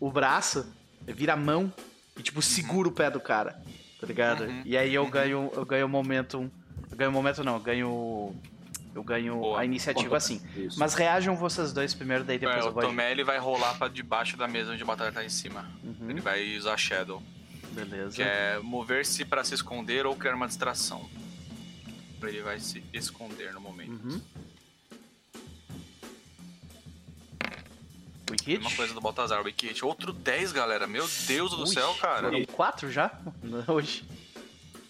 o 0.00 0.10
braço, 0.10 0.66
vira 1.06 1.34
a 1.34 1.36
mão 1.36 1.72
e, 2.18 2.22
tipo, 2.22 2.40
segura 2.40 2.88
o 2.88 2.92
pé 2.92 3.10
do 3.10 3.20
cara. 3.20 3.60
Tá 4.00 4.06
ligado? 4.06 4.44
Uhum. 4.44 4.62
E 4.64 4.76
aí 4.76 4.94
eu 4.94 5.06
ganho, 5.06 5.50
eu 5.54 5.64
ganho 5.64 5.88
momento. 5.88 6.50
Eu 6.90 6.96
ganho 6.96 7.12
momento 7.12 7.42
não, 7.44 7.54
eu 7.54 7.60
ganho. 7.60 8.34
Eu 8.94 9.02
ganho 9.02 9.36
Boa. 9.36 9.60
a 9.60 9.64
iniciativa 9.64 10.16
assim. 10.16 10.40
Isso. 10.56 10.78
Mas 10.78 10.94
reajam 10.94 11.36
vocês 11.36 11.70
dois 11.70 11.92
primeiro, 11.92 12.24
daí 12.24 12.38
depois 12.38 12.64
É, 12.64 12.66
eu 12.66 12.70
o 12.70 12.72
vou. 12.72 12.82
Tomé 12.82 13.10
ele 13.12 13.24
vai 13.24 13.38
rolar 13.38 13.74
pra 13.74 13.88
debaixo 13.88 14.38
da 14.38 14.48
mesa 14.48 14.72
onde 14.72 14.82
a 14.82 14.86
batalha 14.86 15.12
tá 15.12 15.22
em 15.22 15.28
cima. 15.28 15.70
Uhum, 15.84 16.08
Ele 16.10 16.20
vai 16.22 16.56
usar 16.56 16.78
Shadow, 16.78 17.22
beleza. 17.84 18.16
que 18.16 18.22
é 18.22 18.58
mover-se 18.60 19.24
pra 19.24 19.44
se 19.44 19.54
esconder 19.54 20.06
ou 20.06 20.16
criar 20.16 20.34
uma 20.34 20.46
distração. 20.48 21.08
Ele 22.22 22.40
vai 22.42 22.58
se 22.58 22.82
esconder 22.92 23.52
no 23.52 23.60
momento. 23.60 23.90
Uhum. 24.08 24.20
Mesma 28.46 28.64
Wiki 28.66 28.76
coisa 28.76 28.92
do 28.94 29.00
Baltazar, 29.00 29.42
Wiki 29.44 29.68
Hit. 29.68 29.84
Outro 29.84 30.12
10, 30.12 30.52
galera. 30.52 30.86
Meu 30.86 31.06
Deus 31.26 31.52
do 31.52 31.66
céu, 31.66 31.94
cara. 31.94 32.22
Foram 32.28 32.44
quatro 32.46 32.90
já? 32.90 33.10
Hoje. 33.68 34.04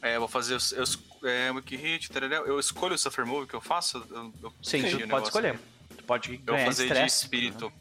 É, 0.00 0.16
eu 0.16 0.20
vou 0.20 0.28
fazer 0.28 0.54
os. 0.54 0.72
Eu, 0.72 0.82
es- 0.84 0.98
é, 1.24 1.50
Wiki 1.50 1.76
Hit, 1.76 2.10
tarará. 2.10 2.36
eu 2.36 2.58
escolho 2.58 2.94
o 2.94 2.98
Suffer 2.98 3.26
Move 3.26 3.46
que 3.46 3.54
eu 3.54 3.60
faço? 3.60 3.98
Eu, 4.10 4.32
eu 4.42 4.54
Sim, 4.62 4.82
tu 4.88 5.08
pode 5.08 5.26
escolher. 5.26 5.54
aqui. 5.54 5.58
Tu 5.98 6.04
pode 6.04 6.30
Eu 6.32 6.36
vou 6.38 6.54
ganhar 6.54 6.66
fazer 6.66 6.84
de 6.86 6.92
estresse. 6.92 7.24
espírito. 7.24 7.72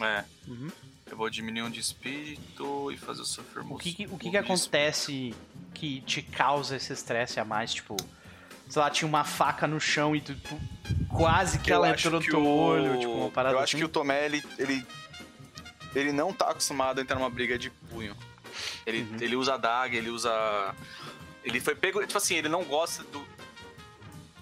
É. 0.00 0.24
Uhum. 0.48 0.70
Eu 1.10 1.16
vou 1.16 1.28
diminuir 1.30 1.62
um 1.62 1.70
de 1.70 1.80
espírito 1.80 2.90
e 2.92 2.96
fazer 2.96 3.22
o 3.22 3.24
Suffer 3.24 3.62
Move. 3.64 3.74
O 3.74 3.78
que, 3.78 3.92
que- 3.94 4.06
o 4.06 4.18
que, 4.18 4.30
que 4.30 4.36
acontece 4.36 5.34
que 5.74 6.00
te 6.02 6.22
causa 6.22 6.76
esse 6.76 6.92
estresse 6.92 7.40
a 7.40 7.44
mais? 7.44 7.72
Tipo, 7.74 7.96
sei 8.68 8.82
lá, 8.82 8.90
tinha 8.90 9.08
uma 9.08 9.24
faca 9.24 9.66
no 9.66 9.80
chão 9.80 10.14
e 10.14 10.20
tu, 10.20 10.34
tu- 10.36 10.60
quase 11.08 11.58
que 11.58 11.70
Eu 11.70 11.76
ela 11.76 11.90
entrou 11.90 12.12
no 12.14 12.20
teu 12.20 12.40
o- 12.44 12.46
olho, 12.58 12.98
tipo, 12.98 13.12
uma 13.12 13.30
parada 13.30 13.54
Eu 13.54 13.58
acho 13.60 13.76
assim. 13.76 13.78
que 13.78 13.84
o 13.84 13.88
Tomé, 13.88 14.26
ele, 14.26 14.44
ele, 14.58 14.86
ele 15.94 16.12
não 16.12 16.32
tá 16.32 16.50
acostumado 16.50 16.98
a 16.98 17.02
entrar 17.02 17.16
numa 17.16 17.30
briga 17.30 17.58
de 17.58 17.70
punho. 17.70 18.14
Ele, 18.86 19.02
Uhum. 19.02 19.16
ele 19.20 19.36
usa 19.36 19.56
daga, 19.56 19.96
ele 19.96 20.10
usa... 20.10 20.74
Ele 21.44 21.60
foi 21.60 21.74
pego... 21.74 22.00
Tipo 22.06 22.18
assim, 22.18 22.34
ele 22.36 22.48
não 22.48 22.64
gosta 22.64 23.02
do... 23.04 23.24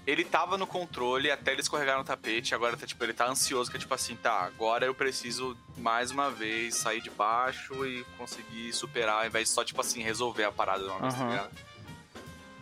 Ele 0.07 0.25
tava 0.25 0.57
no 0.57 0.67
controle 0.67 1.31
até 1.31 1.51
ele 1.53 1.61
escorregar 1.63 1.99
no 1.99 2.05
tapete, 2.05 2.55
agora 2.55 2.77
tá, 2.77 2.87
tipo, 2.87 3.03
ele 3.03 3.13
tá 3.13 3.27
ansioso, 3.29 3.69
que 3.71 3.77
é 3.77 3.81
tipo 3.81 3.93
assim, 3.93 4.15
tá, 4.15 4.43
agora 4.43 4.87
eu 4.87 4.95
preciso 4.95 5.57
mais 5.77 6.13
uma 6.13 6.31
vez 6.31 6.77
sair 6.77 7.01
de 7.01 7.11
baixo 7.11 7.85
e 7.85 8.05
conseguir 8.17 8.73
superar, 8.73 9.23
ao 9.23 9.27
invés 9.27 9.49
de 9.49 9.55
só, 9.55 9.65
tipo 9.65 9.81
assim, 9.81 10.03
resolver 10.03 10.45
a 10.45 10.53
parada 10.53 10.85
de 10.85 10.91
uma 10.91 11.01
vez, 11.01 11.15
tá 11.15 11.29
ligado? 11.29 11.51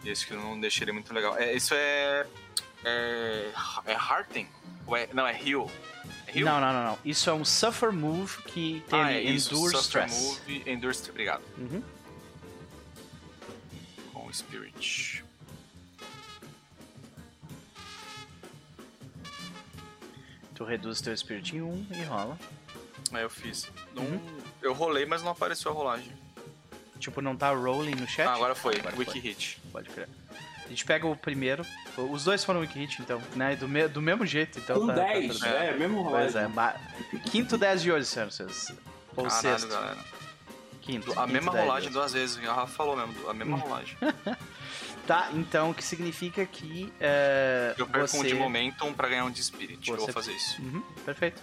E 0.03 0.11
Isso 0.11 0.27
que 0.27 0.33
eu 0.33 0.41
não 0.41 0.59
deixei 0.59 0.85
ele 0.85 0.93
muito 0.93 1.13
legal. 1.13 1.37
É, 1.37 1.53
isso 1.55 1.75
é... 1.75 2.27
É... 2.83 3.51
É 3.87 3.93
Hearten? 3.93 4.49
Ou 4.87 4.97
é- 4.97 5.09
não, 5.13 5.27
é 5.27 5.33
Heal. 5.33 5.71
É 6.27 6.39
Heal? 6.39 6.45
Não, 6.47 6.61
não, 6.61 6.73
não, 6.73 6.85
não. 6.91 6.99
Isso 7.05 7.29
é 7.29 7.33
um 7.33 7.45
Suffer 7.45 7.93
Move 7.93 8.43
que 8.43 8.83
tem 8.89 9.01
ah, 9.01 9.13
é 9.13 9.21
isso. 9.23 9.55
Endure 9.55 9.77
Suffer 9.77 10.07
Stress. 10.07 10.23
Move, 10.23 10.63
Endure 10.67 10.93
Stress. 10.93 11.11
Obrigado. 11.11 11.43
Uhum. 11.57 11.83
Com 14.13 14.33
Spirit. 14.33 15.24
Tu 20.65 20.71
reduz 20.71 21.01
teu 21.03 21.15
Spirit 21.15 21.55
em 21.57 21.61
1 21.61 21.67
um 21.71 21.87
e 21.91 22.03
rola. 22.05 22.39
Aí 23.13 23.23
eu 23.23 23.29
fiz. 23.29 23.71
Não- 23.95 24.03
Uhum. 24.03 24.39
Eu 24.63 24.73
rolei, 24.73 25.05
mas 25.05 25.23
não 25.23 25.31
apareceu 25.33 25.71
a 25.71 25.75
rolagem. 25.75 26.11
Tipo, 26.99 27.21
não 27.21 27.37
tá 27.37 27.51
rolling 27.53 27.95
no 27.95 28.07
chat? 28.09 28.27
Ah, 28.27 28.33
agora 28.33 28.55
foi. 28.55 28.77
Agora 28.79 28.97
Wiki 28.97 29.11
foi. 29.13 29.21
Hit. 29.21 29.61
Pode 29.71 29.91
crer. 29.91 30.09
A 30.65 30.69
gente 30.69 30.87
pega 30.87 31.07
o 31.07 31.15
primeiro. 31.15 31.67
Os 31.99 32.25
dois 32.25 32.43
foram 32.43 32.61
Wiki 32.61 32.79
Hit, 32.79 33.03
então, 33.03 33.21
né? 33.37 33.57
Do, 33.57 33.69
me- 33.69 33.89
do 33.89 34.01
mesmo 34.01 34.25
jeito, 34.25 34.59
então. 34.59 34.81
Com 34.81 34.87
tá, 34.87 34.95
tá 34.95 35.03
10, 35.05 35.33
tudo 35.35 35.41
bem. 35.43 35.53
é, 35.53 35.73
mesmo 35.77 36.03
Pois 36.09 36.35
rolagem. 36.35 36.41
é, 37.13 37.19
quinto 37.31 37.59
10 37.59 37.83
de 37.83 37.93
hoje, 37.93 38.07
senhoras 38.07 38.33
e 38.33 38.37
senhores. 38.39 38.73
Ou 39.17 39.25
Caralho, 39.27 39.43
sexto. 39.43 39.69
galera. 39.69 39.99
Quinto. 40.81 41.11
A 41.13 41.15
quinto 41.15 41.29
mesma 41.33 41.53
10 41.53 41.63
de 41.63 41.69
rolagem 41.69 41.91
duas 41.93 42.13
vezes. 42.15 42.49
A 42.49 42.55
Rafa 42.55 42.73
falou 42.75 42.97
mesmo. 42.97 43.29
A 43.29 43.35
mesma 43.35 43.59
rolagem. 43.61 43.99
Tá, 45.07 45.29
então 45.35 45.71
o 45.71 45.75
que 45.75 45.85
significa 45.85 46.45
que. 46.47 46.93
é, 47.01 47.75
Eu 47.77 47.87
perco 47.87 48.09
você... 48.09 48.19
um 48.19 48.23
de 48.25 48.35
Momentum 48.35 48.93
pra 48.95 49.09
ganhar 49.09 49.25
um 49.25 49.31
de 49.31 49.43
Spirit. 49.45 49.89
Eu 49.91 49.97
Você- 49.97 50.05
vou 50.05 50.13
fazer 50.15 50.33
isso. 50.33 50.61
Uhum, 50.63 50.81
perfeito. 51.05 51.43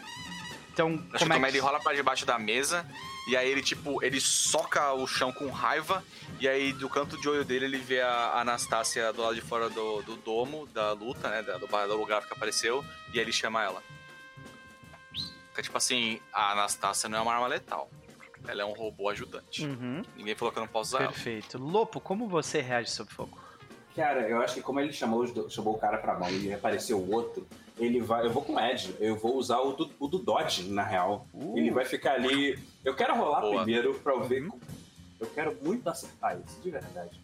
Então, 0.73 1.03
Acho 1.13 1.25
como 1.25 1.33
é 1.33 1.39
que... 1.39 1.45
ele 1.47 1.59
rola 1.59 1.79
pra 1.79 1.93
debaixo 1.93 2.25
da 2.25 2.39
mesa. 2.39 2.85
E 3.27 3.37
aí 3.37 3.47
ele, 3.49 3.61
tipo, 3.61 4.03
ele 4.03 4.19
soca 4.19 4.93
o 4.93 5.05
chão 5.05 5.31
com 5.31 5.49
raiva. 5.51 6.03
E 6.39 6.47
aí, 6.47 6.73
do 6.73 6.89
canto 6.89 7.19
de 7.21 7.29
olho 7.29 7.45
dele, 7.45 7.65
ele 7.65 7.77
vê 7.77 8.01
a 8.01 8.39
Anastácia 8.39 9.13
do 9.13 9.21
lado 9.21 9.35
de 9.35 9.41
fora 9.41 9.69
do, 9.69 10.01
do 10.01 10.15
domo, 10.15 10.65
da 10.67 10.93
luta, 10.93 11.29
né? 11.29 11.43
Da, 11.43 11.57
do, 11.57 11.67
do 11.67 11.97
lugar 11.97 12.25
que 12.25 12.33
apareceu. 12.33 12.83
E 13.13 13.19
aí 13.19 13.25
ele 13.25 13.31
chama 13.33 13.61
ela. 13.63 13.83
Fica 15.49 15.61
tipo 15.61 15.77
assim, 15.77 16.19
a 16.33 16.53
Anastácia 16.53 17.07
não 17.09 17.19
é 17.19 17.21
uma 17.21 17.33
arma 17.33 17.47
letal. 17.47 17.91
Ela 18.47 18.63
é 18.63 18.65
um 18.65 18.73
robô 18.73 19.09
ajudante. 19.09 19.65
Uhum, 19.65 20.01
Ninguém 20.15 20.33
falou 20.33 20.51
que 20.51 20.57
eu 20.57 20.61
não 20.61 20.67
posso 20.67 20.95
usar 20.95 21.03
ela. 21.03 21.11
perfeito. 21.11 21.59
Lopo, 21.59 21.99
como 21.99 22.27
você 22.27 22.59
reage 22.61 22.89
sob 22.89 23.11
fogo? 23.13 23.37
Cara, 23.95 24.21
eu 24.27 24.39
acho 24.41 24.55
que 24.55 24.61
como 24.61 24.79
ele 24.79 24.93
chamou, 24.93 25.21
os 25.21 25.31
do- 25.31 25.49
chamou 25.49 25.75
o 25.75 25.77
cara 25.77 25.97
pra 25.97 26.17
mão 26.17 26.29
e 26.29 26.53
apareceu 26.53 26.97
o 26.97 27.11
outro, 27.13 27.45
ele 27.77 27.99
vai. 27.99 28.25
Eu 28.25 28.31
vou 28.31 28.41
com 28.43 28.53
o 28.55 28.59
Ed, 28.59 28.95
eu 28.99 29.15
vou 29.17 29.35
usar 29.35 29.59
o 29.59 29.73
do, 29.73 29.91
o 29.99 30.07
do 30.07 30.17
Dodge, 30.19 30.63
na 30.69 30.83
real. 30.83 31.27
Uh. 31.33 31.57
Ele 31.57 31.71
vai 31.71 31.83
ficar 31.85 32.13
ali. 32.13 32.57
Eu 32.85 32.95
quero 32.95 33.15
rolar 33.15 33.41
Boa. 33.41 33.57
primeiro 33.63 33.93
pra 33.95 34.13
eu 34.13 34.23
ver. 34.23 34.43
Uhum. 34.43 34.59
Eu 35.19 35.27
quero 35.27 35.57
muito 35.61 35.87
acertar 35.89 36.39
isso, 36.45 36.59
de 36.61 36.71
verdade. 36.71 37.19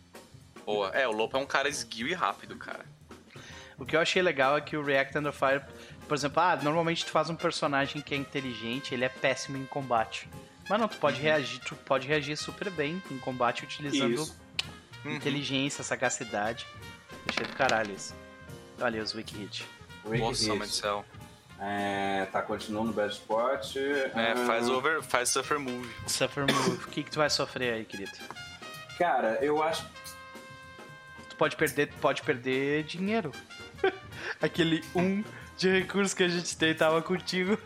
Boa. 0.66 0.90
É, 0.90 1.08
o 1.08 1.12
Lopo 1.12 1.38
é 1.38 1.40
um 1.40 1.46
cara 1.46 1.70
esguio 1.70 2.08
e 2.08 2.14
rápido, 2.14 2.56
cara. 2.58 2.86
O 3.80 3.86
que 3.86 3.96
eu 3.96 4.00
achei 4.02 4.22
legal 4.22 4.58
é 4.58 4.62
que 4.62 4.76
o 4.76 4.84
React 4.84 5.18
Under 5.20 5.32
Fire, 5.32 5.62
por 6.08 6.16
exemplo, 6.16 6.42
ah, 6.42 6.56
normalmente 6.62 7.06
tu 7.06 7.12
faz 7.12 7.30
um 7.30 7.36
personagem 7.36 8.02
que 8.02 8.14
é 8.14 8.18
inteligente, 8.18 8.94
ele 8.94 9.06
é 9.06 9.10
péssimo 9.10 9.56
em 9.58 9.66
combate. 9.66 10.28
Mas 10.70 10.80
não, 10.80 10.88
tu 10.88 10.96
Uhum. 10.96 11.00
pode 11.00 11.22
reagir, 11.22 11.60
tu 11.62 11.76
pode 11.76 12.08
reagir 12.08 12.36
super 12.36 12.70
bem 12.70 13.02
em 13.10 13.18
combate 13.20 13.64
utilizando 13.64 14.14
Isso. 14.16 14.38
Uhum. 15.10 15.16
inteligência, 15.16 15.84
sagacidade. 15.84 16.66
Achei 17.28 17.46
do 17.46 17.54
caralho 17.54 17.94
isso. 17.94 18.16
Olha 18.80 19.02
os 19.02 19.14
Wiki 19.14 19.36
Hit. 19.38 19.66
Rick 20.10 20.20
Nossa, 20.24 20.54
Hit. 20.54 20.68
céu. 20.70 21.06
É, 21.60 22.28
tá 22.32 22.42
continuando 22.42 22.88
no 22.90 22.94
bad 22.94 23.12
spot. 23.12 23.76
É, 23.78 24.12
Ah, 24.14 24.46
faz 24.46 24.70
over, 24.70 25.02
faz 25.02 25.30
suffer 25.30 25.58
move. 25.58 25.90
Suffer 26.06 26.46
Move. 26.46 26.84
o 26.84 26.88
que, 26.90 27.04
que 27.04 27.10
tu 27.10 27.18
vai 27.18 27.30
sofrer 27.30 27.74
aí, 27.74 27.84
querido? 27.86 28.12
Cara, 28.98 29.40
eu 29.44 29.62
acho. 29.64 29.84
Tu 31.30 31.36
pode 31.36 31.56
perder, 31.56 31.92
pode 32.00 32.22
perder 32.22 32.84
dinheiro. 32.84 33.32
Aquele 34.42 34.84
um 34.96 35.24
de 35.58 35.80
recurso 35.80 36.16
que 36.16 36.24
a 36.24 36.28
gente 36.28 36.56
tem 36.56 36.74
tava 36.76 37.02
contigo. 37.02 37.58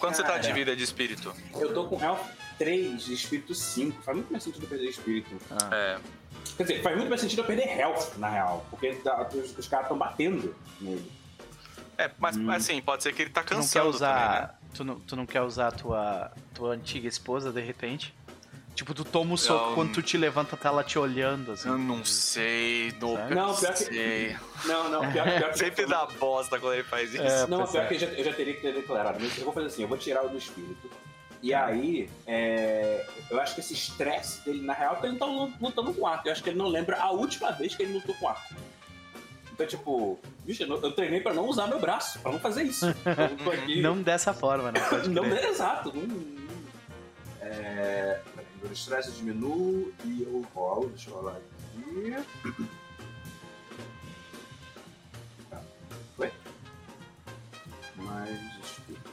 Quanto 0.00 0.16
você 0.16 0.22
tá 0.22 0.36
de 0.38 0.42
Cara. 0.48 0.54
vida 0.54 0.76
de 0.76 0.82
espírito? 0.82 1.32
Eu 1.54 1.72
tô 1.72 1.86
com 1.88 2.00
Health 2.00 2.24
3 2.58 3.08
e 3.08 3.14
Espírito 3.14 3.54
5. 3.54 4.02
Faz 4.02 4.16
muito 4.16 4.30
mais 4.30 4.42
sentido 4.44 4.64
eu 4.64 4.68
perder 4.68 4.88
Espírito. 4.88 5.36
Ah, 5.50 5.74
É, 5.74 5.98
Quer 6.56 6.62
dizer, 6.64 6.82
faz 6.82 6.96
muito 6.96 7.08
mais 7.08 7.20
sentido 7.20 7.40
eu 7.40 7.44
perder 7.44 7.68
Health, 7.78 8.16
na 8.16 8.28
real. 8.28 8.66
Porque 8.70 8.92
tá- 8.96 9.28
os, 9.32 9.56
os 9.56 9.68
caras 9.68 9.84
estão 9.86 9.96
batendo 9.98 10.54
nele. 10.80 11.10
é 11.96 12.10
mas 12.18 12.36
Hum. 12.36 12.50
assim, 12.50 12.80
pode 12.80 13.02
ser 13.02 13.12
que 13.12 13.22
ele 13.22 13.30
tá 13.30 13.42
tu 13.42 13.54
não 13.54 13.60
quer 13.60 13.64
cansando 13.80 13.88
usar. 13.90 14.14
também, 14.30 14.40
né? 14.42 14.50
tu, 14.74 14.84
não, 14.84 15.00
tu 15.00 15.16
não 15.16 15.26
quer 15.26 15.42
usar 15.42 15.68
a 15.68 15.72
tua, 15.72 16.32
tua 16.54 16.74
antiga 16.74 17.08
esposa 17.08 17.52
de 17.52 17.60
repente? 17.60 18.14
Tipo, 18.74 18.94
tu 18.94 19.04
toma 19.04 19.34
o 19.34 19.36
soco 19.36 19.70
Eu- 19.70 19.74
quando 19.74 19.92
tu 19.92 20.00
te 20.02 20.16
levanta, 20.16 20.56
tá 20.56 20.68
ela 20.68 20.84
te 20.84 20.96
olhando, 21.00 21.50
assim. 21.52 21.68
Eu 21.68 21.76
não 21.76 22.04
sei, 22.04 22.90
Sério? 22.92 23.34
Não, 23.34 23.54
pior 23.56 23.74
que-. 23.74 24.36
Não, 24.66 24.88
não, 24.88 25.12
pior, 25.12 25.24
pior 25.36 25.50
que 25.52 25.58
Sempre 25.58 25.86
dá 25.86 26.06
bosta 26.06 26.60
quando 26.60 26.74
ele 26.74 26.84
faz 26.84 27.12
isso. 27.12 27.20
É, 27.22 27.46
Não, 27.48 27.66
pior 27.66 27.82
é. 27.82 27.86
que 27.88 27.94
eu 27.94 27.98
já, 27.98 28.06
eu 28.06 28.24
já 28.24 28.32
teria 28.32 28.54
que 28.54 28.60
ter 28.60 28.72
declarado. 28.74 29.18
Mas 29.20 29.36
eu 29.36 29.44
vou 29.44 29.52
fazer 29.52 29.66
assim, 29.66 29.82
eu 29.82 29.88
vou 29.88 29.98
tirar 29.98 30.24
o 30.24 30.28
do 30.28 30.38
espírito. 30.38 30.88
E 31.42 31.54
aí, 31.54 32.10
é, 32.26 33.06
eu 33.30 33.40
acho 33.40 33.54
que 33.54 33.60
esse 33.60 33.72
estresse 33.72 34.44
dele, 34.44 34.60
na 34.62 34.72
real, 34.72 34.94
é 34.96 35.00
que 35.00 35.06
ele 35.06 35.12
não 35.12 35.18
tá 35.18 35.26
lu- 35.26 35.52
lutando 35.60 35.94
com 35.94 36.06
arco. 36.06 36.26
Eu 36.28 36.32
acho 36.32 36.42
que 36.42 36.50
ele 36.50 36.58
não 36.58 36.66
lembra 36.66 36.96
a 37.00 37.10
última 37.12 37.52
vez 37.52 37.74
que 37.76 37.82
ele 37.84 37.92
lutou 37.94 38.14
com 38.16 38.28
arco. 38.28 38.54
Então, 39.52 39.66
tipo, 39.66 40.18
bicho, 40.44 40.62
eu, 40.64 40.92
treinei 40.92 41.20
pra 41.20 41.32
não 41.34 41.46
usar 41.48 41.66
meu 41.66 41.78
braço, 41.80 42.18
pra 42.20 42.32
não 42.32 42.38
fazer 42.40 42.62
isso. 42.64 42.86
Aqui. 43.52 43.80
Não 43.80 44.00
dessa 44.02 44.32
forma, 44.34 44.70
não 44.72 44.80
pode 44.88 45.08
Não, 45.10 45.24
é 45.24 45.46
exato. 45.48 45.92
Não, 45.94 46.02
não- 46.06 46.38
é, 47.40 48.20
peraí, 48.34 48.46
meu 48.62 48.72
estresse 48.72 49.12
diminui 49.12 49.94
e 50.04 50.22
eu 50.22 50.44
rolo. 50.54 50.88
Deixa 50.90 51.08
eu 51.10 51.14
rolar 51.14 51.36
aqui. 51.36 52.16
Tá. 55.50 55.60
Foi? 56.16 56.32
Mais 57.96 58.30
espíritos. 58.64 59.12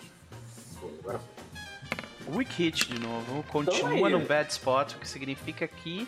Foi, 0.80 0.94
agora 1.00 1.20
foi. 1.20 1.35
Weak 2.28 2.52
hit 2.64 2.88
de 2.88 3.00
novo, 3.00 3.40
Então 3.40 3.44
continua 3.64 4.08
aí. 4.08 4.14
no 4.14 4.20
bad 4.22 4.52
spot, 4.52 4.94
o 4.94 4.98
que 5.00 5.08
significa 5.08 5.68
que 5.68 6.08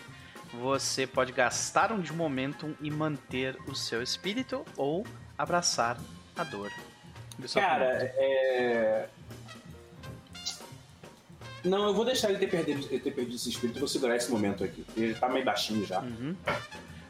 você 0.52 1.06
pode 1.06 1.32
gastar 1.32 1.92
um 1.92 2.00
de 2.00 2.12
momentum 2.12 2.74
e 2.80 2.90
manter 2.90 3.56
o 3.68 3.74
seu 3.74 4.02
espírito 4.02 4.64
ou 4.76 5.06
abraçar 5.36 5.98
a 6.36 6.44
dor. 6.44 6.70
Cara, 7.54 7.84
oponente. 7.84 8.12
é. 8.18 9.08
Não, 11.64 11.86
eu 11.86 11.94
vou 11.94 12.04
deixar 12.04 12.30
ele 12.30 12.38
ter 12.38 12.48
perdido, 12.48 12.86
ele 12.90 13.00
ter 13.00 13.10
perdido 13.10 13.34
esse 13.36 13.48
espírito 13.50 13.78
vou 13.78 13.88
segurar 13.88 14.16
esse 14.16 14.30
momento 14.30 14.64
aqui. 14.64 14.84
Ele 14.96 15.14
tá 15.14 15.28
meio 15.28 15.44
baixinho 15.44 15.84
já. 15.86 16.00
Uhum. 16.00 16.34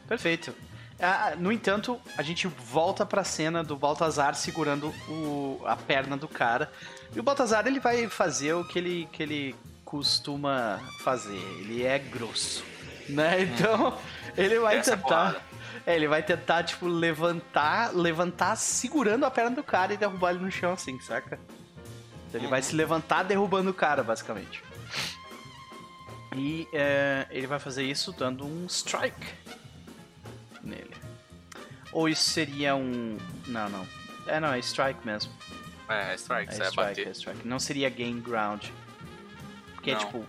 Perfeito. 0.07 0.53
Ah, 0.99 1.33
no 1.37 1.51
entanto, 1.51 1.99
a 2.17 2.21
gente 2.23 2.45
volta 2.47 3.05
pra 3.05 3.23
cena 3.23 3.63
do 3.63 3.75
Baltazar 3.77 4.35
segurando 4.35 4.89
o- 5.07 5.61
a 5.65 5.75
perna 5.75 6.17
do 6.17 6.27
cara. 6.27 6.71
E 7.15 7.19
o 7.19 7.23
Baltazar 7.23 7.65
ele 7.67 7.79
vai 7.79 8.07
fazer 8.07 8.53
o 8.53 8.63
que 8.63 8.77
ele, 8.79 9.09
que 9.11 9.23
ele 9.23 9.55
costuma 9.83 10.79
fazer. 11.03 11.37
Ele 11.59 11.83
é 11.83 11.97
grosso, 11.97 12.63
né? 13.07 13.41
Então, 13.41 13.97
ele 14.37 14.59
vai 14.59 14.77
Essa 14.77 14.95
tentar. 14.95 15.41
É, 15.85 15.95
ele 15.95 16.07
vai 16.07 16.21
tentar, 16.21 16.63
tipo, 16.63 16.87
levantar, 16.87 17.95
levantar 17.95 18.55
segurando 18.55 19.25
a 19.25 19.31
perna 19.31 19.55
do 19.55 19.63
cara 19.63 19.93
e 19.93 19.97
derrubar 19.97 20.31
ele 20.31 20.39
no 20.39 20.51
chão, 20.51 20.73
assim, 20.73 20.99
saca? 20.99 21.39
Então, 22.27 22.39
ele 22.39 22.47
vai 22.47 22.59
Uhum. 22.59 22.65
se 22.65 22.75
levantar 22.75 23.23
derrubando 23.23 23.71
o 23.71 23.73
cara, 23.73 24.03
basicamente. 24.03 24.61
E 26.35 26.67
é, 26.71 27.25
ele 27.31 27.47
vai 27.47 27.57
fazer 27.57 27.83
isso 27.83 28.11
dando 28.11 28.45
um 28.45 28.67
strike 28.67 29.33
nele. 30.63 30.93
Ou 31.91 32.07
isso 32.07 32.29
seria 32.29 32.75
um. 32.75 33.17
Não, 33.47 33.67
não. 33.69 33.87
É, 34.27 34.39
não, 34.39 34.53
é 34.53 34.59
strike 34.59 34.99
mesmo. 35.03 35.31
É, 35.89 36.13
strike, 36.15 36.51
É 36.51 36.53
isso 36.53 36.63
é 36.63 36.67
strike, 36.67 36.89
bater. 36.89 37.07
é 37.07 37.11
strike. 37.11 37.47
Não 37.47 37.59
seria 37.59 37.89
gain 37.89 38.19
ground. 38.19 38.65
Porque, 39.73 39.91
Não. 39.93 39.99
tipo, 39.99 40.25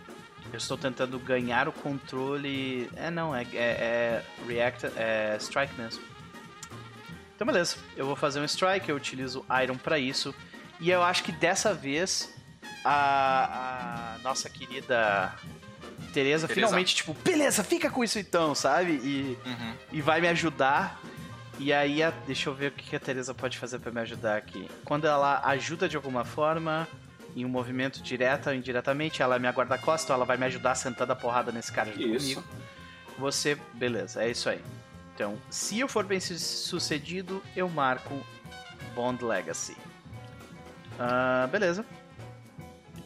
eu 0.53 0.57
estou 0.57 0.77
tentando 0.79 1.19
ganhar 1.19 1.69
o 1.69 1.73
controle. 1.73 2.91
É, 2.97 3.11
não, 3.11 3.35
é, 3.35 3.43
é, 3.53 3.57
é 3.57 4.25
react, 4.47 4.87
é 4.97 5.37
strike 5.41 5.75
mesmo. 5.81 6.03
Então, 7.35 7.47
beleza. 7.47 7.77
Eu 7.97 8.07
vou 8.07 8.17
fazer 8.17 8.41
um 8.41 8.45
strike, 8.45 8.89
eu 8.89 8.97
utilizo 8.97 9.45
Iron 9.63 9.77
pra 9.77 9.99
isso. 9.99 10.35
E 10.79 10.91
eu 10.91 11.03
acho 11.03 11.23
que 11.23 11.33
dessa 11.33 11.75
vez 11.75 12.33
a, 12.85 14.15
a 14.17 14.19
nossa 14.23 14.49
querida 14.49 15.35
Tereza 16.13 16.47
Tereza. 16.47 16.49
finalmente, 16.55 16.95
tipo, 16.97 17.15
beleza, 17.23 17.63
fica 17.63 17.89
com 17.91 18.03
isso 18.03 18.19
então, 18.19 18.55
sabe? 18.55 18.93
E, 18.93 19.39
Uhum. 19.47 19.75
e 19.93 20.01
vai 20.01 20.21
me 20.21 20.29
ajudar. 20.29 21.01
E 21.63 21.75
aí, 21.75 22.03
a- 22.03 22.11
deixa 22.27 22.49
eu 22.49 22.55
ver 22.55 22.69
o 22.69 22.73
que 22.73 22.97
a 22.97 23.01
Teresa 23.01 23.35
pode 23.35 23.59
fazer 23.59 23.79
pra 23.81 23.93
me 23.93 24.01
ajudar 24.01 24.37
aqui. 24.39 24.67
Quando 24.83 25.07
ela 25.07 25.43
ajuda 25.45 25.87
de 25.89 25.95
alguma 25.95 26.25
forma, 26.25 26.89
em 27.37 27.45
um 27.45 27.49
movimento 27.51 28.03
direto 28.03 28.49
ou 28.49 28.55
indiretamente, 28.55 29.21
ela 29.23 29.39
me 29.39 29.47
aguarda 29.47 29.75
a 29.75 29.79
costa, 29.79 30.13
ou 30.13 30.17
ela 30.17 30.25
vai 30.25 30.39
me 30.39 30.47
ajudar 30.47 30.75
sentando 30.75 31.13
a 31.13 31.17
porrada 31.17 31.53
nesse 31.53 31.71
cara 31.71 31.93
junto 31.93 32.03
Isso. 32.03 32.35
comigo. 32.41 32.45
Você, 33.19 33.59
beleza, 33.75 34.23
é 34.25 34.31
isso 34.31 34.49
aí. 34.49 34.61
Então, 35.15 35.37
se 35.51 35.79
eu 35.79 35.87
for 35.87 36.05
bem 36.07 36.19
su- 36.19 36.39
sucedido, 36.39 37.43
eu 37.55 37.69
marco 37.69 38.19
Bond 38.95 39.23
Legacy. 39.23 39.77
Ah, 40.99 41.47
beleza. 41.53 41.85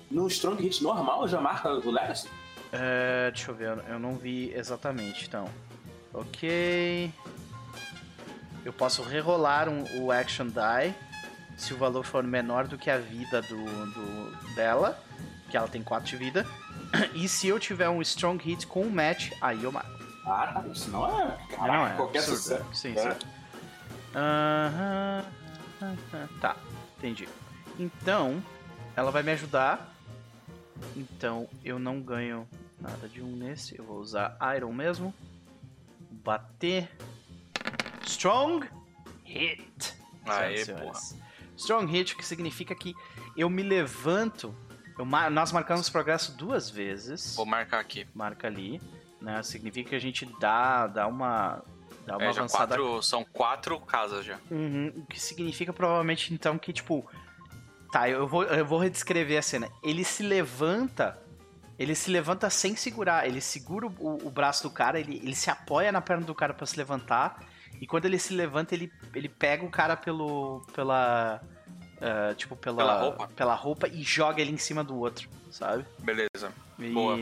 No 0.08 0.28
Strong 0.28 0.62
Hit 0.62 0.80
normal 0.80 1.26
já 1.26 1.40
marca 1.40 1.70
o 1.70 1.90
Legacy? 1.90 2.28
É, 2.72 3.32
deixa 3.32 3.50
eu 3.50 3.54
ver, 3.56 3.76
eu 3.88 3.98
não 3.98 4.16
vi 4.16 4.52
exatamente, 4.54 5.26
então. 5.26 5.48
Ok. 6.12 7.10
Eu 8.64 8.72
posso 8.72 9.02
rerolar 9.02 9.68
um- 9.68 9.84
o 10.02 10.10
Action 10.10 10.46
Die 10.46 10.94
se 11.56 11.72
o 11.74 11.76
valor 11.76 12.04
for 12.04 12.22
menor 12.24 12.66
do 12.66 12.76
que 12.78 12.90
a 12.90 12.98
vida 12.98 13.40
do, 13.42 13.56
do- 13.56 14.54
dela, 14.54 14.98
que 15.50 15.56
ela 15.56 15.68
tem 15.68 15.82
4 15.82 16.08
de 16.08 16.16
vida. 16.16 16.46
E 17.14 17.28
se 17.28 17.48
eu 17.48 17.58
tiver 17.58 17.88
um 17.88 18.00
Strong 18.02 18.42
Hit 18.44 18.66
com 18.66 18.82
um 18.82 18.90
match, 18.90 19.30
aí 19.40 19.62
eu 19.64 19.70
marco. 19.72 19.90
Ah. 20.26 20.62
Isso 20.72 20.90
não 20.90 21.04
é. 21.20 21.24
não 21.50 21.56
Caraca, 21.56 21.92
é 21.92 21.96
qualquer 21.96 22.18
absurdo. 22.20 22.38
sucesso. 22.40 22.64
Sim, 22.74 22.94
É. 22.96 23.12
sim. 23.14 23.18
Aham. 24.14 25.24
Tá, 26.40 26.56
entendi. 26.98 27.28
Então, 27.78 28.42
ela 28.96 29.10
vai 29.10 29.22
me 29.22 29.32
ajudar. 29.32 29.92
Então, 30.96 31.48
eu 31.64 31.78
não 31.78 32.00
ganho 32.00 32.48
nada 32.80 33.08
de 33.08 33.20
um 33.20 33.36
nesse. 33.36 33.76
Eu 33.78 33.84
vou 33.84 33.98
usar 33.98 34.36
Iron 34.56 34.72
mesmo. 34.72 35.12
Bater. 36.10 36.88
Strong 38.06 38.68
Hit. 39.24 39.94
Aê, 40.26 40.64
porra. 40.66 41.00
Strong 41.56 41.90
Hit, 41.92 42.14
o 42.14 42.16
que 42.16 42.24
significa 42.26 42.74
que 42.74 42.94
eu 43.36 43.48
me 43.50 43.62
levanto. 43.62 44.54
eu 44.98 45.04
mar- 45.04 45.30
nós 45.30 45.52
marcamos 45.52 45.88
progresso 45.90 46.36
duas 46.36 46.68
vezes. 46.70 47.34
Vou 47.36 47.46
marcar 47.46 47.80
aqui. 47.80 48.06
Marca 48.14 48.46
ali. 48.46 48.80
Né? 49.20 49.42
Significa 49.42 49.90
que 49.90 49.96
a 49.96 50.00
gente 50.00 50.26
dá, 50.38 50.86
dá 50.86 51.06
uma. 51.06 51.62
Dá 52.06 52.16
uma 52.18 52.24
É, 52.26 52.28
avançada 52.28 52.76
quatro, 52.76 53.02
são 53.02 53.24
quatro 53.24 53.80
casas 53.80 54.26
já. 54.26 54.38
Uhum, 54.50 54.92
o 54.94 55.06
que 55.06 55.18
significa 55.18 55.72
provavelmente 55.72 56.34
então 56.34 56.58
que, 56.58 56.72
tipo. 56.72 57.08
Tá, 57.90 58.08
eu 58.08 58.26
vou, 58.26 58.42
eu 58.42 58.66
vou 58.66 58.78
redescrever 58.78 59.38
a 59.38 59.42
cena. 59.42 59.70
Ele 59.82 60.04
se 60.04 60.22
levanta. 60.22 61.18
Ele 61.78 61.94
se 61.94 62.10
levanta 62.10 62.50
sem 62.50 62.76
segurar. 62.76 63.26
Ele 63.26 63.40
segura 63.40 63.86
o, 63.86 64.26
o 64.26 64.30
braço 64.30 64.62
do 64.64 64.70
cara, 64.70 64.98
ele, 65.00 65.16
ele 65.22 65.34
se 65.34 65.48
apoia 65.48 65.90
na 65.90 66.00
perna 66.00 66.24
do 66.26 66.34
cara 66.34 66.52
pra 66.52 66.66
se 66.66 66.76
levantar. 66.76 67.40
E 67.80 67.86
quando 67.86 68.04
ele 68.06 68.18
se 68.18 68.32
levanta, 68.34 68.74
ele, 68.74 68.92
ele 69.14 69.28
pega 69.28 69.64
o 69.64 69.70
cara 69.70 69.96
pelo. 69.96 70.60
pela. 70.74 71.40
ah, 72.00 72.34
tipo, 72.36 72.56
pela, 72.56 72.76
Pela 72.78 73.00
roupa? 73.00 73.28
pela 73.28 73.54
roupa 73.54 73.88
e 73.88 74.02
joga 74.02 74.40
ele 74.40 74.52
em 74.52 74.56
cima 74.58 74.82
do 74.82 74.96
outro, 74.98 75.28
sabe? 75.50 75.84
Beleza. 76.00 76.52
E, 76.78 76.90
Boa. 76.92 77.16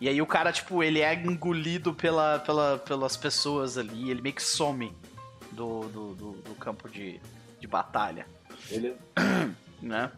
e 0.00 0.08
aí 0.08 0.20
o 0.22 0.26
cara, 0.26 0.52
tipo, 0.52 0.82
ele 0.82 1.00
é 1.00 1.14
engolido 1.14 1.92
pela, 1.94 2.38
pela, 2.40 2.78
pelas 2.78 3.16
pessoas 3.16 3.76
ali, 3.78 4.10
ele 4.10 4.20
meio 4.22 4.34
que 4.34 4.42
some 4.42 4.96
do, 5.52 5.88
do, 5.88 6.14
do, 6.14 6.32
do 6.32 6.54
campo 6.54 6.88
de, 6.88 7.20
de 7.60 7.66
batalha, 7.66 8.26
Ele... 8.70 8.94
né? 9.82 10.10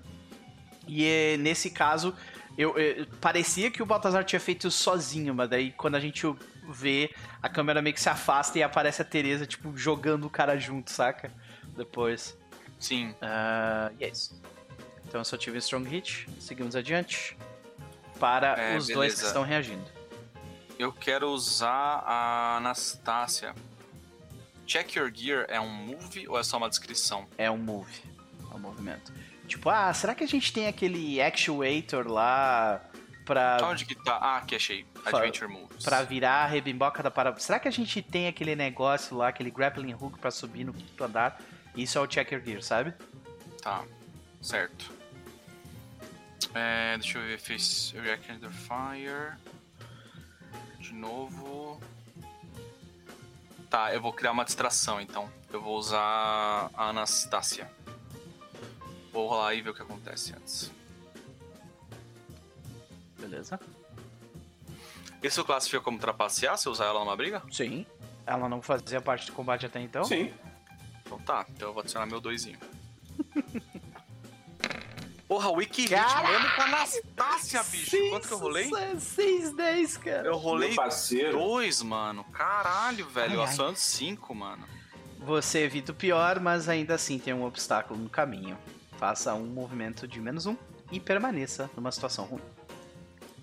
E 0.89 1.05
é, 1.07 1.37
nesse 1.37 1.71
caso, 1.71 2.15
eu, 2.59 2.77
eu- 2.79 3.07
parecia 3.21 3.71
que 3.71 3.83
o 3.83 3.87
Baltazar 3.87 4.25
tinha 4.25 4.41
feito 4.41 4.67
isso 4.69 4.79
sozinho, 4.83 5.35
mas 5.35 5.49
daí 5.51 5.71
quando 5.73 5.95
a 5.97 6.01
gente 6.01 6.27
vê, 6.73 7.15
a 7.43 7.49
câmera 7.49 7.81
meio 7.83 7.95
que 7.95 8.01
se 8.01 8.09
afasta 8.09 8.59
e 8.59 8.63
aparece 8.63 9.03
a 9.03 9.05
Teresa, 9.05 9.47
tipo, 9.47 9.77
jogando 9.77 10.27
o 10.27 10.31
cara 10.31 10.59
junto, 10.59 10.91
saca? 10.91 11.33
Depois. 11.77 12.37
Sim. 12.79 13.15
Ah, 13.21 13.91
e 13.99 14.05
é 14.05 14.09
isso. 14.09 14.41
Então 15.07 15.21
eu 15.21 15.25
só 15.25 15.37
tive 15.37 15.57
um 15.57 15.59
strong 15.59 15.89
hit, 15.89 16.29
seguimos 16.39 16.77
adiante. 16.77 17.37
Para 18.19 18.49
É, 18.61 18.77
os 18.77 18.87
dois 18.87 18.97
beleza. 18.97 19.21
que 19.23 19.27
estão 19.27 19.43
reagindo. 19.43 19.85
Eu 20.79 20.93
quero 20.93 21.29
usar 21.31 22.03
a 22.07 22.57
Anastácia. 22.59 23.55
Check 24.67 24.95
Your 24.95 25.11
Gear 25.13 25.47
é 25.49 25.61
um 25.61 25.69
move 25.69 26.29
ou 26.29 26.39
é 26.39 26.43
só 26.43 26.57
uma 26.57 26.69
descrição? 26.69 27.27
É 27.37 27.51
um 27.51 27.59
move. 27.59 28.01
É 28.51 28.55
um 28.55 28.59
movimento. 28.59 29.13
Tipo, 29.47 29.69
ah, 29.69 29.93
será 29.93 30.15
que 30.15 30.23
a 30.23 30.29
gente 30.29 30.53
tem 30.53 30.69
aquele 30.69 31.21
actuator 31.21 32.07
lá 32.07 32.81
pra, 33.31 33.59
Onde 33.63 33.85
que 33.85 33.95
tá? 33.95 34.17
Ah, 34.17 34.39
aqui 34.39 34.57
achei. 34.57 34.85
Adventure 35.05 35.47
Moves. 35.49 35.85
pra 35.85 36.03
virar 36.03 36.43
a 36.43 36.47
rebimboca 36.47 37.01
da 37.01 37.13
parada? 37.13 37.39
Será 37.39 37.61
que 37.61 37.69
a 37.69 37.71
gente 37.71 38.03
tem 38.03 38.27
aquele 38.27 38.57
negócio 38.57 39.17
lá, 39.17 39.29
aquele 39.29 39.53
grappling 39.53 39.95
hook 39.95 40.19
pra 40.19 40.33
subir 40.33 40.65
no 40.65 40.73
quinto 40.73 41.05
andar? 41.05 41.41
Isso 41.77 41.97
é 41.97 42.01
o 42.01 42.09
check 42.09 42.33
your 42.33 42.43
gear, 42.45 42.61
sabe? 42.61 42.93
Tá, 43.63 43.85
certo. 44.43 44.93
É, 46.53 46.99
deixa 46.99 47.19
eu 47.19 47.23
ver, 47.23 47.39
fez 47.39 47.95
React 47.97 48.33
Under 48.33 48.51
Fire. 48.51 49.39
De 50.81 50.93
novo. 50.93 51.81
Tá, 53.71 53.95
eu 53.95 54.01
vou 54.01 54.13
criar 54.13 54.33
uma 54.33 54.45
distração 54.45 55.01
então. 55.01 55.31
Eu 55.53 55.63
vou 55.63 55.79
usar 55.79 56.69
a 56.75 56.89
Anastácia. 56.89 57.71
Vou 59.13 59.29
rolar 59.29 59.55
e 59.55 59.61
ver 59.63 59.71
o 59.71 59.75
que 59.75 59.83
acontece 59.83 60.35
antes. 60.35 60.73
Beleza. 63.21 63.61
Isso 65.23 65.45
classifica 65.45 65.83
como 65.83 65.99
trapacear 65.99 66.57
se 66.57 66.69
usar 66.69 66.87
ela 66.87 67.01
numa 67.01 67.17
briga? 67.17 67.43
Sim. 67.51 67.85
Ela 68.27 68.49
não 68.49 68.63
fazia 68.63 69.01
parte 69.01 69.27
do 69.27 69.33
combate 69.33 69.67
até 69.67 69.81
então? 69.81 70.05
Sim. 70.05 70.33
Então 71.05 71.19
tá, 71.19 71.45
então 71.51 71.69
eu 71.69 71.75
vou 71.75 71.83
adicionar 71.83 72.07
meu 72.07 72.21
doisinho. 72.21 72.59
Porra, 75.29 75.49
Wiki 75.51 75.83
Hit 75.83 75.91
Cara! 75.95 76.29
mesmo 76.29 76.55
com 76.57 76.61
a 76.61 76.65
Anastácia, 76.65 77.63
bicho. 77.63 77.97
Quanto 78.11 78.27
que 78.27 78.35
eu 78.35 78.39
rolei? 78.39 78.69
6, 78.99 79.55
10, 79.55 79.97
cara. 79.99 80.27
Eu 80.27 80.37
rolei 80.37 80.69
Meu 80.71 80.77
parceiro. 80.77 81.39
dois, 81.39 81.83
mano. 81.83 82.25
Caralho, 82.33 83.07
velho. 83.09 83.35
Eu 83.35 83.41
Ai, 83.41 83.47
ai. 83.47 83.53
acionando 83.53 83.77
cinco, 83.79 84.35
mano. 84.35 84.67
Você 85.21 85.61
evita 85.61 85.93
o 85.93 85.95
pior, 85.95 86.41
mas 86.41 86.69
ainda 86.69 86.95
assim 86.97 87.17
tem 87.19 87.33
um 87.33 87.45
obstáculo 87.45 88.01
no 88.01 88.09
caminho. 88.09 88.59
Faça 88.99 89.33
um 89.35 89.47
movimento 89.47 90.09
de 90.09 90.21
menos 90.21 90.47
um 90.47 90.57
e 90.91 90.99
permaneça 90.99 91.71
numa 91.77 91.93
situação 91.93 92.25
ruim. 92.25 92.43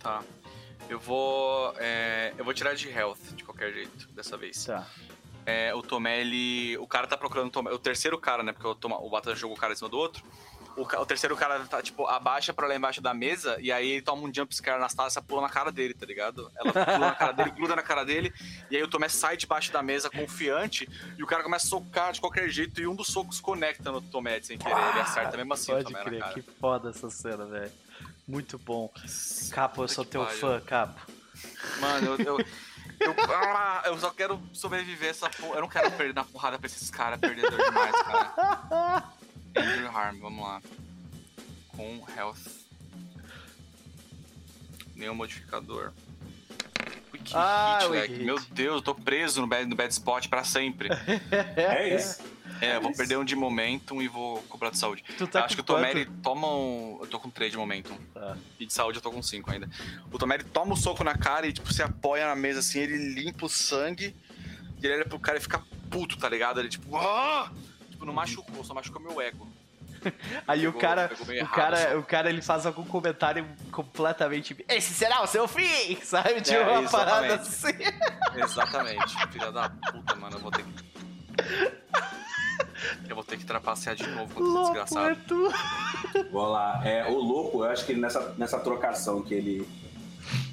Tá. 0.07 0.23
Eu 0.89 0.99
vou. 0.99 1.73
é, 1.77 2.33
eu 2.37 2.45
vou 2.45 2.53
tirar 2.53 2.73
de 2.73 2.87
health 2.89 3.19
de 3.35 3.43
qualquer 3.43 3.73
jeito, 3.73 4.07
dessa 4.13 4.37
vez. 4.37 4.65
Tá. 4.65 4.87
É, 5.45 5.73
o 5.75 5.81
Tomé, 5.81 6.21
ele. 6.21 6.77
O 6.77 6.87
cara 6.87 7.07
tá 7.07 7.17
procurando 7.17 7.47
o 7.47 7.51
Tomé. 7.51 7.71
O 7.71 7.79
terceiro 7.79 8.17
cara, 8.17 8.41
né? 8.41 8.53
Porque 8.53 8.67
o, 8.67 8.75
Tomé, 8.75 8.95
o 8.95 9.09
Batalha 9.09 9.35
jogou 9.35 9.57
o 9.57 9.59
cara 9.59 9.73
em 9.73 9.75
cima 9.75 9.89
do 9.89 9.97
outro. 9.97 10.23
O, 10.77 10.83
o 10.83 11.05
terceiro 11.07 11.35
cara 11.35 11.59
tá, 11.65 11.81
tipo, 11.81 12.05
abaixa 12.05 12.53
pra 12.53 12.67
lá 12.67 12.75
embaixo 12.75 13.01
da 13.01 13.11
mesa 13.11 13.57
e 13.59 13.71
aí 13.71 13.93
ele 13.93 14.01
toma 14.01 14.21
um 14.21 14.31
jump 14.31 14.55
scare 14.55 14.77
na 14.77 14.83
Anastácia, 14.83 15.19
pula 15.23 15.41
na 15.41 15.49
cara 15.49 15.71
dele, 15.71 15.93
tá 15.95 16.05
ligado? 16.05 16.51
Ela 16.55 16.71
pula 16.71 16.99
na 16.99 17.15
cara 17.15 17.31
dele, 17.31 17.49
gruda 17.49 17.75
na 17.75 17.81
cara 17.81 18.03
dele, 18.03 18.31
e 18.69 18.77
aí 18.77 18.83
o 18.83 18.87
Tomé 18.87 19.09
sai 19.09 19.35
debaixo 19.35 19.73
da 19.73 19.81
mesa 19.81 20.07
confiante 20.07 20.87
e 21.17 21.23
o 21.23 21.25
cara 21.25 21.41
começa 21.41 21.65
a 21.65 21.69
socar 21.69 22.11
de 22.11 22.21
qualquer 22.21 22.47
jeito 22.49 22.79
e 22.79 22.85
um 22.85 22.95
dos 22.95 23.07
socos 23.07 23.41
conecta 23.41 23.91
no 23.91 24.01
Tomé 24.01 24.39
sem 24.43 24.55
querer. 24.55 24.77
Ele 24.89 24.99
acerta 24.99 25.35
mesmo 25.35 25.51
assim 25.51 25.71
o 25.71 25.75
Pode 25.77 25.85
Tomé 25.85 26.03
crer, 26.03 26.33
que 26.33 26.41
foda 26.43 26.91
essa 26.91 27.09
cena, 27.09 27.45
velho. 27.47 27.71
Muito 28.27 28.57
bom. 28.59 28.91
Capo, 29.51 29.83
eu 29.83 29.87
sou 29.87 30.03
teu 30.03 30.25
pariu. 30.25 30.39
fã, 30.39 30.59
Capo. 30.61 31.11
Mano, 31.79 32.07
eu. 32.21 32.37
eu... 32.39 32.45
Eu, 32.99 33.13
ah, 33.29 33.83
eu 33.85 33.97
só 33.99 34.09
quero 34.09 34.41
sobreviver 34.51 35.11
essa 35.11 35.29
porra. 35.29 35.57
Eu 35.57 35.61
não 35.61 35.69
quero 35.69 35.91
perder 35.91 36.15
na 36.15 36.23
porrada 36.23 36.57
pra 36.57 36.65
esses 36.65 36.89
caras, 36.89 37.19
perdedor 37.19 37.55
demais, 37.63 37.91
cara. 37.91 39.03
Injury 39.55 39.85
Harm, 39.85 40.19
vamos 40.19 40.43
lá. 40.43 40.61
Com 41.67 42.03
Health. 42.17 42.39
Nenhum 44.95 45.13
modificador. 45.13 45.91
Ui, 47.13 47.19
que 47.19 47.35
Ah, 47.35 47.79
hit. 48.07 48.23
Meu 48.23 48.39
Deus, 48.49 48.77
eu 48.77 48.81
tô 48.81 48.95
preso 48.95 49.41
no 49.41 49.47
bad, 49.47 49.67
no 49.69 49.75
bad 49.75 49.93
spot 49.93 50.27
pra 50.27 50.43
sempre. 50.43 50.89
É 51.55 51.93
isso. 51.95 52.19
É, 52.61 52.75
eu 52.77 52.81
vou 52.81 52.91
perder 52.93 53.17
um 53.17 53.23
de 53.25 53.35
momentum 53.35 54.01
e 54.01 54.07
vou 54.07 54.41
cobrar 54.43 54.69
de 54.69 54.77
saúde. 54.77 55.03
Tu 55.17 55.27
tá 55.27 55.45
Acho 55.45 55.55
que 55.55 55.61
o 55.61 55.63
Tomeri 55.63 56.05
quanto? 56.05 56.21
toma 56.21 56.47
um. 56.55 56.97
Eu 57.01 57.07
tô 57.07 57.19
com 57.19 57.29
3 57.29 57.51
de 57.51 57.57
momentum. 57.57 57.97
Tá. 58.13 58.35
E 58.59 58.65
de 58.65 58.73
saúde 58.73 58.97
eu 58.97 59.01
tô 59.01 59.11
com 59.11 59.21
5 59.21 59.51
ainda. 59.51 59.69
O 60.11 60.17
Tomeri 60.17 60.43
toma 60.43 60.73
o 60.73 60.77
soco 60.77 61.03
na 61.03 61.17
cara 61.17 61.45
e, 61.47 61.53
tipo, 61.53 61.71
se 61.73 61.81
apoia 61.83 62.27
na 62.27 62.35
mesa 62.35 62.59
assim, 62.59 62.79
ele 62.79 62.97
limpa 63.13 63.45
o 63.45 63.49
sangue. 63.49 64.15
E 64.81 64.85
ele 64.85 64.95
olha 64.95 65.05
pro 65.05 65.19
cara 65.19 65.37
e 65.37 65.41
fica 65.41 65.61
puto, 65.89 66.17
tá 66.17 66.29
ligado? 66.29 66.59
Ele, 66.59 66.69
tipo, 66.69 66.95
ah! 66.97 67.51
Tipo, 67.89 68.05
não 68.05 68.13
machucou, 68.13 68.63
só 68.63 68.73
machucou 68.73 69.01
meu 69.01 69.19
ego. 69.21 69.47
Aí 70.47 70.67
o 70.67 70.71
Pegou- 70.71 70.81
cara, 70.81 71.07
pegou 71.07 71.25
meio 71.25 71.43
o 71.43 71.47
cara, 71.47 71.91
só. 71.91 71.97
o 71.97 72.03
cara 72.03 72.29
ele 72.29 72.41
faz 72.43 72.65
algum 72.67 72.85
comentário 72.85 73.43
completamente. 73.71 74.55
Esse 74.69 74.93
será 74.93 75.23
o 75.23 75.27
seu 75.27 75.47
fim, 75.47 75.95
sabe? 76.05 76.39
Tipo 76.41 76.57
É, 76.57 76.79
uma 76.79 76.89
parada 76.89 77.25
exatamente. 77.33 77.87
assim. 78.29 78.39
Exatamente. 78.43 79.27
Filha 79.31 79.51
da 79.51 79.69
puta, 79.69 80.15
mano. 80.15 80.35
Eu 80.37 80.39
vou 80.39 80.51
ter 80.51 80.63
que. 80.63 80.87
Eu 83.07 83.15
vou 83.15 83.23
ter 83.23 83.37
que 83.37 83.45
trapacear 83.45 83.95
de 83.95 84.07
novo 84.07 84.33
contra 84.33 84.61
esse 84.61 84.71
desgraçado. 84.71 85.09
é 85.09 85.15
tu. 85.27 86.29
Vou 86.31 86.47
lá. 86.47 86.81
É, 86.85 87.09
o 87.09 87.17
louco, 87.17 87.63
eu 87.63 87.69
acho 87.69 87.85
que 87.85 87.91
ele 87.91 88.01
nessa, 88.01 88.33
nessa 88.37 88.59
trocação 88.59 89.21
que 89.21 89.33
ele 89.33 89.67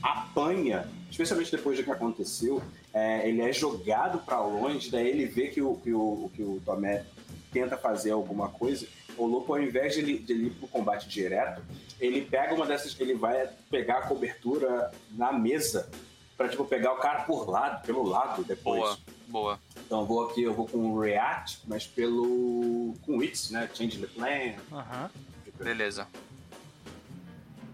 apanha, 0.02 0.88
especialmente 1.10 1.50
depois 1.50 1.78
do 1.78 1.84
que 1.84 1.90
aconteceu, 1.90 2.62
é, 2.92 3.28
ele 3.28 3.40
é 3.40 3.52
jogado 3.52 4.18
pra 4.18 4.40
longe, 4.40 4.90
daí 4.90 5.08
ele 5.08 5.26
vê 5.26 5.48
que 5.48 5.60
o, 5.60 5.76
que 5.76 5.92
o, 5.92 6.30
que 6.34 6.42
o 6.42 6.60
Tomé 6.64 7.04
tenta 7.52 7.76
fazer 7.76 8.10
alguma 8.10 8.48
coisa. 8.48 8.86
O 9.16 9.26
louco, 9.26 9.54
ao 9.54 9.62
invés 9.62 9.94
de 9.94 10.00
ele, 10.00 10.18
de 10.18 10.32
ele 10.32 10.46
ir 10.46 10.50
pro 10.50 10.68
combate 10.68 11.08
direto, 11.08 11.62
ele 12.00 12.22
pega 12.22 12.54
uma 12.54 12.66
dessas, 12.66 12.98
ele 12.98 13.14
vai 13.14 13.48
pegar 13.70 13.98
a 13.98 14.02
cobertura 14.02 14.90
na 15.12 15.32
mesa 15.32 15.88
pra, 16.36 16.48
tipo, 16.48 16.64
pegar 16.64 16.92
o 16.92 16.96
cara 16.96 17.22
por 17.22 17.48
lado, 17.48 17.84
pelo 17.86 18.02
lado 18.02 18.42
depois. 18.42 18.80
Boa, 18.80 18.98
boa. 19.28 19.58
Então 19.86 20.00
eu 20.00 20.06
vou 20.06 20.28
aqui, 20.28 20.42
eu 20.42 20.54
vou 20.54 20.66
com 20.66 20.78
o 20.92 21.00
React, 21.00 21.60
mas 21.66 21.86
pelo. 21.86 22.94
com 23.02 23.18
Wits, 23.18 23.50
né? 23.50 23.68
Change 23.74 23.98
the 23.98 24.06
plan. 24.06 24.54
Aham. 24.72 25.10
Beleza. 25.58 26.06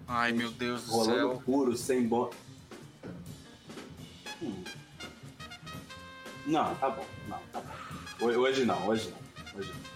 Ai, 0.08 0.32
meu 0.32 0.50
Deus 0.50 0.84
do 0.84 0.90
Rolando 0.92 1.14
céu. 1.18 1.42
puro, 1.44 1.76
sem 1.76 2.06
bom. 2.06 2.30
Hum. 4.42 4.64
Não, 6.46 6.74
tá 6.76 6.90
bom. 6.90 7.04
Não, 7.28 7.38
tá 7.52 7.60
bom. 7.60 8.26
Ho- 8.26 8.38
Hoje 8.40 8.64
não, 8.64 8.88
hoje 8.88 9.10
não. 9.10 9.58
Hoje 9.58 9.68
não. 9.72 9.90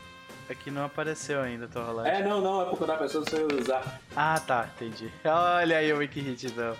Aqui 0.49 0.71
não 0.71 0.85
apareceu 0.85 1.41
ainda, 1.41 1.67
tua 1.67 1.85
rolagem. 1.85 2.13
É, 2.13 2.23
não, 2.23 2.41
não, 2.41 2.61
é 2.63 2.65
porque 2.67 2.85
da 2.85 2.97
pessoa 2.99 3.25
você 3.25 3.43
usar. 3.61 4.01
Ah, 4.15 4.39
tá, 4.39 4.69
entendi. 4.77 5.11
Olha 5.25 5.79
aí 5.79 5.91
o 5.93 5.97
Wiki 5.99 6.21
Hit, 6.21 6.47
então. 6.47 6.77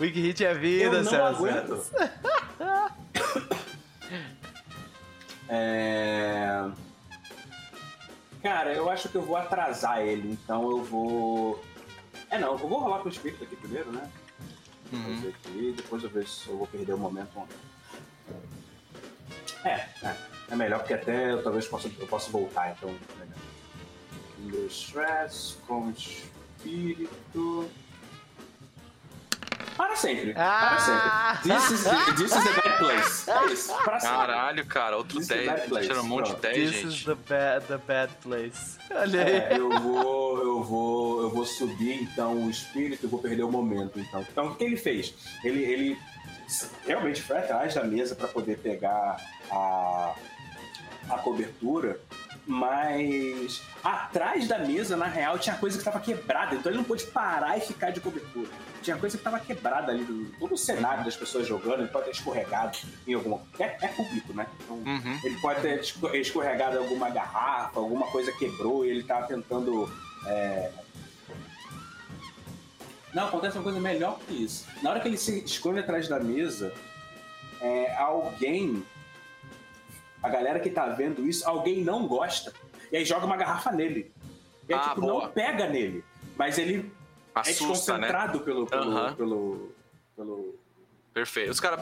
Wiki 0.00 0.20
Hit 0.20 0.44
é 0.44 0.54
vida, 0.54 0.84
Eu 0.96 1.02
não 1.02 1.12
e 1.12 1.16
aguento. 1.16 1.84
É... 5.48 6.70
Cara, 8.42 8.72
eu 8.72 8.88
acho 8.90 9.08
que 9.08 9.16
eu 9.16 9.22
vou 9.22 9.36
atrasar 9.36 10.00
ele, 10.00 10.32
então 10.32 10.70
eu 10.70 10.84
vou. 10.84 11.64
É 12.30 12.38
não, 12.38 12.52
eu 12.52 12.58
vou 12.58 12.78
rolar 12.78 13.00
com 13.00 13.08
o 13.08 13.12
espírito 13.12 13.44
aqui 13.44 13.56
primeiro, 13.56 13.90
né? 13.90 14.10
Uhum. 14.92 15.16
Fazer 15.16 15.28
aqui, 15.28 15.74
depois 15.76 16.02
eu 16.02 16.10
vejo 16.10 16.28
se 16.28 16.48
eu 16.48 16.58
vou 16.58 16.66
perder 16.66 16.92
o 16.92 16.98
momento 16.98 17.30
ou 17.34 17.46
não. 17.46 17.68
É, 19.64 19.88
é, 20.02 20.16
é 20.50 20.56
melhor 20.56 20.78
porque 20.80 20.94
até 20.94 21.32
eu 21.32 21.42
talvez 21.42 21.66
possa, 21.66 21.90
eu 21.98 22.06
possa 22.06 22.30
voltar, 22.30 22.70
então 22.72 22.90
é. 22.90 23.26
Kinder 24.36 24.66
Stress 24.66 25.56
com 25.66 25.90
espírito. 25.90 27.68
Para 29.76 29.94
sempre. 29.96 30.34
Para 30.34 30.76
Ah! 30.76 31.40
sempre. 31.42 31.54
This 31.54 31.70
is, 31.70 31.84
the, 31.84 32.12
this 32.12 32.32
is 32.36 32.44
the 32.44 32.60
bad 32.62 32.78
place. 32.78 33.30
É 33.30 33.52
isso. 33.52 33.72
Para 33.84 34.00
sempre. 34.00 34.16
Caralho, 34.16 34.66
cara, 34.66 34.96
outro 34.96 35.18
This 35.18 35.30
is 35.30 35.36
10. 35.36 35.46
bad 35.46 35.68
place. 35.68 35.86
Tirando 35.88 36.04
um 36.04 36.08
monte 36.08 36.24
de 36.26 36.30
Pronto. 36.32 36.42
10, 36.42 36.54
This 36.70 36.84
is 36.84 36.92
gente. 36.94 37.04
the 37.06 37.14
bad, 37.14 37.66
the 37.66 37.78
bad 37.78 38.12
place. 38.22 38.78
Olha 38.90 39.24
aí. 39.24 39.32
É, 39.36 39.48
eu 39.58 39.70
vou, 39.80 40.38
eu 40.42 40.62
vou, 40.64 41.22
eu 41.22 41.30
vou 41.30 41.46
subir 41.46 42.02
então 42.02 42.44
o 42.44 42.50
espírito, 42.50 43.04
eu 43.06 43.10
vou 43.10 43.20
perder 43.20 43.42
o 43.44 43.50
momento 43.52 43.98
então. 44.00 44.20
Então 44.22 44.46
o 44.48 44.54
que 44.56 44.64
ele 44.64 44.76
fez? 44.76 45.14
Ele, 45.44 45.62
ele 45.62 45.98
realmente 46.86 47.22
foi 47.22 47.38
atrás 47.38 47.74
da 47.74 47.84
mesa 47.84 48.14
para 48.14 48.28
poder 48.28 48.58
pegar 48.58 49.16
a, 49.50 50.14
a 51.10 51.18
cobertura, 51.18 52.00
mas 52.48 53.60
atrás 53.84 54.48
da 54.48 54.58
mesa 54.58 54.96
na 54.96 55.04
real 55.06 55.38
tinha 55.38 55.54
coisa 55.56 55.76
que 55.76 55.82
estava 55.82 56.00
quebrada, 56.00 56.54
então 56.54 56.70
ele 56.72 56.78
não 56.78 56.84
pôde 56.84 57.04
parar 57.06 57.58
e 57.58 57.60
ficar 57.60 57.90
de 57.90 58.00
cobertura. 58.00 58.48
Tinha 58.82 58.96
coisa 58.96 59.16
que 59.16 59.20
estava 59.20 59.38
quebrada 59.38 59.92
ali, 59.92 60.02
do- 60.02 60.30
todo 60.38 60.54
o 60.54 60.58
cenário 60.58 61.04
das 61.04 61.14
pessoas 61.14 61.46
jogando, 61.46 61.80
ele 61.80 61.88
pode 61.88 62.06
ter 62.06 62.12
escorregado 62.12 62.78
em 63.06 63.12
alguma. 63.12 63.42
É, 63.58 63.76
é 63.82 63.88
público, 63.88 64.32
né? 64.32 64.46
Então, 64.64 64.76
Uhum. 64.76 65.20
ele 65.22 65.36
pode 65.40 65.60
ter 65.60 65.80
esco- 65.80 66.08
escorregado 66.16 66.76
em 66.76 66.78
alguma 66.78 67.10
garrafa, 67.10 67.78
alguma 67.78 68.06
coisa 68.06 68.32
quebrou 68.32 68.84
e 68.84 68.90
ele 68.90 69.02
tá 69.02 69.22
tentando. 69.22 69.92
é, 70.26 70.70
Não, 73.14 73.26
acontece 73.28 73.56
uma 73.56 73.64
coisa 73.64 73.80
melhor 73.80 74.18
que 74.20 74.34
isso. 74.44 74.66
Na 74.82 74.90
hora 74.90 75.00
que 75.00 75.08
ele 75.08 75.16
se 75.16 75.38
esconde 75.44 75.80
atrás 75.80 76.08
da 76.08 76.20
mesa, 76.20 76.72
é, 77.60 77.94
alguém. 77.96 78.84
A 80.22 80.28
galera 80.28 80.58
que 80.60 80.70
tá 80.70 80.86
vendo 80.86 81.26
isso, 81.26 81.48
alguém 81.48 81.82
não 81.84 82.06
gosta. 82.06 82.52
E 82.90 82.96
aí 82.96 83.04
joga 83.04 83.26
uma 83.26 83.36
garrafa 83.36 83.70
nele. 83.72 84.12
E 84.68 84.72
aí, 84.74 84.80
Ah, 84.80 84.88
tipo, 84.90 85.00
boa. 85.02 85.24
não 85.24 85.30
pega 85.30 85.66
nele. 85.68 86.02
Mas 86.36 86.58
ele 86.58 86.90
é 87.34 87.40
Assusta, 87.40 87.96
né? 87.98 88.06
desconcentrado 88.08 88.40
pelo. 88.40 88.66
pelo, 88.66 88.82
Aham. 88.90 89.14
pelo, 89.14 89.72
pelo 90.16 90.54
Perfeito. 91.14 91.50
Os 91.50 91.60
caras. 91.60 91.80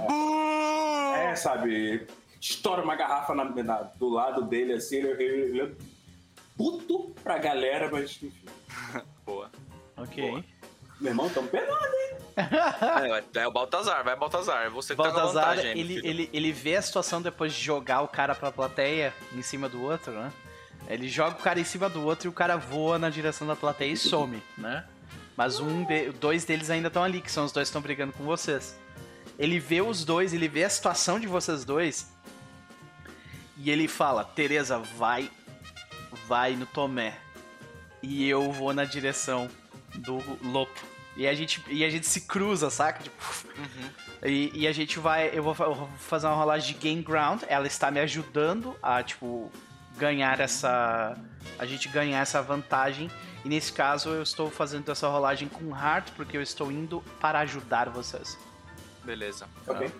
é, 1.17 1.35
sabe? 1.37 2.07
Estoura 2.41 2.83
uma 2.83 2.95
garrafa 2.95 3.35
na- 3.35 3.45
na- 3.45 3.83
do 3.83 4.09
lado 4.09 4.43
dele, 4.43 4.75
assim, 4.75 4.97
ele, 4.97 5.09
ele, 5.23 5.43
ele 5.43 5.61
é 5.63 5.71
puto 6.57 7.15
pra 7.23 7.39
galera, 7.39 7.91
mas 7.91 8.11
enfim. 8.23 8.33
Boa. 9.25 9.51
Ok. 9.97 10.31
Boa. 10.31 10.45
Meu 11.01 11.11
irmão, 11.11 11.29
tamo 11.31 11.49
penando. 11.49 11.97
É, 13.35 13.41
é 13.41 13.49
o 13.49 13.51
Baltazar, 13.51 14.05
vai 14.05 14.15
Baltazar. 14.17 14.71
Você 14.71 14.95
que 14.95 15.03
tá 15.03 15.11
com 15.11 15.17
a 15.19 15.23
Baltazar, 15.23 15.49
vantagem, 15.57 15.79
ele, 15.79 16.01
ele, 16.07 16.31
ele 16.33 16.53
vê 16.53 16.77
a 16.77 16.83
situação 16.83 17.23
depois 17.23 17.53
de 17.55 17.63
jogar 17.63 18.03
o 18.03 18.09
cara 18.09 18.35
pra 18.35 18.53
plateia 18.53 19.15
em 19.33 19.41
cima 19.43 19.69
do 19.69 19.83
outro, 19.83 20.13
né? 20.13 20.31
Ele 20.89 21.09
joga 21.09 21.37
o 21.37 21.43
cara 21.43 21.59
em 21.59 21.65
cima 21.65 21.89
do 21.89 22.05
outro 22.05 22.29
e 22.29 22.31
o 22.31 22.33
cara 22.33 22.57
voa 22.57 22.99
na 22.99 23.09
direção 23.11 23.47
da 23.47 23.57
plateia 23.57 23.91
e 23.93 23.97
some, 23.97 24.43
né? 24.57 24.85
Mas 25.37 25.59
um 25.61 25.83
de- 25.85 26.11
dois 26.13 26.45
deles 26.45 26.71
ainda 26.71 26.89
estão 26.89 27.03
ali, 27.03 27.21
que 27.21 27.31
são 27.33 27.45
os 27.45 27.53
dois 27.53 27.67
que 27.67 27.71
estão 27.71 27.83
brigando 27.83 28.13
com 28.13 28.25
vocês. 28.25 28.79
Ele 29.39 29.59
vê 29.59 29.81
os 29.83 30.05
dois, 30.05 30.33
ele 30.33 30.49
vê 30.49 30.65
a 30.65 30.71
situação 30.71 31.19
de 31.19 31.27
vocês 31.27 31.65
dois 31.65 32.11
e 33.57 33.71
ele 33.71 33.89
fala: 33.89 34.25
Tereza, 34.25 34.79
vai, 34.79 35.31
vai 36.27 36.55
no 36.55 36.67
Tomé. 36.67 37.17
E 38.03 38.29
eu 38.29 38.53
vou 38.53 38.73
na 38.73 38.85
direção 38.85 39.49
do 39.97 40.23
Lopo. 40.43 40.81
E 41.17 41.27
a 41.27 41.35
gente, 41.35 41.63
e 41.69 41.83
a 41.85 41.89
gente 41.89 42.07
se 42.07 42.23
cruza, 42.23 42.69
saca? 42.69 43.03
Tipo, 43.03 43.17
Uhum. 43.57 43.91
e, 44.29 44.51
e 44.55 44.67
a 44.69 44.73
gente 44.73 44.99
vai. 44.99 45.31
Eu 45.33 45.43
vou, 45.43 45.57
eu 45.59 45.75
vou 45.75 45.89
fazer 45.99 46.27
uma 46.27 46.37
rolagem 46.37 46.75
de 46.75 46.81
gain 46.81 47.01
ground. 47.03 47.43
Ela 47.49 47.67
está 47.67 47.91
me 47.91 47.99
ajudando 48.01 48.77
a, 48.83 49.03
tipo, 49.03 49.51
ganhar 49.97 50.39
essa. 50.41 51.17
A 51.59 51.65
gente 51.65 51.89
ganhar 51.89 52.21
essa 52.21 52.43
vantagem. 52.43 53.11
E 53.45 53.49
nesse 53.49 53.73
caso 53.73 54.11
eu 54.11 54.23
estou 54.23 54.51
fazendo 54.51 54.91
essa 54.93 55.09
rolagem 55.09 55.49
com 55.49 55.71
heart, 55.75 56.11
porque 56.17 56.37
eu 56.37 56.43
estou 56.43 56.71
indo 56.71 57.01
para 57.21 57.39
ajudar 57.41 57.89
vocês. 57.89 58.37
Beleza. 59.05 59.49
Ok. 59.67 59.91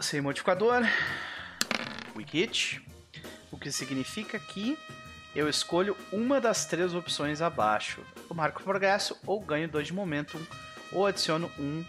Sem 0.00 0.20
modificador. 0.20 0.82
Wikit. 2.14 2.82
O 3.50 3.58
que 3.58 3.72
significa 3.72 4.38
que 4.38 4.78
eu 5.34 5.48
escolho 5.48 5.96
uma 6.12 6.40
das 6.40 6.64
três 6.66 6.94
opções 6.94 7.40
abaixo. 7.40 8.00
Eu 8.28 8.34
marco 8.34 8.62
progresso, 8.62 9.16
ou 9.26 9.40
ganho 9.40 9.68
2 9.68 9.88
de 9.88 9.92
momentum, 9.92 10.40
ou 10.92 11.06
adiciono 11.06 11.50
um, 11.58 11.84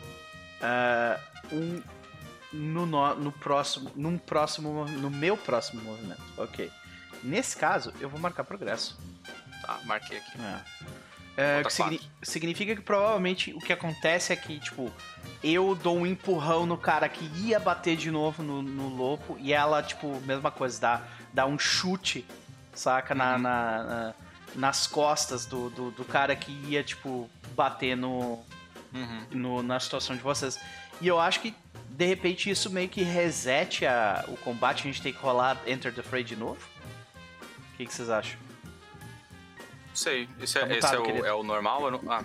ah, 0.62 1.20
um 1.52 1.82
no, 2.52 2.86
no, 2.86 3.16
no 3.16 3.32
próximo, 3.32 3.92
num 3.96 4.18
próximo, 4.18 4.86
no 4.86 5.10
meu 5.10 5.38
próximo 5.38 5.82
movimento. 5.82 6.22
Ok. 6.38 6.72
Nesse 7.24 7.56
caso, 7.58 7.94
eu 8.00 8.10
vou 8.10 8.20
marcar 8.20 8.44
progresso. 8.44 8.98
Tá, 9.62 9.80
marquei 9.86 10.18
aqui. 10.18 10.38
É. 11.38 11.58
Conta 11.58 11.64
que 11.70 11.74
signi- 11.74 12.02
significa 12.22 12.76
que 12.76 12.82
provavelmente 12.82 13.54
o 13.54 13.60
que 13.60 13.72
acontece 13.72 14.34
é 14.34 14.36
que, 14.36 14.60
tipo, 14.60 14.92
eu 15.42 15.74
dou 15.76 15.98
um 15.98 16.06
empurrão 16.06 16.66
no 16.66 16.78
cara 16.78 17.08
que 17.08 17.24
ia 17.42 17.60
bater 17.60 17.96
de 17.96 18.12
novo 18.12 18.44
no, 18.44 18.62
no 18.62 18.90
lobo 18.90 19.38
e 19.40 19.54
ela, 19.54 19.82
tipo, 19.82 20.20
mesma 20.22 20.52
coisa, 20.52 20.82
dá, 20.82 21.02
dá 21.34 21.46
um 21.46 21.58
chute, 21.58 22.26
saca? 22.80 23.14
Na, 23.14 23.36
Uhum. 23.36 23.42
na- 23.42 23.84
na- 23.84 24.14
nas 24.56 24.88
costas 24.88 25.46
do, 25.46 25.70
do, 25.70 25.92
do 25.92 26.04
cara 26.06 26.36
que 26.36 26.52
ia, 26.68 26.84
tipo, 26.84 27.30
bater 27.56 27.96
no, 27.96 28.40
Uhum. 28.94 29.26
no- 29.32 29.64
na 29.64 29.80
situação 29.80 30.16
de 30.16 30.22
vocês. 30.24 30.60
E 31.00 31.08
eu 31.08 31.20
acho 31.20 31.40
que, 31.42 31.54
de 31.90 32.06
repente, 32.06 32.50
isso 32.50 32.70
meio 32.70 32.90
que 32.90 33.04
resete 33.04 33.86
a- 33.86 34.26
o 34.28 34.36
combate, 34.38 34.80
a 34.82 34.84
gente 34.92 35.02
tem 35.02 35.14
que 35.14 35.20
rolar 35.20 35.58
Enter 35.68 35.94
the 35.94 36.02
Fray 36.02 36.24
de 36.24 36.36
novo. 36.36 36.60
O 37.74 37.78
que, 37.78 37.86
que 37.86 37.94
vocês 37.94 38.10
acham? 38.10 38.40
Sei. 39.94 40.28
Esse 40.42 40.58
é, 40.58 40.62
Tá 40.62 40.68
esse 40.68 40.76
mutado, 40.98 41.10
é, 41.10 41.22
o, 41.22 41.26
é 41.28 41.34
o 41.34 41.44
normal? 41.44 41.92
Não... 41.92 42.02
Ah. 42.12 42.24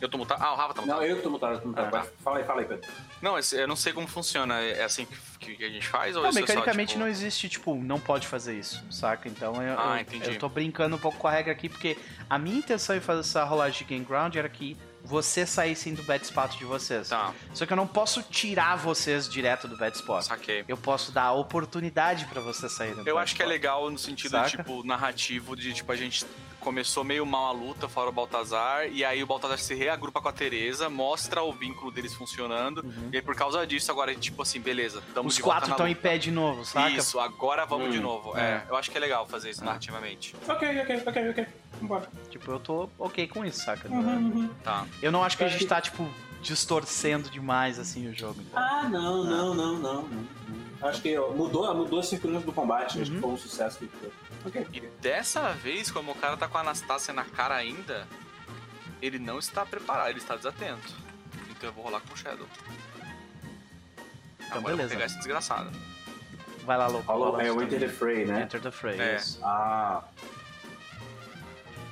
Eu 0.00 0.08
tô 0.08 0.18
mutado. 0.18 0.42
Ah, 0.42 0.52
o 0.52 0.56
Rafa 0.56 0.74
tá 0.74 0.82
mutado. 0.82 0.96
Não, 0.98 1.04
eu 1.06 1.16
que 1.16 1.22
tô 1.22 1.30
mutado, 1.30 1.54
eu 1.54 1.60
tô 1.60 1.68
mutado. 1.68 1.86
Ah, 1.94 2.00
tá. 2.02 2.06
Fala 2.22 2.38
aí, 2.38 2.44
fala 2.44 2.60
aí, 2.60 2.66
Pedro. 2.66 2.90
Não, 3.20 3.36
eu 3.52 3.68
não 3.68 3.76
sei 3.76 3.92
como 3.92 4.06
funciona. 4.06 4.60
É 4.60 4.84
assim 4.84 5.06
que, 5.40 5.56
que 5.56 5.64
a 5.64 5.68
gente 5.68 5.86
faz? 5.86 6.14
Ou 6.16 6.22
Não, 6.22 6.30
isso 6.30 6.38
é 6.38 6.42
só, 6.42 6.46
mecanicamente 6.48 6.88
tipo- 6.92 7.00
não 7.00 7.08
existe, 7.08 7.48
tipo, 7.48 7.74
não 7.74 7.98
pode 7.98 8.26
fazer 8.26 8.58
isso, 8.58 8.84
saca? 8.90 9.28
Então 9.28 9.60
eu, 9.62 9.78
Ah, 9.78 9.96
eu- 9.96 10.00
entendi. 10.02 10.30
eu 10.30 10.38
tô 10.38 10.48
brincando 10.48 10.96
um 10.96 10.98
pouco 10.98 11.18
com 11.18 11.26
a 11.28 11.30
regra 11.30 11.52
aqui, 11.52 11.68
porque 11.68 11.96
a 12.28 12.38
minha 12.38 12.58
intenção 12.58 12.96
em 12.96 13.00
fazer 13.00 13.20
essa 13.20 13.44
rolagem 13.44 13.78
de 13.78 13.84
Game 13.84 14.04
Ground 14.04 14.34
era 14.36 14.48
que 14.48 14.76
vocês 15.04 15.48
saíssem 15.48 15.94
do 15.94 16.02
bad 16.02 16.22
spot 16.24 16.56
de 16.58 16.64
vocês. 16.64 17.08
Tá, 17.08 17.32
Só 17.54 17.64
que 17.64 17.72
eu 17.72 17.76
não 17.76 17.86
posso 17.86 18.22
tirar 18.22 18.76
vocês 18.76 19.28
direto 19.28 19.66
do 19.68 19.76
bad 19.76 19.96
spot. 19.96 20.24
saquei. 20.24 20.64
Eu 20.68 20.76
posso 20.76 21.12
dar 21.12 21.22
a 21.24 21.32
oportunidade 21.32 22.26
pra 22.26 22.40
vocês 22.40 22.70
saírem 22.72 22.96
do 22.96 23.08
Eu 23.08 23.14
bad 23.14 23.24
acho 23.24 23.34
que 23.36 23.42
é 23.42 23.46
spot. 23.46 23.52
legal 23.56 23.90
no 23.90 23.98
sentido, 23.98 24.32
Saca? 24.32 24.50
tipo, 24.50 24.84
narrativo 24.84 25.56
de, 25.56 25.72
tipo, 25.72 25.90
a 25.92 25.96
gente 25.96 26.24
começou 26.68 27.02
meio 27.02 27.24
mal 27.24 27.46
a 27.46 27.52
luta 27.52 27.88
fora 27.88 28.10
o 28.10 28.12
Baltazar, 28.12 28.88
e 28.92 29.02
aí 29.02 29.22
o 29.22 29.26
Baltazar 29.26 29.58
se 29.58 29.74
reagrupa 29.74 30.20
com 30.20 30.28
a 30.28 30.32
Teresa, 30.32 30.90
mostra 30.90 31.42
o 31.42 31.50
vínculo 31.50 31.90
deles 31.90 32.12
funcionando, 32.14 32.84
Uhum. 32.84 33.08
e 33.10 33.16
aí 33.16 33.22
por 33.22 33.34
causa 33.34 33.66
disso 33.66 33.90
agora, 33.90 34.14
tipo 34.14 34.42
assim, 34.42 34.60
beleza, 34.60 34.98
estamos 35.08 35.34
Os 35.34 35.40
quatro 35.40 35.70
estão 35.70 35.88
em 35.88 35.94
pé 35.94 36.18
de 36.18 36.30
novo, 36.30 36.66
saca? 36.66 36.90
Isso, 36.90 37.18
agora 37.18 37.64
vamos 37.64 37.88
Hum, 37.88 37.92
de 37.92 38.00
novo. 38.00 38.36
é. 38.36 38.40
É. 38.40 38.62
eu 38.68 38.76
acho 38.76 38.90
que 38.90 38.98
é 38.98 39.00
legal 39.00 39.26
fazer 39.26 39.48
isso 39.48 39.64
narrativamente. 39.64 40.36
Ok, 40.46 40.80
ok, 40.82 41.02
ok, 41.06 41.30
ok. 41.30 41.46
Vambora. 41.80 42.08
Tipo, 42.28 42.50
eu 42.50 42.60
tô 42.60 42.90
ok 42.98 43.26
com 43.28 43.44
isso, 43.46 43.64
saca? 43.64 43.88
Uhum, 43.88 44.00
uhum. 44.16 44.50
Tá. 44.62 44.84
Eu 45.00 45.10
não 45.10 45.24
acho 45.24 45.38
que 45.38 45.44
a 45.44 45.46
Eu 45.46 45.50
gente 45.50 45.66
tá, 45.66 45.80
tipo, 45.80 46.06
distorcendo 46.42 47.30
demais, 47.30 47.78
assim, 47.78 48.06
o 48.08 48.14
jogo. 48.14 48.36
então. 48.46 48.62
Ah, 48.62 48.86
não, 48.90 49.24
não, 49.24 49.54
não, 49.54 49.74
não. 49.78 50.02
não. 50.02 50.28
Acho 50.80 51.02
que 51.02 51.18
mudou, 51.18 51.74
mudou 51.74 51.98
a 51.98 52.02
circunstância 52.02 52.46
do 52.46 52.52
combate. 52.52 53.00
Acho 53.00 53.10
que 53.10 53.16
Uhum. 53.16 53.20
foi 53.22 53.30
um 53.30 53.36
sucesso. 53.36 53.78
que 53.78 53.86
foi. 53.88 54.12
Ok. 54.46 54.66
E 54.72 54.80
dessa 55.00 55.52
vez, 55.52 55.90
como 55.90 56.12
o 56.12 56.14
cara 56.14 56.36
tá 56.36 56.46
com 56.46 56.56
a 56.58 56.60
Anastácia 56.60 57.12
na 57.12 57.24
cara 57.24 57.54
ainda, 57.56 58.06
ele 59.02 59.18
não 59.18 59.38
está 59.38 59.66
preparado, 59.66 60.10
ele 60.10 60.18
está 60.18 60.36
desatento. 60.36 60.94
Então 61.50 61.68
eu 61.68 61.72
vou 61.72 61.84
rolar 61.84 62.00
com 62.00 62.14
o 62.14 62.16
Shadow. 62.16 62.46
Então, 64.36 64.58
Agora 64.58 64.58
eu 64.58 64.60
vou 64.62 64.70
beleza. 64.76 64.88
pegar 64.94 65.06
esse 65.06 65.16
desgraçado. 65.18 65.70
Vai 66.64 66.76
lá, 66.78 66.86
louco. 66.86 67.04
Falou, 67.06 67.30
rola 67.32 67.42
é 67.42 67.50
o 67.50 67.60
Enter 67.62 67.80
the. 67.80 67.88
Fray, 67.88 68.24
né? 68.24 68.42
Enter 68.42 68.60
the 68.60 68.70
Fray, 68.70 69.00
É. 69.00 69.16
isso. 69.16 69.40
Ah, 69.42 70.04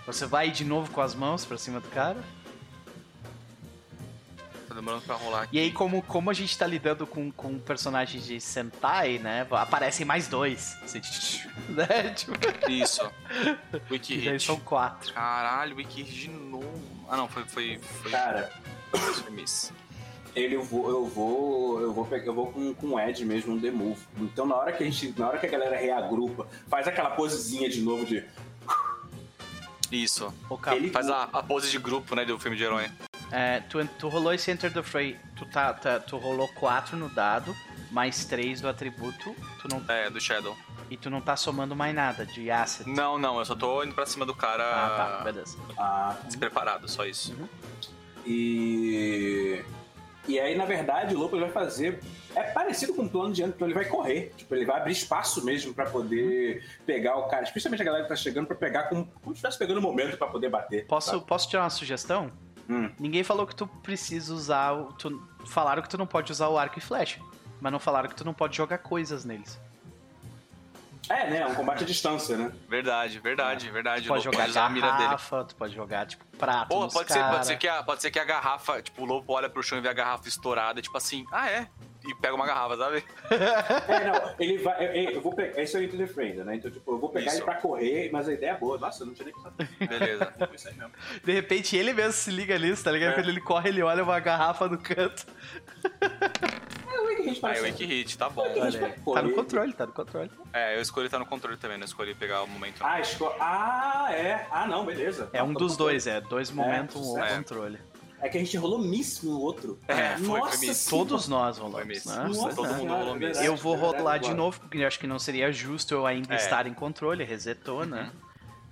Você 0.06 0.24
vai 0.26 0.50
de 0.52 0.64
novo 0.64 0.90
com 0.92 1.00
as 1.00 1.14
mãos 1.16 1.44
pra 1.44 1.58
cima 1.58 1.80
do 1.80 1.88
cara? 1.88 2.22
Demorando 4.77 5.03
pra 5.03 5.16
rolar 5.16 5.43
aqui. 5.44 5.57
E 5.57 5.61
aí, 5.61 5.73
como, 5.73 6.03
como 6.03 6.28
a 6.31 6.35
gente 6.35 6.57
tá 6.57 6.66
lidando 6.66 7.07
com, 7.07 7.32
com 7.32 7.59
personagens 7.59 8.24
de 8.27 8.39
Sentai, 8.40 9.19
né? 9.19 9.47
Aparecem 9.51 10.05
mais 10.05 10.28
dois. 10.28 10.77
Assim, 10.82 11.01
né? 11.70 12.11
Tipo, 12.15 12.32
Isso. 12.70 13.11
Wiki 13.90 14.15
Hit. 14.20 14.44
são 14.44 14.61
quatro. 14.61 15.12
Caralho, 15.15 15.77
Wiki 15.77 16.03
Hit 16.03 16.12
de 16.15 16.28
novo. 16.31 16.81
Ah 17.09 17.16
não, 17.16 17.27
foi. 17.27 17.44
Foi. 17.44 17.78
Foi, 18.03 18.11
cara, 18.11 18.53
foi 18.93 19.32
ele 20.35 20.55
eu 20.55 20.62
vou, 20.62 20.90
eu 20.90 21.07
vou, 21.07 21.81
eu 21.81 21.93
vou 21.94 22.05
pegar, 22.05 22.27
eu 22.27 22.35
vou 22.35 22.53
com, 22.53 22.74
com 22.74 22.86
o 22.89 23.01
Ed 23.01 23.24
mesmo, 23.24 23.55
um 23.55 23.59
demove. 23.59 24.03
Então 24.19 24.44
na 24.44 24.55
hora 24.55 24.70
que 24.70 24.82
a 24.85 24.86
gente, 24.90 25.19
na 25.19 25.28
hora 25.28 25.39
que 25.39 25.47
a 25.47 25.48
galera 25.48 25.78
reagrupa, 25.78 26.47
faz 26.69 26.86
aquela 26.86 27.09
posezinha 27.11 27.70
de 27.70 27.81
novo 27.81 28.05
de 28.05 28.23
Isso. 29.90 30.32
Ele- 30.73 30.90
Faz 30.90 31.09
a, 31.09 31.23
a 31.32 31.43
pose 31.43 31.70
de 31.70 31.78
grupo, 31.78 32.15
né, 32.15 32.27
do 32.27 32.39
filme 32.39 32.55
de 32.57 32.65
herói. 32.65 32.90
É, 33.32 33.61
tu, 33.69 33.85
tu 33.98 34.09
rolou 34.09 34.32
esse 34.32 34.51
Enter 34.51 34.73
the 34.73 34.82
Fray. 34.82 35.19
Tu, 35.36 35.44
tá, 35.47 35.73
tá- 35.74 36.01
tu 36.01 36.16
rolou 36.16 36.48
quatro 36.48 36.97
no 36.97 37.09
dado, 37.09 37.55
mais 37.90 38.24
três 38.24 38.61
do 38.61 38.69
atributo. 38.69 39.35
Tu 39.61 39.69
não, 39.69 39.82
É, 39.89 40.09
do 40.11 40.20
Shadow. 40.20 40.57
e 40.90 40.97
tu 40.97 41.11
não 41.11 41.20
tá 41.20 41.36
somando 41.36 41.74
mais 41.77 41.94
nada 41.94 42.24
de 42.24 42.51
asset. 42.51 42.89
Não, 42.89 43.19
não, 43.19 43.39
eu 43.39 43.44
só 43.44 43.55
tô 43.55 43.82
indo 43.85 43.94
pra 43.94 44.07
cima 44.07 44.24
do 44.24 44.35
cara 44.35 44.65
Ah, 44.65 44.97
tá, 45.19 45.24
beleza. 45.24 45.57
ah, 45.78 46.16
despreparado, 46.24 46.89
só 46.89 47.05
isso. 47.05 47.35
E. 48.24 49.62
E 50.28 50.40
aí, 50.40 50.57
na 50.57 50.65
verdade, 50.65 51.15
o 51.15 51.19
Lopo 51.20 51.39
vai 51.39 51.51
fazer. 51.51 52.01
É 52.35 52.43
parecido 52.43 52.93
com 52.93 53.03
o 53.03 53.09
plano 53.09 53.32
de 53.32 53.44
então 53.44 53.65
ele 53.66 53.74
vai 53.74 53.85
correr. 53.85 54.32
Tipo, 54.36 54.57
ele 54.57 54.65
vai 54.66 54.81
abrir 54.81 54.90
espaço 54.93 55.44
mesmo 55.44 55.73
pra 55.73 55.86
poder 55.86 56.65
pegar 56.85 57.16
o 57.16 57.28
cara. 57.28 57.44
Especialmente 57.44 57.81
a 57.81 57.85
galera 57.85 58.03
que 58.03 58.09
tá 58.09 58.16
chegando 58.16 58.47
pra 58.48 58.57
pegar 58.57 58.85
como, 58.89 59.07
como 59.07 59.27
se 59.27 59.39
estivesse 59.39 59.57
pegando 59.57 59.78
o 59.78 59.82
momento 59.82 60.19
pra 60.19 60.27
poder 60.27 60.48
bater. 60.51 60.85
Posso, 60.86 61.11
sabe? 61.12 61.24
posso 61.24 61.48
tirar 61.48 61.62
uma 61.62 61.70
sugestão? 61.70 62.32
Hum. 62.68 62.90
Ninguém 62.98 63.22
falou 63.22 63.47
que 63.47 63.55
tu 63.55 63.66
precisa 63.66 64.32
usar. 64.34 64.72
o- 64.72 64.93
Tu, 64.93 65.22
falaram 65.47 65.82
que 65.82 65.88
tu 65.88 65.97
não 65.98 66.06
pode 66.06 66.32
usar 66.32 66.48
o 66.48 66.59
arco 66.59 66.78
e 66.78 66.82
flecha. 66.82 67.20
Mas 67.60 67.72
não 67.72 67.78
falaram 67.78 68.09
que 68.09 68.14
tu 68.14 68.24
não 68.24 68.34
pode 68.34 68.56
jogar 68.56 68.78
coisas 68.78 69.24
neles. 69.24 69.59
É, 71.09 71.30
né? 71.30 71.38
É 71.38 71.47
um 71.47 71.55
combate 71.55 71.84
à 71.84 71.86
distância, 71.86 72.36
né? 72.36 72.52
Verdade, 72.68 73.20
verdade, 73.20 73.70
verdade. 73.70 74.02
Tu 74.02 74.09
pode 74.09 74.24
jogar 74.24 74.48
usar 74.48 74.66
a 74.66 74.68
mira 74.68 74.90
dele. 74.93 75.05
garrafa, 75.05 75.44
tu 75.44 75.55
pode 75.55 75.72
jogar, 75.74 76.05
tipo, 76.06 76.24
prato. 76.36 76.68
Pô, 76.68 76.88
pode 76.88 77.12
ser, 77.12 77.20
cara. 77.20 77.32
pode, 77.34 77.47
ser 77.47 77.56
que 77.56 77.68
a, 77.68 77.82
pode 77.84 78.02
ser 78.02 78.10
que 78.10 78.18
a 78.18 78.24
garrafa, 78.24 78.82
tipo, 78.82 79.02
o 79.02 79.05
lobo 79.05 79.32
olha 79.32 79.48
pro 79.48 79.62
chão 79.62 79.78
e 79.78 79.80
vê 79.80 79.88
a 79.88 79.93
garrafa 79.93 80.26
estourada, 80.26 80.82
tipo 80.82 80.97
assim, 80.98 81.24
ah 81.30 81.48
é? 81.48 81.68
E 82.06 82.14
pega 82.14 82.34
uma 82.34 82.46
garrafa, 82.46 82.76
sabe? 82.76 83.04
É, 83.88 84.04
não, 84.04 84.34
ele 84.38 84.58
vai. 84.58 84.86
Eu, 84.86 85.10
eu 85.12 85.20
vou 85.20 85.34
pegar. 85.34 85.60
Esse 85.60 85.76
é 85.76 85.80
o 85.80 85.82
Into 85.82 85.96
the 85.96 86.06
Friend, 86.06 86.44
né? 86.44 86.56
Então, 86.56 86.70
tipo, 86.70 86.92
eu 86.92 86.98
vou 86.98 87.08
pegar 87.10 87.26
Isso. 87.26 87.36
ele 87.36 87.44
pra 87.44 87.54
correr, 87.56 88.10
mas 88.12 88.28
a 88.28 88.32
ideia 88.32 88.50
é 88.52 88.56
boa. 88.56 88.78
Nossa, 88.78 89.02
eu 89.02 89.06
não 89.08 89.14
tinha 89.14 89.26
nem 89.26 89.34
pensado. 89.34 89.54
Beleza. 89.78 90.34
Foi 90.46 90.54
isso 90.56 90.68
aí 90.68 90.74
mesmo. 90.74 90.92
De 91.24 91.32
repente 91.32 91.76
ele 91.76 91.92
mesmo 91.92 92.12
se 92.12 92.30
liga 92.30 92.58
nisso, 92.58 92.84
tá 92.84 92.90
ligado? 92.92 93.12
É. 93.12 93.14
Quando 93.14 93.28
ele 93.28 93.40
corre, 93.40 93.68
ele 93.68 93.82
olha 93.82 94.02
uma 94.02 94.18
garrafa 94.20 94.68
no 94.68 94.78
canto. 94.78 95.26
É, 96.92 97.00
o 97.00 97.06
Wiki 97.06 97.22
Hit 97.22 97.42
o 97.44 97.86
Hit, 97.86 98.18
tá 98.18 98.28
bom. 98.28 98.44
Aí. 98.44 98.72
Tá 99.14 99.22
no 99.22 99.32
controle, 99.32 99.72
tá 99.72 99.86
no 99.86 99.92
controle. 99.92 100.30
É, 100.52 100.76
eu 100.76 100.80
escolhi 100.80 101.06
estar 101.06 101.18
no 101.18 101.26
controle 101.26 101.56
também, 101.56 101.78
não 101.78 101.84
escolhi 101.84 102.14
pegar 102.14 102.42
o 102.42 102.46
momento. 102.48 102.76
Ah, 102.80 103.00
esco... 103.00 103.32
ah, 103.40 104.08
é. 104.10 104.46
Ah, 104.50 104.66
não, 104.66 104.84
beleza. 104.84 105.28
É 105.32 105.42
um 105.42 105.52
Tá 105.52 105.58
dos 105.58 105.76
dois, 105.76 106.06
é 106.06 106.20
dois 106.20 106.50
momentos 106.50 106.96
ou 106.96 107.02
sucesso. 107.02 107.36
controle. 107.36 107.78
É 108.20 108.28
que 108.30 108.38
a 108.38 108.40
gente 108.40 108.56
rolou 108.56 108.78
miss 108.78 109.22
no 109.22 109.38
outro. 109.40 109.78
É, 109.86 110.16
foi, 110.16 110.40
Nossa 110.40 110.56
foi 110.59 110.66
miss. 110.68 110.84
Todos 110.86 111.28
nós 111.28 111.59
Foi 111.59 111.66
rolamos, 111.66 111.86
miss. 111.88 112.05
né? 112.06 112.24
Nossa 112.24 112.56
todo 112.56 112.74
mundo 112.74 112.88
rolou 112.94 113.10
é 113.10 113.12
miss. 113.12 113.20
verdade, 113.20 113.47
Eu 113.47 113.56
vou 113.56 113.74
verdade, 113.74 113.98
rolar 113.98 114.18
de 114.18 114.24
agora. 114.26 114.36
novo, 114.38 114.60
porque 114.60 114.78
eu 114.78 114.86
acho 114.86 114.98
que 114.98 115.06
não 115.06 115.18
seria 115.18 115.52
justo 115.52 115.93
eu 115.94 116.06
ainda 116.06 116.32
É. 116.34 116.36
estar 116.36 116.66
em 116.66 116.72
controle, 116.74 117.22
resetou, 117.24 117.84
né? 117.84 118.10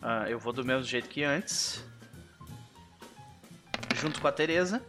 Ah, 0.01 0.25
eu 0.29 0.39
vou 0.39 0.53
do 0.53 0.65
mesmo 0.65 0.85
jeito 0.85 1.09
que 1.09 1.23
antes. 1.23 1.85
Junto 3.95 4.21
com 4.21 4.29
a 4.29 4.33
Teresa, 4.33 4.83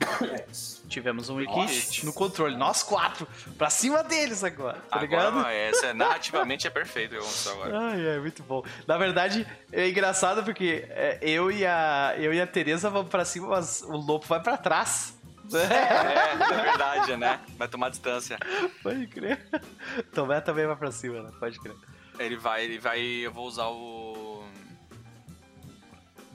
É. 0.22 0.44
tivemos 0.90 1.30
um 1.30 1.40
Nossa. 1.40 2.04
no 2.04 2.12
controle. 2.12 2.56
Nós 2.56 2.82
quatro, 2.82 3.26
pra 3.56 3.70
cima 3.70 4.02
deles 4.02 4.44
agora, 4.44 4.78
tá 4.90 5.00
ligado? 5.00 5.28
Agora 5.28 5.44
vai, 5.44 5.56
essa 5.56 5.86
é, 5.86 5.94
narrativamente 5.94 6.66
é 6.66 6.70
perfeito 6.70 7.14
o 7.14 7.50
agora. 7.50 7.78
Ai, 7.78 8.06
é 8.06 8.18
muito 8.18 8.42
bom. 8.42 8.62
Na 8.86 8.98
verdade, 8.98 9.46
é 9.72 9.88
engraçado 9.88 10.42
porque 10.42 10.84
é, 10.90 11.18
eu 11.22 11.50
e 11.50 11.64
a 11.64 12.14
eu 12.18 12.34
e 12.34 12.40
a 12.40 12.46
Teresa 12.46 12.90
vamos 12.90 13.08
pra 13.08 13.24
cima, 13.24 13.48
mas 13.48 13.82
o 13.82 13.96
lobo 13.96 14.26
vai 14.26 14.42
pra 14.42 14.56
trás. 14.56 15.18
É, 15.52 16.44
é 16.44 16.62
verdade, 16.62 17.16
né? 17.16 17.40
Vai 17.58 17.66
tomar 17.66 17.88
distância. 17.88 18.38
Pode 18.84 19.08
crer. 19.08 19.44
Tomé 20.14 20.40
também 20.40 20.64
vai 20.64 20.76
pra 20.76 20.92
cima, 20.92 21.24
né? 21.24 21.32
Pode 21.40 21.58
crer. 21.58 21.74
Ele 22.20 22.36
vai, 22.36 22.64
ele 22.64 22.78
vai. 22.78 23.00
Eu 23.00 23.32
vou 23.32 23.48
usar 23.48 23.66
o. 23.66 24.44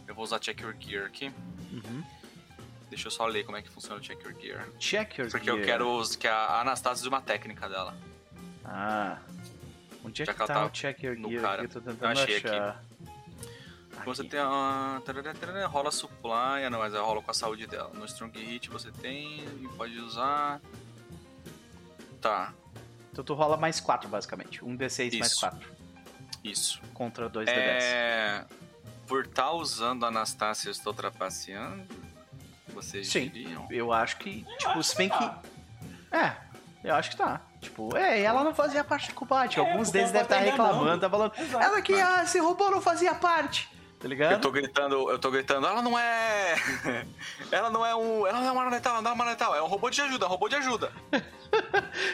Eu 0.06 0.14
vou 0.14 0.26
usar 0.26 0.40
Check 0.40 0.60
Your 0.60 0.76
Gear 0.78 1.06
aqui. 1.06 1.32
Uhum. 1.72 2.04
Deixa 2.96 3.08
eu 3.08 3.12
só 3.12 3.26
ler 3.26 3.44
como 3.44 3.58
é 3.58 3.62
que 3.62 3.70
funciona 3.70 3.98
o 3.98 4.00
Check 4.02 4.24
Your 4.24 4.34
Gear. 4.40 4.70
Check 4.80 5.18
your 5.18 5.30
Porque 5.30 5.44
gear. 5.48 5.58
eu 5.60 5.66
quero 5.66 6.02
que 6.18 6.28
a 6.30 6.62
Anastasia 6.62 7.02
use 7.02 7.10
uma 7.10 7.22
técnica 7.22 7.68
dela. 7.68 7.94
Ah. 8.64 9.18
Onde 10.02 10.22
é 10.22 10.26
Já 10.26 10.34
que 10.34 10.40
que 10.40 10.48
tá 10.48 10.54
tá 10.54 10.66
o 10.66 10.70
check 10.70 11.04
your 11.04 11.18
no 11.18 11.28
gear 11.30 11.42
cara. 11.42 11.64
aqui? 11.64 11.76
Eu 11.76 11.82
tô 11.82 11.92
tentando 11.92 12.04
Eu 12.18 12.24
achei 12.24 12.38
aqui. 12.38 12.48
achar. 12.48 12.84
Você 14.06 14.22
Aqui. 14.22 14.30
tem 14.32 14.40
a. 14.40 15.02
tarará, 15.06 15.34
tarará, 15.34 15.68
Rola 15.68 15.92
supply, 15.92 16.70
não, 16.72 16.80
mas 16.80 16.94
rola 16.94 17.22
com 17.22 17.32
a 17.32 17.34
saúde 17.34 17.68
dela. 17.68 17.92
No 17.94 18.06
Strong 18.06 18.40
Hit 18.40 18.70
você 18.70 18.92
tem 18.92 19.40
e 19.62 19.68
pode 19.76 19.98
usar. 20.00 20.62
Tá, 22.22 22.54
Então 23.12 23.26
tu 23.26 23.34
rola 23.34 23.58
mais 23.58 23.82
4, 23.82 24.08
basicamente. 24.08 24.64
Um 24.64 24.78
D6 24.78 25.20
mais 25.20 25.32
Isso. 25.34 25.40
4. 25.42 25.70
isso. 26.46 26.82
Contra 26.94 27.28
2 27.28 27.46
D10. 27.46 27.54
É. 27.54 28.46
Por 29.06 29.26
estar 29.26 29.52
usando 29.52 30.06
a 30.06 30.08
Anastácia, 30.08 30.70
eu 30.70 30.72
estou 30.72 30.94
trapaceando. 30.94 31.86
Vocês 32.76 33.08
Sim. 33.08 33.30
diriam? 33.30 33.66
Eu 33.72 33.92
acho 33.94 34.18
que, 34.18 34.46
tipo, 34.60 34.84
se 34.84 34.96
bem 34.98 35.10
que. 35.10 35.18
tá. 35.18 35.40
É, 36.12 36.34
eu 36.84 36.94
acho 36.94 37.10
que 37.12 37.18
tá. 37.18 37.42
Tipo, 37.62 37.96
é, 37.96 38.22
ela 38.22 38.44
não 38.44 38.54
fazia 38.54 38.84
parte 38.84 39.10
do 39.10 39.16
combate. 39.16 39.60
É, 39.60 39.62
Alguns 39.62 39.90
deles 39.90 40.14
ela 40.14 40.24
devem 40.24 40.28
tá 40.28 40.36
estar 40.38 40.52
reclamando, 40.52 40.84
enganando. 40.84 41.02
tá 41.02 41.10
falando. 41.10 41.34
Exato. 41.40 41.64
Ela 41.64 41.82
que, 41.82 41.94
ah, 41.94 42.24
esse 42.24 42.38
robô 42.40 42.70
não 42.70 42.82
fazia 42.82 43.16
parte. 43.16 43.70
Tá 44.00 44.08
ligado? 44.08 44.34
Eu 44.34 44.42
tô 44.42 44.52
gritando, 44.52 45.10
eu 45.10 45.18
tô 45.18 45.32
gritando, 45.32 45.66
ela 45.66 45.82
não 45.82 45.98
é. 45.98 46.56
ela 47.52 47.70
não 47.70 47.86
é 47.86 47.96
um. 47.96 48.28
Ela 48.28 48.40
não 48.42 48.48
é 48.48 48.52
uma 48.52 48.70
letal, 48.70 48.94
ela 48.94 49.02
não 49.02 49.12
é 49.12 49.14
uma 49.14 49.26
letal, 49.26 49.56
é 49.56 49.62
um 49.62 49.68
robô 49.68 49.90
de 49.90 50.02
ajuda, 50.02 50.26
é 50.26 50.28
um 50.28 50.32
robô 50.32 50.50
de 50.50 50.56
ajuda. 50.56 50.92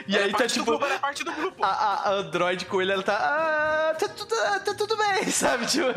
E 0.07 0.15
Ela 0.15 0.25
aí 0.25 0.31
é 0.31 0.33
tá 0.33 0.47
tipo. 0.47 0.65
grupo, 0.65 0.85
é 0.85 0.99
parte 0.99 1.23
do 1.23 1.31
grupo. 1.31 1.63
A, 1.63 1.69
a, 1.69 2.11
Android 2.11 2.65
com 2.65 2.81
ele, 2.81 2.91
ela 2.91 3.01
tá. 3.01 3.17
Ah, 3.17 3.95
tá, 3.95 4.07
tudo, 4.07 4.35
tá 4.35 4.73
tudo 4.75 4.97
bem, 4.97 5.25
sabe? 5.31 5.65
Tipo, 5.65 5.87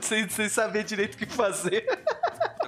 sem, 0.00 0.28
sem 0.28 0.48
saber 0.48 0.84
direito 0.84 1.14
o 1.14 1.18
que 1.18 1.26
fazer. 1.26 1.84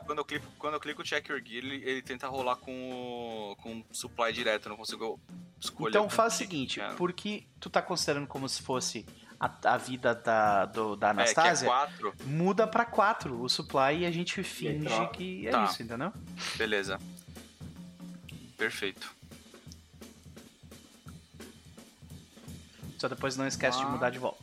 Quando 0.06 0.18
eu 0.18 0.24
clico, 0.24 0.46
quando 0.59 0.74
eu 0.74 0.80
clico 0.80 1.02
o 1.02 1.05
Check 1.05 1.28
Your 1.28 1.40
Gear, 1.44 1.64
ele, 1.64 1.82
ele 1.88 2.02
tenta 2.02 2.26
rolar 2.26 2.56
com 2.56 2.72
o, 2.72 3.56
com 3.62 3.84
supply 3.92 4.32
direto, 4.32 4.66
eu 4.66 4.70
não 4.70 4.76
consigo 4.76 5.20
escolher. 5.60 5.90
Então 5.90 6.09
faz 6.09 6.34
o 6.34 6.36
seguinte: 6.36 6.80
quero. 6.80 6.96
porque 6.96 7.44
tu 7.60 7.70
tá 7.70 7.80
considerando 7.80 8.26
como 8.26 8.48
se 8.48 8.62
fosse 8.62 9.06
a, 9.46 9.74
a 9.74 9.76
vida 9.76 10.14
da, 10.14 10.64
do, 10.66 10.96
da 10.96 11.08
É, 11.10 11.14
que 11.14 11.18
é 11.20 11.22
Anastasia, 11.22 11.66
4, 11.66 12.14
muda 12.24 12.66
pra 12.66 12.84
4 12.84 13.40
o 13.42 13.48
supply 13.48 13.98
e 14.00 14.06
a 14.06 14.10
gente 14.10 14.42
finge 14.42 15.06
que 15.12 15.46
é 15.46 15.50
Tá. 15.50 15.64
isso, 15.64 15.82
entendeu? 15.82 16.12
beleza. 16.56 16.98
Perfeito. 18.56 19.12
Só 22.98 23.08
depois 23.08 23.36
não 23.36 23.46
esquece 23.46 23.78
de 23.78 23.84
Ah. 23.84 23.88
mudar 23.88 24.10
de 24.10 24.18
volta. 24.18 24.42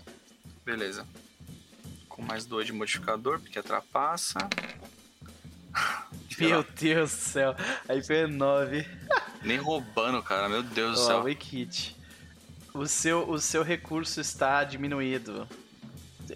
Beleza. 0.64 1.06
Com 2.08 2.22
mais 2.22 2.46
dois 2.46 2.66
de 2.68 2.74
modificador, 2.74 3.40
porque 3.40 3.58
atrapassa. 3.58 4.38
Sei 6.30 6.48
Meu 6.50 6.64
Deus 6.64 7.12
do 7.12 7.16
céu. 7.18 7.56
Aí 7.88 8.04
foi 8.04 8.28
9. 8.28 8.86
Nem 9.42 9.58
roubando, 9.58 10.22
cara. 10.22 10.48
Meu 10.50 10.62
Deus 10.62 10.98
do 10.98 11.04
Ó, 11.04 11.08
céu. 11.08 11.24
Wake 11.24 11.58
Hit. 11.58 11.96
O 12.74 12.86
seu, 12.88 13.30
o 13.30 13.40
seu 13.40 13.64
recurso 13.64 14.22
está 14.22 14.64
diminuído. 14.64 15.48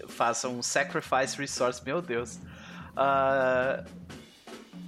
Faça 0.08 0.48
um 0.48 0.62
Sacrifice 0.62 1.36
Resource. 1.38 1.82
Meu 1.84 2.02
Deus. 2.02 2.38
Ah, 2.96 3.84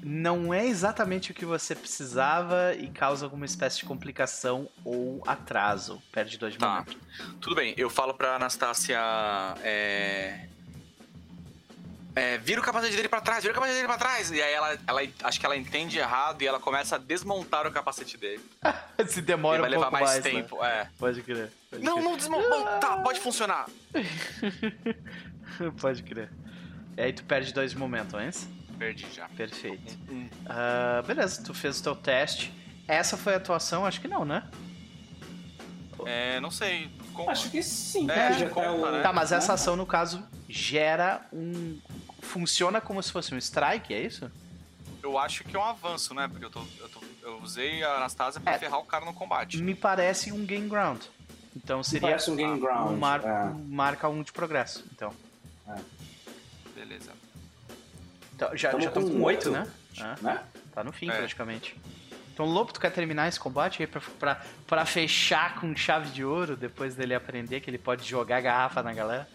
não 0.02 0.52
é 0.52 0.66
exatamente 0.66 1.30
o 1.30 1.34
que 1.34 1.44
você 1.44 1.74
precisava 1.74 2.74
e 2.74 2.88
causa 2.88 3.26
alguma 3.26 3.44
espécie 3.46 3.78
de 3.78 3.84
complicação 3.84 4.68
ou 4.84 5.22
atraso. 5.26 6.02
Perde 6.12 6.38
dois 6.38 6.52
de 6.52 6.58
Tá. 6.58 6.68
momento. 6.68 6.96
Tudo 7.40 7.56
bem, 7.56 7.74
eu 7.76 7.88
falo 7.90 8.14
pra 8.14 8.36
Anastácia. 8.36 8.98
É... 9.62 10.48
É, 12.16 12.36
vira 12.38 12.60
o 12.60 12.64
capacete 12.64 12.96
dele 12.96 13.08
pra 13.08 13.20
trás, 13.20 13.42
vira 13.42 13.52
o 13.52 13.54
capacete 13.54 13.76
dele 13.76 13.86
pra 13.88 13.96
trás. 13.98 14.30
E 14.32 14.42
aí 14.42 14.52
ela, 14.52 14.76
ela 14.86 15.00
acho 15.24 15.38
que 15.38 15.46
ela 15.46 15.56
entende 15.56 15.98
errado 15.98 16.42
e 16.42 16.46
ela 16.46 16.58
começa 16.58 16.96
a 16.96 16.98
desmontar 16.98 17.66
o 17.66 17.70
capacete 17.70 18.16
dele. 18.16 18.40
Se 19.06 19.20
E 19.20 19.22
demora 19.22 19.60
vai 19.60 19.68
um 19.68 19.72
levar 19.72 19.90
pouco 19.90 20.04
mais, 20.04 20.10
mais, 20.22 20.24
né? 20.24 20.30
tempo, 20.42 20.64
é. 20.64 20.88
Pode 20.98 21.22
crer. 21.22 21.50
Pode 21.70 21.82
Não, 21.84 21.94
crer. 21.94 22.04
não 22.04 22.16
desmontou. 22.16 22.64
Tá, 22.80 22.96
pode 22.98 23.20
funcionar. 23.20 23.66
Pode 25.80 26.02
crer. 26.02 26.30
E 26.96 27.00
aí 27.02 27.12
tu 27.12 27.24
perde 27.24 27.52
dois 27.52 27.70
de 27.72 27.78
momento 27.78 28.16
antes. 28.16 28.48
Perdi 28.78 29.06
já. 29.12 29.28
Perfeito. 29.30 29.96
Hum. 30.10 30.28
Ah, 30.46 31.02
beleza, 31.06 31.42
tu 31.42 31.52
fez 31.54 31.80
o 31.80 31.82
teu 31.82 31.96
teste. 31.96 32.52
Essa 32.86 33.16
foi 33.16 33.34
a 33.34 33.36
atuação? 33.38 33.84
Acho 33.84 34.00
que 34.00 34.08
não, 34.08 34.24
né? 34.24 34.44
É, 36.06 36.38
não 36.40 36.50
sei. 36.50 36.90
Com- 37.12 37.28
Acho 37.28 37.50
que 37.50 37.60
sim, 37.62 38.08
É, 38.10 38.32
já 38.34 38.48
tá 38.48 38.54
conta, 38.54 38.70
o... 38.88 38.92
né? 38.92 39.02
Tá, 39.02 39.12
mas 39.12 39.32
essa 39.32 39.54
ação, 39.54 39.74
no 39.74 39.84
caso, 39.84 40.22
gera 40.48 41.26
um. 41.32 41.80
Funciona 42.20 42.80
como 42.80 43.02
se 43.02 43.10
fosse 43.12 43.34
um 43.34 43.38
strike, 43.38 43.92
é 43.94 44.00
isso? 44.00 44.30
Eu 45.02 45.16
acho 45.18 45.44
que 45.44 45.54
é 45.56 45.58
um 45.58 45.64
avanço, 45.64 46.12
né? 46.14 46.26
Porque 46.28 46.44
eu, 46.44 46.50
tô, 46.50 46.60
eu, 46.78 46.88
tô- 46.88 47.02
eu 47.22 47.38
usei 47.40 47.82
a 47.84 47.96
Anastasia 47.96 48.40
pra 48.40 48.54
É. 48.54 48.58
ferrar 48.58 48.78
o 48.80 48.84
cara 48.84 49.04
no 49.04 49.14
combate. 49.14 49.58
Me 49.62 49.74
parece 49.74 50.32
um 50.32 50.44
game 50.44 50.68
ground. 50.68 51.00
Então 51.56 51.82
seria 51.82 52.08
Parece 52.08 52.30
um 52.30 52.36
game 52.36 52.58
ground. 52.60 52.90
um, 52.92 52.96
mar... 52.96 53.24
é. 53.24 53.44
um 53.44 53.68
marca 53.68 54.08
um 54.08 54.22
de 54.22 54.32
progresso. 54.32 54.84
Então, 54.92 55.12
Beleza. 56.74 57.10
Então, 58.34 58.56
já 58.56 58.70
Tamo 58.70 58.82
já 58.82 58.88
estamos 58.88 59.10
com 59.10 59.16
com 59.18 59.22
8, 59.24 59.48
oito. 59.48 59.50
né? 59.50 59.70
É, 59.98 60.22
Né? 60.22 60.44
tá 60.72 60.84
no 60.84 60.92
fim, 60.92 61.10
É. 61.10 61.16
praticamente. 61.16 61.76
Então, 62.32 62.46
Lobo, 62.46 62.72
tu 62.72 62.78
quer 62.78 62.90
terminar 62.92 63.26
esse 63.26 63.40
combate 63.40 63.82
aí 63.82 63.86
pra, 63.88 64.00
pra, 64.18 64.40
pra 64.66 64.86
fechar 64.86 65.60
com 65.60 65.74
chave 65.74 66.10
de 66.10 66.24
ouro, 66.24 66.56
depois 66.56 66.94
dele 66.94 67.14
aprender 67.14 67.60
que 67.60 67.68
ele 67.68 67.78
pode 67.78 68.08
jogar 68.08 68.40
garrafa 68.40 68.80
na 68.80 68.92
galera? 68.92 69.28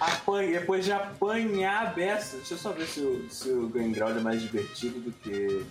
Apanha, 0.00 0.60
depois 0.60 0.84
de 0.84 0.92
apanhar 0.92 1.86
a 1.88 1.90
beça. 1.90 2.36
Deixa 2.36 2.54
eu 2.54 2.58
só 2.58 2.70
ver 2.72 2.86
se 2.86 3.00
o, 3.00 3.28
se 3.30 3.48
o 3.50 3.68
Ground 3.68 4.16
é 4.16 4.20
mais 4.20 4.40
divertido 4.40 5.00
do 5.00 5.12
que. 5.12 5.66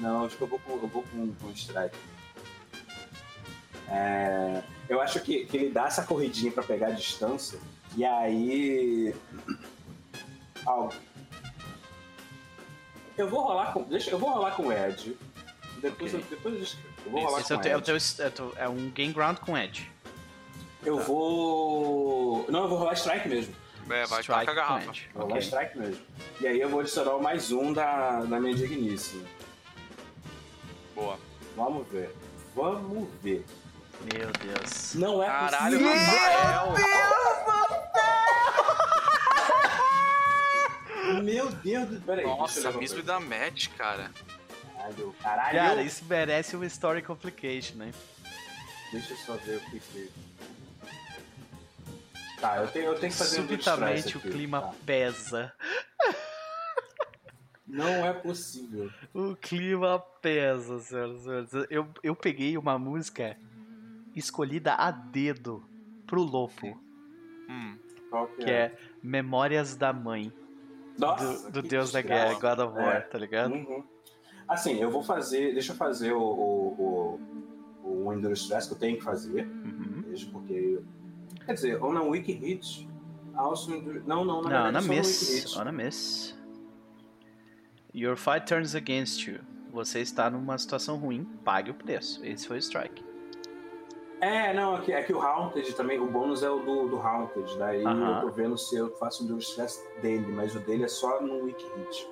Não, 0.00 0.24
acho 0.26 0.36
que 0.36 0.42
eu 0.42 0.48
vou 0.48 0.58
com, 0.58 0.72
eu 0.72 0.88
vou 0.88 1.02
com, 1.04 1.32
com 1.34 1.50
Strike. 1.52 1.96
É, 3.90 4.62
eu 4.88 5.00
acho 5.00 5.20
que, 5.20 5.46
que 5.46 5.56
ele 5.56 5.70
dá 5.70 5.86
essa 5.86 6.02
corridinha 6.04 6.52
pra 6.52 6.62
pegar 6.62 6.88
a 6.88 6.92
distância 6.92 7.58
e 7.96 8.04
aí. 8.04 9.14
Algo. 10.66 10.92
Eu 13.16 13.28
vou 13.28 13.40
rolar 13.42 13.72
com. 13.72 13.82
Deixa, 13.84 14.10
eu 14.10 14.18
vou 14.18 14.30
rolar 14.30 14.52
com 14.52 14.66
o 14.66 14.72
Ed. 14.72 15.16
Depois, 15.80 16.12
Ok. 16.12 16.24
eu, 16.24 16.36
depois 16.36 16.76
eu 17.06 17.12
vou 17.12 17.24
rolar 17.24 17.40
Esse 17.40 17.52
é, 17.52 17.56
com 17.56 17.62
é, 17.62 17.76
o 17.76 17.78
Ed. 17.78 17.90
é 18.20 18.26
o 18.26 18.30
teu- 18.30 18.54
é 18.56 18.68
um 18.68 18.90
game 18.90 19.12
ground 19.12 19.38
com 19.38 19.56
edge. 19.56 19.90
Eu 20.84 20.98
vou. 21.00 22.46
Não, 22.50 22.62
eu 22.64 22.68
vou 22.68 22.78
rolar 22.78 22.92
strike 22.94 23.28
mesmo. 23.28 23.54
É, 23.90 24.06
vai 24.06 24.20
Strike 24.20 24.46
tacar 24.46 24.46
a 24.46 24.46
com 24.46 24.54
garrafa. 24.74 24.90
edge. 24.90 25.08
Vou 25.14 25.22
rolar 25.24 25.36
Ok. 25.36 25.46
strike 25.48 25.78
mesmo. 25.78 26.02
E 26.40 26.46
aí 26.46 26.60
eu 26.60 26.68
vou 26.68 26.80
adicionar 26.80 27.14
o 27.14 27.22
mais 27.22 27.50
um 27.52 27.72
da, 27.72 28.20
da 28.20 28.40
minha 28.40 28.54
digníssima. 28.54 29.26
Boa. 30.94 31.18
Vamos 31.56 31.86
ver. 31.88 32.14
Vamos 32.54 33.08
ver. 33.22 33.44
Meu 34.12 34.30
Deus. 34.32 34.94
Não 34.94 35.22
é 35.22 35.26
Caralho, 35.26 35.78
possível. 35.78 36.78
Meu 41.22 41.50
Deus 41.50 41.88
do... 41.88 42.00
Peraí, 42.02 42.24
deixa 42.24 42.36
Nossa, 42.38 42.60
eu 42.60 42.72
ver 42.72 42.78
Miss 42.78 42.92
uma 42.92 43.02
da 43.02 43.20
match, 43.20 43.68
cara. 43.76 44.10
Caralho, 44.76 45.14
caralho. 45.22 45.58
Cara, 45.58 45.82
isso 45.82 46.04
merece 46.04 46.54
uma 46.56 46.66
story 46.66 47.02
complication, 47.02 47.76
né? 47.76 47.92
Deixa 48.92 49.12
eu 49.12 49.16
só 49.18 49.34
ver 49.36 49.56
o 49.56 49.60
que 49.70 49.80
que... 49.80 50.10
Tá, 52.40 52.58
eu 52.58 52.68
tenho, 52.68 52.86
eu 52.86 52.94
tenho 52.98 53.12
que 53.12 53.18
fazer 53.18 53.40
um 53.40 53.42
Subitamente 53.42 53.98
stress 53.98 54.16
o 54.16 54.18
aqui, 54.20 54.30
clima 54.30 54.60
tá. 54.60 54.74
pesa. 54.86 55.52
Não 57.66 58.06
é 58.06 58.12
possível. 58.12 58.90
O 59.12 59.34
clima 59.36 59.98
pesa, 60.22 60.78
senhoras 60.78 61.20
e 61.20 61.22
senhores. 61.22 61.52
Eu, 61.68 61.88
eu 62.02 62.16
peguei 62.16 62.56
uma 62.56 62.78
música 62.78 63.36
escolhida 64.14 64.74
a 64.74 64.90
dedo 64.90 65.64
pro 66.06 66.22
Lopo, 66.22 66.80
Hum. 67.50 67.78
Qual 68.10 68.26
que, 68.28 68.44
que 68.44 68.50
é 68.50 68.74
Memórias 69.02 69.74
da 69.74 69.92
Mãe, 69.92 70.32
Nossa, 70.98 71.50
do, 71.50 71.52
do 71.52 71.62
que 71.62 71.68
Deus 71.68 71.92
da. 71.92 72.00
Guerra, 72.02 72.34
God 72.34 72.58
of 72.60 72.78
War, 72.78 72.96
É. 72.96 73.00
tá 73.00 73.18
ligado? 73.18 73.52
Uhum. 73.52 73.84
Assim, 74.46 74.80
eu 74.80 74.90
vou 74.90 75.02
fazer... 75.02 75.52
Deixa 75.52 75.72
eu 75.72 75.76
fazer 75.76 76.12
o... 76.12 76.20
o, 76.22 77.20
o, 77.84 78.04
o 78.06 78.12
Enduro 78.12 78.32
Stress 78.32 78.66
que 78.68 78.74
eu 78.74 78.78
tenho 78.78 78.96
que 78.96 79.04
fazer. 79.04 79.46
Uhum. 79.46 80.04
Mesmo 80.06 80.32
porque... 80.32 80.80
Quer 81.48 81.54
dizer, 81.54 81.82
ou 81.82 81.94
na 81.94 82.02
Wiki 82.02 82.32
Hits... 82.32 82.86
Also. 83.34 83.70
Não, 84.04 84.24
não, 84.24 84.42
na 84.42 84.50
Não, 84.50 84.62
verdade 84.64 84.86
no 84.86 84.92
Wiki 84.92 84.98
miss. 84.98 85.56
On 85.56 85.62
a 85.62 85.72
miss. 85.72 86.36
Your 87.94 88.16
fight 88.16 88.46
turns 88.46 88.74
against 88.74 89.26
you. 89.26 89.38
Você 89.72 90.00
está 90.00 90.28
numa 90.28 90.58
situação 90.58 90.96
ruim, 90.98 91.24
pague 91.44 91.70
o 91.70 91.74
preço. 91.74 92.22
Esse 92.24 92.46
foi 92.46 92.56
o 92.56 92.58
strike. 92.58 93.02
É, 94.20 94.52
não, 94.52 94.76
é 94.76 94.80
que, 94.80 94.92
é 94.92 95.02
que 95.02 95.12
o 95.12 95.22
Haunted 95.22 95.72
também, 95.74 95.98
o 95.98 96.06
bônus 96.06 96.42
é 96.42 96.50
o 96.50 96.58
do, 96.58 96.88
do 96.88 97.00
Haunted, 97.00 97.56
daí 97.56 97.84
Aham. 97.84 98.16
eu 98.16 98.20
tô 98.22 98.30
vendo 98.34 98.58
se 98.58 98.76
eu 98.76 98.90
faço 98.96 99.22
um 99.22 99.28
do 99.28 99.38
stress 99.38 99.80
dele, 100.02 100.26
mas 100.32 100.54
o 100.56 100.58
dele 100.58 100.84
é 100.84 100.88
só 100.88 101.22
no 101.22 101.44
Wiki 101.44 101.64
Hit. 101.76 102.08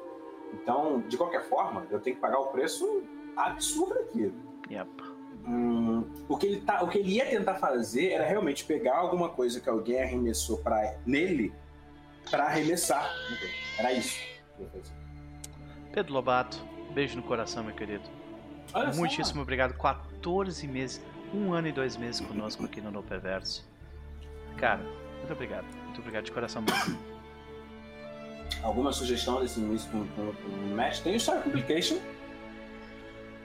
Então, 0.55 1.03
de 1.09 1.17
qualquer 1.19 1.43
forma, 1.43 1.85
eu 1.91 2.01
tenho 2.01 2.15
que 2.15 2.23
pagar 2.23 2.39
o 2.39 2.47
preço 2.47 3.03
absurdo 3.37 3.95
aqui. 3.95 4.33
Yep. 4.71 5.16
Hum, 5.47 6.05
o, 6.29 6.37
que 6.37 6.47
ele 6.47 6.61
tá, 6.61 6.83
o 6.83 6.89
que 6.89 6.99
ele 6.99 7.13
ia 7.13 7.27
tentar 7.27 7.55
fazer 7.55 8.11
era 8.11 8.27
realmente 8.27 8.65
pegar 8.65 8.97
alguma 8.97 9.29
coisa 9.29 9.61
que 9.61 9.69
alguém 9.69 10.03
arremessou 10.03 10.59
pra, 10.59 10.97
nele 11.07 11.53
pra 12.31 12.45
arremessar. 12.47 13.09
Era 13.79 13.93
isso. 13.93 14.19
Pedro 15.93 16.15
Lobato, 16.15 16.59
beijo 16.93 17.17
no 17.17 17.23
coração, 17.23 17.63
meu 17.63 17.75
querido. 17.75 18.05
Olha 18.75 18.93
só. 18.93 18.99
Muitíssimo 18.99 19.43
obrigado. 19.43 19.75
14 19.75 20.67
meses, 20.67 21.01
um 21.33 21.53
ano 21.53 21.69
e 21.69 21.73
dois 21.73 21.97
meses 21.97 22.21
conosco 22.21 22.65
aqui 22.65 22.81
no 22.81 22.91
No 22.91 23.03
Perverso. 23.03 23.65
Cara, 24.57 24.83
muito 25.19 25.33
obrigado. 25.33 25.67
Muito 25.85 26.01
obrigado 26.01 26.25
de 26.25 26.33
coração 26.33 26.63
mesmo. 26.63 26.99
Alguma 28.63 28.93
sugestão 28.93 29.41
desse 29.41 29.61
início 29.61 29.91
com, 29.91 30.07
com, 30.09 30.33
com 30.33 30.49
o 30.49 30.75
match? 30.75 31.01
Tem 31.01 31.15
o 31.15 31.17
Story 31.17 31.43
Complication. 31.43 31.99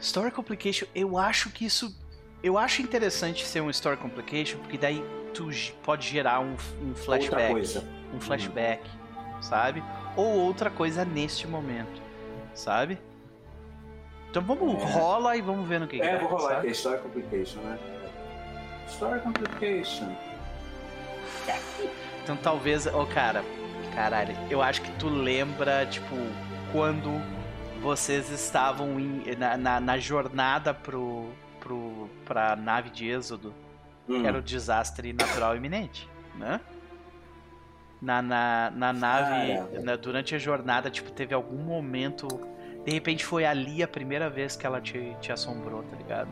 Story 0.02 0.32
Complication, 0.32 0.88
eu 0.96 1.18
acho 1.18 1.50
que 1.52 1.66
isso. 1.66 1.96
Eu 2.44 2.58
acho 2.58 2.82
interessante 2.82 3.46
ser 3.46 3.62
um 3.62 3.70
Story 3.70 3.98
Complication, 3.98 4.58
porque 4.60 4.78
daí 4.78 5.04
tu 5.34 5.50
pode 5.84 6.08
gerar 6.08 6.40
um, 6.40 6.56
um 6.82 6.88
Outra 6.90 7.04
flashback. 7.04 7.52
coisa. 7.52 7.84
Um 8.14 8.20
flashback, 8.20 8.82
sabe? 9.42 9.84
Ou 10.16 10.26
outra 10.26 10.70
coisa 10.72 11.06
neste 11.06 11.48
momento, 11.48 12.02
sabe? 12.56 12.98
Então 14.30 14.42
vamos, 14.42 14.82
É. 14.82 14.86
rola 14.92 15.36
e 15.38 15.42
vamos 15.42 15.68
ver 15.68 15.80
no 15.80 15.88
que 15.88 15.98
que 16.00 16.04
É, 16.06 16.14
dá, 16.18 16.20
vou 16.20 16.30
rolar 16.38 16.58
aqui, 16.60 16.70
Story 16.72 17.00
Complication, 17.02 17.60
né? 17.62 17.78
Story 18.90 19.20
Complication. 19.22 20.16
Então 22.24 22.36
talvez, 22.38 22.88
ô 22.88 23.06
cara, 23.06 23.44
caralho, 23.94 24.36
eu 24.50 24.62
acho 24.62 24.82
que 24.82 24.92
tu 24.94 25.08
lembra, 25.10 25.86
tipo, 25.86 26.16
quando 26.72 27.10
vocês 27.82 28.30
estavam 28.30 29.00
em- 29.00 29.24
na, 29.38 29.58
na, 29.58 29.80
na 29.80 29.98
jornada 29.98 30.74
pro, 30.74 31.30
pro, 31.60 32.10
pra 32.26 32.56
nave 32.56 32.90
de 32.90 33.08
Êxodo, 33.10 33.54
Hum. 34.08 34.26
era 34.26 34.38
o 34.38 34.42
desastre 34.42 35.14
natural 35.14 35.56
iminente, 35.56 36.10
né? 36.36 36.60
Na, 38.02 38.22
na, 38.22 38.72
na 38.76 38.94
nave, 38.94 39.56
Cara. 39.58 39.82
na- 39.84 39.96
durante 39.96 40.34
a 40.36 40.40
jornada, 40.40 40.90
tipo, 40.90 41.12
teve 41.12 41.34
algum 41.34 41.58
momento. 41.58 42.28
De 42.84 42.92
repente 42.92 43.24
foi 43.24 43.46
ali 43.46 43.84
a 43.84 43.88
primeira 43.88 44.28
vez 44.30 44.56
que 44.56 44.66
ela 44.66 44.82
te, 44.82 45.16
te 45.22 45.32
assombrou, 45.32 45.84
tá 45.84 45.96
ligado? 45.98 46.30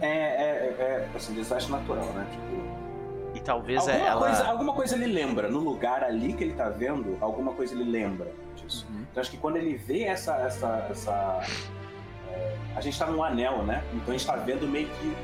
É, 0.00 0.08
é, 0.08 0.76
é, 0.78 1.08
assim, 1.14 1.32
desastre 1.32 1.70
natural, 1.72 2.06
né? 2.06 2.26
Tipo, 2.32 3.36
E 3.36 3.40
talvez 3.40 3.78
alguma, 3.86 4.06
ela. 4.08 4.20
coisa, 4.20 4.44
alguma 4.48 4.72
coisa 4.72 4.94
ele 4.96 5.06
lembra. 5.06 5.48
No 5.48 5.60
lugar 5.60 6.02
ali 6.02 6.32
que 6.32 6.42
ele 6.42 6.54
tá 6.54 6.68
vendo, 6.68 7.16
alguma 7.20 7.52
coisa 7.52 7.72
ele 7.72 7.84
lembra 7.88 8.32
disso. 8.72 8.86
Uhum. 8.90 9.04
Então 9.10 9.20
acho 9.20 9.30
que 9.30 9.36
quando 9.36 9.56
ele 9.56 9.76
vê 9.76 10.04
essa. 10.04 10.34
essa, 10.36 10.86
essa 10.90 11.40
é, 12.30 12.56
a 12.76 12.80
gente 12.80 12.98
tá 12.98 13.06
num 13.06 13.22
anel, 13.22 13.62
né? 13.62 13.82
Então 13.92 14.14
a 14.14 14.16
gente 14.16 14.26
tá 14.26 14.36
vendo 14.36 14.66
meio 14.66 14.88
que 14.88 15.16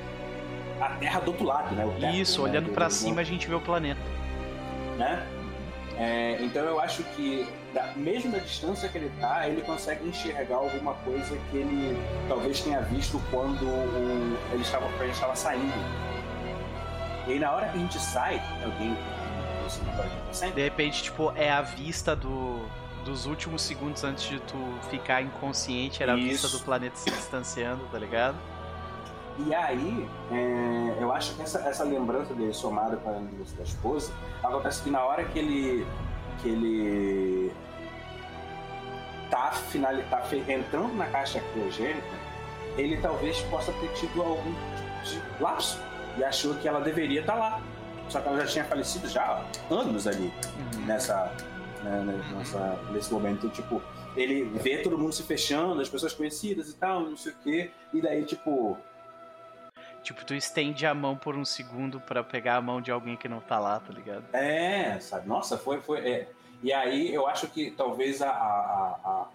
a 0.80 0.90
Terra 0.90 1.20
do 1.20 1.28
outro 1.32 1.44
lado, 1.44 1.74
né? 1.74 1.84
Teto, 2.00 2.14
Isso, 2.14 2.42
né? 2.42 2.50
olhando 2.50 2.72
do- 2.72 2.90
cima 2.90 3.20
a 3.20 3.24
gente 3.24 3.48
vê 3.48 3.54
o 3.54 3.60
planeta. 3.60 4.00
né? 4.96 5.26
É, 6.00 6.38
então 6.42 6.62
eu 6.62 6.78
acho 6.80 7.02
que, 7.16 7.44
da, 7.74 7.92
mesmo 7.96 8.30
da 8.30 8.38
distância 8.38 8.88
que 8.88 8.96
ele 8.98 9.10
tá, 9.20 9.48
ele 9.48 9.62
consegue 9.62 10.06
enxergar 10.08 10.54
alguma 10.56 10.94
coisa 10.94 11.36
que 11.50 11.56
ele 11.56 12.00
talvez 12.28 12.60
tenha 12.60 12.80
visto 12.82 13.20
quando 13.32 13.64
o, 13.64 14.38
ele 14.52 14.62
estava, 14.62 14.86
a 14.86 14.90
gente 15.04 15.14
estava 15.14 15.34
saindo. 15.34 15.72
E 17.26 17.32
aí, 17.32 17.38
na 17.40 17.50
hora 17.52 17.68
que 17.68 17.76
a 17.76 17.80
gente 17.80 17.98
sai, 17.98 18.40
alguém. 18.64 18.96
Isso? 19.66 19.82
De 20.54 20.62
repente, 20.62 21.02
tipo, 21.02 21.32
é 21.34 21.50
a 21.50 21.60
vista 21.62 22.14
do, 22.14 22.64
dos 23.08 23.24
últimos 23.24 23.62
segundos 23.62 24.04
antes 24.04 24.24
de 24.24 24.38
tu 24.40 24.56
ficar 24.90 25.22
inconsciente, 25.22 26.02
era 26.02 26.12
a 26.12 26.16
vista 26.16 26.46
Isso. 26.46 26.58
do 26.58 26.64
planeta 26.64 26.96
se 26.96 27.10
distanciando, 27.10 27.82
tá 27.90 27.98
ligado? 27.98 28.36
E 29.46 29.54
aí, 29.54 30.08
é, 30.30 30.96
eu 31.00 31.12
acho 31.12 31.34
que 31.34 31.42
essa, 31.42 31.60
essa 31.60 31.84
lembrança 31.84 32.34
dele 32.34 32.52
somada 32.52 32.96
com 32.96 33.08
a 33.08 33.12
lembrança 33.12 33.56
da 33.56 33.62
esposa, 33.62 34.12
acontece 34.42 34.82
que 34.82 34.90
na 34.90 35.02
hora 35.02 35.24
que 35.24 35.38
ele. 35.38 35.86
que 36.42 36.48
ele. 36.48 37.52
tá, 39.30 39.52
final, 39.52 39.92
tá 40.10 40.22
entrando 40.48 40.94
na 40.94 41.06
caixa 41.06 41.40
criogênica, 41.52 42.02
ele 42.76 42.96
talvez 43.00 43.40
possa 43.42 43.72
ter 43.72 43.88
tido 43.94 44.20
algum 44.20 44.52
tipo 45.04 45.36
de 45.36 45.42
lapso 45.42 45.80
e 46.16 46.24
achou 46.24 46.54
que 46.56 46.68
ela 46.68 46.80
deveria 46.80 47.20
estar 47.20 47.34
lá. 47.34 47.60
Só 48.08 48.20
que 48.20 48.28
ela 48.28 48.40
já 48.40 48.46
tinha 48.46 48.64
falecido 48.64 49.08
já 49.08 49.22
há 49.22 49.72
anos 49.72 50.06
ali 50.06 50.32
nessa, 50.86 51.30
né, 51.88 52.34
nessa, 52.36 52.78
nesse 52.92 53.12
momento. 53.12 53.48
Tipo, 53.48 53.82
ele 54.16 54.44
vê 54.44 54.78
todo 54.78 54.98
mundo 54.98 55.12
se 55.12 55.22
fechando, 55.22 55.80
as 55.80 55.88
pessoas 55.88 56.12
conhecidas 56.12 56.70
e 56.70 56.74
tal, 56.74 57.02
não 57.02 57.16
sei 57.16 57.32
o 57.32 57.36
quê, 57.42 57.70
e 57.92 58.00
daí, 58.00 58.24
tipo, 58.24 58.76
Tipo, 60.08 60.24
tu 60.24 60.34
estende 60.34 60.86
a 60.86 60.94
mão 60.94 61.16
por 61.16 61.36
um 61.36 61.44
segundo 61.44 62.00
pra 62.00 62.24
pegar 62.24 62.56
a 62.56 62.62
mão 62.62 62.80
de 62.80 62.90
alguém 62.90 63.14
que 63.14 63.28
não 63.28 63.40
tá 63.40 63.58
lá, 63.58 63.78
tá 63.78 63.92
ligado? 63.92 64.24
É, 64.32 64.98
sabe? 65.00 65.28
Nossa, 65.28 65.58
foi. 65.58 65.82
foi 65.82 65.98
é. 65.98 66.28
E 66.62 66.72
aí 66.72 67.12
eu 67.12 67.26
acho 67.26 67.46
que 67.48 67.70
talvez 67.72 68.22
a. 68.22 68.30
a, 68.30 68.98
a, 69.04 69.28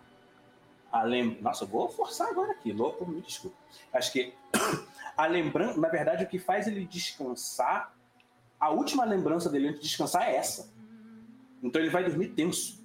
a, 0.92 1.04
lem... 1.04 1.38
Nossa, 1.42 1.66
eu 1.66 1.68
vou 1.68 1.88
forçar 1.90 2.28
agora 2.28 2.54
aqui, 2.54 2.72
louco, 2.72 3.06
me 3.06 3.22
desculpa. 3.22 3.56
Acho 3.94 4.12
que 4.12 4.34
a 5.16 5.28
lembrança, 5.28 5.80
na 5.80 5.90
verdade, 5.90 6.24
o 6.24 6.28
que 6.28 6.40
faz 6.40 6.66
ele 6.66 6.86
descansar, 6.86 7.94
a 8.60 8.70
última 8.72 9.06
lembrança 9.06 9.52
dele 9.52 9.68
antes 9.68 9.82
de 9.82 9.88
descansar 9.88 10.24
é 10.24 10.38
essa. 10.38 10.73
Então 11.64 11.82
ele 11.82 11.90
vai 11.90 12.04
dormir 12.04 12.30
tenso. 12.30 12.84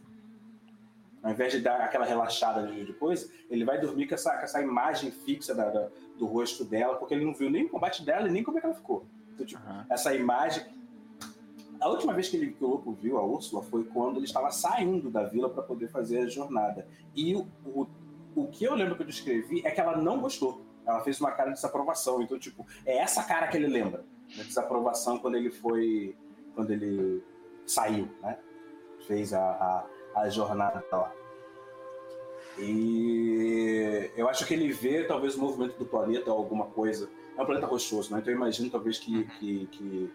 Ao 1.23 1.33
invés 1.33 1.53
de 1.53 1.61
dar 1.61 1.81
aquela 1.81 2.05
relaxada 2.07 2.67
de 2.69 2.93
coisa, 2.93 3.29
ele 3.51 3.65
vai 3.65 3.81
dormir 3.81 4.07
com 4.07 4.15
essa, 4.15 4.31
com 4.37 4.45
essa 4.45 4.63
imagem 4.63 5.11
fixa 5.11 5.53
da- 5.55 5.69
da- 5.69 5.89
do 6.17 6.27
rosto 6.27 6.65
dela, 6.65 6.97
porque 6.97 7.13
ele 7.13 7.25
não 7.25 7.35
viu 7.35 7.51
nem 7.51 7.65
o 7.65 7.69
combate 7.69 8.05
dela 8.05 8.29
e 8.29 8.31
nem 8.31 8.43
como 8.43 8.57
é 8.59 8.61
que 8.61 8.67
ela 8.67 8.75
ficou. 8.77 9.05
Então, 9.35 9.45
tipo, 9.45 9.61
Aham. 9.61 9.85
essa 9.91 10.15
imagem. 10.15 10.65
A 11.81 11.89
última 11.89 12.13
vez 12.13 12.29
que, 12.29 12.37
ele, 12.37 12.53
que 12.53 12.65
o 12.65 12.69
Lopo 12.69 12.93
viu 12.93 13.19
a 13.19 13.25
Úrsula 13.25 13.63
foi 13.63 13.85
quando 13.85 14.17
ele 14.17 14.25
estava 14.27 14.51
saindo 14.51 15.11
da 15.11 15.25
vila 15.25 15.49
para 15.49 15.63
poder 15.63 15.89
fazer 15.89 16.19
a 16.21 16.27
jornada. 16.29 16.87
E 17.15 17.35
o, 17.37 17.47
o, 17.65 17.87
o 18.35 18.47
que 18.49 18.65
eu 18.65 18.75
lembro 18.75 18.97
que 18.97 19.03
eu 19.03 19.07
descrevi 19.07 19.61
é 19.65 19.71
que 19.71 19.81
ela 19.81 19.97
não 19.97 20.21
gostou. 20.21 20.63
Ela 20.87 21.01
fez 21.03 21.21
uma 21.21 21.31
cara 21.33 21.51
de 21.51 21.57
desaprovação. 21.57 22.21
Então, 22.23 22.39
tipo, 22.39 22.67
é 22.87 22.99
essa 22.99 23.23
cara 23.23 23.47
que 23.49 23.57
ele 23.57 23.67
lembra. 23.69 24.05
Da 24.37 24.43
desaprovação 24.43 25.19
quando 25.19 25.37
ele 25.37 25.51
foi. 25.51 26.17
Quando 26.55 26.71
ele 26.73 27.23
saiu, 27.67 28.09
né? 28.23 28.39
Fez 29.09 29.33
a, 29.33 29.41
a, 30.15 30.21
a 30.21 30.29
jornada 30.31 30.85
lá. 30.93 31.13
E 32.59 34.11
eu 34.17 34.29
acho 34.29 34.47
que 34.47 34.55
ele 34.55 34.71
vê 34.71 35.05
talvez 35.05 35.35
o 35.35 35.41
movimento 35.41 35.77
do 35.79 35.85
planeta 35.85 36.31
ou 36.31 36.39
alguma 36.39 36.67
coisa. 36.67 37.09
É 37.37 37.43
um 37.43 37.47
planeta 37.47 37.67
rochoso, 37.67 38.13
né? 38.13 38.21
Então 38.21 38.33
eu 38.33 38.37
imagino 38.37 38.69
talvez 38.69 38.99
que, 38.99 39.25
que, 39.39 39.67
que 39.73 40.13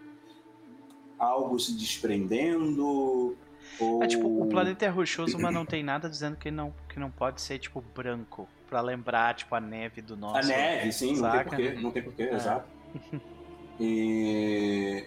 algo 1.18 1.58
se 1.58 1.74
desprendendo. 1.76 3.36
Ou... 3.80 4.02
É 4.02 4.06
tipo, 4.06 4.26
o 4.26 4.46
planeta 4.48 4.84
é 4.84 4.88
rochoso, 4.88 5.38
mas 5.38 5.52
não 5.52 5.66
tem 5.66 5.82
nada 5.82 6.08
dizendo 6.08 6.36
que 6.36 6.50
não, 6.50 6.72
que 6.88 6.98
não 6.98 7.10
pode 7.10 7.40
ser, 7.40 7.58
tipo, 7.58 7.82
branco. 7.94 8.46
Pra 8.68 8.80
lembrar, 8.80 9.34
tipo, 9.34 9.54
a 9.54 9.60
neve 9.60 10.02
do 10.02 10.16
nosso. 10.16 10.36
A 10.38 10.42
neve, 10.42 10.92
sim, 10.92 11.16
não 11.16 11.22
tem 11.22 11.32
saca? 11.32 11.50
porquê, 11.50 11.72
não 11.72 11.90
tem 11.90 12.02
porquê, 12.02 12.22
É. 12.24 12.34
exato. 12.34 12.68
E 13.80 15.04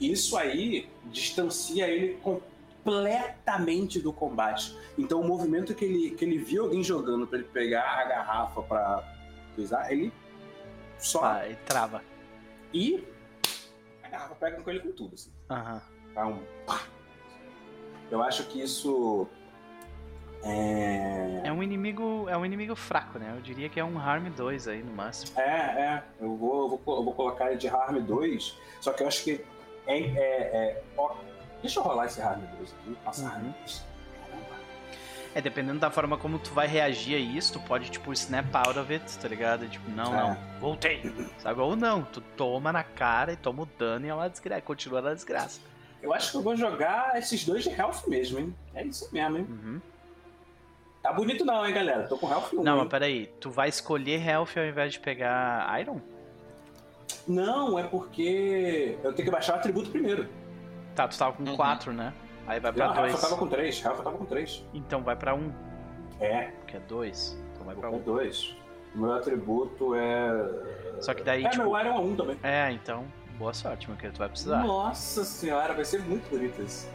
isso 0.00 0.36
aí 0.36 0.88
distancia 1.06 1.88
ele 1.88 2.18
completamente 2.22 4.00
do 4.00 4.12
combate. 4.12 4.76
Então 4.96 5.20
o 5.20 5.24
movimento 5.24 5.74
que 5.74 5.84
ele, 5.84 6.10
que 6.12 6.24
ele 6.24 6.38
viu 6.38 6.64
alguém 6.64 6.82
jogando 6.82 7.26
pra 7.26 7.38
ele 7.38 7.48
pegar 7.48 7.82
a 8.00 8.04
garrafa 8.04 8.62
pra 8.62 9.14
coisar, 9.54 9.90
ele 9.92 10.12
só 10.98 11.24
Ah, 11.24 11.48
e 11.48 11.54
trava. 11.56 12.02
e 12.72 13.04
a 14.02 14.08
garrafa 14.08 14.34
pega 14.36 14.60
com 14.62 14.70
ele 14.70 14.80
com 14.80 14.92
tudo, 14.92 15.14
assim. 15.14 15.30
Aham. 15.50 15.82
Tá 16.14 16.26
um. 16.26 16.38
Eu 18.10 18.22
acho 18.22 18.44
que 18.44 18.60
isso 18.62 19.28
é 20.42 21.42
É 21.44 21.52
um 21.52 21.62
inimigo. 21.62 22.26
É 22.28 22.36
um 22.36 22.44
inimigo 22.44 22.74
fraco, 22.74 23.18
né? 23.18 23.32
Eu 23.36 23.40
diria 23.42 23.68
que 23.68 23.78
é 23.78 23.84
um 23.84 23.98
Harm 23.98 24.28
2 24.30 24.66
aí 24.68 24.82
no 24.82 24.92
máximo. 24.92 25.38
É, 25.38 25.42
é. 25.42 26.02
Eu 26.20 26.34
vou, 26.36 26.62
eu 26.72 26.76
vou, 26.84 26.96
eu 26.96 27.04
vou 27.04 27.12
colocar 27.14 27.48
ele 27.50 27.58
de 27.58 27.68
Harm 27.68 27.98
2, 28.00 28.56
só 28.80 28.92
que 28.92 29.02
eu 29.02 29.08
acho 29.08 29.22
que 29.24 29.44
é. 29.88 29.98
é, 30.00 30.20
é- 30.20 30.82
ó, 30.96 31.14
deixa 31.62 31.80
eu 31.80 31.82
rolar 31.84 32.06
esse 32.06 32.20
Harm 32.20 32.40
2 32.58 32.72
aqui. 32.74 32.96
Nossa, 33.04 33.22
Uhum. 33.22 33.28
Harm 33.28 33.52
2. 33.60 33.84
Caramba. 34.30 34.46
É, 35.34 35.40
dependendo 35.40 35.78
da 35.80 35.90
forma 35.90 36.16
como 36.16 36.38
tu 36.38 36.50
vai 36.50 36.66
reagir 36.66 37.16
a 37.16 37.18
isso, 37.18 37.52
tu 37.54 37.60
pode, 37.60 37.90
tipo, 37.90 38.12
snap 38.12 38.46
out 38.54 38.78
of 38.78 38.92
it, 38.92 39.18
tá 39.18 39.28
ligado? 39.28 39.68
Tipo, 39.68 39.90
não, 39.90 40.14
É. 40.14 40.22
não, 40.30 40.36
voltei. 40.60 41.02
Sabe? 41.38 41.60
Ou 41.60 41.74
não, 41.76 42.02
tu 42.04 42.20
toma 42.20 42.72
na 42.72 42.84
cara 42.84 43.32
e 43.32 43.36
toma 43.36 43.62
o 43.62 43.66
dano 43.66 44.06
e 44.06 44.08
é 44.08 44.14
uma 44.14 44.28
desgraça, 44.28 44.62
continua 44.62 45.00
na 45.02 45.14
desgraça. 45.14 45.60
Eu 46.00 46.12
acho 46.14 46.30
que 46.30 46.36
eu 46.36 46.42
vou 46.42 46.54
jogar 46.56 47.18
esses 47.18 47.44
dois 47.44 47.64
de 47.64 47.70
Health 47.70 48.02
mesmo, 48.06 48.38
hein? 48.38 48.54
É 48.74 48.84
isso 48.84 49.08
mesmo, 49.12 49.38
hein? 49.38 49.46
Uhum. 49.48 49.80
Tá 51.02 51.12
bonito 51.12 51.44
não, 51.44 51.64
hein, 51.66 51.72
galera? 51.74 52.06
Tô 52.06 52.16
com 52.18 52.28
Health 52.30 52.50
1. 52.52 52.62
Não, 52.62 52.72
hein? 52.74 52.78
mas 52.82 52.88
peraí, 52.88 53.26
tu 53.40 53.50
vai 53.50 53.68
escolher 53.68 54.24
Health 54.26 54.50
ao 54.56 54.64
invés 54.64 54.92
de 54.92 55.00
pegar 55.00 55.80
Iron? 55.80 56.00
Não, 57.26 57.78
é 57.78 57.82
porque 57.84 58.98
eu 59.02 59.12
tenho 59.12 59.26
que 59.26 59.30
baixar 59.32 59.54
o 59.54 59.56
atributo 59.56 59.90
primeiro. 59.90 60.28
Tá, 60.94 61.06
tu 61.08 61.18
tava 61.18 61.32
com 61.36 61.44
Uhum. 61.44 61.56
4, 61.56 61.92
né? 61.92 62.12
Aí 62.46 62.58
vai 62.60 62.72
pra 62.72 62.86
Não, 62.88 62.94
Health 62.94 63.02
2. 63.08 63.14
eu 63.14 63.20
tava 63.20 63.36
com 63.36 63.46
3. 63.48 63.84
Health 63.84 63.96
eu 63.98 64.04
tava 64.04 64.18
com 64.18 64.24
3. 64.24 64.64
Então 64.74 65.02
vai 65.02 65.16
pra 65.16 65.34
1, 65.34 65.38
um, 65.38 65.52
É, 66.20 66.50
que 66.66 66.76
é 66.76 66.80
2. 66.80 67.38
Então 67.52 67.66
vai 67.66 67.74
pra 67.76 67.90
com 67.90 67.96
1. 67.96 68.00
2. 68.00 68.56
O 68.94 68.98
meu 68.98 69.12
atributo 69.12 69.94
é. 69.94 70.30
Só 71.00 71.12
que 71.14 71.22
daí, 71.22 71.44
É, 71.44 71.50
tipo. 71.50 71.64
meu 71.64 71.78
Iron 71.80 71.94
é 71.94 71.98
1 72.00 72.16
também. 72.16 72.38
É, 72.42 72.72
então, 72.72 73.04
boa 73.38 73.52
sorte, 73.52 73.86
meu 73.88 73.96
querido, 73.96 74.14
tu 74.16 74.18
vai 74.20 74.28
precisar. 74.28 74.62
Nossa 74.64 75.24
senhora, 75.24 75.74
vai 75.74 75.84
ser 75.84 76.00
muito 76.00 76.28
bonito 76.30 76.60
isso. 76.62 76.88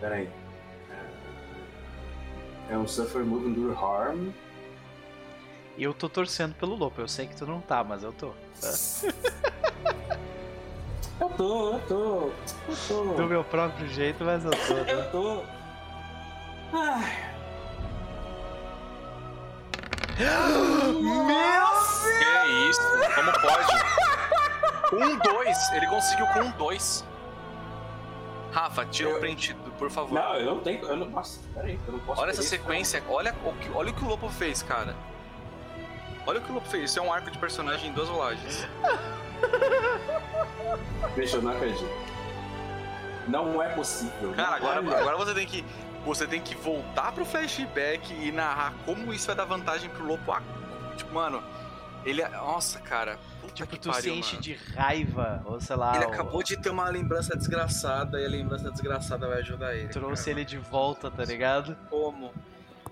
Pera 0.00 0.16
aí. 0.16 0.28
É 2.70 2.76
um 2.76 2.86
Suffer 2.86 3.24
Move 3.24 3.48
Endure 3.48 3.74
Harm. 3.74 4.28
Eu 5.78 5.94
tô 5.94 6.08
torcendo 6.08 6.54
pelo 6.56 6.74
Lopo, 6.74 7.00
eu 7.00 7.08
sei 7.08 7.26
que 7.26 7.36
tu 7.36 7.46
não 7.46 7.60
tá, 7.60 7.84
mas 7.84 8.02
eu 8.02 8.12
tô. 8.12 8.32
Eu 11.20 11.28
tô, 11.30 11.72
eu 11.72 11.80
tô. 11.88 12.30
Eu 12.68 12.76
tô. 12.86 13.02
Do 13.14 13.26
meu 13.26 13.42
próprio 13.42 13.88
jeito, 13.88 14.22
mas 14.24 14.44
eu 14.44 14.52
tô. 14.52 14.74
né? 14.74 14.92
Eu 14.92 15.10
tô. 15.10 15.42
Ai. 16.72 17.28
Que 22.18 22.68
isso? 22.70 22.80
Como 23.14 23.32
pode? 23.40 25.04
Um 25.04 25.18
dois. 25.18 25.70
Ele 25.72 25.86
conseguiu 25.88 26.26
com 26.28 26.40
um 26.40 26.50
dois. 26.52 27.04
Rafa, 28.52 28.86
tira 28.86 29.08
o 29.08 29.12
Eu- 29.14 29.20
print, 29.20 29.54
por 29.76 29.90
favor. 29.90 30.14
Não, 30.14 30.34
eu 30.36 30.54
não 30.54 30.60
tenho. 30.60 30.84
Eu 30.86 30.96
não, 30.96 31.10
nossa, 31.10 31.40
peraí, 31.52 31.78
eu 31.86 31.92
não 31.94 31.98
posso. 32.00 32.20
Olha 32.20 32.30
essa 32.30 32.40
isso, 32.40 32.50
sequência, 32.50 33.02
olha 33.08 33.34
o, 33.44 33.52
que, 33.54 33.68
olha 33.74 33.90
o 33.90 33.94
que 33.94 34.04
o 34.04 34.08
Lopo 34.08 34.28
fez, 34.28 34.62
cara. 34.62 34.94
Olha 36.28 36.40
o 36.40 36.42
que 36.42 36.50
o 36.50 36.54
Lopo 36.56 36.68
fez. 36.68 36.90
Isso 36.90 36.98
é 36.98 37.02
um 37.02 37.10
arco 37.10 37.30
de 37.30 37.38
personagem 37.38 37.88
em 37.88 37.92
duas 37.94 38.06
rolagens. 38.06 38.68
Deixa 41.16 41.36
eu 41.36 41.42
não 41.42 41.52
acredito. 41.52 41.88
Não 43.26 43.62
é 43.62 43.70
possível. 43.70 44.34
Cara, 44.34 44.56
agora, 44.56 44.80
Olha. 44.80 44.98
agora 44.98 45.16
você 45.16 45.32
tem 45.32 45.46
que. 45.46 45.64
Você 46.04 46.26
tem 46.26 46.38
que 46.40 46.54
voltar 46.54 47.12
pro 47.12 47.24
flashback 47.24 48.12
e 48.12 48.30
narrar 48.30 48.74
como 48.84 49.12
isso 49.14 49.26
vai 49.26 49.36
dar 49.36 49.46
vantagem 49.46 49.88
pro 49.88 50.04
Lopo. 50.04 50.36
Tipo, 50.98 51.14
mano, 51.14 51.42
ele. 52.04 52.20
é- 52.20 52.28
Nossa, 52.28 52.78
cara. 52.78 53.18
Puta 53.40 53.54
Tipo, 53.54 53.70
que 53.70 53.78
tu 53.80 53.88
pariu, 53.90 54.02
se 54.02 54.10
enche 54.18 54.32
mano. 54.32 54.42
de 54.42 54.54
raiva, 54.76 55.42
ou 55.46 55.58
sei 55.62 55.76
lá. 55.76 55.96
Ele 55.96 56.04
ou- 56.06 56.12
acabou 56.12 56.42
de 56.42 56.58
ter 56.58 56.68
uma 56.68 56.90
lembrança 56.90 57.34
desgraçada 57.34 58.20
e 58.20 58.26
a 58.26 58.28
lembrança 58.28 58.70
desgraçada 58.70 59.26
vai 59.26 59.38
ajudar 59.38 59.74
ele. 59.74 59.88
Trouxe 59.88 60.26
cara. 60.26 60.36
ele 60.36 60.44
de 60.44 60.58
volta, 60.58 61.10
tá 61.10 61.24
ligado? 61.24 61.74
Como? 61.88 62.34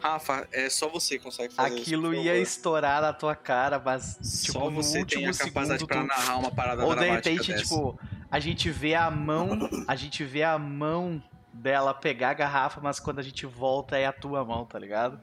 Rafa, 0.00 0.46
é 0.52 0.68
só 0.70 0.88
você 0.88 1.18
que 1.18 1.24
consegue 1.24 1.52
fazer 1.54 1.74
isso. 1.74 1.82
Aquilo 1.82 2.02
por 2.08 2.14
ia 2.14 2.22
favor. 2.32 2.36
estourar 2.42 3.02
na 3.02 3.12
tua 3.12 3.34
cara, 3.34 3.80
mas 3.84 4.14
tipo, 4.42 4.52
Só 4.58 4.70
no 4.70 4.82
você 4.82 4.92
tem 4.92 5.00
último 5.02 5.30
a 5.30 5.32
capacidade 5.34 5.80
segundo 5.80 5.86
pra 5.88 6.00
tu... 6.02 6.06
narrar 6.06 6.36
uma 6.38 6.50
parada 6.50 6.84
Ou 6.84 6.94
de 6.94 7.04
repente, 7.04 7.52
dessa. 7.52 7.62
tipo, 7.62 7.98
a 8.30 8.38
gente 8.38 8.70
vê 8.70 8.94
a 8.94 9.10
mão, 9.10 9.48
a 9.86 9.96
gente 9.96 10.24
vê 10.24 10.42
a 10.42 10.58
mão 10.58 11.22
dela 11.52 11.94
pegar 11.94 12.30
a 12.30 12.34
garrafa, 12.34 12.80
mas 12.82 13.00
quando 13.00 13.18
a 13.18 13.22
gente 13.22 13.46
volta 13.46 13.96
é 13.96 14.06
a 14.06 14.12
tua 14.12 14.44
mão, 14.44 14.64
tá 14.66 14.78
ligado? 14.78 15.18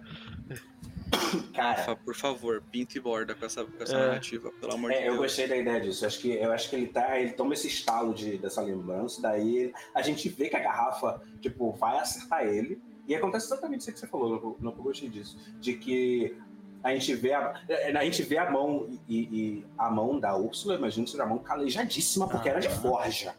Cara, 1.54 1.78
Rafa, 1.78 1.96
por 1.96 2.16
favor, 2.16 2.64
pinta 2.72 2.98
e 2.98 3.02
borda 3.02 3.36
com 3.36 3.46
essa, 3.46 3.64
com 3.64 3.84
essa 3.84 3.96
É. 3.96 4.08
narrativa, 4.08 4.52
pelo 4.60 4.74
amor 4.74 4.90
de 4.92 4.98
É, 4.98 5.02
eu 5.04 5.12
Deus. 5.12 5.18
gostei 5.18 5.48
da 5.48 5.56
ideia 5.56 5.80
disso. 5.80 6.04
Eu 6.04 6.08
acho 6.08 6.20
que, 6.20 6.32
eu 6.32 6.52
acho 6.52 6.70
que 6.70 6.76
ele 6.76 6.88
tá. 6.88 7.20
Ele 7.20 7.32
toma 7.34 7.54
esse 7.54 7.68
estalo 7.68 8.14
de, 8.14 8.38
dessa 8.40 8.62
lembrança, 8.62 9.22
daí 9.22 9.72
a 9.94 10.02
gente 10.02 10.28
vê 10.30 10.50
que 10.50 10.56
a 10.56 10.60
garrafa, 10.60 11.22
tipo, 11.40 11.72
vai 11.74 12.00
acertar 12.00 12.44
ele. 12.48 12.82
E 13.08 13.16
acontece 13.16 13.48
exatamente 13.48 13.82
isso 13.82 13.92
que 13.94 14.00
você 14.00 14.08
falou, 14.08 14.58
não, 14.62 14.72
gostei 14.72 15.10
disso. 15.10 15.38
De 15.60 15.74
que 15.74 16.38
a 16.84 16.92
gente 16.94 17.14
vê 17.16 17.34
a, 17.34 17.54
a 17.98 18.04
gente 18.06 18.24
vê 18.24 18.38
a 18.38 18.50
mão 18.50 18.88
e, 19.08 19.18
e 19.22 19.66
a 19.78 19.90
mão 19.90 20.20
da 20.20 20.36
Úrsula, 20.38 20.76
imagina 20.76 21.06
ser 21.08 21.22
a 21.22 21.26
mão 21.26 21.40
calejadíssima, 21.40 22.28
porque 22.28 22.48
era 22.50 22.60
de 22.60 22.68
Aham. 22.68 22.82
forja. 22.82 23.36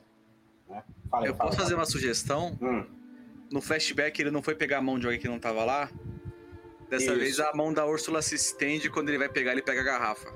Né? 0.68 0.82
Fala, 1.10 1.26
Eu 1.26 1.34
fala, 1.34 1.50
posso 1.50 1.56
fazer 1.62 1.70
fala. 1.74 1.80
uma 1.80 1.86
sugestão? 1.86 2.58
Hum, 2.60 2.84
No 3.50 3.60
flashback 3.62 4.20
ele 4.20 4.30
não 4.30 4.42
foi 4.42 4.54
pegar 4.54 4.78
a 4.78 4.82
mão 4.82 4.98
de 4.98 5.06
alguém 5.06 5.20
que 5.20 5.28
não 5.28 5.38
tava 5.38 5.64
lá? 5.64 5.90
Dessa 6.90 7.06
Isso. 7.12 7.16
vez 7.18 7.40
a 7.40 7.52
mão 7.54 7.72
da 7.72 7.86
Úrsula 7.86 8.20
se 8.20 8.34
estende 8.34 8.90
quando 8.90 9.08
ele 9.08 9.18
vai 9.18 9.28
pegar, 9.28 9.52
ele 9.52 9.62
pega 9.62 9.80
a 9.80 9.84
garrafa. 9.84 10.28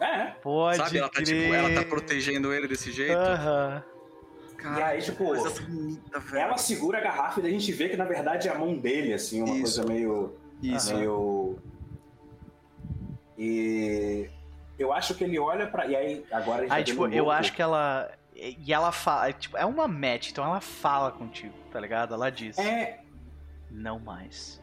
é. 0.00 0.26
Pode 0.42 0.76
Sabe? 0.76 0.98
Ela 0.98 1.08
tá, 1.08 1.22
tipo, 1.22 1.54
ela 1.54 1.72
tá 1.74 1.84
protegendo 1.84 2.52
ele 2.52 2.66
desse 2.66 2.90
jeito. 2.90 3.14
Aham. 4.64 4.78
E 4.78 4.82
aí, 4.82 5.02
tipo, 5.02 5.24
coisa 5.24 5.50
bonita, 5.62 6.18
velho. 6.18 6.42
Ela 6.42 6.56
segura 6.56 6.98
a 6.98 7.00
garrafa 7.00 7.40
e 7.40 7.46
a 7.46 7.50
gente 7.50 7.72
vê 7.72 7.88
que 7.88 7.96
na 7.96 8.04
verdade 8.04 8.48
é 8.48 8.50
a 8.50 8.58
mão 8.58 8.76
dele, 8.76 9.12
assim, 9.14 9.42
uma 9.42 9.54
Isso. 9.54 9.82
coisa 9.82 9.84
meio. 9.84 10.36
Isso. 10.62 10.94
meio. 10.94 11.58
E 13.38 14.28
eu 14.78 14.92
acho 14.92 15.14
que 15.14 15.24
ele 15.24 15.38
olha 15.38 15.66
pra. 15.66 15.86
E 15.86 15.96
aí, 15.96 16.24
agora 16.30 16.58
a 16.58 16.62
gente 16.62 16.72
Aí, 16.72 16.82
tá 16.82 16.86
tipo, 16.86 17.02
vendo 17.04 17.12
o 17.12 17.16
eu 17.16 17.30
acho 17.30 17.52
que 17.52 17.62
ela. 17.62 18.10
E 18.34 18.72
ela 18.72 18.92
fala. 18.92 19.32
Tipo, 19.32 19.56
é 19.56 19.64
uma 19.64 19.86
match, 19.86 20.30
então 20.30 20.44
ela 20.44 20.60
fala 20.60 21.10
contigo, 21.10 21.54
tá 21.70 21.78
ligado? 21.78 22.14
Ela 22.14 22.30
diz. 22.30 22.58
É, 22.58 23.00
Não 23.70 23.98
mais. 23.98 24.60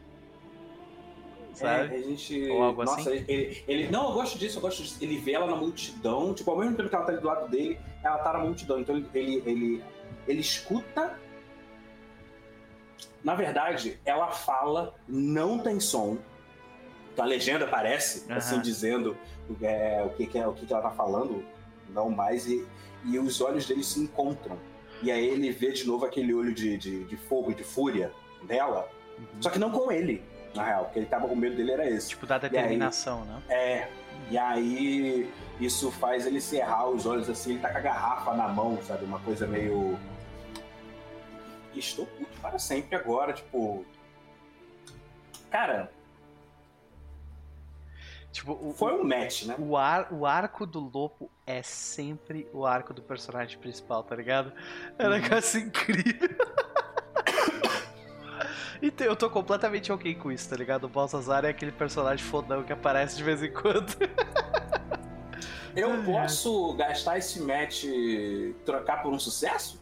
É, 1.64 1.78
Sabe? 1.82 1.94
a 1.94 2.00
gente. 2.00 2.48
Ou 2.50 2.62
algo 2.62 2.84
Nossa, 2.84 3.00
assim? 3.10 3.24
ele, 3.28 3.64
ele. 3.66 3.88
Não, 3.90 4.08
eu 4.08 4.12
gosto 4.14 4.38
disso, 4.38 4.58
eu 4.58 4.62
gosto 4.62 4.82
disso. 4.82 4.98
Ele 5.00 5.18
vê 5.18 5.32
ela 5.32 5.46
na 5.46 5.56
multidão, 5.56 6.34
tipo, 6.34 6.50
ao 6.50 6.58
mesmo 6.58 6.76
tempo 6.76 6.88
que 6.88 6.94
ela 6.94 7.04
tá 7.04 7.12
ali 7.12 7.20
do 7.20 7.26
lado 7.26 7.48
dele, 7.48 7.78
ela 8.02 8.18
tá 8.18 8.32
na 8.32 8.38
multidão. 8.40 8.78
Então 8.80 8.96
ele, 8.96 9.08
ele, 9.14 9.42
ele, 9.46 9.84
ele 10.26 10.40
escuta. 10.40 11.18
Na 13.22 13.34
verdade, 13.34 13.98
ela 14.04 14.28
fala, 14.30 14.94
não 15.08 15.58
tem 15.58 15.80
som. 15.80 16.18
Então 17.12 17.24
a 17.24 17.28
legenda 17.28 17.64
aparece, 17.64 18.30
assim, 18.32 18.54
Aham. 18.54 18.62
dizendo 18.62 19.16
é, 19.60 20.04
o, 20.06 20.10
que, 20.10 20.26
que 20.26 20.38
é, 20.38 20.46
o 20.46 20.52
que, 20.52 20.64
que 20.66 20.72
ela 20.72 20.82
tá 20.82 20.90
falando, 20.90 21.44
não 21.90 22.10
mais, 22.10 22.46
e, 22.46 22.64
e 23.04 23.18
os 23.18 23.40
olhos 23.40 23.66
dele 23.66 23.82
se 23.82 23.98
encontram. 24.00 24.56
E 25.02 25.10
aí 25.10 25.26
ele 25.26 25.50
vê 25.50 25.72
de 25.72 25.84
novo 25.84 26.04
aquele 26.04 26.32
olho 26.32 26.54
de, 26.54 26.76
de, 26.76 27.04
de 27.04 27.16
fogo 27.16 27.50
e 27.50 27.54
de 27.54 27.64
fúria 27.64 28.12
dela, 28.44 28.88
Uhum. 29.18 29.42
só 29.42 29.50
que 29.50 29.58
não 29.58 29.72
com 29.72 29.90
ele, 29.90 30.22
na 30.58 30.64
real, 30.64 30.84
porque 30.84 30.98
ele 30.98 31.06
tava, 31.06 31.26
o 31.26 31.36
medo 31.36 31.56
dele 31.56 31.72
era 31.72 31.88
esse. 31.88 32.10
Tipo, 32.10 32.26
da 32.26 32.38
determinação, 32.38 33.24
né? 33.24 33.42
É, 33.48 33.88
e 34.30 34.36
aí 34.36 35.32
isso 35.60 35.90
faz 35.90 36.26
ele 36.26 36.40
cerrar 36.40 36.88
os 36.88 37.06
olhos 37.06 37.28
assim, 37.30 37.52
ele 37.52 37.60
tá 37.60 37.70
com 37.70 37.78
a 37.78 37.80
garrafa 37.80 38.34
na 38.34 38.48
mão, 38.48 38.78
sabe? 38.82 39.04
Uma 39.04 39.20
coisa 39.20 39.46
meio. 39.46 39.98
Estou 41.74 42.06
puto 42.06 42.40
para 42.40 42.58
sempre 42.58 42.96
agora, 42.96 43.32
tipo. 43.32 43.84
Cara, 45.50 45.90
Tipo, 48.30 48.52
o, 48.52 48.72
foi 48.72 48.92
um 48.94 49.04
match, 49.04 49.44
né? 49.44 49.56
o, 49.58 49.76
ar, 49.76 50.12
o 50.12 50.26
arco 50.26 50.66
do 50.66 50.78
Lopo 50.78 51.30
é 51.46 51.62
sempre 51.62 52.46
o 52.52 52.64
arco 52.66 52.92
do 52.92 53.02
personagem 53.02 53.58
principal, 53.58 54.02
tá 54.02 54.14
ligado? 54.14 54.52
É 54.98 55.06
um 55.06 55.10
negócio 55.10 55.58
incrível. 55.60 56.28
Então, 58.80 59.06
eu 59.06 59.16
tô 59.16 59.28
completamente 59.28 59.90
ok 59.90 60.14
com 60.14 60.30
isso, 60.30 60.48
tá 60.48 60.56
ligado? 60.56 60.84
O 60.84 60.88
Baltazar 60.88 61.44
é 61.44 61.48
aquele 61.48 61.72
personagem 61.72 62.24
fodão 62.24 62.62
que 62.62 62.72
aparece 62.72 63.16
de 63.16 63.22
vez 63.24 63.42
em 63.42 63.50
quando. 63.52 63.94
Eu 65.76 66.02
posso 66.04 66.74
gastar 66.74 67.18
esse 67.18 67.40
match 67.40 67.84
e 67.84 68.54
trocar 68.64 69.02
por 69.02 69.12
um 69.12 69.18
sucesso? 69.18 69.80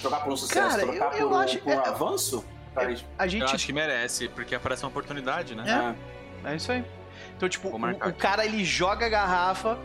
Trocar 0.00 0.20
por 0.22 0.32
um 0.32 0.36
sucesso, 0.36 0.76
Cara, 0.76 0.82
trocar 0.82 1.12
eu- 1.14 1.18
eu 1.20 1.28
por, 1.28 1.36
um, 1.36 1.38
acho- 1.40 1.58
por 1.58 1.68
um 1.72 1.80
é- 1.80 1.88
avanço? 1.88 2.44
Gente- 2.82 3.06
A 3.18 3.24
Eu 3.26 3.28
gente. 3.30 3.54
acho 3.54 3.66
que 3.66 3.72
merece, 3.72 4.28
porque 4.28 4.54
aparece 4.54 4.84
uma 4.84 4.88
oportunidade, 4.90 5.54
né? 5.56 5.96
É. 6.44 6.52
É 6.52 6.56
isso 6.56 6.70
aí. 6.70 6.84
Então, 7.36 7.48
tipo, 7.48 7.68
o, 7.68 8.08
o 8.08 8.14
cara 8.14 8.44
ele 8.46 8.64
joga 8.64 9.06
a 9.06 9.08
garrafa, 9.08 9.76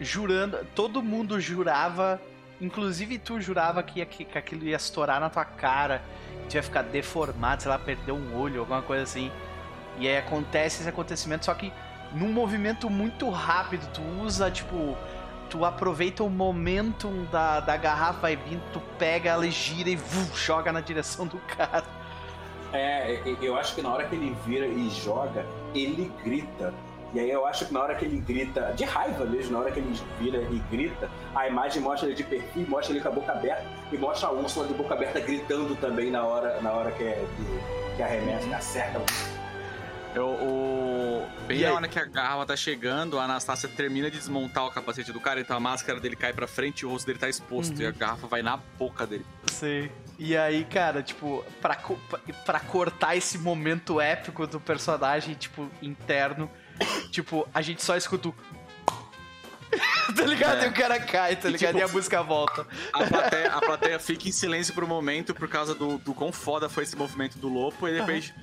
jurando. 0.00 0.64
Todo 0.74 1.02
mundo 1.02 1.40
jurava, 1.40 2.20
inclusive 2.60 3.18
tu 3.18 3.40
jurava 3.40 3.82
que, 3.82 3.98
ia, 3.98 4.06
que, 4.06 4.24
que 4.24 4.38
aquilo 4.38 4.64
ia 4.64 4.76
estourar 4.76 5.18
na 5.20 5.28
tua 5.28 5.44
cara, 5.44 6.00
ia 6.56 6.62
ficar 6.62 6.82
deformado, 6.82 7.62
sei 7.62 7.70
lá, 7.70 7.78
perder 7.78 8.12
um 8.12 8.36
olho, 8.38 8.60
alguma 8.60 8.82
coisa 8.82 9.02
assim. 9.02 9.30
E 9.98 10.08
aí 10.08 10.16
acontece 10.16 10.80
esse 10.80 10.88
acontecimento, 10.88 11.44
só 11.44 11.54
que 11.54 11.72
num 12.12 12.32
movimento 12.32 12.88
muito 12.88 13.28
rápido, 13.30 13.86
tu 13.92 14.02
usa, 14.22 14.50
tipo. 14.50 14.96
Tu 15.48 15.64
aproveita 15.64 16.22
o 16.22 16.30
momentum 16.30 17.24
da, 17.24 17.58
da 17.58 17.76
garrafa 17.76 18.20
vai 18.20 18.36
vindo, 18.36 18.62
tu 18.72 18.80
pega 18.96 19.30
ela 19.30 19.44
e 19.44 19.50
gira 19.50 19.90
e 19.90 19.96
vu, 19.96 20.36
joga 20.36 20.70
na 20.70 20.80
direção 20.80 21.26
do 21.26 21.38
cara. 21.38 21.82
É, 22.72 23.20
eu 23.42 23.56
acho 23.56 23.74
que 23.74 23.82
na 23.82 23.92
hora 23.92 24.04
que 24.04 24.14
ele 24.14 24.36
vira 24.46 24.64
e 24.64 24.88
joga, 24.90 25.44
ele 25.74 26.12
grita. 26.22 26.72
E 27.12 27.18
aí 27.18 27.28
eu 27.28 27.44
acho 27.44 27.66
que 27.66 27.74
na 27.74 27.80
hora 27.80 27.96
que 27.96 28.04
ele 28.04 28.20
grita, 28.20 28.72
de 28.76 28.84
raiva 28.84 29.24
mesmo, 29.24 29.54
na 29.54 29.58
hora 29.58 29.72
que 29.72 29.80
ele 29.80 30.00
vira 30.20 30.38
e 30.38 30.62
grita, 30.70 31.10
a 31.34 31.48
imagem 31.48 31.82
mostra 31.82 32.06
ele 32.08 32.14
de 32.14 32.22
perfil, 32.22 32.68
mostra 32.68 32.92
ele 32.92 33.02
com 33.02 33.08
a 33.08 33.12
boca 33.12 33.32
aberta 33.32 33.79
e 33.92 33.96
mostra 33.98 34.28
a 34.28 34.32
Úrsula 34.32 34.66
de 34.66 34.74
boca 34.74 34.94
aberta 34.94 35.20
gritando 35.20 35.74
também 35.76 36.10
na 36.10 36.22
hora, 36.24 36.60
na 36.60 36.70
hora 36.72 36.90
que, 36.92 37.02
é, 37.02 37.24
que, 37.36 37.96
que 37.96 38.02
arremessa, 38.02 38.46
que 38.46 38.54
acerta. 38.54 39.00
Eu, 40.14 40.26
o... 40.26 41.26
Bem 41.46 41.58
E 41.58 41.62
na 41.62 41.68
aí? 41.68 41.74
hora 41.74 41.86
que 41.88 41.98
a 41.98 42.04
garrafa 42.04 42.46
tá 42.46 42.56
chegando, 42.56 43.16
a 43.18 43.24
Anastácia 43.24 43.68
termina 43.68 44.10
de 44.10 44.18
desmontar 44.18 44.66
o 44.66 44.70
capacete 44.70 45.12
do 45.12 45.20
cara, 45.20 45.40
então 45.40 45.56
a 45.56 45.60
máscara 45.60 46.00
dele 46.00 46.16
cai 46.16 46.32
pra 46.32 46.48
frente 46.48 46.80
e 46.80 46.86
o 46.86 46.90
rosto 46.90 47.06
dele 47.06 47.18
tá 47.20 47.28
exposto. 47.28 47.76
Uhum. 47.76 47.82
E 47.82 47.86
a 47.86 47.90
garrafa 47.92 48.26
vai 48.26 48.42
na 48.42 48.56
boca 48.56 49.06
dele. 49.06 49.24
Sei. 49.46 49.90
E 50.18 50.36
aí, 50.36 50.64
cara, 50.64 51.00
tipo, 51.02 51.44
pra, 51.62 51.76
co- 51.76 51.96
pra- 52.08 52.20
pra 52.44 52.60
cortar 52.60 53.16
esse 53.16 53.38
momento 53.38 54.00
épico 54.00 54.46
do 54.48 54.58
personagem, 54.60 55.34
tipo, 55.34 55.70
interno, 55.80 56.50
tipo, 57.12 57.48
a 57.54 57.62
gente 57.62 57.82
só 57.82 57.96
escuta 57.96 58.28
o. 58.30 58.34
tá 60.16 60.24
ligado? 60.24 60.62
É. 60.62 60.66
E 60.66 60.68
o 60.68 60.72
cara 60.72 60.98
cai, 61.00 61.36
tá 61.36 61.48
E, 61.48 61.52
ligado? 61.52 61.74
tipo, 61.74 61.78
e 61.78 61.82
a 61.82 61.88
música 61.92 62.22
volta. 62.22 62.66
A 62.92 63.04
plateia, 63.04 63.52
a 63.52 63.60
plateia 63.60 63.98
fica 63.98 64.28
em 64.28 64.32
silêncio 64.32 64.74
por 64.74 64.84
um 64.84 64.88
momento 64.88 65.34
por 65.34 65.48
causa 65.48 65.74
do, 65.74 65.98
do 65.98 66.14
quão 66.14 66.32
foda 66.32 66.68
foi 66.68 66.84
esse 66.84 66.96
movimento 66.96 67.38
do 67.38 67.48
Lopo 67.48 67.86
e 67.88 67.92
de 67.92 68.00
repente. 68.00 68.34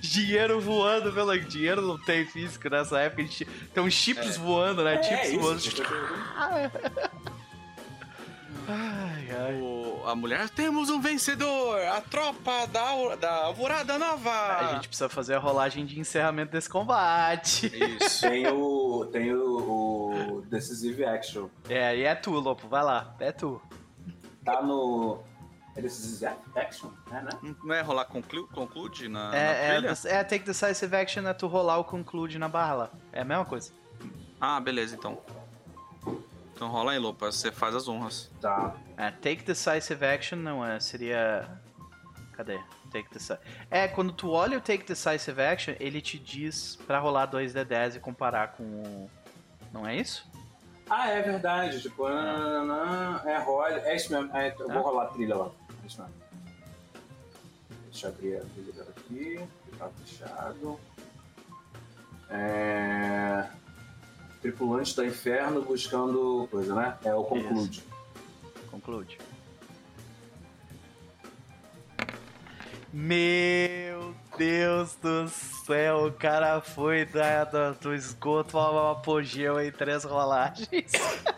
Dinheiro 0.00 0.60
voando 0.60 1.12
pelo. 1.12 1.38
Dinheiro 1.38 1.80
não 1.82 1.98
tem 1.98 2.26
físico 2.26 2.68
nessa 2.68 2.98
época. 3.00 3.22
a 3.22 3.24
gente- 3.24 3.44
Tem 3.72 3.90
chips 3.90 4.36
voando, 4.36 4.82
né? 4.84 4.96
É, 4.96 5.02
chips 5.02 5.32
voando. 5.40 5.60
Ai, 8.68 9.28
ai. 9.30 9.60
o- 9.62 10.02
a 10.06 10.14
mulher, 10.14 10.48
temos 10.50 10.90
um 10.90 11.00
vencedor! 11.00 11.80
A 11.86 12.00
tropa 12.02 12.66
da, 12.66 13.16
da 13.16 13.44
Alvorada 13.46 13.98
Nova! 13.98 14.30
A 14.30 14.74
gente 14.74 14.88
precisa 14.88 15.08
fazer 15.08 15.34
a 15.34 15.38
rolagem 15.38 15.86
de 15.86 15.98
encerramento 15.98 16.52
desse 16.52 16.68
combate. 16.68 17.66
Isso. 18.00 18.20
Tem 18.28 18.46
o. 18.48 19.06
Tem 19.10 19.32
o, 19.34 20.34
o 20.34 20.40
Decisive 20.42 21.04
Action. 21.04 21.48
É, 21.68 21.96
e 21.96 22.02
é 22.04 22.14
tu, 22.14 22.32
Lopo, 22.32 22.68
vai 22.68 22.82
lá, 22.84 23.14
é 23.20 23.32
tu. 23.32 23.60
Tá 24.44 24.62
no. 24.62 25.18
É 25.76 25.80
Decisive 25.80 26.26
Action? 26.56 26.90
É, 27.10 27.22
né? 27.22 27.30
Não 27.62 27.74
é 27.74 27.80
rolar 27.80 28.04
conclu 28.06 28.48
conclude 28.48 29.08
na, 29.08 29.30
na 29.30 29.36
É, 29.36 29.72
trilha? 29.78 29.94
é, 30.06 30.14
é 30.16 30.24
Take 30.24 30.44
Decisive 30.44 30.94
Action 30.96 31.26
é 31.26 31.32
tu 31.32 31.46
rolar 31.46 31.78
o 31.78 31.84
conclude 31.84 32.38
na 32.38 32.48
barra 32.48 32.74
lá. 32.74 32.90
É 33.12 33.20
a 33.20 33.24
mesma 33.24 33.44
coisa. 33.44 33.72
Ah, 34.40 34.60
beleza, 34.60 34.94
então. 34.96 35.18
Então 36.58 36.68
rola 36.68 36.90
aí, 36.90 36.98
Lopa, 36.98 37.30
você 37.30 37.52
faz 37.52 37.72
as 37.76 37.86
honras. 37.86 38.28
Tá. 38.40 38.74
É, 38.96 39.12
Take 39.12 39.44
Decisive 39.44 40.04
Action 40.04 40.36
não 40.40 40.66
é, 40.66 40.80
seria... 40.80 41.48
Cadê? 42.32 42.58
Take 42.90 43.08
Decisive... 43.12 43.38
É, 43.70 43.86
quando 43.86 44.12
tu 44.12 44.30
olha 44.30 44.58
o 44.58 44.60
Take 44.60 44.82
Decisive 44.84 45.40
Action, 45.40 45.74
ele 45.78 46.00
te 46.00 46.18
diz 46.18 46.74
pra 46.84 46.98
rolar 46.98 47.30
2d10 47.30 47.94
e 47.94 48.00
comparar 48.00 48.54
com 48.54 48.64
o... 48.64 49.10
Não 49.72 49.86
é 49.86 49.94
isso? 49.94 50.28
Ah, 50.90 51.08
é 51.08 51.22
verdade. 51.22 51.80
Tipo, 51.80 52.08
nananana, 52.08 53.22
é 53.30 53.38
rola. 53.38 53.68
É 53.74 53.94
isso 53.94 54.12
mesmo. 54.12 54.36
É, 54.36 54.52
eu 54.58 54.66
vou 54.66 54.78
Ah. 54.78 54.80
rolar 54.80 55.02
a 55.04 55.08
trilha 55.10 55.36
lá. 55.36 55.50
É 55.84 55.86
isso 55.86 56.00
mesmo. 56.02 56.14
Deixa 57.88 58.06
eu 58.08 58.10
abrir 58.10 58.36
a 58.36 58.40
trilha 58.40 58.72
dela 58.72 58.94
aqui. 58.96 59.48
Tá 59.78 59.88
fechado. 60.04 60.80
É. 62.30 63.46
Tripulante 64.48 64.96
do 64.96 65.04
inferno 65.04 65.60
buscando 65.60 66.48
coisa, 66.50 66.74
né? 66.74 66.96
É 67.04 67.14
o 67.14 67.22
conclude. 67.22 67.84
Conclude. 68.70 69.18
Meu 72.90 74.14
Deus 74.38 74.94
do 75.02 75.28
céu, 75.28 76.06
o 76.06 76.12
cara 76.12 76.62
foi 76.62 77.04
da, 77.04 77.44
do, 77.44 77.74
do 77.74 77.94
esgoto 77.94 78.56
ao 78.56 78.92
apogeu 78.92 79.60
em 79.60 79.70
três 79.70 80.04
rolagens. 80.04 80.92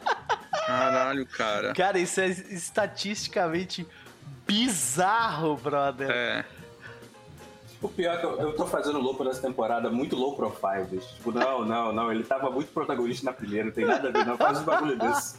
Caralho, 0.65 1.27
cara. 1.27 1.75
Cara, 1.75 1.99
isso 1.99 2.21
é 2.21 2.29
estatisticamente 2.29 3.85
bizarro, 4.47 5.57
brother. 5.57 6.11
É. 6.13 6.45
O 7.83 7.89
pior 7.89 8.15
é 8.15 8.18
que 8.18 8.25
eu, 8.26 8.39
eu 8.39 8.52
tô 8.55 8.67
fazendo 8.67 8.99
louco 8.99 9.25
nessa 9.25 9.41
temporada, 9.41 9.89
muito 9.89 10.15
low 10.15 10.36
profile, 10.36 10.84
bicho. 10.91 11.15
Tipo, 11.15 11.33
não, 11.33 11.65
não, 11.65 11.92
não. 11.92 12.12
Ele 12.12 12.23
tava 12.25 12.50
muito 12.50 12.70
protagonista 12.73 13.25
na 13.25 13.33
primeira, 13.33 13.65
não 13.67 13.73
tem 13.73 13.86
nada 13.86 14.09
a 14.09 14.12
ver, 14.12 14.26
não. 14.26 14.36
Faz 14.36 14.59
um 14.60 14.65
bagulho 14.65 14.99
desse. 14.99 15.39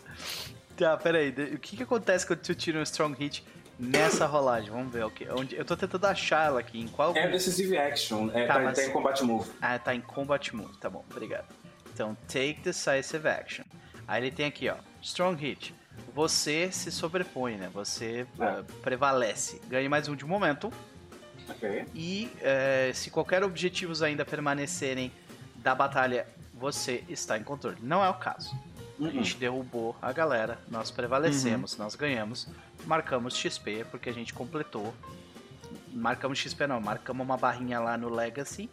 Tá, 0.75 0.97
peraí. 0.97 1.29
O 1.53 1.59
que 1.59 1.77
que 1.77 1.83
acontece 1.83 2.25
quando 2.25 2.39
tu 2.39 2.55
tira 2.55 2.79
um 2.79 2.83
strong 2.83 3.15
hit 3.19 3.45
nessa 3.77 4.25
rolagem? 4.25 4.71
Vamos 4.71 4.91
ver 4.91 5.05
o 5.05 5.11
que. 5.11 5.29
Onde, 5.29 5.55
eu 5.55 5.63
tô 5.63 5.77
tentando 5.77 6.05
achar 6.05 6.47
ela 6.47 6.59
aqui. 6.59 6.79
Em 6.81 6.87
qual. 6.87 7.15
É 7.15 7.27
Decisive 7.27 7.77
Action. 7.77 8.31
É, 8.33 8.47
Tá, 8.47 8.55
tá, 8.55 8.59
mas- 8.61 8.77
tem 8.77 8.89
Combat 8.91 9.23
Move. 9.23 9.47
Ah, 9.61 9.77
tá 9.77 9.93
em 9.93 10.01
Combat 10.01 10.55
Move. 10.55 10.75
Tá 10.77 10.89
bom, 10.89 11.05
obrigado. 11.11 11.45
Então, 11.93 12.17
Take 12.27 12.61
Decisive 12.63 13.27
Action. 13.27 13.63
Aí 14.07 14.23
ele 14.23 14.31
tem 14.31 14.47
aqui, 14.47 14.67
ó. 14.67 14.75
Strong 15.03 15.39
Hit. 15.39 15.75
Você 16.15 16.71
se 16.71 16.91
sobrepõe, 16.91 17.57
né? 17.57 17.69
Você 17.73 18.25
É. 18.39 18.43
ah, 18.43 18.63
prevalece. 18.81 19.61
Ganha 19.67 19.87
mais 19.87 20.07
um 20.07 20.15
de 20.15 20.25
momento. 20.25 20.71
Ok. 21.49 21.85
E 21.93 22.29
eh, 22.41 22.91
se 22.93 23.09
qualquer 23.09 23.43
objetivos 23.43 24.01
ainda 24.01 24.23
permanecerem 24.25 25.11
da 25.55 25.75
batalha, 25.75 26.27
você 26.53 27.03
está 27.09 27.37
em 27.37 27.43
controle. 27.43 27.77
Não 27.81 28.03
é 28.03 28.09
o 28.09 28.13
caso. 28.15 28.51
A 28.99 29.03
Uhum. 29.03 29.11
gente 29.11 29.35
derrubou 29.37 29.95
a 30.01 30.11
galera, 30.11 30.59
nós 30.69 30.91
prevalecemos, 30.91 31.75
nós 31.75 31.95
ganhamos, 31.95 32.47
marcamos 32.85 33.35
XP 33.35 33.85
porque 33.89 34.09
a 34.09 34.13
gente 34.13 34.31
completou. 34.33 34.93
Marcamos 35.91 36.37
XP 36.39 36.67
não, 36.67 36.79
marcamos 36.79 37.25
uma 37.25 37.35
barrinha 37.35 37.79
lá 37.79 37.97
no 37.97 38.09
Legacy. 38.09 38.69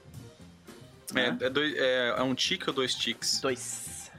É, 1.15 1.47
é, 1.47 1.51
dois- 1.51 1.75
é- 1.77 2.09
é 2.19 2.23
um 2.23 2.35
tique 2.35 2.69
ou 2.69 2.75
dois 2.75 2.95
tiques? 2.95 3.41
Dois. 3.41 4.11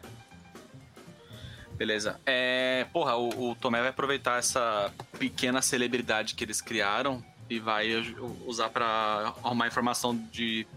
Beleza. 1.78 2.20
É, 2.26 2.86
porra, 2.92 3.16
o, 3.16 3.52
o 3.52 3.56
Tomé 3.56 3.80
vai 3.80 3.90
aproveitar 3.90 4.40
essa 4.40 4.92
pequena 5.18 5.62
celebridade 5.62 6.36
que 6.36 6.44
eles 6.44 6.60
criaram 6.60 7.24
e 7.50 7.60
vai 7.60 7.88
usar 8.46 8.70
pra 8.70 9.34
arrumar 9.44 9.68
informação 9.68 10.16
de 10.32 10.68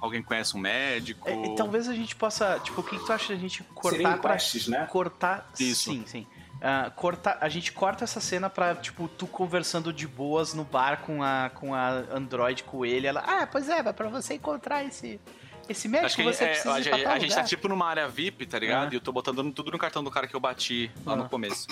alguém 0.00 0.22
que 0.22 0.28
conhece 0.28 0.56
um 0.56 0.60
médico. 0.60 1.28
É, 1.28 1.46
e 1.46 1.54
talvez 1.54 1.88
a 1.88 1.94
gente 1.94 2.16
possa. 2.16 2.58
Tipo, 2.60 2.80
o 2.80 2.84
que, 2.84 2.98
que 2.98 3.04
tu 3.06 3.12
acha 3.12 3.34
da 3.34 3.38
gente 3.38 3.62
cortar 3.74 4.18
pra. 4.18 4.36
né? 4.68 4.86
Cortar. 4.90 5.50
Isso. 5.58 5.90
Sim, 5.92 6.04
sim. 6.06 6.26
Ah, 6.62 6.90
cortar, 6.94 7.36
a 7.42 7.48
gente 7.50 7.72
corta 7.72 8.04
essa 8.04 8.20
cena 8.20 8.48
pra, 8.48 8.74
tipo, 8.74 9.06
tu 9.06 9.26
conversando 9.26 9.92
de 9.92 10.06
boas 10.08 10.54
no 10.54 10.64
bar 10.64 11.02
com 11.02 11.22
a, 11.22 11.50
com 11.54 11.74
a 11.74 11.88
Android 12.10 12.62
coelho. 12.64 13.06
Ela, 13.06 13.20
ah, 13.20 13.46
pois 13.46 13.68
é, 13.68 13.82
mas 13.82 13.94
pra 13.94 14.08
você 14.08 14.34
encontrar 14.34 14.82
esse, 14.82 15.20
esse 15.68 15.88
médico, 15.88 16.06
Acho 16.06 16.16
que 16.16 16.22
você 16.22 16.44
é, 16.44 16.46
precisa 16.48 16.74
a, 16.74 16.80
ir 16.80 16.84
tal 16.84 16.94
a 17.12 17.18
gente 17.18 17.30
tá 17.30 17.36
lugar." 17.36 17.48
tipo 17.48 17.68
numa 17.68 17.86
área 17.86 18.08
VIP, 18.08 18.46
tá 18.46 18.58
ligado? 18.58 18.88
Ah. 18.88 18.94
E 18.94 18.96
eu 18.96 19.00
tô 19.00 19.12
botando 19.12 19.52
tudo 19.52 19.70
no 19.72 19.78
cartão 19.78 20.02
do 20.02 20.10
cara 20.10 20.26
que 20.26 20.34
eu 20.34 20.40
bati 20.40 20.90
lá 21.04 21.12
Ah. 21.12 21.16
no 21.16 21.28
começo. 21.28 21.66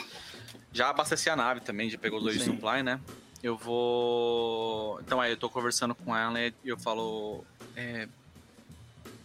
Já 0.73 0.91
abasteci 0.91 1.31
a 1.31 1.37
nave 1.37 1.61
também, 1.61 1.89
já 1.89 1.97
pegou 1.97 2.19
os 2.19 2.25
dois 2.25 2.43
Sim. 2.43 2.51
supply, 2.53 2.83
né? 2.83 3.01
Eu 3.43 3.57
vou. 3.57 5.01
Então 5.01 5.21
aí 5.21 5.33
eu 5.33 5.37
tô 5.37 5.49
conversando 5.51 5.95
com 5.95 6.17
ela 6.17 6.41
e 6.41 6.53
eu 6.65 6.79
falo. 6.79 7.45
é, 7.77 8.09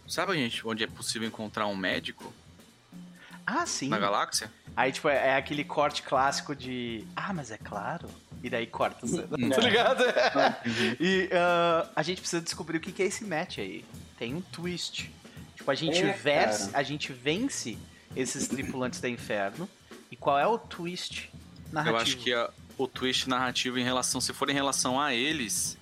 Sabe, 0.08 0.34
gente, 0.34 0.66
onde 0.66 0.82
é 0.82 0.86
possível 0.86 1.28
encontrar 1.28 1.66
um 1.66 1.76
médico 1.76 2.32
Ah, 3.46 3.66
sim. 3.66 3.88
na 3.88 3.98
galáxia? 3.98 4.50
Aí, 4.74 4.90
tipo, 4.90 5.08
é, 5.08 5.28
é 5.28 5.36
aquele 5.36 5.64
corte 5.64 6.02
clássico 6.02 6.54
de. 6.56 7.04
Ah, 7.14 7.32
mas 7.32 7.50
é 7.50 7.58
claro. 7.58 8.08
E 8.42 8.48
daí 8.48 8.66
corta 8.66 9.06
cena, 9.06 9.28
Hum. 9.38 9.50
tá 9.54 9.60
ligado? 9.60 10.02
e 11.00 11.28
ah, 11.32 11.88
a 11.94 12.02
gente 12.02 12.20
precisa 12.20 12.40
descobrir 12.42 12.78
o 12.78 12.80
que 12.80 12.90
que 12.92 13.02
é 13.02 13.06
esse 13.06 13.24
match 13.24 13.58
aí. 13.58 13.84
Tem 14.18 14.34
um 14.34 14.40
twist. 14.40 15.10
Tipo, 15.56 15.70
a 15.70 15.74
gente, 15.74 16.00
É, 16.02 16.12
verse, 16.12 16.66
cara. 16.70 16.78
a 16.78 16.82
gente 16.82 17.12
vence 17.12 17.76
esses 18.16 18.48
tripulantes 18.48 19.00
da 19.00 19.08
inferno. 19.08 19.68
E 20.10 20.16
qual 20.16 20.38
é 20.38 20.46
o 20.46 20.56
twist 20.58 21.30
narrativo? 21.70 21.96
Eu 21.96 22.00
acho 22.00 22.16
que 22.16 22.32
a- 22.32 22.50
o 22.78 22.86
twist 22.86 23.28
narrativo 23.28 23.78
em 23.78 23.84
relação, 23.84 24.20
se 24.20 24.32
for 24.32 24.48
em 24.48 24.54
relação 24.54 25.00
a 25.00 25.12
eles, 25.12 25.76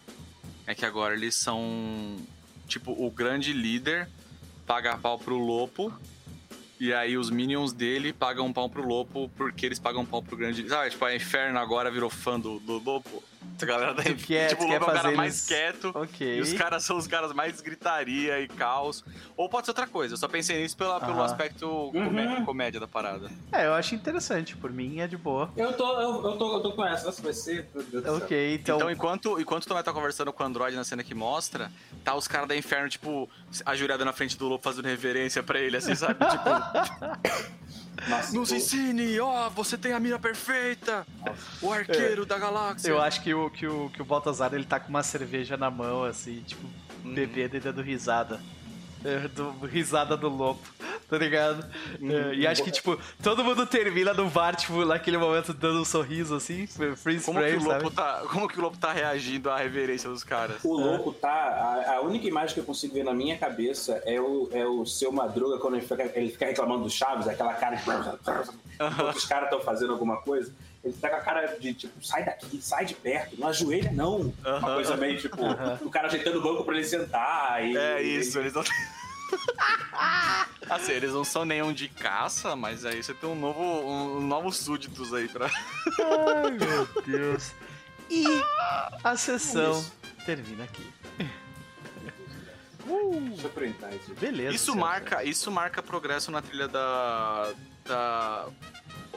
é 0.66 0.74
que 0.74 0.84
agora 0.84 1.14
eles 1.14 1.34
são 1.34 2.16
tipo 2.66 2.90
o 2.90 3.10
grande 3.10 3.52
líder 3.52 4.08
paga 4.66 4.98
pau 4.98 5.18
pro 5.18 5.36
Lopo 5.36 5.92
e 6.80 6.92
aí 6.92 7.16
os 7.16 7.30
minions 7.30 7.72
dele 7.72 8.12
pagam 8.12 8.52
pau 8.52 8.68
pro 8.68 8.86
Lopo 8.86 9.30
porque 9.36 9.64
eles 9.64 9.78
pagam 9.78 10.04
pau 10.04 10.22
pro 10.22 10.36
grande, 10.36 10.68
sabe? 10.68 10.90
Tipo 10.90 11.04
a 11.04 11.14
Inferno 11.14 11.58
agora 11.58 11.90
virou 11.90 12.10
fã 12.10 12.40
do, 12.40 12.58
do 12.58 12.78
Lopo. 12.78 13.22
A 13.60 13.64
galera 13.64 13.94
da 13.94 14.02
Tu 14.02 14.14
quer- 14.16 14.48
tipo 14.50 14.64
o 14.64 14.66
Lopo 14.66 14.74
é 14.74 14.82
o 14.82 14.86
cara 14.86 15.02
fazer 15.02 15.16
mais 15.16 15.34
eles- 15.34 15.46
quieto. 15.46 15.90
Ok. 15.94 16.38
E 16.38 16.40
os 16.40 16.52
caras 16.52 16.84
são 16.84 16.96
os 16.98 17.06
caras 17.06 17.32
mais 17.32 17.60
gritaria 17.60 18.38
e 18.40 18.48
caos. 18.48 19.02
Ou 19.36 19.48
pode 19.48 19.66
ser 19.66 19.70
outra 19.70 19.86
coisa. 19.86 20.14
Eu 20.14 20.18
só 20.18 20.28
pensei 20.28 20.60
nisso 20.62 20.76
pela, 20.76 21.00
pelo 21.00 21.22
aspecto 21.22 21.90
comé- 21.92 22.42
comédia 22.44 22.78
da 22.78 22.86
parada. 22.86 23.30
É, 23.50 23.66
eu 23.66 23.72
acho 23.74 23.94
interessante. 23.94 24.54
Por 24.56 24.70
mim 24.70 25.00
é 25.00 25.06
de 25.06 25.16
boa. 25.16 25.50
Eu 25.56 25.72
tô, 25.72 25.90
eu, 26.00 26.22
eu 26.26 26.36
tô, 26.36 26.56
eu 26.56 26.60
tô 26.60 26.72
com 26.72 26.84
essa. 26.86 27.08
Essa 27.08 27.22
vai 27.22 27.32
ser. 27.32 27.68
Meu 27.74 27.82
Deus 27.84 28.02
do 28.04 28.08
céu. 28.08 28.16
Ok, 28.16 28.54
então. 28.54 28.76
Então, 28.76 28.90
enquanto, 28.90 29.40
enquanto 29.40 29.64
tu 29.66 29.72
vai 29.72 29.80
estar 29.80 29.92
conversando 29.94 30.32
com 30.32 30.42
o 30.42 30.46
Android 30.46 30.76
na 30.76 30.84
cena 30.84 31.02
que 31.02 31.14
mostra, 31.14 31.70
tá 32.04 32.14
os 32.14 32.28
caras 32.28 32.48
da 32.48 32.56
Inferno, 32.56 32.88
tipo, 32.90 33.28
ajoelhado 33.64 34.04
na 34.04 34.12
frente 34.12 34.36
do 34.36 34.46
lobo 34.48 34.62
fazendo 34.62 34.84
reverência 34.86 35.42
pra 35.42 35.58
ele, 35.58 35.76
assim, 35.78 35.94
sabe? 35.94 36.16
Tipo, 36.26 36.50
Nossa, 38.08 38.34
nos 38.34 38.48
tô- 38.50 38.54
ensine, 38.54 39.18
ó, 39.20 39.48
você 39.50 39.76
tem 39.78 39.92
a 39.92 40.00
mira 40.00 40.18
perfeita, 40.18 41.06
o 41.62 41.72
arqueiro 41.72 42.24
da 42.26 42.38
galáxia. 42.38 42.88
Eu 42.88 43.00
acho 43.00 43.22
que 43.22 43.32
o, 43.34 43.48
que, 43.50 43.66
o, 43.66 43.88
que 43.90 44.02
o 44.02 44.04
Baltazar 44.04 44.52
ele 44.54 44.64
tá 44.64 44.78
com 44.78 44.88
uma 44.88 45.02
cerveja 45.02 45.56
na 45.56 45.70
mão, 45.70 46.04
assim, 46.04 46.42
tipo, 46.46 46.66
Uhum. 47.04 47.14
bebendo 47.14 47.56
e 47.56 47.60
dando 47.60 47.82
risada. 47.82 48.40
É, 49.04 49.28
Do, 49.28 49.50
risada 49.66 50.16
do 50.16 50.28
lobo, 50.28 50.60
tá 51.08 51.18
ligado? 51.18 51.64
É, 52.02 52.34
e 52.34 52.46
acho 52.46 52.62
que, 52.62 52.70
tipo, 52.70 52.98
todo 53.22 53.44
mundo 53.44 53.66
termina 53.66 54.12
no 54.12 54.28
bar, 54.28 54.56
tipo, 54.56 54.84
naquele 54.84 55.18
momento 55.18 55.52
dando 55.52 55.80
um 55.80 55.84
sorriso, 55.84 56.34
assim, 56.34 56.66
freeze 56.96 57.24
Como 57.24 57.40
que, 57.40 57.50
frame, 57.50 57.64
o 57.64 57.72
lobo 57.72 57.90
tá, 57.90 58.22
como 58.30 58.48
que 58.48 58.58
o 58.58 58.62
lobo 58.62 58.76
tá 58.76 58.92
reagindo 58.92 59.50
à 59.50 59.58
reverência 59.58 60.08
dos 60.08 60.24
caras? 60.24 60.64
O 60.64 60.74
louco 60.74 61.12
tá. 61.12 61.28
A, 61.28 61.96
a 61.96 62.00
única 62.00 62.26
imagem 62.26 62.54
que 62.54 62.60
eu 62.60 62.64
consigo 62.64 62.94
ver 62.94 63.04
na 63.04 63.14
minha 63.14 63.38
cabeça 63.38 64.02
é 64.04 64.20
o, 64.20 64.48
é 64.52 64.66
o 64.66 64.84
seu 64.84 65.12
Madruga 65.12 65.58
quando 65.58 65.76
ele 65.76 65.86
fica, 65.86 66.10
ele 66.14 66.30
fica 66.30 66.46
reclamando 66.46 66.84
do 66.84 66.90
Chaves, 66.90 67.28
aquela 67.28 67.54
cara 67.54 67.76
de. 67.76 67.86
Os 69.16 69.24
caras 69.24 69.44
estão 69.44 69.60
fazendo 69.60 69.92
alguma 69.92 70.18
coisa, 70.18 70.54
ele 70.86 70.96
tá 71.00 71.08
com 71.10 71.16
a 71.16 71.20
cara 71.20 71.46
de 71.58 71.74
tipo, 71.74 72.04
sai 72.04 72.24
daqui, 72.24 72.60
sai 72.62 72.84
de 72.84 72.94
perto, 72.94 73.38
não 73.38 73.48
ajoelha 73.48 73.90
não. 73.92 74.16
Uma 74.20 74.32
Aham. 74.44 74.74
coisa 74.74 74.96
meio 74.96 75.18
tipo, 75.18 75.36
o 75.82 75.90
cara 75.90 76.06
ajeitando 76.06 76.38
o 76.38 76.42
banco 76.42 76.64
pra 76.64 76.74
ele 76.74 76.84
sentar. 76.84 77.64
E, 77.64 77.76
É 77.76 78.02
isso, 78.02 78.38
eles 78.38 78.52
não. 78.54 78.62
assim, 80.70 80.92
eles 80.92 81.12
não 81.12 81.24
são 81.24 81.44
nenhum 81.44 81.72
de 81.72 81.88
caça, 81.88 82.54
mas 82.54 82.84
aí 82.84 83.02
você 83.02 83.12
tem 83.12 83.28
um 83.28 83.34
novo, 83.34 83.60
um, 83.60 84.20
novos 84.20 84.58
súditos 84.58 85.12
aí 85.12 85.28
pra. 85.28 85.46
Ai, 85.46 86.50
meu 86.52 86.86
Deus. 87.04 87.52
E 88.08 88.24
a 89.02 89.16
sessão 89.16 89.80
Isso. 89.80 89.92
termina 90.24 90.64
aqui. 90.64 90.88
Deixa 93.28 93.48
eu 93.48 93.50
printar 93.50 93.92
isso. 93.92 94.14
Beleza. 94.14 94.54
Isso 94.54 94.76
marca, 94.76 95.24
isso 95.24 95.50
marca 95.50 95.82
progresso 95.82 96.30
na 96.30 96.40
trilha 96.40 96.68
da. 96.68 97.52
da. 97.84 98.46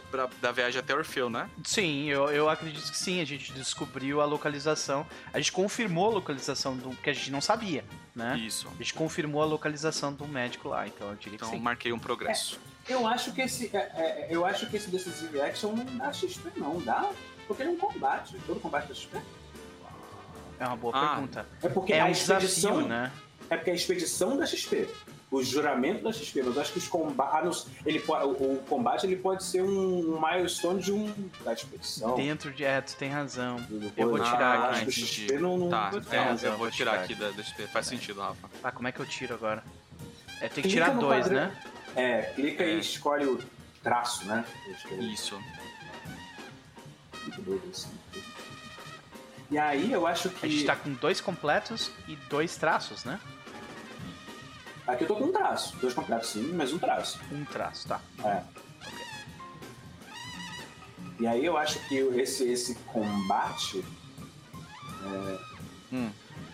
Pra, 0.10 0.30
da 0.42 0.52
viagem 0.52 0.80
até 0.80 0.94
Orfeu, 0.94 1.30
né? 1.30 1.50
Sim, 1.64 2.06
eu, 2.10 2.30
eu 2.30 2.50
acredito 2.50 2.90
que 2.92 2.98
sim. 2.98 3.22
A 3.22 3.26
gente 3.26 3.52
descobriu 3.54 4.22
a 4.22 4.26
localização. 4.26 5.06
A 5.34 5.38
gente 5.40 5.52
confirmou 5.52 6.10
a 6.10 6.14
localização 6.16 6.76
do 6.76 6.90
que 6.98 7.10
a 7.10 7.14
gente 7.14 7.32
não 7.32 7.42
sabia, 7.42 7.84
né? 8.16 8.38
Isso. 8.38 8.68
A 8.68 8.78
gente 8.78 8.94
confirmou 8.94 9.42
a 9.42 9.46
localização 9.46 10.14
do 10.14 10.28
médico 10.28 10.70
lá, 10.70 10.88
então 10.88 11.10
eu 11.10 11.16
diria 11.16 11.36
Então 11.36 11.50
que 11.50 11.56
sim. 11.58 11.62
marquei 11.62 11.92
um 11.94 12.00
progresso. 12.00 12.60
Eu 12.88 13.06
acho 13.08 13.32
que 13.34 13.42
esse. 13.42 13.70
é, 13.76 13.78
é, 13.78 14.28
eu 14.30 14.46
acho 14.46 14.68
que 14.70 14.76
esse 14.78 14.90
Decisive 14.90 15.40
Action 15.42 15.74
não 15.74 15.86
dá 15.98 16.12
XP, 16.12 16.50
não. 16.58 16.80
Dá? 16.82 17.10
Porque 17.48 17.62
ele 17.64 17.70
é 17.72 17.74
um 17.74 17.78
combate. 17.78 18.36
Todo 18.48 18.60
combate 18.60 18.88
dá 18.88 18.94
XP. 18.96 19.18
É 20.60 20.66
uma 20.66 20.76
boa 20.76 20.94
Ah, 20.96 21.10
pergunta. 21.16 21.46
É 21.64 21.70
porque 21.70 21.94
É 21.94 22.02
a 22.02 22.06
um 22.06 22.12
expedição. 22.12 22.72
desafio, 22.72 22.88
né? 22.90 23.12
É 23.50 23.56
porque 23.58 23.72
a 23.72 23.74
expedição 23.76 24.38
dá 24.38 24.46
XP. 24.46 24.88
O 25.32 25.44
juramento 25.44 26.04
da 26.04 26.12
XP, 26.12 26.42
mas 26.42 26.56
eu 26.56 26.62
acho 26.64 26.72
que 26.72 26.80
os 26.80 26.88
combates. 26.88 27.68
Ele 27.86 28.00
pode, 28.00 28.26
o, 28.26 28.54
o 28.54 28.64
combate 28.68 29.06
ele 29.06 29.16
pode 29.16 29.44
ser 29.44 29.62
um 29.62 30.20
milestone 30.20 30.82
de 30.82 30.92
um. 30.92 31.14
da 31.46 31.54
expedição. 31.54 32.16
Dentro 32.16 32.52
de. 32.52 32.64
É, 32.66 32.82
tu 32.82 32.96
tem 32.96 33.10
razão. 33.12 33.58
Eu 33.96 34.10
vou 34.10 34.20
Ah, 34.20 34.24
tirar 34.32 34.70
aqui, 34.72 34.82
acho. 34.90 34.92
XP 35.06 35.38
não, 35.38 35.56
não 35.58 35.70
Tá, 35.70 35.92
é, 35.96 36.02
falar. 36.02 36.24
razão, 36.24 36.52
eu 36.54 36.58
vou 36.58 36.72
tirar 36.72 36.92
tirar 36.94 37.04
aqui 37.04 37.14
da, 37.16 37.30
da 37.30 37.44
XP. 37.44 37.68
Faz 37.68 37.86
sentido, 37.86 38.22
Rafa. 38.22 38.50
Ah, 38.64 38.72
como 38.72 38.88
é 38.88 38.92
que 38.92 39.00
eu 39.00 39.06
tiro 39.06 39.36
agora? 39.36 39.64
É, 40.42 40.48
tem 40.48 40.64
que 40.64 40.70
Clica 40.70 40.86
tirar 40.86 40.90
dois, 40.98 41.26
quadra- 41.28 41.46
né? 41.48 41.62
É, 41.96 42.22
clica 42.34 42.64
É. 42.64 42.74
e 42.76 42.80
escolhe 42.80 43.26
o 43.26 43.40
traço, 43.84 44.26
né? 44.26 44.44
É 44.90 44.96
Isso. 44.96 45.40
muito 47.22 47.42
doido 47.44 47.70
assim. 47.72 47.90
E 49.52 49.58
aí 49.58 49.92
eu 49.92 50.06
acho 50.08 50.30
que. 50.30 50.46
A 50.46 50.50
gente 50.50 50.66
tá 50.66 50.76
com 50.76 50.92
dois 50.94 51.20
completos 51.22 51.92
e 52.08 52.16
dois 52.30 52.56
traços, 52.56 53.04
né? 53.04 53.20
Aqui 54.90 55.04
eu 55.04 55.08
tô 55.08 55.16
com 55.16 55.26
um 55.26 55.32
traço. 55.32 55.78
Dois 55.78 55.94
completos 55.94 56.30
sim, 56.30 56.52
mas 56.54 56.74
um 56.74 56.80
traço. 56.80 57.20
Um 57.32 57.46
traço, 57.46 57.88
tá. 57.88 58.02
É. 58.24 58.44
E 61.20 61.28
aí 61.28 61.46
eu 61.46 61.58
acho 61.58 61.80
que 61.88 61.96
esse, 61.96 62.50
esse 62.50 62.76
combate. 62.76 63.86
Hum. 65.94 66.12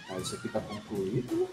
Ah, 0.09 0.17
isso 0.17 0.35
aqui 0.35 0.49
tá 0.49 0.59
concluído. 0.59 1.49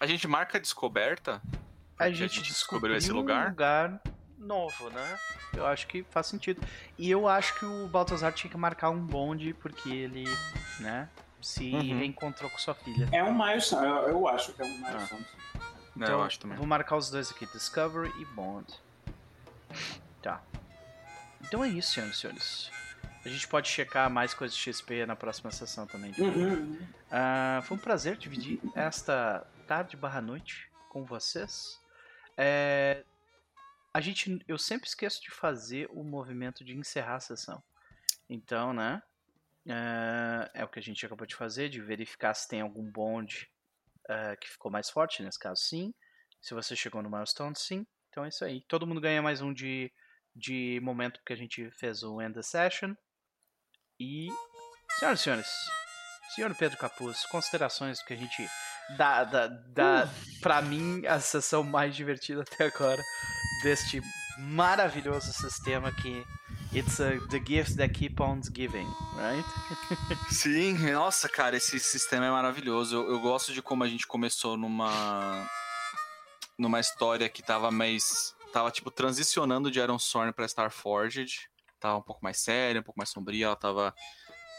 A 0.00 0.06
gente 0.06 0.26
marca 0.26 0.58
a 0.58 0.60
descoberta. 0.60 1.40
A 1.98 2.10
gente, 2.10 2.42
descobriu 2.42 2.96
esse 2.96 3.12
um 3.12 3.16
lugar. 3.16 3.48
lugar 3.48 4.00
novo, 4.36 4.90
né? 4.90 5.18
Eu 5.54 5.66
acho 5.66 5.86
que 5.86 6.04
faz 6.10 6.26
sentido. 6.26 6.60
E 6.98 7.10
eu 7.10 7.26
acho 7.26 7.58
que 7.58 7.64
o 7.64 7.86
Baltazar 7.86 8.32
tinha 8.32 8.50
que 8.50 8.56
marcar 8.56 8.90
um 8.90 9.00
bonde 9.00 9.54
porque 9.54 9.88
ele, 9.88 10.24
né, 10.80 11.08
se 11.46 11.72
Uhum. 11.72 11.98
reencontrou 11.98 12.50
com 12.50 12.58
sua 12.58 12.74
filha. 12.74 13.08
É 13.12 13.22
um 13.22 13.32
milestone, 13.32 13.86
eu, 13.86 14.08
eu 14.08 14.28
acho 14.28 14.52
que 14.52 14.62
é 14.62 14.64
um 14.64 14.78
milestone. 14.78 15.20
né, 15.22 15.28
Então, 16.06 16.18
eu 16.18 16.22
acho 16.22 16.40
também. 16.40 16.56
vou 16.58 16.66
marcar 16.66 16.96
os 16.96 17.08
dois 17.08 17.30
aqui, 17.30 17.46
Discovery 17.46 18.12
e 18.20 18.24
Bond. 18.24 18.66
Tá. 20.22 20.42
Então 21.42 21.62
é 21.64 21.68
isso, 21.68 21.92
senhoras 21.92 22.16
e 22.16 22.20
senhores. 22.20 22.70
A 23.24 23.28
gente 23.28 23.46
pode 23.48 23.68
checar 23.68 24.10
mais 24.10 24.34
coisas 24.34 24.56
de 24.56 24.62
XP 24.62 25.06
na 25.06 25.14
próxima 25.16 25.50
sessão 25.52 25.86
também. 25.86 26.12
Uhum. 26.18 26.78
Ah, 27.10 27.60
foi 27.64 27.76
um 27.76 27.80
prazer 27.80 28.16
dividir 28.16 28.60
esta 28.74 29.46
tarde 29.66 29.96
barra 29.96 30.20
noite 30.20 30.68
com 30.88 31.04
vocês. 31.04 31.80
É, 32.36 33.04
a 33.94 34.00
gente, 34.00 34.42
eu 34.48 34.58
sempre 34.58 34.88
esqueço 34.88 35.22
de 35.22 35.30
fazer 35.30 35.88
o 35.92 36.02
movimento 36.04 36.64
de 36.64 36.76
encerrar 36.76 37.16
a 37.16 37.20
sessão. 37.20 37.62
Então, 38.28 38.72
né? 38.72 39.00
É, 39.68 40.60
é 40.60 40.64
o 40.64 40.68
que 40.68 40.78
a 40.78 40.82
gente 40.82 41.04
acabou 41.04 41.26
de 41.26 41.34
fazer, 41.34 41.68
de 41.68 41.80
verificar 41.80 42.34
se 42.34 42.48
tem 42.48 42.60
algum 42.60 42.90
bonde 42.90 43.50
é, 44.08 44.36
que 44.36 44.48
ficou 44.48 44.70
mais 44.70 44.88
forte, 44.88 45.22
nesse 45.22 45.38
caso 45.38 45.60
sim. 45.60 45.92
Se 46.40 46.54
você 46.54 46.76
chegou 46.76 47.02
no 47.02 47.10
milestone, 47.10 47.54
sim. 47.56 47.86
Então 48.08 48.24
é 48.24 48.28
isso 48.28 48.44
aí. 48.44 48.62
Todo 48.68 48.86
mundo 48.86 49.00
ganha 49.00 49.20
mais 49.20 49.42
um 49.42 49.52
de, 49.52 49.92
de 50.34 50.80
momento 50.82 51.18
porque 51.18 51.32
a 51.32 51.36
gente 51.36 51.70
fez 51.72 52.02
o 52.02 52.20
end 52.22 52.34
the 52.34 52.42
session. 52.42 52.94
E, 53.98 54.28
senhoras 54.98 55.20
e 55.20 55.22
senhores, 55.22 55.48
senhor 56.34 56.54
Pedro 56.54 56.78
Capuz, 56.78 57.24
considerações 57.26 58.02
que 58.02 58.12
a 58.12 58.16
gente 58.16 58.46
dá, 58.96 59.24
dá, 59.24 59.46
dá 59.46 60.08
pra 60.40 60.62
mim, 60.62 61.04
a 61.06 61.18
sessão 61.18 61.64
mais 61.64 61.96
divertida 61.96 62.42
até 62.42 62.66
agora 62.66 63.02
deste 63.62 64.00
maravilhoso 64.38 65.32
sistema 65.32 65.90
que 65.94 66.24
it's 66.76 67.00
a, 67.00 67.18
the 67.30 67.38
gift 67.38 67.76
that 67.78 67.94
keep 67.94 68.20
on 68.20 68.42
giving, 68.52 68.86
right? 69.16 69.44
Sim, 70.28 70.76
nossa, 70.92 71.26
cara, 71.26 71.56
esse 71.56 71.80
sistema 71.80 72.26
é 72.26 72.30
maravilhoso. 72.30 72.96
Eu, 72.96 73.12
eu 73.12 73.20
gosto 73.20 73.54
de 73.54 73.62
como 73.62 73.82
a 73.82 73.88
gente 73.88 74.06
começou 74.06 74.56
numa 74.56 75.48
numa 76.58 76.78
história 76.78 77.28
que 77.28 77.42
tava 77.42 77.70
mais 77.70 78.34
tava 78.52 78.70
tipo 78.70 78.90
transicionando 78.90 79.70
de 79.70 79.78
Iron 79.78 79.98
Sorn 79.98 80.32
para 80.32 80.44
Starforged, 80.44 81.48
tava 81.80 81.96
um 81.98 82.02
pouco 82.02 82.22
mais 82.22 82.38
séria, 82.38 82.80
um 82.80 82.84
pouco 82.84 82.98
mais 83.00 83.08
sombria, 83.08 83.46
ela 83.46 83.56
tava 83.56 83.94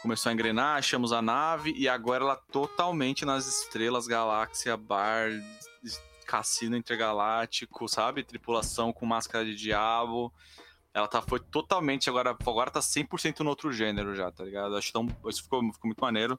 começou 0.02 0.30
a 0.30 0.32
engrenar, 0.32 0.78
achamos 0.78 1.12
a 1.12 1.22
nave 1.22 1.72
e 1.76 1.88
agora 1.88 2.24
ela 2.24 2.36
totalmente 2.36 3.24
nas 3.24 3.46
estrelas, 3.46 4.06
galáxia, 4.06 4.76
bar, 4.76 5.30
cassino 6.26 6.76
intergaláctico, 6.76 7.88
sabe? 7.88 8.24
Tripulação 8.24 8.92
com 8.92 9.06
máscara 9.06 9.44
de 9.44 9.54
diabo. 9.54 10.32
Ela 10.98 11.08
tá, 11.08 11.22
foi 11.22 11.38
totalmente 11.40 12.08
agora, 12.10 12.30
agora 12.30 12.70
tá 12.70 12.80
100% 12.80 13.40
no 13.40 13.50
outro 13.50 13.72
gênero 13.72 14.14
já, 14.16 14.30
tá 14.32 14.44
ligado? 14.44 14.76
Acho 14.76 14.92
tão, 14.92 15.06
isso 15.28 15.44
ficou, 15.44 15.60
ficou 15.72 15.88
muito 15.88 16.00
maneiro. 16.00 16.38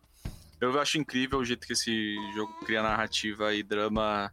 Eu 0.60 0.78
acho 0.80 0.98
incrível 0.98 1.40
o 1.40 1.46
jeito 1.46 1.66
que 1.66 1.72
esse 1.74 2.16
jogo 2.36 2.54
cria 2.66 2.84
narrativa 2.84 3.54
e 3.54 3.64
drama 3.64 4.30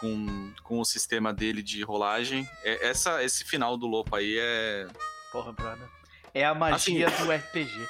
com, 0.00 0.52
com 0.62 0.80
o 0.80 0.84
sistema 0.84 1.32
dele 1.32 1.62
de 1.62 1.82
rolagem. 1.82 2.48
É, 2.62 2.88
essa, 2.88 3.22
esse 3.22 3.44
final 3.44 3.76
do 3.76 3.86
Lopo 3.86 4.16
aí 4.16 4.38
é. 4.38 4.86
Porra, 5.30 5.52
brother. 5.52 5.86
É 6.32 6.44
a 6.44 6.54
magia 6.54 7.10
do 7.10 7.30
RPG. 7.30 7.88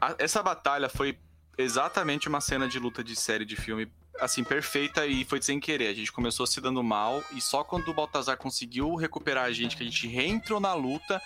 a- 0.00 0.14
essa 0.18 0.42
batalha 0.42 0.88
foi 0.88 1.18
exatamente 1.58 2.28
uma 2.28 2.40
cena 2.40 2.66
de 2.68 2.78
luta 2.78 3.02
de 3.04 3.14
série 3.16 3.44
de 3.44 3.56
filme, 3.56 3.90
assim, 4.20 4.42
perfeita 4.44 5.06
e 5.06 5.24
foi 5.24 5.40
sem 5.42 5.60
querer. 5.60 5.88
A 5.88 5.94
gente 5.94 6.12
começou 6.12 6.46
se 6.46 6.60
dando 6.60 6.82
mal 6.82 7.22
e 7.32 7.40
só 7.40 7.62
quando 7.64 7.88
o 7.88 7.94
Baltazar 7.94 8.36
conseguiu 8.36 8.94
recuperar 8.94 9.44
a 9.44 9.52
gente, 9.52 9.76
que 9.76 9.82
a 9.82 9.86
gente 9.86 10.06
reentrou 10.06 10.60
na 10.60 10.74
luta, 10.74 11.20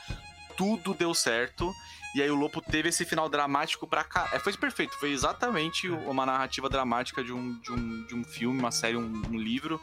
tudo 0.56 0.94
deu 0.94 1.14
certo. 1.14 1.72
E 2.14 2.20
aí 2.20 2.30
o 2.30 2.34
Lopo 2.34 2.60
teve 2.60 2.88
esse 2.88 3.04
final 3.04 3.28
dramático 3.28 3.86
pra 3.86 4.02
cá. 4.02 4.28
É, 4.32 4.38
foi 4.38 4.52
perfeito, 4.56 4.98
foi 4.98 5.10
exatamente 5.10 5.88
uma 5.88 6.26
narrativa 6.26 6.68
dramática 6.68 7.22
de 7.22 7.32
um, 7.32 7.58
de 7.60 7.72
um, 7.72 8.06
de 8.06 8.14
um 8.14 8.24
filme, 8.24 8.58
uma 8.58 8.72
série, 8.72 8.96
um, 8.96 9.22
um 9.30 9.38
livro. 9.38 9.80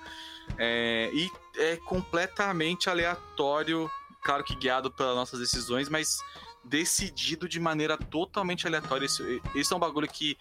É, 0.57 1.09
e 1.13 1.31
é 1.57 1.77
completamente 1.77 2.89
aleatório, 2.89 3.89
claro 4.23 4.43
que 4.43 4.55
guiado 4.55 4.91
pelas 4.91 5.15
nossas 5.15 5.39
decisões, 5.39 5.87
mas 5.87 6.19
decidido 6.63 7.47
de 7.47 7.59
maneira 7.59 7.97
totalmente 7.97 8.67
aleatória. 8.67 9.05
Isso, 9.05 9.23
isso 9.55 9.73
é 9.73 9.77
um 9.77 9.79
bagulho 9.79 10.07
que 10.07 10.37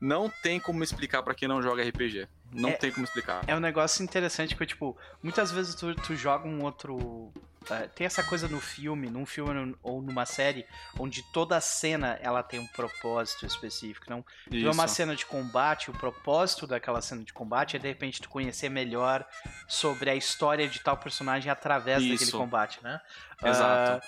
não 0.00 0.28
tem 0.28 0.58
como 0.58 0.82
explicar 0.82 1.22
pra 1.22 1.34
quem 1.34 1.46
não 1.48 1.62
joga 1.62 1.82
RPG. 1.86 2.26
Não 2.52 2.70
É- 2.70 2.72
tem 2.72 2.90
como 2.90 3.04
explicar. 3.04 3.44
É 3.46 3.54
um 3.54 3.60
negócio 3.60 4.02
interessante 4.02 4.56
que, 4.56 4.66
tipo, 4.66 4.96
muitas 5.22 5.52
vezes 5.52 5.74
tu, 5.74 5.94
tu 5.94 6.16
joga 6.16 6.48
um 6.48 6.62
outro. 6.64 7.32
é, 7.70 7.86
tem 7.88 8.06
essa 8.06 8.22
coisa 8.24 8.48
no 8.48 8.58
filme, 8.58 9.10
num 9.10 9.26
filme 9.26 9.76
ou 9.82 10.00
numa 10.00 10.24
série, 10.24 10.64
onde 10.98 11.22
toda 11.30 11.60
cena 11.60 12.18
ela 12.22 12.42
tem 12.42 12.58
um 12.58 12.66
propósito 12.68 13.44
específico. 13.44 14.06
Não 14.08 14.24
vê 14.50 14.66
uma 14.66 14.88
cena 14.88 15.14
de 15.14 15.26
combate, 15.26 15.90
o 15.90 15.92
propósito 15.92 16.66
daquela 16.66 17.02
cena 17.02 17.22
de 17.22 17.34
combate 17.34 17.76
é 17.76 17.78
de 17.78 17.86
repente 17.86 18.22
tu 18.22 18.30
conhecer 18.30 18.70
melhor 18.70 19.26
sobre 19.68 20.08
a 20.08 20.16
história 20.16 20.66
de 20.66 20.80
tal 20.80 20.96
personagem 20.96 21.50
através 21.52 21.98
daquele 22.02 22.22
Isso. 22.22 22.36
combate, 22.38 22.82
né? 22.82 22.98
Exato. 23.44 23.92
Ah, 23.92 24.00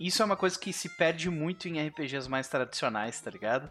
isso 0.00 0.20
é 0.20 0.24
uma 0.24 0.36
coisa 0.36 0.58
que 0.58 0.72
se 0.72 0.88
perde 0.88 1.30
muito 1.30 1.68
em 1.68 1.78
RPGs 1.80 2.28
mais 2.28 2.48
tradicionais, 2.48 3.20
tá 3.20 3.30
ligado? 3.30 3.70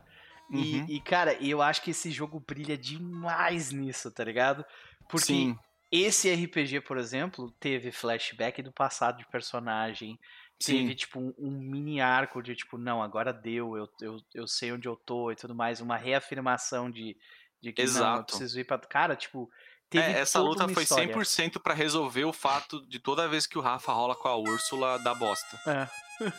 E, 0.52 0.56
Uhum. 0.80 0.86
e, 0.90 1.02
cara, 1.02 1.34
eu 1.44 1.62
acho 1.62 1.82
que 1.82 1.92
esse 1.92 2.10
jogo 2.12 2.40
brilha 2.40 2.78
demais 2.78 3.72
nisso, 3.72 4.12
tá 4.12 4.24
ligado? 4.24 4.64
Porque 5.10 5.26
Sim, 5.28 5.58
esse 5.92 6.34
RPG, 6.34 6.82
por 6.82 6.98
exemplo, 6.98 7.52
teve 7.60 7.92
flashback 7.92 8.62
do 8.62 8.72
passado 8.72 9.18
de 9.18 9.28
personagem, 9.30 10.18
teve, 10.64 10.90
sim. 10.90 10.96
tipo, 10.96 11.20
um, 11.20 11.34
um 11.38 11.52
mini 11.60 12.00
arco 12.02 12.42
de, 12.42 12.56
tipo, 12.56 12.78
não, 12.78 13.02
agora 13.04 13.34
deu, 13.34 13.76
eu, 13.78 13.88
eu, 14.02 14.18
eu 14.34 14.48
sei 14.48 14.72
onde 14.72 14.88
eu 14.88 14.96
tô 14.96 15.32
e 15.32 15.36
tudo 15.36 15.54
mais, 15.56 15.82
uma 15.82 15.98
reafirmação 15.98 16.90
de, 16.90 17.16
de 17.62 17.74
que 17.74 17.82
não, 17.84 17.88
eu 17.88 17.92
Exato. 17.98 18.26
preciso 18.26 18.60
ir 18.60 18.64
pra... 18.66 18.78
Cara, 18.80 19.16
tipo, 19.16 19.50
teve 19.90 20.06
É, 20.06 20.20
essa 20.20 20.40
luta 20.42 20.68
foi 20.70 20.84
história. 20.84 21.14
100% 21.14 21.62
pra 21.62 21.74
resolver 21.74 22.26
o 22.26 22.34
fato 22.34 22.86
de 22.88 23.00
toda 23.00 23.28
vez 23.28 23.46
que 23.46 23.58
o 23.58 23.62
Rafa 23.62 23.92
rola 23.92 24.16
com 24.16 24.28
a 24.28 24.36
Úrsula 24.38 24.98
da 25.00 25.14
bosta. 25.14 25.60
É. 25.70 25.88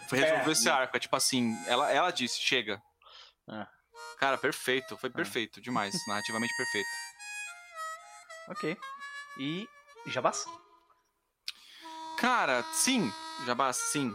Foi 0.09 0.19
resolver 0.19 0.49
É. 0.49 0.53
esse 0.53 0.69
arco. 0.69 0.97
É 0.97 1.01
tipo 1.01 1.15
assim, 1.17 1.55
ela, 1.67 1.91
ela 1.91 2.11
disse, 2.11 2.41
chega. 2.41 2.83
É. 3.51 3.67
Cara, 4.19 4.37
perfeito. 4.37 4.97
Foi 4.97 5.11
perfeito 5.11 5.61
demais. 5.61 5.95
narrativamente 6.07 6.55
perfeito. 6.57 6.89
Ok. 8.49 8.77
E 9.39 9.69
Jabás? 10.07 10.47
Cara, 12.19 12.65
sim, 12.73 13.13
Jabá, 13.47 13.73
sim. 13.73 14.15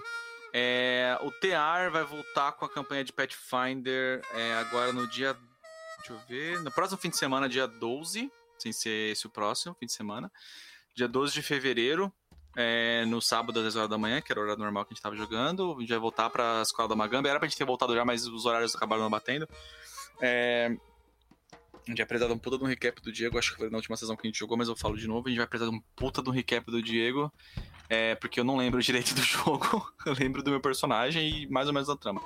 É, 0.54 1.18
o 1.22 1.32
TR 1.32 1.90
vai 1.92 2.04
voltar 2.04 2.52
com 2.52 2.66
a 2.66 2.70
campanha 2.70 3.04
de 3.04 3.14
Pathfinder 3.14 4.22
é, 4.34 4.54
agora 4.56 4.92
no 4.92 5.08
dia. 5.08 5.38
Deixa 5.98 6.14
eu 6.14 6.20
ver. 6.28 6.62
No 6.62 6.72
próximo 6.72 7.00
fim 7.00 7.10
de 7.10 7.18
semana, 7.18 7.48
dia 7.48 7.66
12. 7.66 8.32
Sem 8.60 8.72
ser 8.72 9.12
esse 9.12 9.26
o 9.26 9.30
próximo 9.30 9.76
fim 9.80 9.86
de 9.86 9.94
semana. 9.94 10.32
Dia 10.94 11.08
12 11.08 11.34
de 11.34 11.42
fevereiro. 11.42 12.14
É, 12.56 13.06
no 13.06 13.22
sábado 13.22 13.58
às 13.60 13.64
10 13.64 13.76
horas 13.76 13.90
da 13.90 13.98
manhã, 13.98 14.22
que 14.22 14.32
era 14.32 14.40
o 14.40 14.44
horário 14.44 14.62
normal 14.62 14.86
que 14.86 14.94
a 14.94 14.96
gente 14.96 15.04
tava 15.04 15.16
jogando. 15.16 15.76
A 15.78 15.80
gente 15.80 15.90
vai 15.90 16.00
voltar 16.00 16.30
pra 16.30 16.62
escola 16.62 16.88
da 16.88 16.96
Magamba. 16.96 17.30
Era 17.30 17.40
pra 17.40 17.48
gente 17.48 17.58
ter 17.58 17.66
voltado 17.66 17.96
já, 17.96 18.06
mas 18.06 18.28
os 18.28 18.46
horários 18.46 18.76
acabaram 18.76 19.04
não 19.04 19.10
batendo. 19.10 19.48
É, 20.22 20.76
a 21.86 21.92
gente 21.92 21.98
vai 21.98 22.06
precisar 22.06 22.28
de 22.28 22.34
um 22.34 22.38
puta 22.38 22.58
de 22.58 22.64
um 22.64 22.68
recap 22.68 23.02
do 23.02 23.12
Diego. 23.12 23.38
Acho 23.38 23.52
que 23.52 23.58
foi 23.58 23.70
na 23.70 23.78
última 23.78 23.98
sessão 23.98 24.16
que 24.16 24.26
a 24.26 24.30
gente 24.30 24.40
jogou, 24.40 24.58
mas 24.58 24.70
eu 24.70 24.76
falo 24.76 24.98
de 24.98 25.08
novo. 25.08 25.28
A 25.28 25.30
gente 25.30 25.40
vai 25.40 25.48
precisar 25.48 25.70
de 25.70 25.76
um 25.76 25.82
puta 25.96 26.22
de 26.22 26.30
um 26.30 26.34
recap 26.34 26.70
do 26.72 26.82
Diego. 26.82 27.32
É, 27.90 28.16
porque 28.16 28.40
eu 28.40 28.44
não 28.44 28.56
lembro 28.56 28.80
direito 28.82 29.14
do 29.14 29.22
jogo. 29.22 29.92
eu 30.06 30.14
lembro 30.14 30.42
do 30.42 30.50
meu 30.50 30.62
personagem 30.62 31.44
e 31.44 31.48
mais 31.48 31.68
ou 31.68 31.74
menos 31.74 31.88
da 31.88 31.98
trama. 31.98 32.22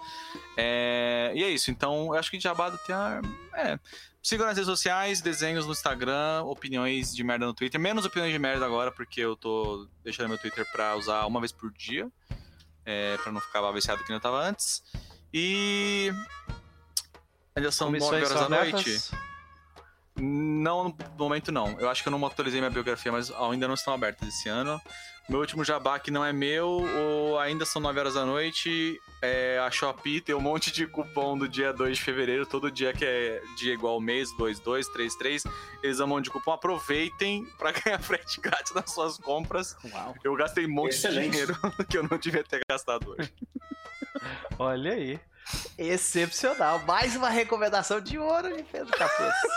É, 0.55 1.31
e 1.35 1.43
é 1.43 1.49
isso. 1.49 1.71
Então, 1.71 2.07
eu 2.07 2.19
acho 2.19 2.29
que 2.29 2.39
Jabá 2.39 2.69
tem 2.71 2.95
a. 2.95 3.21
É. 3.55 3.79
Sigam 4.27 4.45
nas 4.45 4.57
redes 4.57 4.67
sociais, 4.67 5.21
desenhos 5.21 5.65
no 5.65 5.71
Instagram, 5.71 6.43
opiniões 6.43 7.15
de 7.15 7.23
merda 7.23 7.45
no 7.45 7.53
Twitter. 7.53 7.79
Menos 7.79 8.03
opiniões 8.03 8.33
de 8.33 8.37
merda 8.37 8.65
agora, 8.65 8.91
porque 8.91 9.21
eu 9.21 9.37
tô 9.37 9.87
deixando 10.03 10.27
meu 10.27 10.37
Twitter 10.37 10.69
pra 10.69 10.97
usar 10.97 11.25
uma 11.25 11.39
vez 11.39 11.53
por 11.53 11.71
dia. 11.71 12.11
É, 12.85 13.15
pra 13.23 13.31
não 13.31 13.39
ficar 13.39 13.61
babeado 13.61 14.03
que 14.03 14.11
não 14.11 14.19
tava 14.19 14.41
antes. 14.41 14.83
E. 15.33 16.11
Ainda 17.55 17.71
são 17.71 17.89
9 17.89 18.03
horas 18.03 18.33
da 18.33 18.49
noite. 18.49 19.01
Não, 20.17 20.89
no 20.89 20.97
momento 21.17 21.49
não. 21.49 21.79
Eu 21.79 21.89
acho 21.89 22.03
que 22.03 22.09
eu 22.09 22.11
não 22.11 22.25
atualizei 22.25 22.59
minha 22.59 22.69
biografia, 22.69 23.13
mas 23.13 23.31
ainda 23.31 23.65
não 23.65 23.75
estão 23.75 23.93
abertas 23.93 24.27
esse 24.27 24.49
ano. 24.49 24.81
Meu 25.29 25.41
último 25.41 25.61
jabá 25.61 25.99
que 25.99 26.09
não 26.09 26.23
é 26.23 26.31
meu, 26.31 26.87
ou 26.97 27.37
ainda 27.37 27.65
são 27.65 27.81
9 27.81 27.99
horas 27.99 28.13
da 28.13 28.25
noite. 28.25 28.97
É, 29.21 29.59
a 29.59 29.69
Shopee 29.69 30.21
tem 30.21 30.33
um 30.33 30.39
monte 30.39 30.71
de 30.71 30.87
cupom 30.87 31.37
do 31.37 31.49
dia 31.49 31.73
2 31.73 31.97
de 31.97 32.03
fevereiro, 32.03 32.45
todo 32.45 32.71
dia 32.71 32.93
que 32.93 33.03
é 33.03 33.41
dia 33.57 33.73
igual 33.73 33.99
mês, 33.99 34.29
22, 34.37 34.87
33. 34.87 35.43
Eles 35.83 35.99
amam 35.99 36.21
de 36.21 36.29
cupom. 36.29 36.53
Aproveitem 36.53 37.45
para 37.57 37.71
ganhar 37.83 37.99
frete 37.99 38.39
grátis 38.39 38.73
nas 38.73 38.89
suas 38.89 39.17
compras. 39.17 39.75
Uau. 39.91 40.15
Eu 40.23 40.33
gastei 40.35 40.65
um 40.65 40.69
monte 40.69 40.93
Excelente. 40.93 41.25
de 41.25 41.29
dinheiro 41.31 41.57
que 41.89 41.97
eu 41.97 42.03
não 42.03 42.17
devia 42.17 42.43
ter 42.43 42.61
gastado 42.69 43.09
hoje. 43.09 43.33
Olha 44.57 44.93
aí. 44.93 45.19
Excepcional. 45.77 46.79
Mais 46.79 47.15
uma 47.15 47.29
recomendação 47.29 48.01
de 48.01 48.17
ouro 48.19 48.53
de 48.55 48.63
Pedro 48.63 48.91
Capuz. 48.97 49.33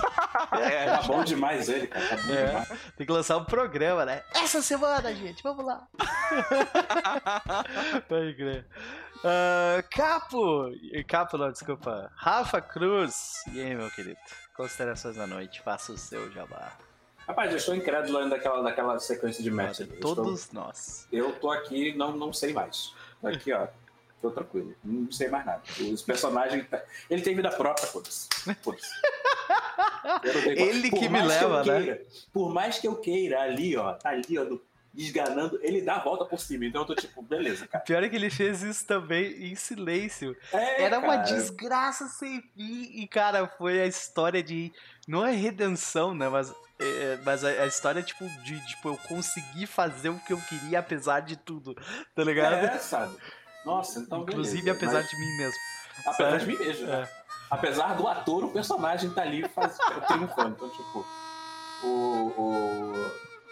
É, 0.53 0.87
Tá 0.87 1.03
bom 1.03 1.25
demais 1.25 1.69
ele, 1.69 1.87
cara. 1.89 2.09
Tá 2.09 2.17
bom 2.17 2.33
É. 2.33 2.47
demais. 2.47 2.69
Tem 2.97 3.07
que 3.07 3.13
lançar 3.13 3.37
um 3.37 3.45
programa, 3.45 4.05
né? 4.05 4.23
Essa 4.35 4.63
semana, 4.63 5.13
gente. 5.15 5.43
Vamos 5.43 5.65
lá. 5.65 5.87
Pode 8.09 8.35
crer. 8.35 8.67
Ah, 9.25 9.83
Capo! 9.91 10.71
Capo 11.07 11.39
não, 11.39 11.51
desculpa. 11.51 12.11
Rafa 12.17 12.61
Cruz. 12.61 13.43
E 13.53 13.61
aí, 13.61 13.75
meu 13.75 13.91
querido? 13.91 14.19
Considerações 14.57 15.17
da 15.17 15.27
noite. 15.27 15.61
Faça 15.63 15.93
o 15.93 15.99
seu 15.99 16.31
jabá. 16.33 16.73
Rapaz, 17.27 17.51
eu 17.51 17.57
estou 17.59 17.75
incrédulo 17.75 18.19
ainda 18.19 18.37
daquela, 18.37 18.63
daquela 18.63 18.99
sequência 18.99 19.43
de 19.43 19.51
match. 19.51 19.81
Eu 19.81 19.87
estou- 19.87 20.15
Todos 20.17 20.51
nós. 20.53 21.07
Eu 21.13 21.33
tô 21.33 21.51
aqui, 21.51 21.95
não, 21.97 22.13
não 22.13 22.33
sei 22.33 22.53
mais. 22.53 22.93
Aqui, 23.23 23.53
ó. 23.53 23.69
Tô 24.21 24.31
tranquilo. 24.31 24.75
Não 24.85 25.11
sei 25.11 25.29
mais 25.29 25.47
nada. 25.47 25.63
Os 25.93 26.03
personagens. 26.03 26.67
Ele 27.09 27.23
tem 27.23 27.35
vida 27.35 27.51
própria, 27.51 27.87
foda-se. 27.87 28.29
Tenho- 30.23 30.59
Ele 30.59 30.91
que 30.91 31.09
me 31.09 31.23
leva, 31.23 31.65
né? 31.65 31.81
queira- 31.83 32.03
Por 32.33 32.53
mais 32.53 32.79
que 32.79 32.87
eu 32.87 32.97
queira 32.97 33.41
ali, 33.43 33.77
ó, 33.77 33.93
tá 33.95 34.11
ali, 34.11 34.39
ó, 34.39 34.47
desganando, 34.93 35.59
ele 35.63 35.81
dá 35.83 35.97
a 35.97 35.99
volta 36.03 36.25
por 36.25 36.39
cima. 36.41 36.65
Então 36.67 36.83
eu 36.83 36.87
tô 36.87 36.95
tipo, 36.95 37.23
beleza, 37.23 37.67
cara. 37.67 37.83
Pior 37.85 38.03
é 38.03 38.09
que 38.09 38.17
ele 38.17 38.29
fez 38.31 38.63
isso 38.63 38.87
também 38.87 39.51
em 39.51 39.55
silêncio. 39.55 40.37
É, 40.53 40.83
Era 40.83 40.99
uma 40.99 41.17
cara. 41.19 41.33
desgraça 41.35 42.07
sem 42.09 42.43
fim. 42.55 42.91
E, 42.95 43.07
cara, 43.07 43.47
foi 43.47 43.81
a 43.81 43.87
história 43.87 44.43
de. 44.43 44.73
Não 45.09 45.25
é 45.27 45.33
redenção, 45.33 46.15
né? 46.15 46.29
Mas, 46.29 46.53
é, 46.79 47.19
mas 47.25 47.45
a, 47.45 47.49
a 47.49 47.67
história, 47.67 48.03
tipo, 48.03 48.25
de 48.43 48.65
tipo, 48.67 48.89
eu 48.91 48.97
conseguir 49.09 49.67
fazer 49.67 50.09
o 50.11 50.19
que 50.21 50.33
eu 50.33 50.41
queria, 50.49 50.79
apesar 50.81 51.21
de 51.21 51.37
tudo. 51.37 51.75
Tá 52.15 52.23
ligado? 52.25 52.55
É, 52.55 52.79
sabe? 52.79 53.17
Nossa, 53.65 54.01
então 54.01 54.23
Inclusive, 54.23 54.63
beleza. 54.63 54.79
apesar 54.79 55.01
Mas- 55.03 55.11
de 55.11 55.17
mim 55.19 55.37
mesmo. 55.37 55.59
Apesar 56.07 56.31
sabe? 56.31 56.39
de 56.39 56.47
mim 56.47 56.59
mesmo. 56.59 56.91
É. 56.91 57.11
Apesar 57.51 57.97
do 57.97 58.07
ator, 58.09 58.45
o 58.45 58.51
personagem 58.53 59.11
tá 59.11 59.23
ali 59.23 59.47
faz... 59.49 59.77
triunfando. 60.07 60.55
Então, 60.57 60.71
tipo, 60.71 61.07
o, 61.83 61.89
o... 62.39 62.93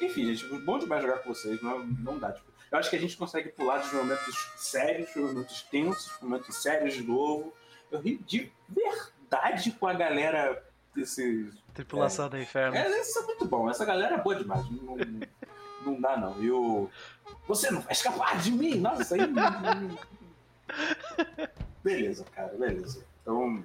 Enfim, 0.00 0.32
gente, 0.34 0.46
bom 0.60 0.78
demais 0.78 1.02
jogar 1.02 1.18
com 1.18 1.34
vocês, 1.34 1.60
não, 1.62 1.80
não 1.84 2.18
dá. 2.18 2.32
Tipo, 2.32 2.46
eu 2.70 2.78
acho 2.78 2.90
que 2.90 2.96
a 2.96 3.00
gente 3.00 3.16
consegue 3.16 3.48
pular 3.50 3.78
dos 3.78 3.92
momentos 3.92 4.50
sérios, 4.56 5.12
dos 5.14 5.32
momentos 5.32 5.62
tensos, 5.62 6.12
momentos 6.20 6.56
sérios 6.56 6.94
de 6.94 7.02
novo. 7.02 7.52
Eu 7.90 8.00
ri 8.00 8.18
de 8.18 8.52
verdade 8.68 9.72
com 9.72 9.86
a 9.86 9.94
galera 9.94 10.62
desse. 10.94 11.50
Tripulação 11.74 12.28
do 12.28 12.38
inferno. 12.38 12.76
É, 12.76 13.00
isso 13.00 13.18
é 13.18 13.22
muito 13.22 13.44
bom. 13.46 13.70
Essa 13.70 13.84
galera 13.84 14.16
é 14.16 14.18
boa 14.18 14.36
demais. 14.36 14.68
Não, 14.70 14.96
não, 14.96 15.20
não 15.84 16.00
dá, 16.00 16.16
não. 16.16 16.42
E 16.42 16.50
o. 16.50 16.90
Você 17.46 17.70
não 17.70 17.80
vai 17.80 17.92
escapar 17.92 18.40
de 18.40 18.52
mim! 18.52 18.76
Nossa, 18.76 19.14
aí. 19.14 19.20
beleza, 21.82 22.24
cara, 22.34 22.54
beleza. 22.56 23.04
Então, 23.22 23.48
muito 23.48 23.64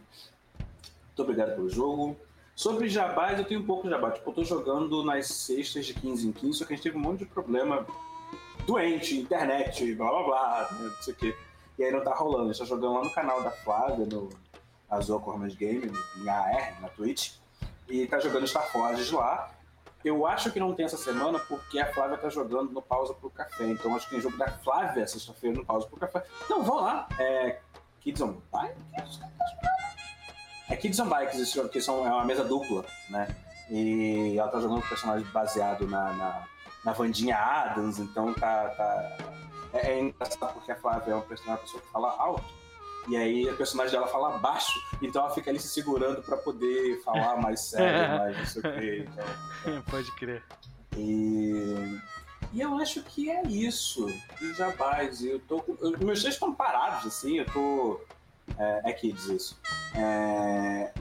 obrigado 1.18 1.56
pelo 1.56 1.70
jogo. 1.70 2.18
Sobre 2.56 2.88
jabás, 2.88 3.40
eu 3.40 3.46
tenho 3.46 3.62
um 3.62 3.66
pouco 3.66 3.84
de 3.84 3.90
jabá. 3.90 4.12
Tipo, 4.12 4.30
eu 4.30 4.34
tô 4.36 4.44
jogando 4.44 5.04
nas 5.04 5.28
sextas 5.28 5.86
de 5.86 5.94
15 5.94 6.28
em 6.28 6.32
15, 6.32 6.60
só 6.60 6.66
que 6.66 6.74
a 6.74 6.76
gente 6.76 6.84
teve 6.84 6.98
um 6.98 7.02
monte 7.02 7.20
de 7.20 7.26
problema 7.26 7.86
doente, 8.66 9.20
internet, 9.20 9.94
blá 9.96 10.10
blá 10.10 10.24
blá, 10.24 10.70
né, 10.72 10.92
não 10.96 11.02
sei 11.02 11.14
o 11.14 11.18
quê. 11.18 11.36
E 11.78 11.84
aí 11.84 11.92
não 11.92 12.04
tá 12.04 12.14
rolando. 12.14 12.50
A 12.50 12.54
gente 12.54 12.60
tá 12.60 12.66
jogando 12.66 12.94
lá 12.94 13.04
no 13.04 13.10
canal 13.10 13.42
da 13.42 13.52
Flávia, 13.52 14.06
no 14.06 14.30
Azul 14.90 15.20
Cormas 15.20 15.56
Game, 15.56 15.92
em 16.18 16.30
AR, 16.30 16.80
na 16.82 16.90
Twitch. 16.90 17.34
E 17.90 18.06
tá 18.08 18.20
jogando 18.20 18.48
Star 18.48 18.72
Forges 18.72 19.12
lá. 19.12 19.52
Eu 20.04 20.26
acho 20.28 20.52
que 20.52 20.60
não 20.60 20.74
tem 20.74 20.86
essa 20.86 20.98
semana 20.98 21.40
porque 21.40 21.80
a 21.80 21.92
Flávia 21.94 22.18
tá 22.18 22.30
jogando 22.30 22.72
no 22.72 22.82
Pausa 22.82 23.14
pro 23.14 23.30
Café. 23.30 23.66
Então 23.66 23.96
acho 23.96 24.06
que 24.06 24.16
tem 24.16 24.22
jogo 24.22 24.38
da 24.38 24.50
Flávia 24.50 25.08
sexta-feira 25.08 25.58
no 25.58 25.66
Pausa 25.66 25.88
pro 25.88 26.00
Café. 26.00 26.24
Então 26.44 26.62
vão 26.62 26.82
lá. 26.82 27.08
É 27.18 27.60
Kids 28.02 28.22
on 28.22 28.42
Bikes? 28.52 29.22
É 30.70 30.76
Kids 30.76 31.00
on 31.00 31.08
Bikes, 31.08 31.40
esse 31.40 31.56
jogo, 31.56 31.70
que 31.70 31.80
são, 31.80 32.06
é 32.06 32.12
uma 32.12 32.26
mesa 32.26 32.44
dupla, 32.44 32.86
né? 33.10 33.28
E 33.70 34.38
ela 34.38 34.50
tá 34.50 34.60
jogando 34.60 34.80
um 34.80 34.88
personagem 34.88 35.26
baseado 35.28 35.88
na, 35.88 36.12
na, 36.14 36.44
na 36.84 36.92
Vandinha 36.92 37.38
Adams, 37.38 38.00
então 38.00 38.34
tá. 38.34 38.70
tá... 38.70 39.18
É, 39.74 39.94
é 39.94 40.00
engraçado 40.02 40.54
porque 40.54 40.72
a 40.72 40.76
Flávia 40.76 41.14
é 41.14 41.16
uma 41.16 41.24
personagem 41.24 41.64
pessoa 41.64 41.82
que 41.82 41.90
fala 41.90 42.10
alto. 42.20 42.44
E 43.08 43.18
aí 43.18 43.50
a 43.50 43.54
personagem 43.54 43.92
dela 43.94 44.08
fala 44.08 44.38
baixo, 44.38 44.72
então 45.02 45.24
ela 45.26 45.34
fica 45.34 45.50
ali 45.50 45.60
se 45.60 45.68
segurando 45.68 46.22
pra 46.22 46.38
poder 46.38 47.02
falar 47.04 47.36
mais 47.38 47.60
sério, 47.62 48.16
mais 48.18 48.38
não 48.38 48.46
sei 48.46 48.62
o 48.62 48.80
quê. 48.80 49.08
Então, 49.12 49.82
Pode 49.92 50.12
crer. 50.16 50.42
e, 50.96 52.00
e 52.54 52.62
eu 52.62 52.78
acho 52.78 53.04
que 53.04 53.30
é 53.30 53.42
isso. 53.44 54.08
E 54.42 54.54
jabás. 54.54 55.24
Eu 55.24 55.40
tô, 55.40 55.64
eu- 55.82 55.92
meus 56.00 56.20
textos 56.22 56.36
estão 56.36 56.54
parados, 56.56 57.06
assim, 57.06 57.40
eu 57.40 57.46
tô. 57.46 58.00
É, 58.58 58.82
é 58.90 58.94
Kids 58.94 59.26
isso. 59.26 59.60
É, 59.96 60.92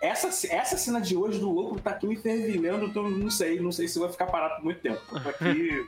essa, 0.00 0.28
essa 0.48 0.76
cena 0.78 1.00
de 1.00 1.16
hoje 1.16 1.38
do 1.38 1.50
louco 1.50 1.80
tá 1.80 1.90
aqui 1.90 2.06
me 2.06 2.16
fervilhando, 2.16 2.86
então 2.86 3.08
não 3.10 3.30
sei, 3.30 3.60
não 3.60 3.70
sei 3.72 3.86
se 3.86 3.98
vai 3.98 4.10
ficar 4.10 4.26
parado 4.26 4.56
por 4.56 4.64
muito 4.64 4.80
tempo. 4.80 5.00
Aqui 5.28 5.86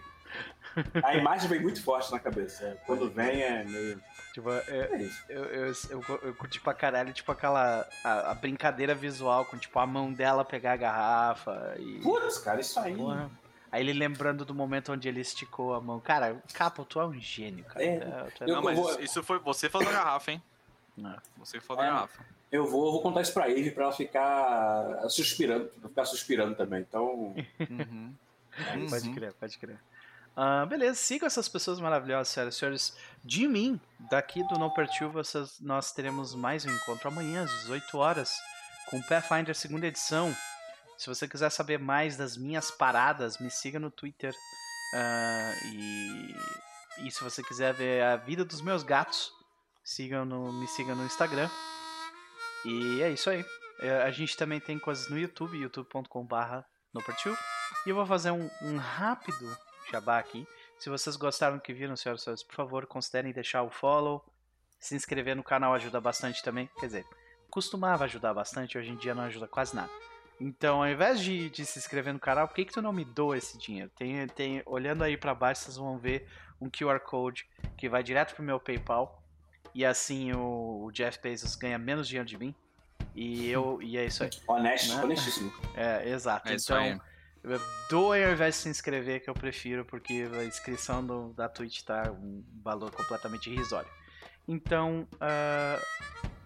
a 1.02 1.16
imagem 1.16 1.48
vem 1.48 1.60
muito 1.60 1.82
forte 1.82 2.10
na 2.12 2.18
cabeça. 2.18 2.76
Quando 2.86 3.10
vem 3.10 3.42
é 3.42 3.64
meio. 3.64 4.00
Tipo, 4.32 4.50
é, 4.50 4.62
É 4.92 5.02
isso. 5.02 5.22
eu, 5.28 5.44
eu, 5.44 5.66
eu, 5.90 6.20
eu 6.22 6.34
curti 6.34 6.58
pra 6.60 6.72
caralho, 6.72 7.12
tipo, 7.12 7.30
aquela. 7.30 7.86
A, 8.02 8.30
a 8.30 8.34
brincadeira 8.34 8.94
visual 8.94 9.44
com, 9.44 9.58
tipo, 9.58 9.78
a 9.78 9.86
mão 9.86 10.12
dela 10.12 10.44
pegar 10.44 10.72
a 10.72 10.76
garrafa 10.76 11.74
e. 11.78 12.00
Putz, 12.00 12.38
cara, 12.38 12.60
isso 12.60 12.78
aí. 12.80 12.96
Porra. 12.96 13.30
Aí 13.70 13.80
ele 13.82 13.92
lembrando 13.92 14.44
do 14.44 14.54
momento 14.54 14.92
onde 14.92 15.08
ele 15.08 15.20
esticou 15.20 15.74
a 15.74 15.80
mão. 15.80 15.98
Cara, 16.00 16.36
Capo, 16.52 16.84
tu 16.84 17.00
é 17.00 17.06
um 17.06 17.14
gênio, 17.18 17.64
cara. 17.64 17.84
É. 17.84 17.98
Tu 17.98 18.04
é- 18.06 18.30
tu 18.30 18.44
é- 18.44 18.50
Eu- 18.50 18.54
Não, 18.56 18.62
mas 18.62 18.78
vou- 18.78 19.00
isso 19.00 19.22
foi 19.22 19.38
você 19.38 19.68
falando 19.70 19.86
da 19.88 19.92
garrafa, 19.94 20.32
hein? 20.32 20.42
Não. 20.96 21.16
Você 21.38 21.58
falou 21.60 21.82
da 21.82 21.88
É. 21.88 21.92
garrafa. 21.92 22.22
Eu 22.50 22.66
vou, 22.66 22.92
vou 22.92 23.00
contar 23.00 23.22
isso 23.22 23.32
pra 23.32 23.50
Eve 23.50 23.70
pra 23.70 23.84
ela 23.84 23.92
ficar 23.94 25.08
suspirando, 25.08 25.66
pra 25.80 25.88
ficar 25.88 26.04
suspirando 26.04 26.54
também. 26.54 26.80
Então. 26.80 27.34
Uhum. 27.70 28.14
Pode 28.90 29.10
crer, 29.14 29.32
pode 29.32 29.56
crer. 29.58 29.78
Ah, 30.34 30.64
beleza, 30.64 30.94
sigam 30.94 31.26
essas 31.26 31.48
pessoas 31.48 31.78
maravilhosas, 31.78 32.28
senhoras 32.28 32.54
e 32.54 32.58
senhores. 32.58 32.96
De 33.22 33.46
mim, 33.46 33.78
daqui 34.10 34.42
do 34.48 34.58
No 34.58 34.72
Partiu, 34.72 35.10
vocês, 35.10 35.60
nós 35.60 35.92
teremos 35.92 36.34
mais 36.34 36.64
um 36.64 36.70
encontro 36.70 37.08
amanhã 37.08 37.44
às 37.44 37.50
18 37.62 37.98
horas 37.98 38.32
com 38.88 39.02
Pathfinder 39.02 39.54
segunda 39.54 39.86
edição. 39.86 40.34
Se 40.96 41.06
você 41.06 41.28
quiser 41.28 41.50
saber 41.50 41.78
mais 41.78 42.16
das 42.16 42.36
minhas 42.36 42.70
paradas, 42.70 43.38
me 43.38 43.50
siga 43.50 43.78
no 43.78 43.90
Twitter. 43.90 44.34
Ah, 44.94 45.52
e, 45.74 46.34
e 47.06 47.10
se 47.10 47.22
você 47.22 47.42
quiser 47.42 47.74
ver 47.74 48.02
a 48.02 48.16
vida 48.16 48.42
dos 48.42 48.62
meus 48.62 48.82
gatos, 48.82 49.30
sigam 49.84 50.24
no, 50.24 50.50
me 50.50 50.66
siga 50.66 50.94
no 50.94 51.04
Instagram. 51.04 51.50
E 52.64 53.02
é 53.02 53.10
isso 53.10 53.28
aí. 53.28 53.44
É, 53.80 54.02
A 54.02 54.10
gente 54.10 54.34
também 54.34 54.60
tem 54.60 54.78
coisas 54.78 55.10
no 55.10 55.18
YouTube, 55.18 55.58
youtube.com.br 55.58 56.62
no 56.94 57.02
Partiu. 57.02 57.36
E 57.84 57.90
eu 57.90 57.96
vou 57.96 58.06
fazer 58.06 58.30
um, 58.30 58.48
um 58.62 58.78
rápido 58.78 59.56
jabá 59.90 60.18
aqui. 60.18 60.46
Se 60.78 60.90
vocês 60.90 61.16
gostaram 61.16 61.56
do 61.56 61.62
que 61.62 61.72
viram, 61.72 61.96
senhoras 61.96 62.22
e 62.22 62.24
senhores, 62.24 62.42
por 62.42 62.54
favor, 62.54 62.86
considerem 62.86 63.32
deixar 63.32 63.62
o 63.62 63.70
follow. 63.70 64.24
Se 64.80 64.96
inscrever 64.96 65.36
no 65.36 65.42
canal 65.44 65.72
ajuda 65.74 66.00
bastante 66.00 66.42
também. 66.42 66.68
Quer 66.80 66.86
dizer, 66.86 67.06
costumava 67.48 68.04
ajudar 68.04 68.34
bastante, 68.34 68.76
hoje 68.76 68.90
em 68.90 68.96
dia 68.96 69.14
não 69.14 69.24
ajuda 69.24 69.46
quase 69.46 69.76
nada. 69.76 69.90
Então, 70.40 70.82
ao 70.82 70.88
invés 70.88 71.20
de, 71.20 71.48
de 71.50 71.64
se 71.64 71.78
inscrever 71.78 72.12
no 72.12 72.18
canal, 72.18 72.48
por 72.48 72.54
que, 72.54 72.64
que 72.64 72.72
tu 72.72 72.82
não 72.82 72.92
me 72.92 73.04
doa 73.04 73.38
esse 73.38 73.56
dinheiro? 73.56 73.90
Tem, 73.96 74.26
tem, 74.28 74.62
olhando 74.66 75.04
aí 75.04 75.16
para 75.16 75.34
baixo, 75.34 75.62
vocês 75.62 75.76
vão 75.76 75.98
ver 75.98 76.26
um 76.60 76.68
QR 76.68 76.98
Code 76.98 77.46
que 77.76 77.88
vai 77.88 78.02
direto 78.02 78.34
pro 78.34 78.42
meu 78.42 78.58
PayPal. 78.58 79.22
E 79.74 79.84
assim 79.84 80.32
o, 80.32 80.84
o 80.86 80.90
Jeff 80.90 81.20
Bezos 81.22 81.54
ganha 81.54 81.78
menos 81.78 82.08
dinheiro 82.08 82.28
de 82.28 82.36
mim. 82.36 82.54
E 83.14 83.48
eu 83.50 83.80
e 83.82 83.96
é 83.96 84.04
isso 84.04 84.24
aí. 84.24 84.30
Honesto, 84.46 84.96
Né? 84.96 85.04
honestíssimo. 85.04 85.52
É, 85.76 86.08
exato. 86.08 86.48
É 86.48 86.54
isso 86.54 86.72
então, 86.72 86.82
aí. 86.82 87.00
Doe 87.90 88.24
ao 88.24 88.32
invés 88.32 88.54
de 88.56 88.60
se 88.62 88.68
inscrever, 88.68 89.22
que 89.22 89.28
eu 89.28 89.34
prefiro, 89.34 89.84
porque 89.84 90.28
a 90.38 90.44
inscrição 90.44 91.04
do- 91.04 91.32
da 91.32 91.48
Twitch 91.48 91.82
tá 91.82 92.10
um 92.12 92.44
valor 92.62 92.90
completamente 92.90 93.50
irrisório. 93.50 93.90
Então, 94.46 95.06
ah, 95.20 95.80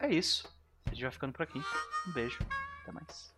é 0.01 0.09
isso. 0.09 0.49
A 0.87 0.91
gente 0.91 1.03
vai 1.03 1.11
ficando 1.13 1.33
por 1.33 1.43
aqui. 1.43 1.63
Um 2.07 2.13
beijo. 2.13 2.39
Até 2.83 2.93
mais. 2.93 3.36